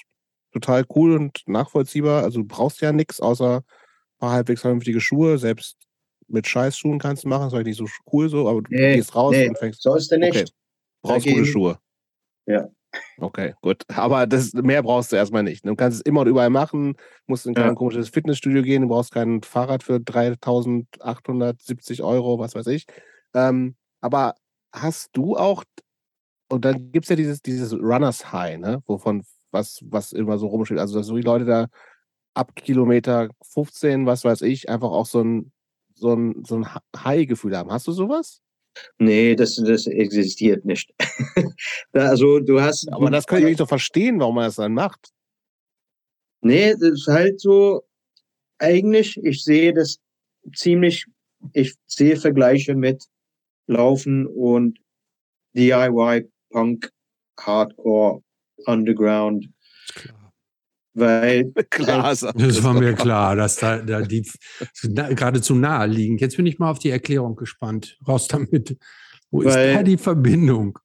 total 0.52 0.86
cool 0.96 1.16
und 1.16 1.42
nachvollziehbar. 1.48 2.24
Also 2.24 2.40
du 2.40 2.48
brauchst 2.48 2.82
ja 2.82 2.92
nichts 2.92 3.20
außer 3.20 3.58
ein 3.58 4.20
paar 4.20 4.32
halbwegs 4.32 4.62
vernünftige 4.62 5.02
Schuhe. 5.02 5.38
Selbst 5.38 5.78
mit 6.28 6.48
Scheißschuhen 6.48 7.00
kannst 7.00 7.24
du 7.24 7.28
machen, 7.28 7.50
das 7.50 7.54
ist 7.54 7.66
nicht 7.66 7.78
so 7.78 7.88
cool 8.12 8.30
so, 8.30 8.48
aber 8.48 8.62
du 8.62 8.74
nee, 8.74 8.96
gehst 8.96 9.16
raus 9.16 9.36
nee, 9.36 9.50
und 9.50 9.58
fängst. 9.58 9.82
Sollst 9.82 10.12
du 10.12 10.18
nicht. 10.18 10.32
Okay. 10.32 10.46
Brauchst 11.02 11.26
Dagegen. 11.26 11.40
gute 11.40 11.52
Schuhe. 11.52 11.80
Ja. 12.46 12.70
Okay, 13.18 13.54
gut. 13.62 13.84
Aber 13.88 14.28
das, 14.28 14.54
mehr 14.54 14.84
brauchst 14.84 15.12
du 15.12 15.16
erstmal 15.16 15.44
nicht. 15.44 15.66
Du 15.66 15.76
kannst 15.76 16.00
es 16.00 16.02
immer 16.02 16.22
und 16.22 16.28
überall 16.28 16.50
machen, 16.50 16.96
musst 17.26 17.46
in 17.46 17.54
kein 17.54 17.68
ja. 17.68 17.74
komisches 17.74 18.10
Fitnessstudio 18.10 18.64
gehen, 18.64 18.84
du 18.84 18.90
brauchst 18.90 19.14
kein 19.14 19.42
Fahrrad 19.44 19.84
für 19.84 20.00
3870 20.00 22.04
Euro, 22.04 22.40
was 22.40 22.56
weiß 22.56 22.68
ich. 22.68 22.86
Ähm, 23.34 23.76
aber 24.02 24.36
hast 24.74 25.10
du 25.14 25.36
auch, 25.36 25.64
und 26.50 26.66
dann 26.66 26.92
gibt 26.92 27.06
es 27.06 27.10
ja 27.10 27.16
dieses, 27.16 27.42
dieses 27.42 27.74
Runners 27.74 28.32
High, 28.32 28.58
ne? 28.58 28.84
Wovon, 28.86 29.24
was, 29.52 29.80
was 29.86 30.12
immer 30.12 30.38
so 30.38 30.48
rumsteht. 30.48 30.80
Also, 30.80 30.98
dass 30.98 31.08
so 31.08 31.16
die 31.16 31.22
Leute 31.22 31.46
da 31.46 31.68
ab 32.34 32.56
Kilometer 32.56 33.30
15, 33.44 34.06
was 34.06 34.24
weiß 34.24 34.42
ich, 34.44 34.70
einfach 34.70 34.90
auch 34.90 35.06
so 35.06 35.22
ein, 35.22 35.52
so 35.94 36.14
ein, 36.14 36.44
so 36.46 36.56
ein 36.56 36.68
High-Gefühl 36.96 37.58
haben. 37.58 37.72
Hast 37.72 37.88
du 37.88 37.92
sowas? 37.92 38.42
Nee, 38.98 39.36
das, 39.36 39.56
das 39.56 39.88
existiert 39.88 40.66
nicht. 40.66 40.94
also 41.94 42.40
du 42.40 42.62
hast. 42.62 42.92
Aber 42.92 43.10
das 43.10 43.28
kann 43.28 43.40
ich 43.40 43.46
nicht 43.46 43.58
so 43.58 43.66
verstehen, 43.66 44.20
warum 44.20 44.36
man 44.36 44.46
das 44.46 44.56
dann 44.56 44.74
macht. 44.74 45.10
Nee, 46.42 46.72
das 46.72 46.82
ist 46.82 47.08
halt 47.08 47.40
so, 47.40 47.84
eigentlich, 48.58 49.18
ich 49.24 49.44
sehe 49.44 49.74
das 49.74 49.98
ziemlich, 50.56 51.06
ich 51.54 51.76
sehe 51.86 52.16
Vergleiche 52.16 52.76
mit 52.76 53.06
Laufen 53.72 54.28
und 54.28 54.80
DIY, 55.56 56.30
Punk, 56.50 56.92
Hardcore, 57.40 58.22
Underground. 58.66 59.50
Weil 60.94 61.52
klar, 61.70 62.04
das 62.04 62.64
war 62.64 62.74
mir 62.74 62.94
klar, 62.94 63.36
dass 63.36 63.56
da, 63.56 63.80
da 63.80 64.02
die 64.02 64.30
geradezu 64.84 65.56
nahe 65.56 65.88
liegen. 65.88 66.18
Jetzt 66.18 66.36
bin 66.36 66.46
ich 66.46 66.60
mal 66.60 66.70
auf 66.70 66.80
die 66.80 66.90
Erklärung 66.90 67.36
gespannt. 67.36 67.98
Raus 68.06 68.28
damit. 68.28 68.78
Wo 69.30 69.46
weil, 69.46 69.48
ist 69.48 69.76
da 69.78 69.84
die 69.84 69.98
Verbindung? 69.98 70.78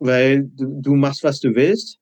Weil 0.00 0.44
du, 0.44 0.80
du 0.80 0.94
machst, 0.96 1.22
was 1.22 1.38
du 1.38 1.54
willst. 1.54 1.98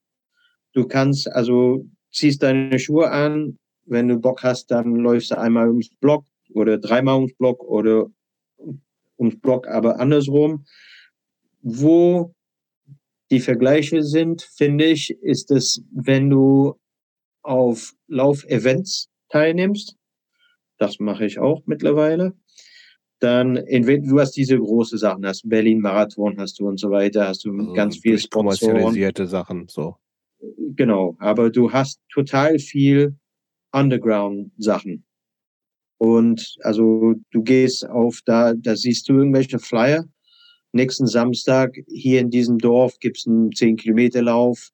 Du 0.73 0.87
kannst, 0.87 1.31
also 1.31 1.87
ziehst 2.11 2.43
deine 2.43 2.79
Schuhe 2.79 3.11
an. 3.11 3.59
Wenn 3.85 4.09
du 4.09 4.19
Bock 4.19 4.43
hast, 4.43 4.71
dann 4.71 4.95
läufst 4.97 5.33
du 5.33 5.39
einmal 5.39 5.69
ums 5.69 5.91
Block 6.01 6.25
oder 6.55 6.79
dreimal 6.79 7.17
ums 7.17 7.35
Block 7.35 7.63
oder 7.65 8.07
ums 9.21 9.39
Block, 9.39 9.69
aber 9.69 10.01
andersrum. 10.01 10.65
Wo 11.63 12.35
die 13.31 13.41
Vergleiche 13.41 14.03
sind, 14.03 14.43
finde 14.43 14.87
ich, 14.87 15.11
ist 15.23 15.51
es, 15.51 15.85
wenn 15.93 16.31
du 16.31 16.75
auf 17.43 17.95
Laufevents 18.09 19.09
teilnimmst. 19.29 19.97
Das 20.79 20.99
mache 20.99 21.27
ich 21.27 21.39
auch 21.39 21.63
mittlerweile. 21.67 22.35
Dann, 23.21 23.57
entweder 23.57 24.07
du 24.07 24.19
hast 24.19 24.33
diese 24.33 24.59
große 24.59 24.97
Sachen, 24.97 25.27
hast 25.27 25.47
Berlin 25.49 25.81
Marathon, 25.81 26.39
hast 26.39 26.59
du 26.59 26.67
und 26.67 26.81
so 26.81 26.91
weiter, 26.91 27.29
hast 27.29 27.45
du 27.45 27.53
also 27.53 27.73
ganz 27.75 27.99
viel 27.99 28.19
kommerzialisierte 28.29 29.27
Sachen, 29.27 29.69
so. 29.69 29.97
Genau, 30.75 31.17
aber 31.19 31.51
du 31.51 31.71
hast 31.71 32.01
total 32.11 32.59
viel 32.59 33.15
Underground 33.73 34.53
Sachen. 34.57 35.05
Und 36.01 36.57
also 36.63 37.15
du 37.31 37.43
gehst 37.43 37.87
auf 37.87 38.21
da, 38.25 38.55
da 38.55 38.75
siehst 38.75 39.07
du 39.09 39.19
irgendwelche 39.19 39.59
Flyer. 39.59 40.07
Nächsten 40.73 41.07
Samstag 41.07 41.77
hier 41.89 42.21
in 42.21 42.31
diesem 42.31 42.57
Dorf 42.57 42.99
gibt's 43.01 43.27
einen 43.27 43.53
10 43.53 43.77
Kilometer 43.77 44.23
Lauf. 44.23 44.71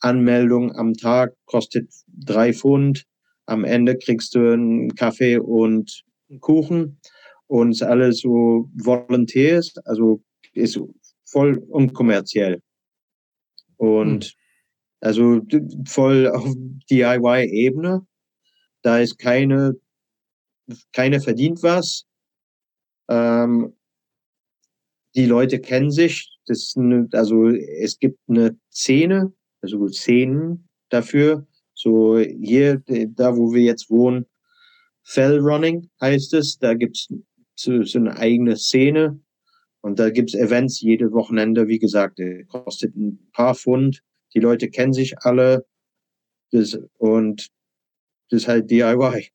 Anmeldung 0.00 0.70
am 0.72 0.92
Tag 0.92 1.32
kostet 1.46 1.88
drei 2.08 2.52
Pfund. 2.52 3.06
am 3.46 3.64
Ende 3.64 3.96
kriegst 3.96 4.34
du 4.34 4.52
einen 4.52 4.94
Kaffee 4.94 5.38
und 5.38 6.04
einen 6.28 6.40
Kuchen 6.40 6.98
und 7.46 7.70
es 7.70 7.80
ist 7.80 7.86
alles 7.86 8.20
so 8.20 8.68
Volunteers, 8.74 9.74
also 9.86 10.22
ist 10.52 10.78
voll 11.24 11.56
unkommerziell. 11.68 12.60
Und 13.76 14.24
hm. 14.24 14.32
also 15.00 15.40
voll 15.86 16.28
auf 16.28 16.52
DIY-Ebene. 16.90 18.06
Da 18.82 18.98
ist 18.98 19.18
keine, 19.18 19.76
keiner 20.92 21.20
verdient 21.20 21.62
was. 21.62 22.06
Ähm, 23.08 23.74
die 25.14 25.26
Leute 25.26 25.60
kennen 25.60 25.90
sich. 25.90 26.30
Das 26.46 26.74
eine, 26.76 27.08
also 27.12 27.48
es 27.48 27.98
gibt 27.98 28.18
eine 28.28 28.58
Szene, 28.70 29.32
also 29.62 29.88
Szenen 29.88 30.68
dafür. 30.90 31.46
So 31.74 32.18
hier, 32.18 32.82
da 32.86 33.36
wo 33.36 33.52
wir 33.52 33.62
jetzt 33.62 33.90
wohnen, 33.90 34.26
Fell 35.02 35.38
Running 35.38 35.90
heißt 36.00 36.34
es. 36.34 36.58
Da 36.58 36.74
gibt's 36.74 37.08
so, 37.54 37.82
so 37.82 37.98
eine 37.98 38.16
eigene 38.16 38.56
Szene. 38.56 39.20
Und 39.80 39.98
da 39.98 40.10
gibt's 40.10 40.34
Events 40.34 40.80
jede 40.80 41.12
Wochenende. 41.12 41.68
Wie 41.68 41.78
gesagt, 41.78 42.18
kostet 42.48 42.96
ein 42.96 43.30
paar 43.32 43.54
Pfund. 43.54 44.02
Die 44.34 44.40
Leute 44.40 44.70
kennen 44.70 44.92
sich 44.92 45.16
alle. 45.18 45.66
Das, 46.50 46.78
und 46.98 47.50
das 48.30 48.42
ist 48.42 48.48
halt 48.48 48.70
DIY. 48.70 49.30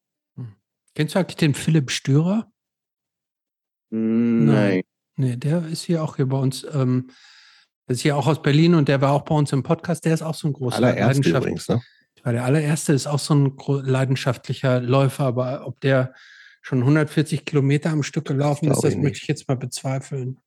Hm. 1.00 1.04
Kennst 1.04 1.16
du 1.16 1.20
eigentlich 1.20 1.36
den 1.38 1.54
Philipp 1.54 1.92
Stürer? 1.92 2.52
Nein. 3.90 4.46
Nein. 4.46 4.82
Nee, 5.16 5.36
der 5.38 5.66
ist 5.66 5.84
hier 5.84 6.04
auch 6.04 6.18
hier 6.18 6.28
bei 6.28 6.38
uns. 6.38 6.66
Ähm, 6.74 7.10
der 7.88 7.96
ist 7.96 8.02
hier 8.02 8.18
auch 8.18 8.28
aus 8.28 8.42
Berlin 8.42 8.76
und 8.76 8.88
der 8.90 9.00
war 9.00 9.14
auch 9.14 9.24
bei 9.24 9.34
uns 9.34 9.52
im 9.54 9.64
Podcast. 9.64 10.04
Der 10.04 10.14
ist 10.14 10.22
auch 10.22 10.36
so 10.36 10.48
ein 10.48 10.54
großer 10.54 10.78
übrigens, 11.42 11.68
ne? 11.70 11.82
Weil 12.24 12.34
der 12.34 12.44
allererste 12.44 12.92
ist 12.92 13.08
auch 13.08 13.20
so 13.20 13.34
ein 13.34 13.58
leidenschaftlicher 13.86 14.82
Läufer, 14.82 15.24
aber 15.24 15.66
ob 15.66 15.80
der 15.80 16.14
schon 16.62 16.80
140 16.80 17.46
Kilometer 17.46 17.92
am 17.92 18.04
Stück 18.04 18.26
gelaufen 18.26 18.70
ist, 18.70 18.84
das 18.84 18.96
möchte 18.98 19.20
ich 19.22 19.28
jetzt 19.28 19.48
mal 19.48 19.56
bezweifeln. 19.56 20.40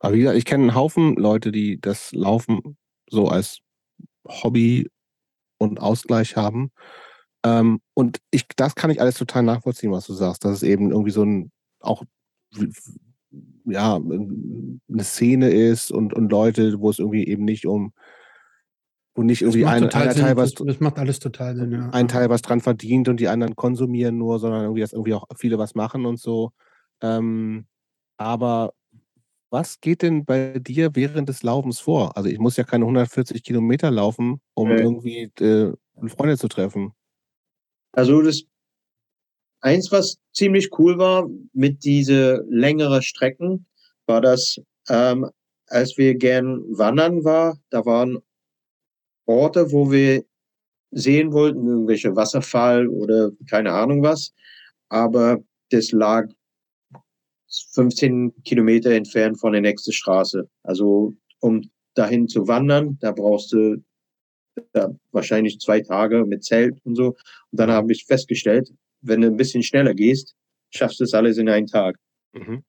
Aber 0.00 0.14
wie 0.14 0.20
gesagt, 0.20 0.36
ich 0.36 0.44
kenne 0.44 0.64
einen 0.64 0.74
Haufen 0.74 1.16
Leute, 1.16 1.50
die 1.50 1.80
das 1.80 2.12
Laufen 2.12 2.76
so 3.08 3.28
als 3.28 3.60
Hobby 4.28 4.90
und 5.58 5.80
Ausgleich 5.80 6.36
haben. 6.36 6.72
Ähm, 7.44 7.80
und 7.94 8.18
ich, 8.30 8.46
das 8.56 8.74
kann 8.74 8.90
ich 8.90 9.00
alles 9.00 9.16
total 9.16 9.42
nachvollziehen, 9.42 9.92
was 9.92 10.06
du 10.06 10.12
sagst. 10.12 10.44
Das 10.44 10.54
ist 10.54 10.62
eben 10.62 10.90
irgendwie 10.90 11.10
so 11.10 11.24
ein, 11.24 11.50
auch 11.80 12.04
ja, 13.64 13.96
eine 13.96 15.04
Szene 15.04 15.50
ist 15.50 15.90
und, 15.90 16.12
und 16.12 16.30
Leute, 16.30 16.80
wo 16.80 16.90
es 16.90 16.98
irgendwie 16.98 17.26
eben 17.26 17.44
nicht 17.44 17.66
um, 17.66 17.92
wo 19.14 19.22
nicht 19.22 19.42
irgendwie 19.42 19.66
ein, 19.66 19.88
Teil 19.88 20.36
was. 20.36 20.54
Das 20.54 20.80
macht 20.80 20.98
alles 20.98 21.18
total 21.18 21.56
Sinn, 21.56 21.72
ja. 21.72 21.90
Ein 21.90 22.08
Teil 22.08 22.28
was 22.30 22.42
dran 22.42 22.60
verdient 22.60 23.08
und 23.08 23.20
die 23.20 23.28
anderen 23.28 23.56
konsumieren 23.56 24.18
nur, 24.18 24.38
sondern 24.38 24.62
irgendwie, 24.62 24.80
dass 24.80 24.92
irgendwie 24.92 25.14
auch 25.14 25.26
viele 25.36 25.58
was 25.58 25.74
machen 25.74 26.06
und 26.06 26.18
so. 26.18 26.52
Ähm, 27.02 27.66
aber 28.16 28.72
was 29.50 29.80
geht 29.80 30.02
denn 30.02 30.24
bei 30.24 30.58
dir 30.58 30.94
während 30.94 31.28
des 31.28 31.42
Laufens 31.42 31.80
vor? 31.80 32.16
Also 32.16 32.28
ich 32.28 32.38
muss 32.38 32.56
ja 32.56 32.64
keine 32.64 32.84
140 32.84 33.42
Kilometer 33.42 33.90
laufen, 33.90 34.40
um 34.54 34.68
nee. 34.68 34.80
irgendwie 34.80 35.22
äh, 35.40 35.72
Freunde 36.08 36.38
zu 36.38 36.48
treffen. 36.48 36.92
Also 37.92 38.22
das 38.22 38.44
Eins, 39.62 39.92
was 39.92 40.18
ziemlich 40.32 40.70
cool 40.78 40.98
war 40.98 41.28
mit 41.52 41.84
diese 41.84 42.44
längere 42.48 43.02
Strecken, 43.02 43.66
war 44.06 44.22
das, 44.22 44.56
ähm, 44.88 45.30
als 45.66 45.98
wir 45.98 46.14
gern 46.14 46.62
wandern 46.70 47.24
war, 47.24 47.58
da 47.68 47.84
waren 47.84 48.18
Orte, 49.26 49.70
wo 49.70 49.90
wir 49.92 50.24
sehen 50.92 51.32
wollten, 51.32 51.66
irgendwelche 51.66 52.16
Wasserfall 52.16 52.88
oder 52.88 53.30
keine 53.48 53.72
Ahnung 53.72 54.02
was, 54.02 54.32
aber 54.88 55.38
das 55.70 55.92
lag 55.92 56.26
15 57.72 58.32
Kilometer 58.44 58.90
entfernt 58.92 59.38
von 59.38 59.52
der 59.52 59.60
nächsten 59.60 59.92
Straße. 59.92 60.48
Also 60.62 61.14
um 61.40 61.70
dahin 61.94 62.28
zu 62.28 62.48
wandern, 62.48 62.98
da 63.00 63.12
brauchst 63.12 63.52
du 63.52 63.76
da 64.72 64.90
wahrscheinlich 65.12 65.58
zwei 65.58 65.80
Tage 65.80 66.24
mit 66.24 66.44
Zelt 66.44 66.78
und 66.84 66.96
so. 66.96 67.08
Und 67.08 67.60
dann 67.60 67.70
habe 67.70 67.92
ich 67.92 68.04
festgestellt, 68.06 68.72
wenn 69.00 69.20
du 69.20 69.28
ein 69.28 69.36
bisschen 69.36 69.62
schneller 69.62 69.94
gehst, 69.94 70.34
schaffst 70.70 71.00
du 71.00 71.04
es 71.04 71.14
alles 71.14 71.38
in 71.38 71.48
einem 71.48 71.66
Tag. 71.66 71.96
Mhm. 72.32 72.62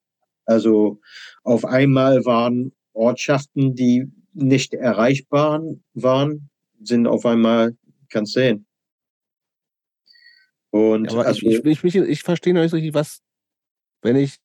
Also 0.45 0.99
auf 1.43 1.65
einmal 1.65 2.25
waren 2.25 2.73
Ortschaften, 2.93 3.75
die 3.75 4.11
nicht 4.33 4.73
erreichbar 4.73 5.61
waren, 5.93 6.49
sind 6.81 7.07
auf 7.07 7.25
einmal, 7.25 7.75
kannst 8.09 8.33
sehen. 8.33 8.65
Und 10.71 11.11
ja, 11.11 11.19
also, 11.19 11.47
ich, 11.47 11.65
ich, 11.65 11.83
ich, 11.83 11.95
ich 11.95 12.23
verstehe 12.23 12.53
noch 12.53 12.61
nicht 12.61 12.73
richtig, 12.73 12.93
was, 12.93 13.21
wenn 14.01 14.15
ich, 14.15 14.37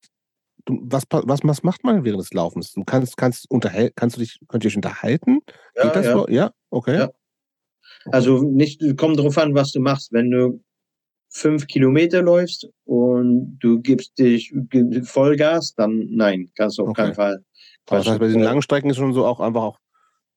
du, 0.64 0.78
was, 0.82 1.04
was, 1.10 1.40
was 1.42 1.62
macht 1.62 1.84
man 1.84 2.04
während 2.04 2.20
des 2.20 2.32
Laufens? 2.32 2.72
Du 2.72 2.84
kannst, 2.84 3.16
kannst, 3.16 3.48
unterhält, 3.50 3.94
kannst 3.94 4.16
du 4.16 4.20
dich, 4.20 4.40
könnt 4.48 4.64
ihr 4.64 4.68
dich 4.68 4.76
unterhalten? 4.76 5.40
Ja, 5.76 5.94
ja. 5.94 6.12
So? 6.12 6.28
ja? 6.28 6.52
okay. 6.70 6.98
Ja. 6.98 7.12
Also 8.06 8.42
nicht, 8.42 8.80
kommt 8.96 9.18
darauf 9.18 9.36
an, 9.38 9.54
was 9.54 9.72
du 9.72 9.80
machst. 9.80 10.12
Wenn 10.12 10.30
du 10.30 10.62
fünf 11.28 11.66
Kilometer 11.66 12.22
läufst 12.22 12.68
und 12.84 13.58
du 13.58 13.80
gibst 13.80 14.18
dich 14.18 14.54
Vollgas, 15.02 15.74
dann 15.74 16.06
nein, 16.10 16.50
kannst 16.56 16.78
du 16.78 16.82
auf 16.82 16.90
okay. 16.90 17.02
keinen 17.02 17.14
Fall. 17.14 17.44
Das 17.86 18.06
heißt, 18.06 18.18
bei 18.18 18.26
diesen 18.26 18.42
langen 18.42 18.62
Strecken 18.62 18.90
ist 18.90 18.96
schon 18.96 19.12
so 19.12 19.24
auch 19.24 19.40
einfach 19.40 19.62
auch, 19.62 19.78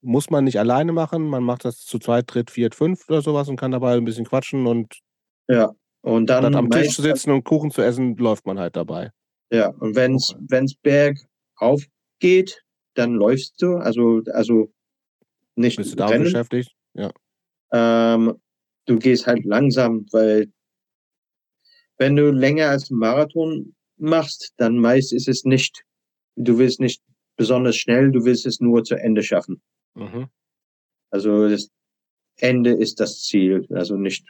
muss 0.01 0.29
man 0.29 0.45
nicht 0.45 0.59
alleine 0.59 0.93
machen, 0.93 1.27
man 1.27 1.43
macht 1.43 1.65
das 1.65 1.79
zu 1.79 1.99
zweit, 1.99 2.25
dritt, 2.27 2.51
viert, 2.51 2.73
fünf 2.75 3.09
oder 3.09 3.21
sowas 3.21 3.49
und 3.49 3.57
kann 3.57 3.71
dabei 3.71 3.95
ein 3.95 4.05
bisschen 4.05 4.25
quatschen 4.25 4.65
und 4.65 4.99
ja. 5.47 5.73
Und 6.01 6.27
dann 6.27 6.43
statt 6.43 6.55
am 6.55 6.69
Tisch 6.69 6.95
zu 6.95 7.01
sitzen 7.01 7.31
und 7.31 7.43
Kuchen 7.43 7.71
zu 7.71 7.81
essen, 7.81 8.15
läuft 8.15 8.45
man 8.45 8.57
halt 8.57 8.75
dabei. 8.75 9.11
Ja, 9.51 9.69
und 9.69 9.95
wenn 9.95 10.15
es 10.15 10.33
okay. 10.33 10.45
wenn's 10.47 10.75
bergauf 10.75 11.83
geht, 12.19 12.63
dann 12.93 13.15
läufst 13.15 13.61
du, 13.61 13.75
also, 13.75 14.21
also 14.31 14.71
nicht. 15.55 15.77
Bist 15.77 15.91
du 15.91 15.95
da 15.97 16.07
beschäftigt? 16.07 16.71
Ja. 16.93 17.11
Ähm, 17.71 18.39
du 18.85 18.97
gehst 18.97 19.27
halt 19.27 19.45
langsam, 19.45 20.05
weil 20.11 20.51
wenn 21.97 22.15
du 22.15 22.31
länger 22.31 22.69
als 22.69 22.89
Marathon 22.89 23.75
machst, 23.97 24.53
dann 24.57 24.77
meist 24.77 25.13
ist 25.13 25.27
es 25.27 25.43
nicht, 25.43 25.83
du 26.35 26.57
willst 26.57 26.79
nicht 26.79 27.03
besonders 27.35 27.75
schnell, 27.75 28.11
du 28.11 28.23
willst 28.25 28.45
es 28.45 28.59
nur 28.59 28.83
zu 28.83 28.95
Ende 28.95 29.21
schaffen. 29.23 29.61
Mhm. 29.95 30.29
Also 31.11 31.49
das 31.49 31.69
Ende 32.37 32.71
ist 32.71 32.99
das 32.99 33.21
Ziel. 33.23 33.67
Also 33.71 33.95
nicht, 33.95 34.25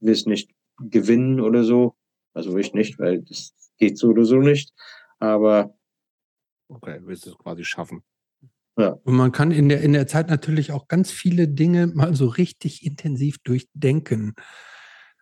willst 0.00 0.26
nicht 0.26 0.50
gewinnen 0.78 1.40
oder 1.40 1.64
so. 1.64 1.96
Also 2.32 2.56
ich 2.56 2.72
nicht, 2.72 2.98
weil 2.98 3.22
das 3.22 3.54
geht 3.78 3.98
so 3.98 4.08
oder 4.08 4.24
so 4.24 4.36
nicht. 4.36 4.72
Aber 5.18 5.74
okay, 6.68 7.00
willst 7.02 7.26
du 7.26 7.30
es 7.30 7.38
quasi 7.38 7.64
schaffen. 7.64 8.02
Ja. 8.76 8.98
Und 9.04 9.14
man 9.14 9.32
kann 9.32 9.50
in 9.52 9.68
der, 9.68 9.80
in 9.80 9.92
der 9.92 10.06
Zeit 10.06 10.28
natürlich 10.28 10.72
auch 10.72 10.86
ganz 10.88 11.10
viele 11.10 11.48
Dinge 11.48 11.86
mal 11.86 12.14
so 12.14 12.26
richtig 12.26 12.84
intensiv 12.84 13.38
durchdenken. 13.42 14.34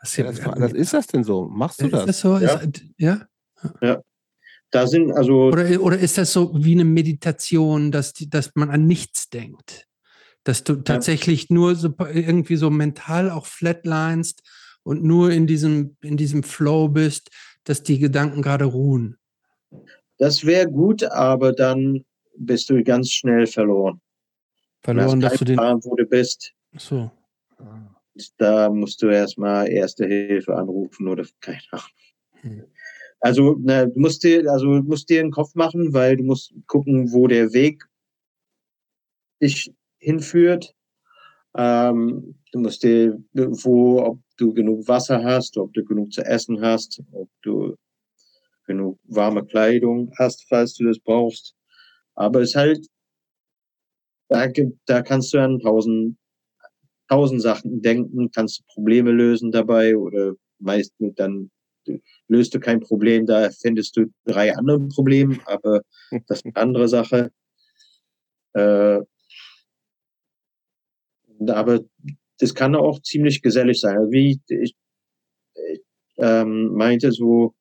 Das, 0.00 0.16
ja, 0.16 0.24
das, 0.24 0.40
das 0.40 0.72
ist 0.72 0.92
das 0.92 1.06
denn 1.06 1.24
so? 1.24 1.48
Machst 1.48 1.80
du 1.80 1.88
das? 1.88 2.00
Ist 2.00 2.08
das 2.08 2.20
so? 2.20 2.38
Ja. 2.38 2.56
Ist, 2.56 2.84
ja? 2.98 3.26
ja. 3.80 4.02
Da 4.70 4.88
sind 4.88 5.12
also. 5.12 5.44
Oder, 5.44 5.80
oder 5.80 5.98
ist 5.98 6.18
das 6.18 6.32
so 6.32 6.52
wie 6.64 6.72
eine 6.72 6.84
Meditation, 6.84 7.92
dass, 7.92 8.12
die, 8.12 8.28
dass 8.28 8.50
man 8.54 8.70
an 8.70 8.86
nichts 8.86 9.30
denkt? 9.30 9.86
Dass 10.42 10.64
du 10.64 10.76
tatsächlich 10.76 11.42
ja. 11.42 11.54
nur 11.54 11.76
so 11.76 11.94
irgendwie 12.12 12.56
so 12.56 12.70
mental 12.70 13.30
auch 13.30 13.46
flatlinest 13.46 14.42
und 14.82 15.04
nur 15.04 15.30
in 15.30 15.46
diesem, 15.46 15.96
in 16.02 16.16
diesem 16.16 16.42
Flow 16.42 16.88
bist, 16.88 17.30
dass 17.62 17.84
die 17.84 18.00
Gedanken 18.00 18.42
gerade 18.42 18.64
ruhen. 18.64 19.16
Das 20.18 20.44
wäre 20.44 20.70
gut, 20.70 21.04
aber 21.04 21.52
dann 21.52 22.04
bist 22.36 22.70
du 22.70 22.82
ganz 22.82 23.10
schnell 23.10 23.46
verloren. 23.46 24.00
Verloren, 24.82 25.20
dass 25.20 25.38
du 25.38 25.44
den. 25.44 25.58
Wo 25.58 25.96
du 25.96 26.04
bist. 26.04 26.52
So. 26.76 27.10
Da 28.38 28.70
musst 28.70 29.02
du 29.02 29.08
erstmal 29.08 29.68
Erste 29.68 30.06
Hilfe 30.06 30.54
anrufen 30.54 31.08
oder 31.08 31.24
keine 31.40 31.60
Ahnung. 31.70 31.86
Hm. 32.42 32.64
Also 33.20 33.56
na, 33.58 33.86
du 33.86 33.98
musst 33.98 34.22
dir, 34.22 34.50
also 34.50 34.66
musst 34.82 35.08
dir 35.08 35.20
einen 35.20 35.30
Kopf 35.30 35.54
machen, 35.54 35.94
weil 35.94 36.16
du 36.16 36.24
musst 36.24 36.52
gucken, 36.66 37.10
wo 37.10 37.26
der 37.26 37.52
Weg 37.54 37.82
dich 39.40 39.72
hinführt. 39.98 40.74
Ähm, 41.56 42.34
du 42.52 42.60
musst 42.60 42.82
dir, 42.82 43.18
wo, 43.32 44.02
ob 44.02 44.18
du 44.36 44.52
genug 44.52 44.86
Wasser 44.88 45.22
hast, 45.24 45.56
ob 45.56 45.72
du 45.72 45.84
genug 45.84 46.12
zu 46.12 46.22
essen 46.22 46.60
hast, 46.60 47.02
ob 47.12 47.30
du 47.42 47.76
genug 48.66 48.98
warme 49.04 49.44
Kleidung 49.44 50.12
hast, 50.18 50.44
falls 50.48 50.74
du 50.74 50.84
das 50.84 50.98
brauchst. 50.98 51.54
Aber 52.16 52.40
es 52.40 52.50
ist 52.50 52.56
halt, 52.56 52.86
da, 54.28 54.46
da 54.86 55.02
kannst 55.02 55.32
du 55.34 55.38
an 55.38 55.60
tausend 55.60 56.16
tausend 57.08 57.42
Sachen 57.42 57.82
denken, 57.82 58.30
kannst 58.30 58.60
du 58.60 58.64
Probleme 58.74 59.10
lösen 59.10 59.52
dabei 59.52 59.96
oder 59.96 60.34
meist 60.58 60.94
dann 61.16 61.50
löst 62.28 62.54
du 62.54 62.60
kein 62.60 62.80
Problem, 62.80 63.26
da 63.26 63.50
findest 63.50 63.96
du 63.96 64.06
drei 64.24 64.56
andere 64.56 64.88
Probleme, 64.88 65.38
aber 65.46 65.82
das 66.26 66.38
ist 66.38 66.46
eine 66.46 66.56
andere 66.56 66.88
Sache. 66.88 67.30
Äh, 68.54 69.00
aber 71.46 71.80
das 72.38 72.54
kann 72.54 72.74
auch 72.74 73.02
ziemlich 73.02 73.42
gesellig 73.42 73.80
sein. 73.80 73.98
Also 73.98 74.10
wie 74.10 74.40
ich, 74.48 74.74
ich 75.54 75.82
ähm, 76.16 76.72
meinte, 76.72 77.12
so 77.12 77.54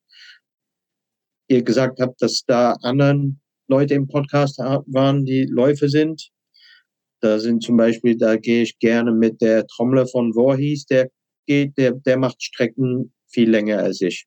ihr 1.50 1.64
gesagt 1.64 2.00
habt, 2.00 2.22
dass 2.22 2.44
da 2.46 2.74
anderen 2.82 3.42
Leute 3.74 3.96
im 3.96 4.08
Podcast 4.08 4.60
waren, 4.60 5.26
die 5.26 5.46
Läufe 5.46 5.90
sind. 5.90 6.30
Da 7.22 7.40
sind 7.40 7.64
zum 7.64 7.78
Beispiel, 7.78 8.18
da 8.18 8.36
gehe 8.36 8.64
ich 8.64 8.78
gerne 8.80 9.12
mit 9.12 9.42
der 9.42 9.66
Trommler 9.66 10.06
von 10.06 10.34
Voorhees, 10.34 10.86
der 10.86 11.10
geht, 11.48 11.78
der, 11.78 11.94
der 11.94 12.18
macht 12.18 12.44
Strecken 12.44 13.14
viel 13.28 13.50
länger 13.50 13.80
als 13.80 14.02
ich. 14.02 14.26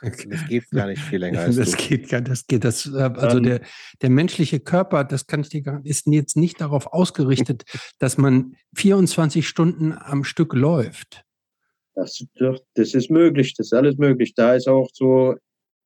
Das 0.00 0.46
geht 0.48 0.70
gar 0.70 0.86
nicht 0.86 1.02
viel 1.02 1.18
länger 1.18 1.40
als 1.42 1.56
das 1.56 1.72
du. 1.72 1.76
geht 1.76 2.08
gar, 2.08 2.20
das 2.20 2.46
geht, 2.46 2.64
das, 2.64 2.86
äh, 2.86 3.10
also 3.16 3.40
der, 3.40 3.60
der 4.00 4.10
menschliche 4.10 4.60
Körper, 4.60 5.04
das 5.04 5.26
kann 5.26 5.40
ich 5.40 5.48
dir 5.48 5.62
gar, 5.62 5.84
ist 5.84 6.06
jetzt 6.06 6.36
nicht 6.36 6.60
darauf 6.60 6.86
ausgerichtet, 6.86 7.64
dass 7.98 8.16
man 8.16 8.54
24 8.76 9.46
Stunden 9.46 9.92
am 9.92 10.24
Stück 10.24 10.54
läuft. 10.54 11.24
Das, 11.94 12.24
das 12.74 12.94
ist 12.94 13.10
möglich, 13.10 13.54
das 13.54 13.68
ist 13.68 13.72
alles 13.72 13.96
möglich. 13.96 14.34
Da 14.34 14.54
ist 14.54 14.68
auch 14.68 14.88
so 14.92 15.34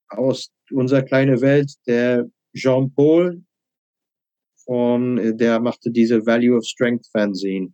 aus 0.08 0.50
unserer 0.70 1.02
kleinen 1.02 1.40
Welt 1.40 1.72
der 1.86 2.26
Jean-Paul 2.54 3.42
von, 4.64 5.36
der 5.36 5.60
machte 5.60 5.90
diese 5.90 6.24
Value 6.26 6.56
of 6.56 6.64
Strength 6.64 7.06
Fanzine 7.12 7.72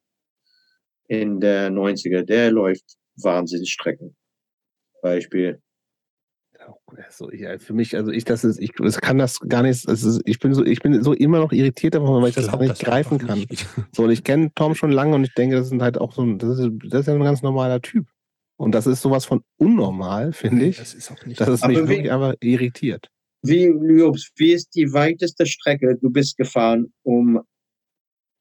in 1.09 1.41
der 1.41 1.71
90er. 1.71 2.23
Der 2.23 2.51
läuft 2.51 2.97
Wahnsinnsstrecken. 3.17 4.17
Beispiel. 5.03 5.61
Also 6.87 7.31
ich, 7.31 7.45
für 7.63 7.75
mich, 7.75 7.95
also 7.95 8.11
ich, 8.11 8.25
das 8.25 8.43
ist, 8.43 8.61
ich, 8.61 8.73
das 8.73 8.99
kann 9.01 9.19
das 9.19 9.41
gar 9.41 9.63
nicht, 9.63 9.89
das 9.89 10.03
ist, 10.03 10.23
ich 10.25 10.39
bin 10.41 10.55
so, 10.55 10.65
ich 10.65 10.81
bin 10.81 11.01
so 11.03 11.13
immer 11.13 11.39
noch 11.39 11.53
irritiert 11.53 11.95
davon, 11.95 12.23
weil 12.23 12.31
ich, 12.31 12.35
das 12.35 12.49
auch 12.49 12.59
nicht 12.59 12.79
greifen 12.83 13.19
kann. 13.19 13.39
Nicht. 13.39 13.67
So, 13.93 14.05
und 14.05 14.11
ich 14.11 14.25
kenne 14.25 14.51
Tom 14.55 14.75
schon 14.75 14.91
lange 14.91 15.15
und 15.15 15.25
ich 15.25 15.35
denke, 15.35 15.57
das 15.57 15.69
sind 15.69 15.83
halt 15.83 15.99
auch 15.99 16.13
so 16.13 16.23
ein, 16.23 16.39
das 16.39 16.59
ist, 16.59 16.71
das 16.89 17.01
ist 17.01 17.07
ja 17.07 17.15
ein 17.15 17.23
ganz 17.23 17.43
normaler 17.43 17.81
Typ. 17.81 18.07
Und 18.57 18.75
das 18.75 18.87
ist 18.87 19.03
sowas 19.03 19.27
von 19.27 19.43
unnormal, 19.59 20.33
finde 20.33 20.67
ich. 20.67 20.79
Das 20.79 20.95
ist 20.95 21.11
auch 21.11 21.25
nicht. 21.27 21.41
Dass 21.41 21.49
es 21.49 21.65
mich 21.67 21.77
wirklich 21.77 22.11
einfach 22.11 22.35
irritiert. 22.41 23.11
Wie, 23.47 23.67
Ljubs, 23.67 24.31
wie 24.37 24.53
ist 24.53 24.75
die 24.75 24.93
weiteste 24.93 25.47
Strecke 25.47 25.97
du 25.97 26.11
bist 26.11 26.37
gefahren, 26.37 26.93
um 27.03 27.41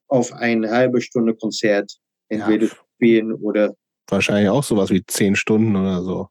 auf 0.08 0.34
eine 0.34 0.70
halbe 0.70 1.02
Stunde 1.02 1.36
Konzert 1.36 1.92
entweder 2.30 2.68
ja. 2.68 2.74
spielen 2.96 3.34
oder. 3.34 3.76
Wahrscheinlich 4.08 4.50
auch 4.50 4.64
sowas 4.64 4.90
wie 4.90 5.04
zehn 5.06 5.36
Stunden 5.36 5.76
oder 5.76 6.04
so. 6.04 6.30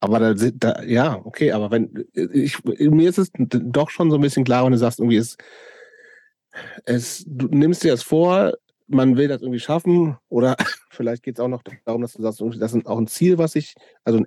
Aber 0.00 0.18
da, 0.18 0.50
da, 0.54 0.82
ja, 0.82 1.20
okay, 1.24 1.52
aber 1.52 1.70
wenn, 1.70 2.06
ich, 2.14 2.64
mir 2.64 3.08
ist 3.08 3.18
es 3.18 3.30
doch 3.34 3.90
schon 3.90 4.10
so 4.10 4.16
ein 4.16 4.22
bisschen 4.22 4.44
klar, 4.44 4.64
wenn 4.64 4.72
du 4.72 4.78
sagst, 4.78 4.98
irgendwie 4.98 5.18
ist, 5.18 5.36
es, 6.84 7.22
du 7.26 7.48
nimmst 7.48 7.84
dir 7.84 7.92
das 7.92 8.02
vor, 8.02 8.54
man 8.86 9.18
will 9.18 9.28
das 9.28 9.42
irgendwie 9.42 9.60
schaffen 9.60 10.16
oder 10.28 10.56
vielleicht 10.90 11.22
geht 11.22 11.36
es 11.36 11.40
auch 11.40 11.48
noch 11.48 11.62
darum, 11.84 12.00
dass 12.00 12.14
du 12.14 12.22
sagst, 12.22 12.42
das 12.58 12.72
ist 12.72 12.86
auch 12.86 12.98
ein 12.98 13.08
Ziel, 13.08 13.36
was 13.36 13.54
ich, 13.56 13.74
also 14.02 14.18
ein 14.18 14.26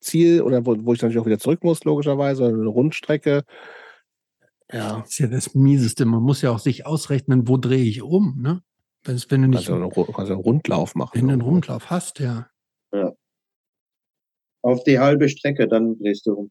Endziel 0.00 0.42
oder 0.42 0.64
wo, 0.64 0.76
wo 0.84 0.92
ich 0.92 1.02
natürlich 1.02 1.20
auch 1.20 1.26
wieder 1.26 1.38
zurück 1.38 1.62
muss, 1.62 1.84
logischerweise, 1.84 2.44
oder 2.44 2.54
eine 2.54 2.66
Rundstrecke. 2.66 3.44
Ja. 4.72 5.00
Das 5.00 5.10
ist 5.10 5.18
ja 5.18 5.26
das 5.26 5.54
Mieseste. 5.54 6.04
Man 6.04 6.22
muss 6.22 6.42
ja 6.42 6.50
auch 6.50 6.58
sich 6.58 6.86
ausrechnen, 6.86 7.48
wo 7.48 7.56
drehe 7.56 7.84
ich 7.84 8.02
um, 8.02 8.40
ne? 8.40 8.62
Wenn, 9.02 9.20
wenn 9.28 9.42
du 9.42 9.48
nicht. 9.48 9.58
Also 9.58 9.74
einen, 9.74 9.90
kannst 9.90 10.30
einen 10.30 10.40
Rundlauf 10.40 10.94
machen. 10.94 11.12
Wenn 11.14 11.28
du 11.28 11.32
einen 11.32 11.42
Rundlauf 11.42 11.90
hast, 11.90 12.18
ja. 12.18 12.48
Ja. 12.92 13.12
Auf 14.62 14.84
die 14.84 14.98
halbe 14.98 15.28
Strecke, 15.28 15.66
dann 15.66 15.98
drehst 15.98 16.26
du 16.26 16.34
um. 16.34 16.50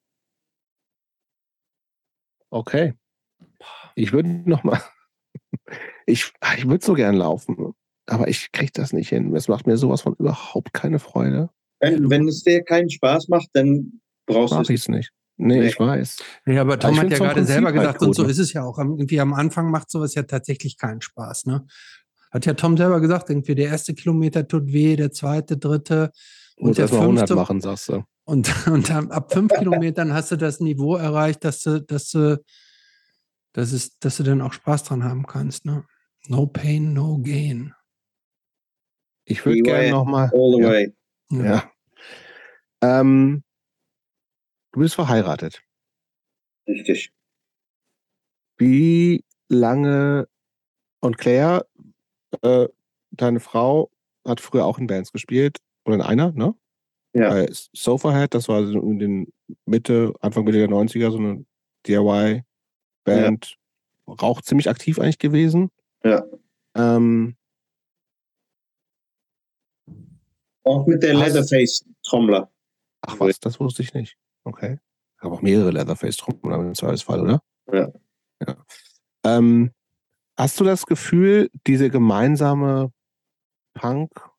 Okay. 2.50 2.94
Ich 3.96 4.12
würde 4.12 4.30
noch 4.50 4.64
mal 4.64 4.82
ich, 6.06 6.32
ich 6.58 6.68
würde 6.68 6.84
so 6.84 6.94
gern 6.94 7.16
laufen, 7.16 7.74
aber 8.08 8.28
ich 8.28 8.52
kriege 8.52 8.72
das 8.74 8.94
nicht 8.94 9.10
hin. 9.10 9.36
Es 9.36 9.48
macht 9.48 9.68
mir 9.68 9.78
sowas 9.78 10.02
von 10.02 10.16
überhaupt 10.16 10.74
keine 10.74 11.00
Freude. 11.00 11.50
Wenn, 11.80 12.10
wenn 12.10 12.28
es 12.28 12.44
dir 12.44 12.64
keinen 12.64 12.90
Spaß 12.90 13.28
macht, 13.30 13.48
dann 13.54 14.02
brauchst 14.26 14.54
du 14.54 14.62
es 14.62 14.70
nicht. 14.70 14.90
nicht. 14.90 15.12
Nee, 15.38 15.60
nee, 15.60 15.68
ich 15.68 15.80
weiß. 15.80 16.18
Ja, 16.48 16.62
aber 16.62 16.78
Tom 16.78 16.92
aber 16.92 17.04
hat 17.04 17.12
ja 17.12 17.18
gerade 17.18 17.46
selber 17.46 17.72
gesagt, 17.72 18.02
und 18.02 18.14
so 18.14 18.26
ist 18.26 18.40
es 18.40 18.52
ja 18.52 18.64
auch. 18.64 18.78
Irgendwie 18.78 19.22
am 19.22 19.34
Anfang 19.34 19.72
macht 19.72 19.90
sowas 19.90 20.14
ja 20.14 20.24
tatsächlich 20.24 20.78
keinen 20.78 21.02
Spaß. 21.02 21.46
Ne? 21.46 21.66
Hat 22.32 22.46
ja 22.46 22.54
Tom 22.56 22.76
selber 22.76 23.00
gesagt, 23.00 23.30
irgendwie 23.30 23.56
der 23.56 23.68
erste 23.70 23.94
Kilometer 23.94 24.46
tut 24.46 24.68
weh, 24.74 24.98
der 24.98 25.14
zweite, 25.14 25.58
dritte. 25.58 26.12
Und 26.58 26.78
der 26.78 26.90
fünfte. 26.90 27.04
100 27.04 27.30
machen, 27.32 27.62
sagst 27.62 27.88
du. 27.88 28.04
Und, 28.26 28.54
und 28.68 28.92
ab 28.92 29.32
fünf 29.32 29.54
Kilometern 29.58 30.14
hast 30.14 30.32
du 30.32 30.36
das 30.36 30.60
Niveau 30.60 30.98
erreicht, 30.98 31.46
dass 31.46 31.62
du, 31.62 31.82
dass 31.82 32.12
du 32.12 32.44
das 33.54 33.74
ist, 33.74 34.04
dass 34.04 34.18
du 34.18 34.24
dann 34.24 34.42
auch 34.42 34.54
Spaß 34.54 34.84
dran 34.84 35.04
haben 35.04 35.26
kannst. 35.26 35.66
Ne? 35.66 35.86
No 36.28 36.46
pain, 36.46 36.94
no 36.94 37.18
gain. 37.18 37.74
Ich 39.26 39.46
würde 39.46 39.62
gerne 39.62 39.92
nochmal. 39.92 40.30
All 40.34 40.54
the 40.56 40.62
ja. 40.62 40.70
way. 40.70 40.96
Ja. 41.32 41.44
ja. 41.44 41.72
Ähm, 42.82 43.44
du 44.72 44.80
bist 44.80 44.96
verheiratet. 44.96 45.62
Richtig. 46.68 47.12
Wie 48.58 49.24
lange 49.48 50.28
und 51.02 51.18
Claire, 51.18 51.66
äh, 52.42 52.68
deine 53.12 53.40
Frau, 53.40 53.90
hat 54.26 54.42
früher 54.42 54.66
auch 54.66 54.78
in 54.78 54.88
Bands 54.88 55.12
gespielt 55.12 55.60
oder 55.86 55.96
in 55.96 56.02
einer, 56.02 56.32
ne? 56.32 56.54
Ja. 57.14 57.30
Bei 57.30 57.50
Sofahead, 57.74 58.34
das 58.34 58.48
war 58.48 58.60
in 58.60 59.00
den 59.00 59.34
Mitte, 59.66 60.14
Anfang 60.20 60.44
Mitte 60.44 60.60
der 60.60 60.70
90er, 60.70 61.10
so 61.10 61.18
eine 61.18 61.46
DIY 61.88 62.44
Band, 63.04 63.58
ja. 64.08 64.14
Rauch 64.14 64.42
ziemlich 64.42 64.70
aktiv 64.70 65.00
eigentlich 65.00 65.18
gewesen. 65.18 65.72
Ja. 66.04 66.24
Ähm, 66.76 67.36
auch 70.64 70.86
mit 70.86 71.04
der 71.04 71.14
Leatherface-Trommler. 71.14 72.52
Ach 73.02 73.20
was, 73.20 73.40
das 73.40 73.60
wusste 73.60 73.82
ich 73.82 73.94
nicht. 73.94 74.18
Okay. 74.44 74.80
Ich 75.18 75.24
habe 75.24 75.36
auch 75.36 75.42
mehrere 75.42 75.72
Leatherface-Trommler 75.72 76.60
im 76.60 76.76
Zweifelsfall, 76.76 77.22
oder? 77.22 77.42
Ja. 77.72 77.92
ja. 78.46 78.66
Ähm, 79.26 79.72
hast 80.38 80.60
du 80.60 80.64
das 80.64 80.86
Gefühl, 80.86 81.50
diese 81.68 81.90
gemeinsame 81.90 82.92
Punk- 83.74 84.30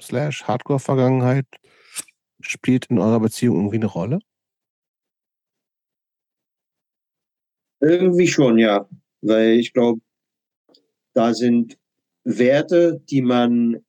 slash 0.00 0.44
Hardcore-Vergangenheit 0.44 1.46
spielt 2.40 2.86
in 2.86 2.98
eurer 2.98 3.20
Beziehung 3.20 3.56
irgendwie 3.56 3.76
eine 3.76 3.86
Rolle? 3.86 4.20
Irgendwie 7.80 8.28
schon, 8.28 8.58
ja. 8.58 8.88
Weil 9.22 9.58
ich 9.58 9.72
glaube, 9.72 10.00
da 11.14 11.34
sind 11.34 11.78
Werte, 12.22 13.00
die 13.10 13.22
man 13.22 13.84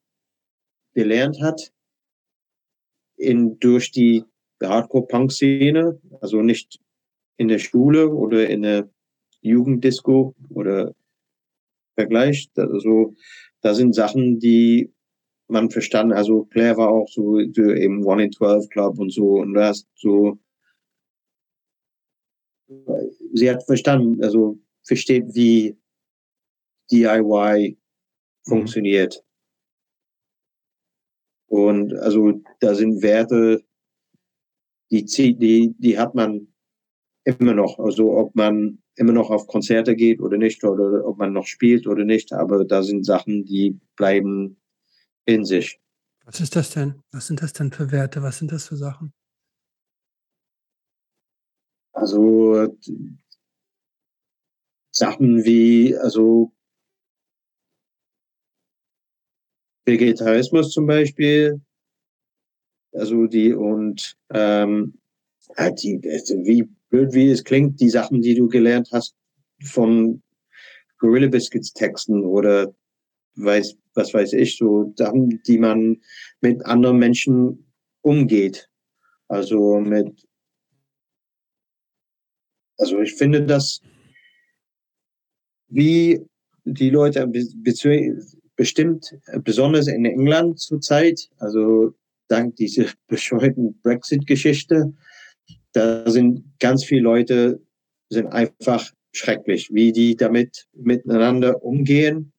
gelernt 0.99 1.41
hat 1.41 1.71
in, 3.15 3.57
durch 3.59 3.91
die 3.91 4.25
Hardcore-Punk-Szene, 4.61 5.97
also 6.19 6.41
nicht 6.41 6.81
in 7.37 7.47
der 7.47 7.59
Schule 7.59 8.09
oder 8.09 8.49
in 8.49 8.63
der 8.63 8.89
Jugenddisco 9.39 10.35
oder 10.49 10.93
Vergleich. 11.95 12.49
Also 12.57 13.15
da 13.61 13.73
sind 13.73 13.95
Sachen, 13.95 14.39
die 14.39 14.91
man 15.47 15.69
verstanden, 15.69 16.11
also 16.11 16.43
Claire 16.51 16.75
war 16.75 16.89
auch 16.89 17.07
so, 17.07 17.39
so 17.53 17.63
im 17.71 18.05
One 18.05 18.25
in 18.25 18.31
Twelve 18.31 18.67
Club 18.67 18.99
und 18.99 19.11
so 19.13 19.39
und 19.39 19.53
du 19.53 19.63
hast 19.63 19.87
so 19.95 20.37
sie 23.33 23.49
hat 23.49 23.65
verstanden, 23.65 24.21
also 24.21 24.59
versteht, 24.83 25.33
wie 25.33 25.77
DIY 26.91 27.77
funktioniert. 28.45 29.23
Und 31.49 31.93
also 31.95 32.41
da 32.59 32.75
sind 32.75 33.01
Werte, 33.01 33.63
die 34.91 35.05
zieht, 35.05 35.41
die, 35.41 35.75
die 35.77 35.97
hat 35.97 36.15
man 36.15 36.47
immer 37.23 37.53
noch. 37.53 37.79
Also 37.79 38.15
ob 38.15 38.35
man 38.35 38.81
immer 38.95 39.13
noch 39.13 39.29
auf 39.29 39.47
Konzerte 39.47 39.95
geht 39.95 40.21
oder 40.21 40.37
nicht, 40.37 40.63
oder 40.63 41.05
ob 41.05 41.17
man 41.17 41.33
noch 41.33 41.47
spielt 41.47 41.87
oder 41.87 42.05
nicht, 42.05 42.33
aber 42.33 42.65
da 42.65 42.83
sind 42.83 43.05
Sachen, 43.05 43.45
die 43.45 43.79
bleiben 43.95 44.61
in 45.25 45.45
sich. 45.45 45.79
Was 46.25 46.39
ist 46.39 46.55
das 46.55 46.71
denn? 46.71 47.01
Was 47.11 47.27
sind 47.27 47.41
das 47.41 47.53
denn 47.53 47.71
für 47.71 47.91
Werte? 47.91 48.21
Was 48.21 48.37
sind 48.37 48.51
das 48.51 48.67
für 48.67 48.77
Sachen? 48.77 49.13
Also 51.93 52.77
Sachen 54.91 55.43
wie, 55.43 55.95
also 55.97 56.53
Vegetarismus 59.92 60.72
zum 60.72 60.85
Beispiel, 60.88 61.59
also 62.93 63.27
die 63.27 63.53
und 63.53 64.16
ähm, 64.34 64.93
die, 65.82 66.00
also 66.11 66.35
wie 66.45 66.68
blöd 66.90 67.14
wie 67.14 67.30
es 67.30 67.43
klingt, 67.43 67.80
die 67.80 67.90
Sachen, 67.90 68.22
die 68.22 68.35
du 68.35 68.48
gelernt 68.48 68.90
hast 68.92 69.16
von 69.64 70.22
Gorilla 70.98 71.27
Biscuits 71.27 71.74
Texten 71.74 72.24
oder 72.24 72.74
weiß, 73.35 73.76
was 73.93 74.14
weiß 74.14 74.34
ich, 74.34 74.58
so 74.58 74.93
Sachen, 74.98 75.42
die 75.48 75.58
man 75.58 75.98
mit 76.42 76.66
anderen 76.66 76.98
Menschen 76.98 77.72
umgeht. 78.01 78.69
Also 79.27 79.80
mit 79.80 80.26
also 82.80 83.01
ich 83.01 83.14
finde, 83.14 83.45
dass 83.45 83.82
wie 85.68 86.26
die 86.64 86.90
Leute 86.90 87.27
bestimmt, 88.59 89.15
besonders 89.45 89.88
in 89.88 90.03
England 90.03 90.59
zurzeit, 90.59 91.29
also 91.38 91.93
dank 92.27 92.57
dieser 92.57 92.88
bescheuerten 93.07 93.79
Brexit-Geschichte, 93.81 94.93
da 95.71 96.09
sind 96.11 96.43
ganz 96.59 96.83
viele 96.83 97.03
Leute, 97.03 97.61
sind 98.09 98.27
einfach 98.27 98.91
schrecklich, 99.13 99.69
wie 99.71 99.93
die 99.93 100.17
damit 100.17 100.67
miteinander 100.73 101.63
umgehen. 101.63 102.33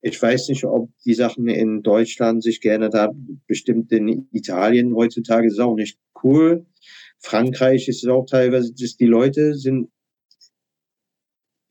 Ich 0.00 0.22
weiß 0.22 0.48
nicht, 0.50 0.62
ob 0.62 0.90
die 1.04 1.14
Sachen 1.14 1.48
in 1.48 1.82
Deutschland 1.82 2.44
sich 2.44 2.60
geändert 2.60 2.94
haben. 2.94 3.42
Bestimmt 3.48 3.90
in 3.90 4.28
Italien 4.30 4.94
heutzutage 4.94 5.48
ist 5.48 5.54
es 5.54 5.58
auch 5.58 5.74
nicht 5.74 5.98
cool. 6.22 6.64
Frankreich 7.18 7.88
ist 7.88 8.04
es 8.04 8.08
auch 8.08 8.26
teilweise, 8.26 8.72
dass 8.72 8.96
die 8.96 9.06
Leute 9.06 9.56
sind 9.56 9.90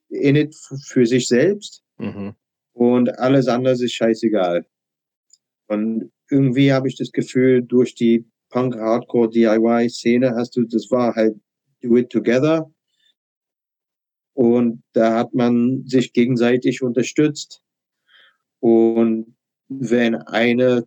in 0.10 0.36
it 0.36 0.54
für 0.84 1.06
sich 1.06 1.30
selbst 1.30 1.82
mhm. 1.98 2.36
Und 2.76 3.18
alles 3.20 3.48
andere 3.48 3.74
ist 3.74 3.94
scheißegal. 3.94 4.66
Und 5.68 6.12
irgendwie 6.30 6.74
habe 6.74 6.90
ich 6.90 6.98
das 6.98 7.12
Gefühl, 7.12 7.64
durch 7.64 7.96
die 7.96 8.30
Punk-Hardcore-DIY-Szene 8.50 10.36
hast 10.36 10.58
du, 10.58 10.66
das 10.66 10.92
war 10.92 11.16
halt 11.16 11.40
do 11.82 11.96
it 11.98 12.10
together. 12.10 12.70
Und 14.34 14.84
da 14.92 15.18
hat 15.18 15.34
man 15.34 15.86
sich 15.88 16.12
gegenseitig 16.12 16.82
unterstützt. 16.82 17.64
Und 18.60 19.38
wenn 19.70 20.16
eine 20.16 20.86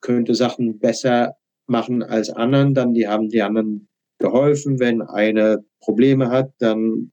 könnte 0.00 0.36
Sachen 0.36 0.78
besser 0.78 1.36
machen 1.66 2.04
als 2.04 2.30
anderen, 2.30 2.74
dann 2.74 2.94
die 2.94 3.08
haben 3.08 3.28
die 3.28 3.42
anderen 3.42 3.88
geholfen. 4.18 4.78
Wenn 4.78 5.02
eine 5.02 5.64
Probleme 5.80 6.30
hat, 6.30 6.52
dann 6.58 7.10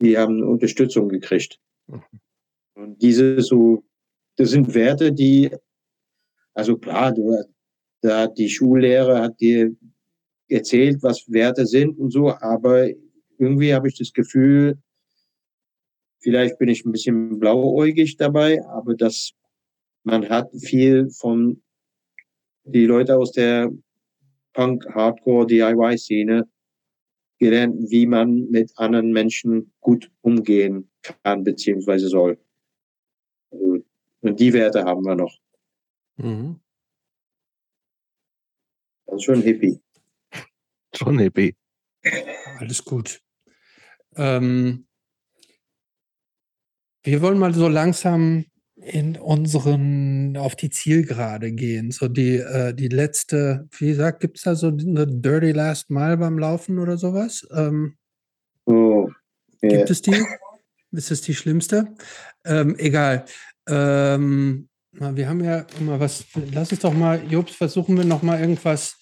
die 0.00 0.18
haben 0.18 0.42
Unterstützung 0.42 1.08
gekriegt. 1.08 1.60
Mhm. 1.86 2.02
Und 2.74 3.00
diese 3.02 3.40
so, 3.40 3.84
das 4.36 4.50
sind 4.50 4.74
Werte, 4.74 5.12
die, 5.12 5.50
also 6.54 6.76
klar, 6.76 7.12
du, 7.12 7.36
da 8.00 8.22
hat 8.22 8.38
die 8.38 8.48
Schullehrer 8.48 9.22
hat 9.22 9.40
dir 9.40 9.74
erzählt, 10.48 11.02
was 11.02 11.30
Werte 11.30 11.66
sind 11.66 11.98
und 11.98 12.10
so, 12.10 12.30
aber 12.30 12.88
irgendwie 13.38 13.74
habe 13.74 13.88
ich 13.88 13.96
das 13.96 14.12
Gefühl, 14.12 14.78
vielleicht 16.20 16.58
bin 16.58 16.68
ich 16.68 16.84
ein 16.84 16.92
bisschen 16.92 17.38
blauäugig 17.38 18.16
dabei, 18.16 18.64
aber 18.66 18.94
dass 18.94 19.32
man 20.02 20.28
hat 20.28 20.50
viel 20.54 21.10
von 21.10 21.62
die 22.64 22.86
Leute 22.86 23.16
aus 23.16 23.32
der 23.32 23.70
Punk, 24.52 24.86
Hardcore, 24.94 25.46
DIY-Szene 25.46 26.48
gelernt, 27.38 27.90
wie 27.90 28.06
man 28.06 28.48
mit 28.50 28.72
anderen 28.76 29.12
Menschen 29.12 29.72
gut 29.80 30.10
umgehen 30.22 30.90
kann 31.22 31.44
beziehungsweise 31.44 32.08
soll. 32.08 32.38
Also, 33.54 33.84
und 34.20 34.40
die 34.40 34.52
Werte 34.52 34.84
haben 34.84 35.04
wir 35.04 35.14
noch. 35.14 35.38
Mhm. 36.16 36.60
Das 39.06 39.16
ist 39.16 39.24
schon 39.24 39.42
Hippie. 39.42 39.80
Schon 40.96 41.18
Hippie. 41.18 41.54
Alles 42.58 42.84
gut. 42.84 43.20
Ähm, 44.16 44.86
wir 47.02 47.20
wollen 47.20 47.38
mal 47.38 47.52
so 47.52 47.68
langsam 47.68 48.44
in 48.76 49.16
unseren, 49.16 50.36
auf 50.36 50.56
die 50.56 50.70
Zielgerade 50.70 51.52
gehen. 51.52 51.90
So 51.90 52.08
die, 52.08 52.36
äh, 52.36 52.74
die 52.74 52.88
letzte, 52.88 53.68
wie 53.78 53.88
gesagt, 53.88 54.20
gibt 54.20 54.38
es 54.38 54.44
da 54.44 54.54
so 54.54 54.68
eine 54.68 55.06
Dirty 55.06 55.52
Last 55.52 55.90
Mile 55.90 56.16
beim 56.16 56.38
Laufen 56.38 56.78
oder 56.78 56.96
sowas? 56.96 57.46
Ähm, 57.54 57.96
oh, 58.66 59.08
yeah. 59.62 59.76
Gibt 59.76 59.90
es 59.90 60.02
die? 60.02 60.24
Ist 60.96 61.10
es 61.10 61.20
die 61.20 61.34
schlimmste? 61.34 61.94
Ähm, 62.44 62.76
egal. 62.78 63.24
Ähm, 63.68 64.68
wir 64.92 65.28
haben 65.28 65.42
ja 65.42 65.66
immer 65.80 65.98
was, 65.98 66.24
lass 66.52 66.70
uns 66.70 66.80
doch 66.80 66.94
mal, 66.94 67.20
Jobs, 67.30 67.54
versuchen 67.54 67.96
wir 67.96 68.04
noch 68.04 68.22
mal 68.22 68.40
irgendwas, 68.40 68.96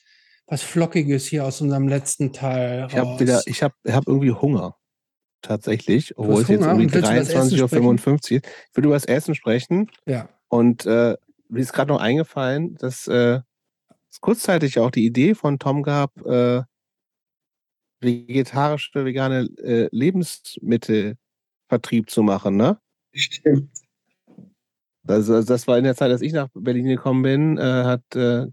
was 0.47 0.63
Flockiges 0.63 1.27
hier 1.27 1.45
aus 1.45 1.61
unserem 1.61 1.89
letzten 1.89 2.33
Teil 2.33 2.87
Ich 2.89 2.97
habe 2.97 3.21
wieder, 3.21 3.43
ich 3.47 3.63
habe 3.63 3.75
hab 3.89 4.07
irgendwie 4.07 4.33
Hunger 4.33 4.77
tatsächlich, 5.43 6.17
obwohl 6.17 6.43
es 6.43 6.49
jetzt 6.49 6.65
irgendwie 6.65 6.87
23.55 6.87 8.07
Uhr 8.07 8.15
ist. 8.15 8.31
Ich 8.31 8.77
würde 8.77 8.87
über 8.87 8.95
das 8.95 9.05
Essen 9.05 9.35
sprechen. 9.35 9.91
Ja. 10.07 10.29
Und 10.49 10.87
äh, 10.87 11.17
mir 11.49 11.61
ist 11.61 11.73
gerade 11.73 11.93
noch 11.93 12.01
eingefallen, 12.01 12.77
dass 12.77 13.07
äh, 13.09 13.41
es 14.11 14.21
kurzzeitig 14.21 14.79
auch 14.79 14.91
die 14.91 15.05
Idee 15.05 15.35
von 15.35 15.59
Tom 15.59 15.83
gab, 15.83 16.17
äh, 16.25 16.63
vegetarische, 18.01 19.05
vegane 19.05 19.49
äh, 19.63 19.89
Lebensmittelvertrieb 21.73 22.11
zu 22.11 22.23
machen, 22.23 22.57
ne? 22.57 22.79
Stimmt. 23.15 23.71
Also, 25.07 25.43
das 25.43 25.67
war 25.67 25.79
in 25.79 25.85
der 25.85 25.97
Zeit, 25.97 26.11
als 26.11 26.23
ich 26.23 26.33
nach 26.33 26.49
Berlin 26.55 26.87
gekommen 26.87 27.23
bin, 27.23 27.59
äh, 27.59 27.63
hat 27.63 28.03
äh, 28.15 28.47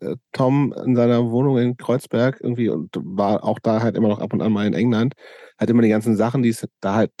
äh, 0.00 0.16
Tom 0.32 0.74
in 0.84 0.94
seiner 0.94 1.30
Wohnung 1.30 1.58
in 1.58 1.76
Kreuzberg 1.76 2.38
irgendwie 2.40 2.68
und 2.68 2.90
war 2.96 3.42
auch 3.44 3.58
da 3.60 3.80
halt 3.80 3.96
immer 3.96 4.08
noch 4.08 4.20
ab 4.20 4.32
und 4.32 4.42
an 4.42 4.52
mal 4.52 4.66
in 4.66 4.74
England, 4.74 5.14
hat 5.58 5.70
immer 5.70 5.82
die 5.82 5.88
ganzen 5.88 6.16
Sachen, 6.16 6.42
die 6.42 6.50
es 6.50 6.66
da 6.80 6.94
halt 6.94 7.12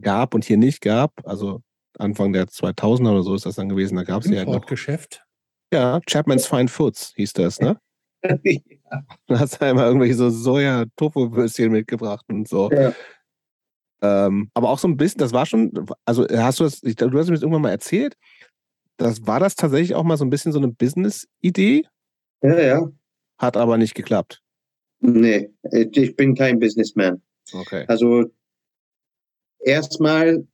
gab 0.00 0.34
und 0.34 0.44
hier 0.44 0.56
nicht 0.56 0.80
gab, 0.80 1.12
also 1.24 1.60
Anfang 1.98 2.32
der 2.32 2.46
2000er 2.46 3.10
oder 3.10 3.22
so 3.22 3.34
ist 3.34 3.46
das 3.46 3.56
dann 3.56 3.68
gewesen, 3.68 3.96
da 3.96 4.04
gab 4.04 4.22
es 4.22 4.30
ja 4.30 4.38
halt 4.38 4.48
noch. 4.48 4.66
Geschäft. 4.66 5.24
Ja, 5.72 6.00
Chapman's 6.06 6.46
Fine 6.46 6.68
Foods 6.68 7.12
hieß 7.16 7.32
das, 7.34 7.60
ne? 7.60 7.78
ja. 8.22 9.02
Da 9.26 9.38
hast 9.40 9.60
du 9.60 9.66
einmal 9.66 9.86
irgendwelche 9.86 10.14
so 10.14 10.30
Soja-Tofu-Würstchen 10.30 11.72
mitgebracht 11.72 12.24
und 12.28 12.48
so. 12.48 12.70
Ja. 12.70 12.92
Ähm, 14.02 14.50
aber 14.54 14.70
auch 14.70 14.78
so 14.78 14.88
ein 14.88 14.96
bisschen, 14.96 15.18
das 15.18 15.32
war 15.32 15.46
schon, 15.46 15.72
also 16.04 16.26
hast 16.28 16.60
du 16.60 16.64
das, 16.64 16.82
ich, 16.82 16.96
du 16.96 17.06
hast 17.06 17.28
mir 17.28 17.34
das 17.34 17.42
irgendwann 17.42 17.62
mal 17.62 17.70
erzählt, 17.70 18.16
das 18.96 19.26
war 19.26 19.40
das 19.40 19.56
tatsächlich 19.56 19.94
auch 19.94 20.04
mal 20.04 20.16
so 20.16 20.24
ein 20.24 20.30
bisschen 20.30 20.52
so 20.52 20.58
eine 20.58 20.68
Business-Idee? 20.68 21.84
Ja, 22.42 22.60
ja. 22.60 22.88
Hat 23.38 23.56
aber 23.56 23.78
nicht 23.78 23.94
geklappt. 23.94 24.42
Nee, 25.00 25.50
ich 25.72 26.16
bin 26.16 26.34
kein 26.34 26.58
Businessman. 26.58 27.20
Okay. 27.52 27.84
Also 27.88 28.30
erstmal, 29.58 30.46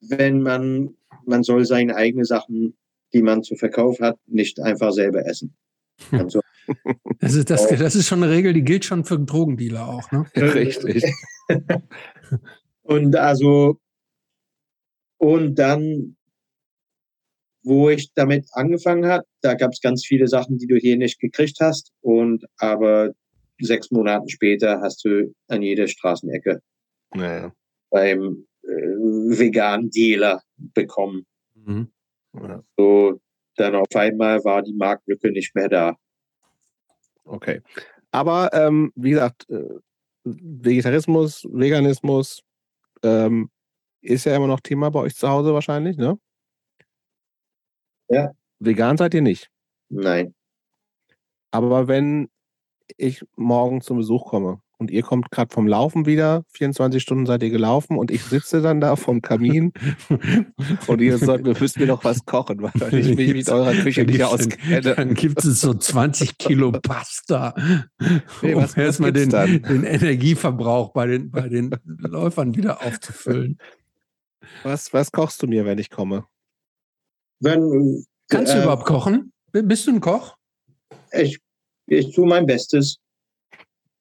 wenn 0.00 0.42
man, 0.42 0.94
man 1.24 1.42
soll 1.42 1.64
seine 1.64 1.96
eigenen 1.96 2.24
Sachen, 2.24 2.76
die 3.12 3.22
man 3.22 3.42
zu 3.42 3.56
Verkauf 3.56 4.00
hat, 4.00 4.18
nicht 4.26 4.60
einfach 4.60 4.92
selber 4.92 5.26
essen. 5.26 5.54
Also, 6.10 6.40
das, 7.18 7.34
ist, 7.34 7.50
das, 7.50 7.68
das 7.68 7.94
ist 7.96 8.08
schon 8.08 8.22
eine 8.22 8.32
Regel, 8.32 8.52
die 8.52 8.62
gilt 8.62 8.84
schon 8.84 9.04
für 9.04 9.18
Drogendealer 9.18 9.88
auch, 9.88 10.10
ne? 10.10 10.24
Richtig. 10.36 11.04
und 12.82 13.16
also, 13.16 13.78
und 15.18 15.54
dann 15.56 16.16
wo 17.64 17.88
ich 17.90 18.12
damit 18.14 18.46
angefangen 18.52 19.06
habe, 19.06 19.24
da 19.40 19.54
gab 19.54 19.72
es 19.72 19.80
ganz 19.80 20.04
viele 20.04 20.26
Sachen, 20.26 20.58
die 20.58 20.66
du 20.66 20.76
hier 20.76 20.96
nicht 20.96 21.20
gekriegt 21.20 21.58
hast. 21.60 21.92
Und 22.00 22.44
aber 22.58 23.12
sechs 23.60 23.90
Monate 23.90 24.28
später 24.28 24.80
hast 24.80 25.04
du 25.04 25.32
an 25.48 25.62
jeder 25.62 25.86
Straßenecke 25.86 26.60
naja. 27.14 27.52
beim 27.90 28.46
äh, 28.64 28.68
veganen 28.68 29.90
Dealer 29.90 30.42
bekommen. 30.56 31.26
Mhm. 31.54 31.88
Ja. 32.34 32.62
So, 32.76 33.20
dann 33.56 33.74
auf 33.76 33.94
einmal 33.94 34.42
war 34.44 34.62
die 34.62 34.74
Marktlücke 34.74 35.30
nicht 35.30 35.54
mehr 35.54 35.68
da. 35.68 35.96
Okay. 37.24 37.60
Aber 38.10 38.50
ähm, 38.52 38.92
wie 38.96 39.10
gesagt, 39.10 39.48
äh, 39.50 39.78
Vegetarismus, 40.24 41.44
Veganismus 41.50 42.42
ähm, 43.02 43.50
ist 44.02 44.26
ja 44.26 44.36
immer 44.36 44.46
noch 44.48 44.60
Thema 44.60 44.90
bei 44.90 45.00
euch 45.00 45.16
zu 45.16 45.28
Hause 45.28 45.54
wahrscheinlich, 45.54 45.96
ne? 45.96 46.18
Ja. 48.08 48.30
Vegan 48.58 48.96
seid 48.96 49.14
ihr 49.14 49.22
nicht? 49.22 49.50
Nein. 49.88 50.34
Aber 51.50 51.88
wenn 51.88 52.30
ich 52.96 53.24
morgen 53.36 53.80
zum 53.80 53.98
Besuch 53.98 54.28
komme 54.30 54.60
und 54.82 54.90
ihr 54.90 55.02
kommt 55.02 55.30
gerade 55.30 55.52
vom 55.52 55.66
Laufen 55.66 56.04
wieder, 56.04 56.44
24 56.52 57.02
Stunden 57.02 57.26
seid 57.26 57.42
ihr 57.42 57.50
gelaufen 57.50 57.96
und 57.96 58.10
ich 58.10 58.22
sitze 58.22 58.60
dann 58.60 58.80
da 58.80 58.96
vom 58.96 59.22
Kamin 59.22 59.72
und 60.86 61.00
ihr 61.00 61.16
sagt, 61.18 61.44
wir 61.44 61.58
müssen 61.58 61.80
mir 61.80 61.86
noch 61.86 62.04
was 62.04 62.24
kochen, 62.26 62.62
weil 62.62 62.94
ich 62.94 63.16
mich 63.16 63.32
mit 63.32 63.48
eurer 63.48 63.72
Küche 63.72 64.04
nicht 64.04 64.22
auskenne. 64.22 64.80
Dann 64.80 65.14
gibt 65.14 65.44
es 65.44 65.60
so 65.60 65.72
20 65.72 66.36
Kilo 66.36 66.72
Pasta, 66.72 67.54
nee, 68.42 68.54
um 68.54 68.66
erstmal 68.76 69.12
den, 69.12 69.30
den, 69.30 69.84
Energieverbrauch 69.84 70.92
bei 70.92 71.06
den, 71.06 71.30
bei 71.30 71.48
den 71.48 71.74
Läufern 71.84 72.54
wieder 72.54 72.82
aufzufüllen. 72.84 73.58
Was, 74.64 74.92
was 74.92 75.12
kochst 75.12 75.42
du 75.42 75.46
mir, 75.46 75.64
wenn 75.64 75.78
ich 75.78 75.88
komme? 75.88 76.24
wenn. 77.42 78.04
Kannst 78.28 78.52
äh, 78.52 78.56
du 78.56 78.62
überhaupt 78.62 78.86
kochen? 78.86 79.32
Bist 79.52 79.86
du 79.86 79.92
ein 79.92 80.00
Koch? 80.00 80.36
Ich, 81.12 81.38
ich 81.86 82.14
tue 82.14 82.26
mein 82.26 82.46
Bestes. 82.46 82.98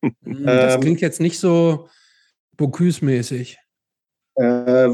Hm, 0.01 0.45
das 0.45 0.75
ähm, 0.75 0.81
klingt 0.81 1.01
jetzt 1.01 1.19
nicht 1.19 1.39
so 1.39 1.89
Bocuse-mäßig. 2.57 3.57
Äh, 4.35 4.89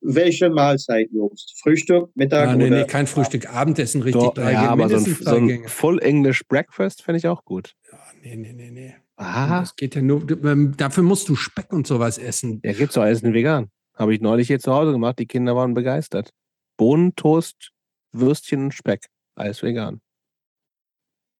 welche 0.00 0.50
Mahlzeit, 0.50 1.08
Jungs? 1.12 1.54
Frühstück, 1.62 2.10
Mittag? 2.14 2.48
Ah, 2.48 2.56
nee, 2.56 2.70
nee, 2.70 2.84
kein 2.84 3.06
Frühstück, 3.06 3.48
Abendessen 3.48 4.02
richtig. 4.02 4.22
Doch, 4.22 4.36
ja, 4.36 4.68
aber 4.68 4.88
so 4.88 4.96
ein, 4.96 5.04
so 5.04 5.36
ein 5.36 5.68
Full 5.68 5.98
English 6.00 6.46
Breakfast 6.46 7.02
fände 7.02 7.18
ich 7.18 7.26
auch 7.26 7.44
gut. 7.44 7.74
Ja, 7.90 7.98
nee, 8.22 8.36
nee, 8.36 8.52
nee, 8.52 8.70
nee. 8.70 8.94
Ah. 9.16 9.60
Das 9.60 9.76
geht 9.76 9.94
ja 9.94 10.02
nur, 10.02 10.28
ähm, 10.44 10.76
dafür 10.76 11.04
musst 11.04 11.28
du 11.28 11.36
Speck 11.36 11.72
und 11.72 11.86
sowas 11.86 12.18
essen. 12.18 12.60
Ja, 12.64 12.72
gibt's 12.72 12.94
doch 12.94 13.02
alles 13.02 13.22
in 13.22 13.32
vegan. 13.32 13.70
Habe 13.94 14.12
ich 14.14 14.20
neulich 14.20 14.48
hier 14.48 14.58
zu 14.58 14.72
Hause 14.72 14.92
gemacht. 14.92 15.18
Die 15.18 15.26
Kinder 15.26 15.54
waren 15.54 15.72
begeistert. 15.72 16.32
Bohnen, 16.76 17.14
Toast, 17.14 17.70
Würstchen 18.12 18.64
und 18.64 18.74
Speck. 18.74 19.06
Alles 19.36 19.62
vegan. 19.62 20.00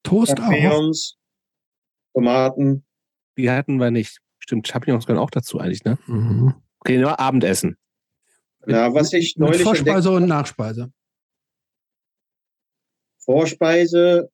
Toast 0.05 0.41
auch. 0.41 0.93
Tomaten. 2.15 2.85
Die 3.37 3.51
hatten 3.51 3.79
wir 3.79 3.91
nicht. 3.91 4.19
Stimmt, 4.39 4.69
Champignons 4.69 5.07
gehören 5.07 5.23
auch 5.23 5.31
dazu 5.31 5.59
eigentlich, 5.59 5.85
ne? 5.85 5.99
Mhm. 6.07 6.55
Okay, 6.81 6.99
nur 6.99 7.19
Abendessen. 7.19 7.77
Ja, 8.67 8.93
was 8.95 9.13
ich 9.13 9.37
Mit 9.37 9.41
neulich 9.49 9.61
entdeckt 9.61 9.79
Vorspeise 9.87 10.11
und 10.11 10.27
Nachspeise. 10.27 10.93
Vorspeise 13.19 14.31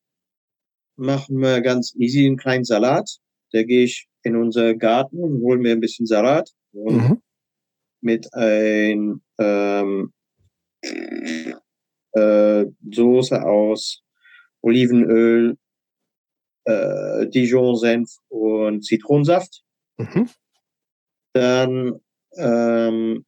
machen 0.96 1.38
wir 1.40 1.60
ganz 1.60 1.94
easy 1.96 2.26
einen 2.26 2.36
kleinen 2.36 2.64
Salat. 2.64 3.18
Da 3.52 3.62
gehe 3.62 3.84
ich 3.84 4.08
in 4.22 4.36
unser 4.36 4.74
Garten 4.74 5.18
und 5.18 5.40
hole 5.40 5.58
mir 5.58 5.72
ein 5.72 5.80
bisschen 5.80 6.06
Salat 6.06 6.50
und 6.72 6.96
Mhm. 6.96 7.22
mit 8.00 8.32
ein 8.34 9.22
ähm, 9.38 10.12
äh, 12.12 12.64
Soße 12.90 13.42
aus 13.44 14.02
Olivenöl, 14.62 15.56
äh, 16.64 17.26
Dijon-Senf 17.28 18.10
und 18.28 18.84
Zitronensaft. 18.84 19.62
Mhm. 19.98 20.28
Dann, 21.32 22.00
ähm, 22.36 23.24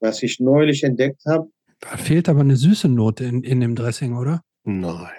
was 0.00 0.22
ich 0.22 0.40
neulich 0.40 0.82
entdeckt 0.82 1.22
habe, 1.26 1.48
Da 1.80 1.96
fehlt 1.96 2.28
aber 2.28 2.40
eine 2.40 2.56
süße 2.56 2.88
Note 2.88 3.24
in, 3.24 3.42
in 3.42 3.60
dem 3.60 3.74
Dressing, 3.74 4.16
oder? 4.16 4.42
Nein. 4.64 5.10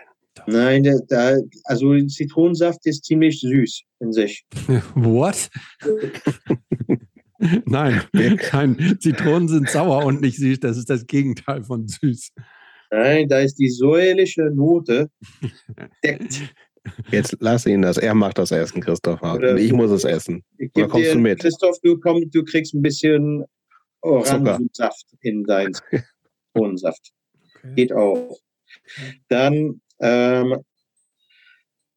nein, 0.48 0.84
da, 0.84 0.94
da, 1.08 1.38
also 1.66 1.98
Zitronensaft 2.08 2.86
ist 2.86 3.06
ziemlich 3.06 3.40
süß 3.42 3.84
in 4.00 4.12
sich. 4.12 4.46
What? 4.96 5.50
Nein, 7.66 8.02
kein 8.38 8.98
Zitronen 9.00 9.48
sind 9.50 9.70
sauer 9.70 10.06
und 10.06 10.22
nicht 10.22 10.38
süß. 10.38 10.62
Das 10.62 10.78
ist 10.78 10.90
das 10.90 11.06
Gegenteil 11.08 11.64
von 11.64 11.88
süß. 11.88 12.32
Nein, 12.92 13.28
da 13.28 13.40
ist 13.40 13.56
die 13.56 13.70
säuerliche 13.70 14.44
Note 14.44 15.10
deckt. 16.04 16.54
Jetzt 17.12 17.38
lass 17.40 17.66
ihn 17.66 17.82
das. 17.82 17.98
Er 17.98 18.14
macht 18.14 18.38
das 18.38 18.52
Essen, 18.52 18.82
Christopher. 18.82 19.36
Oder- 19.36 19.56
ich 19.58 19.72
muss 19.72 19.92
es 19.92 20.04
essen. 20.04 20.44
Ich 20.58 20.72
Oder 20.76 20.88
kommst 20.88 21.08
dir, 21.08 21.14
du 21.14 21.20
mit? 21.20 21.40
Christoph, 21.40 21.80
du, 21.82 22.00
komm, 22.00 22.30
du 22.30 22.44
kriegst 22.44 22.74
ein 22.74 22.82
bisschen 22.82 23.46
Orangensaft 24.02 25.06
in 25.22 25.44
deinen 25.46 25.74
Zitronensaft. 26.54 27.12
Geht 27.76 27.94
auch. 27.94 28.38
Dann 29.30 29.82
ähm, 30.00 30.58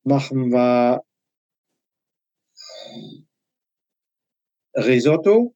machen 0.05 0.53
wir 0.53 1.03
Risotto. 4.77 5.55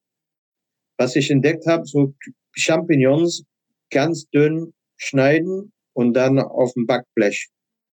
Was 0.98 1.16
ich 1.16 1.30
entdeckt 1.30 1.66
habe, 1.66 1.86
so 1.86 2.14
Champignons 2.52 3.44
ganz 3.90 4.28
dünn 4.30 4.74
schneiden 4.96 5.72
und 5.94 6.14
dann 6.14 6.38
auf 6.38 6.74
dem 6.74 6.86
Backblech. 6.86 7.48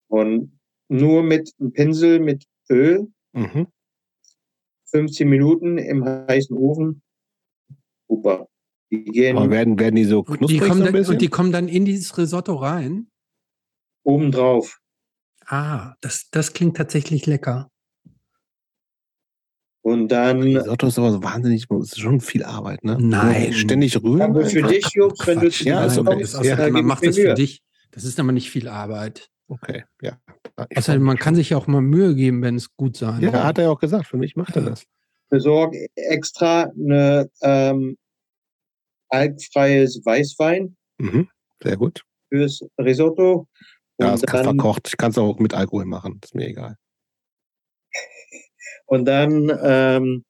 Und 0.08 0.58
nur 0.94 1.24
mit 1.24 1.52
einem 1.60 1.72
Pinsel 1.74 2.20
mit 2.20 2.46
Öl, 2.70 3.08
Mhm. 3.34 3.68
15 4.92 5.28
Minuten 5.28 5.78
im 5.80 6.06
heißen 6.06 6.56
Ofen. 6.56 7.02
Super. 8.08 8.48
Die 8.92 9.04
gehen 9.06 9.38
Aber 9.38 9.50
werden, 9.50 9.80
werden 9.80 9.96
die 9.96 10.06
so 10.06 10.20
Und 10.20 10.30
die, 10.34 10.38
knusprig 10.38 10.60
kommen 10.60 10.74
so 10.74 10.78
ein 10.82 10.86
dann, 10.86 10.94
bisschen? 10.94 11.14
und 11.16 11.22
die 11.22 11.28
kommen 11.30 11.52
dann 11.52 11.68
in 11.68 11.86
dieses 11.86 12.16
Risotto 12.18 12.54
rein. 12.56 13.08
obendrauf. 14.06 14.80
Ah, 15.46 15.96
das, 16.02 16.30
das 16.30 16.54
klingt 16.54 16.78
tatsächlich 16.78 17.26
lecker. 17.26 17.70
Und 19.82 20.10
dann 20.10 20.42
Risotto 20.44 20.88
ist 20.88 20.98
aber 21.00 21.12
so 21.12 21.24
wahnsinnig, 21.24 21.68
das 21.68 21.80
ist 21.94 22.00
schon 22.00 22.22
viel 22.22 22.44
Arbeit, 22.44 22.84
ne? 22.84 22.98
Nein. 23.00 23.52
Ständig 23.54 24.02
rühren. 24.02 24.22
Aber 24.22 24.46
für 24.46 24.62
dich, 24.62 24.86
Jobs, 24.94 25.26
wenn 25.28 25.40
du 25.40 25.50
zu 25.50 25.64
Ja. 25.66 25.88
Nein, 25.88 26.06
kommst, 26.06 26.34
Ja. 26.44 26.70
man 26.70 26.86
macht 26.86 27.06
das 27.06 27.16
für 27.18 27.24
Mühe. 27.24 27.34
dich. 27.34 27.62
Das 27.92 28.04
ist 28.06 28.20
aber 28.20 28.32
nicht 28.32 28.50
viel 28.52 28.68
Arbeit. 28.68 29.30
Okay, 29.54 29.84
ja. 30.02 30.18
Ich 30.70 30.78
Außerdem, 30.78 31.04
man 31.04 31.18
kann 31.18 31.36
sich 31.36 31.52
ja 31.52 31.58
auch 31.58 31.68
mal 31.68 31.82
Mühe 31.82 32.16
geben, 32.16 32.42
wenn 32.42 32.56
es 32.56 32.76
gut 32.76 32.98
sein 32.98 33.22
Ja, 33.22 33.44
hat 33.44 33.60
er 33.60 33.66
ja 33.66 33.70
auch 33.70 33.80
gesagt. 33.80 34.08
Für 34.08 34.18
mich 34.18 34.36
macht 34.36 34.56
er 34.56 34.64
das. 34.64 34.86
Besorg 35.30 35.76
extra 35.96 36.72
eine 36.76 37.30
ähm, 37.42 37.98
alkfreies 39.10 40.02
Weißwein 40.04 40.76
Mhm. 40.98 41.28
Sehr 41.62 41.78
gut. 41.78 42.04
fürs 42.30 42.66
Risotto. 42.80 43.48
Ja, 44.00 44.14
es 44.14 44.24
kann 44.24 44.44
verkocht. 44.44 44.88
Ich 44.88 44.98
kann 44.98 45.12
es 45.12 45.18
auch 45.18 45.38
mit 45.40 45.54
Alkohol 45.54 45.86
machen. 45.86 46.20
Ist 46.24 46.34
mir 46.34 46.48
egal. 46.48 46.78
und 48.88 49.06
dann 49.06 49.52
ähm, 49.62 50.26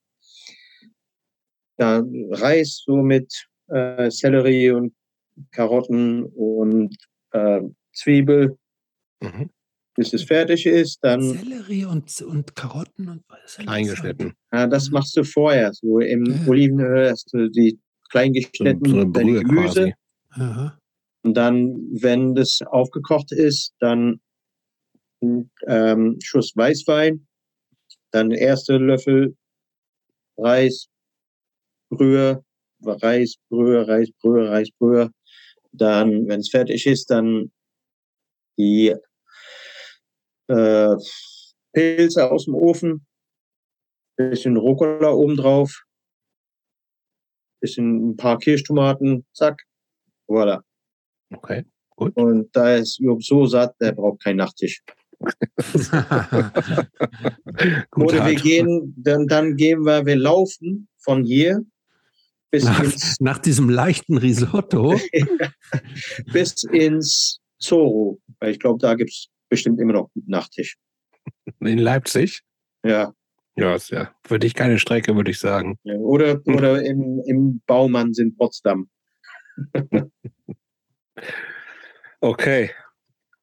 ja, 1.77 2.03
Reis 2.31 2.83
so 2.85 2.97
mit 2.97 3.47
äh, 3.67 4.11
Sellerie 4.11 4.71
und 4.71 4.93
Karotten 5.51 6.23
und 6.25 6.95
äh, 7.31 7.61
Zwiebel, 7.93 8.57
Mhm. 9.23 9.49
bis 9.95 10.13
es 10.13 10.23
fertig 10.23 10.65
ist. 10.65 10.99
Dann 11.03 11.21
Sellerie 11.21 11.85
und, 11.85 12.21
und 12.21 12.55
Karotten 12.55 13.09
und 13.09 13.23
das? 13.29 13.59
Eingeschnitten. 13.67 14.33
Ja, 14.51 14.67
das 14.67 14.87
Mhm. 14.89 14.93
machst 14.93 15.15
du 15.17 15.23
vorher. 15.23 15.71
So 15.73 15.99
im 15.99 16.25
Ja. 16.25 16.47
Olivenöl 16.47 17.09
hast 17.11 17.31
du 17.33 17.49
die 17.49 17.79
klein 18.09 18.33
So, 18.33 18.39
geschnitten, 18.39 18.85
so 18.89 19.09
Gemüse. 19.09 19.93
Und 21.25 21.35
dann, 21.35 21.75
wenn 21.91 22.35
das 22.35 22.59
aufgekocht 22.65 23.31
ist, 23.31 23.73
dann 23.79 24.19
ein 25.21 25.49
ähm, 25.67 26.17
Schuss 26.21 26.51
Weißwein, 26.55 27.25
dann 28.11 28.31
erste 28.31 28.77
Löffel 28.77 29.35
Reis, 30.37 30.87
Brühe, 31.89 32.43
Reis, 32.83 33.35
Brühe, 33.49 33.87
Reis, 33.87 34.09
Brühe, 34.21 34.49
Reis, 34.49 34.69
Brühe. 34.79 35.11
Dann, 35.71 36.27
wenn 36.27 36.39
es 36.41 36.49
fertig 36.49 36.85
ist, 36.87 37.09
dann 37.09 37.51
die 38.57 38.95
äh, 40.47 40.95
Pilze 41.73 42.31
aus 42.31 42.45
dem 42.45 42.55
Ofen, 42.55 43.05
bisschen 44.15 44.57
Rucola 44.57 45.11
obendrauf, 45.11 45.83
bisschen 47.59 48.09
ein 48.09 48.15
paar 48.15 48.37
Kirschtomaten, 48.39 49.25
zack, 49.33 49.63
voilà. 50.27 50.61
Okay. 51.33 51.65
Und 51.95 52.55
da 52.55 52.75
ist 52.75 52.99
Job 52.99 53.23
so 53.23 53.45
satt, 53.45 53.75
der 53.79 53.93
braucht 53.93 54.23
keinen 54.23 54.37
Nachtisch. 54.37 54.81
Gut, 57.91 58.07
Oder 58.07 58.25
wir 58.27 58.35
gehen, 58.35 58.93
dann, 58.97 59.27
dann 59.27 59.55
gehen 59.55 59.85
wir, 59.85 60.05
wir 60.05 60.17
laufen 60.17 60.89
von 60.97 61.23
hier 61.23 61.63
bis 62.51 62.65
nach, 62.65 62.83
ins, 62.83 63.19
nach 63.19 63.39
diesem 63.39 63.69
leichten 63.69 64.17
Risotto. 64.17 64.99
bis 66.33 66.63
ins 66.65 67.39
Zorro. 67.57 68.19
Weil 68.39 68.51
ich 68.51 68.59
glaube, 68.59 68.79
da 68.79 68.95
gibt's 68.95 69.29
bestimmt 69.53 69.79
immer 69.79 69.93
noch 69.93 70.09
guten 70.13 70.31
Nachtisch. 70.31 70.77
In 71.59 71.77
Leipzig? 71.77 72.41
Ja. 72.83 73.13
Ja, 73.55 73.75
ist 73.75 73.91
ja 73.91 74.11
für 74.25 74.39
dich 74.39 74.55
keine 74.55 74.79
Strecke, 74.79 75.15
würde 75.15 75.29
ich 75.29 75.37
sagen. 75.39 75.77
ja. 75.83 75.93
Oder, 75.95 76.41
Hm. 76.43 76.55
oder 76.55 76.81
im, 76.83 77.21
im 77.27 77.61
Baumanns 77.67 78.17
in 78.19 78.35
Potsdam. 78.35 78.89
Okay. 82.21 82.71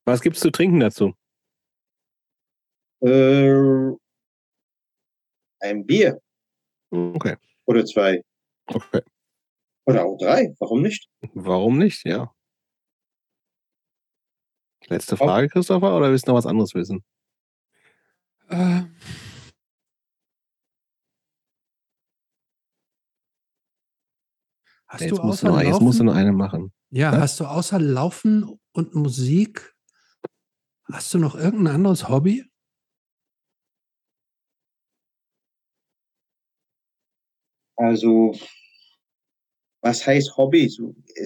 Was 0.07 0.23
gibt's 0.23 0.41
zu 0.41 0.51
trinken 0.51 0.81
dazu? 0.81 1.13
Äh, 3.03 3.93
ein 5.61 5.85
Bier 5.87 6.19
Okay. 6.91 7.37
oder 7.67 7.85
zwei. 7.85 8.23
Okay. 8.67 9.03
Oder 9.87 10.05
auch 10.07 10.17
drei. 10.19 10.55
Warum 10.59 10.83
nicht? 10.83 11.09
Warum 11.35 11.79
nicht? 11.79 12.05
Ja. 12.07 12.35
Letzte 14.91 15.17
Frage, 15.17 15.49
Christopher, 15.49 15.97
oder 15.97 16.11
willst 16.11 16.27
du 16.27 16.33
noch 16.33 16.39
was 16.39 16.47
anderes 16.47 16.75
wissen? 16.75 17.05
Äh, 18.49 18.83
hast 24.89 25.01
jetzt, 25.03 25.11
du 25.13 25.23
musst 25.23 25.45
du 25.45 25.47
außer 25.47 25.57
noch, 25.57 25.63
jetzt 25.63 25.81
musst 25.81 26.01
du 26.01 26.05
noch 26.05 26.17
eine 26.17 26.33
machen. 26.33 26.73
ja, 26.91 27.13
Was? 27.13 27.21
hast 27.21 27.41
du 27.41 27.45
außer 27.45 27.79
Laufen 27.79 28.59
und 28.73 28.97
Musik, 28.97 29.77
hast 30.93 31.15
du 31.15 31.19
noch 31.19 31.37
irgendein 31.37 31.77
anderes 31.77 32.09
Hobby? 32.09 32.45
Also, 37.77 38.35
was 39.83 40.05
heißt 40.05 40.37
Hobby? 40.37 40.69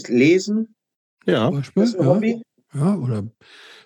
Lesen? 0.08 0.76
Ja. 1.24 1.50
Beispiel? 1.50 1.82
Das 1.82 1.90
ist 1.94 1.98
ein 1.98 2.06
ja. 2.06 2.14
Hobby? 2.14 2.42
Ja, 2.74 2.96
oder 2.96 3.24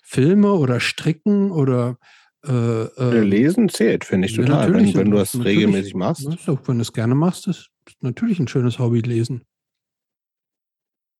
Filme 0.02 0.52
oder 0.52 0.80
Stricken 0.80 1.50
oder 1.50 1.98
äh, 2.46 2.84
äh, 2.84 3.20
Lesen 3.20 3.68
zählt, 3.68 4.04
finde 4.04 4.28
ich 4.28 4.36
ja, 4.36 4.44
total. 4.44 4.66
Wenn, 4.66 4.72
natürlich, 4.72 4.96
wenn 4.96 5.10
du 5.10 5.16
das 5.18 5.44
regelmäßig 5.44 5.94
machst. 5.94 6.26
Auch, 6.48 6.60
wenn 6.66 6.76
du 6.76 6.82
es 6.82 6.92
gerne 6.92 7.14
machst, 7.14 7.48
ist 7.48 7.70
ist 7.86 8.02
natürlich 8.02 8.38
ein 8.38 8.48
schönes 8.48 8.78
Hobby 8.78 9.00
lesen. 9.00 9.44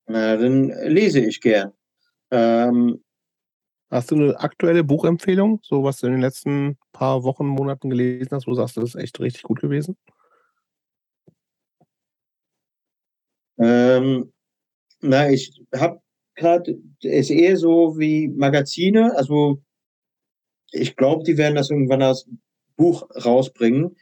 Na, 0.06 0.36
dann 0.36 0.68
lese 0.86 1.20
ich 1.20 1.40
gern. 1.40 1.72
Ähm, 2.30 3.02
Hast 3.90 4.10
du 4.10 4.16
eine 4.16 4.38
aktuelle 4.38 4.84
Buchempfehlung, 4.84 5.60
so 5.62 5.82
was 5.82 5.98
du 5.98 6.08
in 6.08 6.12
den 6.12 6.20
letzten 6.20 6.76
paar 6.92 7.22
Wochen, 7.24 7.46
Monaten 7.46 7.88
gelesen 7.88 8.28
hast, 8.32 8.46
wo 8.46 8.50
du 8.50 8.56
sagst, 8.56 8.76
das 8.76 8.84
ist 8.84 8.94
echt 8.96 9.18
richtig 9.18 9.44
gut 9.44 9.60
gewesen? 9.60 9.96
Ähm, 13.56 14.30
na, 15.00 15.30
ich 15.30 15.64
habe 15.74 16.02
gerade, 16.38 16.78
ist 17.02 17.30
eher 17.30 17.56
so 17.56 17.98
wie 17.98 18.28
Magazine, 18.28 19.14
also 19.16 19.60
ich 20.72 20.96
glaube, 20.96 21.24
die 21.24 21.36
werden 21.36 21.56
das 21.56 21.70
irgendwann 21.70 22.02
als 22.02 22.28
Buch 22.76 23.08
rausbringen. 23.24 23.96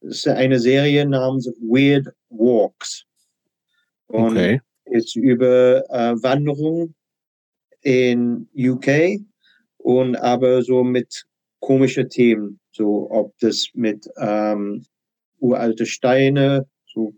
Das 0.00 0.18
ist 0.18 0.28
eine 0.28 0.58
Serie 0.58 1.06
namens 1.06 1.46
Weird 1.60 2.08
Walks. 2.28 3.04
Und 4.06 4.36
Okay. 4.36 4.60
ist 4.86 5.16
über 5.16 5.84
äh, 5.90 6.14
Wanderung 6.22 6.94
in 7.82 8.48
UK 8.56 9.20
und 9.78 10.16
aber 10.16 10.62
so 10.62 10.82
mit 10.82 11.24
komischen 11.60 12.08
Themen, 12.08 12.60
so 12.72 13.10
ob 13.10 13.36
das 13.38 13.68
mit 13.74 14.08
ähm, 14.16 14.84
uralte 15.38 15.86
Steine, 15.86 16.66
so 16.86 17.14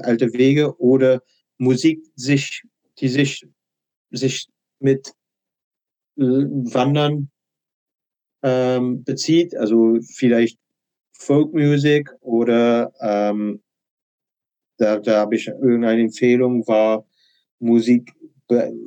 alte 0.00 0.32
Wege 0.32 0.76
oder 0.80 1.22
Musik 1.58 2.00
sich, 2.16 2.62
die 2.98 3.08
sich 3.08 3.46
sich 4.10 4.48
mit 4.80 5.12
äh, 6.18 6.22
Wandern 6.22 7.30
ähm, 8.42 9.04
bezieht, 9.04 9.56
also 9.56 9.98
vielleicht 10.14 10.58
Folkmusik 11.12 12.10
oder 12.20 12.92
ähm, 13.00 13.62
da, 14.78 14.98
da 14.98 15.20
habe 15.20 15.36
ich 15.36 15.48
irgendeine 15.48 16.02
Empfehlung, 16.02 16.66
war 16.66 17.06
Musik 17.58 18.12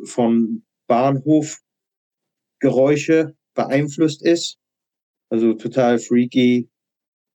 von 0.05 0.63
Bahnhofgeräusche 0.87 3.35
beeinflusst 3.55 4.21
ist. 4.23 4.59
Also 5.29 5.53
total 5.53 5.99
freaky, 5.99 6.69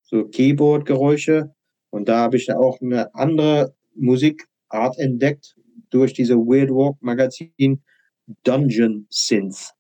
so 0.03 0.29
Keyboard-Geräusche. 0.29 1.55
Und 1.91 2.09
da 2.09 2.19
habe 2.19 2.37
ich 2.37 2.53
auch 2.53 2.81
eine 2.81 3.15
andere 3.15 3.75
Musikart 3.95 4.99
entdeckt 4.99 5.57
durch 5.95 6.13
diese 6.13 6.35
Weird 6.37 6.71
Walk 6.71 6.97
Magazin 7.01 7.81
Dungeon 8.43 9.07
Synth. 9.11 9.71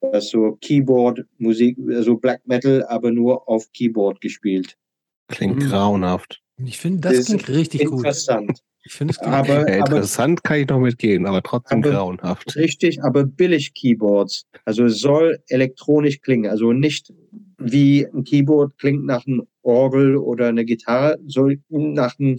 Das 0.00 0.26
ist 0.26 0.30
so 0.30 0.56
Keyboard-Musik, 0.60 1.76
also 1.88 2.16
Black 2.16 2.46
Metal, 2.46 2.84
aber 2.88 3.10
nur 3.10 3.48
auf 3.48 3.72
Keyboard 3.72 4.20
gespielt. 4.20 4.76
Klingt 5.28 5.56
Mhm. 5.56 5.68
grauenhaft. 5.68 6.40
Ich 6.64 6.78
finde, 6.78 7.00
das 7.00 7.16
Das 7.16 7.26
klingt 7.26 7.48
richtig 7.48 7.84
gut. 7.86 7.98
Interessant. 7.98 8.60
Ich 8.84 8.92
finde 8.92 9.12
es 9.12 9.18
gut. 9.18 9.28
Aber, 9.28 9.48
Ja, 9.48 9.60
aber 9.62 9.96
interessant 9.96 10.44
kann 10.44 10.60
ich 10.60 10.68
noch 10.68 10.78
mitgehen, 10.80 11.26
aber 11.26 11.42
trotzdem 11.42 11.78
Aber- 11.80 11.90
grauenhaft. 11.90 12.54
Richtig, 12.56 13.02
aber 13.02 13.24
billig 13.24 13.74
Keyboards. 13.74 14.46
Also 14.64 14.84
es 14.84 15.00
soll 15.00 15.42
elektronisch 15.48 16.20
klingen. 16.20 16.50
Also 16.50 16.72
nicht 16.72 17.12
wie 17.58 18.06
ein 18.06 18.24
Keyboard 18.24 18.78
klingt 18.78 19.04
nach 19.04 19.26
einem 19.26 19.46
Orgel 19.62 20.16
oder 20.16 20.48
eine 20.48 20.64
Gitarre, 20.64 21.18
soll 21.26 21.60
nach 21.68 22.18
einem 22.18 22.36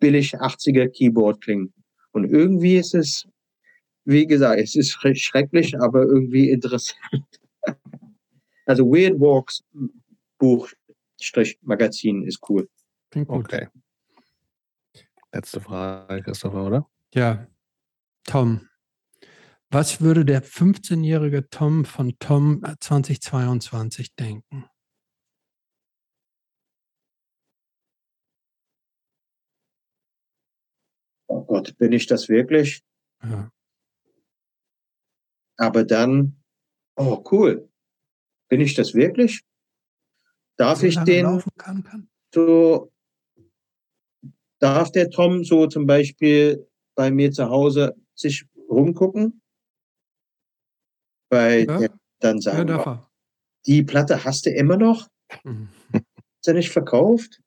billig 0.00 0.34
80er 0.40 0.88
Keyboard 0.88 1.40
klingen. 1.40 1.72
Und 2.14 2.30
irgendwie 2.30 2.76
ist 2.76 2.94
es, 2.94 3.26
wie 4.04 4.26
gesagt, 4.26 4.60
es 4.60 4.76
ist 4.76 4.92
schre- 4.96 5.16
schrecklich, 5.16 5.78
aber 5.80 6.02
irgendwie 6.02 6.50
interessant. 6.50 7.00
Also 8.66 8.86
Weird 8.86 9.20
Walks 9.20 9.62
Buch 10.38 10.70
Strich 11.20 11.58
Magazin 11.60 12.22
ist 12.26 12.40
cool. 12.48 12.66
Klingt 13.10 13.28
gut. 13.28 13.44
Okay. 13.44 13.68
Letzte 15.34 15.60
Frage, 15.60 16.22
Christopher, 16.22 16.64
oder? 16.64 16.88
Ja. 17.12 17.46
Tom. 18.24 18.66
Was 19.68 20.00
würde 20.00 20.24
der 20.24 20.42
15-jährige 20.42 21.50
Tom 21.50 21.84
von 21.84 22.18
Tom 22.18 22.62
2022 22.80 24.14
denken? 24.14 24.64
Oh 31.28 31.42
Gott, 31.44 31.76
bin 31.78 31.92
ich 31.92 32.06
das 32.06 32.28
wirklich? 32.28 32.82
Ja. 33.22 33.50
Aber 35.58 35.84
dann, 35.84 36.36
oh 36.96 37.22
cool, 37.30 37.68
bin 38.48 38.60
ich 38.60 38.74
das 38.74 38.94
wirklich? 38.94 39.42
Darf 40.56 40.80
So 40.80 40.86
ich 40.86 40.98
den 41.00 41.24
laufen 41.24 41.50
kann, 41.56 41.82
kann? 41.82 42.08
so, 42.34 42.92
darf 44.60 44.90
der 44.92 45.10
Tom 45.10 45.44
so 45.44 45.66
zum 45.66 45.86
Beispiel 45.86 46.66
bei 46.94 47.10
mir 47.10 47.32
zu 47.32 47.48
Hause 47.48 47.94
sich 48.14 48.46
rumgucken? 48.68 49.40
Weil 51.30 51.66
Ja. 51.68 51.88
dann 52.20 52.36
Ja, 52.38 52.40
sagen, 52.52 52.66
darf 52.68 52.86
er. 52.86 53.10
die 53.66 53.82
Platte 53.82 54.24
hast 54.24 54.46
du 54.46 54.50
immer 54.50 54.76
noch? 54.76 55.08
Mhm. 55.44 55.68
Ist 55.92 56.48
er 56.48 56.54
nicht 56.54 56.70
verkauft? 56.70 57.40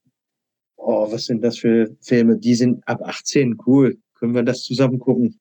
Oh, 0.89 1.11
was 1.11 1.25
sind 1.25 1.43
das 1.43 1.57
für 1.59 1.97
Filme? 2.01 2.37
Die 2.37 2.55
sind 2.55 2.81
ab 2.87 3.01
18, 3.03 3.57
cool. 3.65 3.97
Können 4.15 4.33
wir 4.33 4.43
das 4.43 4.63
zusammen 4.63 4.99
gucken? 4.99 5.37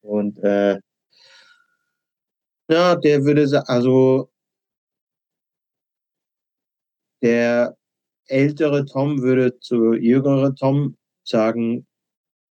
Und 0.00 0.36
äh, 0.42 0.80
ja, 2.68 2.96
der 2.96 3.24
würde 3.24 3.46
sa- 3.46 3.62
also 3.68 4.30
der 7.22 7.76
ältere 8.26 8.84
Tom 8.86 9.22
würde 9.22 9.58
zu 9.60 9.94
jüngere 9.94 10.54
Tom 10.54 10.96
sagen, 11.24 11.86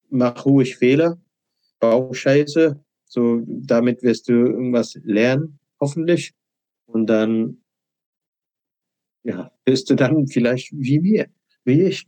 mach 0.09 0.45
ruhig 0.45 0.77
Fehler, 0.77 1.19
bau 1.79 2.13
Scheiße, 2.13 2.79
so 3.05 3.41
damit 3.47 4.03
wirst 4.03 4.29
du 4.29 4.33
irgendwas 4.33 4.95
lernen, 5.03 5.59
hoffentlich. 5.79 6.33
Und 6.85 7.07
dann 7.07 7.63
ja, 9.23 9.51
bist 9.65 9.89
du 9.89 9.95
dann 9.95 10.27
vielleicht 10.27 10.71
wie 10.73 10.99
mir, 10.99 11.27
wie 11.65 11.83
ich. 11.83 12.07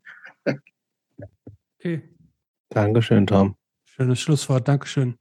Okay. 1.80 2.02
Dankeschön, 2.70 3.28
Tom. 3.28 3.56
Schönes 3.86 4.20
Schlusswort. 4.20 4.68
Dankeschön. 4.68 5.18